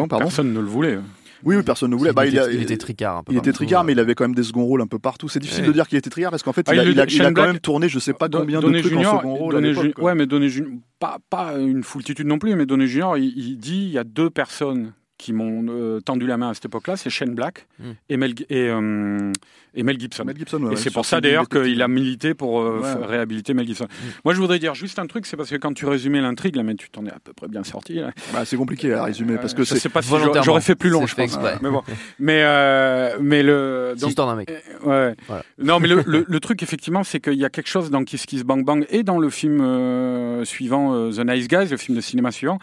Pardon. 0.09 0.19
Personne 0.19 0.53
ne 0.53 0.61
le 0.61 0.66
voulait. 0.66 0.99
Oui, 1.45 1.55
oui, 1.55 1.62
personne 1.62 1.93
ne 1.93 1.97
voulait. 1.97 2.11
Il, 2.11 2.15
Bah, 2.15 2.27
était, 2.27 2.53
il 2.53 2.62
était 2.62 2.77
tricard 2.77 3.19
un 3.19 3.23
peu. 3.23 3.32
il 3.32 3.39
était 3.39 3.53
tricard, 3.53 3.85
mais 3.85 3.93
il 3.93 4.01
avait 4.01 4.16
quand 4.16 4.24
même 4.24 4.35
des 4.35 4.43
seconds 4.43 4.65
rôles 4.65 4.82
un 4.82 4.89
peu 4.89 4.99
partout. 4.99 5.28
C'est 5.28 5.39
difficile 5.39 5.62
Ouais. 5.62 5.69
de 5.69 5.73
dire 5.73 5.86
qu'il 5.86 5.97
était 5.97 6.11
tricard 6.11 6.31
parce 6.32 6.43
qu'en 6.43 6.53
fait, 6.53 6.66
Ah, 6.69 6.74
il, 6.74 6.81
a, 6.81 6.82
il 6.82 7.01
a- 7.01 7.05
il 7.09 7.23
a 7.23 7.31
quand 7.32 7.47
même 7.47 7.61
tourné 7.61 7.89
je 7.89 8.01
sais 8.01 8.12
pas 8.12 8.28
combien 8.28 8.59
Donné 8.61 8.78
de 8.78 8.82
trucs 8.82 8.95
Junior, 8.95 9.15
en 9.15 9.19
second 9.19 9.35
rôle 9.36 9.55
Donné 9.55 9.73
ouais, 9.99 10.15
mais 10.16 10.27
Donné 10.27 10.49
Junior, 10.49 10.73
pas, 10.99 11.19
pas 11.31 11.55
une 11.59 11.85
foultitude 11.85 12.27
non 12.27 12.39
plus, 12.40 12.57
mais 12.57 12.66
Donné 12.66 12.89
Junior, 12.89 13.16
il, 13.19 13.32
il 13.36 13.57
dit 13.57 13.85
il 13.85 13.90
y 13.93 13.99
a 13.99 14.05
deux 14.05 14.31
personnes 14.31 14.93
qui 15.19 15.32
m'ont 15.32 15.66
euh, 15.69 16.01
tendu 16.01 16.27
la 16.27 16.36
main 16.36 16.51
à 16.51 16.55
cette 16.55 16.65
époque-là, 16.66 16.97
c'est 16.97 17.11
Shane 17.11 17.35
Black 17.35 17.66
Mm. 17.81 17.85
et, 18.09 18.16
Mel, 18.16 18.35
et, 18.51 18.69
euh, 18.69 19.32
et 19.74 19.82
Mel 19.82 19.99
Gibson. 20.01 20.24
Mel 20.24 20.36
Gibson, 20.36 20.62
ouais, 20.62 20.73
Et 20.73 20.77
c'est 20.77 20.93
pour 20.93 21.05
ça 21.05 21.20
d'ailleurs 21.20 21.49
qu'il 21.49 21.81
a 21.82 21.89
milité 21.89 22.35
pour 22.35 22.61
euh, 22.61 22.81
Ouais. 22.81 23.07
réhabiliter 23.07 23.53
Mel 23.55 23.66
Gibson. 23.66 23.86
Moi 24.24 24.32
je 24.35 24.39
voudrais 24.40 24.59
dire 24.59 24.74
juste 24.74 24.99
un 24.99 25.07
truc, 25.07 25.27
c'est 25.27 25.36
parce 25.36 25.51
que 25.51 25.57
quand 25.57 25.73
tu 25.74 25.86
résumais 25.86 26.20
l'intrigue, 26.20 26.57
là, 26.57 26.62
mais 26.62 26.74
tu 26.77 26.89
t'en 26.90 27.05
es 27.07 27.11
à 27.11 27.19
peu 27.23 27.32
près 27.32 27.49
bien 27.49 27.62
sorti. 27.65 28.01
Bah, 28.32 28.45
c'est 28.45 28.57
compliqué 28.57 28.93
à 28.95 29.05
résumer 29.05 29.36
parce 29.36 29.55
que 29.55 29.65
c'est 29.65 29.89
pas 29.89 30.03
si 30.03 30.09
j'aurais- 30.45 30.61
fait 30.61 30.74
plus 30.77 30.90
long, 30.90 31.01
C'est 31.03 31.07
je 31.09 31.15
fait 31.15 31.23
pense. 31.23 31.35
exprès. 31.35 31.59
Mais 31.62 31.70
bon, 31.70 31.82
mais 32.19 32.43
euh, 32.45 33.16
mais 33.20 33.43
le 33.43 33.95
C'est 33.97 34.07
donc, 34.07 34.15
d'un 34.15 34.35
mec. 34.36 34.51
Ouais. 34.85 35.15
Voilà. 35.27 35.43
Non, 35.59 35.81
mais 35.81 35.89
le, 35.89 36.03
le, 36.07 36.24
le 36.28 36.40
truc, 36.40 36.62
effectivement, 36.62 37.03
c'est 37.05 37.20
qu'il 37.20 37.35
y 37.35 37.45
a 37.45 37.51
quelque 37.51 37.69
chose 37.69 37.90
dans 37.90 38.05
Kiss 38.05 38.24
Kiss 38.27 38.45
Bang 38.45 38.65
Bang 38.65 38.86
et 38.90 39.03
dans 39.03 39.19
le 39.19 39.31
film 39.31 39.61
euh, 39.61 40.45
suivant, 40.45 40.95
euh, 40.95 41.11
The 41.11 41.20
Nice 41.27 41.49
Guys, 41.49 41.66
le 41.70 41.77
film 41.77 41.97
de 41.97 42.01
cinéma 42.01 42.31
suivant. 42.31 42.59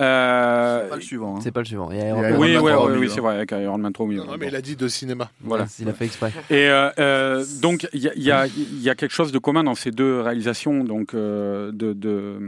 Euh, 0.00 0.88
pas 0.88 0.96
le 0.96 1.00
suivant. 1.02 1.36
hein. 1.36 1.40
C'est 1.42 1.52
pas 1.52 1.60
le 1.60 1.66
suivant. 1.66 1.90
Iron 2.08 2.20
Man 2.22 2.36
oui, 2.38 2.54
Man 2.54 2.62
ouais, 2.62 2.74
ouais, 2.74 2.98
oui, 2.98 3.10
c'est 3.10 3.20
vrai, 3.20 3.34
avec 3.36 3.50
Iron 3.52 3.78
Man 3.78 3.92
3 3.92 4.04
au 4.04 4.08
milieu. 4.08 4.22
Non, 4.24 4.36
mais 4.38 4.48
il 4.48 4.56
a 4.56 4.60
dit 4.60 4.76
de 4.76 4.88
cinéma. 4.88 5.30
Voilà. 5.42 5.66
Il 5.78 5.88
a 5.88 5.92
fait 5.92 6.04
exprès. 6.06 6.32
Et 6.50 6.68
euh, 6.68 6.90
euh, 6.98 7.44
donc 7.62 7.88
il 7.92 8.00
y 8.16 8.30
a, 8.30 8.46
y, 8.46 8.50
y 8.88 8.96
quelque 8.96 9.10
chose 9.12 9.32
de 9.32 9.38
commun 9.38 9.64
dans 9.64 9.74
ces 9.74 9.90
deux 9.90 10.20
réalisations 10.20 10.84
donc 10.84 11.14
euh, 11.14 11.70
de 11.72 11.92
de, 11.92 12.38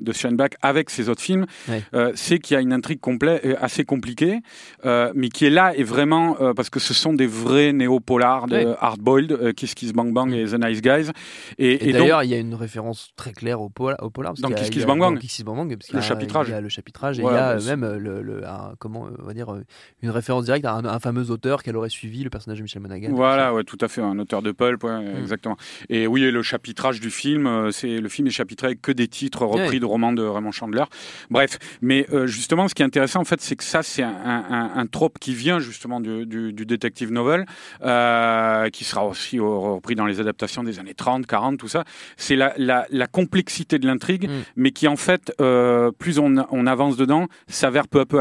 de 0.00 0.12
Shane 0.12 0.36
Black 0.36 0.56
avec 0.62 0.90
ses 0.90 1.08
autres 1.08 1.22
films, 1.22 1.46
Ouais. 1.68 1.82
euh, 1.94 2.12
c'est 2.14 2.38
qu'il 2.38 2.54
y 2.54 2.58
a 2.58 2.60
une 2.60 2.72
intrigue 2.72 3.00
complète, 3.00 3.44
assez 3.60 3.84
compliquée, 3.84 4.40
euh, 4.84 5.12
mais 5.14 5.28
qui 5.28 5.46
est 5.46 5.50
là 5.50 5.72
et 5.76 5.82
vraiment 5.82 6.36
euh, 6.40 6.52
parce 6.54 6.70
que 6.70 6.80
ce 6.80 6.94
sont 6.94 7.12
des 7.12 7.26
vrais 7.26 7.72
néo-polars 7.72 8.46
de 8.46 8.54
Ouais. 8.54 8.66
hard-boiled, 8.80 9.32
euh, 9.32 9.52
Kiss 9.52 9.74
Kiss 9.74 9.92
Bang 9.92 10.12
Bang 10.12 10.32
et 10.32 10.44
The 10.46 10.54
Nice 10.54 10.80
Guys. 10.80 11.10
Et, 11.58 11.72
Et, 11.72 11.88
et 11.88 11.92
donc 11.92 12.02
d'ailleurs, 12.02 12.22
il 12.22 12.30
y 12.30 12.34
a 12.34 12.38
une 12.38 12.54
référence 12.54 13.10
très 13.16 13.32
claire 13.32 13.60
au 13.60 13.68
polar. 13.68 13.98
Au 14.02 14.10
polar 14.10 14.32
parce 14.32 14.40
Dans 14.40 14.50
Kiss 14.50 14.70
Kiss 14.70 14.84
Bang 14.86 14.98
Bang. 15.00 15.14
dans 15.14 15.20
Kiss 15.20 15.32
Kiss 15.36 15.44
Bang 15.44 15.56
Bang, 15.56 15.76
parce 15.76 15.86
qu'il 15.88 15.96
Le 15.96 16.02
chapitrage. 16.02 16.48
Il 16.48 16.52
y 16.52 16.54
a 16.54 16.60
le 16.60 16.68
chapitrage 16.68 17.18
et 17.18 17.22
Ouais, 17.22 17.32
il 17.32 17.36
y 17.66 17.70
a 17.70 17.76
même 17.76 17.96
le, 17.98 18.22
le- 18.22 18.43
un- 18.44 18.74
comment 18.78 19.08
on 19.18 19.24
va 19.24 19.34
dire 19.34 19.52
euh, 19.52 19.62
une 20.02 20.10
référence 20.10 20.44
directe 20.44 20.64
à 20.66 20.74
un, 20.74 20.84
un 20.84 20.98
fameux 20.98 21.30
auteur 21.30 21.62
qu'elle 21.62 21.76
aurait 21.76 21.88
suivi, 21.88 22.22
le 22.24 22.30
personnage 22.30 22.58
de 22.58 22.62
Michel 22.62 22.82
Monaghan. 22.82 23.08
Voilà, 23.12 23.52
ouais, 23.54 23.64
tout 23.64 23.78
à 23.80 23.88
fait, 23.88 24.00
un 24.02 24.18
auteur 24.18 24.42
de 24.42 24.52
pulp, 24.52 24.82
ouais, 24.84 24.98
Mm. 25.00 25.16
exactement. 25.22 25.56
Et 25.88 26.06
oui, 26.06 26.22
et 26.24 26.30
le 26.30 26.42
chapitrage 26.42 27.00
du 27.00 27.10
film, 27.10 27.46
euh, 27.46 27.70
c'est 27.70 28.00
le 28.00 28.08
film 28.08 28.28
est 28.28 28.30
chapitré 28.30 28.66
avec 28.68 28.82
que 28.82 28.92
des 28.92 29.08
titres 29.08 29.44
repris 29.44 29.68
Ouais. 29.74 29.78
de 29.80 29.84
romans 29.86 30.12
de 30.12 30.22
Raymond 30.22 30.52
Chandler. 30.52 30.84
Bref, 31.30 31.58
mais 31.82 32.06
euh, 32.12 32.26
justement, 32.26 32.68
ce 32.68 32.74
qui 32.74 32.82
est 32.82 32.86
intéressant, 32.86 33.20
en 33.20 33.24
fait, 33.24 33.40
c'est 33.40 33.56
que 33.56 33.64
ça, 33.64 33.82
c'est 33.82 34.02
un, 34.02 34.10
un, 34.14 34.70
un 34.76 34.86
trope 34.86 35.18
qui 35.18 35.34
vient 35.34 35.58
justement 35.58 36.00
du, 36.00 36.26
du, 36.26 36.52
du 36.52 36.66
detective 36.66 37.12
novel, 37.12 37.46
euh, 37.88 38.68
qui 38.70 38.84
sera 38.84 39.06
aussi 39.06 39.38
euh, 39.38 39.42
repris 39.44 39.94
dans 39.94 40.06
les 40.06 40.20
adaptations 40.20 40.64
des 40.64 40.78
années 40.78 40.94
30, 40.94 41.26
40, 41.26 41.58
tout 41.58 41.68
ça. 41.68 41.84
C'est 42.16 42.36
la, 42.36 42.54
la, 42.56 42.86
la 42.90 43.06
complexité 43.06 43.78
de 43.78 43.86
l'intrigue, 43.86 44.28
Mm. 44.28 44.42
mais 44.56 44.70
qui 44.70 44.88
en 44.88 44.96
fait, 44.96 45.32
euh, 45.40 45.90
plus 45.90 46.18
on, 46.18 46.34
on 46.50 46.66
avance 46.66 46.96
dedans, 46.96 47.26
s'avère 47.48 47.88
peu 47.88 48.00
à 48.00 48.06
peu 48.06 48.20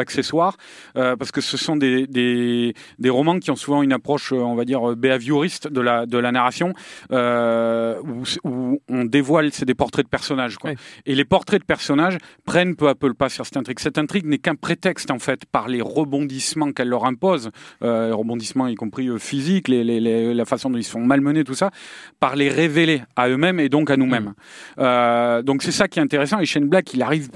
euh, 0.97 1.15
parce 1.15 1.31
que 1.31 1.41
ce 1.41 1.57
sont 1.57 1.75
des, 1.75 2.05
des, 2.07 2.73
des 2.99 3.09
romans 3.09 3.39
qui 3.39 3.49
ont 3.51 3.55
souvent 3.55 3.81
une 3.83 3.93
approche, 3.93 4.31
euh, 4.31 4.37
on 4.37 4.55
va 4.55 4.65
dire, 4.65 4.91
euh, 4.91 4.95
behavioriste 4.95 5.67
de 5.67 5.81
la, 5.81 6.05
de 6.05 6.17
la 6.17 6.31
narration, 6.31 6.73
euh, 7.11 7.99
où, 8.43 8.79
on 8.89 9.05
dévoile, 9.05 9.51
c'est 9.51 9.65
des 9.65 9.73
portraits 9.75 10.05
de 10.05 10.09
personnages. 10.09 10.57
Quoi. 10.57 10.71
Et 11.05 11.15
les 11.15 11.25
portraits 11.25 11.61
de 11.61 11.65
personnages 11.65 12.17
prennent 12.45 12.75
peu 12.75 12.87
à 12.89 12.95
peu 12.95 13.07
le 13.07 13.13
pas 13.13 13.29
sur 13.29 13.45
cette 13.45 13.57
intrigue. 13.57 13.79
Cette 13.79 13.97
intrigue 13.97 14.25
n'est 14.25 14.37
qu'un 14.37 14.55
prétexte, 14.55 15.11
en 15.11 15.19
fait, 15.19 15.45
par 15.45 15.67
les 15.67 15.81
rebondissements 15.81 16.71
qu'elle 16.71 16.89
leur 16.89 17.05
impose, 17.05 17.49
euh, 17.83 18.13
rebondissements 18.13 18.67
y 18.67 18.75
compris 18.75 19.09
physiques, 19.19 19.67
les, 19.67 19.83
les- 19.83 19.99
les- 19.99 20.33
la 20.33 20.45
façon 20.45 20.69
dont 20.69 20.77
ils 20.77 20.83
se 20.83 20.91
font 20.91 20.99
malmenés, 21.05 21.43
tout 21.43 21.53
ça, 21.55 21.71
par 22.19 22.35
les 22.35 22.49
révéler 22.49 23.01
à 23.15 23.29
eux-mêmes 23.29 23.59
et 23.59 23.69
donc 23.69 23.89
à 23.89 23.97
nous-mêmes. 23.97 24.33
Euh, 24.79 25.41
donc 25.41 25.63
c'est 25.63 25.71
ça 25.71 25.87
qui 25.87 25.99
est 25.99 26.01
intéressant. 26.01 26.39
Et 26.39 26.45
Shane 26.45 26.67
Black, 26.67 26.93
il 26.93 27.01
arrive, 27.01 27.29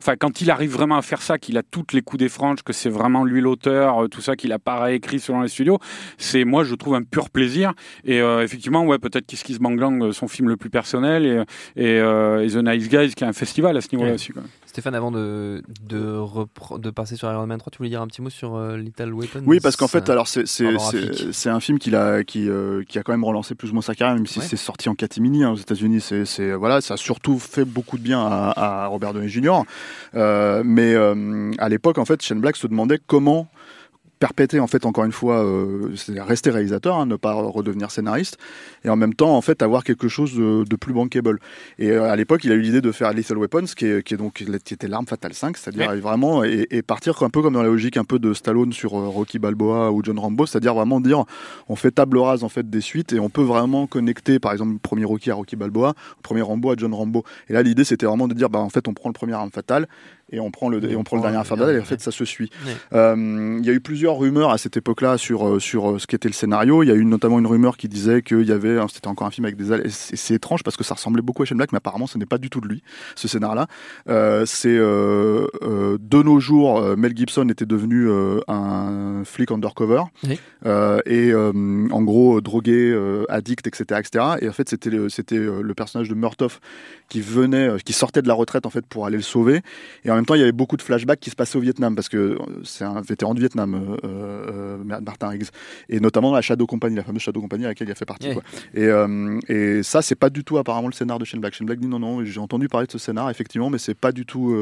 enfin 0.00 0.16
quand 0.18 0.40
il 0.40 0.50
arrive 0.50 0.70
vraiment 0.72 0.96
à 0.96 1.02
faire 1.02 1.22
ça, 1.22 1.38
qu'il 1.38 1.56
a 1.58 1.62
toutes 1.62 1.92
les 1.92 2.02
coups 2.10 2.18
des 2.20 2.28
franges, 2.28 2.62
que 2.62 2.72
c'est 2.72 2.90
vraiment 2.90 3.24
lui 3.24 3.40
l'auteur, 3.40 4.02
euh, 4.02 4.08
tout 4.08 4.20
ça 4.20 4.34
qu'il 4.36 4.52
a 4.52 4.58
pas 4.58 4.80
réécrit 4.80 5.20
selon 5.20 5.40
les 5.42 5.48
studios, 5.48 5.78
c'est 6.18 6.44
moi 6.44 6.64
je 6.64 6.74
trouve 6.74 6.94
un 6.96 7.02
pur 7.02 7.30
plaisir. 7.30 7.72
Et 8.04 8.20
euh, 8.20 8.42
effectivement, 8.42 8.84
ouais, 8.84 8.98
peut-être 8.98 9.26
Kiss 9.26 9.42
Kiss 9.42 9.58
Bang 9.58 9.78
Bang, 9.78 10.02
euh, 10.02 10.12
son 10.12 10.28
film 10.28 10.48
le 10.48 10.56
plus 10.56 10.70
personnel, 10.70 11.24
et, 11.24 11.42
et, 11.76 11.98
euh, 12.00 12.44
et 12.44 12.48
The 12.48 12.56
Nice 12.56 12.88
Guys, 12.88 13.14
qui 13.14 13.24
est 13.24 13.26
un 13.28 13.32
festival 13.32 13.76
à 13.76 13.80
ce 13.80 13.88
niveau-là 13.92 14.10
Ouais. 14.10 14.14
aussi. 14.16 14.32
Stéphane, 14.70 14.94
avant 14.94 15.10
de, 15.10 15.62
de, 15.82 16.22
de 16.78 16.90
passer 16.90 17.16
sur 17.16 17.28
Iron 17.30 17.44
Man 17.46 17.58
3, 17.58 17.70
tu 17.72 17.78
voulais 17.78 17.90
dire 17.90 18.00
un 18.00 18.06
petit 18.06 18.22
mot 18.22 18.30
sur 18.30 18.54
euh, 18.54 18.76
Little 18.76 19.12
Weapons 19.12 19.42
Oui, 19.44 19.58
parce 19.60 19.74
qu'en 19.76 19.88
fait, 19.88 20.08
alors 20.08 20.28
c'est 20.28 21.48
un 21.48 21.60
film 21.60 21.78
qu'il 21.80 21.96
a 21.96 22.22
qui 22.24 22.48
euh, 22.48 22.82
qui 22.88 22.98
a 22.98 23.02
quand 23.02 23.12
même 23.12 23.24
relancé 23.24 23.54
plus 23.54 23.70
ou 23.70 23.72
moins 23.72 23.82
sa 23.82 23.94
carrière, 23.94 24.14
même 24.16 24.26
si 24.26 24.38
Ouais. 24.38 24.44
c'est 24.48 24.56
sorti 24.56 24.88
en 24.88 24.94
catimini 24.94 25.42
hein, 25.44 25.50
aux 25.50 25.56
États-Unis. 25.56 26.00
C'est 26.24 26.52
voilà, 26.52 26.80
ça 26.80 26.94
a 26.94 26.96
surtout 26.96 27.38
fait 27.38 27.64
beaucoup 27.64 27.98
de 27.98 28.02
bien 28.02 28.20
à, 28.24 28.84
à 28.84 28.86
Robert 28.86 29.12
Downey 29.12 29.28
Jr. 29.28 29.62
Euh, 30.14 30.62
mais 30.64 30.94
euh, 30.94 31.50
à 31.58 31.68
l'époque, 31.68 31.98
en 31.98 32.04
fait, 32.04 32.22
Shane 32.22 32.40
Black 32.40 32.56
se 32.56 32.66
demandait 32.68 32.98
comment 33.04 33.48
perpétrer 34.20 34.60
en 34.60 34.66
fait 34.66 34.84
encore 34.84 35.04
une 35.04 35.12
fois 35.12 35.42
euh, 35.42 35.96
c'est 35.96 36.20
rester 36.20 36.50
réalisateur 36.50 36.96
hein, 36.96 37.06
ne 37.06 37.16
pas 37.16 37.32
redevenir 37.32 37.90
scénariste 37.90 38.36
et 38.84 38.90
en 38.90 38.96
même 38.96 39.14
temps 39.14 39.34
en 39.34 39.40
fait 39.40 39.62
avoir 39.62 39.82
quelque 39.82 40.08
chose 40.08 40.34
de, 40.34 40.62
de 40.62 40.76
plus 40.76 40.92
bankable. 40.92 41.40
Et 41.78 41.90
euh, 41.90 42.04
à 42.04 42.16
l'époque 42.16 42.44
il 42.44 42.52
a 42.52 42.54
eu 42.54 42.60
l'idée 42.60 42.82
de 42.82 42.92
faire 42.92 43.12
Lethal 43.14 43.38
Weapons 43.38 43.64
qui 43.74 43.86
est, 43.86 44.02
qui 44.02 44.14
est 44.14 44.16
donc 44.18 44.44
qui 44.64 44.74
était 44.74 44.88
l'arme 44.88 45.06
fatale 45.06 45.32
5 45.32 45.56
c'est-à-dire 45.56 45.96
vraiment 45.96 46.44
et, 46.44 46.66
et 46.70 46.82
partir 46.82 47.20
un 47.22 47.30
peu 47.30 47.40
comme 47.40 47.54
dans 47.54 47.62
la 47.62 47.68
logique 47.68 47.96
un 47.96 48.04
peu 48.04 48.18
de 48.18 48.34
Stallone 48.34 48.74
sur 48.74 48.94
euh, 48.94 49.08
Rocky 49.08 49.38
Balboa 49.38 49.90
ou 49.90 50.04
John 50.04 50.18
Rambo 50.18 50.44
c'est-à-dire 50.44 50.74
vraiment 50.74 51.00
dire 51.00 51.24
on 51.68 51.74
fait 51.74 51.90
table 51.90 52.18
rase 52.18 52.44
en 52.44 52.50
fait 52.50 52.68
des 52.68 52.82
suites 52.82 53.14
et 53.14 53.20
on 53.20 53.30
peut 53.30 53.42
vraiment 53.42 53.86
connecter 53.86 54.38
par 54.38 54.52
exemple 54.52 54.72
le 54.72 54.78
premier 54.78 55.06
Rocky 55.06 55.30
à 55.30 55.34
Rocky 55.34 55.56
Balboa 55.56 55.94
le 56.18 56.22
premier 56.22 56.42
Rambo 56.42 56.70
à 56.70 56.74
John 56.76 56.92
Rambo. 56.92 57.24
Et 57.48 57.54
là 57.54 57.62
l'idée 57.62 57.84
c'était 57.84 58.04
vraiment 58.04 58.28
de 58.28 58.34
dire 58.34 58.50
bah 58.50 58.58
en 58.58 58.68
fait 58.68 58.86
on 58.86 58.92
prend 58.92 59.08
le 59.08 59.14
premier 59.14 59.32
arme 59.32 59.50
fatale 59.50 59.88
et 60.30 60.40
on 60.40 60.50
prend 60.50 60.68
le 60.68 60.82
et 60.90 60.96
on 60.96 61.04
prend 61.04 61.16
le 61.16 61.22
dernier 61.22 61.38
et 61.38 61.80
en 61.80 61.84
fait 61.84 62.00
ça 62.00 62.10
se 62.10 62.24
suit 62.24 62.50
euh, 62.92 63.58
il 63.60 63.66
y 63.66 63.70
a 63.70 63.72
eu 63.72 63.80
plusieurs 63.80 64.16
rumeurs 64.18 64.50
à 64.50 64.58
cette 64.58 64.76
époque-là 64.76 65.18
sur 65.18 65.46
euh, 65.46 65.58
sur 65.58 65.90
euh, 65.90 65.98
ce 65.98 66.06
qu'était 66.06 66.28
le 66.28 66.34
scénario. 66.34 66.82
Il 66.82 66.88
y 66.88 66.92
a 66.92 66.94
eu 66.94 67.04
notamment 67.04 67.38
une 67.38 67.46
rumeur 67.46 67.76
qui 67.76 67.88
disait 67.88 68.22
qu'il 68.22 68.46
y 68.46 68.52
avait, 68.52 68.78
c'était 68.92 69.08
encore 69.08 69.26
un 69.26 69.30
film 69.30 69.44
avec 69.44 69.56
des 69.56 69.72
ailes. 69.72 69.82
et 69.84 69.90
C'est 69.90 70.34
étrange 70.34 70.62
parce 70.62 70.76
que 70.76 70.84
ça 70.84 70.94
ressemblait 70.94 71.22
beaucoup 71.22 71.42
à 71.42 71.46
Shane 71.46 71.58
Black, 71.58 71.72
mais 71.72 71.78
apparemment 71.78 72.06
ce 72.06 72.18
n'est 72.18 72.26
pas 72.26 72.38
du 72.38 72.50
tout 72.50 72.60
de 72.60 72.68
lui 72.68 72.82
ce 73.16 73.28
scénar-là. 73.28 73.66
Euh, 74.08 74.44
c'est 74.46 74.68
euh, 74.76 75.46
de 76.00 76.22
nos 76.22 76.40
jours, 76.40 76.80
Mel 76.96 77.16
Gibson 77.16 77.48
était 77.48 77.66
devenu 77.66 78.08
un 78.48 79.22
flic 79.24 79.50
undercover 79.50 80.02
Oui. 80.24 80.38
et 81.06 81.34
en 81.34 82.02
gros 82.02 82.40
drogué, 82.40 82.96
addict, 83.28 83.66
etc., 83.66 84.00
etc. 84.00 84.24
Et 84.40 84.48
en 84.48 84.52
fait 84.52 84.68
c'était 84.68 84.90
le, 84.90 85.08
c'était 85.08 85.38
le 85.38 85.74
personnage 85.74 86.08
de 86.08 86.14
Murtoff 86.14 86.60
qui 87.08 87.20
venait, 87.20 87.70
qui 87.84 87.92
sortait 87.92 88.22
de 88.22 88.28
la 88.28 88.34
retraite 88.34 88.66
en 88.66 88.70
fait 88.70 88.86
pour 88.86 89.06
aller 89.06 89.16
le 89.16 89.22
sauver. 89.22 89.60
Et 90.04 90.10
en 90.10 90.19
même 90.20 90.26
temps, 90.26 90.34
il 90.34 90.40
y 90.40 90.42
avait 90.42 90.52
beaucoup 90.52 90.76
de 90.76 90.82
flashbacks 90.82 91.20
qui 91.20 91.30
se 91.30 91.36
passaient 91.36 91.56
au 91.56 91.60
Vietnam 91.60 91.94
parce 91.94 92.08
que 92.08 92.16
euh, 92.16 92.38
c'est 92.64 92.84
un 92.84 93.00
vétéran 93.00 93.34
du 93.34 93.40
Vietnam, 93.40 93.74
euh, 93.74 93.96
euh, 94.04 95.00
Martin 95.00 95.28
Riggs, 95.28 95.48
et 95.88 96.00
notamment 96.00 96.32
la 96.32 96.42
Shadow 96.42 96.66
Company, 96.66 96.96
la 96.96 97.02
fameuse 97.02 97.22
Shadow 97.22 97.40
Company 97.40 97.64
à 97.64 97.68
laquelle 97.68 97.88
il 97.88 97.92
a 97.92 97.94
fait 97.94 98.04
partie. 98.04 98.32
Quoi. 98.32 98.42
Et, 98.74 98.84
euh, 98.84 99.38
et 99.48 99.82
ça, 99.82 100.02
c'est 100.02 100.14
pas 100.14 100.30
du 100.30 100.44
tout 100.44 100.58
apparemment 100.58 100.88
le 100.88 100.92
scénar 100.92 101.18
de 101.18 101.24
Shane 101.24 101.40
Black. 101.40 101.54
Shane 101.54 101.66
Black 101.66 101.80
dit 101.80 101.86
non, 101.86 101.98
non, 101.98 102.24
j'ai 102.24 102.40
entendu 102.40 102.68
parler 102.68 102.86
de 102.86 102.92
ce 102.92 102.98
scénar 102.98 103.30
effectivement, 103.30 103.70
mais 103.70 103.78
c'est 103.78 103.94
pas 103.94 104.12
du 104.12 104.26
tout 104.26 104.56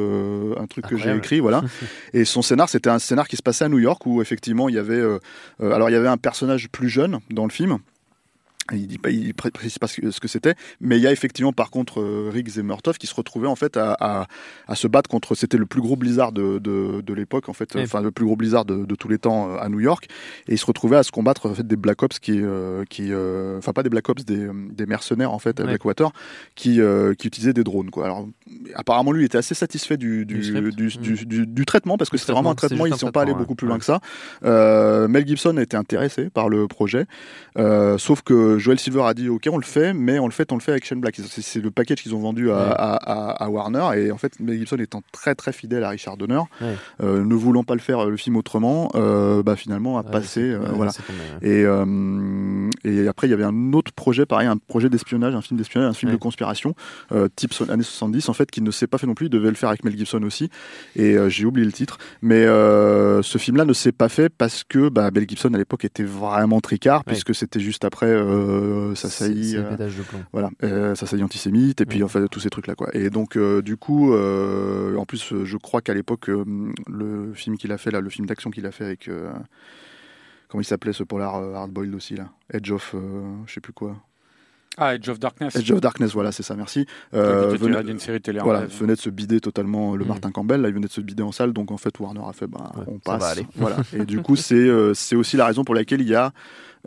un 0.59 0.67
truc 0.67 0.87
que 0.87 0.97
j'ai 0.97 1.15
écrit, 1.15 1.41
voilà. 1.41 1.63
et 2.13 2.25
son 2.25 2.43
scénar, 2.43 2.69
c'était 2.69 2.91
un 2.91 2.99
scénar 2.99 3.29
qui 3.29 3.37
se 3.37 3.43
passait 3.43 3.65
à 3.65 3.69
New 3.69 3.79
York 3.79 4.05
où 4.07 4.23
effectivement 4.23 4.69
il 4.69 4.75
y 4.75 4.79
avait, 4.79 5.03
alors 5.61 5.91
il 5.91 5.93
y 5.93 5.97
avait 5.97 6.09
un 6.09 6.17
personnage 6.17 6.69
plus 6.69 6.89
jeune 6.89 7.19
dans 7.31 7.45
le 7.45 7.51
film. 7.51 7.79
Il 8.73 8.87
dit 8.87 8.99
pas, 8.99 9.11
il 9.11 9.33
précise 9.35 9.79
pas 9.79 9.87
ce 9.87 10.21
que, 10.21 10.29
c'était, 10.29 10.55
mais 10.81 10.99
il 10.99 11.03
y 11.03 11.07
a 11.07 11.13
effectivement 11.13 11.53
par 11.53 11.71
contre 11.71 12.01
euh, 12.01 12.31
Riggs 12.33 12.59
et 12.59 12.63
Murtaugh 12.63 12.97
qui 12.99 13.07
se 13.07 13.15
retrouvaient 13.15 13.47
en 13.49 13.57
fait 13.57 13.77
à, 13.77 13.97
à, 13.99 14.27
à 14.67 14.75
se 14.75 14.87
battre 14.87 15.09
contre. 15.09 15.35
C'était 15.35 15.57
le 15.57 15.67
plus 15.67 15.81
gros 15.81 15.97
blizzard 15.97 16.33
de, 16.33 16.59
de, 16.59 17.01
de 17.01 17.15
l'époque 17.15 17.49
en 17.49 17.53
fait, 17.55 17.71
Oui. 17.75 17.83
enfin 17.83 18.03
le 18.03 18.11
plus 18.11 18.25
gros 18.27 18.37
blizzard 18.37 18.65
de, 18.65 18.85
de 18.85 18.95
tous 18.95 19.09
les 19.09 19.19
temps 19.19 19.51
euh, 19.51 19.57
à 19.59 19.69
New 19.69 19.81
York, 19.81 20.07
et 20.49 20.53
ils 20.53 20.59
se 20.59 20.67
retrouvaient 20.67 20.97
à 20.99 21.03
se 21.03 21.11
combattre 21.11 21.47
en 21.49 21.55
fait 21.55 21.67
des 21.67 21.77
Black 21.77 22.03
Ops 22.03 22.19
qui, 22.19 22.41
euh, 22.43 22.85
qui, 22.91 23.07
euh, 23.11 23.57
enfin 23.59 23.73
pas 23.73 23.83
des 23.83 23.89
Black 23.91 24.09
Ops, 24.09 24.25
des, 24.25 24.49
des 24.71 24.87
mercenaires 24.87 25.33
en 25.33 25.39
fait 25.39 25.59
à. 25.61 25.65
Blackwater 25.65 26.11
qui, 26.55 26.81
euh, 26.81 27.15
qui 27.15 27.27
utilisaient 27.29 27.53
des 27.55 27.65
drones 27.65 27.91
quoi. 27.91 28.05
Alors 28.05 28.29
apparemment 28.75 29.13
lui 29.13 29.23
il 29.23 29.27
était 29.27 29.39
assez 29.39 29.55
satisfait 29.55 29.97
du 29.97 30.27
du, 30.27 30.39
Du 30.39 30.53
Mm. 30.59 31.45
du- 31.47 31.65
traitement 31.67 31.97
parce 31.99 32.11
que 32.11 32.17
c'était 32.17 32.33
vraiment 32.33 32.51
un 32.51 32.55
traitement, 32.55 32.87
ils 32.87 32.93
ne 32.93 32.97
sont 32.99 33.11
pas 33.11 33.23
allés 33.23 33.35
beaucoup 33.35 33.55
plus 33.55 33.67
ouais. 33.67 33.71
loin 33.71 33.79
que 33.79 33.85
ça. 33.85 34.01
Mel 35.09 35.27
Gibson 35.27 35.57
a 35.57 35.63
été 35.63 35.77
intéressé 35.77 36.31
par 36.31 36.49
le 36.49 36.67
projet. 36.69 37.07
Sauf 37.99 38.23
que 38.23 38.58
Joel 38.59 38.79
Silver 38.79 39.03
a 39.05 39.15
dit 39.15 39.29
ok 39.29 39.49
on 39.51 39.57
le 39.57 39.63
fait 39.65 39.93
mais 39.95 40.19
on 40.19 40.27
le 40.27 40.33
fait 40.33 40.51
on 40.53 40.57
le 40.57 40.61
fait 40.61 40.73
avec 40.73 40.85
Shane 40.85 41.01
Black. 41.01 41.17
C'est, 41.17 41.61
le 41.63 41.71
package 41.71 42.03
qu'ils 42.03 42.15
ont 42.15 42.19
vendu 42.21 42.51
à, 42.51 42.55
Ouais. 42.57 42.61
à- 42.77 42.95
à- 42.97 43.45
à 43.45 43.49
Warner. 43.49 43.87
Et 43.97 44.11
en 44.13 44.19
fait 44.19 44.39
Mel 44.41 44.59
Gibson 44.59 44.77
étant 44.79 45.03
très 45.13 45.35
très 45.35 45.53
fidèle 45.53 45.85
à 45.85 45.89
Richard 45.91 46.17
Donner 46.17 46.41
Ouais. 46.61 46.75
euh, 47.03 47.25
ne 47.25 47.35
voulant 47.35 47.65
pas 47.65 47.75
le 47.75 47.81
faire 47.81 48.01
euh, 48.07 48.11
le 48.11 48.17
film 48.17 48.37
autrement 48.37 48.91
euh, 48.95 49.43
bah 49.43 49.57
finalement 49.57 49.99
a 49.99 50.03
Ouais, 50.03 50.11
passé 50.11 50.57
voilà. 50.75 50.93
et, 51.43 51.65
et 52.85 53.09
après 53.09 53.27
il 53.27 53.31
y 53.31 53.35
avait 53.35 53.45
un 53.45 53.73
autre 53.73 53.93
projet 53.93 54.27
pareil 54.27 54.47
un 54.49 54.57
projet 54.57 54.89
d'espionnage 54.89 55.35
un 55.35 55.43
film 55.43 55.59
d'espionnage 55.59 55.91
un 55.91 55.95
film 55.95 56.13
de 56.13 56.17
conspiration 56.17 56.75
type 57.37 57.53
so- 57.55 57.71
années 57.71 57.83
70 57.83 58.29
en 58.29 58.33
fait 58.33 58.51
qui 58.51 58.61
ne 58.63 58.71
s'est 58.71 58.87
pas 58.87 58.99
fait 58.99 59.07
non 59.07 59.15
plus. 59.15 59.27
Il 59.27 59.31
devait 59.31 59.49
le 59.49 59.55
faire 59.55 59.69
avec 59.69 59.85
Mel 59.85 59.97
Gibson 59.97 60.23
aussi. 60.23 60.49
Et 60.97 61.17
j'ai 61.29 61.45
oublié 61.45 61.67
le 61.67 61.73
titre. 61.73 61.99
Mais 62.23 62.45
ce 62.47 63.39
film 63.39 63.57
là 63.57 63.65
ne 63.65 63.73
s'est 63.73 63.93
pas 63.93 64.09
fait 64.09 64.29
parce 64.29 64.65
que 64.65 64.89
bah, 64.89 65.11
Mel 65.13 65.27
Gibson 65.29 65.53
à 65.55 65.59
l'époque 65.59 65.85
était 65.85 66.03
vraiment 66.05 66.61
tricard 66.61 67.05
puisque 67.05 67.35
c'était 67.35 67.61
juste 67.61 67.85
après 67.85 68.07
euh, 68.07 68.48
ça 68.95 69.09
C'est- 69.09 69.25
saillit 69.25 69.51
c'est 69.53 69.57
euh, 69.59 69.71
pétage 69.71 69.97
de 69.97 70.03
plomb. 70.03 70.21
voilà, 70.33 70.51
euh, 70.63 70.95
ça 70.95 71.07
saillit 71.07 71.23
antisémite 71.25 71.81
et 71.81 71.87
puis 71.87 71.99
Ouais. 71.99 72.05
en 72.05 72.09
fait 72.09 72.27
tous 72.29 72.41
ces 72.41 72.51
trucs 72.51 72.67
là 72.67 72.75
quoi. 72.75 72.89
Et 72.95 73.11
donc 73.11 73.37
euh, 73.37 73.63
du 73.63 73.77
coup, 73.77 74.13
euh, 74.15 74.97
en 74.97 75.05
plus 75.07 75.33
euh, 75.33 75.45
je 75.45 75.57
crois 75.57 75.81
qu'à 75.81 75.95
l'époque 75.95 76.29
euh, 76.31 76.45
le 76.89 77.33
film 77.35 77.57
qu'il 77.57 77.73
a 77.73 77.79
fait 77.79 77.91
là, 77.91 78.01
le 78.01 78.11
film 78.11 78.27
d'action 78.27 78.51
qu'il 78.51 78.67
a 78.67 78.71
fait 78.71 78.85
avec 78.85 79.09
euh, 79.09 79.33
comment 80.49 80.61
il 80.63 80.65
s'appelait 80.65 80.93
ce 80.93 81.03
polar 81.05 81.37
euh, 81.37 81.55
hardboiled 81.55 81.95
aussi 81.95 82.15
là, 82.15 82.29
Edge 82.53 82.71
of, 82.71 82.95
euh, 82.95 83.23
je 83.47 83.53
sais 83.55 83.61
plus 83.61 83.73
quoi, 83.73 83.97
Ah, 84.81 84.95
Edge 84.95 85.09
of 85.09 85.19
Darkness. 85.19 85.57
Edge 85.57 85.73
of 85.73 85.81
Darkness, 85.81 86.13
voilà 86.13 86.31
c'est 86.33 86.45
ça, 86.45 86.55
merci. 86.55 86.87
Euh, 87.13 87.49
venait- 87.57 87.83
d'une 87.83 87.99
série 87.99 88.21
télé. 88.21 88.39
voilà, 88.41 88.65
venait 88.67 88.95
de 88.95 89.01
se 89.01 89.11
bider 89.11 89.41
totalement 89.41 89.97
le 89.97 90.05
Mm. 90.05 90.09
Martin 90.09 90.31
Campbell, 90.31 90.61
là 90.61 90.69
il 90.69 90.75
venait 90.75 90.87
de 90.87 90.93
se 90.93 91.01
bider 91.01 91.23
en 91.25 91.33
salle, 91.33 91.53
donc 91.53 91.71
en 91.73 91.77
fait 91.79 91.99
Warner 91.99 92.21
a 92.29 92.33
fait 92.33 92.47
bah, 92.47 92.73
Ouais, 92.77 92.85
on 92.87 92.99
ça 93.05 93.13
va 93.13 93.19
passe. 93.19 93.33
aller. 93.33 93.47
Voilà. 93.57 93.77
Et 93.93 94.05
du 94.05 94.23
coup 94.23 94.37
c'est 94.37 94.55
euh, 94.55 94.95
c'est 94.95 95.17
aussi 95.17 95.37
la 95.37 95.47
raison 95.47 95.65
pour 95.65 95.75
laquelle 95.75 96.01
il 96.01 96.09
y 96.09 96.15
a 96.15 96.33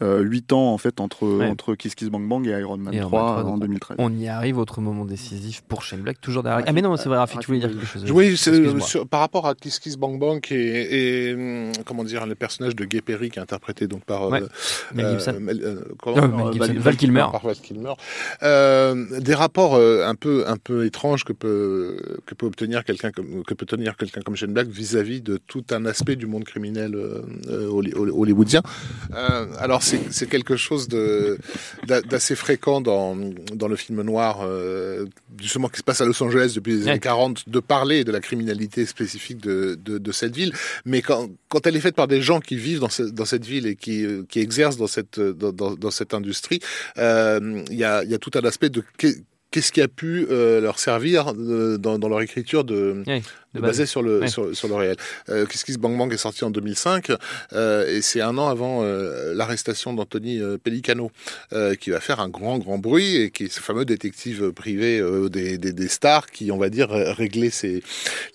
euh, 0.02 0.22
8 0.22 0.53
ans 0.53 0.73
en 0.73 0.78
fait 0.78 0.99
entre, 0.99 1.28
Ouais. 1.28 1.48
entre 1.48 1.76
Kiss 1.76 1.95
Kiss 1.95 2.10
Bang 2.10 2.28
Bang 2.28 2.48
et 2.48 2.52
Iron 2.60 2.78
Man 2.78 2.94
Et 2.94 2.98
Iron 2.98 3.10
3 3.10 3.22
Man 3.23 3.32
3, 3.41 3.44
en 3.44 3.52
donc, 3.53 3.61
2013. 3.61 3.98
On 3.99 4.11
y 4.18 4.28
arrive, 4.28 4.57
autre 4.57 4.82
moment 4.82 5.06
décisif 5.06 5.61
pour 5.68 5.84
Shane 5.84 6.02
Black, 6.02 6.19
toujours 6.22 6.44
derrière. 6.44 6.65
Ah 6.68 6.72
mais 6.73 6.82
non, 6.82 6.95
c'est 6.98 7.10
vrai, 7.10 7.18
Rafik, 7.18 7.40
tu 7.40 7.48
voulais 7.48 7.60
dire 7.60 7.69
quelque 7.69 7.86
chose. 7.86 8.10
Oui, 8.11 8.36
sur- 8.38 9.07
par 9.07 9.19
rapport 9.19 9.48
à 9.48 9.56
Kiss 9.56 9.80
Kiss 9.80 9.98
Bang 9.98 10.19
Bang 10.19 10.45
et, 10.52 11.30
et, 11.30 11.34
hum, 11.34 11.72
comment 11.86 12.03
dire 12.03 12.26
le 12.26 12.36
personnage 12.36 12.76
de 12.76 12.86
Gay 12.86 13.02
Perry 13.02 13.30
qui 13.30 13.40
est 13.40 13.41
interprété 13.41 13.88
donc 13.88 14.03
par 14.03 14.30
Ouais, 14.30 14.41
euh, 14.41 14.48
Mel 14.94 15.06
euh, 15.06 15.11
Gibson. 15.14 15.36
Mel- 15.40 15.61
euh, 15.64 15.82
comment 15.99 16.15
Non, 16.28 16.28
Mel 16.45 16.53
Gibson. 16.53 16.68
Val- 16.73 16.78
Val 16.80 16.95
Kilmer. 16.98 17.26
par 17.32 17.45
Val 17.45 17.56
Kilmer. 17.56 17.94
Euh, 18.44 19.19
des 19.19 19.36
rapports 19.36 19.76
euh, 19.76 20.06
un 20.07 20.15
peu 20.15 20.44
un 20.48 20.57
peu 20.57 20.86
étranges 20.86 21.23
que 21.23 21.34
peut 21.34 21.98
que 22.26 22.34
peut 22.36 22.45
obtenir 22.45 22.84
quelqu'un 22.84 23.11
comme 23.11 23.44
que 23.44 23.53
peut 23.53 23.65
tenir 23.65 23.98
quelqu'un 23.98 24.22
comme 24.22 24.36
Shane 24.36 24.53
Black 24.53 24.68
vis-à-vis 24.68 25.22
de 25.22 25.38
tout 25.38 25.64
un 25.72 25.86
aspect 25.86 26.15
du 26.15 26.26
monde 26.28 26.44
criminel 26.44 26.95
holly- 27.49 27.94
holly- 27.94 28.11
hollywoodien. 28.11 28.61
Euh, 29.15 29.45
alors 29.60 29.84
c'est 30.11 30.30
quelque 30.30 30.55
chose 30.55 30.88
d'assez 31.88 32.35
fréquent 32.35 32.81
dans 32.81 33.15
dans 33.53 33.68
le 33.68 33.76
film 33.76 34.01
noir 34.01 34.39
euh, 34.43 35.05
justement 35.39 35.68
qui 35.69 35.77
se 35.80 35.84
passe 35.84 36.01
à 36.01 36.05
Los 36.05 36.22
Angeles 36.23 36.53
depuis 36.55 36.73
les 36.73 36.81
années 36.84 36.99
40 36.99 37.49
de 37.49 37.59
parler 37.59 38.03
de 38.03 38.11
la 38.11 38.19
criminalité 38.19 38.85
spécifique 38.85 39.39
de 39.41 39.76
de, 39.84 39.97
de 39.97 40.11
cette 40.11 40.35
ville. 40.35 40.53
Mais 40.85 41.01
quand, 41.01 41.30
quand 41.49 41.65
elle 41.68 41.76
est 41.76 41.81
faite 41.81 41.95
par 41.95 42.07
des 42.07 42.22
gens 42.22 42.39
qui 42.39 42.55
vivent 42.55 42.80
dans, 42.80 42.89
ce- 42.89 43.03
dans 43.03 43.26
cette 43.26 43.45
ville 43.45 43.65
et 43.68 43.76
qui, 43.76 44.05
euh, 44.05 44.23
qui 44.30 44.39
exercent 44.39 44.77
dans 44.77 44.88
cette, 44.88 45.19
dans, 45.19 45.51
dans, 45.51 45.73
dans 45.76 45.91
cette 45.91 46.13
industrie, 46.13 46.59
euh, 46.97 47.63
il 47.69 47.77
y, 47.77 47.84
a, 47.84 48.03
il 48.03 48.09
y 48.09 48.13
a 48.13 48.18
tout 48.18 48.31
un 48.35 48.41
aspect 48.45 48.69
de 48.69 48.84
qu'est- 48.97 49.23
qu'est-ce 49.51 49.72
qui 49.72 49.81
a 49.81 49.88
pu 49.88 50.27
euh, 50.30 50.61
leur 50.61 50.80
servir 50.80 51.34
euh, 51.38 51.77
dans, 51.77 51.99
dans 51.99 52.07
leur 52.09 52.22
écriture 52.22 52.63
de, 52.63 53.03
Oui, 53.51 53.51
de 53.53 53.60
de 53.60 53.61
base. 53.61 53.72
basé 53.72 53.86
sur 53.86 54.02
le, 54.02 54.19
Ouais. 54.19 54.28
sur, 54.28 54.56
sur 54.56 54.68
le 54.68 54.76
réel. 54.76 54.95
Euh, 55.30 55.45
Qu'est-ce 55.45 55.65
qui 55.65 55.73
se 55.73 55.78
Bang 55.78 55.98
Bang 55.98 56.11
est 56.14 56.18
sorti 56.18 56.44
en 56.44 56.52
2005 56.52 57.11
euh, 57.53 57.88
et 57.88 58.02
c'est 58.02 58.22
un 58.22 58.38
an 58.38 58.48
avant 58.48 58.84
euh, 58.84 59.34
l'arrestation 59.34 59.94
d'Anthony 59.94 60.40
euh, 60.41 60.57
Pellicano 60.57 61.11
qui 61.80 61.90
va 61.90 61.99
faire 61.99 62.19
un 62.19 62.30
grand 62.30 62.57
grand 62.60 62.78
bruit 62.78 63.15
et 63.18 63.32
qui 63.32 63.45
est 63.45 63.52
ce 63.53 63.60
fameux 63.60 63.86
détective 63.86 64.52
privé 64.52 65.02
des, 65.30 65.57
des, 65.57 65.73
des 65.73 65.88
stars 65.88 66.28
qui 66.32 66.52
on 66.52 66.57
va 66.57 66.69
dire 66.69 66.90
réglait 66.90 67.49
ses, 67.49 67.84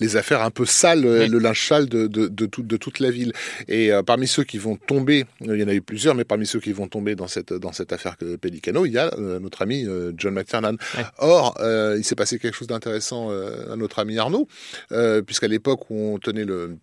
les 0.01 0.17
affaires 0.17 0.43
un 0.43 0.51
peu 0.51 0.65
sales, 0.67 1.01
le 1.03 1.39
linge 1.39 1.67
sale 1.67 1.87
de, 1.87 2.07
de, 2.07 2.27
de, 2.29 2.47
tout- 2.47 2.63
de 2.63 2.77
toute 2.77 2.99
la 3.01 3.11
ville. 3.11 3.33
Et 3.69 3.91
parmi 4.07 4.27
ceux 4.27 4.45
qui 4.45 4.59
vont 4.59 4.77
tomber, 4.77 5.25
il 5.41 5.57
y 5.57 5.63
en 5.65 5.69
a 5.69 5.75
eu 5.75 5.81
plusieurs, 5.83 6.15
mais 6.15 6.25
parmi 6.25 6.47
ceux 6.47 6.61
qui 6.61 6.73
vont 6.73 6.89
tomber 6.89 7.15
dans 7.15 7.29
cette, 7.29 7.53
dans 7.53 7.73
cette 7.73 7.93
affaire 7.93 8.17
Pellicano, 8.41 8.85
il 8.87 8.93
y 8.93 8.99
a 8.99 9.11
notre 9.41 9.63
ami 9.63 9.87
John 10.17 10.35
McTiernan. 10.35 10.77
Ouais. 10.97 11.05
Or, 11.19 11.55
il 11.97 12.05
s'est 12.05 12.15
passé 12.17 12.39
quelque 12.39 12.55
chose 12.57 12.69
d'intéressant 12.69 13.31
à 13.31 13.77
notre 13.77 13.99
ami 13.99 14.19
Arnaud, 14.19 14.47
euh, 14.93 15.06
puisqu'à 15.27 15.49
l'époque 15.49 15.91
où 15.91 16.15
on 16.15 16.19
tenait 16.19 16.45
le 16.45 16.77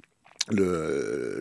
le, 0.52 1.40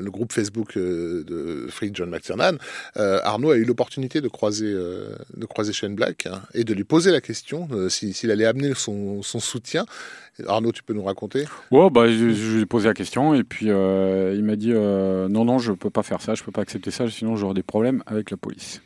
le, 0.00 0.10
groupe 0.10 0.32
Facebook 0.32 0.76
euh, 0.76 1.22
de 1.24 1.66
Free 1.70 1.90
John 1.92 2.10
McTiernan, 2.10 2.56
euh, 2.96 3.20
Arnaud 3.24 3.50
a 3.50 3.56
eu 3.56 3.64
l'opportunité 3.64 4.20
de 4.20 4.28
croiser, 4.28 4.72
euh, 4.72 5.14
de 5.36 5.46
croiser 5.46 5.72
Shane 5.72 5.94
Black 5.94 6.26
hein, 6.26 6.40
et 6.54 6.64
de 6.64 6.72
lui 6.74 6.84
poser 6.84 7.10
la 7.10 7.20
question 7.20 7.68
euh, 7.72 7.88
si- 7.88 8.12
s'il 8.12 8.30
allait 8.30 8.46
amener 8.46 8.72
son, 8.74 9.22
son 9.22 9.40
soutien. 9.40 9.84
Arnaud, 10.46 10.72
tu 10.72 10.82
peux 10.82 10.94
nous 10.94 11.04
raconter? 11.04 11.44
Ouais, 11.70 11.90
bah, 11.90 12.08
je, 12.08 12.24
lui 12.54 12.62
ai 12.62 12.66
posé 12.66 12.88
la 12.88 12.94
question 12.94 13.34
et 13.34 13.44
puis 13.44 13.66
euh, 13.68 14.34
il 14.34 14.44
m'a 14.44 14.56
dit 14.56 14.72
euh, 14.72 15.28
non, 15.28 15.44
non, 15.44 15.58
je 15.58 15.72
peux 15.72 15.90
pas 15.90 16.02
faire 16.02 16.22
ça, 16.22 16.34
je 16.34 16.42
peux 16.42 16.52
pas 16.52 16.62
accepter 16.62 16.90
ça, 16.90 17.08
sinon 17.10 17.36
j'aurai 17.36 17.54
des 17.54 17.62
problèmes 17.62 18.02
avec 18.06 18.30
la 18.30 18.36
police. 18.38 18.80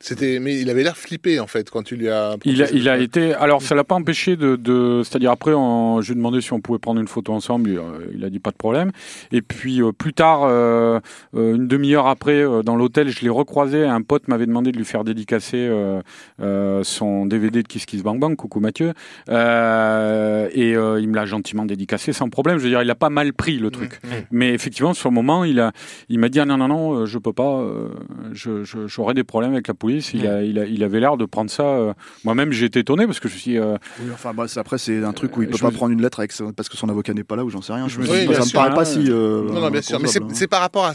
C'était, 0.00 0.38
mais 0.38 0.60
il 0.60 0.70
avait 0.70 0.84
l'air 0.84 0.96
flippé 0.96 1.40
en 1.40 1.48
fait 1.48 1.70
quand 1.70 1.82
tu 1.82 1.96
lui 1.96 2.08
as. 2.08 2.36
Il 2.44 2.62
a, 2.62 2.70
il 2.70 3.02
été. 3.02 3.34
Alors, 3.34 3.62
ça 3.62 3.74
l'a 3.74 3.82
pas 3.82 3.96
empêché 3.96 4.36
de. 4.36 4.54
de 4.54 5.02
C'est-à-dire, 5.04 5.32
après, 5.32 5.52
on, 5.54 6.00
je 6.00 6.06
lui 6.08 6.12
ai 6.12 6.16
demandé 6.16 6.40
si 6.40 6.52
on 6.52 6.60
pouvait 6.60 6.78
prendre 6.78 7.00
une 7.00 7.08
photo 7.08 7.32
ensemble. 7.32 7.70
Il, 7.70 7.78
euh, 7.78 7.82
il 8.14 8.24
a 8.24 8.30
dit 8.30 8.38
pas 8.38 8.52
de 8.52 8.56
problème. 8.56 8.92
Et 9.32 9.42
puis, 9.42 9.82
euh, 9.82 9.90
plus 9.90 10.12
tard, 10.14 10.42
euh, 10.44 11.00
une 11.34 11.66
demi-heure 11.66 12.06
après, 12.06 12.42
euh, 12.44 12.62
dans 12.62 12.76
l'hôtel, 12.76 13.08
je 13.08 13.22
l'ai 13.22 13.28
recroisé. 13.28 13.84
Un 13.84 14.02
pote 14.02 14.28
m'avait 14.28 14.46
demandé 14.46 14.70
de 14.70 14.76
lui 14.76 14.84
faire 14.84 15.02
dédicacer 15.02 15.56
euh, 15.68 16.00
euh, 16.40 16.84
son 16.84 17.26
DVD 17.26 17.62
de 17.64 17.68
Kiss 17.68 17.84
Kiss 17.84 18.02
Bang 18.04 18.20
Bang. 18.20 18.36
Coucou 18.36 18.60
Mathieu. 18.60 18.92
Euh, 19.30 20.48
et 20.52 20.76
euh, 20.76 21.00
il 21.00 21.08
me 21.08 21.14
l'a 21.16 21.26
gentiment 21.26 21.64
dédicacé 21.64 22.12
sans 22.12 22.28
problème. 22.28 22.58
Je 22.58 22.62
veux 22.64 22.68
dire, 22.70 22.82
il 22.82 22.90
a 22.90 22.94
pas 22.94 23.10
mal 23.10 23.32
pris 23.32 23.58
le 23.58 23.70
truc. 23.70 23.98
Mmh. 24.04 24.08
Mais 24.30 24.52
effectivement, 24.52 24.94
sur 24.94 25.08
le 25.10 25.14
moment, 25.14 25.44
il 25.44 25.58
a, 25.60 25.72
il 26.08 26.18
m'a 26.18 26.28
dit 26.28 26.38
ah, 26.40 26.44
non, 26.44 26.56
non, 26.56 26.68
non, 26.68 27.06
je 27.06 27.18
peux 27.18 27.32
pas. 27.32 27.60
euh, 27.60 27.88
je, 28.32 28.62
je- 28.64 28.86
j'aurais 28.86 29.14
des 29.14 29.24
problèmes 29.24 29.52
avec 29.52 29.66
la 29.68 29.74
police. 29.74 29.87
Il, 30.14 30.26
a, 30.26 30.42
il, 30.42 30.58
a, 30.58 30.64
il 30.66 30.84
avait 30.84 31.00
l'air 31.00 31.16
de 31.16 31.24
prendre 31.24 31.50
ça. 31.50 31.62
euh, 31.64 31.92
Moi-même, 32.24 32.52
j'ai 32.52 32.66
été 32.66 32.80
étonné 32.80 33.06
parce 33.06 33.20
que 33.20 33.28
je 33.28 33.34
me 33.34 33.38
suis. 33.38 33.50
dit, 33.52 33.58
euh, 33.58 33.76
Oui, 34.00 34.10
enfin, 34.12 34.32
bah, 34.34 34.46
après, 34.56 34.78
c'est 34.78 35.02
un 35.02 35.12
truc 35.12 35.36
où 35.36 35.42
il 35.42 35.48
Euh, 35.48 35.52
peut 35.52 35.58
pas 35.58 35.70
me- 35.70 35.76
prendre 35.76 35.92
une 35.92 36.02
lettre 36.02 36.20
avec 36.20 36.32
parce 36.56 36.68
que 36.68 36.76
son 36.76 36.88
avocat 36.88 37.14
n'est 37.14 37.24
pas 37.24 37.36
là 37.36 37.44
ou 37.44 37.50
j'en 37.50 37.62
sais 37.62 37.72
rien. 37.72 37.88
Je 37.88 37.98
me 37.98 38.06
Oui, 38.06 38.20
dis, 38.20 38.26
bien 38.26 38.34
ça 38.34 38.40
me 38.40 38.46
sûr, 38.46 38.58
paraît 38.60 38.74
pas 38.74 38.82
hein. 38.82 38.84
si. 38.84 39.06
euh, 39.10 39.42
Non, 39.50 39.60
non, 39.60 39.70
bien 39.70 39.82
sûr. 39.82 39.98
Mais 40.00 40.08
c'est, 40.08 40.22
hein. 40.22 40.46
par 40.50 40.60
rapport 40.60 40.84
à, 40.86 40.92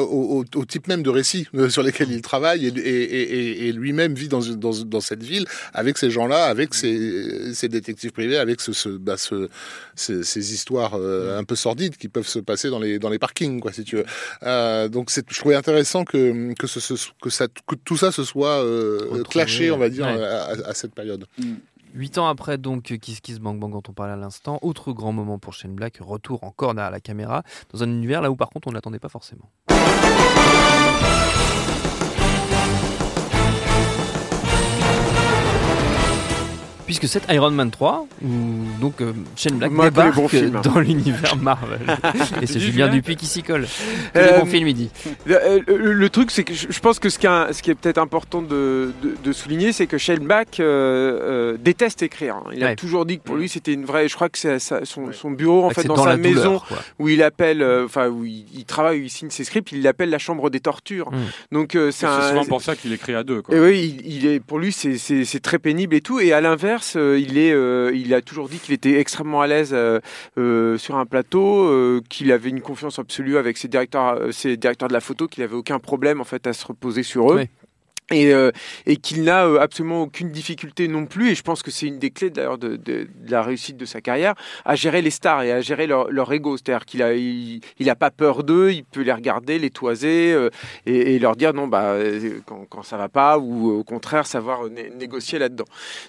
au, 0.00 0.44
type 0.66 0.86
même 0.88 1.02
de 1.02 1.10
récit 1.10 1.46
sur 1.68 1.82
lesquels 1.82 2.10
il 2.10 2.22
travaille 2.22 2.66
et, 2.66 2.68
et, 2.78 3.02
et, 3.02 3.68
et 3.68 3.72
lui-même 3.72 4.14
vit 4.14 4.28
dans, 4.28 4.40
une- 4.40 4.56
dans, 4.56 4.72
dans 4.84 5.00
cette 5.00 5.22
ville 5.22 5.46
avec 5.74 5.98
ces 5.98 6.10
gens-là, 6.10 6.44
avec 6.44 6.74
ces, 6.74 7.54
ces 7.54 7.68
détectives 7.68 8.12
privés, 8.12 8.36
avec 8.38 8.60
ce, 8.60 8.72
ce, 8.72 8.88
bah, 8.90 9.16
ce, 9.16 9.48
ces, 9.94 10.22
ces 10.22 10.54
histoires 10.54 10.92
euh, 10.94 11.38
un 11.38 11.44
peu 11.44 11.56
sordides 11.56 11.96
qui 11.96 12.08
peuvent 12.08 12.26
se 12.26 12.38
passer 12.38 12.70
dans 12.70 12.78
les, 12.78 12.98
dans 12.98 13.10
les 13.10 13.18
parkings, 13.18 13.60
quoi, 13.60 13.72
si 13.72 13.84
tu 13.84 13.96
veux. 13.96 14.04
Euh, 14.44 14.88
donc, 14.88 15.10
je 15.10 15.38
trouvais 15.38 15.54
intéressant 15.56 16.04
que, 16.04 16.52
que, 16.54 16.66
ce, 16.66 16.80
ce- 16.80 16.94
que, 17.22 17.30
ça, 17.30 17.46
que 17.48 17.74
tout 17.74 17.96
ça 17.96 18.12
se 18.12 18.19
soit 18.24 18.62
euh, 18.64 19.22
clashé, 19.24 19.70
on 19.70 19.78
va 19.78 19.88
dire, 19.88 20.04
ouais. 20.06 20.24
à, 20.24 20.44
à- 20.44 20.68
à 20.70 20.74
cette 20.74 20.94
période. 20.94 21.26
Huit 21.92 22.18
ans 22.18 22.28
après, 22.28 22.56
donc, 22.56 22.84
Kiss 23.00 23.20
Kiss 23.20 23.40
Bang 23.40 23.58
Bang, 23.58 23.72
dont 23.72 23.82
on 23.88 23.92
parlait 23.92 24.12
à 24.12 24.16
l'instant, 24.16 24.60
autre 24.62 24.92
grand 24.92 25.12
moment 25.12 25.38
pour 25.40 25.54
Shane 25.54 25.74
Black, 25.74 25.98
retour 26.00 26.44
encore 26.44 26.74
derrière 26.74 26.92
la 26.92 27.00
caméra, 27.00 27.42
dans 27.72 27.82
un 27.82 27.88
univers 27.88 28.22
là 28.22 28.30
où 28.30 28.36
par 28.36 28.50
contre 28.50 28.68
on 28.68 28.70
ne 28.70 28.76
l'attendait 28.76 29.00
pas 29.00 29.08
forcément. 29.08 29.50
Puisque 36.90 37.06
c'est 37.08 37.22
Iron 37.32 37.50
Man 37.52 37.70
3 37.70 38.06
où 38.22 38.28
donc 38.80 39.00
euh, 39.00 39.12
Shane 39.36 39.58
Black 39.58 39.70
Moi, 39.70 39.90
débarque 39.90 40.28
films. 40.28 40.60
dans 40.62 40.80
l'univers 40.80 41.36
Marvel. 41.36 41.78
Et 42.42 42.46
c'est 42.46 42.58
Julien 42.66 42.88
Dupuis 42.88 43.14
qui 43.16 43.26
s'y 43.26 43.42
colle. 43.42 43.66
Euh, 44.16 44.32
les 44.32 44.38
bons 44.40 44.46
films, 44.46 44.68
il 44.68 44.74
dit. 44.74 44.90
Le, 45.26 45.38
le- 45.66 45.92
le 45.92 46.08
truc, 46.10 46.30
c'est 46.32 46.42
que 46.44 46.52
je, 46.54 46.80
pense 46.80 46.98
que 46.98 47.08
ce 47.08 47.18
qui, 47.18 47.26
est- 47.26 47.52
ce 47.52 47.62
qui 47.62 47.70
est 47.70 47.74
peut-être 47.74 47.98
important 47.98 48.42
de, 48.42 48.92
de- 49.02 49.14
de 49.22 49.32
souligner, 49.32 49.72
c'est 49.72 49.86
que 49.86 49.98
Shane 49.98 50.18
Black 50.24 50.58
euh, 50.60 50.64
euh, 51.54 51.56
déteste 51.58 52.02
écrire. 52.02 52.36
hein. 52.36 52.50
Il 52.52 52.64
a 52.64 52.74
toujours 52.74 53.06
dit 53.06 53.18
que 53.18 53.22
pour 53.24 53.36
lui, 53.36 53.48
c'était 53.48 53.72
une 53.72 53.84
vraie. 53.84 54.08
Je 54.08 54.14
crois 54.16 54.28
que 54.28 54.38
c'est 54.38 54.58
son, 54.58 55.12
son 55.12 55.30
bureau, 55.30 55.64
en 55.64 55.70
fait, 55.70 55.84
dans, 55.86 55.94
dans 55.94 56.04
sa 56.04 56.16
douleur, 56.16 56.34
maison, 56.34 56.60
où 56.98 57.08
il 57.08 57.22
appelle, 57.22 57.62
euh, 57.62 57.84
enfin, 57.84 58.08
où 58.08 58.24
il, 58.24 58.44
il 58.54 58.64
travaille, 58.64 59.00
où 59.00 59.02
il 59.04 59.10
signe 59.10 59.30
ses 59.30 59.44
scripts, 59.44 59.70
il 59.72 59.82
l'appelle 59.82 60.10
la 60.10 60.18
chambre 60.18 60.50
des 60.50 60.60
tortures. 60.60 61.10
Mm. 61.12 61.16
Donc, 61.52 61.74
euh, 61.76 61.90
c'est 61.92 62.06
souvent 62.28 62.44
pour 62.44 62.62
ça 62.62 62.74
qu'il 62.74 62.92
écrit 62.92 63.14
à 63.14 63.22
deux. 63.22 63.42
Quoi. 63.42 63.54
Et 63.54 63.60
oui, 63.60 63.96
il, 64.04 64.16
il 64.16 64.26
est, 64.26 64.40
pour 64.40 64.58
lui, 64.58 64.72
c'est 64.72 65.40
très 65.42 65.58
pénible 65.58 65.94
et 65.94 66.00
tout. 66.00 66.18
Et 66.20 66.32
à 66.32 66.40
l'inverse, 66.40 66.79
euh, 66.96 67.20
euh, 67.36 67.92
il 67.94 68.14
a 68.14 68.20
toujours 68.20 68.48
dit 68.48 68.58
qu'il 68.58 68.74
était 68.74 68.98
extrêmement 68.98 69.40
à 69.40 69.46
l'aise 69.46 69.74
euh, 69.74 70.78
sur 70.78 70.96
un 70.96 71.06
plateau, 71.06 72.00
qu'il 72.08 72.32
avait 72.32 72.50
une 72.50 72.60
confiance 72.60 72.98
absolue 72.98 73.36
avec 73.36 73.56
ses 73.56 73.68
directeurs, 73.68 74.32
ses 74.32 74.56
directeurs 74.56 74.88
de 74.88 74.92
la 74.92 75.00
photo, 75.00 75.28
qu'il 75.28 75.42
avait 75.42 75.54
aucun 75.54 75.78
problème 75.78 76.20
en 76.20 76.24
fait 76.24 76.46
à 76.46 76.52
se 76.52 76.66
reposer 76.66 77.02
sur 77.02 77.32
eux. 77.32 77.46
Et, 78.12 78.32
euh, 78.34 78.50
et 78.86 78.96
qu'il 78.96 79.22
n'a 79.22 79.46
euh, 79.46 79.60
absolument 79.60 80.02
aucune 80.02 80.30
difficulté 80.32 80.88
non 80.88 81.06
plus, 81.06 81.30
et 81.30 81.34
je 81.36 81.42
pense 81.42 81.62
que 81.62 81.70
c'est 81.70 81.86
une 81.86 82.00
des 82.00 82.10
clés 82.10 82.30
d'ailleurs 82.30 82.58
de, 82.58 82.70
de- 82.74 83.06
de 83.06 83.30
la 83.30 83.40
réussite 83.42 83.76
de 83.76 83.84
sa 83.84 84.00
carrière, 84.00 84.34
à 84.64 84.74
gérer 84.74 85.00
les 85.00 85.10
stars 85.10 85.44
et 85.44 85.52
à 85.52 85.60
gérer 85.60 85.86
leur, 85.86 86.10
leur 86.10 86.32
ego. 86.32 86.56
C'est-à-dire 86.56 86.84
qu'il 86.86 87.02
a, 87.02 87.14
il, 87.14 87.60
il 87.78 87.88
a 87.88 87.94
pas 87.94 88.10
peur 88.10 88.42
d'eux, 88.42 88.72
il 88.72 88.82
peut 88.84 89.02
les 89.02 89.12
regarder, 89.12 89.60
les 89.60 89.70
toiser 89.70 90.32
euh, 90.32 90.50
et, 90.86 91.14
et 91.14 91.18
leur 91.20 91.36
dire 91.36 91.54
non, 91.54 91.68
bah, 91.68 91.92
euh, 91.92 92.40
quand, 92.46 92.64
quand 92.68 92.82
ça 92.82 92.96
va 92.96 93.08
pas, 93.08 93.38
ou 93.38 93.70
au 93.70 93.84
contraire 93.84 94.26
savoir 94.26 94.68
né- 94.68 94.90
négocier 94.98 95.38
là-dedans. 95.38 95.66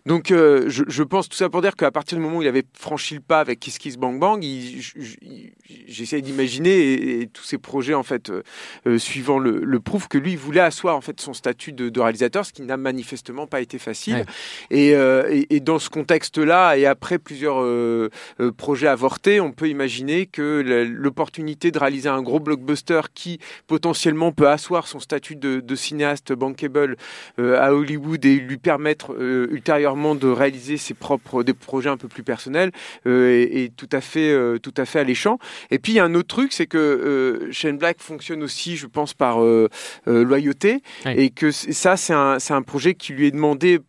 Donc 0.08 0.32
euh, 0.32 0.66
je, 0.70 0.84
je 0.88 1.04
pense 1.04 1.30
tout 1.30 1.38
ça 1.38 1.50
pour 1.50 1.62
dire 1.62 1.76
qu'à 1.76 1.92
partir 1.92 2.18
du 2.18 2.24
moment 2.24 2.38
où 2.38 2.42
il 2.42 2.48
avait 2.48 2.66
franchi 2.74 3.14
le 3.14 3.22
pas 3.22 3.40
avec 3.42 3.60
Kiss 3.60 3.78
Kiss 3.78 3.98
Bang 3.98 4.18
Bang, 4.20 4.44
il- 4.44 4.82
je- 4.82 4.94
je- 5.00 5.18
il- 5.22 5.54
j'essaie 5.88 6.22
d'imaginer 6.22 7.22
et, 7.22 7.28
tous 7.28 7.44
ces 7.44 7.60
projets 7.60 7.94
en 7.94 8.04
fait 8.04 8.30
euh, 8.32 8.42
euh, 8.88 8.98
suivant 8.98 9.38
le, 9.38 9.60
le 9.64 9.80
prouvent 9.80 10.08
que 10.08 10.18
lui 10.18 10.32
il 10.32 10.38
voulait 10.38 10.62
asseoir 10.62 10.96
en 10.96 11.02
fait 11.02 11.20
son 11.22 11.34
statut 11.34 11.74
de, 11.74 11.90
de 11.92 12.00
réalisateur, 12.00 12.46
ce 12.46 12.54
qui 12.54 12.62
n'a 12.64 12.78
manifestement 12.78 13.48
pas 13.48 13.62
été 13.62 13.78
facile. 13.80 14.16
Ouais. 14.16 14.26
Et, 14.72 14.96
euh, 14.96 15.28
et- 15.30 15.56
et 15.56 15.60
dans 15.60 15.80
ce 15.80 15.90
contexte-là, 15.90 16.76
et 16.78 16.86
après 16.86 17.20
plusieurs 17.20 17.62
euh, 17.62 18.10
euh, 18.40 18.52
projets 18.52 18.88
avortés, 18.88 19.40
on 19.42 19.52
peut 19.52 19.68
imaginer 19.70 20.26
que 20.26 20.64
l'opportunité 20.88 21.72
de 21.72 21.80
réaliser 21.80 22.10
un 22.10 22.22
gros 22.22 22.40
blockbuster 22.40 23.02
qui 23.14 23.40
potentiellement 23.68 24.32
peut 24.32 24.48
asseoir 24.48 24.88
son 24.88 25.00
statut 25.00 25.36
de, 25.36 25.60
de 25.60 25.76
cinéaste 25.76 26.34
bankable 26.34 26.96
euh, 27.40 27.60
à 27.60 27.74
Hollywood 27.74 28.24
et 28.26 28.36
lui 28.36 28.58
permettre 28.58 29.16
ultérieurement 29.20 30.16
de 30.16 30.28
réaliser 30.28 30.78
ses 30.78 30.94
propres 30.94 31.44
des 31.44 31.54
projets 31.54 31.90
un 31.90 31.98
peu 31.98 32.08
plus 32.08 32.24
personnels 32.24 32.72
est, 33.06 33.76
tout 33.76 33.90
à 33.92 34.02
fait 34.02 34.60
tout 34.62 34.74
à 34.78 34.86
fait 34.86 35.00
alléchant. 35.00 35.38
Et 35.70 35.80
puis 35.80 35.94
il 35.94 35.96
y 35.96 36.00
a 36.00 36.04
un 36.06 36.16
autre 36.16 36.28
truc, 36.28 36.54
c'est 36.54 36.68
que 36.68 37.48
Shane 37.52 37.78
Black 37.78 37.98
fonctionne 38.02 38.44
aussi, 38.44 38.76
je 38.78 38.88
pense, 38.88 39.14
par 39.14 39.40
loyauté, 40.06 40.82
Ouais. 41.06 41.24
et 41.26 41.30
que 41.30 41.52
ça 41.74 41.98
c'est 41.98 42.14
un 42.14 42.38
un 42.50 42.62
projet 42.62 42.96
qui 42.96 43.14
lui 43.14 43.28
est 43.28 43.32
demandé 43.32 43.80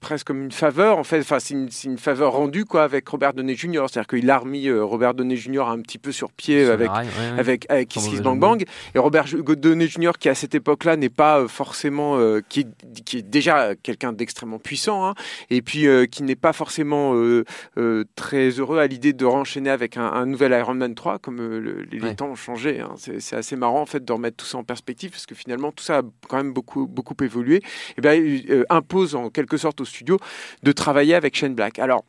presque 0.00 0.26
comme 0.26 0.42
une 0.42 0.52
faveur 0.52 0.98
en 0.98 1.04
fait 1.04 1.20
enfin 1.20 1.38
c'est 1.40 1.54
une, 1.54 1.96
faveur 1.96 2.32
rendue 2.32 2.66
quoi 2.66 2.82
avec 2.82 3.08
Robert 3.08 3.32
Downey 3.32 3.54
Jr 3.56 3.86
c'est 3.90 3.98
à 3.98 4.02
dire 4.02 4.06
qu'il 4.08 4.28
a 4.30 4.36
remis 4.38 4.68
euh, 4.68 4.84
Robert 4.84 5.14
Downey 5.14 5.36
Jr 5.36 5.62
un 5.68 5.80
petit 5.80 5.96
peu 5.96 6.12
sur 6.12 6.32
pied 6.32 6.64
Sur 6.64 6.74
avec 6.74 6.90
rail, 6.90 7.06
ouais, 7.06 7.38
avec, 7.40 7.66
avec 7.70 7.88
Kiss 7.88 8.06
Kiss 8.06 8.20
Bang. 8.20 8.38
Bang 8.38 8.64
et 8.94 8.98
Robert 8.98 9.24
Downey 9.32 9.88
Jr 9.88 10.10
qui 10.20 10.28
à 10.28 10.34
cette 10.34 10.54
époque-là 10.54 10.96
n'est 10.96 11.08
pas 11.08 11.40
euh, 11.40 11.48
forcément 11.48 12.18
euh, 12.18 12.42
qui, 12.46 12.60
est, 12.60 13.02
qui 13.04 13.18
est 13.18 13.22
déjà 13.22 13.74
quelqu'un 13.74 14.12
d'extrêmement 14.12 14.58
puissant 14.58 15.06
hein, 15.08 15.14
et 15.48 15.62
puis 15.62 15.86
euh, 15.86 16.04
qui 16.04 16.24
n'est 16.24 16.36
pas 16.36 16.52
forcément 16.52 17.14
très 18.16 18.48
heureux 18.50 18.78
à 18.80 18.86
l'idée 18.86 19.12
de 19.14 19.24
renchaîner 19.24 19.70
avec 19.70 19.96
un, 19.96 20.04
un 20.12 20.26
nouvel 20.26 20.52
Iron 20.52 20.74
Man 20.74 20.94
3 20.94 21.18
comme 21.20 21.38
le- 21.38 21.82
les, 21.90 22.00
Ouais. 22.00 22.14
temps 22.14 22.28
ont 22.28 22.34
changé 22.34 22.80
hein. 22.80 22.94
c'est 22.96 23.36
assez 23.36 23.56
marrant 23.56 23.80
en 23.82 23.86
fait 23.86 24.04
de 24.04 24.12
remettre 24.12 24.36
tout 24.38 24.46
ça 24.46 24.58
en 24.58 24.64
perspective 24.64 25.10
parce 25.10 25.26
que 25.26 25.34
finalement 25.34 25.70
tout 25.72 25.84
ça 25.84 25.98
a 25.98 26.02
quand 26.28 26.36
même 26.38 26.52
beaucoup 26.52 26.86
beaucoup 26.86 27.14
évolué 27.22 27.62
et 27.96 28.00
ben 28.00 28.20
euh, 28.50 28.64
impose 28.70 29.14
en 29.14 29.28
quelque 29.30 29.56
sorte 29.56 29.69
au 29.78 29.84
studio 29.84 30.18
de 30.62 30.72
travailler 30.72 31.14
avec 31.14 31.36
Shane 31.36 31.54
Black. 31.54 31.78
Alors 31.78 32.04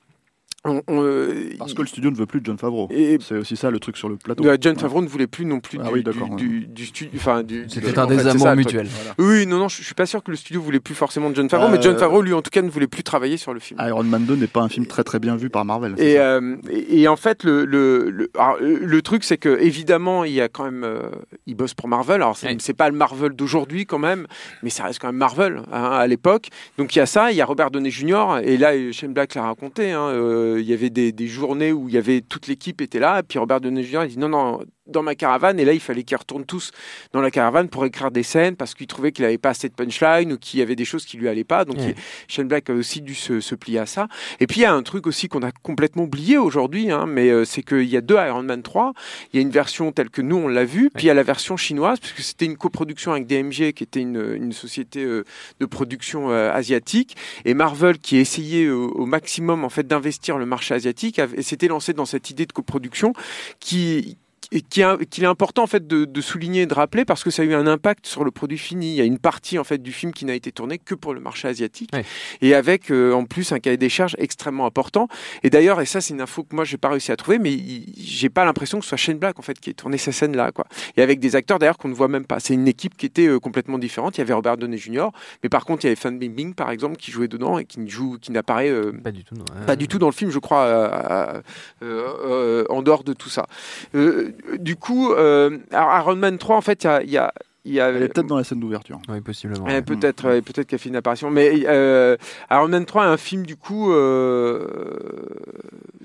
on- 0.65 0.81
on, 0.87 1.01
euh, 1.03 1.49
Parce 1.57 1.73
que 1.73 1.81
le 1.81 1.87
studio 1.87 2.11
ne 2.11 2.15
veut 2.15 2.25
plus 2.27 2.39
de 2.39 2.45
John 2.45 2.57
Favreau. 2.57 2.87
et, 2.91 3.17
C'est 3.21 3.35
aussi 3.37 3.55
ça 3.55 3.71
le 3.71 3.79
truc 3.79 3.97
sur 3.97 4.09
le 4.09 4.15
plateau. 4.17 4.45
euh, 4.45 4.57
John 4.61 4.77
Favreau 4.77 5.01
ne 5.01 5.07
voulait 5.07 5.27
plus 5.27 5.45
non 5.45 5.59
plus 5.59 5.79
Ah 5.81 5.87
du, 5.87 5.93
oui, 5.93 5.99
du, 5.99 6.03
d'accord, 6.03 6.29
ouais. 6.29 6.35
du, 6.35 6.67
du 6.67 6.85
studio. 6.85 7.19
C'était 7.67 7.97
un 7.97 8.05
désamour 8.07 8.55
mutuel. 8.55 8.87
Oui, 9.17 9.47
non, 9.47 9.57
non, 9.57 9.67
je, 9.69 9.77
je 9.77 9.83
suis 9.83 9.95
pas 9.95 10.05
sûr 10.05 10.23
que 10.23 10.29
le 10.31 10.37
studio 10.37 10.61
voulait 10.61 10.79
plus 10.79 10.93
forcément 10.95 11.29
de 11.29 11.35
John 11.35 11.49
Favreau, 11.49 11.69
mais 11.69 11.77
Euh, 11.77 11.81
John 11.81 11.97
Favreau, 11.97 12.21
lui, 12.21 12.33
en 12.33 12.41
tout 12.41 12.51
cas, 12.51 12.61
ne 12.61 12.69
voulait 12.69 12.87
plus 12.87 13.03
travailler 13.03 13.37
sur 13.37 13.53
le 13.53 13.59
film. 13.59 13.79
Iron 13.85 14.03
Man 14.03 14.25
2 14.25 14.35
n'est 14.35 14.47
pas 14.47 14.61
un 14.61 14.69
film 14.69 14.85
très 14.85 15.03
très 15.03 15.19
bien 15.19 15.35
vu 15.35 15.49
par 15.49 15.65
Marvel. 15.65 15.95
c'est 15.97 16.05
Et, 16.11 16.15
ça 16.17 16.21
euh, 16.35 16.55
et, 16.69 17.01
et 17.01 17.07
en 17.07 17.15
fait, 17.15 17.43
le, 17.43 17.65
le, 17.65 18.09
le, 18.09 18.29
alors, 18.37 18.57
le- 18.61 18.77
le 18.85 19.01
truc, 19.01 19.23
c'est 19.23 19.37
que 19.37 19.59
évidemment, 19.61 20.23
il 20.25 20.33
y 20.33 20.41
a 20.41 20.47
quand 20.49 20.65
même, 20.65 20.83
euh, 20.83 21.09
il 21.47 21.55
bosse 21.55 21.73
pour 21.73 21.87
Marvel. 21.87 22.21
Alors, 22.21 22.37
c'est 22.37 22.47
Ouais. 22.47 22.73
pas 22.75 22.89
le 22.89 22.95
Marvel 22.95 23.31
d'aujourd'hui 23.33 23.85
quand 23.85 23.99
même, 23.99 24.27
mais 24.63 24.69
ça 24.69 24.83
reste 24.83 24.99
quand 24.99 25.07
même 25.07 25.17
Marvel 25.17 25.61
hein, 25.71 25.83
à 25.91 26.07
l'époque. 26.07 26.49
Donc 26.77 26.95
il 26.95 26.99
y 26.99 27.01
a 27.01 27.05
ça, 27.05 27.31
il 27.31 27.37
y 27.37 27.41
a 27.41 27.45
Robert 27.45 27.71
Downey 27.71 27.89
Jr. 27.89 28.39
Et 28.43 28.57
là, 28.57 28.71
Shane 28.91 29.13
Black 29.13 29.33
l'a 29.35 29.43
raconté. 29.43 29.91
hein, 29.91 30.01
euh, 30.09 30.50
il 30.59 30.65
y 30.65 30.73
avait 30.73 30.89
des, 30.89 31.27
journées 31.27 31.71
où 31.71 31.89
y 31.89 31.97
avait 31.97 32.21
toute 32.21 32.47
l'équipe 32.47 32.81
était 32.81 32.99
là, 32.99 33.19
et 33.19 33.23
puis 33.23 33.39
Robert 33.39 33.61
Downey 33.61 33.83
Jr. 33.83 34.03
il 34.03 34.09
dit 34.09 34.19
non 34.19 34.29
non 34.29 34.59
dans 34.87 35.03
ma 35.03 35.15
caravane. 35.15 35.59
Et 35.59 35.65
là, 35.65 35.73
il 35.73 35.79
fallait 35.79 36.03
qu'ils 36.03 36.17
retournent 36.17 36.45
tous 36.45 36.71
dans 37.13 37.21
la 37.21 37.31
caravane 37.31 37.69
pour 37.69 37.85
écrire 37.85 38.11
des 38.11 38.23
scènes 38.23 38.55
parce 38.55 38.73
qu'il 38.73 38.87
trouvait 38.87 39.11
qu'il 39.11 39.23
avait 39.25 39.37
pas 39.37 39.49
assez 39.49 39.69
de 39.69 39.73
punchline 39.73 40.33
ou 40.33 40.37
qu'il 40.37 40.59
y 40.59 40.63
avait 40.63 40.75
des 40.75 40.85
choses 40.85 41.05
qui 41.05 41.17
lui 41.17 41.27
allaient 41.29 41.43
pas. 41.43 41.65
Donc 41.65 41.77
Ouais. 41.77 41.95
il- 41.97 42.03
Shane 42.27 42.47
Black 42.47 42.69
a 42.69 42.73
aussi 42.73 43.01
dû 43.01 43.15
se, 43.15 43.39
se 43.39 43.55
plier 43.55 43.79
à 43.79 43.85
ça. 43.85 44.07
Et 44.39 44.47
puis 44.47 44.59
il 44.61 44.63
y 44.63 44.65
a 44.65 44.73
un 44.73 44.83
truc 44.83 45.07
aussi 45.07 45.27
qu'on 45.27 45.43
a 45.43 45.51
complètement 45.51 46.03
oublié 46.03 46.37
aujourd'hui, 46.37 46.91
hein, 46.91 47.05
mais 47.07 47.29
euh, 47.29 47.45
c'est 47.45 47.63
qu'il 47.63 47.83
y 47.87 47.97
a 47.97 48.01
deux 48.01 48.15
Iron 48.15 48.43
Man 48.43 48.63
3. 48.63 48.93
Il 49.33 49.37
y 49.37 49.39
a 49.39 49.41
une 49.41 49.51
version 49.51 49.91
telle 49.91 50.09
que 50.09 50.21
nous 50.21 50.37
on 50.37 50.47
l'a 50.47 50.65
vue, 50.65 50.89
puis 50.93 51.05
il 51.05 51.07
y 51.07 51.11
a 51.11 51.13
la 51.13 51.23
version 51.23 51.57
chinoise, 51.57 51.99
puisque 51.99 52.21
c'était 52.21 52.45
une 52.45 52.57
coproduction 52.57 53.11
avec 53.11 53.27
DMG, 53.27 53.73
qui 53.73 53.83
était 53.83 54.01
une, 54.01 54.33
une 54.35 54.51
société 54.51 55.03
euh, 55.03 55.23
de 55.59 55.65
production 55.65 56.31
euh, 56.31 56.51
asiatique, 56.51 57.15
et 57.45 57.53
Marvel 57.53 57.99
qui 57.99 58.17
essayait 58.17 58.65
euh, 58.65 58.75
au 58.75 59.05
maximum 59.05 59.63
en 59.63 59.69
fait 59.69 59.87
d'investir 59.87 60.37
le 60.37 60.45
marché 60.45 60.73
asiatique, 60.73 61.19
et 61.19 61.41
s'était 61.43 61.67
lancé 61.67 61.93
dans 61.93 62.05
cette 62.05 62.29
idée 62.29 62.45
de 62.45 62.51
coproduction 62.53 63.13
qui 63.59 64.17
et 64.53 64.61
qui 64.61 64.81
est, 64.81 65.05
qu'il 65.09 65.23
est 65.23 65.27
important 65.27 65.63
en 65.63 65.67
fait 65.67 65.87
de, 65.87 66.05
de 66.05 66.21
souligner 66.21 66.63
et 66.63 66.65
de 66.65 66.73
rappeler 66.73 67.05
parce 67.05 67.23
que 67.23 67.29
ça 67.29 67.41
a 67.41 67.45
eu 67.45 67.53
un 67.53 67.67
impact 67.67 68.05
sur 68.05 68.23
le 68.23 68.31
produit 68.31 68.57
fini. 68.57 68.91
Il 68.91 68.95
y 68.97 69.01
a 69.01 69.05
une 69.05 69.17
partie 69.19 69.57
en 69.57 69.63
fait 69.63 69.77
du 69.81 69.91
film 69.93 70.11
qui 70.13 70.25
n'a 70.25 70.33
été 70.35 70.51
tournée 70.51 70.77
que 70.77 70.93
pour 70.95 71.13
le 71.13 71.19
marché 71.21 71.47
asiatique 71.47 71.89
Ouais. 71.93 72.03
et 72.41 72.53
avec 72.53 72.91
euh, 72.91 73.13
en 73.13 73.25
plus 73.25 73.51
un 73.53 73.59
cahier 73.59 73.77
des 73.77 73.89
charges 73.89 74.15
extrêmement 74.19 74.65
important. 74.65 75.07
Et 75.43 75.49
d'ailleurs, 75.49 75.79
et 75.81 75.85
ça 75.85 76.01
c'est 76.01 76.13
une 76.13 76.21
info 76.21 76.43
que 76.43 76.55
moi 76.55 76.63
j'ai 76.65 76.77
pas 76.77 76.89
réussi 76.89 77.11
à 77.11 77.15
trouver, 77.15 77.39
mais 77.39 77.57
j'ai 77.97 78.29
pas 78.29 78.45
l'impression 78.45 78.79
que 78.79 78.83
ce 78.85 78.89
soit 78.89 78.97
Shane 78.97 79.17
Black 79.17 79.39
en 79.39 79.41
fait 79.41 79.59
qui 79.59 79.69
ait 79.69 79.73
tourné 79.73 79.97
ces 79.97 80.11
scènes 80.11 80.35
là 80.35 80.51
quoi. 80.51 80.65
Et 80.97 81.01
avec 81.01 81.19
des 81.19 81.35
acteurs 81.35 81.57
d'ailleurs 81.59 81.77
qu'on 81.77 81.87
ne 81.89 81.93
voit 81.93 82.07
même 82.09 82.25
pas. 82.25 82.39
C'est 82.39 82.53
une 82.53 82.67
équipe 82.67 82.97
qui 82.97 83.05
était 83.05 83.27
euh, 83.27 83.39
complètement 83.39 83.77
différente. 83.77 84.17
Il 84.17 84.21
y 84.21 84.23
avait 84.23 84.33
Robert 84.33 84.57
Downey 84.57 84.77
Jr. 84.77 85.07
Mais 85.43 85.49
par 85.49 85.65
contre 85.65 85.83
il 85.85 85.87
y 85.87 85.89
avait 85.89 85.95
Fan 85.95 86.19
Bingbing 86.19 86.53
par 86.55 86.71
exemple 86.71 86.97
qui 86.97 87.11
jouait 87.11 87.27
dedans 87.29 87.57
et 87.57 87.65
qui 87.65 87.79
ne 87.79 87.87
joue, 87.89 88.17
qui 88.21 88.31
n'apparaît 88.31 88.69
euh, 88.69 88.91
Pas 89.03 89.11
du 89.11 89.23
tout, 89.23 89.35
non. 89.35 89.45
pas 89.65 89.75
du 89.77 89.87
tout 89.87 89.97
dans 89.99 90.07
le 90.07 90.11
film, 90.13 90.29
je 90.29 90.39
crois, 90.39 90.63
euh, 90.65 91.41
euh, 91.83 92.13
euh, 92.25 92.65
en 92.69 92.81
dehors 92.81 93.03
de 93.03 93.13
tout 93.13 93.29
ça. 93.29 93.47
Euh, 93.95 94.31
du 94.57 94.75
coup, 94.75 95.11
euh, 95.13 95.57
Iron 95.71 96.15
Man 96.15 96.37
3, 96.37 96.55
en 96.57 96.61
fait, 96.61 96.83
il 96.83 96.87
y 96.87 96.89
a. 96.89 97.01
il 97.03 97.09
y 97.11 97.17
a- 97.17 97.33
il 97.65 97.73
y 97.73 97.79
a- 97.79 97.89
Elle 97.89 98.03
est 98.03 98.07
peut-être 98.07 98.27
dans 98.27 98.37
la 98.37 98.43
scène 98.43 98.59
d'ouverture. 98.59 98.99
Oui, 99.09 99.21
possiblement. 99.21 99.65
Ouais, 99.65 99.81
peut-être, 99.81 100.27
ouais, 100.27 100.41
peut-être 100.41 100.67
qu'elle 100.67 100.79
fait 100.79 100.89
une 100.89 100.95
apparition. 100.95 101.29
Mais 101.29 101.63
euh, 101.67 102.17
Iron 102.49 102.67
Man 102.67 102.85
3 102.85 103.05
est 103.05 103.09
un 103.09 103.17
film 103.17 103.45
du 103.45 103.55
coup, 103.55 103.91
euh, 103.93 104.65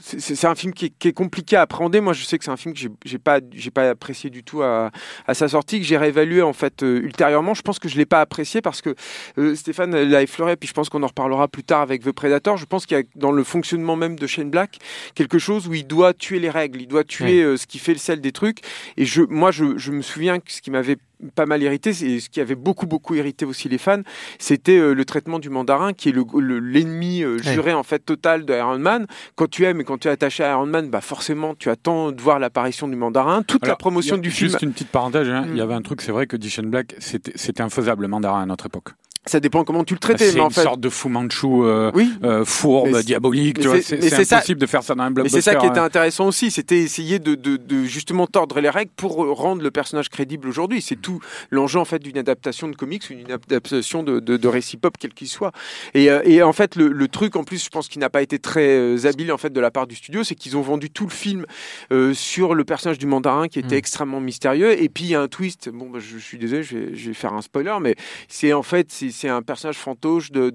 c'est- 0.00 0.44
un 0.46 0.54
film 0.54 0.72
qui 0.72 0.86
est, 0.86 0.92
qui 0.98 1.08
est 1.08 1.12
compliqué 1.12 1.56
à 1.56 1.62
appréhender. 1.62 2.00
Moi, 2.00 2.12
je 2.12 2.24
sais 2.24 2.38
que 2.38 2.44
c'est 2.44 2.50
un 2.50 2.56
film 2.56 2.74
que 2.74 2.80
j'ai- 2.80 2.90
j'ai 3.04 3.18
pas, 3.18 3.40
j'ai 3.52 3.70
pas 3.70 3.90
apprécié 3.90 4.30
du 4.30 4.44
tout 4.44 4.62
à, 4.62 4.90
à 5.26 5.34
sa 5.34 5.48
sortie, 5.48 5.80
que 5.80 5.86
j'ai 5.86 5.96
réévalué 5.96 6.42
en 6.42 6.52
fait 6.52 6.82
euh, 6.82 7.00
ultérieurement. 7.02 7.54
Je 7.54 7.62
pense 7.62 7.78
que 7.78 7.88
je 7.88 7.96
l'ai 7.96 8.06
pas 8.06 8.20
apprécié 8.20 8.60
parce 8.60 8.82
que 8.82 8.94
euh, 9.38 9.54
Stéphane 9.54 9.96
l'a 9.96 10.22
effleuré, 10.22 10.56
puis 10.56 10.68
je 10.68 10.74
pense 10.74 10.88
qu'on 10.88 11.02
en 11.02 11.06
reparlera 11.08 11.48
plus 11.48 11.64
tard 11.64 11.80
avec 11.80 12.02
The 12.04 12.12
Predator. 12.12 12.56
Je 12.56 12.66
pense 12.66 12.86
qu'il 12.86 12.96
y 12.96 13.00
a 13.00 13.04
dans 13.16 13.32
le 13.32 13.42
fonctionnement 13.44 13.96
même 13.96 14.16
de 14.18 14.26
Shane 14.26 14.50
Black 14.50 14.78
quelque 15.14 15.38
chose 15.38 15.66
où 15.68 15.74
il 15.74 15.86
doit 15.86 16.12
tuer 16.14 16.38
les 16.38 16.50
règles, 16.50 16.80
il 16.82 16.88
doit 16.88 17.04
tuer 17.04 17.42
euh, 17.42 17.56
ce 17.56 17.66
qui 17.66 17.78
fait 17.78 17.92
le 17.92 17.98
sel 17.98 18.20
des 18.20 18.32
trucs. 18.32 18.60
Et 18.96 19.04
je, 19.04 19.22
moi, 19.22 19.50
je, 19.50 19.76
je 19.78 19.92
me 19.92 20.02
souviens 20.02 20.38
que 20.38 20.52
ce 20.52 20.60
qui 20.60 20.70
m'avait 20.70 20.96
pas 21.34 21.46
mal 21.46 21.62
irrité, 21.62 21.90
et 21.90 22.20
ce 22.20 22.28
qui 22.28 22.40
avait 22.40 22.54
beaucoup 22.54 22.86
beaucoup 22.86 23.14
irrité 23.14 23.44
aussi 23.44 23.68
les 23.68 23.78
fans, 23.78 24.02
c'était 24.38 24.78
euh, 24.78 24.92
le 24.94 25.04
traitement 25.04 25.38
du 25.38 25.48
mandarin, 25.50 25.92
qui 25.92 26.10
est 26.10 26.12
le- 26.12 26.24
le- 26.38 26.58
l'ennemi 26.58 27.22
euh, 27.22 27.36
Ouais. 27.36 27.52
juré 27.54 27.72
en 27.72 27.82
fait 27.82 28.00
total 28.00 28.44
de 28.44 28.54
Iron 28.54 28.78
Man. 28.78 29.06
Quand 29.34 29.48
tu 29.50 29.64
aimes 29.64 29.80
et 29.80 29.84
quand 29.84 29.98
tu 29.98 30.08
es 30.08 30.10
attaché 30.10 30.44
à 30.44 30.50
Iron 30.52 30.66
Man, 30.66 30.88
bah 30.90 31.00
forcément 31.00 31.54
tu 31.54 31.70
attends 31.70 32.12
de 32.12 32.20
voir 32.20 32.38
l'apparition 32.38 32.88
du 32.88 32.96
mandarin. 32.96 33.42
Toute 33.42 33.66
la 33.66 33.76
promotion 33.76 34.16
a 34.16 34.18
du 34.18 34.30
film. 34.30 34.50
Juste 34.50 34.62
une 34.62 34.72
petite 34.72 34.88
parenthèse, 34.90 35.28
hein, 35.28 35.42
Mm. 35.46 35.50
il 35.52 35.56
y 35.56 35.60
avait 35.60 35.74
un 35.74 35.82
truc, 35.82 36.00
c'est 36.02 36.12
vrai 36.12 36.26
que 36.26 36.36
dit 36.36 36.50
Shane 36.50 36.70
Black, 36.70 36.94
c'était 36.98 37.60
infaisable 37.62 38.02
le 38.02 38.08
mandarin 38.08 38.42
à 38.42 38.46
notre 38.46 38.66
époque. 38.66 38.90
Ça 39.26 39.40
dépend 39.40 39.64
comment 39.64 39.84
tu 39.84 39.94
le 39.94 39.98
traitais, 40.00 40.28
c'est 40.30 40.34
mais 40.36 40.40
en 40.40 40.46
une 40.48 40.52
fait, 40.52 40.62
sorte 40.62 40.80
de 40.80 40.88
Fu 40.88 41.08
Manchu 41.08 41.46
euh, 41.46 41.90
oui. 41.94 42.12
euh, 42.22 42.44
fourbe, 42.44 43.00
diabolique. 43.02 43.58
c'est- 43.82 44.24
ça- 44.24 44.36
impossible 44.36 44.60
de 44.60 44.66
faire 44.66 44.82
ça 44.82 44.94
dans 44.94 45.02
un 45.02 45.08
Mais 45.08 45.14
blockbuster. 45.14 45.40
c'est 45.40 45.50
ça 45.50 45.56
qui 45.56 45.66
était 45.66 45.78
hein. 45.78 45.84
intéressant 45.84 46.26
aussi, 46.28 46.50
c'était 46.50 46.78
essayer 46.78 47.18
de, 47.18 47.34
de, 47.34 47.56
de 47.56 47.84
justement 47.84 48.26
tordre 48.26 48.60
les 48.60 48.70
règles 48.70 48.90
pour 48.96 49.16
rendre 49.36 49.62
le 49.62 49.70
personnage 49.70 50.08
crédible 50.10 50.48
aujourd'hui. 50.48 50.80
C'est 50.80 50.96
tout 51.00 51.20
l'enjeu 51.50 51.78
en 51.80 51.84
fait 51.84 51.98
d'une 51.98 52.18
adaptation 52.18 52.68
de 52.68 52.76
comics, 52.76 53.02
ou 53.10 53.14
d'une 53.14 53.32
adaptation 53.32 54.02
de, 54.02 54.20
de, 54.20 54.36
de 54.36 54.48
récit 54.48 54.76
pop 54.76 54.94
quel 54.98 55.12
qu'il 55.12 55.28
soit. 55.28 55.52
Et, 55.94 56.10
euh, 56.10 56.20
et 56.24 56.42
en 56.42 56.52
fait, 56.52 56.76
le, 56.76 56.88
le 56.88 57.08
truc 57.08 57.36
en 57.36 57.44
plus, 57.44 57.64
je 57.64 57.68
pense 57.70 57.88
qui 57.88 57.98
n'a 57.98 58.10
pas 58.10 58.22
été 58.22 58.38
très 58.38 58.66
euh, 58.78 59.06
habile 59.06 59.32
en 59.32 59.38
fait 59.38 59.50
de 59.52 59.60
la 59.60 59.70
part 59.70 59.86
du 59.86 59.94
studio, 59.96 60.22
c'est 60.24 60.34
qu'ils 60.34 60.56
ont 60.56 60.62
vendu 60.62 60.90
tout 60.90 61.04
le 61.04 61.10
film 61.12 61.46
euh, 61.92 62.14
sur 62.14 62.54
le 62.54 62.64
personnage 62.64 62.98
du 62.98 63.06
mandarin 63.06 63.48
qui 63.48 63.58
était 63.58 63.74
Mm. 63.74 63.78
extrêmement 63.78 64.20
mystérieux. 64.20 64.80
Et 64.80 64.88
puis 64.88 65.04
il 65.04 65.10
y 65.10 65.14
a 65.14 65.20
un 65.20 65.28
twist. 65.28 65.68
Bon, 65.70 65.90
bah, 65.90 65.98
je, 66.00 66.18
je 66.18 66.24
suis 66.24 66.38
désolé, 66.38 66.62
je 66.62 66.76
vais, 66.78 66.94
je 66.94 67.08
vais 67.08 67.14
faire 67.14 67.32
un 67.34 67.42
spoiler, 67.42 67.74
mais 67.80 67.96
c'est 68.28 68.52
en 68.52 68.62
fait 68.62 68.86
c'est 68.90 69.10
c'est 69.16 69.28
un 69.28 69.42
personnage 69.42 69.76
fantoche 69.76 70.30
de 70.30 70.50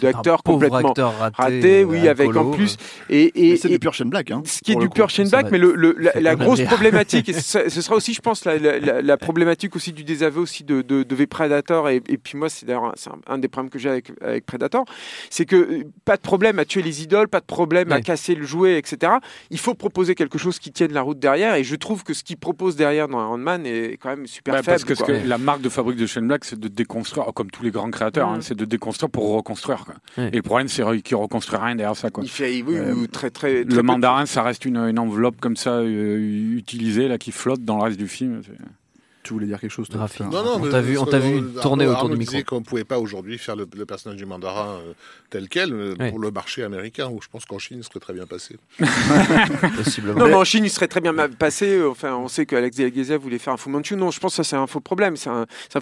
d'acteur 0.00 0.42
complètement 0.42 0.78
acteur 0.90 1.18
raté, 1.18 1.36
raté, 1.42 1.80
euh, 1.82 1.84
oui, 1.84 2.08
avec 2.08 2.34
en 2.36 2.50
plus 2.50 2.76
et, 3.10 3.50
et, 3.50 3.56
c'est 3.56 3.68
du 3.68 3.78
pur 3.78 3.92
Shane 3.94 4.08
Black. 4.10 4.30
Hein, 4.30 4.42
ce 4.44 4.60
qui 4.60 4.72
est 4.72 4.76
du 4.76 4.82
le 4.82 4.88
coup. 4.88 4.94
pur 4.94 5.10
Shane 5.10 5.26
ça 5.26 5.38
Black, 5.40 5.52
mais 5.52 5.58
le, 5.58 5.74
le- 5.74 5.96
la, 6.14 6.36
grosse 6.36 6.58
rire. 6.60 6.68
problématique, 6.68 7.28
et 7.28 7.32
ce, 7.32 7.68
ce 7.68 7.82
sera 7.82 7.96
aussi, 7.96 8.14
je 8.14 8.20
pense, 8.20 8.44
la, 8.44 8.56
la- 8.58 9.16
problématique 9.16 9.74
aussi 9.76 9.92
du 9.92 10.04
désaveu 10.04 10.40
aussi 10.40 10.62
de, 10.64 10.82
de, 10.82 11.02
de 11.02 11.14
V 11.14 11.26
Predator, 11.26 11.88
et, 11.88 11.96
et 12.08 12.18
puis 12.18 12.38
moi, 12.38 12.48
c'est 12.48 12.66
d'ailleurs 12.66 12.84
un, 12.84 12.92
c'est 12.94 13.10
un, 13.10 13.18
un 13.26 13.38
des 13.38 13.48
problèmes 13.48 13.70
que 13.70 13.78
j'ai 13.78 13.88
avec, 13.90 14.12
avec 14.22 14.46
Predator, 14.46 14.84
c'est 15.28 15.44
que 15.44 15.56
euh, 15.56 15.84
pas 16.04 16.16
de 16.16 16.22
problème 16.22 16.58
à 16.58 16.64
tuer 16.64 16.82
les 16.82 17.02
idoles, 17.02 17.28
pas 17.28 17.40
de 17.40 17.46
problème 17.46 17.90
à 17.92 18.00
casser 18.00 18.34
le 18.34 18.44
jouet, 18.46 18.78
etc. 18.78 19.12
Il 19.50 19.58
faut 19.58 19.74
proposer 19.74 20.14
quelque 20.14 20.38
chose 20.38 20.58
qui 20.58 20.70
tienne 20.70 20.92
la 20.92 21.02
route 21.02 21.18
derrière, 21.18 21.54
et 21.56 21.64
je 21.64 21.74
trouve 21.74 22.04
que 22.04 22.14
ce 22.14 22.22
qu'il 22.22 22.36
propose 22.36 22.76
derrière 22.76 23.08
dans 23.08 23.20
Iron 23.20 23.38
Man 23.38 23.66
est 23.66 23.96
quand 24.00 24.10
même 24.10 24.26
super 24.26 24.54
faible. 24.56 24.66
parce 24.66 24.84
que, 24.84 24.94
ce 24.94 25.02
quoi. 25.02 25.14
que 25.14 25.26
la 25.26 25.38
marque 25.38 25.60
de 25.62 25.68
fabrique 25.68 25.98
de 25.98 26.06
Shane 26.06 26.28
Black, 26.28 26.44
c'est 26.44 26.58
de 26.58 26.68
déconstruire, 26.68 27.26
comme 27.34 27.50
tous 27.50 27.62
les 27.64 27.70
grands 27.70 27.87
créateurs, 27.90 28.30
Mm. 28.30 28.34
hein, 28.34 28.38
c'est 28.40 28.56
de 28.56 28.64
déconstruire 28.64 29.10
pour 29.10 29.32
reconstruire. 29.34 29.84
Quoi. 29.84 29.94
Et 30.24 30.36
le 30.36 30.42
problème, 30.42 30.68
c'est 30.68 30.82
qu'il 31.02 31.16
reconstruit 31.16 31.58
rien 31.58 31.74
derrière 31.76 31.96
ça. 31.96 32.10
Quoi. 32.10 32.24
Il 32.24 32.30
fait 32.30 32.62
oui, 32.62 32.76
Euh, 32.76 33.06
très, 33.06 33.30
très, 33.30 33.64
Le 33.64 33.82
mandarin, 33.82 34.26
ça 34.26 34.42
reste 34.42 34.64
une, 34.64 34.76
une 34.78 34.98
enveloppe 34.98 35.40
comme 35.40 35.56
ça 35.56 35.70
euh, 35.78 36.56
utilisée 36.56 37.08
là 37.08 37.18
qui 37.18 37.32
flotte 37.32 37.64
dans 37.64 37.76
le 37.78 37.82
reste 37.84 37.98
du 37.98 38.08
film. 38.08 38.42
Tu 39.28 39.34
voulais 39.34 39.46
dire 39.46 39.60
quelque 39.60 39.70
chose 39.70 39.88
toi 39.88 39.98
Graphique. 39.98 40.24
Putain. 40.26 40.30
Non, 40.42 40.58
non, 40.58 40.66
On 40.66 40.70
t'a 40.70 40.80
vu- 40.80 40.96
on 40.96 41.04
t'a 41.04 41.18
vu 41.18 41.42
tourner 41.60 41.84
Arnaud- 41.84 41.96
autour 41.98 42.08
du 42.08 42.16
micro. 42.16 42.32
disait 42.32 42.44
qu'on 42.44 42.62
pouvait 42.62 42.84
pas 42.84 42.98
aujourd'hui 42.98 43.36
faire 43.36 43.56
le, 43.56 43.66
le 43.76 43.84
personnage 43.84 44.16
du 44.16 44.24
mandarin 44.24 44.78
euh, 44.86 44.92
tel 45.28 45.48
quel 45.50 45.72
euh, 45.74 45.94
Ouais. 46.00 46.08
pour 46.10 46.18
le 46.18 46.30
marché 46.30 46.64
américain, 46.64 47.08
où 47.12 47.20
je 47.22 47.28
pense 47.30 47.44
qu'en 47.44 47.58
Chine, 47.58 47.76
il 47.80 47.84
serait 47.84 48.00
très 48.00 48.14
bien 48.14 48.24
passé. 48.26 48.56
Possiblement. 49.76 50.18
Non, 50.18 50.26
mais 50.28 50.34
en 50.34 50.44
Chine, 50.44 50.64
il 50.64 50.70
serait 50.70 50.88
très 50.88 51.00
bien 51.00 51.14
passé. 51.38 51.66
euh, 51.78 51.90
Enfin, 51.90 52.14
on 52.16 52.28
sait 52.28 52.46
que 52.46 52.56
Alex 52.56 52.76
Delgueza 52.76 53.16
voulait 53.18 53.38
faire 53.38 53.52
un 53.52 53.56
Fu 53.56 53.68
Manchu. 53.70 53.96
Non, 53.96 54.10
je 54.10 54.20
pense 54.20 54.32
que 54.32 54.42
ça, 54.42 54.44
c'est 54.44 54.56
un 54.56 54.66
faux 54.66 54.80
problème. 54.80 55.16
C'est 55.16 55.30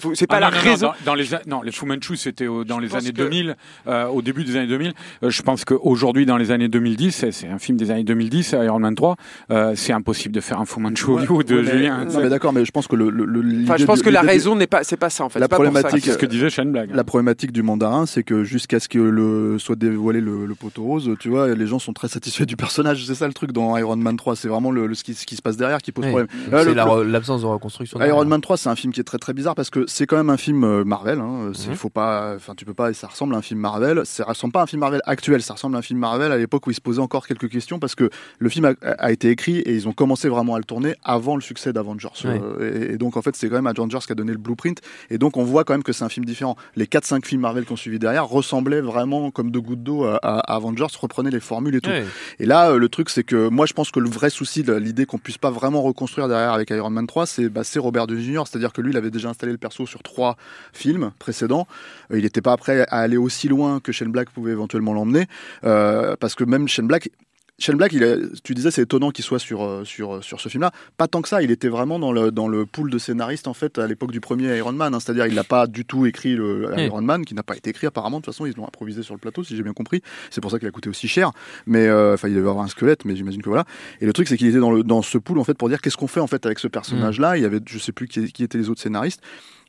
faux- 0.00 0.14
c'est 0.14 0.26
pas 0.26 0.36
Ah 0.36 0.40
la 0.40 0.50
non, 0.50 0.56
non, 0.56 0.62
non, 0.64 0.70
raison. 0.70 0.86
dans, 0.88 0.94
dans 1.04 1.14
les, 1.14 1.34
a- 1.34 1.42
non, 1.46 1.62
les 1.62 1.72
Fu 1.72 1.86
Manchu, 1.86 2.16
c'était 2.16 2.46
dans 2.46 2.76
Je 2.78 2.82
les 2.86 2.94
années 2.96 3.12
que- 3.12 3.16
2000, 3.22 3.56
euh, 3.86 4.06
au 4.08 4.22
début 4.22 4.44
des 4.44 4.56
années 4.56 4.66
2000. 4.66 4.92
Euh, 5.22 5.30
je 5.30 5.42
pense 5.42 5.64
qu'aujourd'hui, 5.64 6.26
dans 6.26 6.36
les 6.36 6.50
années 6.50 6.68
2010, 6.68 7.26
c'est- 7.30 7.46
un 7.48 7.58
film 7.58 7.78
des 7.78 7.90
années 7.90 8.04
2010, 8.04 8.52
Iron 8.52 8.80
Man 8.80 8.94
3, 8.94 9.16
euh, 9.50 9.74
c'est 9.76 9.92
impossible 9.92 10.34
de 10.34 10.40
faire 10.40 10.60
un 10.60 10.66
Fu 10.66 10.80
Manchu 10.80 11.06
Ouais, 11.10 11.28
ouais, 11.28 11.44
mais- 11.48 11.64
Julien. 11.64 12.04
Non, 12.06 12.20
mais 12.22 12.28
d'accord, 12.28 12.52
mais 12.52 12.64
je 12.64 12.70
pense 12.72 12.88
que 12.88 12.96
le. 12.96 13.10
le- 13.10 13.24
le- 13.42 13.64
Enfin, 13.64 13.76
je 13.76 13.84
pense 13.84 13.98
du- 13.98 14.04
que 14.04 14.10
la 14.10 14.20
raison 14.22 14.56
n'est 14.56 14.66
pas, 14.66 14.84
c'est 14.84 14.96
pas 14.96 15.10
ça 15.10 15.24
en 15.24 15.28
fait. 15.28 15.38
La 15.38 15.44
C'est 15.44 15.48
pas 15.50 15.56
pour 15.56 15.64
ça 15.66 15.70
problématique, 15.70 16.00
que- 16.00 16.06
C'est 16.06 16.12
ce 16.14 16.18
que 16.18 16.26
disait 16.26 16.50
Shane 16.50 16.72
Black. 16.72 16.90
La 16.92 17.04
problématique 17.04 17.52
du 17.52 17.62
mandarin, 17.62 18.06
c'est 18.06 18.22
que 18.22 18.44
jusqu'à 18.44 18.80
ce 18.80 18.88
que 18.88 18.98
le 18.98 19.58
soit 19.58 19.76
dévoilé 19.76 20.20
le, 20.20 20.46
le 20.46 20.54
poteau 20.54 20.82
rose, 20.84 21.10
tu 21.20 21.28
vois, 21.28 21.54
les 21.54 21.66
gens 21.66 21.78
sont 21.78 21.92
très 21.92 22.08
satisfaits 22.08 22.44
du 22.44 22.56
personnage. 22.56 23.04
C'est 23.06 23.14
ça 23.14 23.26
le 23.26 23.34
truc 23.34 23.52
dans 23.52 23.76
Iron 23.76 23.96
Man 23.96 24.16
3. 24.16 24.36
C'est 24.36 24.48
vraiment 24.48 24.70
le, 24.70 24.86
le- 24.86 24.94
ce, 24.94 25.04
qui, 25.04 25.14
ce 25.14 25.26
qui 25.26 25.36
se 25.36 25.42
passe 25.42 25.56
derrière 25.56 25.78
qui 25.78 25.92
pose 25.92 26.04
Oui. 26.04 26.10
problème. 26.10 26.28
Euh, 26.52 26.64
c'est 26.64 26.74
la 26.74 26.84
re- 26.86 27.02
l'absence 27.02 27.42
de 27.42 27.46
reconstruction. 27.46 28.00
Iron 28.02 28.24
Man 28.24 28.40
3, 28.40 28.56
c'est 28.56 28.68
un 28.68 28.76
film 28.76 28.92
qui 28.92 29.00
est 29.00 29.04
très 29.04 29.18
très 29.18 29.32
bizarre 29.32 29.54
parce 29.54 29.70
que 29.70 29.84
c'est 29.86 30.06
quand 30.06 30.16
même 30.16 30.30
un 30.30 30.36
film 30.36 30.64
euh, 30.64 30.84
Marvel. 30.84 31.20
Hein. 31.20 31.52
Il 31.68 31.76
faut 31.76 31.88
pas, 31.90 32.34
enfin 32.36 32.54
tu 32.56 32.64
peux 32.64 32.74
pas, 32.74 32.92
ça 32.92 33.06
ressemble 33.08 33.34
à 33.34 33.38
un 33.38 33.42
film 33.42 33.60
Marvel. 33.60 34.02
Ça 34.04 34.24
ressemble 34.24 34.52
pas 34.52 34.60
à 34.60 34.62
un 34.64 34.66
film 34.66 34.80
Marvel 34.80 35.00
actuel. 35.06 35.42
Ça 35.42 35.54
ressemble 35.54 35.76
à 35.76 35.78
un 35.78 35.82
film 35.82 35.98
Marvel 35.98 36.32
à 36.32 36.38
l'époque 36.38 36.66
où 36.66 36.70
il 36.70 36.74
se 36.74 36.80
posait 36.80 37.00
encore 37.00 37.26
quelques 37.26 37.48
questions 37.48 37.78
parce 37.78 37.94
que 37.94 38.10
le 38.38 38.48
film 38.48 38.64
a, 38.66 38.72
a 38.98 39.12
été 39.12 39.30
écrit 39.30 39.58
et 39.58 39.74
ils 39.74 39.88
ont 39.88 39.92
commencé 39.92 40.28
vraiment 40.28 40.54
à 40.54 40.58
le 40.58 40.64
tourner 40.64 40.94
avant 41.04 41.34
le 41.36 41.42
succès 41.42 41.72
d'Avengers. 41.72 42.08
Euh, 42.24 42.88
et, 42.90 42.94
et 42.94 42.96
donc 42.98 43.16
en 43.16 43.22
fait 43.30 43.36
c'est 43.36 43.48
quand 43.48 43.56
même 43.56 43.66
Avengers 43.66 43.98
qui 44.06 44.12
a 44.12 44.14
donné 44.14 44.32
le 44.32 44.38
blueprint 44.38 44.80
et 45.10 45.18
donc 45.18 45.36
on 45.36 45.44
voit 45.44 45.64
quand 45.64 45.74
même 45.74 45.82
que 45.82 45.92
c'est 45.92 46.04
un 46.04 46.08
film 46.08 46.24
différent. 46.24 46.56
Les 46.76 46.86
4-5 46.86 47.24
films 47.24 47.42
Marvel 47.42 47.64
qui 47.64 47.72
ont 47.72 47.76
suivi 47.76 47.98
derrière 47.98 48.26
ressemblaient 48.26 48.80
vraiment 48.80 49.30
comme 49.30 49.50
de 49.50 49.58
gouttes 49.58 49.82
d'eau 49.82 50.04
à, 50.04 50.38
Avengers, 50.54 50.86
reprenaient 51.00 51.30
les 51.30 51.40
formules 51.40 51.74
et 51.74 51.80
tout. 51.80 51.90
Ouais. 51.90 52.04
Et 52.38 52.46
là, 52.46 52.70
euh, 52.70 52.78
le 52.78 52.88
truc, 52.88 53.10
c'est 53.10 53.24
que 53.24 53.48
moi, 53.48 53.66
je 53.66 53.72
pense 53.72 53.90
que 53.90 54.00
le 54.00 54.08
vrai 54.08 54.30
souci, 54.30 54.62
de 54.62 54.72
l'idée 54.74 55.06
qu'on 55.06 55.18
puisse 55.18 55.38
pas 55.38 55.50
vraiment 55.50 55.82
reconstruire 55.82 56.28
derrière 56.28 56.52
avec 56.52 56.70
Iron 56.70 56.90
Man 56.90 57.06
3, 57.06 57.26
c'est 57.26 57.48
bah, 57.48 57.62
Robert 57.76 58.06
Downey 58.06 58.22
Jr. 58.22 58.42
C'est-à-dire 58.46 58.72
que 58.72 58.80
lui, 58.80 58.92
il 58.92 58.96
avait 58.96 59.10
déjà 59.10 59.28
installé 59.28 59.52
le 59.52 59.58
perso 59.58 59.86
sur 59.86 60.02
trois 60.02 60.36
films 60.72 61.12
précédents. 61.18 61.66
Euh, 62.12 62.18
il 62.18 62.24
n'était 62.24 62.42
pas 62.42 62.56
prêt 62.56 62.86
à 62.88 62.98
aller 62.98 63.16
aussi 63.16 63.48
loin 63.48 63.80
que 63.80 63.92
Shane 63.92 64.10
Black 64.10 64.30
pouvait 64.30 64.52
éventuellement 64.52 64.92
l'emmener, 64.92 65.26
euh, 65.64 66.16
parce 66.18 66.34
que 66.34 66.44
même 66.44 66.68
Shane 66.68 66.86
Black. 66.86 67.10
Shane 67.58 67.76
Black, 67.78 67.94
il 67.94 68.04
a- 68.04 68.16
tu 68.44 68.52
disais, 68.54 68.70
c'est 68.70 68.82
étonnant 68.82 69.10
qu'il 69.10 69.24
soit 69.24 69.38
sur, 69.38 69.64
euh, 69.64 69.82
sur, 69.84 70.22
sur 70.22 70.40
ce 70.42 70.50
film-là. 70.50 70.72
Pas 70.98 71.08
tant 71.08 71.22
que 71.22 71.28
ça, 71.28 71.42
il 71.42 71.50
était 71.50 71.68
vraiment 71.68 71.98
dans 71.98 72.12
le, 72.12 72.30
dans 72.30 72.48
le 72.48 72.66
pool 72.66 72.90
de 72.90 72.98
scénaristes, 72.98 73.48
en 73.48 73.54
fait, 73.54 73.78
à 73.78 73.86
l'époque 73.86 74.12
du 74.12 74.20
premier 74.20 74.54
Iron 74.58 74.72
Man. 74.72 74.94
hein. 74.94 75.00
C'est-à-dire, 75.00 75.26
il 75.26 75.34
n'a 75.34 75.42
pas 75.44 75.66
du 75.66 75.86
tout 75.86 76.04
écrit 76.04 76.34
le 76.36 76.70
Oui. 76.76 76.84
Iron 76.84 77.00
Man, 77.00 77.24
qui 77.24 77.34
n'a 77.34 77.42
pas 77.42 77.56
été 77.56 77.70
écrit 77.70 77.86
apparemment. 77.86 78.18
De 78.20 78.24
toute 78.26 78.34
façon, 78.34 78.44
ils 78.44 78.54
l'ont 78.54 78.66
improvisé 78.66 79.02
sur 79.02 79.14
le 79.14 79.20
plateau, 79.20 79.42
si 79.42 79.56
j'ai 79.56 79.62
bien 79.62 79.72
compris. 79.72 80.02
C'est 80.30 80.42
pour 80.42 80.50
ça 80.50 80.58
qu'il 80.58 80.68
a 80.68 80.70
coûté 80.70 80.90
aussi 80.90 81.08
cher. 81.08 81.30
Mais 81.66 81.86
euh, 81.86 82.12
enfin, 82.14 82.28
il 82.28 82.34
devait 82.34 82.48
avoir 82.48 82.62
un 82.64 82.68
squelette, 82.68 83.06
mais 83.06 83.16
j'imagine 83.16 83.40
que 83.40 83.48
voilà. 83.48 83.64
Et 84.02 84.06
le 84.06 84.12
truc, 84.12 84.28
c'est 84.28 84.36
qu'il 84.36 84.48
était 84.48 84.58
dans, 84.58 84.70
le, 84.72 84.82
dans 84.82 85.00
ce 85.00 85.16
pool 85.16 85.38
en 85.38 85.44
fait 85.44 85.54
pour 85.54 85.70
dire 85.70 85.80
qu'est-ce 85.80 85.96
qu'on 85.96 86.08
fait 86.08 86.20
en 86.20 86.26
fait 86.26 86.44
avec 86.44 86.58
ce 86.58 86.68
personnage-là. 86.68 87.38
Il 87.38 87.42
y 87.42 87.46
avait, 87.46 87.60
je 87.66 87.78
sais 87.78 87.92
plus 87.92 88.06
qui, 88.06 88.32
qui 88.32 88.44
étaient 88.44 88.58
les 88.58 88.68
autres 88.68 88.82
scénaristes. 88.82 89.22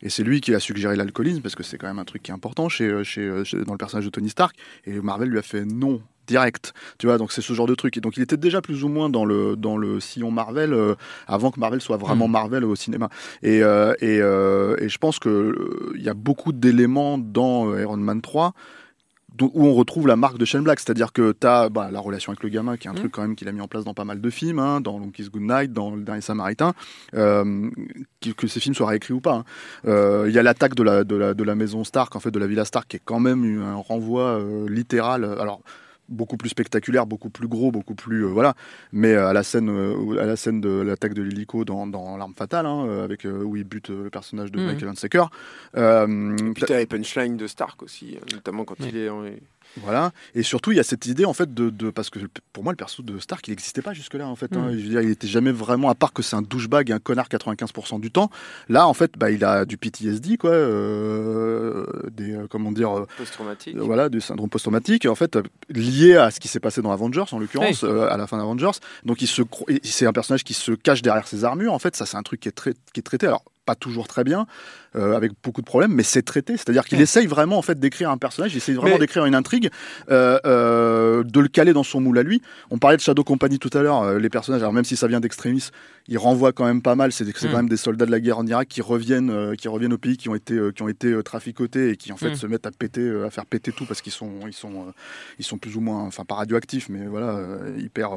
Et 0.04 0.10
c'est 0.10 0.24
lui 0.24 0.42
qui 0.42 0.54
a 0.54 0.60
suggéré 0.60 0.96
l'alcoolisme 0.98 1.42
parce 1.42 1.56
que 1.56 1.64
c'est 1.64 1.78
quand 1.78 1.88
même 1.88 2.00
un 2.00 2.06
truc 2.06 2.22
qui 2.22 2.32
est 2.32 2.34
important 2.34 2.68
chez, 2.68 2.86
euh, 2.88 3.04
chez, 3.06 3.22
euh, 3.22 3.44
chez- 3.46 3.64
dans 3.64 3.72
le 3.72 3.78
personnage 3.80 4.04
de 4.06 4.10
Tony 4.12 4.30
Stark. 4.30 4.56
Et 4.86 5.00
Marvel 5.00 5.30
lui 5.30 5.40
a 5.40 5.42
fait 5.42 5.64
non 5.64 6.02
direct. 6.28 6.74
Tu 7.00 7.08
vois, 7.08 7.18
donc 7.18 7.32
c'est 7.32 7.42
ce 7.42 7.54
genre 7.54 7.68
de 7.68 7.76
truc. 7.76 7.98
Et 7.98 8.02
donc 8.02 8.18
il 8.18 8.24
était 8.24 8.38
déjà 8.38 8.62
plus 8.62 8.84
ou 8.84 8.90
moins 8.90 9.10
dans 9.10 9.26
le 9.26 9.56
dans 9.56 9.78
le 9.78 10.00
sillon 10.00 10.30
Marvel 10.32 10.74
euh, 10.74 10.96
avant 11.28 11.52
que 11.52 11.60
Marvel 11.60 11.82
soit 11.82 11.98
vraiment 11.98 12.28
Mm. 12.28 12.32
Marvel 12.32 12.66
au 12.66 12.76
cinéma. 12.76 13.10
Et 13.44 13.64
euh, 13.64 13.94
et, 14.02 14.20
euh, 14.22 14.76
et 14.80 14.90
je 14.90 14.98
pense 14.98 15.20
que 15.20 15.30
euh, 15.30 15.94
il 15.96 16.04
y 16.04 16.10
a 16.10 16.14
beaucoup 16.14 16.52
d'éléments 16.52 17.18
dans 17.18 17.76
Iron 17.78 17.98
Man 17.98 18.22
3 18.22 18.54
dont- 19.36 19.52
où 19.54 19.66
on 19.68 19.74
retrouve 19.76 20.08
la 20.08 20.16
marque 20.16 20.40
de 20.40 20.46
Shane 20.46 20.64
Black, 20.64 20.80
c'est-à-dire 20.80 21.14
que 21.14 21.32
tu 21.32 21.46
as 21.46 21.70
la 21.92 22.00
relation 22.00 22.32
avec 22.32 22.42
le 22.42 22.50
gamin, 22.50 22.76
qui 22.76 22.88
est 22.88 22.90
un 22.90 22.94
Mm. 22.94 22.98
truc 22.98 23.12
quand 23.12 23.22
même 23.22 23.36
qu'il 23.36 23.48
a 23.48 23.52
mis 23.52 23.62
en 23.62 23.68
place 23.68 23.84
dans 23.84 23.94
pas 23.94 24.04
mal 24.04 24.20
de 24.20 24.30
films, 24.32 24.58
hein, 24.58 24.82
dans 24.82 24.98
Long 24.98 25.12
Kiss 25.12 25.30
Goodnight, 25.30 25.72
dans 25.74 25.92
Le 25.96 26.02
Dernier 26.02 26.22
Samaritain, 26.22 26.74
euh, 27.14 27.70
qui- 28.20 28.34
que 28.34 28.48
ces 28.48 28.60
films 28.60 28.74
soient 28.74 28.88
réécrits 28.88 29.14
ou 29.14 29.22
pas. 29.22 29.34
hein. 29.36 29.44
Euh, 29.88 30.26
Il 30.28 30.34
y 30.34 30.40
a 30.40 30.44
l'attaque 30.44 30.74
de 30.74 30.82
la, 30.84 31.04
de, 31.04 31.16
la, 31.16 31.34
de 31.36 31.44
la 31.44 31.54
maison 31.56 31.84
Stark, 31.84 32.16
en 32.16 32.20
fait, 32.20 32.32
de 32.32 32.40
la 32.40 32.48
villa 32.48 32.66
Stark, 32.66 32.88
qui 32.88 32.98
est 32.98 33.02
quand 33.06 33.20
même 33.20 33.62
un 33.62 33.76
renvoi 33.76 34.24
euh, 34.24 34.68
littéral. 34.70 35.24
Alors, 35.40 35.62
beaucoup 36.10 36.38
plus 36.38 36.50
spectaculaire, 36.50 37.06
beaucoup 37.06 37.30
plus 37.30 37.48
gros, 37.48 37.72
beaucoup 37.72 37.96
plus 37.96 38.24
euh, 38.26 38.28
voilà. 38.30 38.54
Mais 38.92 39.14
euh, 39.14 39.28
à 39.28 39.34
la 39.34 39.44
scène, 39.44 39.70
euh, 39.70 40.18
à 40.22 40.26
la 40.26 40.36
scène 40.36 40.62
de 40.62 40.70
l'attaque 40.70 41.14
de 41.14 41.22
l'hélico 41.22 41.66
dans, 41.66 41.86
dans 41.88 42.18
l'arme 42.18 42.34
fatale, 42.34 42.66
hein, 42.66 43.04
avec 43.04 43.26
euh, 43.26 43.44
où 43.44 43.56
il 43.56 43.64
bute 43.64 43.90
le 43.90 44.10
personnage 44.10 44.52
de 44.52 44.60
Mhm. 44.60 44.66
Michael 44.68 44.90
Hunsaker. 44.90 45.30
Euh, 45.76 46.36
Puis 46.54 46.64
t'as 46.66 46.78
les 46.80 46.86
punchlines 46.86 47.38
de 47.38 47.48
Stark 47.48 47.84
aussi, 47.84 48.16
euh, 48.18 48.36
notamment 48.36 48.64
quand 48.66 48.80
Ouais. 48.80 48.88
il 48.90 48.98
est. 48.98 49.10
en- 49.10 49.24
voilà. 49.84 50.12
Et 50.36 50.44
surtout, 50.44 50.72
il 50.72 50.78
y 50.78 50.80
a 50.80 50.84
cette 50.84 51.06
idée 51.06 51.26
en 51.26 51.34
fait 51.34 51.54
de, 51.54 51.70
de- 51.70 51.90
parce 51.90 52.10
que 52.10 52.20
pour 52.54 52.64
moi, 52.64 52.74
le 52.74 52.78
perso 52.78 53.04
de 53.04 53.18
Stark, 53.20 53.48
il 53.48 53.52
n'existait 53.52 53.82
pas 53.82 53.94
jusque-là 53.94 54.28
en 54.28 54.36
fait. 54.36 54.56
hein. 54.56 54.72
Mm. 54.72 54.78
Je 54.78 54.84
veux 54.84 54.90
dire, 54.90 55.02
il 55.02 55.10
était 55.12 55.28
jamais 55.28 55.52
vraiment, 55.52 55.90
à 55.90 55.96
part 55.96 56.14
que 56.14 56.22
c'est 56.24 56.36
un 56.36 56.42
douchebag 56.42 56.90
et 56.90 56.94
un 56.94 57.00
connard 57.00 57.28
95% 57.28 58.00
du 58.00 58.12
temps. 58.12 58.30
Là, 58.70 58.88
en 58.88 58.94
fait, 58.94 59.12
bah, 59.18 59.32
il 59.32 59.44
a 59.44 59.66
du 59.66 59.78
PTSD, 59.78 60.38
quoi, 60.38 60.52
euh, 60.52 61.86
des 62.12 62.34
euh, 62.34 62.48
comment 62.50 62.72
dire, 62.72 62.98
euh, 62.98 63.08
Post-traumatique. 63.18 63.76
euh, 63.76 63.82
voilà, 63.84 64.10
du 64.10 64.22
syndrome 64.22 64.50
post-traumatique, 64.50 65.06
en 65.06 65.16
fait, 65.16 65.38
lié 65.70 66.16
à 66.16 66.32
ce 66.32 66.40
qui 66.40 66.48
s'est 66.48 66.60
passé 66.60 66.82
dans 66.82 66.92
Avengers, 66.92 67.24
en 67.32 67.40
l'occurrence, 67.40 67.84
euh, 67.84 68.08
à 68.10 68.18
la 68.18 68.28
fin 68.28 68.38
d'Avengers. 68.38 68.72
Donc, 69.06 69.22
il 69.22 69.28
se, 69.28 69.42
c'est 69.84 70.06
un 70.06 70.14
personnage 70.14 70.44
qui 70.44 70.54
se 70.54 70.72
cache 70.72 71.02
derrière 71.02 71.28
ses 71.28 71.44
armures. 71.44 71.74
En 71.74 71.80
fait, 71.80 71.96
ça, 71.96 72.06
c'est 72.06 72.18
un 72.18 72.24
truc 72.24 72.40
qui 72.40 72.48
est, 72.50 72.52
très, 72.52 72.74
qui 72.94 73.00
est 73.00 73.04
traité. 73.04 73.28
Alors, 73.28 73.44
pas 73.68 73.76
toujours 73.76 74.08
très 74.08 74.24
bien, 74.24 74.48
euh, 74.96 75.14
avec 75.16 75.34
beaucoup 75.44 75.62
de 75.62 75.66
problèmes, 75.68 75.92
mais 75.94 76.02
c'est 76.04 76.24
traité. 76.24 76.54
C'est-à-dire 76.58 76.86
qu'il 76.86 76.98
Ouais. 76.98 77.04
essaye 77.04 77.28
vraiment 77.28 77.58
en 77.58 77.62
fait 77.62 77.78
d'écrire 77.80 78.10
un 78.10 78.18
personnage, 78.18 78.54
il 78.54 78.58
essaye 78.58 78.76
vraiment 78.76 78.94
Mais- 78.96 79.00
d'écrire 79.00 79.26
une 79.26 79.36
intrigue, 79.36 79.70
euh, 80.10 80.40
euh, 80.46 81.24
de 81.24 81.40
le 81.42 81.50
caler 81.50 81.74
dans 81.74 81.84
son 81.84 82.00
moule 82.00 82.18
à 82.18 82.24
lui. 82.24 82.42
On 82.72 82.78
parlait 82.80 82.96
de 82.98 83.02
Shadow 83.02 83.24
Company 83.26 83.60
tout 83.60 83.70
à 83.78 83.82
l'heure, 83.84 84.18
les 84.18 84.30
personnages, 84.30 84.62
alors 84.62 84.74
même 84.74 84.86
si 84.86 84.96
ça 84.96 85.08
vient 85.08 85.20
d'Extremis, 85.20 85.70
ils 86.08 86.18
renvoient 86.18 86.54
quand 86.54 86.66
même 86.66 86.82
pas 86.82 86.96
mal. 86.96 87.12
C'est 87.12 87.26
c'est 87.26 87.48
Mm. 87.48 87.52
quand 87.52 87.58
même 87.58 87.70
des 87.70 87.78
soldats 87.78 88.06
de 88.06 88.12
la 88.12 88.22
guerre 88.22 88.38
en 88.40 88.48
Irak 88.48 88.70
qui 88.70 88.82
reviennent, 88.82 89.56
qui 89.58 89.68
reviennent 89.68 89.94
au 89.94 89.98
pays, 89.98 90.16
qui 90.18 90.30
ont 90.30 90.36
été, 90.36 90.58
qui 90.74 90.82
ont 90.82 90.88
été 90.88 91.22
traficotés 91.24 91.90
et 91.92 91.98
qui 91.98 92.14
en 92.14 92.18
fait 92.18 92.32
Mm. 92.32 92.36
se 92.36 92.48
mettent 92.48 92.66
à 92.66 92.72
péter, 92.72 93.06
à 93.26 93.30
faire 93.30 93.46
péter 93.46 93.74
tout 93.74 93.86
parce 93.86 94.02
qu'ils 94.02 94.14
sont, 94.14 94.32
ils 94.48 94.54
sont, 94.54 94.86
ils 95.40 95.46
sont 95.46 95.58
plus 95.58 95.76
ou 95.76 95.82
moins, 95.82 96.04
enfin 96.04 96.24
pas 96.24 96.36
radioactifs, 96.36 96.88
mais 96.90 97.06
voilà, 97.06 97.42
hyper. 97.78 98.12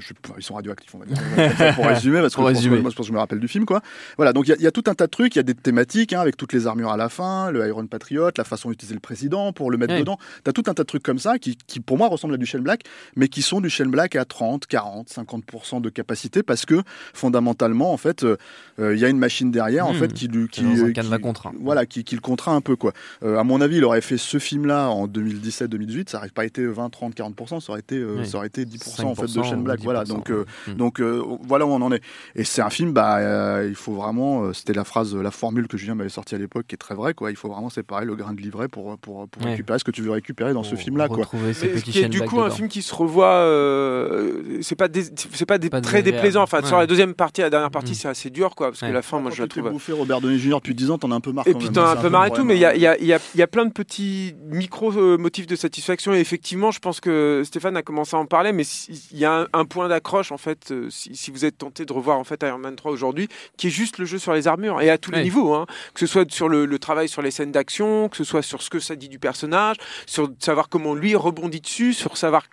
Je 0.00 0.12
ils 0.36 0.42
sont 0.42 0.54
radioactifs, 0.54 0.94
on 0.94 0.98
va 0.98 1.06
dire. 1.06 1.16
Pour 1.74 1.86
résumer, 1.86 2.20
parce 2.20 2.34
que 2.34 2.40
Pour 2.40 2.48
je 2.48 2.52
pense 2.54 2.62
que 2.62 2.68
résumer. 2.68 2.80
moi, 2.80 2.90
je 2.90 2.96
pense 2.96 3.06
que 3.06 3.08
je 3.08 3.12
me 3.14 3.18
rappelle 3.18 3.40
du 3.40 3.48
film, 3.48 3.64
quoi. 3.64 3.80
Voilà, 4.16 4.32
donc 4.32 4.46
il 4.46 4.50
y 4.50 4.52
a- 4.52 4.56
il 4.56 4.62
y, 4.62 4.66
a 4.66 4.70
tout 4.70 4.84
un 4.86 4.94
tas 4.94 5.06
de 5.06 5.10
trucs, 5.10 5.34
il 5.36 5.38
y 5.38 5.40
a 5.40 5.44
des 5.44 5.54
thématiques, 5.54 6.12
hein, 6.12 6.20
avec 6.20 6.36
toutes 6.36 6.52
les 6.52 6.66
armures 6.66 6.90
à 6.90 6.96
la 6.96 7.08
fin, 7.08 7.50
le 7.50 7.66
Iron 7.66 7.86
Patriot, 7.86 8.30
la 8.36 8.44
façon 8.44 8.70
d'utiliser 8.70 8.94
le 8.94 9.00
président 9.00 9.52
pour 9.52 9.70
le 9.70 9.78
mettre 9.78 9.96
dedans. 9.98 10.18
T'as 10.44 10.52
tout 10.52 10.62
un 10.66 10.74
tas 10.74 10.82
de 10.82 10.86
trucs 10.88 11.02
comme 11.02 11.18
ça 11.18 11.38
qui, 11.38 11.56
qui, 11.66 11.80
pour 11.80 11.96
moi, 11.98 12.08
ressemblent 12.08 12.34
à 12.34 12.38
du 12.38 12.46
Shane 12.46 12.62
Black, 12.62 12.82
mais 13.16 13.28
qui 13.28 13.42
sont 13.42 13.60
du 13.60 13.70
Shane 13.70 13.90
Black 13.90 14.16
à 14.16 14.24
30, 14.24 14.66
40, 14.66 15.08
50% 15.08 15.80
de 15.80 15.88
capacité, 15.90 16.42
parce 16.42 16.64
que 16.66 16.82
fondamentalement, 17.14 17.92
en 17.92 17.96
fait, 17.96 18.24
euh, 18.24 18.36
euh, 18.78 18.94
il 18.94 19.00
y 19.00 19.04
a 19.04 19.08
une 19.08 19.18
machine 19.18 19.50
derrière, 19.50 19.86
en 19.86 19.92
Hmm. 19.92 19.96
fait, 19.98 20.12
qui, 20.12 20.28
lui- 20.28 20.48
qui, 20.48 20.64
euh, 20.64 20.92
qui- 20.92 21.20
contraint. 21.20 21.52
Voilà, 21.60 21.84
qui, 21.86 22.04
qui 22.04 22.14
le 22.14 22.20
contraint 22.20 22.54
un 22.56 22.60
peu, 22.60 22.76
quoi. 22.76 22.92
Euh, 23.22 23.38
à 23.38 23.44
mon 23.44 23.60
avis, 23.60 23.76
il 23.78 23.84
aurait 23.84 24.00
fait 24.00 24.16
ce 24.18 24.38
film-là 24.38 24.88
en 24.88 25.06
2017-2018, 25.06 26.08
ça 26.10 26.18
n'aurait 26.18 26.30
pas 26.30 26.44
été 26.44 26.66
20, 26.66 26.88
30, 26.90 27.14
40%, 27.14 27.60
ça 27.60 27.70
aurait 27.72 27.80
été, 27.80 27.96
euh, 27.96 28.18
Oui. 28.20 28.26
ça 28.26 28.38
aurait 28.38 28.46
été 28.46 28.64
10% 28.64 29.04
en 29.08 29.14
fait 29.14 29.22
de 29.22 29.26
5% 29.28 29.42
Shane 29.42 29.62
Black. 29.62 29.80
Voilà, 29.92 30.04
10%, 30.04 30.08
donc, 30.08 30.30
euh. 30.30 30.44
Hmm. 30.66 30.74
donc 30.74 31.00
euh, 31.00 31.22
voilà 31.42 31.66
où 31.66 31.70
on 31.70 31.80
en 31.82 31.92
est. 31.92 32.02
Et 32.34 32.44
c'est 32.44 32.62
un 32.62 32.70
film, 32.70 32.92
bah, 32.92 33.18
euh, 33.18 33.66
il 33.68 33.74
faut 33.74 33.92
vraiment, 33.92 34.44
euh, 34.44 34.52
c'était 34.52 34.72
la 34.74 34.84
phrase, 34.84 35.14
la 35.16 35.30
formule 35.30 35.66
que 35.68 35.76
Julien 35.76 35.94
m'avait 35.94 36.08
sortie 36.10 36.34
à 36.34 36.38
l'époque, 36.38 36.66
qui 36.68 36.74
est 36.74 36.78
très 36.78 36.94
vraie, 36.94 37.14
quoi. 37.14 37.30
Il 37.30 37.36
faut 37.36 37.48
vraiment 37.48 37.70
séparer 37.70 38.04
le 38.04 38.14
grain 38.16 38.32
de 38.34 38.40
livret 38.40 38.68
pour, 38.68 38.98
pour, 38.98 39.28
pour 39.28 39.42
Ouais. 39.44 39.50
récupérer 39.52 39.78
ce 39.78 39.84
que 39.84 39.90
tu 39.90 40.02
veux 40.02 40.10
récupérer 40.10 40.52
dans 40.52 40.62
ce 40.62 40.70
Pour 40.74 40.78
film-là, 40.80 41.08
quoi. 41.08 41.26
Mais 41.34 41.52
ce 41.52 41.66
qui 41.82 41.98
est 42.00 42.08
du 42.08 42.20
coup 42.22 42.40
un 42.40 42.44
dedans. 42.46 42.54
film 42.56 42.68
qui 42.68 42.82
se 42.82 42.94
revoit, 42.94 43.26
euh, 43.32 44.58
c'est 44.62 44.74
pas, 44.76 44.88
dés- 44.88 45.04
c'est 45.32 45.46
pas, 45.46 45.58
des- 45.58 45.70
Pas 45.70 45.80
très 45.80 46.02
déplaisant. 46.02 46.42
Enfin, 46.42 46.62
sur 46.62 46.76
Ouais. 46.76 46.82
la 46.82 46.86
deuxième 46.86 47.14
partie, 47.14 47.40
la 47.40 47.50
dernière 47.50 47.70
partie, 47.70 47.92
Mm. 47.92 47.94
c'est 47.94 48.08
assez 48.08 48.30
dur, 48.30 48.54
quoi, 48.54 48.68
parce 48.68 48.82
Ouais. 48.82 48.88
que 48.88 48.94
la 48.94 49.02
fin, 49.02 49.18
moi, 49.20 49.30
je 49.30 49.36
la 49.38 49.44
Quand 49.44 49.48
tu 49.48 49.54
t'es 49.56 49.60
trouve. 49.60 49.72
bouffé 49.72 49.92
Robert 49.92 50.20
Downey 50.20 50.38
Jr. 50.38 50.56
depuis 50.56 50.74
10 50.74 50.90
ans, 50.90 50.98
t'en 50.98 51.10
as 51.10 51.14
un 51.14 51.20
peu 51.20 51.32
marre 51.32 51.46
Et 51.48 51.54
puis 51.54 51.68
t'en 51.70 51.84
as 51.84 51.90
un 51.92 51.96
peu 51.96 52.08
marre 52.10 52.26
et 52.26 52.30
tout, 52.30 52.44
mais 52.44 52.56
il 52.56 52.60
y 52.60 52.64
a, 52.64 52.74
il 52.74 52.80
y 52.82 52.86
a- 52.86 52.98
il 52.98 53.06
y 53.06 53.12
a- 53.12 53.18
il 53.34 53.38
y 53.40 53.42
a 53.42 53.46
plein 53.46 53.64
de 53.66 53.72
petits 53.72 54.34
micro-motifs 54.50 55.46
de 55.46 55.56
satisfaction. 55.56 56.14
Et 56.14 56.18
effectivement, 56.20 56.70
je 56.70 56.78
pense 56.78 57.00
que 57.00 57.42
Stéphane 57.44 57.76
a 57.76 57.82
commencé 57.82 58.16
à 58.16 58.18
en 58.18 58.26
parler, 58.26 58.52
mais 58.52 58.64
il 59.12 59.18
y 59.18 59.24
a 59.24 59.40
un, 59.42 59.46
un 59.52 59.64
point 59.68 59.88
d'accroche, 59.88 60.32
en 60.32 60.38
fait, 60.38 60.70
euh, 60.72 60.90
si, 60.90 61.14
si 61.14 61.30
vous 61.30 61.44
êtes 61.44 61.58
tenté 61.58 61.84
de 61.84 61.92
revoir 61.92 62.18
en 62.18 62.24
fait, 62.24 62.42
Iron 62.42 62.58
Man 62.58 62.74
3 62.74 62.90
aujourd'hui, 62.90 63.28
qui 63.56 63.68
est 63.68 63.70
juste 63.70 63.98
le 63.98 64.04
jeu 64.06 64.18
sur 64.18 64.32
les 64.32 64.48
armures, 64.48 64.80
et 64.80 64.90
à 64.90 64.98
tous 64.98 65.10
les 65.12 65.22
niveaux. 65.22 65.54
hein. 65.54 65.66
que 65.94 66.00
ce 66.00 66.06
soit 66.06 66.28
sur 66.32 66.48
le, 66.48 66.66
le 66.66 66.78
travail 66.78 67.08
sur 67.08 67.22
les 67.22 67.30
scènes 67.30 67.52
d'action, 67.52 68.08
que 68.08 68.16
ce 68.16 68.24
soit 68.24 68.42
sur 68.42 68.62
ce 68.62 68.70
que 68.70 68.80
ça 68.80 68.96
dit 68.96 69.08
du 69.08 69.18
personnage, 69.20 69.76
sur 70.06 70.28
savoir 70.40 70.68
comment 70.68 70.94
lui 70.94 71.14
rebondit 71.14 71.60
dessus, 71.60 71.92
sur 71.94 72.16
savoir 72.16 72.44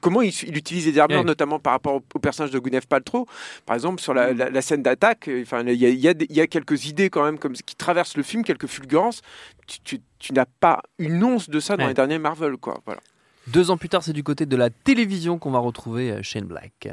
comment 0.00 0.20
il, 0.22 0.32
il 0.42 0.56
utilise 0.56 0.86
les 0.86 0.98
armures, 0.98 1.22
notamment 1.24 1.58
par 1.60 1.72
rapport 1.74 1.94
au, 1.94 2.02
au 2.14 2.18
personnage 2.18 2.50
de 2.50 2.58
Gwyneth 2.58 2.86
Paltrow. 2.86 3.26
Par 3.66 3.74
exemple, 3.76 4.00
sur 4.02 4.14
la, 4.14 4.32
la- 4.32 4.50
la 4.50 4.62
scène 4.62 4.82
d'attaque, 4.82 5.28
euh, 5.28 5.42
enfin, 5.42 5.62
il 5.64 5.74
y, 5.74 5.86
a- 6.08 6.10
y 6.12 6.26
y 6.40 6.48
quelques 6.48 6.86
idées 6.86 7.08
quand 7.08 7.24
même 7.24 7.38
comme, 7.38 7.52
qui 7.52 7.76
traversent 7.76 8.16
le 8.16 8.22
film, 8.24 8.42
quelques 8.42 8.66
fulgurances. 8.66 9.22
Tu, 9.68 9.78
tu- 9.80 10.00
tu 10.18 10.32
n'as 10.32 10.46
pas 10.60 10.82
une 10.98 11.22
once 11.22 11.48
de 11.50 11.60
ça 11.60 11.76
dans 11.76 11.84
Ouais. 11.84 11.88
les 11.90 11.94
derniers 11.94 12.18
Marvel, 12.18 12.56
quoi. 12.56 12.80
Voilà. 12.84 13.00
Deux 13.48 13.70
ans 13.70 13.76
plus 13.76 13.88
tard, 13.88 14.02
c'est 14.02 14.12
du 14.12 14.24
côté 14.24 14.44
de 14.44 14.56
la 14.56 14.70
télévision 14.70 15.38
qu'on 15.38 15.52
va 15.52 15.60
retrouver 15.60 16.10
euh, 16.10 16.22
Shane 16.22 16.46
Black. 16.46 16.88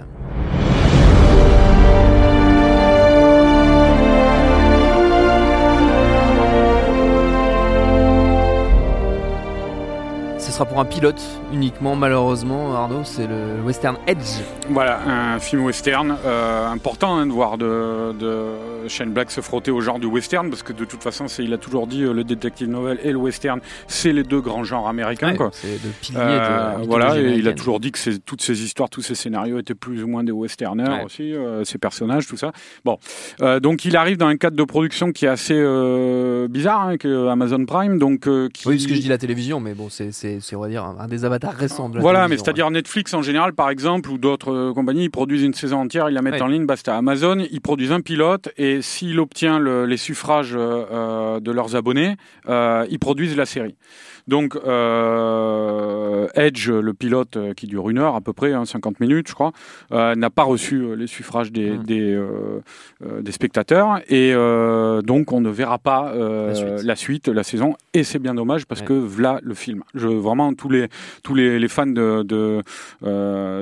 Sera 10.64 10.69
pour 10.69 10.80
un 10.80 10.85
pilote 10.85 11.22
uniquement, 11.52 11.95
malheureusement, 11.95 12.73
Arnaud, 12.76 13.03
c'est 13.03 13.27
le 13.27 13.61
western 13.65 13.98
Edge. 14.07 14.41
Voilà, 14.69 14.99
un 15.35 15.40
film 15.40 15.65
western 15.65 16.15
euh, 16.26 16.68
important 16.69 17.18
hein, 17.18 17.26
de 17.26 17.31
voir 17.31 17.57
de, 17.57 18.14
de 18.14 18.88
Shane 18.88 19.11
Black 19.11 19.31
se 19.31 19.41
frotter 19.41 19.72
au 19.72 19.81
genre 19.81 19.99
du 19.99 20.07
western 20.07 20.49
parce 20.49 20.64
que 20.64 20.72
de 20.73 20.85
toute 20.85 21.02
façon, 21.03 21.26
il 21.40 21.53
a 21.53 21.57
toujours 21.57 21.88
dit 21.88 22.03
euh, 22.03 22.14
le 22.14 22.23
detective 22.23 22.69
novel 22.69 22.99
et 23.03 23.11
le 23.11 23.18
western, 23.18 23.60
c'est 23.88 24.14
les 24.14 24.23
deux 24.23 24.41
grands 24.41 24.64
genres 24.64 24.88
américains. 24.88 25.31
Ouais, 25.31 25.38
quoi. 25.38 25.52
Euh, 25.65 25.77
de 25.84 25.88
mythologie 25.88 26.88
voilà, 26.88 27.19
et 27.19 27.35
il 27.38 27.48
a 27.48 27.53
toujours 27.53 27.80
dit 27.80 27.91
que 27.91 28.18
toutes 28.18 28.41
ces 28.41 28.64
histoires, 28.64 28.90
tous 28.90 29.02
ces 29.02 29.15
scénarios 29.15 29.60
étaient 29.60 29.76
plus 29.76 30.03
ou 30.03 30.07
moins 30.07 30.23
des 30.23 30.31
westerners 30.31 30.84
Ouais. 30.84 31.03
aussi, 31.06 31.34
euh, 31.34 31.64
ces 31.64 31.77
personnages, 31.77 32.27
tout 32.27 32.38
ça. 32.38 32.52
Bon, 32.85 32.98
Euh, 33.41 33.60
donc 33.60 33.85
il 33.85 33.95
arrive 33.98 34.18
dans 34.18 34.27
un 34.27 34.38
cadre 34.38 34.56
de 34.56 34.64
production 34.64 35.11
qui 35.11 35.26
est 35.26 35.30
assez 35.30 35.56
euh, 35.57 36.48
bizarre, 36.48 36.81
hein, 36.88 36.98
que 36.98 37.27
Amazon 37.27 37.65
Prime, 37.65 37.98
donc 37.98 38.27
euh, 38.27 38.49
qui... 38.53 38.68
Oui, 38.68 38.76
parce 38.76 38.88
que 38.88 38.95
je 38.95 39.02
dis 39.02 39.07
la 39.07 39.18
télévision, 39.18 39.60
mais 39.60 39.73
bon, 39.73 39.88
c'est, 39.90 40.11
c'est, 40.54 40.58
on 40.58 40.62
va 40.62 40.70
dire, 40.70 40.84
un, 40.86 41.08
des 41.08 41.26
avatars 41.26 41.54
récents 41.54 41.90
de 41.90 41.96
la 41.96 42.02
Voilà, 42.02 42.28
mais 42.28 42.38
c'est-à-dire 42.38 42.70
Netflix 42.70 43.14
en 43.14 43.22
général, 43.22 43.54
par 43.54 43.70
exemple, 43.70 44.10
ou 44.12 44.18
d'autres 44.18 44.52
euh, 44.54 44.74
compagnies, 44.74 45.06
ils 45.06 45.10
produisent 45.10 45.44
une 45.44 45.54
saison 45.54 45.80
entière, 45.80 46.10
ils 46.10 46.14
la 46.14 46.22
mettent 46.22 46.36
Ouais. 46.36 46.42
en 46.44 46.48
ligne, 46.48 46.66
basta. 46.66 46.96
Amazon, 46.96 47.40
ils 47.52 47.62
produisent 47.62 47.92
un 47.92 48.02
pilote, 48.02 48.50
et 48.58 48.82
s'il 48.82 49.20
obtient 49.20 49.60
le- 49.60 49.86
les 49.86 49.98
suffrages 49.98 50.54
euh, 50.56 50.86
euh, 50.92 51.40
de 51.40 51.52
leurs 51.52 51.76
abonnés, 51.76 52.16
euh, 52.50 52.86
ils 52.90 53.00
produisent 53.00 53.36
la 53.36 53.46
série. 53.46 53.76
Donc, 54.28 54.56
euh, 54.56 56.28
Edge, 56.36 56.70
le 56.70 56.94
pilote 56.94 57.38
euh, 57.38 57.54
qui 57.54 57.68
dure 57.68 57.90
une 57.90 57.98
heure 58.00 58.16
à 58.16 58.22
peu 58.22 58.34
près, 58.34 58.54
hein, 58.54 58.66
50 58.66 59.00
minutes, 59.00 59.28
je 59.28 59.34
crois, 59.34 59.52
euh, 59.91 60.16
n'a 60.16 60.30
pas 60.30 60.44
reçu 60.44 60.95
les 60.95 61.08
suffrages 61.08 61.52
des, 61.52 61.72
Mm. 61.72 61.84
des, 61.84 62.14
euh, 62.14 62.62
euh, 63.06 63.22
des 63.22 63.32
spectateurs, 63.32 64.00
et 64.10 64.34
donc 65.04 65.32
on 65.32 65.41
ne 65.41 65.50
verra 65.50 65.78
pas 65.78 66.14
La 66.16 66.54
suite. 66.56 66.84
la 66.84 66.95
suite, 66.95 67.28
la 67.28 67.44
saison, 67.44 67.76
et 67.94 68.04
c'est 68.04 68.20
bien 68.20 68.34
dommage 68.34 68.66
parce 68.66 68.82
Ouais. 68.82 68.88
que 68.88 68.94
voilà 68.94 69.40
le 69.44 69.54
film. 69.54 69.84
Je 69.94 70.08
vraiment 70.08 70.54
tous 70.54 70.70
les 70.70 70.88
tous 71.24 71.36
les, 71.36 71.60
les 71.60 71.68
fans 71.68 71.86
de 71.88 72.24
de, 72.24 72.62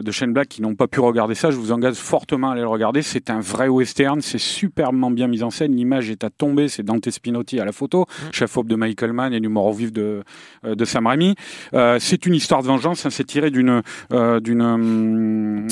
de 0.02 0.12
Shane 0.12 0.34
Black 0.34 0.48
qui 0.50 0.62
n'ont 0.62 0.76
pas 0.76 0.88
pu 0.88 1.00
regarder 1.00 1.36
ça, 1.36 1.52
je 1.52 1.58
vous 1.58 1.72
engage 1.72 1.96
fortement 1.96 2.50
à 2.50 2.54
aller 2.54 2.62
le 2.62 2.68
regarder. 2.68 3.02
C'est 3.02 3.30
un 3.30 3.40
vrai 3.40 3.68
western, 3.68 4.22
c'est 4.22 4.38
superbement 4.40 5.12
bien 5.12 5.28
mis 5.28 5.44
en 5.44 5.50
scène. 5.50 5.76
L'image 5.76 6.10
est 6.10 6.24
à 6.24 6.30
tomber, 6.30 6.68
c'est 6.68 6.84
Dante 6.84 7.10
Spinotti 7.10 7.60
à 7.60 7.66
la 7.66 7.72
photo, 7.72 8.06
chef-op 8.32 8.68
de 8.68 8.76
Michael 8.76 9.14
Mann 9.14 9.34
et 9.34 9.40
l'humour 9.40 9.66
au 9.66 9.74
vif 9.74 9.92
de 9.92 10.24
de 10.64 10.86
Sam 10.86 11.08
Raimi. 11.08 11.36
Euh, 11.74 11.98
c'est 12.00 12.26
une 12.26 12.36
histoire 12.36 12.62
de 12.62 12.68
vengeance. 12.68 13.06
hein, 13.06 13.10
c'est 13.10 13.24
tiré 13.26 13.52
d'une 13.52 13.82
euh, 14.14 14.40
d'une 14.40 14.62
hum, 14.62 15.68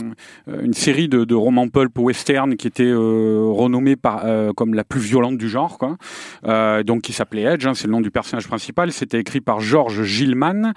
euh, 0.47 0.61
une 0.63 0.73
série 0.73 1.07
de, 1.07 1.23
de 1.25 1.35
romans 1.35 1.67
pulp 1.67 1.97
western 1.99 2.55
qui 2.55 2.67
était 2.67 2.83
euh, 2.83 3.45
renommée 3.51 3.95
par 3.95 4.21
euh, 4.25 4.51
comme 4.53 4.73
la 4.73 4.83
plus 4.83 4.99
violente 5.01 5.37
du 5.37 5.49
genre, 5.49 5.77
quoi. 5.77 5.97
Euh, 6.45 6.83
donc 6.83 7.01
qui 7.01 7.13
s'appelait 7.13 7.43
Edge, 7.43 7.65
hein, 7.67 7.73
c'est 7.75 7.87
le 7.87 7.91
nom 7.91 8.01
du 8.01 8.11
personnage 8.11 8.47
principal. 8.47 8.91
C'était 8.91 9.19
écrit 9.19 9.41
par 9.41 9.59
George 9.59 10.03
Gilman 10.03 10.73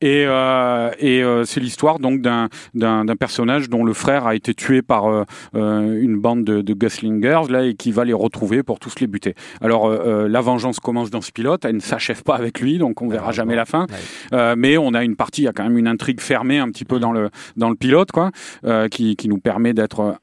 et, 0.00 0.24
euh, 0.26 0.90
et 0.98 1.22
euh, 1.22 1.44
c'est 1.44 1.60
l'histoire 1.60 1.98
donc 1.98 2.20
d'un 2.20 2.48
d'un 2.74 3.04
d'un 3.04 3.16
personnage 3.16 3.68
dont 3.68 3.84
le 3.84 3.92
frère 3.92 4.26
a 4.26 4.34
été 4.34 4.54
tué 4.54 4.82
par 4.82 5.06
euh, 5.06 5.24
euh, 5.54 6.00
une 6.00 6.16
bande 6.18 6.44
de, 6.44 6.60
de 6.60 6.74
guslingers 6.74 7.50
là 7.50 7.64
et 7.64 7.74
qui 7.74 7.90
va 7.90 8.04
les 8.04 8.12
retrouver 8.12 8.62
pour 8.62 8.78
tous 8.78 9.00
les 9.00 9.06
buter. 9.08 9.34
Alors 9.60 9.86
euh, 9.86 9.98
euh, 10.06 10.28
la 10.28 10.40
vengeance 10.40 10.78
commence 10.78 11.10
dans 11.10 11.20
ce 11.20 11.32
pilote, 11.32 11.64
elle 11.64 11.76
ne 11.76 11.80
s'achève 11.80 12.22
pas 12.22 12.36
avec 12.36 12.60
lui, 12.60 12.78
donc 12.78 13.02
on 13.02 13.08
verra 13.08 13.32
jamais 13.32 13.55
la 13.56 13.64
fin. 13.64 13.86
Ouais. 13.90 13.96
Euh, 14.32 14.54
mais 14.56 14.76
on 14.78 14.94
a 14.94 15.04
une 15.04 15.16
partie, 15.16 15.42
il 15.42 15.44
y 15.44 15.48
a 15.48 15.52
quand 15.52 15.64
même 15.64 15.78
une 15.78 15.88
intrigue 15.88 16.20
fermée 16.20 16.58
un 16.58 16.68
petit 16.70 16.84
peu 16.84 16.98
dans 16.98 17.12
le 17.12 17.30
dans 17.56 17.68
le 17.70 17.76
pilote, 17.76 18.12
quoi, 18.12 18.30
euh, 18.64 18.88
qui, 18.88 19.16
qui 19.16 19.28
nous 19.28 19.38
permet 19.38 19.74
d'être 19.74 20.16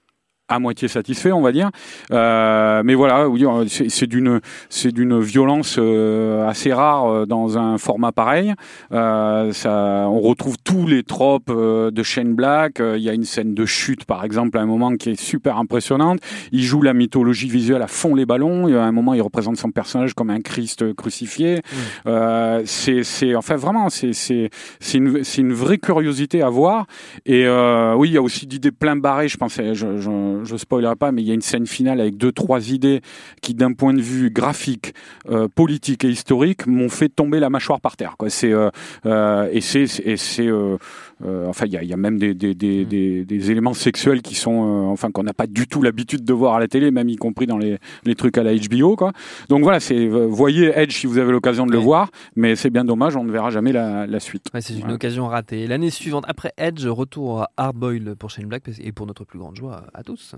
à 0.48 0.60
moitié 0.60 0.88
satisfait, 0.88 1.32
on 1.32 1.42
va 1.42 1.52
dire. 1.52 1.70
Euh, 2.12 2.82
mais 2.86 2.96
voilà, 2.96 3.26
euh, 3.26 3.66
c'est 3.68 4.08
d'une 4.08 4.42
c'est 4.70 4.92
d'une 4.92 5.20
violence 5.20 5.78
euh, 5.80 6.48
assez 6.48 6.74
rare 6.74 7.06
euh, 7.08 7.26
dans 7.26 7.58
un 7.58 7.78
format 7.78 8.12
pareil. 8.12 8.54
Euh, 8.92 9.52
ça, 9.54 10.06
on 10.10 10.20
retrouve 10.20 10.58
tous 10.64 10.86
les 10.88 11.04
tropes 11.04 11.50
euh, 11.50 11.92
de 11.92 12.04
Shane 12.04 12.34
Black. 12.36 12.80
Euh, 12.80 12.98
Il 12.98 13.04
y 13.04 13.10
a 13.10 13.14
une 13.14 13.24
scène 13.24 13.54
de 13.54 13.66
chute, 13.66 14.06
par 14.06 14.24
exemple, 14.24 14.58
à 14.58 14.62
un 14.62 14.66
moment 14.66 14.96
qui 14.96 15.12
est 15.12 15.20
super 15.20 15.58
impressionnante. 15.58 16.20
Il 16.52 16.62
joue 16.64 16.82
la 16.82 16.94
mythologie 16.94 17.50
visuelle 17.50 17.82
à 17.82 17.88
fond 17.88 18.16
les 18.16 18.26
ballons. 18.26 18.68
Il 18.68 18.74
y 18.74 18.78
a 18.78 18.84
un 18.84 18.92
moment, 18.92 19.14
il 19.14 19.22
représente 19.22 19.58
son 19.58 19.72
personnage 19.72 20.14
comme 20.14 20.30
un 20.30 20.42
Christ 20.42 20.94
crucifié. 20.94 21.62
Euh, 22.06 22.62
c'est 22.66 23.04
c'est 23.04 23.36
enfin 23.36 23.56
vraiment 23.56 23.90
c'est 23.90 24.14
c'est 24.14 24.50
c'est 24.80 24.98
une 24.98 25.24
c'est 25.24 25.42
une 25.42 25.54
vraie 25.54 25.78
curiosité 25.78 26.42
à 26.42 26.50
voir. 26.50 26.86
Et 27.26 27.46
euh, 27.46 27.96
oui, 27.96 28.10
il 28.10 28.14
y 28.14 28.18
a 28.18 28.22
aussi 28.22 28.46
d'idées 28.46 28.72
plein 28.72 28.96
barrées. 28.96 29.28
Je 29.28 29.38
pensais, 29.38 29.74
je, 29.74 29.98
je, 29.98 30.10
je 30.44 30.58
spoilerai 30.58 30.96
pas, 30.96 31.12
mais 31.12 31.22
il 31.22 31.28
y 31.28 31.32
a 31.32 31.34
une 31.34 31.42
scène 31.42 31.68
finale 31.68 32.00
avec 32.02 32.18
deux 32.18 32.32
trois 32.32 32.70
idées 32.70 33.02
qui, 33.42 33.54
d'un 33.54 33.74
point 33.74 33.94
de 33.94 34.02
vue 34.02 34.30
graphique, 34.30 34.94
euh, 35.30 35.48
politique 35.48 36.04
et 36.04 36.10
historique, 36.10 36.68
m'ont 36.68 36.90
fait 36.90 37.10
tomber 37.10 37.40
la 37.40 37.50
mâchoire 37.50 37.82
par 37.82 37.96
terre. 37.98 38.16
Quoi. 38.18 38.30
Euh, 38.44 38.70
euh, 39.06 39.50
et 39.52 39.62
c'est 39.62 39.86
et 40.06 40.18
c'est 40.18 40.48
euh, 40.48 40.78
enfin 41.22 41.66
il 41.66 41.72
y 41.74 41.78
a, 41.78 41.84
il 41.84 41.90
y 41.90 41.94
a 41.94 41.98
même 41.98 42.18
des 42.18 42.34
des, 42.34 42.54
des, 42.54 42.86
des, 42.86 43.24
des 43.26 43.52
éléments 43.52 43.74
sexuels 43.74 44.22
qui 44.22 44.36
sont 44.36 44.64
euh, 44.64 44.92
enfin 44.92 45.12
qu'on 45.12 45.24
n'a 45.24 45.34
pas 45.34 45.48
du 45.48 45.68
tout 45.68 45.82
l'habitude 45.82 46.26
de 46.26 46.34
voir 46.34 46.56
à 46.56 46.60
la 46.60 46.68
télé, 46.68 46.92
même 46.92 47.10
y 47.10 47.16
compris 47.16 47.46
dans 47.48 47.58
les 47.58 47.78
les 48.06 48.16
trucs 48.16 48.38
à 48.38 48.44
la 48.44 48.54
HBO. 48.56 48.96
Quoi. 48.96 49.12
Donc 49.50 49.64
voilà, 49.64 49.80
c'est 49.80 49.96
euh, 49.98 50.26
voyez 50.28 50.72
Edge 50.76 50.94
si 50.94 51.08
vous 51.08 51.18
avez 51.18 51.32
l'occasion 51.32 51.66
de 51.66 51.72
le 51.72 51.78
Ouais. 51.78 51.84
voir, 51.84 52.10
mais 52.36 52.56
c'est 52.56 52.70
bien 52.70 52.84
dommage, 52.86 53.16
on 53.16 53.24
ne 53.24 53.32
verra 53.32 53.50
jamais 53.50 53.72
la, 53.72 54.06
la 54.08 54.20
suite. 54.20 54.48
Ouais, 54.54 54.62
c'est 54.62 54.74
une 54.78 54.88
Ouais. 54.88 54.94
occasion 54.94 55.28
ratée. 55.28 55.68
L'année 55.68 55.90
suivante, 55.90 56.26
après 56.28 56.52
Edge, 56.58 56.86
retour 56.86 57.42
à 57.44 57.50
Hardboil 57.58 58.16
pour 58.18 58.30
Shane 58.30 58.48
Black 58.48 58.64
et 58.82 58.92
pour 58.92 59.06
notre 59.08 59.24
plus 59.26 59.40
grande 59.40 59.56
joie 59.56 59.84
à 59.94 60.04
tous. 60.04 60.36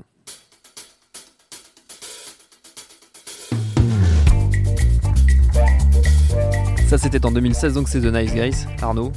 Ça, 6.88 6.98
c'était 6.98 7.26
en 7.26 7.32
2016, 7.32 7.74
donc 7.74 7.90
c'est 7.90 8.00
The 8.02 8.06
Nice 8.14 8.34
Guys. 8.34 8.66
Arnaud, 8.82 9.12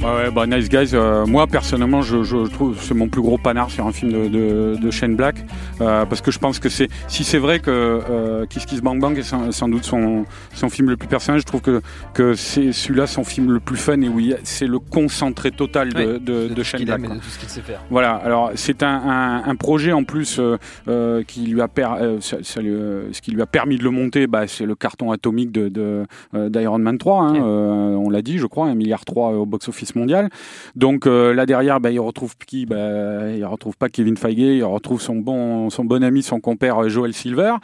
Ouais, 0.00 0.06
ouais, 0.06 0.30
bah, 0.30 0.46
Nice 0.46 0.68
Guys, 0.68 0.90
euh, 0.94 1.26
moi 1.26 1.48
personnellement, 1.48 2.02
je, 2.02 2.22
je 2.22 2.36
trouve 2.46 2.76
c'est 2.80 2.94
mon 2.94 3.08
plus 3.08 3.20
gros 3.20 3.36
panard 3.36 3.68
sur 3.68 3.84
un 3.84 3.90
film 3.92 4.12
de, 4.12 4.28
de, 4.28 4.76
de 4.80 4.90
Shane 4.92 5.16
Black, 5.16 5.44
euh, 5.80 6.06
parce 6.06 6.20
que 6.20 6.30
je 6.30 6.38
pense 6.38 6.60
que 6.60 6.68
c'est, 6.68 6.88
si 7.08 7.24
c'est 7.24 7.38
vrai 7.38 7.58
que 7.58 7.70
euh, 8.08 8.46
Kiss 8.46 8.64
Kiss 8.64 8.80
Bang 8.80 9.00
Bang 9.00 9.18
est 9.18 9.22
sans, 9.24 9.50
sans 9.50 9.68
doute 9.68 9.82
son, 9.84 10.24
son 10.54 10.68
film 10.68 10.88
le 10.90 10.96
plus 10.96 11.08
personnel, 11.08 11.40
je 11.40 11.46
trouve 11.46 11.62
que, 11.62 11.82
que 12.14 12.34
c'est 12.34 12.70
celui-là 12.70 13.08
son 13.08 13.24
film 13.24 13.50
le 13.50 13.58
plus 13.58 13.76
fun 13.76 14.00
et 14.00 14.06
a- 14.34 14.36
c'est 14.44 14.68
le 14.68 14.78
concentré 14.78 15.50
total 15.50 15.92
de, 15.92 16.18
de, 16.18 16.46
de 16.54 16.62
Shane 16.62 16.84
Black. 16.84 17.00
et 17.00 17.02
de 17.16 17.20
tout 17.20 17.28
ce 17.30 17.38
qu'il 17.40 17.48
sait 17.48 17.60
faire. 17.60 17.80
Voilà, 17.90 18.12
alors 18.12 18.52
c'est 18.54 18.84
un, 18.84 18.88
un, 19.04 19.50
un 19.50 19.54
projet 19.56 19.90
en 19.92 20.04
plus 20.04 20.38
euh, 20.38 20.58
euh, 20.86 21.24
qui 21.24 21.40
lui 21.40 21.60
a 21.60 21.66
per- 21.66 21.96
euh, 22.00 22.20
ça- 22.20 22.38
ça 22.44 22.60
lui, 22.62 22.70
ce 23.12 23.20
qui 23.20 23.32
lui 23.32 23.42
a 23.42 23.46
permis 23.46 23.76
de 23.78 23.82
le 23.82 23.90
monter, 23.90 24.28
bah, 24.28 24.46
c'est 24.46 24.64
le 24.64 24.76
carton 24.76 25.10
atomique 25.10 25.50
de, 25.50 25.68
de, 25.68 26.04
euh, 26.36 26.48
d'Iron 26.48 26.78
Man 26.78 26.98
3. 26.98 27.20
hein, 27.20 27.34
euh, 27.34 27.94
on 27.96 28.10
l'a 28.10 28.22
dit, 28.22 28.38
je 28.38 28.46
crois, 28.46 28.66
un 28.66 28.76
milliard 28.76 29.04
3 29.04 29.30
au 29.32 29.44
box-office 29.44 29.87
mondial. 29.94 30.28
Donc 30.76 31.06
euh, 31.06 31.34
là 31.34 31.46
derrière, 31.46 31.80
bah, 31.80 31.90
il 31.90 32.00
retrouve 32.00 32.34
qui 32.46 32.66
bah, 32.66 33.30
Il 33.30 33.44
retrouve 33.44 33.76
pas 33.76 33.88
Kevin 33.88 34.16
Feige, 34.16 34.38
il 34.38 34.64
retrouve 34.64 35.00
son 35.00 35.16
bon, 35.16 35.70
son 35.70 35.84
bon 35.84 36.02
ami, 36.02 36.22
son 36.22 36.40
compère 36.40 36.82
euh, 36.84 36.88
Joel 36.88 37.12
Silver, 37.12 37.54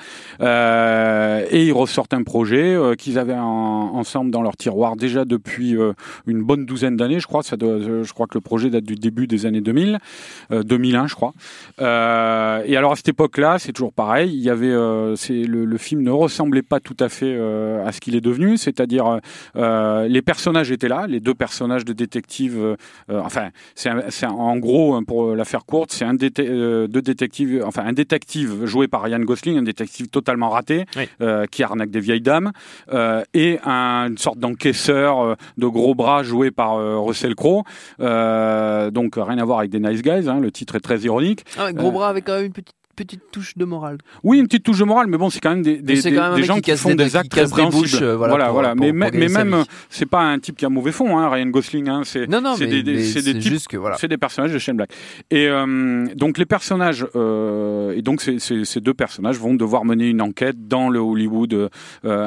Euh, 0.40 1.46
et 1.50 1.66
ils 1.66 1.72
ressortent 1.72 2.14
un 2.14 2.22
projet 2.22 2.76
qu'ils 2.98 3.18
avaient 3.18 3.34
en- 3.34 3.90
ensemble 3.94 4.30
dans 4.30 4.42
leur 4.42 4.56
tiroir 4.56 4.96
déjà 4.96 5.24
depuis 5.24 5.76
une 6.26 6.42
bonne 6.42 6.64
douzaine 6.66 6.96
d'années, 6.96 7.20
je 7.20 7.26
crois. 7.26 7.42
Ça 7.42 7.56
je 7.60 8.12
crois 8.12 8.26
que 8.26 8.34
le 8.34 8.40
projet 8.40 8.70
date 8.70 8.84
du 8.84 8.94
début 8.94 9.26
des 9.26 9.46
années 9.46 9.60
2000, 9.60 9.98
euh, 10.52 10.62
2001, 10.62 11.06
je 11.06 11.14
crois. 11.14 11.32
Et 11.78 12.76
alors 12.76 12.92
à 12.92 12.96
cette 12.96 13.08
époque-là, 13.08 13.58
c'est 13.58 13.72
toujours 13.72 13.92
pareil. 13.92 14.30
Il 14.32 14.42
y 14.42 14.50
avait, 14.50 14.68
le, 14.72 15.76
film 15.78 16.02
ne 16.02 16.10
ressemblait 16.10 16.62
pas 16.62 16.80
tout 16.80 16.96
à 17.00 17.08
fait 17.08 17.34
à 17.86 17.92
ce 17.92 18.00
qu'il 18.00 18.16
est 18.16 18.20
devenu, 18.20 18.56
c'est-à-dire 18.56 19.20
les 19.54 20.22
personnages 20.22 20.70
étaient 20.70 20.88
là, 20.88 21.06
les 21.06 21.20
deux 21.20 21.34
personnages 21.34 21.84
de 21.84 21.92
détective. 21.92 22.13
Euh, 22.22 22.76
euh, 23.10 23.20
enfin, 23.24 23.50
c'est 23.74 23.90
en 24.26 24.56
gros 24.56 24.94
hein, 24.94 25.02
pour 25.04 25.34
la 25.34 25.44
faire 25.44 25.64
courte, 25.64 25.92
c'est 25.92 26.04
un 26.04 26.14
déte- 26.14 26.40
euh, 26.40 26.86
deux 26.86 27.02
détectives, 27.02 27.62
enfin 27.66 27.84
un 27.86 27.92
détective 27.92 28.64
joué 28.66 28.88
par 28.88 29.02
Ryan 29.02 29.20
Gosling, 29.20 29.58
un 29.58 29.62
détective 29.62 30.08
totalement 30.08 30.50
raté 30.50 30.84
Oui. 30.96 31.08
euh, 31.20 31.46
qui 31.46 31.62
arnaque 31.62 31.90
des 31.90 32.00
vieilles 32.00 32.20
dames, 32.20 32.52
euh, 32.92 33.22
et 33.34 33.58
un- 33.64 34.06
une 34.08 34.18
sorte 34.18 34.38
d'encaisseur 34.38 35.20
euh, 35.20 35.34
de 35.58 35.66
gros 35.66 35.94
bras 35.94 36.22
joué 36.22 36.50
par 36.50 36.74
euh, 36.74 36.98
Russell 36.98 37.34
Crowe. 37.34 37.62
Euh, 38.00 38.90
donc 38.90 39.14
rien 39.16 39.38
à 39.38 39.44
voir 39.44 39.58
avec 39.60 39.70
des 39.70 39.80
nice 39.80 40.02
guys. 40.02 40.28
hein, 40.28 40.40
le 40.40 40.50
titre 40.50 40.76
est 40.76 40.80
très 40.80 40.98
ironique. 41.00 41.44
Ah, 41.58 41.72
gros 41.72 41.88
Euh, 41.88 41.92
bras 41.92 42.08
avec 42.08 42.24
quand 42.24 42.34
même 42.36 42.46
une 42.46 42.52
petite, 42.52 42.74
petite 42.94 43.30
touche 43.32 43.56
de 43.56 43.64
morale. 43.64 43.98
Oui, 44.22 44.38
une 44.38 44.46
petite 44.46 44.64
touche 44.64 44.78
de 44.78 44.84
morale, 44.84 45.06
mais 45.08 45.18
bon, 45.18 45.30
c'est 45.30 45.40
quand 45.40 45.50
même 45.50 45.62
des, 45.62 45.80
des, 45.82 45.96
c'est 45.96 46.10
des- 46.10 46.16
quand 46.16 46.22
même 46.22 46.32
un 46.32 46.34
des 46.34 46.40
mec 46.42 46.46
gens 46.48 46.60
qui 46.60 46.76
font 46.76 46.94
des- 46.94 47.16
actes 47.16 47.32
répréhensibles. 47.34 47.72
bouches, 47.82 48.02
euh, 48.02 48.16
voilà, 48.16 48.32
voilà, 48.34 48.44
pour- 48.46 48.54
voilà. 48.54 48.68
pour- 48.74 48.86
mais, 48.92 49.10
pour 49.10 49.18
mais- 49.20 49.28
même, 49.28 49.64
c'est 49.90 50.06
pas 50.06 50.22
un 50.22 50.38
type 50.38 50.56
qui 50.56 50.64
a 50.64 50.68
mauvais 50.68 50.92
fond, 50.92 51.18
hein, 51.18 51.28
Ryan 51.28 51.46
Gosling. 51.46 51.88
Hein, 51.88 52.02
c'est 52.04 52.26
Non, 52.28 52.40
non, 52.40 52.54
c'est 52.56 52.66
mais, 52.66 52.82
des, 52.82 53.02
types 53.40 53.68
que 53.68 53.76
voilà. 53.76 53.96
c'est 53.98 54.08
des 54.08 54.16
personnages 54.18 54.52
de 54.52 54.58
Shane 54.58 54.76
Black. 54.76 54.90
Et 55.30 55.46
euh, 55.48 56.06
donc 56.14 56.38
les 56.38 56.46
personnages, 56.46 57.06
euh, 57.16 57.92
et 57.96 58.02
donc 58.02 58.20
ces, 58.20 58.38
ces- 58.38 58.64
ces 58.64 58.80
deux 58.80 58.94
personnages 58.94 59.38
vont 59.38 59.54
devoir 59.54 59.84
mener 59.84 60.08
une 60.08 60.20
enquête 60.22 60.66
dans 60.68 60.88
le 60.88 60.98
Hollywood 60.98 61.52
euh, 61.54 61.68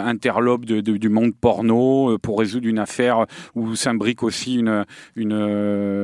interlope 0.05 0.65
de- 0.65 0.81
de- 0.81 0.97
du 0.97 1.09
monde 1.09 1.33
porno 1.35 2.17
pour 2.19 2.39
résoudre 2.39 2.67
une 2.67 2.79
affaire 2.79 3.25
où 3.55 3.75
s'imbrique 3.75 4.23
aussi 4.23 4.55
une, 4.55 4.85
une, 5.15 5.31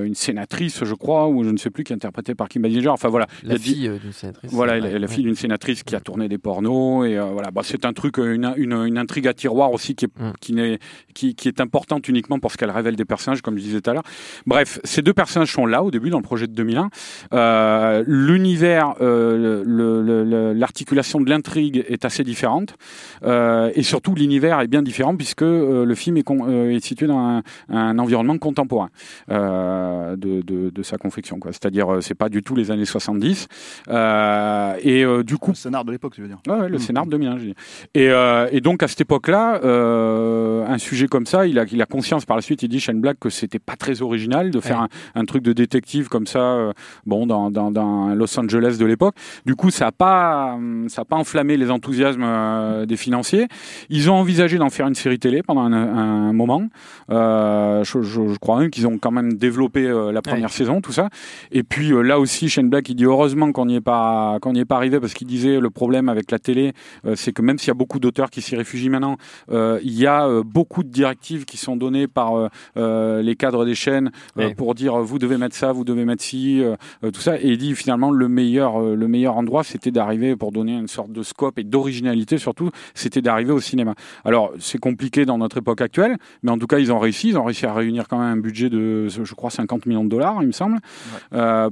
une 0.06 0.16
sénatrice, 0.16 0.84
je 0.84 0.94
crois, 0.94 1.28
ou 1.28 1.44
je 1.44 1.50
ne 1.50 1.58
sais 1.58 1.70
plus, 1.70 1.84
qui 1.84 1.94
est 1.94 1.96
interprétée 1.96 2.36
par 2.36 2.50
Kim 2.50 2.62
Basinger. 2.62 2.90
Enfin 2.90 3.10
voilà, 3.10 3.28
La 3.44 3.58
fille 3.58 3.90
d'une 4.02 4.12
sénatrice. 4.14 4.52
Voilà, 4.54 4.74
ouais, 4.74 4.80
la, 4.92 5.00
la 5.00 5.08
fille 5.08 5.24
d'une 5.24 5.36
sénatrice 5.36 5.84
qui 5.84 5.96
a 5.96 6.00
tourné 6.00 6.28
des 6.30 6.38
pornos 6.38 7.06
et 7.08 7.18
euh, 7.18 7.26
voilà, 7.26 7.52
bah, 7.52 7.62
c'est 7.64 7.86
un 7.86 7.94
truc, 7.94 8.18
une, 8.18 8.54
une, 8.58 8.74
une 8.74 8.98
intrigue 8.98 9.28
à 9.28 9.34
tiroir 9.34 9.72
aussi 9.72 9.96
qui 9.96 10.06
est, 10.06 10.10
Mm. 10.14 10.32
qui, 10.40 10.54
n'est, 10.54 10.80
qui, 11.14 11.34
qui 11.36 11.48
est 11.48 11.60
importante 11.60 12.08
uniquement 12.08 12.38
parce 12.40 12.56
qu'elle 12.56 12.70
révèle 12.72 12.96
des 12.96 13.06
personnages, 13.06 13.42
comme 13.42 13.58
je 13.58 13.64
disais 13.64 13.82
tout 13.82 13.90
à 13.90 13.94
l'heure. 13.94 14.04
Bref, 14.46 14.80
ces 14.84 15.02
deux 15.02 15.14
personnages 15.14 15.52
sont 15.52 15.66
là 15.66 15.84
au 15.84 15.90
début 15.92 16.10
dans 16.12 16.18
le 16.20 16.24
projet 16.24 16.46
de 16.48 16.54
2001. 16.54 16.90
Euh, 17.34 18.04
l'univers, 18.08 18.94
euh, 19.02 19.64
le- 19.66 20.02
le- 20.04 20.24
le- 20.24 20.54
l'articulation 20.54 21.20
de 21.20 21.30
l'intrigue 21.30 21.84
est 21.88 22.06
assez 22.06 22.24
différente 22.24 22.76
Euh, 23.24 23.72
et 23.76 23.84
surtout 23.84 24.14
l'univers 24.16 24.60
est 24.60 24.68
bien 24.68 24.82
différent 24.82 25.16
puisque 25.16 25.44
euh, 25.44 25.86
le 25.86 25.96
film 25.96 26.18
est, 26.18 26.24
con- 26.24 26.46
euh, 26.48 26.76
est 26.76 26.84
situé 26.86 27.08
dans 27.08 27.18
un, 27.20 27.42
un 27.70 27.98
environnement 28.00 28.38
contemporain 28.38 28.90
euh, 29.32 30.16
de, 30.16 30.42
de, 30.42 30.70
de 30.70 30.84
sa 30.84 30.98
confection. 30.98 31.40
Quoi. 31.40 31.52
C'est-à-dire, 31.54 31.88
c'est 32.02 32.16
pas 32.16 32.30
du 32.30 32.42
tout 32.44 32.56
les 32.56 32.70
années 32.72 32.86
70. 32.86 33.48
Euh, 33.90 34.43
et 34.82 35.04
euh, 35.04 35.24
du 35.24 35.38
coup, 35.38 35.52
Le 35.52 35.56
scénar 35.56 35.86
de 35.86 35.92
l'époque, 35.92 36.14
tu 36.16 36.22
veux 36.22 36.28
dire. 36.28 36.38
Ouais, 36.48 36.54
ouais, 36.56 36.70
le 36.70 36.76
Mm. 36.78 36.80
scénar 36.80 37.06
de 37.06 37.12
2001, 37.12 37.38
je 37.38 37.44
dis. 37.46 37.56
Et, 37.94 38.10
euh, 38.10 38.48
et 38.52 38.62
donc 38.62 38.84
à 38.84 38.88
cette 38.88 39.02
époque-là, 39.02 39.60
euh, 39.64 40.66
un 40.68 40.78
sujet 40.78 41.08
comme 41.08 41.26
ça, 41.26 41.46
il 41.48 41.60
a, 41.60 41.66
il 41.72 41.82
a 41.82 41.86
conscience 41.86 42.26
par 42.26 42.36
la 42.36 42.42
suite, 42.42 42.64
il 42.64 42.70
dit 42.70 42.80
Shane 42.80 43.00
Black 43.02 43.18
que 43.20 43.30
c'était 43.30 43.60
pas 43.60 43.76
très 43.76 44.02
original 44.02 44.52
de 44.52 44.60
faire 44.60 44.80
Ouais. 44.82 44.88
un, 45.16 45.22
un 45.22 45.26
truc 45.26 45.44
de 45.44 45.54
détective 45.54 46.08
comme 46.10 46.28
ça, 46.28 46.40
euh, 46.40 46.74
bon, 47.06 47.26
dans, 47.28 47.52
dans, 47.52 47.72
dans 47.72 48.14
Los 48.16 48.38
Angeles 48.40 48.78
de 48.80 48.86
l'époque. 48.86 49.16
Du 49.46 49.56
coup, 49.56 49.70
ça 49.70 49.88
a 49.88 49.92
pas, 49.92 50.54
hum, 50.56 50.88
ça 50.90 51.02
a 51.02 51.06
pas 51.06 51.16
enflammé 51.16 51.58
les 51.58 51.70
enthousiasmes 51.72 52.24
euh, 52.24 52.86
des 52.86 52.98
financiers. 52.98 53.48
Ils 53.90 54.10
ont 54.10 54.16
envisagé 54.16 54.58
d'en 54.58 54.70
faire 54.70 54.88
une 54.88 54.96
série 54.96 55.20
télé 55.20 55.44
pendant 55.44 55.62
un, 55.62 55.74
un 55.74 56.34
moment. 56.34 56.68
Euh, 57.10 57.84
je, 57.84 58.02
je- 58.02 58.28
je 58.34 58.38
crois 58.40 58.60
même 58.60 58.70
qu'ils 58.70 58.88
ont 58.88 58.98
quand 58.98 59.12
même 59.12 59.34
développé 59.34 59.86
euh, 59.86 60.12
la 60.12 60.22
première 60.22 60.50
saison, 60.52 60.82
tout 60.82 60.92
ça. 60.92 61.10
Et 61.52 61.64
puis 61.64 61.92
euh, 61.92 62.02
là 62.02 62.20
aussi, 62.20 62.50
Shane 62.50 62.70
Black, 62.70 62.90
il 62.90 62.96
dit 62.96 63.06
heureusement 63.06 63.52
qu'on 63.52 63.66
n'y 63.66 63.76
est 63.76 63.82
pas, 63.82 64.33
qu'on 64.40 64.54
n'y 64.54 64.60
est 64.60 64.66
pas 64.66 64.76
arrivé 64.76 65.00
parce 65.00 65.14
qu'il 65.14 65.28
disait 65.28 65.60
le 65.60 65.70
problème 65.70 66.10
avec 66.10 66.32
la 66.32 66.40
télé, 66.40 66.74
euh, 67.06 67.16
c'est 67.16 67.34
que 67.34 67.42
même 67.42 67.58
s'il 67.58 67.70
y 67.70 67.72
a 67.72 67.76
beaucoup 67.76 68.00
d'auteurs 68.00 68.30
qui 68.30 68.42
s'y 68.42 68.56
réfugient 68.56 68.90
maintenant, 68.90 69.18
euh, 69.52 69.80
il 69.84 69.94
y 69.94 70.06
a 70.06 70.28
euh, 70.28 70.44
beaucoup 70.44 70.84
de 70.84 70.90
directives 70.90 71.46
qui 71.46 71.58
sont 71.58 71.76
données 71.76 72.08
par 72.08 72.50
les 72.76 73.36
cadres 73.36 73.66
des 73.66 73.76
chaînes 73.76 74.12
pour 74.58 74.76
dire 74.76 74.98
vous 74.98 75.20
devez 75.20 75.38
mettre 75.38 75.56
ça, 75.56 75.72
vous 75.72 75.84
devez 75.84 76.06
mettre 76.06 76.24
ci, 76.24 76.62
tout 77.02 77.22
ça. 77.22 77.38
Et 77.38 77.50
il 77.50 77.58
dit 77.58 77.76
finalement 77.76 78.12
le 78.12 78.28
meilleur, 78.28 78.80
le 78.80 79.08
meilleur 79.08 79.38
endroit, 79.38 79.64
c'était 79.64 79.92
d'arriver 79.92 80.36
pour 80.36 80.52
donner 80.52 80.74
une 80.74 80.88
sorte 80.88 81.12
de 81.12 81.24
scope 81.24 81.60
et 81.60 81.64
d'originalité 81.64 82.38
surtout, 82.38 82.70
c'était 82.94 83.22
d'arriver 83.22 83.52
au 83.52 83.60
cinéma. 83.60 83.96
Alors 84.26 84.52
c'est 84.60 84.78
compliqué 84.78 85.26
dans 85.26 85.38
notre 85.38 85.58
époque 85.58 85.82
actuelle, 85.82 86.18
mais 86.44 86.52
en 86.52 86.58
tout 86.58 86.68
cas 86.68 86.80
ils 86.80 86.92
ont 86.92 87.00
réussi, 87.00 87.30
ils 87.30 87.38
ont 87.38 87.44
réussi 87.44 87.66
à 87.66 87.74
réunir 87.74 88.08
quand 88.08 88.20
même 88.20 88.38
un 88.38 88.38
budget 88.38 88.70
de, 88.70 89.08
je 89.08 89.34
crois, 89.34 89.50
50 89.50 89.86
millions 89.86 90.04
de 90.04 90.10
dollars, 90.10 90.38
il 90.42 90.48
me 90.48 90.52
semble, 90.52 90.80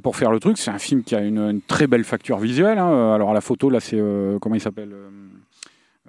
pour 0.01 0.15
faire 0.15 0.31
le 0.31 0.39
truc. 0.39 0.57
C'est 0.57 0.71
un 0.71 0.79
film 0.79 1.03
qui 1.03 1.15
a 1.15 1.21
une, 1.21 1.39
une 1.39 1.61
très 1.61 1.87
belle 1.87 2.03
facture 2.03 2.37
visuelle. 2.37 2.50
Hein. 2.59 3.13
Alors 3.13 3.31
à 3.31 3.33
la 3.33 3.41
photo 3.41 3.69
là, 3.69 3.79
c'est 3.79 3.99
euh, 3.99 4.39
comment 4.39 4.55
il 4.55 4.61
s'appelle 4.61 4.93
euh, 4.93 5.09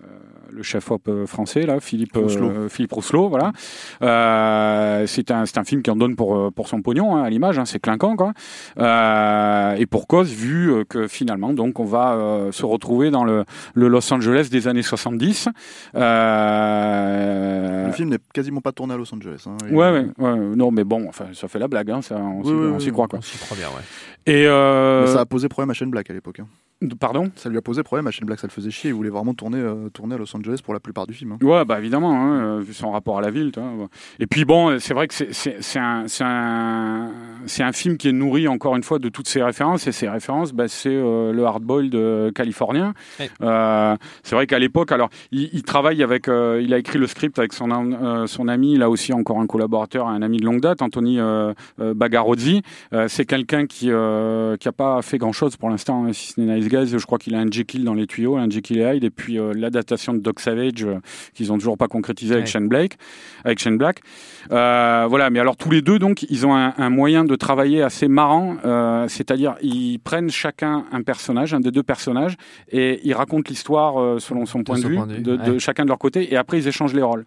euh, 0.03 0.05
le 0.53 0.63
chef-op 0.63 1.09
euh, 1.09 1.27
français 1.27 1.63
là, 1.67 1.81
Philippe 1.81 2.17
euh, 2.17 2.21
Rousselot. 2.23 2.69
Philippe 2.69 2.93
Rousselot, 2.93 3.29
voilà. 3.29 3.53
Euh, 4.03 5.07
c'est 5.07 5.31
un 5.31 5.47
c'est 5.47 5.59
un 5.59 5.65
film 5.65 5.83
qui 5.83 5.91
en 5.91 5.97
donne 5.97 6.15
pour 6.17 6.53
pour 6.53 6.69
son 6.69 6.83
pognon 6.83 7.17
hein, 7.17 7.23
à 7.25 7.31
l'image, 7.31 7.59
hein, 7.59 7.65
c'est 7.65 7.79
clinquant 7.81 8.17
quoi. 8.17 8.33
Euh, 8.79 9.75
et 9.77 9.87
pour 9.87 10.07
cause, 10.07 10.31
vu 10.33 10.85
que 10.89 11.09
finalement 11.09 11.53
donc 11.53 11.81
on 11.81 11.85
va 11.85 12.13
euh, 12.15 12.53
se 12.53 12.65
retrouver 12.67 13.11
dans 13.11 13.25
le, 13.25 13.45
le 13.75 13.89
Los 13.89 14.13
Angeles 14.13 14.49
des 14.51 14.69
années 14.69 14.83
70. 14.83 15.49
Euh, 16.53 17.87
Le 17.87 17.93
film 17.93 18.09
n'est 18.11 18.19
quasiment 18.33 18.61
pas 18.61 18.73
tourné 18.73 18.95
à 18.95 18.97
Los 18.97 19.13
Angeles. 19.15 19.45
hein. 19.47 19.57
Ouais, 19.71 19.91
ouais, 19.91 20.07
ouais, 20.19 20.39
non, 20.57 20.71
mais 20.71 20.85
bon, 20.85 21.07
enfin, 21.09 21.27
ça 21.33 21.49
fait 21.49 21.59
la 21.59 21.69
blague, 21.69 21.91
hein, 21.91 22.03
ça, 22.03 22.17
on 22.17 22.43
s'y 22.45 22.51
Oui, 22.51 22.57
oui, 22.57 22.73
on 22.75 22.79
s'y 22.79 22.87
oui, 22.87 22.93
croit, 22.93 23.09
quoi. 23.09 23.19
On 23.19 23.23
s'y 23.23 23.39
croit 23.39 23.57
bien, 23.57 23.69
ouais. 23.69 23.83
Et, 24.33 24.47
euh, 24.47 25.03
Mais 25.07 25.13
ça 25.13 25.21
a 25.21 25.27
posé 25.27 25.49
problème 25.49 25.71
à 25.71 25.75
Shane 25.75 25.91
Black 25.91 26.11
à 26.11 26.13
l'époque. 26.13 26.41
hein. 26.41 26.47
Pardon 26.99 27.31
Ça 27.37 27.49
lui 27.49 27.59
a 27.59 27.63
posé 27.63 27.83
problème 27.83 28.07
à 28.07 28.11
Shane 28.11 28.27
Black, 28.27 28.41
ça 28.41 28.47
le 28.47 28.53
faisait 28.53 28.71
chier. 28.71 28.91
Il 28.91 28.95
voulait 28.95 29.11
vraiment 29.11 29.35
tourner, 29.35 29.59
euh, 29.59 29.89
tourner 29.91 30.15
à 30.15 30.19
Los 30.19 30.35
Angeles 30.37 30.61
pour 30.65 30.75
la 30.75 30.81
plupart 30.81 31.07
du 31.07 31.15
film. 31.15 31.33
hein. 31.33 31.39
Ouais, 31.45 31.65
bah 31.65 31.79
évidemment, 31.79 32.13
hein, 32.15 32.41
euh, 32.43 32.61
vu 32.61 32.73
son 32.75 32.91
rapport 32.91 33.19
à 33.19 33.21
la 33.21 33.31
ville. 33.31 33.51
tu 33.53 33.61
vois. 33.61 33.89
Et 34.19 34.27
puis 34.27 34.45
bon, 34.45 34.79
c'est 34.79 34.95
vrai 34.95 35.09
que 35.09 35.15
c'est- 35.15 35.79
un, 35.79 36.05
c'est 36.09 36.25
un, 36.25 37.11
c'est 37.47 37.63
un 37.63 37.73
film 37.73 37.97
qui 37.97 38.09
est 38.09 38.13
nourri 38.13 38.49
encore 38.49 38.77
une 38.77 38.83
fois 38.83 38.99
de 38.99 39.09
toutes 39.09 39.29
ses 39.29 39.43
références. 39.43 39.87
Et 39.87 39.93
ces 39.93 40.09
références, 40.09 40.53
bah, 40.53 40.69
c'est 40.69 40.91
euh, 40.95 41.33
le 41.33 41.45
hardboiled 41.45 42.33
californien. 42.35 42.95
Ouais. 43.21 43.31
Euh, 43.43 43.97
c'est 44.23 44.35
vrai 44.35 44.47
qu'à 44.47 44.59
l'époque, 44.59 44.93
alors, 44.93 45.09
il, 45.31 45.51
il 45.53 45.63
travaille 45.63 46.03
avec, 46.03 46.29
euh, 46.29 46.61
il 46.63 46.73
a 46.75 46.79
écrit 46.79 46.99
le 46.99 47.07
script 47.07 47.39
avec 47.39 47.53
son, 47.53 47.71
euh, 47.71 48.27
son 48.27 48.49
ami, 48.49 48.75
il 48.75 48.83
a 48.83 48.91
aussi 48.91 49.13
encore 49.13 49.41
un 49.41 49.47
collaborateur, 49.47 50.09
un 50.09 50.23
ami 50.23 50.39
de 50.39 50.45
longue 50.45 50.61
date, 50.61 50.83
Anthony 50.83 51.19
Bagarozzi. 51.79 52.63
Euh, 52.93 53.07
c'est 53.09 53.25
quelqu'un 53.25 53.67
qui 53.67 53.91
euh, 53.91 54.57
qui 54.57 54.69
a 54.69 54.73
pas 54.73 55.03
fait 55.03 55.19
grand 55.19 55.33
chose 55.33 55.57
pour 55.57 55.69
l'instant, 55.71 56.05
hein, 56.07 56.13
si 56.13 56.33
ce 56.33 56.41
n'est 56.41 56.55
Nice 56.57 56.69
Guys. 56.73 56.87
Je 56.87 57.05
crois 57.05 57.19
qu'il 57.19 57.35
a 57.35 57.39
un 57.39 57.51
Jekyll 57.51 57.85
dans 57.85 57.95
les 57.95 58.07
tuyaux, 58.07 58.37
un 58.37 58.49
Jekyll 58.49 58.79
et 58.79 58.97
Hyde, 58.97 59.05
et 59.05 59.11
puis 59.11 59.39
euh, 59.39 59.53
l'adaptation 59.55 60.15
de 60.15 60.21
Doc 60.21 60.41
Savage 60.41 60.85
euh, 60.85 60.99
qu'ils 61.35 61.53
ont 61.53 61.59
toujours 61.59 61.77
pas 61.77 61.89
concrétisé 61.89 62.35
avec 62.35 62.43
Ouais. 62.47 62.51
Shane 62.51 62.67
Blake, 62.69 62.97
avec 63.45 63.59
Shane 63.61 63.79
Black. 63.79 64.01
Euh, 64.51 65.07
voilà, 65.09 65.31
mais 65.31 65.39
alors 65.39 65.57
tous 65.57 65.71
les 65.71 65.83
deux 65.83 65.99
donc, 65.99 66.25
ils 66.29 66.47
ont 66.47 66.55
un, 66.57 66.75
un 66.77 66.91
moyen 66.91 67.25
de 67.25 67.37
travailler 67.37 67.83
assez 67.83 68.09
marrant, 68.09 68.57
c'est-à-dire 69.09 69.55
ils 69.63 69.99
prennent 69.99 70.31
chacun 70.31 70.87
un 70.91 71.03
personnage, 71.03 71.55
un 71.55 71.61
des 71.61 71.71
deux 71.71 71.83
personnages, 71.83 72.37
et 72.71 73.01
ils 73.05 73.15
racontent 73.15 73.49
l'histoire 73.49 74.21
selon 74.21 74.47
son 74.47 74.65
point 74.65 74.77
de 74.77 74.83
son 74.83 74.89
vue, 74.89 74.97
point 74.97 75.07
de 75.07 75.15
vue, 75.15 75.23
de, 75.23 75.37
de 75.37 75.53
ouais. 75.53 75.59
chacun 75.59 75.85
de 75.85 75.89
leur 75.89 75.99
côté, 75.99 76.33
et 76.33 76.37
après 76.37 76.59
ils 76.59 76.69
échangent 76.69 76.95
les 76.95 77.03
rôles. 77.03 77.25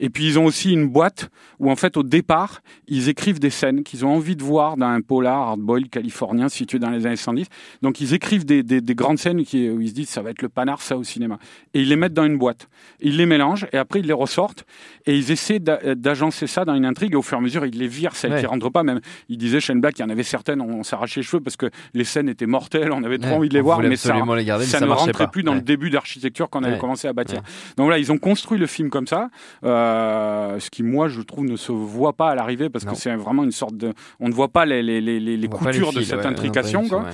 Et 0.00 0.10
puis 0.10 0.26
ils 0.26 0.38
ont 0.38 0.44
aussi 0.44 0.72
une 0.72 0.88
boîte 0.88 1.30
où 1.58 1.70
en 1.70 1.76
fait 1.76 1.96
au 1.96 2.02
départ 2.02 2.60
ils 2.88 3.08
écrivent 3.08 3.40
des 3.40 3.50
scènes 3.50 3.82
qu'ils 3.82 4.04
ont 4.04 4.14
envie 4.14 4.36
de 4.36 4.42
voir 4.42 4.76
dans 4.76 4.86
un 4.86 5.00
polar 5.00 5.48
hardboiled 5.48 5.88
californien 5.88 6.48
situé 6.48 6.78
dans 6.78 6.90
les 6.90 7.06
années 7.06 7.16
70. 7.16 7.46
Donc 7.82 8.00
ils 8.00 8.14
écrivent 8.14 8.44
des, 8.44 8.62
des, 8.62 8.87
des 8.88 8.94
grandes 8.94 9.18
scènes 9.18 9.44
qui, 9.44 9.68
où 9.70 9.80
ils 9.80 9.90
se 9.90 9.94
disent 9.94 10.08
ça 10.08 10.22
va 10.22 10.30
être 10.30 10.42
le 10.42 10.48
panard 10.48 10.80
ça 10.82 10.96
au 10.96 11.04
cinéma. 11.04 11.38
Et 11.74 11.80
ils 11.82 11.88
les 11.88 11.96
mettent 11.96 12.14
dans 12.14 12.24
une 12.24 12.38
boîte. 12.38 12.68
Ils 13.00 13.16
les 13.16 13.26
mélangent 13.26 13.66
et 13.72 13.76
après 13.78 14.00
ils 14.00 14.06
les 14.06 14.12
ressortent 14.12 14.64
et 15.06 15.16
ils 15.16 15.30
essaient 15.30 15.58
d'a- 15.60 15.94
d'agencer 15.94 16.46
ça 16.46 16.64
dans 16.64 16.74
une 16.74 16.84
intrigue 16.86 17.12
et 17.12 17.16
au 17.16 17.22
fur 17.22 17.36
et 17.36 17.40
à 17.40 17.42
mesure 17.42 17.64
ils 17.66 17.78
les 17.78 17.86
virent 17.86 18.16
celles 18.16 18.32
Ouais. 18.32 18.40
qui 18.40 18.46
rentrent 18.46 18.70
pas. 18.70 18.82
Même 18.82 19.00
il 19.28 19.38
disait 19.38 19.60
Shane 19.60 19.80
Black, 19.80 19.98
il 19.98 20.02
y 20.02 20.04
en 20.04 20.08
avait 20.10 20.22
certaines, 20.22 20.60
on, 20.60 20.80
on 20.80 20.82
s'arrachait 20.82 21.20
les 21.20 21.24
cheveux 21.26 21.42
parce 21.42 21.56
que 21.56 21.66
les 21.94 22.04
scènes 22.04 22.28
étaient 22.28 22.46
mortelles, 22.46 22.90
on 22.92 23.04
avait 23.04 23.18
trop 23.18 23.30
Ouais, 23.30 23.36
envie 23.36 23.48
de 23.48 23.54
les 23.54 23.60
voir, 23.60 23.80
mais 23.80 23.94
ça, 23.96 24.08
absolument 24.10 24.34
les 24.34 24.44
garder, 24.44 24.64
mais 24.64 24.70
ça 24.70 24.78
ça 24.80 24.86
ne 24.86 24.90
rentrait 24.90 25.24
pas. 25.24 25.26
plus 25.30 25.42
dans 25.42 25.54
le 25.54 25.60
début 25.60 25.90
d'architecture 25.90 26.48
qu'on 26.50 26.62
avait 26.64 26.78
commencé 26.78 27.06
à 27.08 27.12
bâtir. 27.12 27.42
Donc 27.76 27.84
voilà, 27.86 27.98
ils 27.98 28.10
ont 28.10 28.18
construit 28.18 28.58
le 28.58 28.66
film 28.66 28.90
comme 28.90 29.06
ça, 29.06 29.28
euh, 29.64 30.58
ce 30.58 30.70
qui 30.70 30.82
moi 30.82 31.08
je 31.08 31.20
trouve 31.22 31.44
ne 31.44 31.56
se 31.56 31.72
voit 31.72 32.12
pas 32.14 32.30
à 32.30 32.34
l'arrivée 32.34 32.68
parce 32.70 32.84
Non. 32.84 32.92
que 32.92 32.98
c'est 32.98 33.14
vraiment 33.16 33.44
une 33.44 33.52
sorte 33.52 33.76
de, 33.76 33.92
on 34.20 34.28
ne 34.28 34.34
voit 34.34 34.48
pas 34.48 34.64
les, 34.66 35.48
coutures 35.50 35.92
de 35.92 36.02
cette 36.02 36.24
intrication. 36.26 36.88
quoi. 36.88 37.04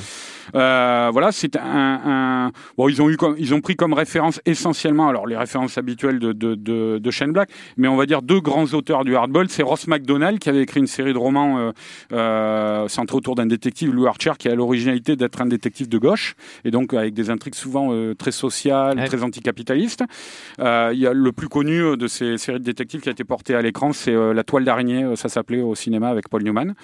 Euh, 0.54 1.10
voilà, 1.12 1.32
c'est 1.32 1.56
un, 1.56 2.00
un- 2.04 2.52
bon, 2.76 2.88
ils 2.88 3.00
ont 3.02 3.08
eu, 3.10 3.16
comme, 3.16 3.34
ils 3.38 3.54
ont 3.54 3.60
pris 3.60 3.76
comme 3.76 3.92
référence 3.92 4.40
essentiellement, 4.46 5.08
alors 5.08 5.26
les 5.26 5.36
références 5.36 5.78
habituelles 5.78 6.18
de 6.18 6.32
de, 6.32 6.54
de, 6.54 6.98
de 6.98 7.10
Shane 7.10 7.32
Black, 7.32 7.50
mais 7.76 7.88
on 7.88 7.96
va 7.96 8.06
dire 8.06 8.22
deux 8.22 8.40
grands 8.40 8.66
auteurs 8.74 9.04
du 9.04 9.14
hardball, 9.16 9.48
c'est 9.48 9.62
Ross 9.62 9.86
MacDonald 9.86 10.38
qui 10.38 10.48
avait 10.48 10.62
écrit 10.62 10.80
une 10.80 10.86
série 10.86 11.12
de 11.12 11.18
romans 11.18 11.58
euh, 11.58 11.70
euh, 12.12 12.88
centrés 12.88 13.16
autour 13.16 13.34
d'un 13.34 13.46
détective, 13.46 13.92
Lou 13.94 14.06
Archer, 14.06 14.32
qui 14.38 14.48
a 14.48 14.54
l'originalité 14.54 15.16
d'être 15.16 15.40
un 15.40 15.46
détective 15.46 15.88
de 15.88 15.98
gauche 15.98 16.34
et 16.64 16.70
donc 16.70 16.94
avec 16.94 17.14
des 17.14 17.30
intrigues 17.30 17.54
souvent 17.54 17.88
euh, 17.92 18.14
très 18.14 18.32
sociales, 18.32 18.98
Ouais. 18.98 19.06
très 19.06 19.22
anticapitalistes. 19.22 20.04
Euh, 20.60 20.90
il 20.92 20.98
y 21.00 21.06
a 21.06 21.12
le 21.12 21.32
plus 21.32 21.48
connu 21.48 21.96
de 21.96 22.06
ces 22.06 22.38
séries 22.38 22.58
de 22.60 22.64
détectives 22.64 23.00
qui 23.00 23.08
a 23.08 23.12
été 23.12 23.24
porté 23.24 23.54
à 23.54 23.62
l'écran, 23.62 23.92
c'est 23.92 24.12
euh, 24.14 24.32
La 24.34 24.42
Toile 24.44 24.64
d'araignée, 24.64 25.16
ça 25.16 25.28
s'appelait 25.28 25.62
au 25.62 25.74
cinéma 25.74 26.08
avec 26.08 26.28
Paul 26.28 26.42
Newman. 26.42 26.74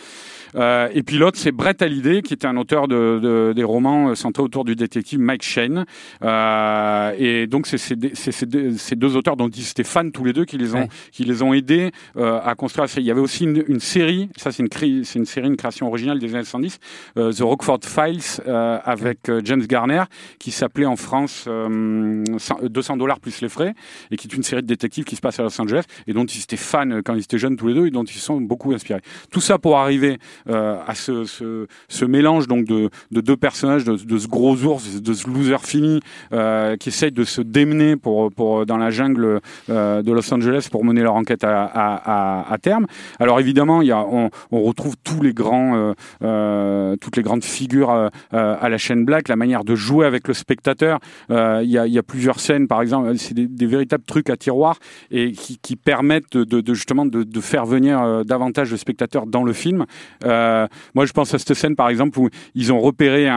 Euh, 0.57 0.89
et 0.95 1.03
puis 1.03 1.17
l'autre, 1.19 1.39
c'est 1.39 1.53
Brett 1.53 1.81
Hallyday, 1.83 2.23
qui 2.23 2.35
était 2.35 2.47
un 2.47 2.57
auteur 2.57 2.89
de, 2.89 3.21
de- 3.23 3.50
des 3.53 3.65
romans 3.65 4.11
euh, 4.11 4.15
centrés 4.15 4.43
autour 4.43 4.65
du 4.65 4.77
détective 4.77 5.19
Mike 5.21 5.43
Shane. 5.43 5.85
Euh, 6.23 7.13
et 7.19 7.47
donc, 7.47 7.67
c'est 7.67 7.79
ces 7.79 7.97
deux- 7.97 8.11
ces 8.15 8.97
auteurs 9.17 9.37
dont 9.37 9.49
ils 9.49 9.69
étaient 9.69 9.85
fans 9.85 10.09
tous 10.11 10.25
les 10.25 10.33
deux 10.33 10.45
qui 10.45 10.59
les 10.59 10.75
ont, 10.75 10.81
Ouais. 10.81 10.89
qui 11.13 11.25
les 11.25 11.43
ont 11.43 11.53
aidés 11.53 11.91
euh, 12.17 12.41
à 12.43 12.55
construire. 12.55 12.87
Il 12.97 13.03
y 13.05 13.11
avait 13.11 13.21
aussi 13.21 13.45
une, 13.45 13.63
une 13.69 13.81
série, 13.81 14.29
ça 14.37 14.53
c'est 14.53 14.63
une, 14.63 14.69
cré- 14.69 15.03
c'est 15.05 15.19
une 15.19 15.25
série, 15.27 15.49
une 15.49 15.57
création 15.57 15.87
originale 15.89 16.19
des 16.19 16.35
années 16.35 16.45
70, 16.45 16.79
euh, 17.17 17.33
The 17.33 17.41
Rockford 17.41 17.81
Files, 17.85 18.21
euh, 18.47 18.79
avec 18.85 19.29
euh, 19.29 19.41
James 19.45 19.63
Garner, 19.67 20.05
qui 20.39 20.51
s'appelait 20.51 20.87
en 20.87 20.97
France 20.97 21.45
euh, 21.49 22.25
100 22.39 22.59
200 22.71 22.97
dollars 22.97 23.21
plus 23.21 23.41
les 23.41 23.49
frais, 23.49 23.75
et 24.11 24.17
qui 24.17 24.29
est 24.29 24.35
une 24.35 24.43
série 24.43 24.63
de 24.63 24.67
détectives 24.67 25.05
qui 25.05 25.17
se 25.17 25.21
passe 25.21 25.41
à 25.41 25.43
Los 25.43 25.61
Angeles, 25.61 25.85
et 26.07 26.13
dont 26.13 26.25
ils 26.25 26.43
étaient 26.43 26.57
fans 26.57 26.91
euh, 26.91 27.03
quand 27.05 27.15
ils 27.15 27.23
étaient 27.23 27.39
jeunes 27.39 27.57
tous 27.57 27.69
les 27.69 27.75
deux, 27.75 27.87
et 27.87 27.91
dont 27.91 28.05
ils 28.05 28.13
se 28.15 28.21
sont 28.21 28.41
beaucoup 28.41 28.73
inspirés. 28.73 29.01
Tout 29.31 29.41
ça 29.41 29.59
pour 29.59 29.79
arriver 29.79 30.19
euh, 30.49 30.79
à 30.87 30.95
ce, 30.95 31.25
ce, 31.25 31.67
ce 31.89 32.05
mélange 32.05 32.47
donc 32.47 32.65
de, 32.65 32.91
de 33.11 33.21
deux 33.21 33.37
personnages, 33.41 33.85
de, 33.85 34.19
ce 34.19 34.29
gros 34.29 34.57
ours, 34.65 35.01
de 35.01 35.13
ce 35.13 35.29
loser 35.29 35.57
fini 35.65 36.01
euh, 36.33 36.77
qui 36.77 36.91
essaye 36.91 37.11
de 37.11 37.25
se 37.25 37.41
démener 37.41 37.97
pour, 37.97 38.31
pour 38.33 38.67
dans 38.67 38.77
la 38.77 38.91
jungle 38.91 39.41
euh, 39.69 40.03
de 40.03 40.13
Los 40.13 40.33
Angeles 40.33 40.69
pour 40.71 40.85
mener 40.85 41.03
leur 41.03 41.15
enquête 41.15 41.43
à, 41.45 42.57
terme. 42.63 42.87
Alors 43.19 43.41
évidemment, 43.41 43.83
y 43.83 43.91
a, 43.91 44.05
on, 44.05 44.31
retrouve 44.53 44.97
tous 45.03 45.23
les 45.23 45.33
grands, 45.33 45.95
euh, 46.23 46.97
toutes 47.01 47.17
les 47.17 47.23
grandes 47.23 47.45
figures 47.45 48.11
à 48.31 48.69
la 48.69 48.79
chaîne 48.79 49.05
Black, 49.05 49.29
la 49.29 49.37
manière 49.37 49.65
de 49.65 49.75
jouer 49.75 50.07
avec 50.07 50.29
le 50.29 50.35
spectateur. 50.35 50.99
Il 51.31 51.65
y, 51.65 51.99
a, 51.99 52.03
plusieurs 52.03 52.41
scènes, 52.41 52.69
par 52.69 52.83
exemple, 52.83 53.17
c'est 53.17 53.35
des, 53.35 53.67
véritables 53.67 54.05
trucs 54.05 54.29
à 54.31 54.37
tiroir 54.37 54.77
et 55.11 55.33
qui, 55.33 55.77
permettent 55.77 56.37
de, 56.37 56.75
justement 56.75 57.07
de, 57.07 57.41
faire 57.41 57.65
venir 57.65 58.25
davantage 58.25 58.71
de 58.71 58.77
spectateurs 58.77 59.27
dans 59.27 59.45
le 59.45 59.53
film. 59.53 59.87
Moi, 60.25 61.07
je 61.07 61.13
pense 61.13 61.33
à 61.35 61.39
cette 61.39 61.55
scène, 61.55 61.77
par 61.77 61.89
exemple, 61.89 62.19
où 62.19 62.29
ils 62.55 62.73
ont 62.73 62.81
repéré 62.81 63.30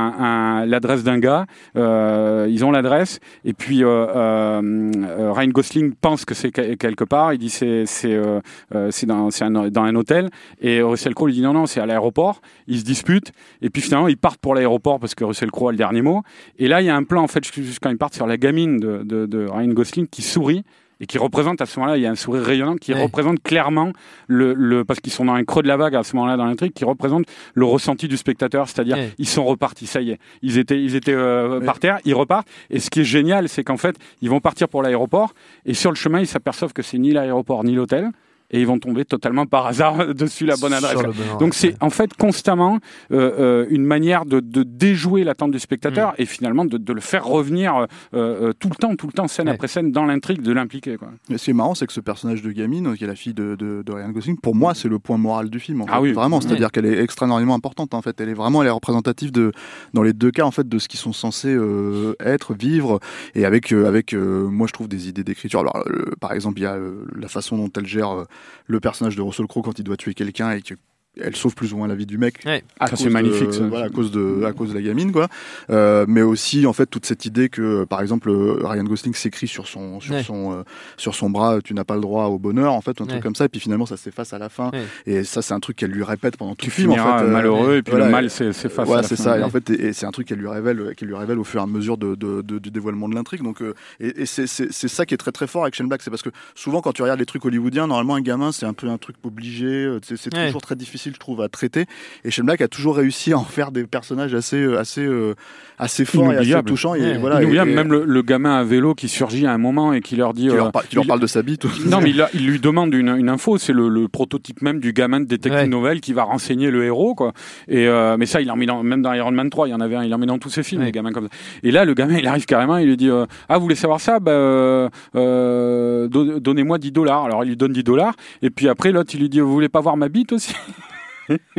l'adresse 0.65 1.03
d'un 1.03 1.19
gars, 1.19 1.45
euh, 1.77 2.47
ils 2.49 2.63
ont 2.65 2.71
l'adresse, 2.71 3.19
et 3.45 3.53
puis 3.53 3.83
euh, 3.83 3.87
euh, 3.87 5.31
Ryan 5.31 5.47
Gosling 5.49 5.93
pense 5.99 6.25
que 6.25 6.33
c'est 6.33 6.51
que- 6.51 6.75
quelque 6.75 7.03
part, 7.03 7.33
il 7.33 7.39
dit 7.39 7.49
c'est 7.49 7.85
c'est 7.85 9.05
dans, 9.05 9.29
dans 9.29 9.83
un 9.83 9.95
hôtel, 9.95 10.29
et 10.61 10.81
Russell 10.81 11.13
Crowe 11.13 11.27
lui 11.27 11.33
dit 11.35 11.41
non 11.41 11.53
non 11.53 11.65
c'est 11.65 11.79
à 11.79 11.85
l'aéroport, 11.85 12.41
ils 12.67 12.79
se 12.79 12.83
disputent, 12.85 13.31
et 13.61 13.69
puis 13.69 13.81
finalement 13.81 14.07
ils 14.07 14.17
partent 14.17 14.39
pour 14.41 14.55
l'aéroport 14.55 14.99
parce 14.99 15.15
que 15.15 15.23
Russell 15.23 15.51
Crowe 15.51 15.69
a 15.69 15.71
le 15.71 15.77
dernier 15.77 16.01
mot, 16.01 16.23
et 16.59 16.67
là 16.67 16.81
il 16.81 16.85
y 16.85 16.89
a 16.89 16.95
un 16.95 17.03
plan 17.03 17.23
en 17.23 17.27
fait 17.27 17.43
quand 17.81 17.89
ils 17.89 17.97
partent 17.97 18.15
sur 18.15 18.27
la 18.27 18.37
gamine 18.37 18.79
de 18.79 19.47
Ryan 19.49 19.67
Gosling 19.73 20.07
qui 20.07 20.21
sourit 20.21 20.63
et 21.03 21.05
qui 21.05 21.17
représente 21.17 21.59
à 21.61 21.65
ce 21.65 21.77
moment-là, 21.79 21.97
il 21.97 22.01
y 22.03 22.05
a 22.05 22.11
un 22.11 22.15
sourire 22.15 22.43
rayonnant 22.43 22.75
qui 22.77 22.93
Ouais. 22.93 23.03
représente 23.03 23.43
clairement 23.43 23.91
le, 24.27 24.53
le 24.53 24.85
parce 24.85 25.01
qu'ils 25.01 25.11
sont 25.11 25.25
dans 25.25 25.33
un 25.33 25.43
creux 25.43 25.61
de 25.61 25.67
la 25.67 25.75
vague 25.75 25.95
à 25.95 26.03
ce 26.03 26.15
moment-là 26.15 26.37
dans 26.37 26.45
l'intrigue, 26.45 26.71
qui 26.73 26.85
représente 26.85 27.25
le 27.53 27.65
ressenti 27.65 28.07
du 28.07 28.15
spectateur, 28.15 28.69
c'est-à-dire 28.69 28.95
Ouais. 28.95 29.11
ils 29.17 29.27
sont 29.27 29.43
repartis, 29.43 29.85
ça 29.85 29.99
y 30.01 30.11
est, 30.11 30.19
ils 30.41 30.57
étaient 30.57 30.81
ils 30.81 30.95
étaient 30.95 31.13
euh, 31.13 31.59
par 31.59 31.79
terre, 31.79 31.99
ils 32.05 32.15
repartent. 32.15 32.47
Et 32.69 32.79
ce 32.79 32.89
qui 32.89 33.01
est 33.01 33.03
génial, 33.03 33.49
c'est 33.49 33.63
qu'en 33.65 33.77
fait, 33.77 33.97
ils 34.21 34.29
vont 34.29 34.39
partir 34.39 34.69
pour 34.69 34.81
l'aéroport 34.81 35.33
et 35.65 35.73
sur 35.73 35.91
le 35.91 35.95
chemin, 35.97 36.19
ils 36.21 36.27
s'aperçoivent 36.27 36.73
que 36.73 36.81
c'est 36.81 36.97
ni 36.97 37.11
l'aéroport 37.11 37.63
ni 37.65 37.73
l'hôtel. 37.73 38.09
Et 38.53 38.61
ils 38.61 38.67
vont 38.67 38.79
tomber 38.79 39.03
totalement 39.03 39.45
par 39.45 39.65
hasard 39.65 40.13
dessus 40.15 40.45
la 40.45 40.55
bonne 40.55 40.71
adresse. 40.73 40.95
Bon 40.95 41.37
Donc 41.39 41.53
c'est 41.53 41.75
en 41.83 41.89
fait 41.89 42.13
constamment 42.15 42.79
euh, 43.11 43.31
euh, 43.39 43.65
une 43.69 43.83
manière 43.83 44.25
de, 44.25 44.39
de 44.39 44.63
déjouer 44.63 45.23
l'attente 45.25 45.51
du 45.51 45.59
spectateur 45.59 46.11
Mm. 46.11 46.15
et 46.21 46.25
finalement 46.25 46.63
de, 46.65 46.77
de 46.77 46.93
le 46.93 47.01
faire 47.01 47.25
revenir 47.25 47.75
euh, 47.75 47.85
euh, 48.13 48.53
tout 48.57 48.69
le 48.69 48.75
temps, 48.75 48.95
tout 48.95 49.07
le 49.07 49.11
temps, 49.13 49.27
scène 49.27 49.47
Ouais. 49.47 49.53
après 49.55 49.67
scène 49.67 49.91
dans 49.91 50.05
l'intrigue, 50.05 50.41
de 50.41 50.51
l'impliquer. 50.53 50.97
Mais 51.29 51.37
ce 51.37 51.45
qui 51.45 51.49
est 51.49 51.53
marrant, 51.53 51.75
c'est 51.75 51.85
que 51.87 51.91
ce 51.93 51.99
personnage 51.99 52.41
de 52.41 52.51
gamine, 52.51 52.95
qui 52.95 53.03
est 53.03 53.07
la 53.07 53.15
fille 53.15 53.33
de, 53.33 53.55
de, 53.55 53.81
de 53.85 53.91
Ryan 53.91 54.09
Gosling, 54.11 54.37
pour 54.39 54.55
moi, 54.55 54.73
c'est 54.75 54.87
le 54.87 54.99
point 54.99 55.17
moral 55.17 55.49
du 55.49 55.59
film. 55.59 55.81
en 55.81 55.85
Ah 55.89 55.95
fait. 55.95 56.01
oui. 56.03 56.11
Vraiment, 56.13 56.39
c'est-à-dire 56.41 56.71
qu'elle 56.71 56.85
est 56.85 56.99
extraordinairement 57.01 57.55
importante. 57.55 57.93
En 57.93 58.01
fait, 58.01 58.19
elle 58.21 58.29
est 58.29 58.33
vraiment, 58.33 58.61
elle 58.61 58.67
est 58.67 58.71
représentative 58.71 59.31
de, 59.31 59.51
dans 59.93 60.03
les 60.03 60.13
deux 60.13 60.31
cas, 60.31 60.43
en 60.45 60.51
fait, 60.51 60.67
de 60.69 60.77
ce 60.79 60.87
qu'ils 60.87 60.99
sont 60.99 61.13
censés 61.13 61.53
euh, 61.53 62.13
être, 62.19 62.53
vivre, 62.53 62.99
et 63.35 63.45
avec, 63.45 63.71
euh, 63.73 63.87
avec, 63.87 64.13
euh, 64.13 64.47
moi, 64.47 64.67
je 64.67 64.73
trouve 64.73 64.87
des 64.87 65.09
idées 65.09 65.23
d'écriture. 65.23 65.59
Alors, 65.61 65.77
euh, 65.87 66.11
par 66.21 66.33
exemple, 66.33 66.59
il 66.59 66.63
y 66.63 66.67
a 66.67 66.75
euh, 66.75 67.05
la 67.15 67.27
façon 67.27 67.57
dont 67.57 67.69
elle 67.75 67.87
gère 67.87 68.11
euh, 68.11 68.23
le 68.65 68.79
personnage 68.79 69.15
de 69.15 69.21
Russell 69.21 69.47
Crowe 69.47 69.63
quand 69.63 69.79
il 69.79 69.83
doit 69.83 69.97
tuer 69.97 70.13
quelqu'un 70.13 70.51
et 70.51 70.61
que 70.61 70.75
elle 71.21 71.35
sauve 71.35 71.53
plus 71.55 71.73
ou 71.73 71.77
moins 71.77 71.87
la 71.87 71.95
vie 71.95 72.05
du 72.05 72.17
mec 72.17 72.39
Ouais. 72.45 72.63
à 72.79 72.87
Ça, 72.87 72.91
cause 72.95 73.03
c'est 73.03 73.09
magnifique, 73.09 73.47
de, 73.47 73.51
ça. 73.51 73.67
voilà, 73.67 73.85
à 73.85 73.89
cause 73.89 74.11
de 74.11 74.43
à 74.45 74.51
cause 74.53 74.69
de 74.69 74.73
la 74.73 74.81
gamine 74.81 75.11
quoi 75.11 75.27
euh, 75.69 76.05
mais 76.07 76.21
aussi 76.21 76.65
en 76.65 76.73
fait 76.73 76.87
toute 76.87 77.05
cette 77.05 77.25
idée 77.25 77.49
que 77.49 77.83
par 77.85 78.01
exemple 78.01 78.29
euh, 78.29 78.57
Ryan 78.63 78.83
Gosling 78.83 79.13
s'écrit 79.13 79.47
sur 79.47 79.67
son 79.67 79.99
sur 79.99 80.13
Ouais. 80.15 80.23
son 80.23 80.53
euh, 80.53 80.63
sur 80.97 81.13
son 81.15 81.29
bras 81.29 81.59
tu 81.63 81.73
n'as 81.73 81.83
pas 81.83 81.95
le 81.95 82.01
droit 82.01 82.25
au 82.25 82.39
bonheur 82.39 82.73
en 82.73 82.81
fait 82.81 82.99
un 82.99 83.03
Ouais. 83.03 83.09
truc 83.11 83.23
comme 83.23 83.35
ça 83.35 83.45
et 83.45 83.49
puis 83.49 83.59
finalement 83.59 83.85
ça 83.85 83.97
s'efface 83.97 84.33
à 84.33 84.39
la 84.39 84.49
fin 84.49 84.71
Ouais. 84.71 84.83
et 85.05 85.23
ça 85.23 85.41
c'est 85.41 85.53
un 85.53 85.59
truc 85.59 85.77
qu'elle 85.77 85.91
lui 85.91 86.03
répète 86.03 86.37
pendant 86.37 86.55
tout 86.55 86.65
Tu 86.65 86.69
le 86.69 86.73
film 86.73 86.91
en 86.91 86.95
fait 86.95 87.23
euh, 87.25 87.31
malheureux 87.31 87.77
et 87.77 87.81
puis 87.83 87.91
voilà, 87.91 88.05
le 88.07 88.11
mal 88.11 88.29
c'est 88.29 88.51
c'est 88.53 88.69
face 88.69 88.79
à 88.79 88.83
voilà, 88.85 89.01
la 89.03 89.07
c'est 89.07 89.15
fin. 89.15 89.23
ça. 89.23 89.37
Et 89.39 89.43
en 89.43 89.49
fait, 89.49 89.69
et, 89.69 89.87
et 89.87 89.93
c'est 89.93 90.05
un 90.05 90.11
truc 90.11 90.27
qu'elle 90.27 90.39
lui 90.39 90.47
révèle, 90.47 90.93
qu'elle 90.95 91.07
lui 91.09 91.15
révèle 91.15 91.37
au 91.39 91.43
fur 91.43 91.59
et 91.59 91.63
à 91.63 91.67
mesure 91.67 91.97
de, 91.97 92.15
de- 92.15 92.41
de- 92.41 92.59
du 92.59 92.71
dévoilement 92.71 93.07
de 93.09 93.15
l'intrigue. 93.15 93.41
Donc, 93.43 93.61
euh, 93.61 93.73
et, 93.99 94.21
et 94.21 94.25
c'est, 94.25 94.47
c'est, 94.47 94.71
c'est 94.71 94.87
ça 94.87 95.05
qui 95.05 95.13
est 95.13 95.17
très 95.17 95.31
très 95.31 95.47
fort 95.47 95.63
avec 95.63 95.75
Shane 95.75 95.87
Black, 95.87 96.01
c'est 96.01 96.09
parce 96.09 96.21
que 96.23 96.29
souvent 96.55 96.81
quand 96.81 96.93
tu 96.93 97.01
regardes 97.01 97.19
les 97.19 97.25
trucs 97.25 97.43
hollywoodiens, 97.45 97.87
normalement 97.87 98.15
un 98.15 98.21
gamin 98.21 98.51
c'est 98.51 98.65
un 98.65 98.73
peu 98.73 98.87
un 98.89 98.97
truc 98.97 99.15
obligé, 99.23 99.97
c'est, 100.03 100.17
c'est 100.17 100.33
Ouais. 100.35 100.45
toujours 100.47 100.61
très 100.61 100.75
difficile, 100.75 101.02
je 101.11 101.17
trouve, 101.19 101.41
à 101.41 101.49
traiter. 101.49 101.85
Et 102.23 102.31
Shane 102.31 102.45
Black 102.45 102.61
a 102.61 102.67
toujours 102.67 102.95
réussi 102.95 103.33
à 103.33 103.37
en 103.39 103.43
faire 103.43 103.71
des 103.71 103.85
personnages 103.85 104.33
assez, 104.33 104.57
euh, 104.57 104.77
assez, 104.79 105.01
euh, 105.05 105.33
assez 105.79 106.05
forts 106.05 106.31
et 106.31 106.37
assez 106.37 106.63
touchants. 106.63 106.95
Et 106.95 107.01
Ouais. 107.01 107.17
voilà. 107.17 107.41
Et- 107.43 107.47
et- 107.53 107.65
même 107.65 107.91
le, 107.91 108.03
le 108.05 108.21
gamin 108.21 108.55
à 108.55 108.63
vélo 108.63 108.93
qui 108.95 109.07
surgit 109.09 109.45
à 109.45 109.51
un 109.53 109.57
moment 109.57 109.93
et 109.93 110.01
qui 110.01 110.15
leur 110.15 110.33
dit 110.33 110.43
qui, 110.43 110.49
euh, 110.49 110.55
leur, 110.55 110.71
par- 110.71 110.87
qui 110.87 110.95
leur 110.95 111.03
il- 111.05 111.07
parle 111.07 111.19
de 111.19 111.27
sa 111.27 111.41
bite. 111.41 111.65
Non, 111.85 111.99
mais 112.01 112.11
il, 112.11 112.21
a- 112.21 112.29
il 112.33 112.45
lui 112.47 112.59
demande 112.59 112.93
une, 112.93 113.09
une 113.09 113.29
info. 113.29 113.57
C'est 113.57 113.73
le, 113.73 113.89
le 113.89 114.07
prototype 114.07 114.61
même 114.61 114.79
du 114.79 114.93
gamin 114.93 115.19
de 115.19 115.25
détective 115.25 115.61
Ouais. 115.61 115.67
nouvelle 115.67 116.01
qui 116.01 116.13
va 116.13 116.23
renseigner 116.23 116.71
le 116.71 116.83
héros, 116.85 117.15
quoi. 117.15 117.33
Et 117.67 117.87
euh, 117.87 118.17
mais 118.17 118.25
ça, 118.25 118.41
il 118.41 118.49
en 118.51 118.55
met 118.55 118.65
dans, 118.65 118.83
même 118.83 119.01
dans 119.01 119.13
Iron 119.13 119.31
Man 119.31 119.49
3, 119.49 119.67
il 119.67 119.71
y 119.71 119.73
en 119.73 119.81
avait 119.81 119.95
un. 119.95 120.03
Il 120.03 120.13
en 120.13 120.17
met 120.17 120.25
dans 120.25 120.37
tous 120.39 120.49
ses 120.49 120.63
films, 120.63 120.81
Ouais. 120.81 120.87
les 120.87 120.91
gamins 120.91 121.11
comme 121.11 121.25
ça. 121.25 121.31
Et 121.63 121.71
là, 121.71 121.85
le 121.85 121.93
gamin, 121.93 122.17
il 122.17 122.27
arrive 122.27 122.45
carrément. 122.45 122.77
Il 122.77 122.87
lui 122.87 122.97
dit 122.97 123.09
euh, 123.09 123.25
Ah, 123.49 123.57
vous 123.57 123.63
voulez 123.63 123.75
savoir 123.75 123.99
ça? 123.99 124.19
Bah, 124.19 124.31
euh, 124.31 124.89
euh, 125.15 126.07
don- 126.07 126.37
Donnez-moi 126.39 126.77
10 126.77 126.91
dollars. 126.91 127.25
Alors, 127.25 127.43
il 127.43 127.49
lui 127.49 127.57
donne 127.57 127.73
10 127.73 127.83
dollars. 127.83 128.13
Et 128.41 128.49
puis 128.49 128.67
après, 128.69 128.91
l'autre, 128.91 129.11
il 129.13 129.19
lui 129.21 129.29
dit 129.29 129.39
Vous 129.39 129.51
voulez 129.51 129.69
pas 129.69 129.81
voir 129.81 129.97
ma 129.97 130.09
bite 130.09 130.33
aussi? 130.33 130.53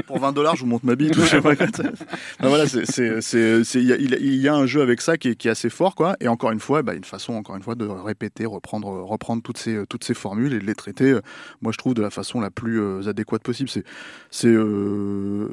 pour 0.06 0.18
20 0.18 0.32
dollars, 0.32 0.56
je 0.56 0.62
vous 0.62 0.66
montre 0.66 0.84
ma. 0.86 0.94
Non, 0.94 2.48
voilà, 2.48 2.64
il 2.64 4.34
y, 4.40 4.48
a- 4.48 4.54
un 4.54 4.66
jeu 4.66 4.82
avec 4.82 5.00
ça 5.00 5.16
qui 5.16 5.28
est, 5.30 5.34
qui 5.34 5.48
est 5.48 5.50
assez 5.50 5.70
fort, 5.70 5.94
quoi. 5.94 6.16
Et 6.20 6.28
encore 6.28 6.50
une 6.52 6.60
fois, 6.60 6.82
bah, 6.82 6.94
une 6.94 7.04
façon, 7.04 7.34
encore 7.34 7.56
une 7.56 7.62
fois, 7.62 7.74
de 7.74 7.84
répéter, 7.86 8.46
reprendre, 8.46 8.88
reprendre 9.02 9.42
toutes 9.42 9.58
ces, 9.58 9.84
toutes 9.88 10.04
ces 10.04 10.14
formules 10.14 10.52
et 10.54 10.58
de 10.58 10.64
les 10.64 10.74
traiter. 10.74 11.12
euh, 11.12 11.20
Moi, 11.62 11.72
je 11.72 11.78
trouve 11.78 11.94
de 11.94 12.02
la 12.02 12.10
façon 12.10 12.40
la 12.40 12.50
plus 12.50 12.80
euh, 12.80 13.08
adéquate 13.08 13.42
possible. 13.42 13.68
C'est, 13.68 13.84
c'est 14.30 14.48
euh, 14.48 15.48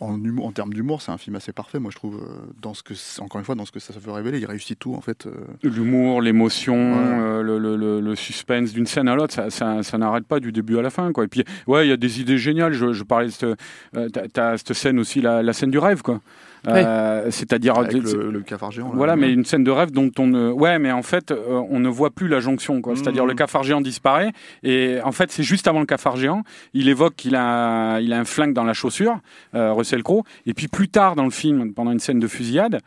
en, 0.00 0.16
humour, 0.22 0.46
en 0.46 0.52
termes 0.52 0.72
d'humour, 0.72 1.02
c'est 1.02 1.12
un 1.12 1.18
film 1.18 1.36
assez 1.36 1.52
parfait. 1.52 1.78
Moi, 1.78 1.90
je 1.90 1.96
trouve 1.96 2.20
dans 2.60 2.74
ce 2.74 2.82
que, 2.82 2.94
encore 3.20 3.38
une 3.38 3.44
fois, 3.44 3.54
dans 3.54 3.64
ce 3.66 3.72
que 3.72 3.80
ça 3.80 3.92
veut 3.98 4.12
révéler, 4.12 4.38
il 4.38 4.46
réussit 4.46 4.78
tout, 4.78 4.94
en 4.94 5.00
fait. 5.00 5.28
L'humour, 5.62 6.22
l'émotion, 6.22 6.70
Ouais. 6.80 7.42
le, 7.42 7.58
le, 7.58 7.76
le, 7.76 8.00
le 8.00 8.14
suspense 8.16 8.72
d'une 8.72 8.86
scène 8.86 9.08
à 9.08 9.14
l'autre, 9.14 9.34
ça, 9.34 9.50
ça, 9.50 9.82
ça 9.82 9.98
n'arrête 9.98 10.24
pas 10.26 10.40
du 10.40 10.52
début 10.52 10.78
à 10.78 10.82
la 10.82 10.90
fin. 10.90 11.12
Quoi. 11.12 11.24
Et 11.24 11.28
puis, 11.28 11.44
ouais, 11.66 11.86
il 11.86 11.90
y 11.90 11.92
a 11.92 11.96
des 11.96 12.20
idées 12.20 12.38
géniales. 12.38 12.72
Je, 12.72 12.92
je 12.92 13.02
parlais 13.04 13.26
de 13.26 13.32
cette, 13.32 13.49
euh, 13.96 14.08
t'as- 14.08 14.28
t'as 14.28 14.58
cette 14.58 14.72
scène 14.74 14.98
aussi, 14.98 15.20
la 15.42 15.52
scène 15.52 15.70
du 15.70 15.78
rêve, 15.78 16.02
quoi. 16.02 16.20
Euh, 16.68 17.26
C'est-à-dire 17.30 17.80
le, 17.82 18.30
le 18.30 18.40
cafard 18.40 18.70
géant. 18.70 18.88
là. 18.88 18.92
voilà, 18.94 19.16
mais 19.16 19.32
une 19.32 19.44
scène 19.44 19.64
de 19.64 19.70
rêve 19.70 19.90
dont 19.92 20.10
on 20.18 20.26
ne. 20.26 20.50
Ouais, 20.50 20.78
mais 20.78 20.92
en 20.92 21.02
fait, 21.02 21.30
euh, 21.30 21.62
on 21.70 21.80
ne 21.80 21.88
voit 21.88 22.10
plus 22.10 22.28
la 22.28 22.40
jonction, 22.40 22.80
quoi. 22.82 22.96
C'est-à-dire 22.96 23.22
Mhm. 23.24 23.30
le 23.30 23.34
cafard 23.34 23.62
géant 23.62 23.80
disparaît 23.80 24.32
et 24.62 24.98
en 25.04 25.12
fait, 25.12 25.30
c'est 25.32 25.42
juste 25.42 25.68
avant 25.68 25.80
le 25.80 25.86
cafard 25.86 26.16
géant. 26.16 26.42
Il 26.74 26.88
évoque 26.88 27.14
qu'il 27.16 27.34
a, 27.36 28.00
il 28.00 28.12
a 28.12 28.18
un 28.18 28.24
flingue 28.24 28.52
dans 28.52 28.64
la 28.64 28.72
chaussure, 28.74 29.20
euh, 29.54 29.72
Russell 29.72 30.02
Crowe. 30.02 30.22
Et 30.46 30.54
puis 30.54 30.68
plus 30.68 30.88
tard 30.88 31.16
dans 31.16 31.24
le 31.24 31.30
film, 31.30 31.72
pendant 31.72 31.92
une 31.92 31.98
scène 32.00 32.20
de 32.20 32.26
fusillade, 32.28 32.80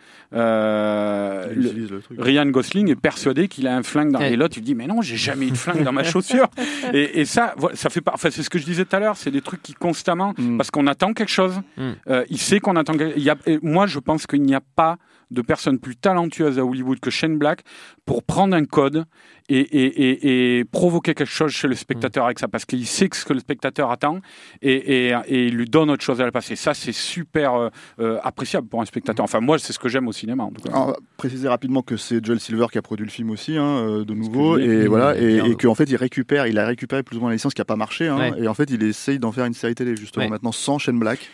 euh, 0.53 1.47
le- 1.55 1.65
utilise 1.69 1.91
le 1.91 1.99
truc. 2.01 2.17
Ryan 2.21 2.45
Gosling 2.47 2.89
est 2.89 2.95
persuadé 2.99 3.47
qu'il 3.47 3.67
a 3.67 3.75
un 3.75 3.83
flingue 3.83 4.11
dans 4.11 4.19
Ouais. 4.19 4.33
et 4.33 4.35
l'autre 4.35 4.55
il 4.57 4.63
dit 4.63 4.75
mais 4.75 4.87
non 4.87 5.01
j'ai 5.01 5.17
jamais 5.17 5.47
eu 5.47 5.51
de 5.51 5.57
flingue 5.57 5.83
dans 5.83 5.91
ma 5.91 6.03
chaussure 6.13 6.47
et, 6.93 7.19
et 7.21 7.25
ça 7.25 7.55
ça 7.73 7.89
fait 7.89 8.01
pas 8.01 8.11
enfin 8.13 8.29
c'est 8.31 8.43
ce 8.43 8.49
que 8.49 8.59
je 8.59 8.65
disais 8.65 8.85
tout 8.85 8.95
à 8.95 8.99
l'heure 8.99 9.17
c'est 9.17 9.31
des 9.31 9.41
trucs 9.41 9.61
qui 9.61 9.73
constamment 9.73 10.33
Mm. 10.37 10.57
parce 10.57 10.71
qu'on 10.71 10.87
attend 10.87 11.13
quelque 11.13 11.29
chose 11.31 11.59
Mm. 11.77 11.81
euh, 12.09 12.23
il 12.29 12.37
sait 12.37 12.59
qu'on 12.59 12.75
attend 12.75 12.93
quelque... 12.97 13.13
il 13.17 13.23
y 13.23 13.29
a... 13.29 13.35
moi 13.63 13.87
je 13.87 13.99
pense 13.99 14.27
qu'il 14.27 14.41
n'y 14.43 14.55
a 14.55 14.61
pas 14.75 14.97
de 15.31 15.41
personne 15.41 15.79
plus 15.79 15.95
talentueuse 15.95 16.59
à 16.59 16.65
Hollywood 16.65 16.99
que 16.99 17.09
Shane 17.09 17.37
Black 17.39 17.61
pour 18.05 18.21
prendre 18.23 18.55
un 18.55 18.65
code 18.65 19.05
et, 19.49 19.57
et, 19.59 19.85
et, 19.85 20.59
et 20.59 20.63
provoquer 20.65 21.15
quelque 21.15 21.31
chose 21.31 21.51
chez 21.51 21.67
le 21.67 21.73
spectateur 21.75 22.25
avec 22.25 22.37
ça 22.39 22.47
parce 22.47 22.65
qu'il 22.65 22.85
sait 22.85 23.09
ce 23.11 23.25
que 23.25 23.33
le 23.33 23.39
spectateur 23.39 23.89
attend 23.91 24.19
et, 24.61 25.11
il 25.27 25.55
lui 25.55 25.65
donne 25.65 25.89
autre 25.89 26.03
chose 26.03 26.21
à 26.21 26.25
le 26.25 26.31
passer 26.31 26.55
ça 26.55 26.73
c'est 26.73 26.91
super 26.91 27.55
euh, 27.55 27.69
euh, 27.99 28.19
appréciable 28.23 28.67
pour 28.67 28.81
un 28.81 28.85
spectateur 28.85 29.23
enfin 29.23 29.39
moi 29.39 29.57
c'est 29.57 29.73
ce 29.73 29.79
que 29.79 29.89
j'aime 29.89 30.07
au 30.07 30.11
cinéma 30.11 30.43
en 30.43 30.51
tout 30.51 30.61
cas 30.61 30.69
Alors, 30.69 30.97
préciser 31.17 31.47
rapidement 31.47 31.81
que 31.81 31.97
c'est 31.97 32.23
Joel 32.23 32.39
Silver 32.39 32.67
qui 32.71 32.77
a 32.77 32.81
produit 32.81 33.05
le 33.05 33.11
film 33.11 33.31
aussi, 33.31 33.57
hein, 33.57 33.63
euh, 33.63 34.05
de 34.05 34.13
nouveau, 34.13 34.57
et 34.57 34.87
voilà, 34.87 35.17
et, 35.17 35.55
qu'en 35.55 35.75
fait 35.75 35.89
il 35.89 35.95
récupère, 35.95 36.47
il 36.47 36.59
a 36.59 36.65
récupéré 36.65 37.01
plus 37.03 37.17
ou 37.17 37.21
moins 37.21 37.29
la 37.29 37.35
licence 37.35 37.53
qui 37.53 37.61
a 37.61 37.65
pas 37.65 37.75
marché, 37.75 38.07
hein, 38.07 38.17
Ouais. 38.17 38.43
et 38.43 38.47
en 38.47 38.53
fait 38.53 38.69
il 38.69 38.83
essaye 38.83 39.19
d'en 39.19 39.31
faire 39.31 39.45
une 39.45 39.53
série 39.53 39.75
télé 39.75 39.95
justement 39.95 40.25
Ouais. 40.25 40.29
maintenant 40.29 40.51
sans 40.51 40.77
Shane 40.77 40.99
Black. 40.99 41.29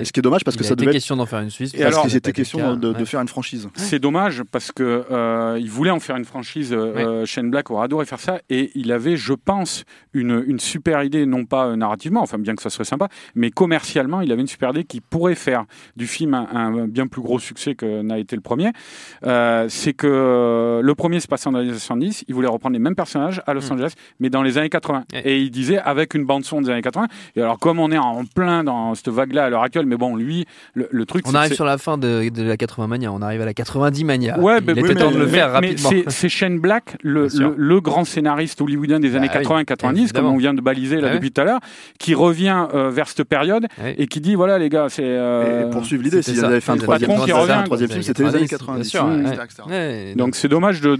Et 0.00 0.04
ce 0.04 0.12
qui 0.12 0.20
est 0.20 0.22
dommage 0.22 0.44
parce 0.44 0.56
que 0.56 0.64
a 0.64 0.66
ça 0.66 0.74
devait 0.74 0.88
être, 0.88 0.92
question 0.94 1.16
d'en 1.16 1.26
faire 1.26 1.40
une 1.40 1.50
Suisse. 1.50 1.72
Et 1.74 1.78
parce 1.78 1.92
alors- 1.94 2.04
que 2.04 2.10
c'était 2.10 2.32
question 2.32 2.76
de, 2.76 2.92
de 2.92 2.98
ouais. 2.98 3.04
faire 3.04 3.20
une 3.20 3.28
franchise. 3.28 3.68
C'est 3.74 3.98
dommage 3.98 4.42
parce 4.50 4.72
que 4.72 5.04
euh, 5.10 5.58
il 5.60 5.70
voulait 5.70 5.90
en 5.90 6.00
faire 6.00 6.16
une 6.16 6.24
franchise. 6.24 6.72
Euh, 6.72 6.76
euh, 7.22 7.26
Shane 7.26 7.50
Black 7.50 7.70
aurait 7.70 7.84
adoré 7.84 8.04
faire 8.06 8.20
ça 8.20 8.40
et 8.50 8.70
il 8.74 8.92
avait, 8.92 9.16
je 9.16 9.32
pense, 9.32 9.84
une, 10.12 10.42
une 10.46 10.58
super 10.60 11.02
idée, 11.02 11.26
non 11.26 11.44
pas 11.44 11.66
euh, 11.66 11.76
narrativement, 11.76 12.20
enfin 12.22 12.38
bien 12.38 12.54
que 12.54 12.62
ça 12.62 12.70
serait 12.70 12.84
sympa, 12.84 13.08
mais 13.34 13.50
commercialement, 13.50 14.20
il 14.20 14.30
avait 14.32 14.40
une 14.42 14.46
super 14.48 14.70
idée 14.70 14.84
qui 14.84 15.00
pourrait 15.00 15.34
faire 15.34 15.64
du 15.96 16.06
film 16.06 16.34
un, 16.34 16.46
un 16.52 16.86
bien 16.88 17.06
plus 17.06 17.22
gros 17.22 17.38
succès 17.38 17.74
que 17.74 18.02
n'a 18.02 18.18
été 18.18 18.36
le 18.36 18.42
premier. 18.42 18.70
Euh, 19.26 19.66
c'est 19.68 19.92
que 19.92 20.06
euh, 20.06 20.82
le 20.82 20.94
premier 20.94 21.20
se 21.20 21.26
passant 21.28 21.52
dans 21.52 21.58
les 21.58 21.68
années 21.68 21.78
70, 21.78 22.24
il 22.28 22.34
voulait 22.34 22.48
reprendre 22.48 22.72
les 22.74 22.78
mêmes 22.78 22.94
personnages 22.94 23.42
à 23.46 23.54
Los 23.54 23.62
Mm. 23.68 23.72
Angeles, 23.72 23.92
mais 24.20 24.28
dans 24.30 24.42
les 24.42 24.58
années 24.58 24.68
80. 24.68 25.04
Ouais. 25.12 25.20
Et 25.24 25.38
il 25.40 25.50
disait 25.50 25.78
avec 25.78 26.14
une 26.14 26.24
bande 26.26 26.44
son 26.44 26.60
des 26.60 26.70
années 26.70 26.82
80. 26.82 27.06
Et 27.36 27.40
alors 27.40 27.58
comme 27.58 27.78
on 27.78 27.90
est 27.90 27.98
en 27.98 28.24
plein 28.26 28.62
dans 28.64 28.94
cette 28.94 29.08
vague-là 29.08 29.44
à 29.44 29.50
l'heure 29.50 29.62
actuelle, 29.62 29.83
mais 29.86 29.96
bon, 29.96 30.16
lui, 30.16 30.46
le, 30.74 30.88
le 30.90 31.06
truc, 31.06 31.24
On 31.28 31.34
arrive 31.34 31.52
sur 31.54 31.64
la 31.64 31.78
fin 31.78 31.98
de, 31.98 32.28
de 32.28 32.42
la 32.42 32.56
80 32.56 32.86
mania, 32.86 33.12
on 33.12 33.22
arrive 33.22 33.40
à 33.42 33.44
la 33.44 33.54
90 33.54 34.04
mania. 34.04 34.38
Ouais, 34.38 34.58
il 34.58 34.64
bah, 34.64 34.72
était 34.72 34.82
oui, 34.82 34.94
temps 34.94 35.08
mais- 35.08 35.14
de 35.14 35.18
le 35.20 35.26
mais- 35.26 35.30
faire 35.32 35.48
mais 35.48 35.52
rapidement. 35.68 35.90
c'est- 36.08 36.28
Shane 36.28 36.58
Black, 36.58 36.96
le, 37.02 37.80
grand 37.80 38.04
scénariste 38.04 38.60
hollywoodien 38.60 38.98
des 39.00 39.14
années 39.16 39.28
Bah 39.28 39.34
oui, 39.40 39.44
80-90, 39.64 40.12
comme 40.12 40.26
on 40.26 40.36
vient 40.36 40.54
de 40.54 40.60
baliser 40.60 41.00
là 41.00 41.08
Ah 41.10 41.14
depuis 41.14 41.30
tout 41.32 41.40
à 41.40 41.44
l'heure, 41.44 41.60
qui 41.98 42.14
revient 42.14 42.66
euh, 42.74 42.90
vers 42.90 43.08
cette 43.08 43.24
période 43.24 43.66
Ouais. 43.82 43.94
et 43.98 44.06
qui 44.06 44.20
dit 44.20 44.34
voilà 44.34 44.58
les 44.58 44.68
gars, 44.68 44.86
c'est. 44.88 45.02
euh, 45.04 45.66
et 45.68 45.70
poursuivre 45.70 46.02
l'idée, 46.02 46.22
s'il 46.22 46.36
ça. 46.36 46.46
avait 46.46 46.60
fait 46.60 46.72
un 46.72 46.76
troisième, 46.76 47.10
années 47.10 47.22
un 47.22 47.26
90, 47.26 47.32
troisième, 47.46 47.64
troisième 47.64 47.88
les 47.88 47.92
film, 47.94 48.02
c'était 48.02 48.22
les 48.24 48.34
années 48.36 48.48
90, 48.48 48.90
90. 48.90 48.90
bien 48.92 49.00
sûr, 49.00 49.04
Mmh, 49.06 49.24
ouais. 49.38 49.44
etc. 49.44 49.62
Ouais, 49.68 50.14
Donc 50.16 50.34
c'est 50.36 50.48
dommage 50.48 50.80
de 50.80 50.96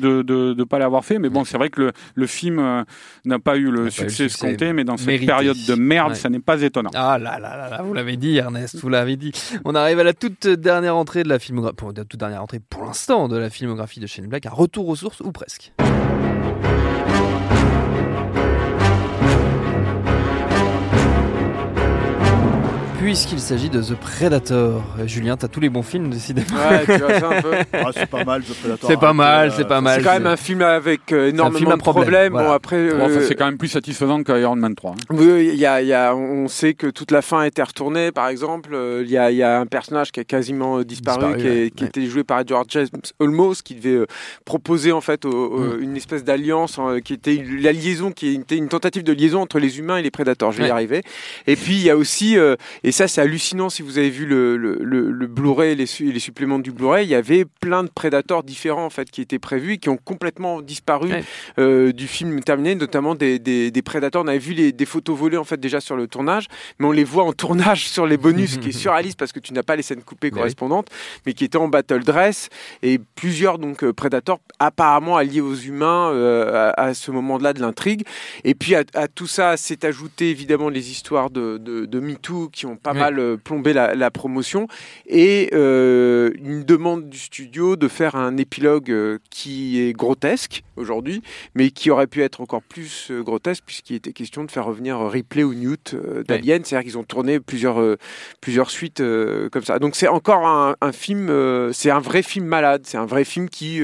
ne 0.54 0.64
pas 0.64 0.78
l'avoir 0.78 1.04
fait, 1.04 1.18
mais 1.18 1.28
bon, 1.28 1.44
c'est 1.44 1.56
vrai 1.58 1.70
que 1.70 1.92
le, 2.14 2.26
film 2.26 2.58
euh, 2.58 2.82
n'a 3.24 3.38
pas 3.38 3.56
eu 3.56 3.70
le 3.70 3.90
succès 3.90 4.24
escompté, 4.26 4.72
mais 4.72 4.84
dans 4.84 4.96
cette 4.96 5.24
période 5.26 5.56
de 5.68 5.74
merde, 5.74 6.14
ça 6.14 6.28
n'est 6.28 6.38
pas 6.40 6.60
étonnant. 6.62 6.90
Ah 6.94 7.18
là 7.18 7.38
là 7.38 7.56
là 7.56 7.68
là, 7.70 7.82
vous 7.82 7.94
l'avez 7.94 8.16
dit 8.16 8.36
Ernest, 8.36 8.63
dit. 9.16 9.32
On 9.64 9.74
arrive 9.74 9.98
à 10.00 10.04
la 10.04 10.12
toute 10.14 10.46
dernière 10.46 10.96
entrée 10.96 11.22
de 11.22 11.28
la 11.28 11.38
filmographie, 11.38 11.76
pour- 11.76 11.92
toute 11.94 12.16
dernière 12.20 12.42
entrée 12.42 12.60
pour 12.60 12.84
l'instant 12.84 13.28
de 13.28 13.36
la 13.36 13.50
filmographie 13.50 14.00
de 14.00 14.06
Shane 14.06 14.26
Black, 14.26 14.46
un 14.46 14.50
retour 14.50 14.88
aux 14.88 14.96
sources 14.96 15.20
ou 15.20 15.32
presque. 15.32 15.72
Puisqu'il 23.04 23.38
s'agit 23.38 23.68
de 23.68 23.82
The 23.82 23.96
Predator. 23.96 24.82
Euh, 24.98 25.06
Julien, 25.06 25.36
t'as 25.36 25.46
tous 25.48 25.60
les 25.60 25.68
bons 25.68 25.82
films 25.82 26.08
décidément. 26.08 26.46
Ouais, 26.70 26.86
tu 26.86 26.96
vois 27.02 27.20
ça 27.20 27.28
un 27.36 27.42
peu. 27.42 27.50
Ah, 27.74 27.90
c'est 27.92 28.06
pas 28.08 28.24
mal, 28.24 28.42
The 28.42 28.54
Predator. 28.54 28.90
C'est 28.90 28.96
pas 28.98 29.06
Arrête, 29.08 29.16
mal, 29.18 29.48
euh, 29.48 29.52
c'est 29.54 29.68
pas 29.68 29.80
mal. 29.82 29.98
C'est 30.00 30.04
quand 30.06 30.12
même 30.14 30.26
un 30.26 30.36
film 30.38 30.62
avec 30.62 31.12
euh, 31.12 31.28
énormément 31.28 31.58
film 31.58 31.70
de 31.72 31.76
problème, 31.76 32.04
problèmes. 32.04 32.32
voilà. 32.32 32.48
Bon, 32.48 32.54
après, 32.54 32.88
Bon, 32.88 33.02
enfin, 33.04 33.10
euh, 33.10 33.24
c'est 33.28 33.34
quand 33.34 33.44
même 33.44 33.58
plus 33.58 33.68
satisfaisant 33.68 34.22
qu'Iron 34.22 34.56
Man 34.56 34.74
3. 34.74 34.92
hein. 34.92 34.94
Oui, 35.10 35.52
y 35.54 35.66
a, 35.66 35.82
il 35.82 35.88
y 35.88 35.92
a, 35.92 36.16
on 36.16 36.48
sait 36.48 36.72
que 36.72 36.86
toute 36.86 37.10
la 37.10 37.20
fin 37.20 37.40
a 37.40 37.46
été 37.46 37.62
retournée, 37.62 38.10
par 38.10 38.28
exemple. 38.28 38.70
Euh, 38.72 39.02
Il 39.04 39.10
y 39.10 39.18
a, 39.18 39.30
il 39.30 39.36
y 39.36 39.42
a 39.42 39.60
un 39.60 39.66
personnage 39.66 40.10
qui 40.10 40.20
a 40.20 40.24
quasiment 40.24 40.78
euh, 40.78 40.84
disparu, 40.84 41.34
Disparu, 41.34 41.36
qui, 41.42 41.46
est- 41.46 41.64
ouais. 41.64 41.70
qui 41.76 41.82
Ouais. 41.84 41.88
était 41.90 42.06
joué 42.06 42.24
par 42.24 42.40
Edward 42.40 42.64
James 42.70 42.86
Olmos, 43.18 43.56
qui 43.62 43.74
devait 43.74 43.96
euh, 43.96 44.06
proposer 44.46 44.92
en 44.92 45.02
fait 45.02 45.26
au- 45.26 45.58
Mm. 45.58 45.82
une 45.82 45.96
espèce 45.98 46.24
d'alliance, 46.24 46.78
euh, 46.80 47.00
qui 47.00 47.12
était 47.12 47.34
une- 47.34 47.60
la 47.60 47.72
liaison, 47.72 48.12
qui 48.12 48.34
était 48.34 48.56
une 48.56 48.68
tentative 48.68 49.02
de 49.02 49.12
liaison 49.12 49.42
entre 49.42 49.58
les 49.58 49.78
humains 49.78 49.98
et 49.98 50.02
les 50.02 50.10
prédateurs. 50.10 50.52
Je 50.52 50.62
vais 50.62 50.68
y 50.68 50.70
arriver. 50.70 51.02
Et 51.46 51.56
puis 51.56 51.74
il 51.74 51.82
y 51.82 51.90
a 51.90 51.96
aussi, 51.98 52.38
euh, 52.38 52.56
et 52.82 52.92
ça 52.94 53.08
c'est 53.08 53.20
hallucinant 53.20 53.70
si 53.70 53.82
vous 53.82 53.98
avez 53.98 54.10
vu 54.10 54.24
le, 54.24 54.56
le, 54.56 54.78
le, 54.80 55.10
le 55.10 55.26
Blu-ray, 55.26 55.74
les, 55.74 55.86
les 56.00 56.18
suppléments 56.20 56.58
du 56.60 56.70
Blu-ray, 56.70 57.04
il 57.06 57.10
y 57.10 57.14
avait 57.14 57.44
plein 57.60 57.82
de 57.82 57.88
prédateurs 57.88 58.42
différents 58.44 58.84
en 58.86 58.90
fait 58.90 59.10
qui 59.10 59.20
étaient 59.20 59.38
prévus 59.40 59.72
et 59.74 59.78
qui 59.78 59.88
ont 59.88 59.96
complètement 59.96 60.62
disparu 60.62 61.10
Ouais. 61.10 61.24
euh, 61.58 61.92
du 61.92 62.06
film 62.06 62.40
terminé, 62.42 62.74
notamment 62.74 63.14
des, 63.14 63.38
des, 63.38 63.70
des 63.70 63.82
prédateurs. 63.82 64.22
On 64.24 64.28
avait 64.28 64.38
vu 64.38 64.54
les, 64.54 64.72
des 64.72 64.86
photos 64.86 65.18
volées 65.18 65.36
en 65.36 65.44
fait 65.44 65.58
déjà 65.60 65.80
sur 65.80 65.96
le 65.96 66.06
tournage, 66.06 66.46
mais 66.78 66.86
on 66.86 66.92
les 66.92 67.04
voit 67.04 67.24
en 67.24 67.32
tournage 67.32 67.88
sur 67.88 68.06
les 68.06 68.16
bonus, 68.16 68.58
qui 68.58 68.68
est 68.68 68.72
surréaliste 68.72 69.18
parce 69.18 69.32
que 69.32 69.40
tu 69.40 69.52
n'as 69.52 69.62
pas 69.62 69.76
les 69.76 69.82
scènes 69.82 70.02
coupées 70.02 70.28
Mais 70.28 70.34
oui. 70.34 70.38
correspondantes, 70.38 70.88
mais 71.26 71.32
qui 71.34 71.44
étaient 71.44 71.58
en 71.58 71.68
battle 71.68 72.04
dress 72.04 72.48
et 72.82 72.98
plusieurs 73.16 73.58
donc 73.58 73.82
euh, 73.82 73.92
prédateurs 73.92 74.38
apparemment 74.60 75.16
alliés 75.16 75.40
aux 75.40 75.54
humains 75.54 76.10
euh, 76.12 76.72
à, 76.76 76.82
à 76.84 76.94
ce 76.94 77.10
moment-là 77.10 77.52
de 77.52 77.60
l'intrigue. 77.60 78.04
Et 78.44 78.54
puis 78.54 78.74
à, 78.76 78.84
à 78.94 79.08
tout 79.08 79.26
ça 79.26 79.56
s'est 79.56 79.84
ajouté 79.84 80.30
évidemment 80.30 80.68
les 80.68 80.90
histoires 80.90 81.30
de, 81.30 81.58
de, 81.58 81.86
de 81.86 82.00
MeToo 82.00 82.48
qui 82.52 82.66
ont 82.66 82.76
pas 82.84 82.92
Oui. 82.92 82.98
mal 83.00 83.18
euh, 83.18 83.36
plombé 83.36 83.72
la, 83.72 83.94
la 83.96 84.10
promotion. 84.12 84.68
Et 85.08 85.50
euh, 85.54 86.30
une 86.40 86.62
demande 86.62 87.08
du 87.08 87.18
studio 87.18 87.74
de 87.74 87.88
faire 87.88 88.14
un 88.14 88.36
épilogue 88.36 88.90
euh, 88.92 89.18
qui 89.30 89.80
est 89.80 89.92
grotesque 89.92 90.62
aujourd'hui, 90.76 91.22
mais 91.56 91.70
qui 91.70 91.90
aurait 91.90 92.06
pu 92.06 92.22
être 92.22 92.40
encore 92.40 92.62
plus 92.62 93.10
grotesque 93.10 93.62
puisqu'il 93.66 93.96
était 93.96 94.12
question 94.12 94.44
de 94.44 94.50
faire 94.50 94.66
revenir 94.66 95.00
Ripley 95.00 95.42
ou 95.44 95.54
Newt 95.54 95.96
d'Alien, 96.28 96.62
c'est-à-dire 96.64 96.84
qu'ils 96.84 96.98
ont 96.98 97.04
tourné 97.04 97.40
plusieurs 97.40 97.96
plusieurs 98.40 98.70
suites 98.70 99.02
comme 99.52 99.62
ça. 99.64 99.78
Donc 99.78 99.96
c'est 99.96 100.08
encore 100.08 100.46
un, 100.46 100.74
un 100.80 100.92
film, 100.92 101.30
c'est 101.72 101.90
un 101.90 102.00
vrai 102.00 102.22
film 102.22 102.44
malade, 102.46 102.82
c'est 102.84 102.98
un 102.98 103.06
vrai 103.06 103.24
film 103.24 103.48
qui 103.48 103.80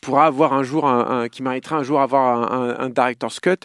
pourra 0.00 0.26
avoir 0.26 0.52
un 0.54 0.62
jour, 0.62 0.86
un, 0.88 1.22
un- 1.22 1.28
qui 1.28 1.42
méritera 1.42 1.76
un 1.76 1.82
jour 1.82 2.00
avoir 2.00 2.52
un, 2.52 2.88
director's 2.88 3.40
cut 3.40 3.56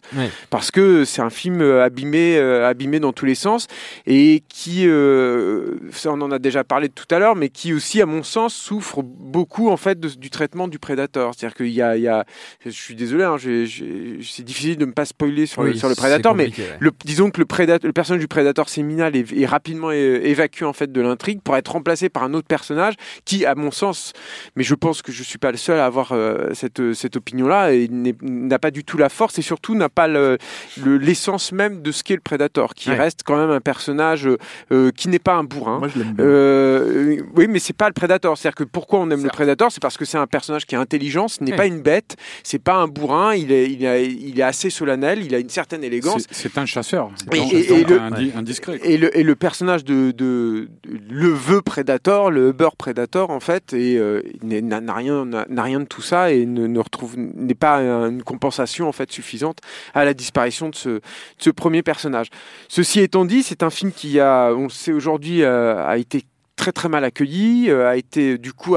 parce 0.49 0.71
que 0.71 1.05
c'est 1.05 1.21
un 1.21 1.29
film 1.29 1.61
abîmé, 1.61 2.37
abîmé 2.39 2.99
dans 2.99 3.13
tous 3.13 3.25
les 3.25 3.35
sens 3.35 3.67
et 4.07 4.43
qui, 4.49 4.72
euh, 4.85 5.77
ça 5.91 6.11
on 6.11 6.21
en 6.21 6.31
a 6.31 6.39
déjà 6.39 6.63
parlé 6.63 6.89
tout 6.89 7.05
à 7.13 7.19
l'heure, 7.19 7.35
mais 7.35 7.49
qui 7.49 7.73
aussi, 7.73 8.01
à 8.01 8.05
mon 8.05 8.23
sens, 8.23 8.53
souffre 8.53 9.01
beaucoup 9.03 9.69
en 9.69 9.77
fait 9.77 9.99
de- 9.99 10.09
du 10.09 10.29
traitement 10.29 10.67
du 10.67 10.79
prédateur. 10.79 11.31
C'est-à-dire 11.35 11.55
qu'il 11.55 11.67
y 11.69 11.81
a, 11.81 11.95
il 11.97 12.03
y 12.03 12.07
a, 12.07 12.25
je 12.65 12.69
suis 12.71 12.95
désolé, 12.95 13.23
hein, 13.23 13.37
c'est 13.39 14.43
difficile 14.43 14.77
de 14.77 14.85
ne 14.85 14.91
pas 14.91 15.05
spoiler 15.05 15.45
sur, 15.45 15.63
le, 15.63 15.73
sur 15.73 15.89
le 15.89 15.95
prédateur, 15.95 16.35
mais 16.35 16.45
compliqué, 16.45 16.69
ouais. 16.69 16.77
le, 16.79 16.91
disons 17.05 17.29
que 17.31 17.39
le, 17.39 17.45
prédateur, 17.45 17.87
le 17.87 17.93
personnage 17.93 18.21
du 18.21 18.27
prédateur 18.27 18.69
séminal 18.69 19.15
est, 19.15 19.31
est 19.33 19.45
rapidement 19.45 19.91
é- 19.91 20.21
évacué 20.25 20.65
en 20.65 20.73
fait 20.73 20.91
de 20.91 21.01
l'intrigue 21.01 21.41
pour 21.41 21.55
être 21.57 21.71
remplacé 21.71 22.09
par 22.09 22.23
un 22.23 22.33
autre 22.33 22.47
personnage 22.47 22.95
qui, 23.25 23.45
à 23.45 23.55
mon 23.55 23.71
sens, 23.71 24.13
mais 24.55 24.63
je 24.63 24.75
pense 24.75 25.01
que 25.01 25.11
je 25.11 25.23
suis 25.23 25.37
pas 25.37 25.51
le 25.51 25.57
seul 25.57 25.79
à 25.79 25.85
avoir 25.85 26.11
euh, 26.11 26.49
cette, 26.53 26.93
cette 26.93 27.15
opinion-là, 27.15 27.73
et 27.73 27.87
n'a 27.89 28.59
pas 28.59 28.71
du 28.71 28.83
tout 28.83 28.97
la 28.97 29.09
force 29.09 29.37
et 29.39 29.41
surtout 29.41 29.75
n'a 29.75 29.89
pas 29.89 30.07
le- 30.07 30.37
le- 30.83 30.97
l'essence 30.97 31.51
même 31.51 31.81
de 31.81 31.91
ce 31.91 32.03
qu'est 32.03 32.15
le 32.15 32.21
prédateur, 32.21 32.73
qui 32.73 32.89
Ouais. 32.89 32.95
reste 32.97 33.21
quand 33.25 33.37
même 33.37 33.49
un 33.49 33.61
personnage 33.61 34.27
euh, 34.71 34.91
qui 34.91 35.09
n'est 35.09 35.19
pas 35.19 35.35
un 35.35 35.43
bourrin. 35.43 35.79
Moi, 35.79 35.87
je 35.87 35.99
l'aime 35.99 36.13
bien. 36.13 36.25
Euh, 36.25 37.17
oui, 37.35 37.47
mais 37.49 37.59
c'est 37.59 37.75
pas 37.75 37.87
le 37.87 37.93
prédateur. 37.93 38.37
C'est-à-dire 38.37 38.55
que 38.55 38.63
pourquoi 38.63 38.99
on 38.99 39.09
aime 39.11 39.23
le 39.23 39.29
prédateur, 39.29 39.71
c'est 39.71 39.81
parce 39.81 39.97
que 39.97 40.05
c'est 40.05 40.17
un 40.17 40.27
personnage 40.27 40.65
qui 40.65 40.75
est 40.75 40.77
intelligent, 40.77 41.27
ce 41.27 41.43
n'est 41.43 41.51
Ouais. 41.51 41.57
pas 41.57 41.65
une 41.65 41.81
bête, 41.81 42.15
c'est 42.43 42.59
pas 42.61 42.75
un 42.75 42.87
bourrin, 42.87 43.35
il 43.35 43.51
est, 43.51 43.69
il, 43.71 43.85
est, 43.85 44.05
il 44.05 44.39
est 44.39 44.43
assez 44.43 44.69
solennel, 44.69 45.23
il 45.23 45.33
a 45.35 45.39
une 45.39 45.49
certaine 45.49 45.83
élégance. 45.83 46.23
C'est 46.31 46.49
c'est 46.53 46.57
un 46.57 46.65
chasseur. 46.65 47.09
Et- 47.31 47.37
Donc, 47.37 47.53
et- 47.53 47.73
et 47.73 47.83
donc 47.83 47.89
le- 47.89 47.99
indi- 47.99 48.31
indiscret. 48.35 48.79
Et 48.83 48.97
le, 48.97 49.15
et 49.17 49.23
le 49.23 49.35
personnage 49.35 49.83
de, 49.83 50.11
de, 50.11 50.67
de- 50.83 50.99
le 51.09 51.29
veut 51.29 51.61
Predator, 51.61 52.29
le 52.31 52.49
Uber 52.49 52.69
Predator 52.77 53.29
en 53.29 53.39
fait, 53.39 53.73
et 53.73 53.97
euh, 53.97 54.21
il 54.43 54.65
n'a 54.67 54.81
n'a 54.81 54.93
rien, 54.93 55.25
n'a 55.25 55.45
n'a 55.49 55.63
rien 55.63 55.79
de 55.79 55.85
tout 55.85 56.01
ça 56.01 56.31
et 56.31 56.45
ne, 56.45 56.67
ne 56.67 56.79
retrouve 56.79 57.15
n'est 57.17 57.53
pas 57.55 57.77
une 57.81 58.23
compensation 58.23 58.87
en 58.87 58.91
fait 58.91 59.11
suffisante 59.11 59.59
à 59.93 60.05
la 60.05 60.13
disparition 60.13 60.69
de 60.69 60.75
ce, 60.75 60.89
de 60.89 61.01
ce 61.37 61.49
premier 61.49 61.81
personnage. 61.83 62.27
Ceci 62.67 62.99
étant 62.99 63.25
dit, 63.25 63.43
c'est 63.43 63.63
un 63.63 63.69
film 63.69 63.91
qui 63.91 64.19
a, 64.19 64.52
on 64.55 64.63
le 64.63 64.69
sait 64.69 64.91
aujourd'hui, 64.93 65.43
euh, 65.43 65.85
a 65.85 65.97
été 65.97 66.23
très 66.55 66.71
très 66.71 66.87
mal 66.87 67.03
accueilli, 67.03 67.69
euh, 67.69 67.89
a 67.89 67.97
été 67.97 68.37
du 68.37 68.53
coup 68.53 68.75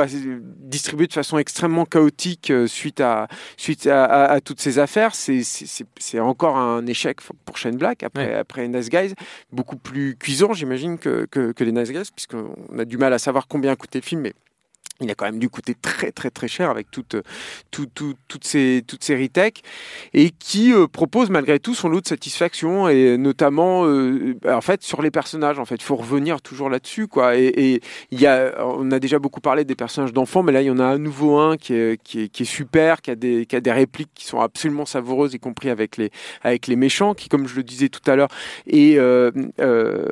distribué 0.61 1.07
de 1.07 1.13
façon 1.13 1.37
extrêmement 1.39 1.85
chaotique 1.85 2.51
euh, 2.51 2.67
suite 2.67 3.01
à 3.01 3.29
suite 3.59 3.87
à, 3.87 4.05
à- 4.05 4.33
à 4.33 4.41
toutes 4.41 4.61
ces 4.61 4.79
affaires. 4.79 5.15
C'est 5.15 6.19
encore 6.21 6.57
un 6.57 6.87
échec 6.87 7.19
pour 7.45 7.59
Shane 7.59 7.77
Black 7.77 8.03
après 8.03 8.27
Ouais. 8.29 8.35
après 8.35 8.67
Nice 8.69 8.89
Guys, 8.89 9.15
beaucoup 9.53 9.77
plus 9.77 10.17
cuisant 10.17 10.53
j'imagine 10.55 10.99
que, 10.99 11.27
que 11.31 11.53
que 11.53 11.65
les 11.65 11.73
Nice 11.73 11.91
Guys, 11.93 12.11
puisqu'on 12.15 12.55
a 12.79 12.85
du 12.85 12.97
mal 12.97 13.13
à 13.13 13.19
savoir 13.19 13.47
combien 13.47 13.73
a 13.73 13.77
coûté 13.77 13.99
le 14.01 14.05
film, 14.05 14.23
mais 14.23 14.33
il 15.01 15.11
a 15.11 15.15
quand 15.15 15.27
même 15.27 15.39
dû 15.39 15.49
coûter 15.49 15.75
très 15.75 16.13
très 16.13 16.31
très 16.31 16.49
cher 16.49 16.71
avec 16.71 16.91
toutes 16.91 17.17
tout- 17.71 17.87
tout- 17.95 18.15
toutes 18.29 18.45
ces 18.45 18.83
toutes 18.87 19.05
ces 19.05 19.17
retakes 19.17 19.63
et 20.15 20.31
qui 20.31 20.73
euh, 20.73 20.87
propose 20.87 21.31
malgré 21.31 21.59
tout 21.59 21.75
son 21.75 21.89
lot 21.89 22.01
de 22.01 22.07
satisfaction 22.09 22.89
et 22.89 23.19
notamment 23.19 23.85
euh, 23.87 24.35
en 24.49 24.61
fait 24.61 24.83
sur 24.83 25.03
les 25.03 25.11
personnages 25.11 25.59
en 25.59 25.65
fait. 25.65 25.83
Faut 25.83 25.97
revenir 25.97 26.41
toujours 26.43 26.71
là-dessus 26.71 27.07
quoi. 27.09 27.37
Et, 27.37 27.81
il 28.11 28.21
y 28.21 28.27
a 28.27 28.55
on 28.65 28.91
a 28.91 28.99
déjà 28.99 29.19
beaucoup 29.19 29.41
parlé 29.41 29.65
des 29.65 29.75
personnages 29.75 30.13
d'enfants 30.13 30.43
mais 30.43 30.53
là 30.53 30.63
il 30.63 30.67
y 30.67 30.71
en 30.71 30.79
a 30.79 30.85
un 30.85 30.99
nouveau 30.99 31.39
un 31.39 31.57
qui 31.57 31.75
est, 31.75 32.03
qui 32.03 32.21
est, 32.23 32.41
est 32.41 32.45
super 32.45 33.03
qui 33.03 33.11
a 33.11 33.15
des 33.15 33.47
qui 33.47 33.57
a 33.57 33.61
des 33.61 33.73
répliques 33.73 34.11
qui 34.15 34.25
sont 34.25 34.41
absolument 34.41 34.87
savoureuses 34.87 35.35
y 35.35 35.39
compris 35.39 35.71
avec 35.71 35.97
les 35.97 36.11
avec 36.43 36.67
les 36.67 36.77
méchants 36.77 37.15
qui 37.15 37.29
comme 37.29 37.47
je 37.47 37.57
le 37.57 37.63
disais 37.63 37.89
tout 37.89 38.09
à 38.11 38.17
l'heure 38.17 38.29
euh, 38.73 39.31
euh, 39.61 40.05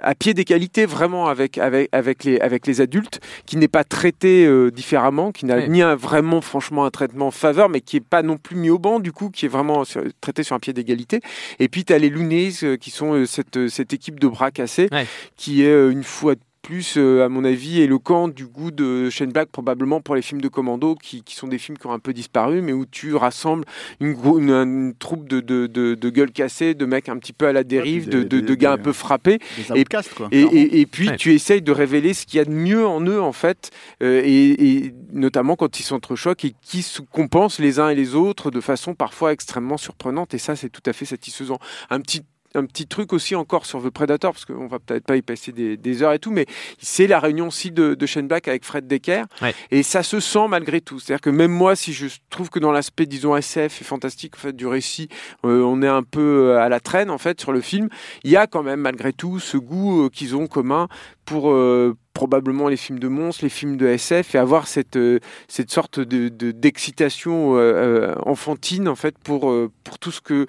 à 0.00 0.14
pied 0.14 0.34
d'égalité 0.34 0.86
vraiment 0.86 1.26
avec 1.28 1.58
avec 1.58 1.88
avec 1.92 2.24
les 2.24 2.38
avec 2.40 2.66
les 2.66 2.80
adultes 2.80 3.20
qui 3.46 3.56
n'est 3.56 3.68
pas 3.68 3.84
traité 3.84 4.19
euh, 4.28 4.70
différemment 4.70 5.32
qui 5.32 5.46
n'a 5.46 5.66
ni 5.68 5.82
un, 5.82 5.94
vraiment 5.96 6.40
franchement 6.40 6.84
un 6.84 6.90
traitement 6.90 7.28
en 7.28 7.30
faveur 7.30 7.68
mais 7.68 7.80
qui 7.80 7.96
est 7.96 8.00
pas 8.06 8.22
non 8.22 8.36
plus 8.36 8.56
mis 8.56 8.70
au 8.70 8.78
banc 8.78 9.00
du 9.00 9.12
coup 9.12 9.30
qui 9.30 9.46
est 9.46 9.48
vraiment 9.48 9.84
sur- 9.84 10.02
traité 10.20 10.42
sur 10.42 10.54
un 10.56 10.58
pied 10.60 10.72
d'égalité. 10.72 11.20
Et 11.58 11.68
puis 11.68 11.84
tu 11.84 11.92
as 11.92 11.98
les 11.98 12.10
Loonies 12.10 12.58
euh, 12.62 12.76
qui 12.76 12.90
sont 12.90 13.14
euh, 13.14 13.26
cette 13.26 13.56
euh, 13.56 13.68
cette 13.68 13.92
équipe 13.92 14.18
de 14.20 14.28
bras 14.28 14.50
cassés 14.50 14.88
qui 15.36 15.62
est 15.62 15.90
une 15.90 16.04
fois 16.04 16.34
de 16.34 16.40
plus, 16.70 16.94
euh, 16.98 17.24
à 17.24 17.28
mon 17.28 17.44
avis, 17.44 17.80
éloquent 17.80 18.28
du 18.28 18.46
goût 18.46 18.70
de 18.70 19.10
Shane 19.10 19.32
Black, 19.32 19.48
probablement 19.50 20.00
pour 20.00 20.14
les 20.14 20.22
films 20.22 20.40
de 20.40 20.46
commando, 20.46 20.94
qui, 20.94 21.24
qui 21.24 21.34
sont 21.34 21.48
des 21.48 21.58
films 21.58 21.76
qui 21.76 21.88
ont 21.88 21.92
un 21.92 21.98
peu 21.98 22.12
disparu, 22.12 22.62
mais 22.62 22.72
où 22.72 22.86
tu 22.86 23.12
rassembles 23.16 23.64
une, 23.98 24.14
une, 24.38 24.50
une 24.50 24.94
troupe 24.94 25.28
de, 25.28 25.40
de, 25.40 25.66
de, 25.66 25.96
de 25.96 26.10
gueules 26.10 26.30
cassées, 26.30 26.74
de 26.74 26.86
mecs 26.86 27.08
un 27.08 27.18
petit 27.18 27.32
peu 27.32 27.48
à 27.48 27.52
la 27.52 27.64
dérive, 27.64 28.04
des- 28.08 28.18
de, 28.18 28.22
de, 28.22 28.38
des- 28.40 28.46
de 28.46 28.54
gars 28.54 28.72
un 28.74 28.78
peu 28.78 28.92
frappés, 28.92 29.40
Des 29.56 29.80
Et- 29.80 29.84
quoi. 29.84 30.28
et, 30.30 30.44
clairement. 30.44 30.50
et, 30.52 30.80
et 30.80 30.86
puis 30.86 31.08
Ouais. 31.08 31.16
tu 31.16 31.32
essayes 31.34 31.60
de 31.62 31.72
révéler 31.72 32.14
ce 32.14 32.24
qu'il 32.24 32.38
y 32.38 32.40
a 32.40 32.44
de 32.44 32.52
mieux 32.52 32.86
en 32.86 33.00
eux, 33.00 33.20
en 33.20 33.32
fait, 33.32 33.70
euh, 34.04 34.22
et, 34.24 34.50
et 34.84 34.94
notamment 35.12 35.56
quand 35.56 35.80
ils 35.80 35.82
s'entrechoquent 35.82 36.44
et 36.44 36.54
qui 36.62 36.82
se 36.82 37.02
compensent 37.02 37.58
les 37.58 37.80
uns 37.80 37.88
et 37.88 37.96
les 37.96 38.14
autres 38.14 38.52
de 38.52 38.60
façon 38.60 38.94
parfois 38.94 39.32
extrêmement 39.32 39.76
surprenante, 39.76 40.34
et 40.34 40.38
ça, 40.38 40.54
c'est 40.54 40.68
tout 40.70 40.82
à 40.86 40.92
fait 40.92 41.04
satisfaisant. 41.04 41.58
Un 41.90 42.00
petit 42.00 42.22
un 42.54 42.64
petit 42.66 42.86
truc 42.86 43.12
aussi 43.12 43.34
encore 43.34 43.64
sur 43.66 43.82
The 43.82 43.90
Predator, 43.90 44.32
parce 44.32 44.44
qu'on 44.44 44.66
va 44.66 44.78
peut-être 44.78 45.04
pas 45.04 45.16
y 45.16 45.22
passer 45.22 45.52
des, 45.52 45.76
des 45.76 46.02
heures 46.02 46.12
et 46.12 46.18
tout, 46.18 46.30
mais 46.30 46.46
c'est 46.78 47.06
la 47.06 47.20
réunion 47.20 47.48
aussi 47.48 47.70
de, 47.70 47.94
de 47.94 48.06
Shane 48.06 48.26
Black 48.28 48.48
avec 48.48 48.64
Fred 48.64 48.86
Decker, 48.86 49.24
Ouais. 49.42 49.54
et 49.70 49.82
ça 49.82 50.02
se 50.02 50.18
sent 50.20 50.48
malgré 50.48 50.80
tout. 50.80 50.98
C'est-à-dire 50.98 51.20
que 51.20 51.30
même 51.30 51.52
moi, 51.52 51.76
si 51.76 51.92
je 51.92 52.06
trouve 52.28 52.50
que 52.50 52.58
dans 52.58 52.72
l'aspect, 52.72 53.06
disons, 53.06 53.36
SF 53.36 53.80
et 53.80 53.84
fantastique 53.84 54.34
en 54.36 54.38
fait, 54.40 54.56
du 54.56 54.66
récit, 54.66 55.08
euh, 55.44 55.62
on 55.62 55.82
est 55.82 55.88
un 55.88 56.02
peu 56.02 56.58
à 56.58 56.68
la 56.68 56.80
traîne 56.80 57.10
en 57.10 57.18
fait 57.18 57.40
sur 57.40 57.52
le 57.52 57.60
film, 57.60 57.88
il 58.24 58.30
y 58.30 58.36
a 58.36 58.46
quand 58.46 58.62
même 58.62 58.80
malgré 58.80 59.12
tout 59.12 59.38
ce 59.38 59.56
goût 59.56 60.06
euh, 60.06 60.08
qu'ils 60.08 60.34
ont 60.36 60.46
commun 60.46 60.88
pour 61.24 61.50
euh, 61.52 61.96
probablement 62.12 62.68
les 62.68 62.76
films 62.76 62.98
de 62.98 63.08
monstres, 63.08 63.44
les 63.44 63.48
films 63.50 63.76
de 63.76 63.86
SF 63.86 64.34
et 64.34 64.38
avoir 64.38 64.66
cette, 64.66 64.96
euh, 64.96 65.20
cette 65.48 65.70
sorte 65.70 66.00
de, 66.00 66.28
de- 66.28 66.50
d'excitation 66.50 67.56
euh, 67.56 67.58
euh, 67.58 68.14
enfantine 68.26 68.88
en 68.88 68.94
fait 68.96 69.16
pour, 69.18 69.52
pour 69.84 69.98
tout 69.98 70.10
ce 70.10 70.20
que 70.20 70.46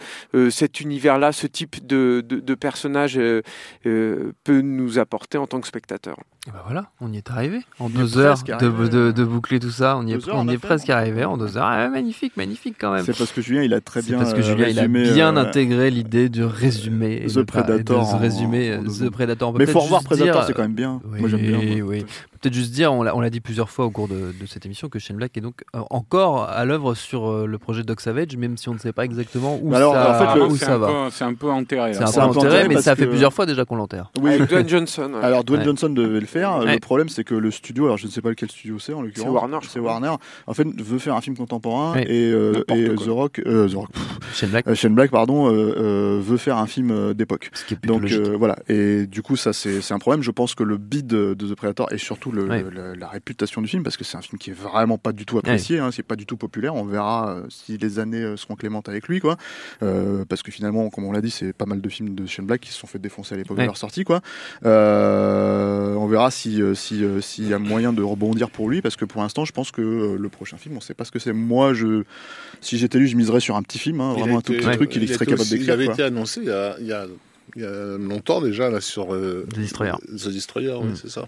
cet 0.50 0.80
univers-là, 0.80 1.32
ce 1.32 1.48
type 1.48 1.86
de, 1.86 2.24
de, 2.26 2.40
de 2.40 2.56
personnage 2.56 3.20
peut 3.84 4.62
nous 4.62 5.00
apporter 5.00 5.38
en 5.38 5.48
tant 5.48 5.62
que 5.62 5.68
spectateur. 5.68 6.18
Et 6.48 6.52
bah 6.52 6.64
voilà, 6.66 6.88
on 7.00 7.14
y 7.14 7.18
est 7.18 7.30
arrivé. 7.30 7.60
En 7.78 7.86
On 7.86 7.90
deux 7.90 8.18
heures 8.18 8.42
de, 8.44 8.52
arrivé. 8.54 8.90
de, 8.90 9.12
de 9.12 9.24
boucler 9.24 9.60
tout 9.60 9.70
ça, 9.70 9.96
on 9.98 10.08
y 10.08 10.14
est, 10.14 10.28
heures, 10.28 10.36
on 10.38 10.48
y 10.48 10.54
est 10.54 10.58
presque 10.58 10.90
non 10.90 10.96
arrivé 10.96 11.24
en 11.24 11.38
deux 11.38 11.56
heures. 11.56 11.66
Ah, 11.66 11.88
magnifique, 11.88 12.36
magnifique 12.36 12.78
quand 12.80 12.92
même. 12.92 13.06
C'est 13.06 13.16
parce 13.16 13.32
que 13.32 13.42
Julien, 13.42 13.62
il 13.62 13.76
a 13.76 13.80
très 13.82 14.02
bien. 14.02 14.18
parce 14.18 14.34
que 14.34 14.40
euh, 14.42 14.56
il 14.70 14.80
a 14.80 14.82
résumé, 14.82 15.04
bien 15.14 15.38
euh, 15.38 15.40
intégré 15.42 15.92
l'idée 15.92 16.30
de 16.30 16.44
résumer. 16.44 17.22
et 17.24 17.28
The 17.28 17.44
Predator 17.44 18.12
De 18.16 18.20
résumer 18.20 18.76
deux 18.80 19.08
The. 19.08 19.12
Predator. 19.12 19.54
Mais 19.56 19.68
faut 19.68 19.82
revoir 19.82 20.04
Predator, 20.04 20.44
c'est 20.46 20.54
quand 20.54 20.64
même 20.64 20.74
bien. 20.74 21.00
Oui, 21.06 21.20
Moi, 21.20 21.30
j'aime 21.30 21.42
bien. 21.42 21.84
oui. 21.84 22.06
Peut-être 22.42 22.56
juste 22.56 22.72
dire, 22.72 22.92
on 22.92 23.04
l'a, 23.04 23.30
dit 23.30 23.40
plusieurs 23.40 23.70
fois 23.70 23.86
au 23.86 23.92
cours 23.92 24.08
de, 24.08 24.34
de 24.40 24.46
cette 24.48 24.66
émission, 24.66 24.90
que 24.90 24.98
Shane 24.98 25.16
Black 25.18 25.38
est 25.38 25.42
donc 25.42 25.62
euh, 25.76 25.80
encore 25.92 26.44
à 26.50 26.66
l'œuvre 26.66 26.96
sur 26.96 27.30
euh, 27.30 27.46
le 27.46 27.58
projet 27.60 27.84
Dog 27.84 28.00
Savage, 28.00 28.36
même 28.36 28.58
si 28.58 28.68
on 28.68 28.74
ne 28.74 28.80
sait 28.80 28.94
pas 28.94 29.06
exactement 29.06 29.60
où 29.62 29.70
Bah 29.70 29.78
alors, 29.78 29.94
ça, 29.94 30.10
en 30.10 30.34
fait, 30.34 30.40
le- 30.40 30.46
où 30.48 30.56
c'est 30.58 30.66
ça 30.66 30.74
un 30.74 30.78
va. 30.80 30.88
peu- 30.88 31.10
C'est 31.12 31.24
un 31.24 31.34
peu 31.36 31.52
enterré. 31.52 31.94
C'est 31.94 32.02
un 32.02 32.08
c'est 32.08 32.20
peu 32.20 32.26
un 32.26 32.30
peu 32.32 32.40
enterré, 32.40 32.56
enterré 32.62 32.68
mais 32.76 32.82
ça 32.82 32.96
fait 32.96 33.06
que- 33.06 33.10
plusieurs 33.10 33.32
fois 33.32 33.46
déjà 33.46 33.64
qu'on 33.64 33.76
l'enterre. 33.76 34.12
Oui, 34.20 34.32
Avec 34.34 34.50
Dwayne 34.50 34.68
Johnson. 34.68 35.12
ouais. 35.14 35.24
Alors 35.24 35.44
Dwayne 35.44 35.62
Ouais. 35.62 35.66
Johnson 35.68 35.90
devait 35.90 36.20
le 36.20 36.26
faire. 36.26 36.58
Ouais. 36.58 36.74
Le 36.74 36.80
problème 36.80 37.10
c'est 37.10 37.24
que 37.24 37.36
le 37.36 37.52
studio, 37.52 37.86
alors 37.86 37.98
je 37.98 38.08
ne 38.08 38.12
sais 38.12 38.22
pas 38.22 38.30
lequel 38.30 38.50
studio 38.50 38.80
c'est 38.80 38.94
en 38.94 39.04
l'occurrence. 39.04 39.30
Warner, 39.32 39.58
je 39.62 39.68
C'est. 39.70 39.80
Warner. 39.80 40.14
En 40.48 40.54
fait, 40.56 40.68
veut 40.82 40.98
faire 40.98 41.16
un 41.16 41.22
film 41.22 41.38
contemporain 41.38 41.94
Ouais. 41.94 42.06
et, 42.12 42.32
euh, 42.32 42.64
et. 42.70 42.96
The 42.96 43.08
Rock, 43.10 43.40
euh, 43.46 43.68
The 43.70 43.74
Rock, 43.76 43.92
pff, 43.92 44.20
Shane 44.34 44.50
Black, 44.50 44.68
euh, 44.68 44.74
Shane 44.74 44.96
Black, 44.96 45.12
pardon, 45.12 45.48
euh, 45.48 45.76
euh, 45.78 46.20
veut 46.24 46.38
faire 46.38 46.58
un 46.58 46.66
film 46.68 47.14
d'époque. 47.14 47.52
ce 47.54 47.66
qui 47.66 47.76
est 47.76 47.78
plutôt 47.78 48.00
Donc 48.00 48.10
voilà. 48.40 48.58
Et 48.68 49.06
du 49.06 49.22
coup, 49.22 49.36
ça 49.36 49.54
c'est 49.54 49.82
c'est 49.82 49.94
un 49.94 50.00
problème. 50.00 50.24
Je 50.24 50.32
pense 50.32 50.56
que 50.56 50.64
le 50.64 50.78
bid 50.78 51.06
de, 51.06 51.36
de 51.36 51.48
The 51.48 51.56
Predator 51.56 51.92
et 51.94 52.00
surtout 52.00 52.31
le, 52.32 52.44
Ouais. 52.46 52.64
le- 52.70 52.94
la 52.94 53.08
réputation 53.08 53.62
du 53.62 53.68
film, 53.68 53.84
parce 53.84 53.98
que 53.98 54.04
c'est 54.04 54.18
un 54.18 54.22
film 54.22 54.38
qui 54.40 54.50
est 54.50 54.54
vraiment 54.54 54.98
pas 54.98 55.12
du 55.12 55.26
tout 55.26 55.38
apprécié. 55.38 55.80
hein, 55.80 55.90
c'est 55.92 56.04
pas 56.04 56.16
du 56.16 56.26
tout 56.26 56.38
populaire. 56.38 56.76
On 56.76 56.84
verra 56.86 57.30
euh, 57.36 57.44
si 57.50 57.78
les 57.78 58.00
années 58.00 58.22
euh, 58.24 58.38
seront 58.38 58.56
clémentes 58.56 58.90
avec 58.90 59.08
lui, 59.08 59.20
quoi. 59.20 59.38
Euh, 59.84 60.26
parce 60.28 60.42
que 60.44 60.52
finalement, 60.52 60.90
comme 60.90 61.04
on 61.06 61.12
l'a 61.12 61.22
dit, 61.22 61.32
c'est 61.32 61.54
pas 61.54 61.66
mal 61.66 61.82
de 61.82 61.90
films 61.90 62.16
de 62.16 62.26
Shane 62.26 62.46
Black 62.46 62.62
qui 62.62 62.72
se 62.72 62.80
sont 62.80 62.88
fait 62.88 63.00
défoncer 63.00 63.36
à 63.36 63.38
l'époque 63.38 63.58
Ouais. 63.58 63.64
de 63.64 63.68
leur 63.68 63.78
sortie, 63.78 64.04
quoi. 64.04 64.22
Euh, 64.66 65.94
on 65.96 66.08
verra 66.08 66.32
si 66.32 66.62
si 66.76 67.04
s'il 67.22 67.48
y 67.48 67.54
a 67.54 67.60
moyen 67.60 67.94
de 67.94 68.02
rebondir 68.04 68.50
pour 68.50 68.70
lui, 68.70 68.82
parce 68.82 68.96
que 68.96 69.06
pour 69.06 69.22
l'instant, 69.22 69.46
je 69.46 69.52
pense 69.52 69.72
que 69.72 69.82
euh, 69.82 70.18
le 70.18 70.30
prochain 70.30 70.58
film, 70.58 70.78
on 70.78 70.82
sait 70.82 70.94
pas 70.94 71.06
ce 71.06 71.12
que 71.12 71.20
c'est. 71.20 71.34
Moi, 71.34 71.74
je 71.74 72.04
si 72.62 72.78
j'étais 72.78 72.98
lui, 72.98 73.08
je 73.08 73.16
miserais 73.18 73.40
sur 73.40 73.56
un 73.56 73.64
petit 73.64 73.80
film, 73.80 74.02
hein, 74.02 74.14
vraiment 74.14 74.40
un 74.40 74.42
tout 74.42 74.54
petit 74.54 74.72
truc 74.78 74.90
qu'il 74.90 75.08
serait 75.08 75.26
capable 75.26 75.42
aussi- 75.42 75.56
Il 75.56 75.60
d'écrire. 75.60 75.74
avait 75.74 75.86
quoi. 75.86 75.94
été 75.96 76.04
annoncé 76.04 76.42
il 76.42 76.48
y 76.48 76.52
a, 76.52 76.76
il 76.80 76.88
y 76.88 76.94
a- 76.94 77.08
il 77.56 77.62
y 77.62 77.66
a 77.66 77.98
longtemps 77.98 78.42
déjà 78.42 78.70
là 78.70 78.80
sur 78.82 79.14
euh, 79.14 79.46
The 79.52 79.56
Destroyer. 79.60 79.94
The 80.08 80.30
Destroyer, 80.30 80.76
oui, 80.82 80.90
Mm. 80.92 80.96
c'est 80.96 81.10
ça. 81.10 81.28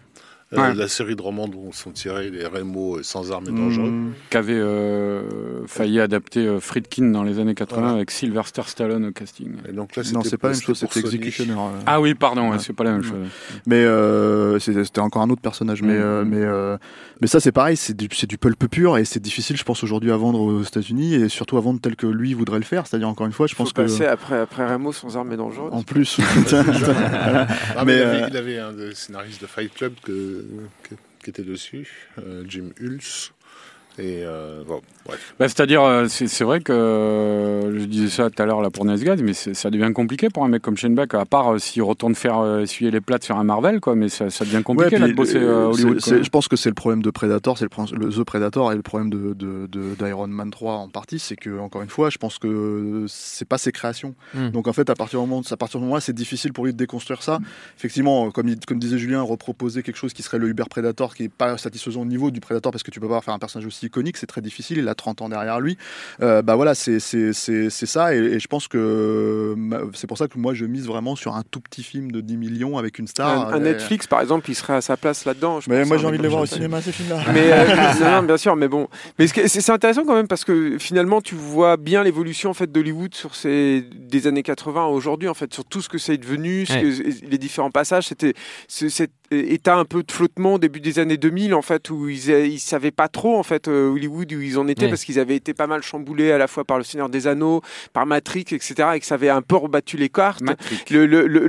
Ouais. 0.56 0.70
Euh, 0.70 0.74
la 0.74 0.88
série 0.88 1.16
de 1.16 1.22
romans 1.22 1.48
dont 1.48 1.72
sont 1.72 1.92
tirés 1.92 2.30
les 2.30 2.46
Remo 2.46 2.98
euh, 2.98 3.04
sans 3.04 3.32
armes 3.32 3.46
et 3.48 3.52
dangereux. 3.52 3.90
Mmh. 3.90 4.14
Qu'avait 4.30 4.54
euh, 4.54 5.66
failli 5.68 6.00
adapter 6.00 6.46
euh, 6.48 6.60
Friedkin 6.60 7.06
dans 7.12 7.24
les 7.24 7.40
années 7.40 7.56
80 7.56 7.82
Voilà. 7.82 7.96
avec 7.96 8.12
Sylvester 8.12 8.62
Stallone 8.66 9.06
au 9.06 9.12
casting. 9.12 9.54
Et 9.68 9.72
donc 9.74 9.96
là, 9.96 10.04
Non, 10.14 10.22
c'est 10.24 10.38
pas 10.38 10.50
la 10.50 10.54
même 10.54 10.62
chose, 10.64 10.78
c'était. 10.80 11.00
Executioner. 11.00 11.54
euh. 11.54 11.80
Ah 11.86 12.00
oui, 12.02 12.14
pardon, 12.14 12.52
ouais, 12.52 12.60
c'est 12.60 12.74
pas 12.74 12.84
la 12.84 12.92
même 12.92 13.04
chose. 13.04 13.14
Mais 13.66 13.78
euh, 13.84 14.60
c'était 14.60 15.00
encore 15.00 15.22
un 15.22 15.30
autre 15.30 15.42
personnage. 15.42 15.82
Mais, 15.82 15.94
Mm. 15.94 16.02
euh, 16.02 16.24
mais, 16.26 16.42
euh, 16.42 16.78
mais 17.22 17.28
ça, 17.28 17.40
c'est 17.40 17.52
pareil, 17.52 17.78
c'est 17.78 17.96
du, 17.96 18.08
du 18.08 18.38
pulp 18.38 18.68
pur 18.68 18.98
et 18.98 19.06
c'est 19.06 19.20
difficile, 19.22 19.58
je 19.58 19.64
pense, 19.64 19.84
aujourd'hui 19.84 20.12
à 20.12 20.18
vendre 20.18 20.40
aux 20.40 20.62
États-Unis 20.64 21.16
et 21.16 21.30
surtout 21.30 21.58
à 21.58 21.62
vendre 21.62 21.80
tel 21.82 21.96
que 21.96 22.08
lui 22.08 22.34
voudrait 22.34 22.60
le 22.60 22.66
faire. 22.66 22.86
C'est-à-dire, 22.88 23.10
encore 23.10 23.26
une 23.28 23.34
fois, 23.34 23.48
je 23.48 23.56
Faut 23.56 23.64
pense 23.64 23.74
que. 23.74 23.82
passer 23.82 24.06
après, 24.06 24.40
après 24.40 24.66
Remo 24.72 24.92
sans 24.92 25.16
armes 25.18 25.32
et 25.34 25.38
dangereuses. 25.38 25.72
En 25.74 25.84
plus. 25.84 26.20
Ah, 27.76 27.86
mais 27.86 27.98
il, 28.30 28.38
avait, 28.38 28.60
un 28.60 28.74
des 28.74 28.94
scénaristes 28.96 29.42
de 29.42 29.48
Fight 29.48 29.74
Club 29.74 29.94
que- 30.04 30.43
qui 31.24 31.30
était 31.30 31.44
dessus, 31.44 32.10
euh, 32.20 32.44
Jim 32.48 32.72
Hulse. 32.80 33.34
Et 33.99 34.24
euh, 34.26 34.64
bon. 34.68 34.82
Bah, 35.07 35.15
C'est-à-dire, 35.48 35.84
euh, 35.84 36.07
c'est 36.07 36.28
c'est 36.28 36.44
vrai 36.44 36.61
que 36.61 36.72
euh, 36.74 37.80
je 37.80 37.86
disais 37.86 38.10
ça 38.10 38.30
tout 38.30 38.41
à 38.41 38.45
l'heure 38.45 38.61
là 38.61 38.70
pour 38.72 38.86
Nice 38.86 39.03
Guys, 39.03 39.22
mais 39.22 39.34
ça 39.34 39.70
devient 39.70 39.91
compliqué 39.94 40.30
pour 40.30 40.44
un 40.45 40.48
mec 40.48 40.61
comme 40.61 40.78
Shane 40.78 40.95
Black, 40.95 41.14
à 41.14 41.26
part 41.26 41.53
euh, 41.53 41.57
s'il 41.60 41.84
retourne 41.84 42.15
faire 42.15 42.40
euh, 42.40 42.61
essuyer 42.61 42.90
les 42.90 43.02
plats 43.02 43.20
sur 43.22 43.38
un 43.38 43.44
Marvel, 43.44 43.80
quoi. 43.82 43.95
Mais 43.95 44.10
ça, 44.10 44.30
ça 44.30 44.45
devient 44.45 44.64
compliqué 44.64 44.95
Ouais, 44.95 44.99
là, 44.99 45.06
puis, 45.06 45.14
de 45.14 45.18
bosser 45.18 45.38
Hollywood. 45.38 45.76
c'est- 45.76 46.10
quoi. 46.10 46.18
c'est- 46.18 46.24
je 46.24 46.30
pense 46.30 46.48
que 46.48 46.56
c'est 46.56 46.70
le 46.70 46.76
problème 46.76 47.02
de 47.03 47.10
Predator, 47.11 47.57
c'est 47.57 47.65
le, 47.65 48.10
The 48.10 48.24
Predator 48.24 48.72
et 48.72 48.76
le 48.76 48.82
problème 48.82 49.10
de, 49.11 49.34
de, 49.34 49.68
de- 49.68 49.95
d'Iron 49.99 50.28
Man 50.28 50.49
3 50.49 50.74
en 50.76 50.88
partie, 50.90 51.20
c'est 51.20 51.36
que 51.36 51.60
encore 51.60 51.82
une 51.84 51.90
fois, 51.90 52.10
je 52.10 52.18
pense 52.18 52.40
que 52.40 53.06
c'est 53.07 53.48
pas 53.48 53.57
ses 53.60 53.72
créations. 53.72 54.15
Mm. 54.34 54.49
Donc 54.49 54.68
en 54.68 54.74
fait, 54.74 54.90
à 54.90 54.95
partir 54.95 55.20
du 55.22 55.28
moment, 55.28 55.44
à 55.52 55.57
partir 55.57 55.80
du 55.80 55.84
moment 55.84 55.95
là, 55.95 56.02
c'est 56.02 56.14
difficile 56.14 56.52
pour 56.53 56.65
lui 56.65 56.74
de 56.74 56.78
déconstruire 56.78 57.22
ça. 57.22 57.38
Effectivement, 57.78 58.32
comme, 58.32 58.48
il- 58.48 58.60
comme 58.65 58.80
disait 58.80 58.98
Julien, 58.98 59.22
reproposer 59.22 59.84
quelque 59.84 59.98
chose 59.98 60.14
qui 60.14 60.24
serait 60.24 60.40
le 60.40 60.48
Uber 60.48 60.64
Predator, 60.70 61.14
qui 61.14 61.26
est 61.26 61.30
pas 61.30 61.57
satisfaisant 61.57 62.02
au 62.02 62.06
niveau 62.06 62.32
du 62.32 62.40
Predator, 62.40 62.72
parce 62.72 62.82
que 62.84 62.90
tu 62.91 62.99
peux 62.99 63.10
pas 63.10 63.22
faire 63.22 63.34
un 63.34 63.40
personnage 63.40 63.68
aussi 63.68 63.82
iconique, 63.84 64.18
c'est 64.18 64.26
très 64.27 64.41
difficile. 64.41 64.77
Il 64.80 64.88
a 64.88 64.95
30 64.95 65.22
ans 65.22 65.30
derrière 65.30 65.60
lui. 65.60 65.77
Euh, 66.22 66.41
bah 66.41 66.55
voilà, 66.55 66.73
c'est 66.76 66.99
c'est 66.99 67.34
c'est 67.34 67.69
c'est 67.69 67.85
ça, 67.85 68.15
et, 68.15 68.19
et 68.19 68.39
je 68.39 68.47
pense 68.47 68.68
que 68.68 69.55
c'est 69.93 70.07
pour 70.07 70.18
ça 70.18 70.27
que 70.27 70.38
moi 70.38 70.53
je 70.53 70.65
mise 70.65 70.85
vraiment 70.88 71.15
sur 71.15 71.35
un 71.35 71.43
tout 71.49 71.60
petit 71.61 71.84
film 71.84 72.11
de 72.11 72.22
10 72.22 72.38
millions 72.38 72.77
avec 72.77 72.99
une 72.99 73.07
star. 73.07 73.49
un, 73.49 73.53
un 73.53 73.57
Et- 73.60 73.73
Netflix, 73.73 74.07
par 74.07 74.22
exemple, 74.22 74.49
il 74.49 74.55
serait 74.55 74.73
à 74.73 74.81
sa 74.81 74.97
place 74.97 75.26
là-dedans. 75.26 75.60
Mais 75.68 75.80
pense, 75.80 75.88
moi 75.88 75.97
hein, 75.97 75.99
j'ai 76.01 76.07
envie 76.07 76.18
de 76.18 76.23
les 76.23 76.30
voir 76.30 76.41
au 76.43 76.45
cinéma 76.45 76.81
ces 76.81 76.91
films-là. 76.91 77.23
Mais 77.34 77.51
euh, 77.51 77.93
non, 78.22 78.23
bien 78.23 78.38
sûr, 78.38 78.55
mais 78.55 78.68
bon, 78.68 78.88
mais 79.19 79.27
c'est 79.27 79.69
intéressant 79.72 80.03
quand 80.05 80.15
même 80.15 80.27
parce 80.27 80.45
que 80.45 80.77
finalement 80.77 81.22
tu 81.22 81.35
vois 81.35 81.77
bien 81.77 82.03
l'évolution 82.03 82.49
en 82.49 82.53
fait 82.53 82.72
d'Hollywood 82.72 83.14
sur 83.15 83.35
ces 83.35 83.81
des 83.93 84.27
années 84.27 84.43
80 84.43 84.84
à 84.84 84.88
aujourd'hui 84.88 85.27
en 85.30 85.34
fait 85.34 85.53
sur 85.53 85.65
tout 85.65 85.81
ce 85.81 85.89
que 85.89 85.97
c'est 85.97 86.18
devenu, 86.18 86.65
ce 86.65 86.73
Ouais. 86.73 86.81
que- 86.84 87.26
les 87.30 87.38
différents 87.38 87.72
passages. 87.72 88.07
C'était 88.07 88.34
ce- 88.68 88.89
cette 88.89 89.11
état 89.34 89.76
un 89.76 89.85
peu 89.85 90.03
de 90.03 90.11
flottement 90.11 90.55
au 90.55 90.60
début 90.60 90.80
des 90.80 90.99
années 90.99 91.18
2000 91.18 91.53
en 91.53 91.61
fait 91.61 91.89
où 91.89 92.10
ils 92.10 92.30
ils 92.30 92.60
savaient 92.60 92.91
pas 92.91 93.07
trop 93.07 93.38
en 93.38 93.43
fait 93.43 93.68
euh, 93.68 93.89
Hollywood 93.89 94.31
où 94.34 94.41
ils 94.41 94.57
en 94.57 94.68
étaient 94.68 94.85
parce 94.89 95.03
qu'ils 95.03 95.19
avaient 95.19 95.35
été 95.35 95.53
pas 95.53 95.68
mal 95.68 95.84
chamboulés 95.84 96.31
à 96.31 96.38
la 96.38 96.47
fois 96.47 96.64
par 96.64 96.77
le 96.77 96.84
Seigneur 96.84 97.10
des 97.10 97.27
Anneaux, 97.27 97.61
par 97.93 98.05
Matrix, 98.05 98.45
etc. 98.51 98.89
et 98.95 98.99
que 98.99 99.05
ça 99.05 99.15
avait 99.15 99.30
un 99.30 99.41
peu 99.41 99.55
rebattu 99.55 99.97
les 99.97 100.10
cartes. 100.10 100.41
Le 100.91 101.05
le 101.05 101.27
le 101.27 101.47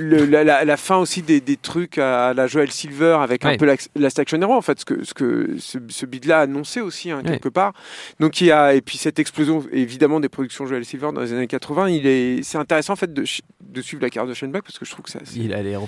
le 0.00 0.24
la, 0.26 0.44
la- 0.44 0.64
la 0.64 0.76
fin 0.76 0.96
aussi 0.96 1.22
des, 1.22 1.40
des 1.40 1.56
trucs 1.56 1.98
à 1.98 2.34
la 2.34 2.46
Joel 2.46 2.70
Silver 2.70 3.18
avec 3.20 3.44
un 3.44 3.50
peu 3.58 3.66
la, 3.66 3.76
la 3.96 4.08
Action 4.16 4.40
Hero 4.40 4.54
en 4.54 4.62
fait 4.62 4.80
ce 4.80 4.84
que 4.84 5.04
ce 5.04 5.14
que 5.14 5.56
ce, 5.58 5.78
ce 5.88 6.06
bid 6.06 6.24
là 6.26 6.40
annonçait 6.40 6.80
aussi 6.80 7.10
hein, 7.10 7.22
quelque 7.24 7.48
part. 7.48 7.72
Donc 8.20 8.40
il 8.40 8.46
y 8.46 8.52
a 8.52 8.74
et 8.74 8.80
puis 8.80 8.98
cette 8.98 9.18
explosion 9.18 9.64
évidemment 9.72 10.20
des 10.20 10.28
productions 10.28 10.66
Joel 10.66 10.84
Silver 10.84 11.10
dans 11.14 11.20
les 11.20 11.32
années 11.32 11.46
80 11.46 11.88
il 11.90 12.06
est 12.06 12.42
c'est 12.42 12.58
intéressant 12.58 12.94
en 12.94 12.96
fait 12.96 13.12
de, 13.12 13.24
de 13.62 13.82
suivre 13.82 14.02
la 14.02 14.10
carrière 14.10 14.32
de 14.34 14.46
Black 14.46 14.64
parce 14.64 14.78
que 14.78 14.84
je 14.84 14.90
trouve 14.90 15.03
que 15.04 15.10
ça 15.10 15.20
Il 15.36 15.52
est 15.52 15.74
euh, 15.74 15.78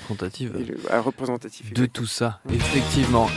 représentatif 1.00 1.72
de 1.72 1.86
tout 1.86 2.06
ça, 2.06 2.40
effectivement. 2.52 3.28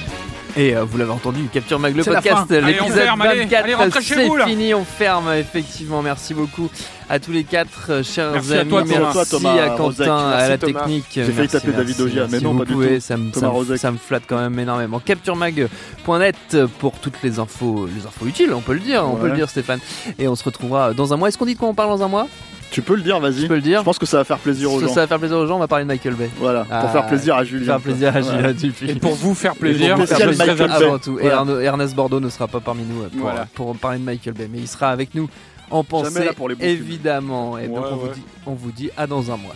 Et 0.58 0.76
euh, 0.76 0.84
vous 0.84 0.98
l'avez 0.98 1.12
entendu, 1.12 1.44
Capture 1.54 1.80
Mag 1.80 1.96
le 1.96 2.04
podcast, 2.04 2.50
l'épisode 2.50 2.92
ferme, 2.92 3.22
allez, 3.22 3.42
24, 3.44 3.64
allez, 3.64 3.76
rentrez 3.76 4.02
chez 4.02 4.16
c'est 4.16 4.46
fini, 4.46 4.74
on 4.74 4.84
ferme, 4.84 5.32
effectivement. 5.34 6.02
Merci 6.02 6.34
beaucoup 6.34 6.70
à 7.08 7.20
tous 7.20 7.32
les 7.32 7.44
quatre, 7.44 7.88
euh, 7.92 8.04
chers 8.04 8.32
Merci 8.32 8.56
à 8.56 8.60
amis. 8.62 8.70
toi, 8.70 8.84
Thomas. 8.84 9.12
merci 9.14 9.30
Thomas 9.32 9.62
à 9.62 9.70
Quentin, 9.70 10.18
à 10.18 10.38
Merci, 10.38 10.50
la 10.50 10.58
Thomas. 10.58 10.80
technique. 10.82 11.06
J'ai 11.14 11.24
failli 11.32 11.48
taper 11.48 11.72
David 11.72 12.02
Ogia, 12.02 12.28
mais 12.30 12.40
non, 12.40 12.56
pas 12.58 12.66
du 12.66 12.74
tout. 12.74 13.00
Ça 13.00 13.16
me, 13.18 13.32
ça, 13.32 13.42
me, 13.42 13.48
Rozek. 13.48 13.78
ça 13.78 13.92
me 13.92 13.98
flatte 13.98 14.24
quand 14.28 14.38
même 14.40 14.58
énormément. 14.60 15.00
CaptureMag.net 15.00 16.58
pour 16.80 16.94
toutes 17.00 17.22
les 17.24 17.40
infos, 17.40 17.88
les 17.96 18.06
infos 18.06 18.26
utiles, 18.26 18.54
on 18.54 18.62
peut 18.62 18.74
le 18.74 18.80
dire, 18.80 19.06
on 19.08 19.16
peut 19.16 19.30
le 19.30 19.36
dire, 19.36 19.50
Stéphane. 19.50 19.80
Et 20.18 20.28
on 20.28 20.36
se 20.36 20.44
retrouvera 20.44 20.94
dans 20.94 21.14
un 21.14 21.18
mois. 21.18 21.30
Est-ce 21.30 21.38
qu'on 21.38 21.46
dit 21.46 21.54
de 21.54 21.60
quoi 21.60 21.70
on 21.70 21.76
parle 21.76 21.90
dans 21.90 22.04
un 22.04 22.08
mois? 22.10 22.28
Tu 22.72 22.82
peux 22.84 22.96
le 22.96 23.02
dire, 23.02 23.18
Je 23.18 23.22
vas-y. 23.22 23.48
peux 23.48 23.56
le 23.56 23.62
dire. 23.62 23.80
Je 23.80 23.86
pense 23.86 23.98
que 23.98 24.06
ça 24.06 24.18
va 24.18 24.24
faire 24.24 24.38
plaisir 24.38 24.72
aux 24.72 24.80
gens. 24.80 24.88
ça 24.90 25.02
va 25.02 25.08
faire 25.08 25.18
plaisir 25.20 25.38
aux 25.38 25.48
gens. 25.48 25.56
On 25.56 25.60
va 25.60 25.68
parler 25.68 25.86
de 25.86 25.88
Michael 25.88 26.14
Bay. 26.14 26.30
Voilà, 26.38 26.66
Ah, 26.70 26.82
pour 26.82 26.92
faire 26.92 27.08
plaisir 27.08 27.36
à 27.36 27.44
Julien. 27.44 27.66
Faire 27.66 27.80
plaisir 27.82 28.16
à. 28.16 28.22
Julien 28.22 28.54
Dupuis. 28.54 28.92
Et 28.92 28.96
pour 28.96 29.14
vous 29.16 29.34
faire 29.34 29.56
plaisir, 29.56 29.96
pour 29.96 30.06
je 30.06 30.14
serai 30.14 30.26
Michael. 30.36 30.56
Bay. 30.58 30.64
avant 30.86 31.00
tout. 31.00 31.20
Et 31.20 31.30
Voilà. 31.30 31.62
Ernest 31.64 31.96
Bordeaux 31.96 32.20
ne 32.20 32.30
sera 32.30 32.48
pas 32.48 32.60
parmi 32.60 32.84
nous 32.84 33.02
euh, 33.04 33.10
pour, 33.10 33.22
Voilà. 33.22 33.48
pour 33.56 33.76
parler 33.76 33.98
de 34.00 34.04
Michael 34.04 34.34
Bay, 34.34 34.48
mais 34.52 34.60
il 34.60 34.68
sera 34.68 34.90
avec 34.90 35.16
nous 35.16 35.28
en 35.72 35.84
pensée, 35.84 36.26
là 36.26 36.34
pour 36.34 36.50
les 36.50 36.56
bons 36.56 36.62
films. 36.62 36.72
évidemment. 36.74 37.58
Et 37.58 37.68
donc 37.68 37.78
Ouais, 37.78 37.90
on, 37.92 37.96
Vous 37.96 38.08
dit, 38.14 38.22
on 38.46 38.54
vous 38.54 38.72
dit 38.72 38.90
à 38.98 39.08
dans 39.08 39.32
un 39.32 39.38
mois. 39.38 39.56